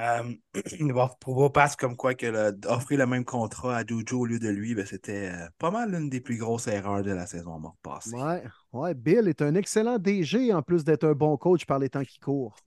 Euh, 0.00 0.32
il 0.80 0.92
va 0.92 1.08
prouver 1.20 1.44
aux 1.44 1.50
Pats 1.50 1.74
comme 1.78 1.96
quoi 1.96 2.14
que 2.14 2.26
le- 2.26 2.58
offrir 2.68 2.98
le 2.98 3.06
même 3.06 3.24
contrat 3.24 3.78
à 3.78 3.84
Juju 3.86 4.14
au 4.14 4.24
lieu 4.26 4.38
de 4.38 4.48
lui, 4.48 4.74
ben, 4.74 4.86
c'était 4.86 5.30
euh, 5.32 5.48
pas 5.58 5.70
mal 5.70 5.90
l'une 5.90 6.08
des 6.08 6.20
plus 6.20 6.36
grosses 6.36 6.68
erreurs 6.68 7.02
de 7.02 7.10
la 7.12 7.26
saison 7.26 7.58
morte 7.58 7.78
passée. 7.82 8.16
Ouais, 8.16 8.44
ouais, 8.72 8.94
Bill 8.94 9.28
est 9.28 9.42
un 9.42 9.54
excellent 9.54 9.98
DG 9.98 10.52
en 10.52 10.62
plus 10.62 10.84
d'être 10.84 11.04
un 11.04 11.14
bon 11.14 11.36
coach 11.36 11.66
par 11.66 11.78
les 11.78 11.90
temps 11.90 12.04
qui 12.04 12.18
courent. 12.20 12.56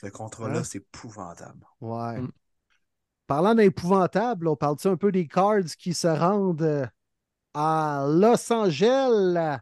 Ce 0.00 0.06
contrat-là, 0.08 0.58
Hein? 0.58 0.64
c'est 0.64 0.78
épouvantable. 0.78 1.66
Ouais. 1.80 2.20
Mm. 2.20 2.28
Parlant 3.26 3.54
d'épouvantable, 3.54 4.48
on 4.48 4.56
parle-tu 4.56 4.88
un 4.88 4.96
peu 4.96 5.10
des 5.10 5.26
Cards 5.26 5.64
qui 5.78 5.94
se 5.94 6.06
rendent 6.06 6.62
euh, 6.62 6.86
à 7.54 8.06
Los 8.08 8.52
Angeles, 8.52 9.58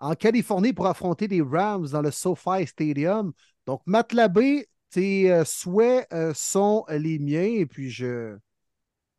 en 0.00 0.14
Californie, 0.14 0.72
pour 0.72 0.86
affronter 0.86 1.28
les 1.28 1.42
Rams 1.42 1.88
dans 1.88 2.02
le 2.02 2.10
SoFi 2.10 2.66
Stadium. 2.66 3.32
Donc, 3.66 3.82
Matt 3.86 4.12
Labbé, 4.12 4.66
tes 4.90 5.30
euh, 5.30 5.44
souhaits 5.44 6.06
euh, 6.12 6.32
sont 6.34 6.84
les 6.88 7.18
miens 7.18 7.42
et 7.42 7.66
puis 7.66 7.90
je 7.90 8.36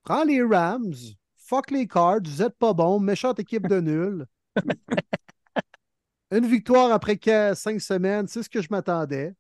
prends 0.04 0.24
les 0.24 0.42
Rams. 0.44 0.94
Fuck 1.38 1.72
les 1.72 1.88
Cards, 1.88 2.22
vous 2.26 2.42
êtes 2.42 2.58
pas 2.58 2.74
bons, 2.74 3.00
méchante 3.00 3.40
équipe 3.40 3.68
de 3.68 3.80
nul. 3.80 4.26
Une 6.32 6.46
victoire 6.46 6.92
après 6.92 7.18
que 7.18 7.54
cinq 7.54 7.80
semaines, 7.82 8.28
c'est 8.28 8.44
ce 8.44 8.50
que 8.50 8.62
je 8.62 8.68
m'attendais. 8.72 9.34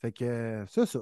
Fait 0.00 0.12
que 0.12 0.24
euh, 0.24 0.66
c'est 0.66 0.86
ça. 0.86 1.00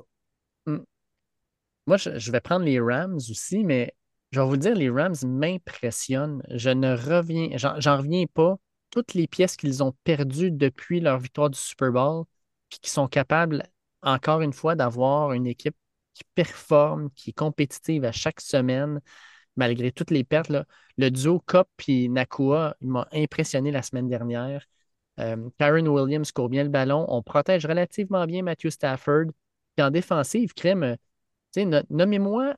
Moi, 1.87 1.97
je, 1.97 2.19
je 2.19 2.33
vais 2.33 2.41
prendre 2.41 2.65
les 2.65 2.81
Rams 2.81 3.17
aussi, 3.17 3.63
mais 3.65 3.95
je 4.33 4.41
vais 4.41 4.47
vous 4.47 4.57
dire, 4.57 4.75
les 4.75 4.91
Rams 4.91 5.15
m'impressionnent. 5.25 6.43
Je 6.51 6.71
ne 6.71 6.97
reviens, 6.97 7.51
j'en 7.57 7.97
reviens 7.97 8.25
pas. 8.27 8.57
Toutes 8.91 9.15
les 9.15 9.27
pièces 9.27 9.57
qu'ils 9.57 9.83
ont 9.83 9.93
perdues 10.05 10.51
depuis 10.51 11.01
leur 11.01 11.19
victoire 11.19 11.51
du 11.51 11.59
Super 11.59 11.93
Bowl, 11.93 12.25
puis 12.69 12.79
qui 12.81 12.91
sont 12.91 13.09
capables, 13.09 13.63
encore 14.03 14.41
une 14.41 14.53
fois, 14.53 14.75
d'avoir 14.75 15.33
une 15.33 15.47
équipe 15.47 15.77
qui 16.15 16.23
performe, 16.35 17.11
qui 17.11 17.31
est 17.31 17.33
compétitive 17.35 18.05
à 18.05 18.13
chaque 18.13 18.41
semaine, 18.41 19.01
malgré 19.57 19.93
toutes 19.93 20.11
les 20.11 20.25
pertes. 20.25 20.49
là. 20.49 20.65
Le 20.97 21.11
duo 21.11 21.41
Cop 21.41 21.69
et 21.89 22.09
Nakua, 22.09 22.77
il 22.81 22.89
m'a 22.89 23.07
impressionné 23.13 23.71
la 23.71 23.83
semaine 23.83 24.09
dernière. 24.09 24.65
Euh, 25.19 25.49
Karen 25.59 25.89
Williams 25.89 26.31
court 26.33 26.49
bien 26.49 26.65
le 26.65 26.71
ballon. 26.71 27.07
On 27.09 27.23
protège 27.23 27.67
relativement 27.67 28.27
bien 28.27 28.43
Matthew 28.43 28.69
Stafford. 28.71 29.27
Puis 29.77 29.85
en 29.85 29.91
défensive, 29.91 30.55
crème, 30.55 30.97
euh, 31.57 31.83
nommez-moi 31.91 32.55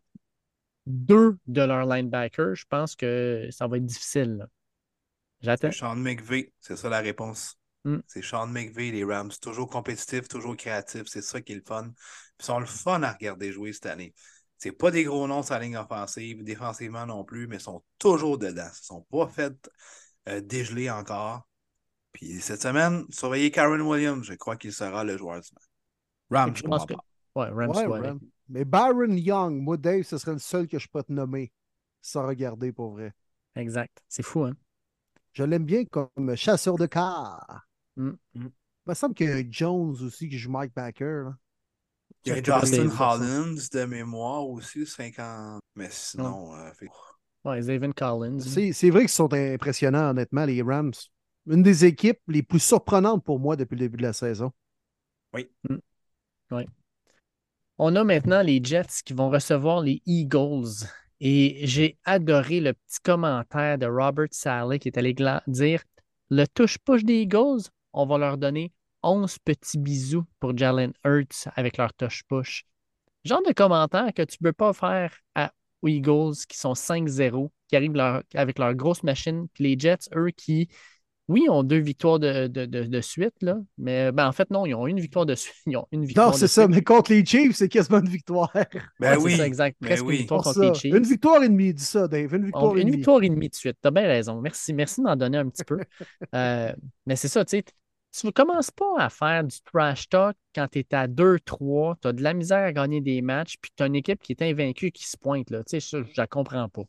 deux 0.87 1.37
de 1.47 1.63
leurs 1.63 1.87
linebackers. 1.87 2.55
Je 2.55 2.65
pense 2.69 2.97
que 2.97 3.49
ça 3.51 3.67
va 3.67 3.77
être 3.77 3.87
difficile. 3.87 4.47
J'attends. 5.41 5.71
Sean 5.73 5.97
McVay, 5.97 6.53
c'est 6.61 6.77
ça 6.77 6.89
la 6.89 6.99
réponse. 7.01 7.57
Mm. 7.85 7.99
C'est 8.07 8.23
Sean 8.23 8.47
McVay, 8.49 8.91
les 8.91 9.05
Rams. 9.05 9.31
Toujours 9.41 9.69
compétitifs, 9.69 10.29
toujours 10.29 10.57
créatifs. 10.57 11.05
C'est 11.07 11.23
ça 11.23 11.41
qui 11.41 11.53
est 11.53 11.57
le 11.57 11.63
fun. 11.67 11.93
Ils 12.41 12.45
sont 12.45 12.59
le 12.59 12.67
fun 12.67 13.03
à 13.03 13.13
regarder 13.13 13.53
jouer 13.53 13.73
cette 13.73 13.87
année. 13.87 14.15
C'est 14.57 14.73
pas 14.73 14.91
des 14.91 15.05
gros 15.05 15.27
noms 15.29 15.43
sur 15.45 15.55
la 15.55 15.61
ligne 15.61 15.77
offensive, 15.77 16.43
défensivement 16.43 17.07
non 17.07 17.25
plus, 17.25 17.47
mais 17.47 17.57
ils 17.57 17.61
sont 17.61 17.85
toujours 17.99 18.39
dedans. 18.39 18.69
Ils 18.73 18.85
sont 18.85 19.03
pas 19.11 19.29
fait 19.29 19.55
euh, 20.29 20.41
dégeler 20.41 20.91
encore. 20.91 21.47
Puis 22.13 22.41
cette 22.41 22.63
semaine, 22.63 23.05
surveillez 23.11 23.53
Karen 23.53 23.81
Williams. 23.83 24.25
Je 24.27 24.35
crois 24.35 24.57
qu'il 24.57 24.73
sera 24.73 25.05
le 25.05 25.17
joueur 25.17 25.41
du 25.41 25.49
match. 25.55 25.65
Rams, 26.31 26.57
Je 26.57 26.63
pense 26.63 26.81
comprends 26.81 26.87
que- 26.87 26.95
pas. 26.95 27.05
Ouais, 27.41 27.51
Rams 27.67 27.89
Ouais. 27.91 28.09
Ram. 28.09 28.21
Mais 28.49 28.65
Byron 28.65 29.17
Young, 29.17 29.61
moi, 29.61 29.77
Dave, 29.77 30.03
ce 30.03 30.19
serait 30.19 30.33
le 30.33 30.39
seul 30.39 30.67
que 30.67 30.79
je 30.79 30.89
peux 30.89 31.03
te 31.05 31.13
nommer 31.13 31.53
sans 32.03 32.27
regarder 32.27 32.73
pour 32.73 32.93
vrai. 32.93 33.13
Exact. 33.55 34.03
C'est 34.09 34.23
fou, 34.25 34.43
hein? 34.45 34.55
Je 35.39 35.45
l'aime 35.45 35.65
bien 35.65 35.85
comme 35.85 36.35
chasseur 36.35 36.77
de 36.77 36.87
car. 36.87 37.65
Mm. 37.95 38.09
Mm. 38.09 38.17
Il 38.35 38.51
me 38.89 38.95
semble 38.95 39.15
qu'il 39.15 39.29
y 39.29 39.33
a 39.33 39.41
Jones 39.49 39.95
aussi 40.03 40.29
qui 40.29 40.37
joue 40.37 40.51
Mike 40.51 40.75
Backer. 40.75 41.27
là. 41.27 41.37
Il 42.25 42.31
y 42.31 42.33
a 42.33 42.43
Justin. 42.43 42.89
Hollins 42.89 43.55
de 43.73 43.85
mémoire 43.85 44.49
aussi, 44.49 44.85
50. 44.85 45.61
Mais 45.77 45.87
sinon, 45.93 46.57
euh, 46.57 46.73
fait- 46.73 46.89
Ouais, 47.45 47.63
Zayvon 47.63 47.93
Collins. 47.93 48.41
C'est 48.41 48.73
c'est 48.73 48.91
vrai 48.91 49.03
qu'ils 49.03 49.11
sont 49.11 49.33
impressionnants, 49.33 50.11
honnêtement, 50.11 50.45
les 50.45 50.61
Rams. 50.61 50.91
Une 51.47 51.63
des 51.63 51.85
équipes 51.85 52.19
les 52.27 52.43
plus 52.43 52.59
surprenantes 52.59 53.25
pour 53.25 53.39
moi 53.39 53.55
depuis 53.55 53.77
le 53.77 53.83
début 53.83 53.99
de 53.99 54.03
la 54.03 54.13
saison. 54.13 54.51
On 57.79 57.95
a 57.95 58.03
maintenant 58.03 58.43
les 58.43 58.61
Jets 58.61 59.03
qui 59.05 59.13
vont 59.13 59.31
recevoir 59.31 59.83
les 59.83 60.03
Eagles. 60.05 60.89
Et 61.21 61.67
j'ai 61.67 61.99
adoré 62.05 62.61
le 62.61 62.75
petit 62.75 63.01
commentaire 63.03 63.79
de 63.79 63.87
Robert 63.87 64.29
Saleh 64.31 64.79
qui 64.79 64.89
est 64.89 64.99
allé 64.99 65.15
dire 65.47 65.83
le 66.31 66.47
touche-push 66.47 67.05
des 67.05 67.23
Eagles, 67.23 67.63
on 67.93 68.07
va 68.07 68.19
leur 68.19 68.39
donner 68.39 68.73
11 69.03 69.39
petits 69.39 69.79
bisous 69.79 70.25
pour 70.41 70.57
Jalen 70.57 70.93
Hurts 71.05 71.49
avec 71.57 71.79
leur 71.79 71.93
touche-push. 71.95 72.67
Genre 73.25 73.43
de 73.47 73.53
commentaire 73.53 74.13
que 74.15 74.23
tu 74.23 74.37
ne 74.41 74.49
peux 74.49 74.53
pas 74.53 74.73
faire 74.73 75.13
à, 75.35 75.53
Eagles 75.87 76.35
qui 76.49 76.59
sont 76.59 76.75
5-0, 76.75 77.51
qui 77.69 77.77
arrivent 77.77 78.23
avec 78.35 78.59
leur 78.59 78.75
grosse 78.75 79.03
machine. 79.03 79.49
Puis 79.53 79.65
les 79.65 79.79
Jets, 79.79 80.09
eux, 80.15 80.31
qui, 80.31 80.69
oui, 81.29 81.47
ont 81.51 81.63
deux 81.63 81.79
victoires 81.79 82.19
de, 82.19 82.47
de- 82.47 82.65
de- 82.67 82.85
de 82.85 83.01
suite, 83.01 83.35
là, 83.43 83.59
mais 83.77 84.11
ben, 84.13 84.27
en 84.27 84.33
fait, 84.33 84.51
non, 84.51 84.65
ils 84.67 84.75
ont 84.75 84.87
une 84.87 84.99
victoire 85.01 85.27
de 85.27 85.35
suite. 85.35 85.55
Ils 85.67 85.77
ont 85.77 85.87
une 85.93 86.05
victoire 86.07 86.29
Non, 86.29 86.33
de 86.33 86.39
c'est 86.39 86.49
ça, 86.49 86.63
suite. 86.65 86.75
mais 86.75 86.83
contre 86.83 87.13
les 87.13 87.25
Chiefs, 87.25 87.57
c'est 87.57 87.69
quasiment 87.69 87.99
une 88.01 88.09
victoire. 88.09 88.51
Ben 88.99 89.17
Ouais, 89.19 89.19
c'est 89.19 89.23
oui. 89.25 89.37
ça, 89.37 89.47
exact. 89.47 89.77
ben 89.81 89.89
Presque 89.89 90.05
oui. 90.07 90.15
une 90.15 90.19
victoire 90.21 90.43
contre 90.43 90.61
les. 90.61 90.75
Chiefs. 90.75 90.95
Une 90.95 91.03
victoire 91.05 91.43
et 91.43 91.49
demie, 91.49 91.75
dis 91.75 91.85
ça, 91.85 92.09
Dave. 92.09 92.35
Une 92.35 92.47
victoire 92.47 92.73
On- 92.73 92.77
et 92.77 92.81
une 92.81 92.87
demie. 92.87 92.97
victoire 92.97 93.23
et 93.23 93.29
demie 93.29 93.49
de 93.51 93.55
suite. 93.55 93.77
Tu 93.83 93.89
as 93.89 93.91
bien 93.91 94.07
raison. 94.07 94.41
Merci, 94.41 94.73
merci 94.73 95.01
de 95.01 95.07
m'en 95.07 95.17
donner 95.17 95.39
un 95.39 95.49
petit 95.49 95.65
peu. 95.65 95.79
Euh, 96.35 96.73
mais 97.07 97.17
c'est 97.17 97.29
ça, 97.29 97.45
tu 97.45 97.59
sais. 97.59 97.65
Tu 98.19 98.27
ne 98.27 98.31
commences 98.33 98.71
pas 98.71 98.95
à 98.99 99.11
faire 99.11 99.45
du 99.45 99.61
trash 99.63 100.09
talk 100.09 100.37
quand 100.55 100.67
tu 100.69 100.79
es 100.81 100.95
à 100.95 101.07
2-3, 101.07 101.97
tu 102.01 102.09
as 102.09 102.13
de 102.13 102.23
la 102.23 102.33
misère 102.35 102.65
à 102.65 102.73
gagner 102.73 103.01
des 103.03 103.21
matchs, 103.23 103.57
puis 103.61 103.71
tu 103.77 103.83
as 103.83 103.87
une 103.87 103.97
équipe 103.97 104.23
qui 104.23 104.33
est 104.33 104.43
invaincue 104.43 104.91
qui 104.93 105.07
se 105.07 105.17
pointe. 105.19 105.51
Là. 105.51 105.59
Tu 105.65 105.79
sais, 105.79 105.81
ça, 105.81 105.99
je 106.03 106.13
la 106.17 106.27
comprends 106.27 106.69
pas. 106.71 106.83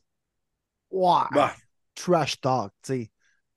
Ouais. 0.91 1.23
Bah, 1.31 1.53
Trash 1.95 2.39
talk, 2.41 2.71
tu 2.83 2.93
sais. 2.93 3.11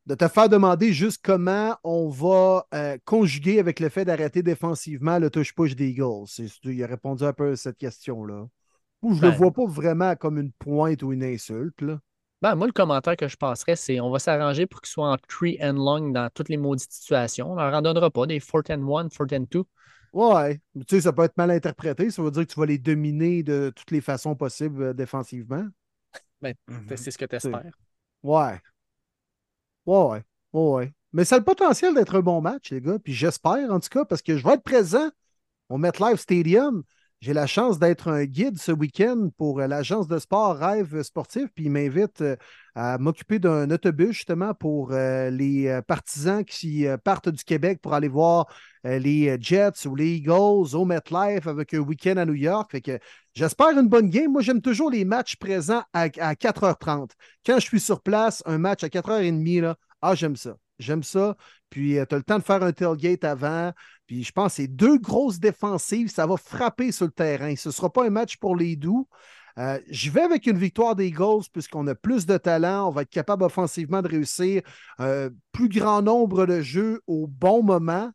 De 0.06 0.16
te 0.16 0.26
faire 0.26 0.48
demander 0.48 0.92
juste 0.92 1.20
comment 1.22 1.76
on 1.84 2.08
va 2.08 2.66
euh, 2.74 2.98
conjuguer 3.05 3.60
avec 3.60 3.78
le 3.78 3.89
fait 3.89 4.05
d'arrêter 4.05 4.42
défensivement 4.42 5.18
le 5.18 5.31
touch-push 5.31 5.76
des 5.76 5.90
Eagles. 5.90 6.26
Il 6.64 6.82
a 6.82 6.86
répondu 6.89 7.22
un 7.22 7.32
peu 7.32 7.52
à 7.52 7.56
cette 7.56 7.78
question-là. 7.78 8.47
Ou 9.02 9.14
je 9.14 9.20
Ben. 9.20 9.31
le 9.31 9.36
vois 9.36 9.52
pas 9.52 9.66
vraiment 9.66 10.16
comme 10.16 10.39
une 10.39 10.52
pointe 10.52 11.02
ou 11.02 11.12
une 11.12 11.22
insulte. 11.22 11.81
Là. 11.82 12.00
Ben, 12.40 12.56
moi, 12.56 12.66
le 12.66 12.72
commentaire 12.72 13.16
que 13.16 13.28
je 13.28 13.36
passerais, 13.36 13.76
c'est 13.76 14.00
on 14.00 14.10
va 14.10 14.18
s'arranger 14.18 14.66
pour 14.66 14.81
qu'ils 14.81 14.90
soient 14.90 15.12
en 15.12 15.16
three 15.28 15.56
and 15.62 15.74
long 15.74 16.10
dans 16.10 16.28
toutes 16.34 16.48
les 16.48 16.56
maudites 16.56 16.92
situations. 16.92 17.52
On 17.52 17.55
leur 17.55 17.72
en 17.72 17.82
donnera 17.82 18.10
pas 18.10 18.26
des 18.26 18.40
fourth 18.40 18.70
and 18.70 18.82
one, 18.82 19.08
fourth 19.10 19.32
and 19.32 19.44
two. 19.44 19.64
Ouais, 20.12 20.60
tu 20.74 20.97
sais, 20.97 21.00
ça 21.02 21.12
peut 21.12 21.22
être 21.22 21.36
mal 21.36 21.52
interprété. 21.52 22.10
Ça 22.10 22.20
veut 22.22 22.32
dire 22.32 22.47
que 22.47 22.52
tu 22.52 22.58
vas 22.58 22.66
les 22.66 22.78
dominer 22.78 23.44
de 23.44 23.72
toutes 23.74 23.92
les 23.92 24.00
façons 24.00 24.34
possibles 24.34 24.82
euh, 24.82 24.92
défensivement. 24.92 25.64
Ben, 26.40 26.55
mhm. 26.68 26.97
c'est 26.97 27.12
ce 27.12 27.18
que 27.18 27.24
tu 27.24 27.36
espères. 27.36 27.78
Ouais. 28.24 28.60
Ouais, 29.86 30.22
ouais. 30.52 30.92
Mais 31.12 31.24
ça 31.24 31.36
a 31.36 31.38
le 31.38 31.44
potentiel 31.44 31.94
d'être 31.94 32.16
un 32.16 32.20
bon 32.20 32.40
match, 32.40 32.70
les 32.70 32.80
gars. 32.80 32.98
Puis 32.98 33.12
j'espère, 33.12 33.70
en 33.72 33.80
tout 33.80 33.88
cas, 33.90 34.04
parce 34.04 34.22
que 34.22 34.36
je 34.36 34.44
vais 34.44 34.54
être 34.54 34.62
présent 34.62 35.10
au 35.68 35.78
MetLife 35.78 36.20
Stadium. 36.20 36.82
J'ai 37.23 37.34
la 37.34 37.47
chance 37.47 37.78
d'être 37.78 38.09
un 38.09 38.25
guide 38.25 38.59
ce 38.59 38.73
week-end 38.73 39.28
pour 39.39 39.60
euh, 39.60 39.68
l'agence 39.68 40.09
de 40.09 40.18
sport 40.18 40.57
Rêve 40.57 41.05
Sportif. 41.05 41.44
Puis 41.55 41.67
ils 41.67 41.70
m'invitent 41.70 42.20
euh, 42.20 42.34
à 42.75 42.99
m'occuper 42.99 43.39
d'un 43.39 43.70
autobus, 43.70 44.10
justement, 44.10 44.55
pour 44.55 44.91
euh, 44.91 45.31
les 45.31 45.81
partisans 45.86 46.44
qui 46.44 46.84
partent 47.05 47.28
du 47.28 47.44
Québec 47.44 47.78
pour 47.81 47.94
aller 47.94 48.09
voir 48.09 48.47
les 48.83 49.36
Jets 49.41 49.86
ou 49.86 49.94
les 49.94 50.17
Eagles 50.17 50.75
au 50.75 50.84
MetLife 50.84 51.47
avec 51.47 51.75
un 51.75 51.78
week-end 51.78 52.17
à 52.17 52.25
New 52.25 52.34
York. 52.34 52.73
Fait 52.73 52.81
que 52.81 52.99
j'espère 53.34 53.78
une 53.78 53.89
bonne 53.89 54.10
game. 54.10 54.33
Moi, 54.33 54.42
j'aime 54.42 54.60
toujours 54.60 54.91
les 54.91 55.05
matchs 55.05 55.36
présents 55.36 55.84
à, 55.92 56.09
à 56.18 56.34
4h30 56.34 57.10
quand 57.47 57.60
je 57.60 57.67
suis 57.67 57.78
sur 57.78 58.01
place, 58.01 58.42
un 58.47 58.59
match 58.59 58.83
à 58.83 58.89
4h30, 58.89 59.60
là, 59.60 59.76
ah, 60.01 60.17
j'aime 60.17 60.34
ça. 60.34 60.57
J'aime 60.81 61.05
ça. 61.05 61.36
Puis, 61.73 61.92
tu 61.94 62.15
as 62.15 62.18
le 62.18 62.23
temps 62.23 62.39
de 62.39 62.44
faire 62.44 62.62
un 62.62 62.73
tailgate 62.73 63.25
avant. 63.25 63.73
Puis, 64.07 64.25
je 64.25 64.31
pense 64.31 64.52
que 64.52 64.57
c'est 64.57 64.68
deux 64.68 64.99
grosses 64.99 65.41
défensives. 65.41 66.10
Ça 66.10 66.26
va 66.26 66.36
frapper 66.36 66.92
sur 66.92 67.07
le 67.07 67.12
terrain. 67.12 67.57
Ce 67.57 67.70
ne 67.70 67.73
sera 67.73 67.91
pas 67.91 68.05
un 68.05 68.10
match 68.10 68.36
pour 68.36 68.57
les 68.57 68.76
doux. 68.76 69.09
Euh, 69.59 69.81
je 69.91 70.10
vais 70.10 70.20
avec 70.20 70.47
une 70.47 70.59
victoire 70.59 70.94
des 70.94 71.07
Eagles 71.07 71.44
puisqu'on 71.51 71.86
a 71.86 71.94
plus 71.94 72.26
de 72.26 72.36
talent. 72.36 72.89
On 72.89 72.91
va 72.91 73.02
être 73.02 73.10
capable 73.10 73.44
offensivement 73.44 74.02
de 74.02 74.09
réussir 74.09 74.60
un 74.99 75.31
plus 75.52 75.70
grand 75.70 76.02
nombre 76.02 76.44
de 76.44 76.60
jeux 76.60 77.01
au 77.07 77.26
bon 77.26 77.62
moment. 77.62 78.10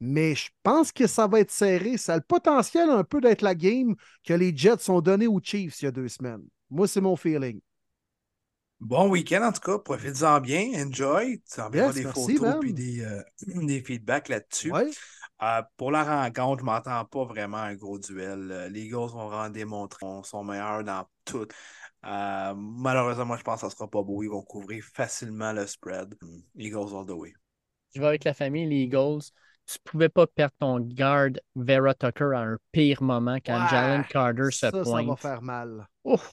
Mais 0.00 0.34
je 0.34 0.48
pense 0.62 0.90
que 0.90 1.06
ça 1.06 1.26
va 1.26 1.40
être 1.40 1.50
serré. 1.50 1.98
Ça 1.98 2.14
a 2.14 2.16
le 2.16 2.22
potentiel 2.22 2.88
un 2.88 3.04
peu 3.04 3.20
d'être 3.20 3.42
la 3.42 3.54
game 3.54 3.94
que 4.24 4.32
les 4.32 4.56
Jets 4.56 4.88
ont 4.88 5.02
donnée 5.02 5.26
aux 5.26 5.40
Chiefs 5.42 5.82
il 5.82 5.84
y 5.84 5.88
a 5.88 5.92
deux 5.92 6.08
semaines. 6.08 6.42
Moi, 6.70 6.88
c'est 6.88 7.02
mon 7.02 7.16
feeling. 7.16 7.60
Bon 8.80 9.08
week-end 9.08 9.42
en 9.42 9.52
tout 9.52 9.60
cas, 9.60 9.78
profitez-en 9.78 10.40
bien, 10.40 10.72
enjoy. 10.86 11.40
Tu 11.50 11.60
enverras 11.60 11.86
Yes, 11.86 11.94
des 11.94 12.04
merci, 12.04 12.36
photos 12.36 12.64
et 12.66 12.72
des, 12.72 13.04
euh, 13.04 13.22
des 13.66 13.80
feedbacks 13.82 14.28
là-dessus. 14.28 14.72
Ouais. 14.72 14.90
Euh, 15.42 15.62
pour 15.76 15.90
la 15.90 16.04
rencontre, 16.04 16.60
je 16.60 16.64
ne 16.64 16.70
m'attends 16.70 17.04
pas 17.06 17.24
vraiment 17.24 17.58
à 17.58 17.62
un 17.68 17.74
gros 17.74 17.98
duel. 17.98 18.50
Euh, 18.50 18.68
Les 18.68 18.82
Eagles 18.82 18.96
vont 19.12 19.28
vraiment 19.28 19.48
démontrer 19.50 20.04
qu'ils 20.06 20.24
sont 20.26 20.44
meilleurs 20.44 20.84
dans 20.84 21.06
tout. 21.24 21.46
Euh, 22.06 22.54
malheureusement, 22.56 23.24
moi, 23.26 23.36
je 23.38 23.42
pense 23.42 23.56
que 23.56 23.60
ça 23.62 23.66
ne 23.68 23.72
sera 23.72 23.88
pas 23.88 24.02
beau. 24.02 24.22
Ils 24.22 24.28
vont 24.28 24.42
couvrir 24.42 24.84
facilement 24.84 25.52
le 25.52 25.66
spread. 25.66 26.14
Eagles 26.56 26.94
all 26.94 27.06
the 27.06 27.10
way. 27.10 27.32
Je 27.94 28.00
vais 28.00 28.06
avec 28.06 28.24
la 28.24 28.34
famille, 28.34 28.66
les 28.68 28.82
Eagles. 28.82 29.22
Tu 29.66 29.78
ne 29.78 29.90
pouvais 29.90 30.08
pas 30.10 30.26
perdre 30.26 30.54
ton 30.60 30.78
garde 30.80 31.40
Vera 31.54 31.94
Tucker 31.94 32.32
à 32.34 32.40
un 32.40 32.58
pire 32.72 33.02
moment 33.02 33.36
quand 33.36 33.58
Ouais, 33.62 33.68
Jalen 33.70 34.04
Carter 34.04 34.50
se 34.50 34.70
Ça, 34.70 34.70
ça 34.70 34.82
pointe. 34.82 35.06
va 35.06 35.16
faire 35.16 35.42
mal. 35.42 35.88
Ouf! 36.04 36.32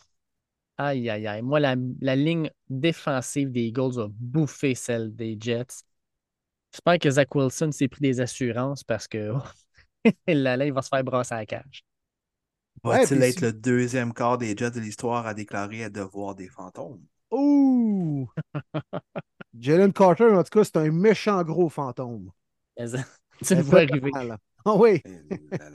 Aïe, 0.83 1.09
aïe, 1.09 1.27
aïe. 1.27 1.41
Moi, 1.41 1.59
la, 1.59 1.75
la 2.01 2.15
ligne 2.15 2.49
défensive 2.69 3.51
des 3.51 3.61
Eagles 3.67 3.99
a 3.99 4.07
bouffé 4.09 4.73
celle 4.75 5.15
des 5.15 5.37
Jets. 5.39 5.83
J'espère 6.73 6.99
que 6.99 7.09
Zach 7.09 7.33
Wilson 7.35 7.71
s'est 7.71 7.87
pris 7.87 8.01
des 8.01 8.21
assurances 8.21 8.83
parce 8.83 9.07
que 9.07 9.33
là, 10.27 10.57
là, 10.57 10.65
il 10.65 10.73
va 10.73 10.81
se 10.81 10.89
faire 10.89 11.03
brasser 11.03 11.35
à 11.35 11.39
la 11.39 11.45
cage. 11.45 11.83
Ouais, 12.83 13.05
Va-t-il 13.05 13.23
être 13.23 13.41
si- 13.41 13.41
le 13.41 13.53
deuxième 13.53 14.13
quart 14.13 14.37
des 14.37 14.55
Jets 14.55 14.69
de 14.69 14.79
l'histoire 14.79 15.25
à 15.25 15.33
déclarer 15.33 15.83
à 15.85 15.89
devoir 15.89 16.35
des 16.35 16.47
fantômes? 16.47 17.03
Ouh! 17.31 18.27
Jalen 19.57 19.93
Carter, 19.93 20.25
en 20.35 20.43
tout 20.43 20.49
cas, 20.59 20.63
c'est 20.65 20.75
un 20.77 20.91
méchant 20.91 21.41
gros 21.43 21.69
fantôme. 21.69 22.31
Mais, 22.77 22.87
tu 23.41 23.55
le 23.55 23.61
vois 23.63 23.79
arriver. 23.81 24.11
Là. 24.23 24.37
Ah 24.65 24.75
oui, 24.75 25.03
Eh 25.05 25.71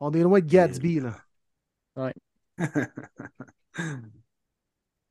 on 0.00 0.12
est 0.12 0.22
loin 0.22 0.40
de 0.40 0.46
Gatsby. 0.46 1.00
Là. 1.00 1.26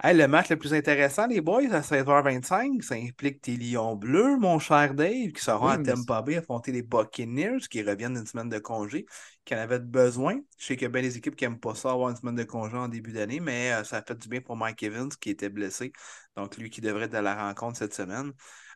Hey, 0.04 0.16
le 0.16 0.28
match 0.28 0.50
le 0.50 0.58
plus 0.58 0.74
intéressant, 0.74 1.26
les 1.26 1.40
boys, 1.40 1.72
à 1.72 1.82
16h25, 1.82 2.84
ça 2.84 2.96
implique 2.96 3.42
tes 3.42 3.56
Lions 3.56 3.96
bleus, 3.96 4.38
mon 4.38 4.60
cher 4.60 4.94
Dave, 4.94 5.32
qui 5.32 5.42
seront 5.42 5.68
Oui, 5.68 5.74
à 5.74 5.78
Tampa 5.78 6.22
Bay 6.22 6.36
affronter 6.36 6.74
les 6.74 6.82
Buccaneers, 6.82 7.60
qui 7.70 7.82
reviennent 7.82 8.14
d'une 8.14 8.26
semaine 8.26 8.50
de 8.50 8.60
congé, 8.60 9.06
qui 9.46 9.56
en 9.56 9.58
avaient 9.58 9.80
besoin. 9.80 10.38
Je 10.58 10.66
sais 10.66 10.86
a 10.86 10.90
bien 10.90 11.02
des 11.02 11.18
équipes 11.18 11.36
qui 11.36 11.46
n'aiment 11.46 11.60
pas 11.60 11.76
ça, 11.76 11.92
avoir 11.92 12.10
une 12.10 12.18
semaine 12.18 12.36
de 12.36 12.44
congé 12.44 12.76
en 12.76 12.90
début 12.90 13.14
d'année, 13.14 13.40
mais 13.40 13.72
euh, 13.72 13.84
ça 13.86 13.98
a 13.98 14.04
fait 14.04 14.16
du 14.16 14.28
bien 14.28 14.42
pour 14.42 14.58
Mike 14.58 14.84
Evans, 14.84 15.10
qui 15.10 15.30
était 15.30 15.50
blessé. 15.50 15.94
Donc, 16.36 16.58
lui 16.58 16.70
qui 16.70 16.82
devrait 16.82 17.06
être 17.06 17.16
à 17.16 17.22
la 17.22 17.48
rencontre 17.48 17.78
cette 17.78 17.94
semaine. 17.94 18.34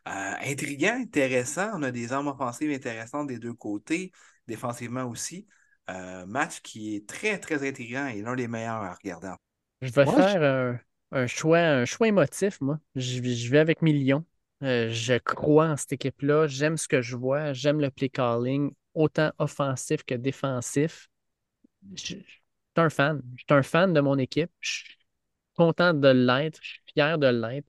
Euh, 0.08 0.34
intriguant, 0.42 0.96
intéressant. 0.98 1.70
On 1.74 1.82
a 1.82 1.90
des 1.90 2.12
armes 2.12 2.28
offensives 2.28 2.72
intéressantes 2.72 3.26
des 3.26 3.38
deux 3.38 3.54
côtés, 3.54 4.10
défensivement 4.48 5.04
aussi. 5.04 5.46
Euh, 5.90 6.24
match 6.26 6.60
qui 6.62 6.96
est 6.96 7.06
très, 7.06 7.38
très 7.38 7.68
intriguant 7.68 8.06
et 8.06 8.22
l'un 8.22 8.34
des 8.36 8.48
meilleurs 8.48 8.82
à 8.82 8.94
regarder. 8.94 9.34
Je 9.82 9.90
vais 9.92 10.04
Moi, 10.04 10.14
faire 10.14 10.42
un, 10.42 10.80
un 11.12 11.26
choix, 11.26 11.58
un 11.58 11.84
choix 11.84 12.08
émotif, 12.08 12.60
moi. 12.60 12.78
Je, 12.94 13.20
vais- 13.20 13.34
je 13.34 13.50
vais 13.50 13.58
avec 13.58 13.82
mes 13.82 13.92
Lions. 13.92 14.24
Euh, 14.62 14.90
je 14.90 15.14
crois 15.18 15.68
en 15.68 15.76
cette 15.76 15.92
équipe-là. 15.94 16.46
J'aime 16.46 16.76
ce 16.76 16.86
que 16.88 17.00
je 17.00 17.16
vois. 17.16 17.52
J'aime 17.54 17.80
le 17.80 17.90
play 17.90 18.08
calling, 18.10 18.72
autant 18.94 19.32
offensif 19.38 20.02
que 20.04 20.14
défensif. 20.14 21.08
Je, 21.94 22.16
je 22.16 22.22
suis 22.22 22.24
un 22.76 22.90
fan. 22.90 23.22
Je 23.36 23.44
suis 23.44 23.54
un 23.58 23.62
fan 23.62 23.92
de 23.94 24.00
mon 24.00 24.18
équipe. 24.18 24.50
Je 24.60 24.70
suis 24.70 24.98
content 25.56 25.94
de 25.94 26.08
l'être. 26.08 26.58
Je 26.62 26.68
suis 26.70 26.82
fier 26.94 27.18
de 27.18 27.28
l'être. 27.28 27.68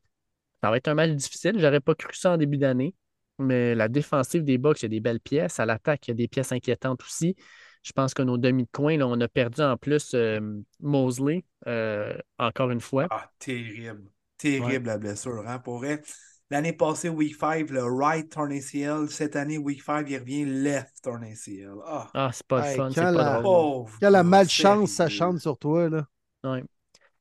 Ça 0.63 0.69
va 0.71 0.77
être 0.77 0.87
un 0.89 0.95
match 0.95 1.11
difficile. 1.11 1.59
J'aurais 1.59 1.81
pas 1.81 1.95
cru 1.95 2.13
ça 2.15 2.33
en 2.33 2.37
début 2.37 2.57
d'année. 2.57 2.95
Mais 3.39 3.75
la 3.75 3.89
défensive 3.89 4.43
des 4.43 4.57
Bucks, 4.57 4.81
il 4.81 4.83
y 4.83 4.87
a 4.87 4.89
des 4.89 4.99
belles 5.01 5.19
pièces. 5.21 5.59
À 5.59 5.65
l'attaque, 5.65 6.07
il 6.07 6.11
y 6.11 6.13
a 6.13 6.15
des 6.15 6.27
pièces 6.27 6.51
inquiétantes 6.51 7.01
aussi. 7.03 7.35
Je 7.83 7.91
pense 7.93 8.13
que 8.13 8.21
nos 8.21 8.37
demi 8.37 8.63
de 8.63 8.69
coin, 8.71 8.97
là, 8.97 9.07
on 9.07 9.19
a 9.21 9.27
perdu 9.27 9.61
en 9.61 9.75
plus 9.75 10.11
euh, 10.13 10.39
Mosley, 10.79 11.43
euh, 11.67 12.15
encore 12.37 12.69
une 12.69 12.81
fois. 12.81 13.07
Ah, 13.09 13.29
terrible. 13.39 14.09
Terrible 14.37 14.87
la 14.87 14.97
blessure, 14.97 15.43
hein, 15.47 15.59
pour 15.59 15.77
vrai. 15.79 16.01
L'année 16.49 16.73
passée, 16.73 17.09
Week 17.09 17.35
5, 17.35 17.69
le 17.69 17.83
right 17.83 18.29
torn 18.29 18.51
ACL. 18.51 19.07
Cette 19.09 19.35
année, 19.35 19.57
Week 19.57 19.81
5, 19.81 20.05
il 20.09 20.17
revient 20.17 20.45
left 20.45 21.01
torn 21.01 21.23
ACL. 21.23 21.75
Ah, 21.85 22.09
Ah, 22.13 22.29
c'est 22.33 22.45
pas 22.45 22.59
le 22.61 22.65
Hey, 22.67 22.75
fun, 22.75 22.89
c'est 22.89 23.01
quand 23.01 23.13
pas 23.13 23.23
la- 23.35 23.41
pauvre. 23.41 23.97
Quand 24.01 24.09
la 24.09 24.19
gars, 24.19 24.23
malchance, 24.23 24.91
ça 24.91 25.07
chante 25.09 25.39
sur 25.39 25.57
toi. 25.57 25.89
Là. 25.89 26.07
Ouais. 26.43 26.63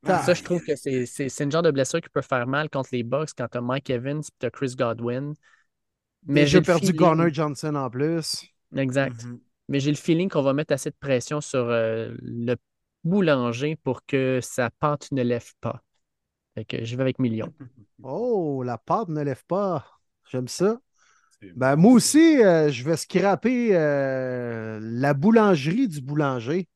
Ah, 0.07 0.23
Ça, 0.23 0.35
je 0.35 0.43
trouve 0.43 0.65
que 0.65 0.75
c'est 0.77 1.07
c'est- 1.07 1.29
c'est 1.29 1.45
une 1.45 1.53
genre 1.53 1.63
de 1.63 1.71
blessure 1.71 2.01
qui 2.01 2.09
peut 2.09 2.23
faire 2.23 2.47
mal 2.47 2.69
contre 2.71 2.89
les 2.93 3.03
Bucks 3.03 3.31
quand 3.37 3.47
t'as 3.49 3.61
Mike 3.61 3.91
Evans 3.91 4.21
et 4.21 4.33
t'as 4.39 4.51
Chris 4.51 4.75
Godwin. 4.77 5.35
Mais 6.27 6.47
j'ai 6.47 6.61
perdu 6.61 6.87
feeling- 6.87 6.97
Connor 6.99 7.29
Johnson 7.33 7.75
en 7.77 7.89
plus. 7.91 8.45
Exact. 8.75 9.23
Mhm. 9.25 9.41
Mais 9.71 9.81
j'ai 9.81 9.93
le 9.93 9.99
feeling 9.99 10.31
qu'on 10.31 10.43
va 10.43 10.55
mettre 10.55 10.75
assez 10.75 10.91
de 10.91 10.97
pression 11.01 11.43
sur 11.43 11.61
euh, 11.71 12.15
le 12.23 12.57
boulanger 13.05 13.77
pour 13.79 14.07
que 14.07 14.41
sa 14.43 14.71
pâte 14.71 15.13
ne 15.13 15.23
lève 15.25 15.53
pas. 15.63 15.83
Fait 16.57 16.65
que 16.67 16.85
je 16.85 16.97
vais 16.97 17.03
avec 17.03 17.19
millions. 17.21 17.51
Oh, 18.03 18.63
la 18.63 18.79
pâte 18.79 19.09
ne 19.09 19.23
lève 19.23 19.45
pas. 19.47 19.87
J'aime 20.31 20.49
ça. 20.49 20.81
Ben, 21.57 21.77
moi 21.77 21.93
aussi, 21.95 22.43
euh, 22.45 22.71
je 22.71 22.85
vais 22.85 22.97
scraper 22.97 23.71
euh, 23.77 24.79
la 24.83 25.15
boulangerie 25.15 25.89
du 25.89 26.01
boulanger. 26.03 26.69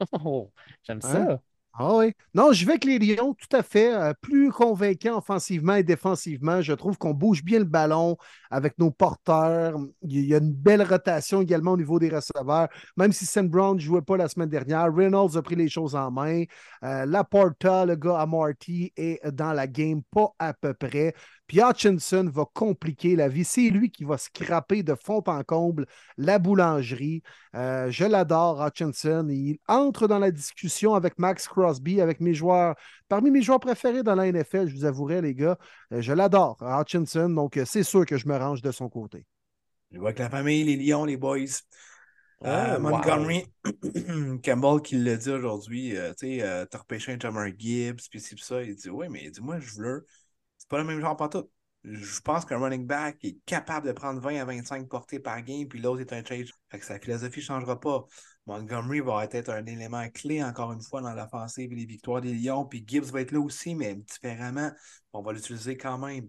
Oh, 0.12 0.52
j'aime 0.82 1.00
Hein? 1.02 1.28
ça. 1.28 1.42
Ah 1.80 1.94
oui. 1.94 2.12
Non, 2.34 2.52
je 2.52 2.64
vais 2.66 2.72
avec 2.72 2.84
les 2.84 2.98
Lions, 2.98 3.34
tout 3.34 3.56
à 3.56 3.62
fait. 3.62 3.94
euh, 3.94 4.12
plus 4.20 4.50
convaincant 4.50 5.16
offensivement 5.18 5.74
et 5.76 5.84
défensivement. 5.84 6.60
Je 6.60 6.72
trouve 6.72 6.98
qu'on 6.98 7.14
bouge 7.14 7.44
bien 7.44 7.60
le 7.60 7.64
ballon 7.64 8.16
avec 8.50 8.76
nos 8.80 8.90
porteurs. 8.90 9.78
Il 10.02 10.24
y 10.26 10.34
a 10.34 10.38
une 10.38 10.52
belle 10.52 10.82
rotation 10.82 11.40
également 11.40 11.72
au 11.72 11.76
niveau 11.76 12.00
des 12.00 12.08
receveurs. 12.08 12.66
Même 12.96 13.12
si 13.12 13.26
Sam 13.26 13.48
Brown 13.48 13.76
ne 13.76 13.80
jouait 13.80 14.02
pas 14.02 14.16
la 14.16 14.26
semaine 14.28 14.48
dernière, 14.48 14.92
Reynolds 14.92 15.36
a 15.36 15.42
pris 15.42 15.54
les 15.54 15.68
choses 15.68 15.94
en 15.94 16.10
main. 16.10 16.42
Euh, 16.82 17.06
Laporta, 17.06 17.86
le 17.86 17.94
gars 17.94 18.18
à 18.18 18.26
Marty, 18.26 18.92
est 18.96 19.24
dans 19.30 19.52
la 19.52 19.68
game, 19.68 20.02
pas 20.10 20.30
à 20.40 20.54
peu 20.54 20.74
près. 20.74 21.14
Puis 21.48 21.60
Hutchinson 21.60 22.30
va 22.32 22.44
compliquer 22.52 23.16
la 23.16 23.28
vie. 23.28 23.44
C'est 23.44 23.70
lui 23.70 23.90
qui 23.90 24.04
va 24.04 24.18
scraper 24.18 24.82
de 24.82 24.94
fond 24.94 25.22
en 25.26 25.42
comble 25.42 25.86
la 26.16 26.38
boulangerie. 26.38 27.22
Euh, 27.56 27.90
je 27.90 28.04
l'adore, 28.04 28.64
Hutchinson. 28.64 29.26
Il 29.30 29.58
entre 29.66 30.06
dans 30.06 30.18
la 30.18 30.30
discussion 30.30 30.94
avec 30.94 31.18
Max 31.18 31.48
Crosby, 31.48 32.00
avec 32.00 32.20
mes 32.20 32.34
joueurs, 32.34 32.76
parmi 33.08 33.30
mes 33.30 33.42
joueurs 33.42 33.60
préférés 33.60 34.02
dans 34.02 34.14
la 34.14 34.30
NFL, 34.30 34.68
je 34.68 34.76
vous 34.76 34.84
avouerai, 34.84 35.22
les 35.22 35.34
gars. 35.34 35.58
Euh, 35.92 36.02
je 36.02 36.12
l'adore, 36.12 36.58
Hutchinson. 36.60 37.30
Donc, 37.30 37.56
euh, 37.56 37.64
c'est 37.64 37.82
sûr 37.82 38.06
que 38.06 38.18
je 38.18 38.28
me 38.28 38.36
range 38.36 38.62
de 38.62 38.70
son 38.70 38.88
côté. 38.88 39.24
Je 39.90 39.98
vois 39.98 40.12
que 40.12 40.22
la 40.22 40.28
famille, 40.30 40.64
les 40.64 40.76
Lions, 40.76 41.06
les 41.06 41.16
boys. 41.16 41.38
Euh, 42.44 42.76
Oh, 42.76 42.80
Montgomery, 42.80 43.46
Campbell 44.44 44.80
qui 44.82 44.96
l'a 44.96 45.16
dit 45.16 45.30
aujourd'hui, 45.30 45.96
euh, 45.96 46.10
tu 46.10 46.38
sais, 46.38 46.42
euh, 46.42 46.64
t'as 46.66 46.78
repêché 46.78 47.12
un 47.12 47.18
Jammer 47.18 47.52
Gibbs, 47.58 48.08
puis 48.08 48.20
ci, 48.20 48.34
puis 48.34 48.44
ça. 48.44 48.62
Il 48.62 48.76
dit, 48.76 48.90
oui, 48.90 49.08
mais 49.10 49.24
il 49.24 49.30
dit, 49.30 49.40
moi, 49.40 49.58
je 49.58 49.80
veux. 49.80 50.06
Pas 50.68 50.78
le 50.78 50.84
même 50.84 51.00
genre 51.00 51.16
pas 51.16 51.28
tout. 51.28 51.48
Je 51.84 52.20
pense 52.20 52.44
qu'un 52.44 52.58
running 52.58 52.86
back 52.86 53.24
est 53.24 53.38
capable 53.46 53.86
de 53.86 53.92
prendre 53.92 54.20
20 54.20 54.40
à 54.40 54.44
25 54.44 54.88
portées 54.88 55.20
par 55.20 55.40
game, 55.42 55.66
puis 55.68 55.80
l'autre 55.80 56.00
est 56.00 56.12
un 56.12 56.22
que 56.22 56.84
sa 56.84 56.98
philosophie 56.98 57.40
ne 57.40 57.44
changera 57.44 57.78
pas. 57.78 58.04
Montgomery 58.46 59.00
va 59.00 59.24
être 59.30 59.50
un 59.50 59.64
élément 59.64 60.08
clé, 60.10 60.42
encore 60.42 60.72
une 60.72 60.82
fois, 60.82 61.00
dans 61.00 61.14
l'offensive 61.14 61.72
et 61.72 61.76
les 61.76 61.86
victoires 61.86 62.20
des 62.20 62.34
Lions. 62.34 62.64
Puis 62.64 62.84
Gibbs 62.86 63.10
va 63.12 63.20
être 63.20 63.32
là 63.32 63.40
aussi, 63.40 63.74
mais 63.74 63.94
différemment. 63.94 64.70
On 65.12 65.22
va 65.22 65.32
l'utiliser 65.32 65.76
quand 65.76 65.98
même. 65.98 66.28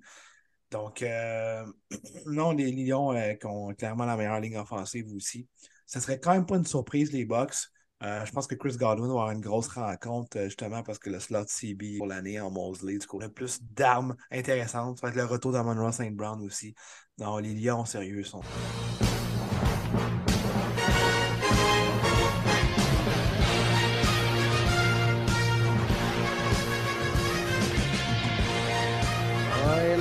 Donc, 0.71 1.01
euh, 1.01 1.65
non, 2.27 2.51
les 2.51 2.71
Lions 2.71 3.13
euh, 3.13 3.33
qui 3.33 3.47
ont 3.47 3.73
clairement 3.73 4.05
la 4.05 4.15
meilleure 4.17 4.39
ligne 4.39 4.57
offensive 4.57 5.11
aussi. 5.15 5.47
Ce 5.87 5.99
serait 5.99 6.19
quand 6.19 6.33
même 6.33 6.45
pas 6.45 6.57
une 6.57 6.65
surprise, 6.65 7.11
les 7.11 7.25
Bucks. 7.25 7.55
Euh, 8.01 8.23
je 8.25 8.31
pense 8.31 8.47
que 8.47 8.55
Chris 8.55 8.77
Godwin 8.77 9.07
va 9.07 9.11
avoir 9.11 9.31
une 9.31 9.41
grosse 9.41 9.67
rencontre, 9.67 10.37
euh, 10.37 10.45
justement, 10.45 10.83
parce 10.83 10.99
que 10.99 11.09
le 11.09 11.19
slot 11.19 11.45
CB 11.47 11.97
pour 11.97 12.07
l'année 12.07 12.39
en 12.39 12.49
Mosley, 12.49 12.97
du 12.97 13.05
coup, 13.05 13.17
on 13.17 13.21
a 13.21 13.29
plus 13.29 13.61
d'armes 13.61 14.15
intéressantes. 14.31 14.99
Ça 14.99 15.07
va 15.07 15.09
être 15.09 15.17
le 15.17 15.25
retour 15.25 15.51
d'Amon 15.51 15.75
Ross 15.75 15.95
St. 15.95 16.15
Brown 16.15 16.41
aussi. 16.41 16.73
Non, 17.17 17.37
les 17.37 17.53
Lions, 17.53 17.83
sérieux, 17.85 18.23
sont. 18.23 18.41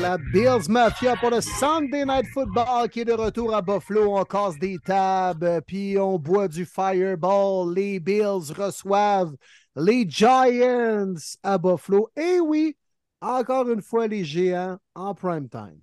La 0.08 0.16
Bills 0.16 0.70
Mafia 0.70 1.16
pour 1.16 1.28
le 1.28 1.42
Sunday 1.42 2.02
Night 2.06 2.26
Football 2.32 2.88
qui 2.88 3.00
est 3.00 3.04
de 3.04 3.12
retour 3.12 3.54
à 3.54 3.60
Buffalo. 3.60 4.16
On 4.16 4.24
casse 4.24 4.58
des 4.58 4.78
tables, 4.78 5.60
puis 5.66 5.98
on 5.98 6.18
boit 6.18 6.48
du 6.48 6.64
Fireball. 6.64 7.74
Les 7.74 8.00
Bills 8.00 8.54
reçoivent 8.56 9.36
les 9.76 10.08
Giants 10.08 11.12
à 11.42 11.58
Buffalo. 11.58 12.08
Et 12.16 12.40
oui, 12.40 12.74
encore 13.20 13.68
une 13.68 13.82
fois, 13.82 14.06
les 14.06 14.24
géants 14.24 14.78
en 14.94 15.14
prime 15.14 15.46
time. 15.50 15.78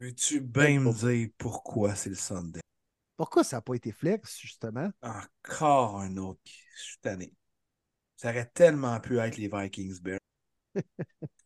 Veux-tu 0.00 0.40
bien 0.40 0.80
me 0.80 0.92
dire 0.92 1.28
pourquoi 1.38 1.94
c'est 1.94 2.10
le 2.10 2.16
Sunday? 2.16 2.60
Pourquoi 3.16 3.44
ça 3.44 3.58
n'a 3.58 3.60
pas 3.60 3.74
été 3.74 3.92
flex, 3.92 4.36
justement? 4.40 4.90
Encore 5.00 6.00
un 6.00 6.16
autre. 6.16 6.40
Je 6.76 6.82
suis 6.82 6.98
tanné. 7.00 7.32
Ça 8.16 8.30
aurait 8.30 8.50
tellement 8.52 8.98
pu 8.98 9.20
être 9.20 9.36
les 9.36 9.48
Vikings 9.48 10.00
Bears. 10.00 10.18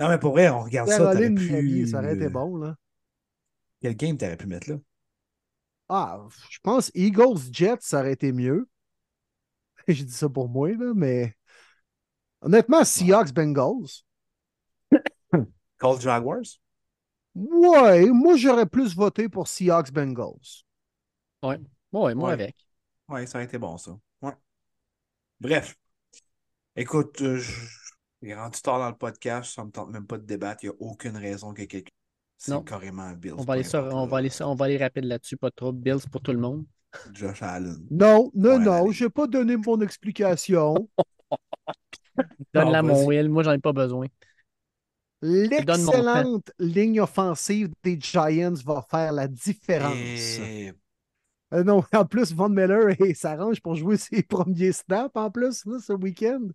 non, 0.00 0.08
mais 0.08 0.18
pour 0.18 0.32
vrai, 0.32 0.48
on 0.50 0.62
regarde 0.62 0.88
ça. 0.88 0.98
Caroline 0.98 1.34
pu... 1.36 1.86
Ça 1.86 1.98
aurait 1.98 2.14
été 2.14 2.28
bon, 2.28 2.56
là. 2.56 2.76
Quel 3.80 3.96
game 3.96 4.18
t'aurais 4.18 4.36
pu 4.36 4.46
mettre 4.46 4.68
là? 4.70 4.76
Ah, 5.88 6.20
je 6.50 6.58
pense 6.62 6.90
Eagles 6.94 7.38
Jets, 7.52 7.78
ça 7.80 8.00
aurait 8.00 8.12
été 8.12 8.32
mieux. 8.32 8.68
J'ai 9.88 10.04
dit 10.04 10.12
ça 10.12 10.28
pour 10.28 10.48
moi, 10.48 10.70
là, 10.70 10.92
mais 10.94 11.34
honnêtement, 12.40 12.82
Seahawks 12.84 13.32
Bengals, 13.34 14.04
Colts 15.78 16.00
Jaguars? 16.02 16.58
Ouais, 17.36 18.06
moi 18.10 18.36
j'aurais 18.36 18.66
plus 18.66 18.96
voté 18.96 19.28
pour 19.28 19.46
Seahawks 19.46 19.92
Bengals. 19.92 20.64
Ouais, 21.42 21.58
ouais 21.92 22.14
moi 22.14 22.28
Ouais. 22.28 22.32
avec. 22.32 22.56
Ouais, 23.08 23.26
ça 23.26 23.38
aurait 23.38 23.46
été 23.46 23.58
bon, 23.58 23.78
ça. 23.78 23.98
Ouais. 24.22 24.32
Bref. 25.40 25.76
Écoute, 26.76 27.22
euh, 27.22 27.38
je... 27.38 27.52
il 28.26 28.30
est 28.30 28.34
rendu 28.34 28.60
tard 28.60 28.78
dans 28.78 28.88
le 28.90 28.96
podcast, 28.96 29.54
ça 29.54 29.64
me 29.64 29.70
tente 29.70 29.90
même 29.90 30.06
pas 30.06 30.18
de 30.18 30.24
débattre. 30.24 30.64
Il 30.64 30.70
n'y 30.70 30.74
a 30.74 30.76
aucune 30.80 31.16
raison 31.16 31.52
que 31.54 31.62
quelqu'un. 31.62 31.90
C'est 32.36 32.52
Non. 32.52 32.62
carrément 32.62 33.10
Bills. 33.12 33.34
On 33.38 33.44
va 33.44 33.54
aller 33.54 33.62
ça, 33.62 33.82
on 33.82 34.06
va 34.06 34.18
aller 34.18 34.28
ça, 34.28 34.48
on 34.48 34.54
va 34.54 34.66
aller 34.66 34.76
rapide 34.76 35.04
là-dessus, 35.04 35.36
pas 35.36 35.50
trop. 35.50 35.72
Bills 35.72 36.06
pour 36.10 36.20
tout 36.20 36.32
le 36.32 36.38
monde. 36.38 36.64
Josh 37.12 37.42
Allen. 37.42 37.86
Non, 37.90 38.30
non, 38.34 38.50
Ouais, 38.50 38.58
non, 38.58 38.72
allez. 38.84 38.92
j'ai 38.92 39.08
pas 39.10 39.26
donné 39.26 39.56
mon 39.56 39.80
explication. 39.80 40.88
Donne-la 42.54 42.82
mon. 42.82 43.04
Will, 43.06 43.28
moi 43.28 43.42
j'en 43.42 43.52
ai 43.52 43.58
pas 43.58 43.72
besoin. 43.72 44.06
L'excellente 45.22 46.50
ligne 46.58 47.00
offensive 47.00 47.70
des 47.82 47.98
Giants 48.00 48.52
va 48.64 48.84
faire 48.90 49.12
la 49.12 49.28
différence. 49.28 49.94
Et... 49.96 50.72
Euh, 51.54 51.64
non, 51.64 51.82
en 51.94 52.04
plus, 52.04 52.32
Von 52.34 52.48
Miller 52.50 52.94
il 53.00 53.16
s'arrange 53.16 53.60
pour 53.60 53.76
jouer 53.76 53.96
ses 53.96 54.22
premiers 54.22 54.72
snaps 54.72 55.12
en 55.14 55.30
plus 55.30 55.64
là, 55.64 55.78
ce 55.80 55.92
week-end. 55.92 56.48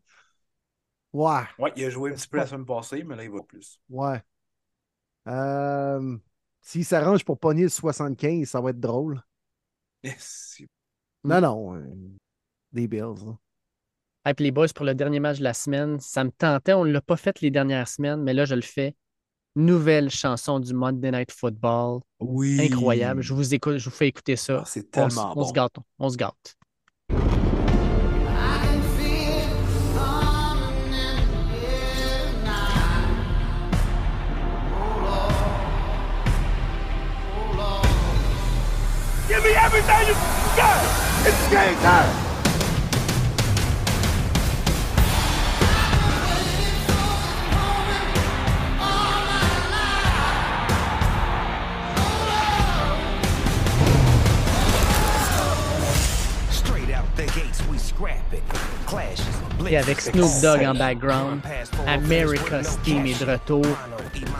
Ouais, 1.13 1.41
Ouais, 1.59 1.73
il 1.75 1.83
a 1.85 1.89
joué 1.89 2.11
un 2.11 2.13
petit 2.15 2.27
peu 2.27 2.37
la 2.37 2.47
semaine 2.47 2.65
passée, 2.65 3.03
mais 3.03 3.15
là, 3.15 3.23
il 3.23 3.31
va 3.31 3.41
plus. 3.43 3.79
ouais. 3.89 4.21
Euh, 5.27 6.17
S'il 6.61 6.85
s'arrange 6.85 7.23
pour 7.25 7.37
pogner 7.39 7.63
le 7.63 7.69
75, 7.69 8.47
ça 8.49 8.61
va 8.61 8.71
être 8.71 8.79
drôle. 8.79 9.21
Yes. 10.03 10.61
Non, 11.23 11.41
non. 11.41 11.75
euh, 11.75 11.83
des 12.71 12.87
Bills. 12.87 13.25
là. 13.25 13.37
Et 14.29 14.33
puis 14.33 14.45
les 14.45 14.51
boys, 14.51 14.67
pour 14.73 14.85
le 14.85 14.93
dernier 14.95 15.19
match 15.19 15.39
de 15.39 15.43
la 15.43 15.53
semaine, 15.53 15.99
ça 15.99 16.23
me 16.23 16.31
tentait, 16.31 16.73
on 16.73 16.85
ne 16.85 16.91
l'a 16.91 17.01
pas 17.01 17.17
fait 17.17 17.41
les 17.41 17.51
dernières 17.51 17.87
semaines, 17.87 18.21
mais 18.21 18.33
là 18.33 18.45
je 18.45 18.55
le 18.55 18.61
fais. 18.61 18.95
Nouvelle 19.55 20.09
chanson 20.09 20.59
du 20.59 20.73
Monday 20.73 21.11
Night 21.11 21.31
Football. 21.31 22.01
Oui. 22.19 22.59
Incroyable. 22.61 23.21
Je 23.21 23.33
vous 23.33 23.53
écoute, 23.53 23.77
je 23.77 23.85
vous 23.89 23.95
fais 23.95 24.07
écouter 24.07 24.35
ça. 24.37 24.59
Ah, 24.61 24.65
c'est 24.65 24.85
On, 24.97 25.07
tellement 25.07 25.31
on 25.35 25.35
bon. 25.41 25.47
se 25.47 25.53
gâte. 25.53 25.75
On 25.99 26.09
se 26.09 26.17
gâte. 26.17 26.55
You. 39.71 39.77
It's 41.23 41.49
game 41.49 41.75
time. 41.79 42.31
Et 59.69 59.77
avec 59.77 60.01
Snoop 60.01 60.29
Dogg 60.41 60.65
en 60.65 60.73
background, 60.73 61.39
America's 61.87 62.77
Team 62.81 63.05
est 63.05 63.17
de 63.21 63.31
retour, 63.31 63.65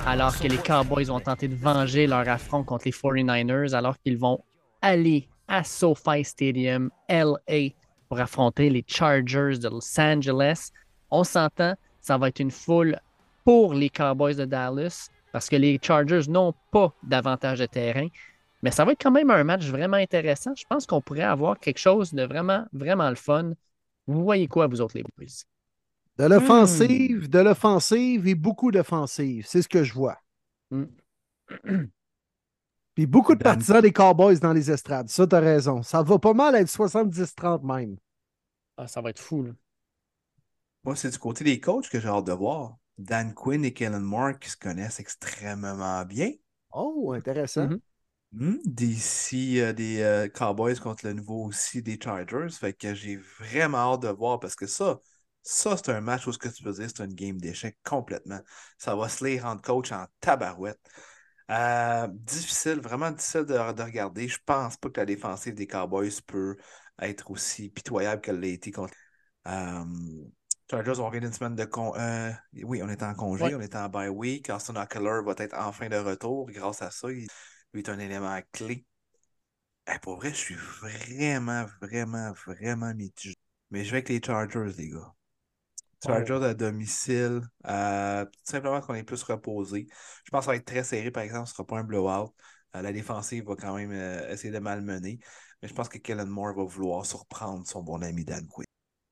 alors 0.05 0.37
que 0.37 0.47
les 0.47 0.57
Cowboys 0.57 1.09
ont 1.09 1.21
tenté 1.21 1.47
de 1.47 1.55
venger 1.55 2.05
leur 2.05 2.27
affront 2.27 2.65
contre 2.65 2.83
les 2.85 2.91
49ers, 2.91 3.73
alors 3.73 3.97
qu'ils 3.97 4.17
vont 4.17 4.43
aller 4.81 5.27
à 5.47 5.63
SoFi 5.63 6.23
Stadium, 6.23 6.89
LA, 7.09 7.71
pour 8.07 8.19
affronter 8.19 8.69
les 8.69 8.83
Chargers 8.87 9.57
de 9.59 9.69
Los 9.69 9.99
Angeles. 9.99 10.71
On 11.09 11.23
s'entend, 11.23 11.75
ça 11.99 12.17
va 12.17 12.29
être 12.29 12.39
une 12.39 12.51
foule 12.51 12.99
pour 13.43 13.73
les 13.73 13.89
Cowboys 13.89 14.35
de 14.35 14.45
Dallas, 14.45 15.09
parce 15.31 15.49
que 15.49 15.55
les 15.55 15.79
Chargers 15.81 16.29
n'ont 16.29 16.53
pas 16.71 16.93
d'avantage 17.03 17.59
de 17.59 17.65
terrain. 17.65 18.07
Mais 18.63 18.71
ça 18.71 18.85
va 18.85 18.91
être 18.91 19.01
quand 19.01 19.11
même 19.11 19.31
un 19.31 19.43
match 19.43 19.65
vraiment 19.67 19.97
intéressant. 19.97 20.53
Je 20.55 20.65
pense 20.69 20.85
qu'on 20.85 21.01
pourrait 21.01 21.21
avoir 21.21 21.59
quelque 21.59 21.79
chose 21.79 22.13
de 22.13 22.23
vraiment, 22.23 22.65
vraiment 22.73 23.09
le 23.09 23.15
fun. 23.15 23.51
Vous 24.07 24.23
voyez 24.23 24.47
quoi, 24.47 24.67
vous 24.67 24.81
autres, 24.81 24.95
les 24.95 25.03
boys? 25.03 25.45
De 26.17 26.25
l'offensive, 26.25 27.29
de 27.29 27.39
l'offensive 27.39 28.27
et 28.27 28.35
beaucoup 28.35 28.71
d'offensive. 28.71 29.45
C'est 29.47 29.61
ce 29.61 29.69
que 29.69 29.83
je 29.83 29.93
vois. 29.93 30.17
Hmm. 30.69 30.85
Puis 33.01 33.07
beaucoup 33.07 33.33
de 33.33 33.41
partisans 33.41 33.81
des 33.81 33.91
Cowboys 33.91 34.39
dans 34.39 34.53
les 34.53 34.69
estrades. 34.69 35.09
Ça, 35.09 35.25
t'as 35.25 35.39
raison. 35.39 35.81
Ça 35.81 36.03
va 36.03 36.19
pas 36.19 36.35
mal 36.35 36.53
être 36.53 36.69
70-30 36.69 37.63
même. 37.63 37.97
Ah, 38.77 38.87
ça 38.87 39.01
va 39.01 39.09
être 39.09 39.17
fou, 39.17 39.41
là. 39.41 39.53
Moi, 40.83 40.95
c'est 40.95 41.09
du 41.09 41.17
côté 41.17 41.43
des 41.43 41.59
coachs 41.59 41.89
que 41.89 41.99
j'ai 41.99 42.07
hâte 42.07 42.25
de 42.25 42.31
voir. 42.31 42.77
Dan 42.99 43.33
Quinn 43.33 43.65
et 43.65 43.73
Kellen 43.73 44.03
Moore 44.03 44.37
qui 44.37 44.51
se 44.51 44.55
connaissent 44.57 44.99
extrêmement 44.99 46.05
bien. 46.05 46.31
Oh, 46.71 47.11
intéressant. 47.13 47.67
Mhm. 47.69 47.81
Hmm, 48.33 48.57
D'ici 48.65 49.59
euh, 49.61 49.73
des 49.73 50.01
euh, 50.01 50.29
Cowboys 50.29 50.75
contre 50.79 51.07
le 51.07 51.13
nouveau 51.13 51.45
aussi 51.45 51.81
des 51.81 51.99
Chargers. 51.99 52.51
Fait 52.51 52.73
que 52.73 52.93
j'ai 52.93 53.17
vraiment 53.39 53.93
hâte 53.95 54.03
de 54.03 54.09
voir 54.09 54.39
parce 54.39 54.55
que 54.55 54.67
ça, 54.67 54.99
ça 55.41 55.75
c'est 55.75 55.89
un 55.89 56.01
match 56.01 56.27
où 56.27 56.31
ce 56.33 56.37
que 56.37 56.49
tu 56.49 56.61
peux 56.61 56.71
dire, 56.71 56.87
c'est 56.95 57.03
une 57.03 57.15
game 57.15 57.41
d'échecs 57.41 57.79
complètement. 57.83 58.41
Ça 58.77 58.95
va 58.95 59.09
se 59.09 59.25
les 59.25 59.39
rendre 59.39 59.63
coach 59.63 59.91
en 59.91 60.05
tabarouette. 60.19 60.79
Euh, 61.51 62.07
difficile, 62.09 62.79
vraiment 62.79 63.11
difficile 63.11 63.41
de, 63.41 63.53
de 63.73 63.83
regarder. 63.83 64.27
Je 64.27 64.37
pense 64.45 64.77
pas 64.77 64.89
que 64.89 64.99
la 65.01 65.05
défensive 65.05 65.53
des 65.53 65.67
Cowboys 65.67 66.21
peut 66.25 66.55
être 67.01 67.29
aussi 67.29 67.69
pitoyable 67.69 68.21
qu'elle 68.21 68.39
l'a 68.39 68.47
été 68.47 68.71
contre. 68.71 68.93
Euh, 69.47 69.83
Chargers, 70.69 70.99
on 70.99 71.07
revient 71.07 71.19
d'une 71.19 71.33
semaine 71.33 71.55
de 71.55 71.65
con. 71.65 71.93
euh, 71.97 72.31
oui, 72.63 72.81
on 72.81 72.87
est 72.87 73.03
en 73.03 73.13
congé, 73.13 73.43
Ouais. 73.43 73.55
on 73.55 73.59
est 73.59 73.75
en 73.75 73.89
bye 73.89 74.07
week. 74.07 74.49
Austin 74.49 74.81
Eckler 74.81 75.21
va 75.25 75.33
être 75.37 75.55
enfin 75.57 75.89
de 75.89 75.97
retour 75.97 76.49
grâce 76.49 76.81
à 76.81 76.89
ça. 76.89 77.11
Il, 77.11 77.27
lui 77.73 77.81
est 77.81 77.89
un 77.89 77.99
élément 77.99 78.39
clé. 78.53 78.85
Eh, 79.87 79.99
pour 79.99 80.15
vrai, 80.17 80.29
je 80.29 80.35
suis 80.35 80.55
vraiment, 80.55 81.65
vraiment, 81.81 82.31
vraiment 82.45 82.93
mitigé. 82.93 83.35
Mais 83.71 83.83
je 83.83 83.91
vais 83.91 83.97
avec 83.97 84.09
les 84.09 84.21
Chargers, 84.23 84.71
les 84.77 84.89
gars. 84.89 85.13
Chargers 86.05 86.43
à 86.43 86.53
domicile. 86.53 87.41
euh, 87.67 88.25
tout 88.25 88.31
simplement 88.43 88.81
qu'on 88.81 88.95
est 88.95 89.03
plus 89.03 89.21
reposé. 89.23 89.87
Je 90.25 90.31
pense 90.31 90.41
que 90.41 90.45
ça 90.45 90.51
va 90.51 90.55
être 90.57 90.65
très 90.65 90.83
serré, 90.83 91.11
par 91.11 91.23
exemple. 91.23 91.47
Ce 91.47 91.51
ne 91.51 91.55
sera 91.55 91.65
pas 91.65 91.79
un 91.79 91.83
blowout. 91.83 92.33
Euh, 92.75 92.81
la 92.81 92.91
défensive 92.91 93.45
va 93.45 93.55
quand 93.55 93.75
même 93.75 93.91
euh, 93.91 94.29
essayer 94.29 94.51
de 94.51 94.59
malmener. 94.59 95.19
Mais 95.61 95.67
je 95.67 95.73
pense 95.73 95.89
que 95.89 95.97
Kellen 95.97 96.27
Moore 96.27 96.55
va 96.55 96.63
vouloir 96.63 97.05
surprendre 97.05 97.67
son 97.67 97.83
bon 97.83 98.01
ami 98.01 98.25
Dan 98.25 98.47
Quinn. 98.47 98.65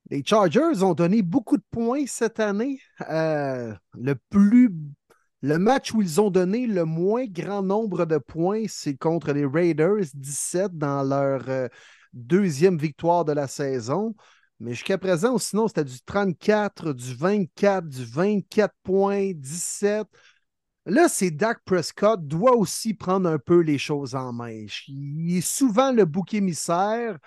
Les 0.10 0.24
Chargers 0.26 0.82
ont 0.82 0.96
donné 0.96 1.22
beaucoup 1.22 1.58
de 1.58 1.64
points 1.70 2.06
cette 2.08 2.40
année. 2.40 2.80
Le 3.00 4.16
plus 4.30 4.74
le 5.42 5.58
match 5.58 5.94
où 5.94 6.02
ils 6.02 6.20
ont 6.20 6.32
donné 6.32 6.68
le 6.68 6.84
moins 6.84 7.26
grand 7.26 7.62
nombre 7.62 8.06
de 8.06 8.18
points, 8.18 8.66
c'est 8.68 8.98
contre 8.98 9.32
les 9.32 9.46
Raiders, 9.46 10.06
17 10.14 10.78
dans 10.78 11.04
leur 11.04 11.70
deuxième 12.12 12.78
victoire 12.78 13.24
de 13.24 13.32
la 13.32 13.48
saison. 13.48 14.16
Mais 14.60 14.74
jusqu'à 14.74 14.98
présent, 14.98 15.38
sinon, 15.38 15.68
c'était 15.68 15.86
du 15.86 16.02
34, 16.02 16.94
du 16.94 17.16
24, 17.16 17.88
du 17.88 18.04
24 18.04 18.74
points, 18.84 19.32
17. 19.34 20.06
Là, 20.86 21.08
c'est 21.08 21.32
Dak 21.32 21.60
Prescott 21.66 22.28
doit 22.28 22.56
aussi 22.56 22.94
prendre 22.94 23.30
un 23.30 23.38
peu 23.38 23.60
les 23.60 23.78
choses 23.78 24.16
en 24.16 24.34
main. 24.34 24.66
Il 24.88 25.38
est 25.38 25.42
souvent 25.42 25.92
le 25.92 26.06
bouc 26.06 26.34
émissaire 26.34 27.18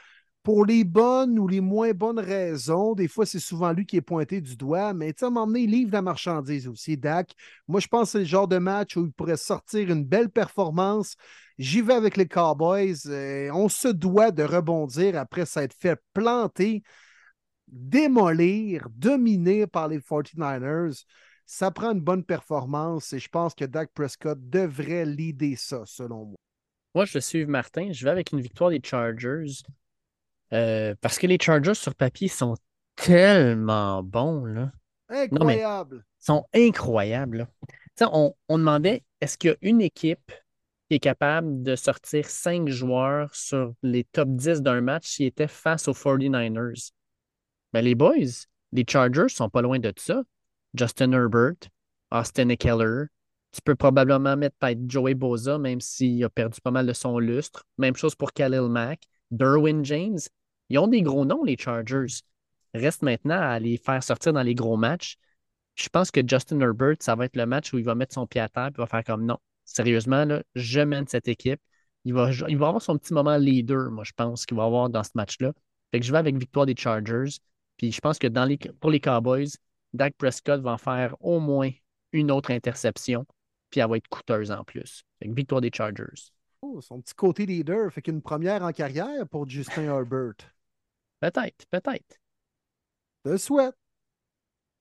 pour 0.43 0.67
les 0.67 0.85
bonnes 0.85 1.39
ou 1.39 1.47
les 1.47 1.61
moins 1.61 1.93
bonnes 1.93 2.19
raisons. 2.19 2.94
Des 2.94 3.09
fois, 3.09 3.25
c'est 3.25 3.39
souvent 3.39 3.73
lui 3.73 3.86
qui 3.86 3.97
est 3.97 4.01
pointé 4.01 4.41
du 4.41 4.57
doigt, 4.57 4.93
mais 4.93 5.12
tu 5.12 5.20
sais, 5.20 5.25
à 5.27 5.28
un 5.28 5.31
moment 5.31 5.47
donné, 5.47 5.61
il 5.61 5.70
livre 5.70 5.93
la 5.93 6.02
marchandise 6.02 6.67
aussi, 6.67 6.97
Dak. 6.97 7.33
Moi, 7.69 7.81
je 7.81 7.86
pense 7.86 8.09
que 8.09 8.12
c'est 8.12 8.19
le 8.20 8.25
genre 8.25 8.49
de 8.49 8.59
match 8.59 8.97
où 8.97 9.05
il 9.05 9.12
pourrait 9.12 9.36
sortir 9.36 9.91
une 9.91 10.05
belle 10.05 10.31
performance. 10.31 11.17
J'y 11.59 11.81
vais 11.81 11.94
avec 11.94 12.17
les 12.17 12.27
Cowboys. 12.27 12.97
Euh, 13.07 13.51
on 13.52 13.69
se 13.69 13.89
doit 13.89 14.33
de 14.33 14.43
rebondir 14.43 15.17
après 15.17 15.47
s'être 15.47 15.75
fait 15.78 16.01
planter, 16.12 16.83
démolir, 17.73 18.86
dominer 18.94 19.67
par 19.67 19.89
les 19.89 19.99
49ers. 19.99 21.05
Ça 21.47 21.70
prend 21.70 21.92
une 21.92 22.01
bonne 22.01 22.25
performance 22.25 23.12
et 23.12 23.18
je 23.18 23.28
pense 23.28 23.55
que 23.55 23.65
Dak 23.65 23.91
Prescott 23.92 24.39
devrait 24.41 25.05
leader 25.05 25.59
ça, 25.59 25.83
selon 25.86 26.26
moi. 26.26 26.36
Moi, 26.94 27.05
je 27.07 27.18
suis 27.18 27.47
Martin. 27.47 27.91
Je 27.91 28.05
vais 28.05 28.10
avec 28.10 28.33
une 28.33 28.41
victoire 28.41 28.70
des 28.70 28.81
Chargers. 28.84 29.62
Euh, 30.52 30.94
parce 31.01 31.18
que 31.18 31.26
les 31.26 31.39
Chargers 31.41 31.75
sur 31.75 31.94
papier 31.94 32.28
sont 32.28 32.55
tellement 32.94 34.02
bons, 34.02 34.44
là. 34.44 34.70
Incroyable. 35.09 36.05
Ils 36.20 36.25
sont 36.25 36.47
incroyables. 36.55 37.49
On, 38.01 38.34
on 38.49 38.59
demandait 38.59 39.02
est-ce 39.20 39.39
qu'il 39.39 39.51
y 39.51 39.52
a 39.52 39.57
une 39.62 39.81
équipe 39.81 40.33
qui 40.89 40.97
est 40.97 41.01
capable 41.01 41.62
de 41.62 41.76
sortir 41.76 42.28
cinq 42.28 42.68
joueurs 42.68 43.34
sur 43.34 43.75
les 43.83 44.05
top 44.05 44.28
10 44.31 44.62
d'un 44.62 44.81
match 44.81 45.17
qui 45.17 45.25
était 45.25 45.49
face 45.49 45.89
aux 45.89 45.94
49ers? 45.94 46.92
Ben, 47.73 47.84
les 47.84 47.94
boys, 47.94 48.47
les 48.73 48.84
Chargers 48.89 49.28
sont 49.28 49.49
pas 49.49 49.62
loin 49.62 49.78
de 49.78 49.92
ça. 49.97 50.23
Justin 50.75 51.12
Herbert, 51.12 51.68
Austin 52.10 52.49
Eckler. 52.49 53.05
Tu 53.52 53.60
peux 53.62 53.75
probablement 53.75 54.36
mettre 54.36 54.57
peut-être 54.59 54.91
Joey 54.91 55.15
Boza, 55.15 55.59
même 55.59 55.81
s'il 55.81 56.25
a 56.25 56.31
perdu 56.31 56.60
pas 56.60 56.70
mal 56.70 56.86
de 56.86 56.92
son 56.92 57.18
lustre. 57.18 57.65
Même 57.78 57.97
chose 57.97 58.15
pour 58.15 58.33
Khalil 58.33 58.68
Mack, 58.68 59.02
Derwin 59.31 59.84
James. 59.84 60.20
Ils 60.70 60.78
ont 60.78 60.86
des 60.86 61.02
gros 61.02 61.25
noms, 61.25 61.44
les 61.44 61.59
Chargers. 61.59 62.23
Reste 62.75 63.02
maintenant 63.02 63.39
à 63.39 63.59
les 63.59 63.76
faire 63.76 64.02
sortir 64.02 64.33
dans 64.33 64.42
les 64.42 64.55
gros 64.55 64.78
matchs. 64.78 65.17
Je 65.75 65.89
pense 65.89 66.10
que 66.10 66.20
Justin 66.26 66.60
Herbert, 66.60 66.97
ça 67.01 67.15
va 67.15 67.26
être 67.26 67.36
le 67.36 67.47
match 67.47 67.73
où 67.73 67.78
il 67.78 67.84
va 67.84 67.94
mettre 67.94 68.15
son 68.15 68.26
pied 68.26 68.41
à 68.41 68.49
terre 68.49 68.68
et 68.68 68.78
va 68.78 68.86
faire 68.86 69.05
comme 69.05 69.26
non. 69.26 69.39
Sérieusement, 69.65 70.26
je 70.55 70.81
mène 70.81 71.07
cette 71.07 71.28
équipe. 71.28 71.60
Il 72.05 72.15
va, 72.15 72.31
il 72.49 72.57
va 72.59 72.68
avoir 72.68 72.83
son 72.83 72.99
petit 72.99 73.15
moment 73.15 73.36
leader, 73.36 73.91
moi, 73.91 74.05
je 74.05 74.12
pense, 74.12 74.44
qu'il 74.47 74.57
va 74.57 74.65
avoir 74.65 74.91
dans 74.91 75.05
ce 75.05 75.10
match-là. 75.15 75.52
Fait 75.91 76.01
que 76.01 76.07
je 76.07 76.12
vais 76.12 76.18
avec 76.18 76.36
victoire 76.36 76.67
des 76.67 76.75
Chargers. 76.76 77.39
Puis 77.83 77.91
je 77.91 78.01
pense 78.01 78.20
que 78.20 78.28
dans 78.28 78.44
les, 78.44 78.59
pour 78.59 78.93
les 78.93 79.01
Cowboys, 79.01 79.49
Dak 79.93 80.15
Prescott 80.17 80.61
va 80.61 80.70
en 80.70 80.78
faire 80.78 81.17
au 81.19 81.41
moins 81.41 81.69
une 82.12 82.31
autre 82.31 82.52
interception, 82.52 83.27
puis 83.70 83.81
elle 83.81 83.91
va 83.91 83.97
être 83.97 84.07
coûteuse 84.07 84.52
en 84.52 84.62
plus. 84.62 85.02
Fait 85.19 85.28
que 85.28 85.35
victoire 85.35 85.61
des 85.61 85.73
Chargers. 85.75 86.31
Oh, 86.61 86.81
son 86.81 87.01
petit 87.01 87.15
côté 87.15 87.44
leader 87.44 87.93
fait 87.93 88.01
qu'une 88.01 88.23
première 88.23 88.62
en 88.62 88.70
carrière 88.70 89.27
pour 89.28 89.49
Justin 89.49 89.83
Herbert. 89.83 90.35
Peut-être, 91.20 91.67
peut-être. 91.70 92.20
Je 93.25 93.31
le 93.31 93.39
souhaite. 93.39 93.75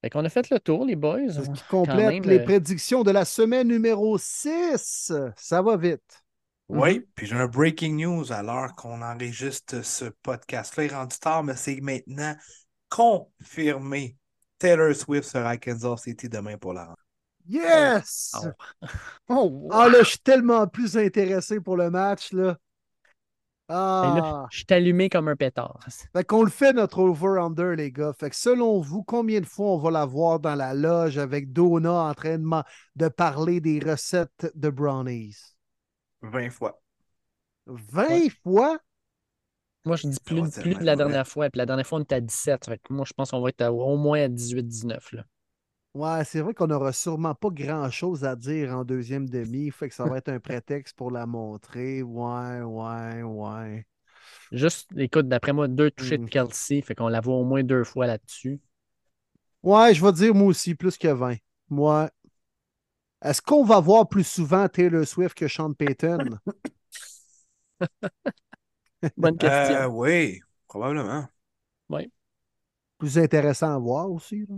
Fait 0.01 0.09
qu'on 0.09 0.25
a 0.25 0.29
fait 0.29 0.49
le 0.49 0.59
tour, 0.59 0.85
les 0.85 0.95
boys. 0.95 1.29
Ce 1.29 1.49
qui 1.49 1.63
complète 1.69 1.97
même, 1.97 2.23
les 2.23 2.39
euh, 2.39 2.43
prédictions 2.43 3.03
de 3.03 3.11
la 3.11 3.25
semaine 3.25 3.67
numéro 3.67 4.17
6. 4.17 5.11
Ça 5.35 5.61
va 5.61 5.77
vite. 5.77 6.23
Oui, 6.67 7.05
puis 7.13 7.27
j'ai 7.27 7.35
un 7.35 7.47
breaking 7.47 7.97
news 7.97 8.31
à 8.31 8.41
l'heure 8.41 8.73
qu'on 8.75 9.01
enregistre 9.03 9.83
ce 9.85 10.05
podcast-là. 10.05 10.85
Il 10.85 10.91
est 10.91 10.95
rendu 10.95 11.19
tard, 11.19 11.43
mais 11.43 11.55
c'est 11.55 11.79
maintenant 11.81 12.35
confirmé. 12.91 14.17
Taylor 14.59 14.93
Swift 14.93 15.27
sera 15.27 15.49
à 15.49 15.57
Kansas 15.57 16.03
City 16.03 16.29
demain 16.29 16.57
pour 16.57 16.73
la 16.73 16.85
rentrée. 16.85 17.03
Yes! 17.47 18.35
Oh. 18.35 18.87
Oh, 19.29 19.45
wow. 19.45 19.69
Ah 19.71 19.87
là, 19.87 19.99
je 20.03 20.09
suis 20.09 20.19
tellement 20.19 20.67
plus 20.67 20.97
intéressé 20.97 21.61
pour 21.61 21.77
le 21.77 21.89
match. 21.89 22.33
Là. 22.33 22.57
Ah, 23.69 24.13
là, 24.17 24.47
je 24.51 24.57
suis 24.57 24.65
allumé 24.69 25.07
comme 25.09 25.29
un 25.29 25.37
pétard. 25.37 25.79
fait 26.13 26.23
qu'on 26.25 26.43
le 26.43 26.49
fait 26.49 26.73
notre 26.73 26.99
over-under, 26.99 27.75
les 27.77 27.91
gars. 27.91 28.11
Fait 28.19 28.29
que 28.29 28.35
selon 28.35 28.81
vous, 28.81 29.03
combien 29.03 29.39
de 29.39 29.45
fois 29.45 29.67
on 29.67 29.77
va 29.77 29.91
la 29.91 30.05
voir 30.05 30.41
dans 30.41 30.55
la 30.55 30.73
loge 30.73 31.17
avec 31.17 31.53
Donna 31.53 31.93
en 31.93 32.13
train 32.13 32.37
de, 32.37 33.07
parler 33.07 33.61
des 33.61 33.79
recettes 33.79 34.51
de 34.53 34.69
brownies? 34.69 35.37
20 36.21 36.49
fois. 36.49 36.81
20 37.67 38.09
Ouais. 38.09 38.29
fois? 38.43 38.77
Moi, 39.85 39.95
je 39.95 40.07
dis 40.07 40.13
Ça 40.13 40.21
plus, 40.23 40.49
plus 40.61 40.75
de 40.75 40.83
la 40.83 40.95
dernière 40.95 41.27
fois. 41.27 41.49
Puis 41.49 41.57
la 41.57 41.65
dernière 41.65 41.85
fois, 41.85 41.99
on 41.99 42.03
était 42.03 42.15
à 42.15 42.21
17. 42.21 42.65
Fait 42.65 42.77
que 42.77 42.93
moi, 42.93 43.05
je 43.07 43.13
pense 43.13 43.31
qu'on 43.31 43.41
va 43.41 43.49
être 43.49 43.61
à- 43.61 43.71
au 43.73 43.97
moins 43.97 44.21
à 44.21 44.27
18-19. 44.27 45.11
là. 45.11 45.25
Ouais, 45.93 46.23
c'est 46.23 46.39
vrai 46.39 46.53
qu'on 46.53 46.67
n'aura 46.67 46.93
sûrement 46.93 47.35
pas 47.35 47.49
grand-chose 47.49 48.23
à 48.23 48.35
dire 48.35 48.73
en 48.73 48.85
deuxième 48.85 49.27
demi. 49.27 49.69
Fait 49.71 49.89
que 49.89 49.95
ça 49.95 50.05
va 50.05 50.17
être 50.17 50.29
un 50.29 50.39
prétexte 50.39 50.95
pour 50.95 51.11
la 51.11 51.25
montrer. 51.25 52.01
Ouais, 52.01 52.61
ouais, 52.61 53.23
ouais. 53.23 53.85
Juste, 54.53 54.89
écoute, 54.95 55.27
d'après 55.27 55.51
moi, 55.51 55.67
deux 55.67 55.91
touchés 55.91 56.17
de 56.17 56.25
Kelsey. 56.25 56.81
Fait 56.81 56.95
qu'on 56.95 57.09
la 57.09 57.19
voit 57.19 57.35
au 57.35 57.43
moins 57.43 57.63
deux 57.63 57.83
fois 57.83 58.07
là-dessus. 58.07 58.61
Ouais, 59.63 59.93
je 59.93 60.03
vais 60.03 60.13
dire 60.13 60.33
moi 60.33 60.47
aussi 60.47 60.75
plus 60.75 60.97
que 60.97 61.07
20. 61.09 61.35
Moi. 61.69 62.09
Est-ce 63.23 63.41
qu'on 63.41 63.63
va 63.63 63.79
voir 63.79 64.07
plus 64.07 64.25
souvent 64.25 64.67
Taylor 64.67 65.05
Swift 65.05 65.37
que 65.37 65.47
Sean 65.47 65.73
Payton? 65.73 66.39
Bonne 69.17 69.37
question. 69.37 69.75
Euh, 69.75 69.87
oui, 69.87 70.39
probablement. 70.67 71.25
Plus 72.97 73.17
intéressant 73.17 73.73
à 73.73 73.79
voir 73.79 74.11
aussi. 74.11 74.45
là. 74.47 74.55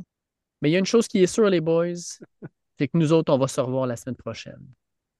Mais 0.61 0.69
il 0.69 0.73
y 0.73 0.75
a 0.75 0.79
une 0.79 0.85
chose 0.85 1.07
qui 1.07 1.23
est 1.23 1.27
sûre, 1.27 1.49
les 1.49 1.61
boys, 1.61 1.93
c'est 2.77 2.87
que 2.87 2.97
nous 2.97 3.13
autres, 3.13 3.33
on 3.33 3.37
va 3.37 3.47
se 3.47 3.61
revoir 3.61 3.87
la 3.87 3.95
semaine 3.95 4.15
prochaine. 4.15 4.61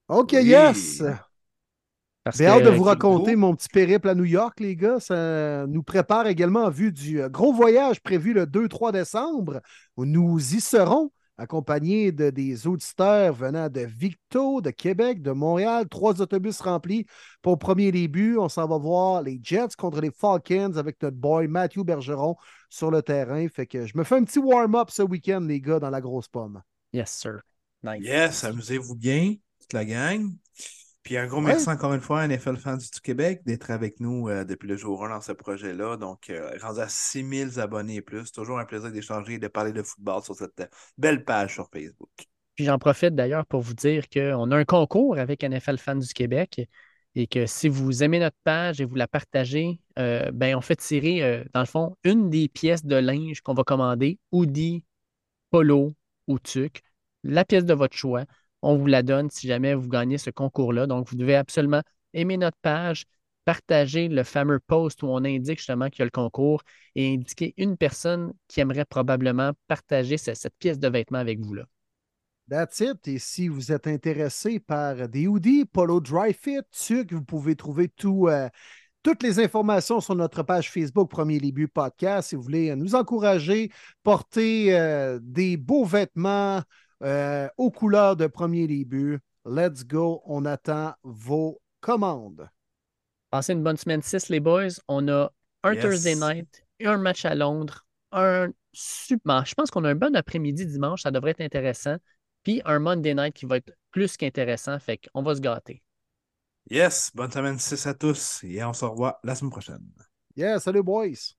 OK, 0.09 0.31
Oui. 0.33 0.45
yes! 0.45 1.03
J'ai 2.33 2.47
hâte 2.47 2.63
de 2.63 2.69
vous 2.69 2.83
raconter 2.83 3.35
mon 3.35 3.53
petit 3.53 3.67
périple 3.67 4.07
à 4.07 4.15
New 4.15 4.23
York, 4.23 4.59
les 4.61 4.77
gars. 4.77 4.99
Ça 5.01 5.65
nous 5.67 5.83
prépare 5.83 6.27
également 6.27 6.63
en 6.65 6.69
vue 6.69 6.91
du 6.93 7.21
euh, 7.21 7.27
gros 7.27 7.51
voyage 7.51 7.99
prévu 8.01 8.33
le 8.33 8.45
2-3 8.45 8.93
décembre, 8.93 9.61
où 9.97 10.05
nous 10.05 10.39
y 10.55 10.61
serons, 10.61 11.11
accompagnés 11.37 12.11
de 12.11 12.29
des 12.29 12.67
auditeurs 12.67 13.33
venant 13.33 13.69
de 13.69 13.81
Victo, 13.81 14.61
de 14.61 14.69
Québec, 14.69 15.21
de 15.21 15.31
Montréal. 15.31 15.87
Trois 15.89 16.21
autobus 16.21 16.59
remplis 16.61 17.05
pour 17.41 17.53
le 17.53 17.57
premier 17.57 17.91
début. 17.91 18.37
On 18.37 18.49
s'en 18.49 18.67
va 18.67 18.77
voir 18.77 19.21
les 19.21 19.39
Jets 19.41 19.75
contre 19.77 20.01
les 20.01 20.11
Falcons 20.11 20.77
avec 20.77 21.01
notre 21.01 21.17
boy 21.17 21.47
Matthew 21.47 21.83
Bergeron 21.83 22.35
sur 22.69 22.91
le 22.91 23.01
terrain. 23.01 23.47
Fait 23.47 23.67
que 23.67 23.85
je 23.85 23.97
me 23.97 24.03
fais 24.03 24.15
un 24.15 24.23
petit 24.23 24.39
warm-up 24.39 24.89
ce 24.91 25.01
week-end, 25.01 25.41
les 25.41 25.61
gars, 25.61 25.79
dans 25.79 25.89
la 25.89 26.01
grosse 26.01 26.27
pomme. 26.27 26.61
Yes, 26.91 27.11
sir. 27.11 27.41
Nice. 27.83 28.05
Yes, 28.05 28.43
amusez-vous 28.43 28.95
bien, 28.95 29.35
toute 29.59 29.73
la 29.73 29.85
gang. 29.85 30.31
Puis 31.03 31.17
un 31.17 31.27
gros 31.27 31.41
Ouais. 31.41 31.43
merci 31.43 31.69
encore 31.69 31.93
une 31.93 32.01
fois 32.01 32.21
à 32.21 32.25
NFL 32.25 32.57
Fans 32.57 32.77
du 32.77 33.01
Québec 33.01 33.41
d'être 33.45 33.71
avec 33.71 33.99
nous 33.99 34.29
euh, 34.29 34.45
depuis 34.45 34.67
le 34.67 34.77
jour 34.77 35.05
1 35.05 35.09
dans 35.09 35.21
ce 35.21 35.33
projet-là. 35.33 35.97
Donc, 35.97 36.29
euh, 36.29 36.57
rendu 36.61 36.79
à 36.79 36.87
6000 36.87 37.59
abonnés 37.59 37.95
et 37.95 38.01
plus. 38.01 38.31
Toujours 38.31 38.59
un 38.59 38.65
plaisir 38.65 38.91
d'échanger 38.91 39.33
et 39.33 39.39
de 39.39 39.47
parler 39.47 39.73
de 39.73 39.83
football 39.83 40.23
sur 40.23 40.35
cette 40.35 40.61
euh, 40.61 40.67
belle 40.97 41.25
page 41.25 41.53
sur 41.55 41.69
Facebook. 41.69 42.09
Puis 42.55 42.65
j'en 42.65 42.77
profite 42.77 43.15
d'ailleurs 43.15 43.45
pour 43.45 43.61
vous 43.61 43.73
dire 43.73 44.07
qu'on 44.09 44.51
a 44.51 44.55
un 44.57 44.65
concours 44.65 45.17
avec 45.17 45.43
NFL 45.43 45.77
Fans 45.77 45.95
du 45.95 46.13
Québec 46.13 46.67
et 47.15 47.27
que 47.27 47.45
si 47.45 47.67
vous 47.67 48.03
aimez 48.03 48.19
notre 48.19 48.37
page 48.43 48.81
et 48.81 48.85
vous 48.85 48.95
la 48.95 49.07
partagez, 49.07 49.79
euh, 49.99 50.31
ben 50.31 50.55
on 50.55 50.61
fait 50.61 50.75
tirer, 50.75 51.23
euh, 51.23 51.43
dans 51.53 51.59
le 51.59 51.65
fond, 51.65 51.95
une 52.03 52.29
des 52.29 52.47
pièces 52.47 52.85
de 52.85 52.95
linge 52.95 53.41
qu'on 53.41 53.53
va 53.53 53.63
commander, 53.63 54.19
hoodie, 54.31 54.83
polo 55.51 55.93
ou 56.27 56.39
tuc, 56.39 56.81
la 57.23 57.45
pièce 57.45 57.65
de 57.65 57.73
votre 57.73 57.95
choix. 57.95 58.25
On 58.63 58.77
vous 58.77 58.87
la 58.87 59.03
donne 59.03 59.29
si 59.29 59.47
jamais 59.47 59.75
vous 59.75 59.89
gagnez 59.89 60.17
ce 60.17 60.29
concours-là. 60.31 60.87
Donc, 60.87 61.07
vous 61.09 61.15
devez 61.15 61.35
absolument 61.35 61.81
aimer 62.13 62.37
notre 62.37 62.57
page, 62.61 63.05
partager 63.45 64.07
le 64.07 64.23
fameux 64.23 64.59
post 64.59 65.03
où 65.03 65.07
on 65.07 65.17
indique 65.23 65.59
justement 65.59 65.89
qu'il 65.89 65.99
y 65.99 66.01
a 66.03 66.05
le 66.05 66.11
concours 66.11 66.63
et 66.95 67.13
indiquer 67.13 67.53
une 67.57 67.77
personne 67.77 68.33
qui 68.47 68.61
aimerait 68.61 68.85
probablement 68.85 69.51
partager 69.67 70.17
ce- 70.17 70.33
cette 70.33 70.55
pièce 70.57 70.79
de 70.79 70.87
vêtement 70.87 71.19
avec 71.19 71.39
vous 71.41 71.53
là. 71.53 71.65
That's 72.49 72.79
it. 72.81 73.07
Et 73.07 73.19
si 73.19 73.47
vous 73.47 73.71
êtes 73.71 73.87
intéressé 73.87 74.59
par 74.59 75.07
des 75.07 75.27
hoodies, 75.27 75.65
Polo 75.65 76.01
Dry 76.01 76.33
Fit, 76.33 76.59
TUC, 76.71 77.13
vous 77.13 77.23
pouvez 77.23 77.55
trouver 77.55 77.89
euh, 78.05 78.49
toutes 79.01 79.23
les 79.23 79.39
informations 79.39 80.01
sur 80.01 80.15
notre 80.15 80.43
page 80.43 80.69
Facebook 80.71 81.09
Premier 81.09 81.39
Début 81.39 81.67
Podcast. 81.67 82.29
Si 82.29 82.35
vous 82.35 82.41
voulez 82.41 82.75
nous 82.75 82.95
encourager, 82.95 83.71
porter 84.03 84.77
euh, 84.77 85.19
des 85.21 85.57
beaux 85.57 85.85
vêtements 85.85 86.61
euh, 87.03 87.47
aux 87.57 87.71
couleurs 87.71 88.15
de 88.15 88.27
Premier 88.27 88.67
Début, 88.67 89.19
let's 89.45 89.85
go. 89.85 90.21
On 90.25 90.45
attend 90.45 90.93
vos 91.03 91.61
commandes. 91.81 92.49
Passez 93.29 93.53
une 93.53 93.63
bonne 93.63 93.77
semaine 93.77 94.01
6, 94.01 94.29
les 94.29 94.39
boys. 94.39 94.69
On 94.87 95.07
a 95.07 95.31
un 95.63 95.73
Yes. 95.73 95.81
Thursday 95.81 96.15
night, 96.15 96.65
un 96.83 96.97
match 96.97 97.25
à 97.25 97.35
Londres, 97.35 97.85
un 98.11 98.49
super. 98.73 99.45
Je 99.45 99.53
pense 99.55 99.71
qu'on 99.71 99.83
a 99.85 99.89
un 99.89 99.95
bon 99.95 100.15
après-midi 100.15 100.65
dimanche, 100.65 101.03
ça 101.03 101.11
devrait 101.11 101.31
être 101.31 101.41
intéressant. 101.41 101.97
Puis 102.43 102.61
un 102.65 102.79
Monday 102.79 103.13
night 103.13 103.33
qui 103.33 103.45
va 103.45 103.57
être 103.57 103.71
plus 103.91 104.17
qu'intéressant, 104.17 104.77
fait 104.79 104.97
qu'on 104.97 105.23
va 105.23 105.35
se 105.35 105.39
gâter. 105.41 105.81
Yes, 106.69 107.11
bonne 107.13 107.31
semaine 107.31 107.59
6 107.59 107.87
à 107.87 107.93
tous 107.93 108.43
et 108.43 108.63
on 108.63 108.73
se 108.73 108.85
revoit 108.85 109.19
la 109.23 109.35
semaine 109.35 109.51
prochaine. 109.51 109.85
Yeah, 110.35 110.59
salut 110.59 110.83
boys. 110.83 111.35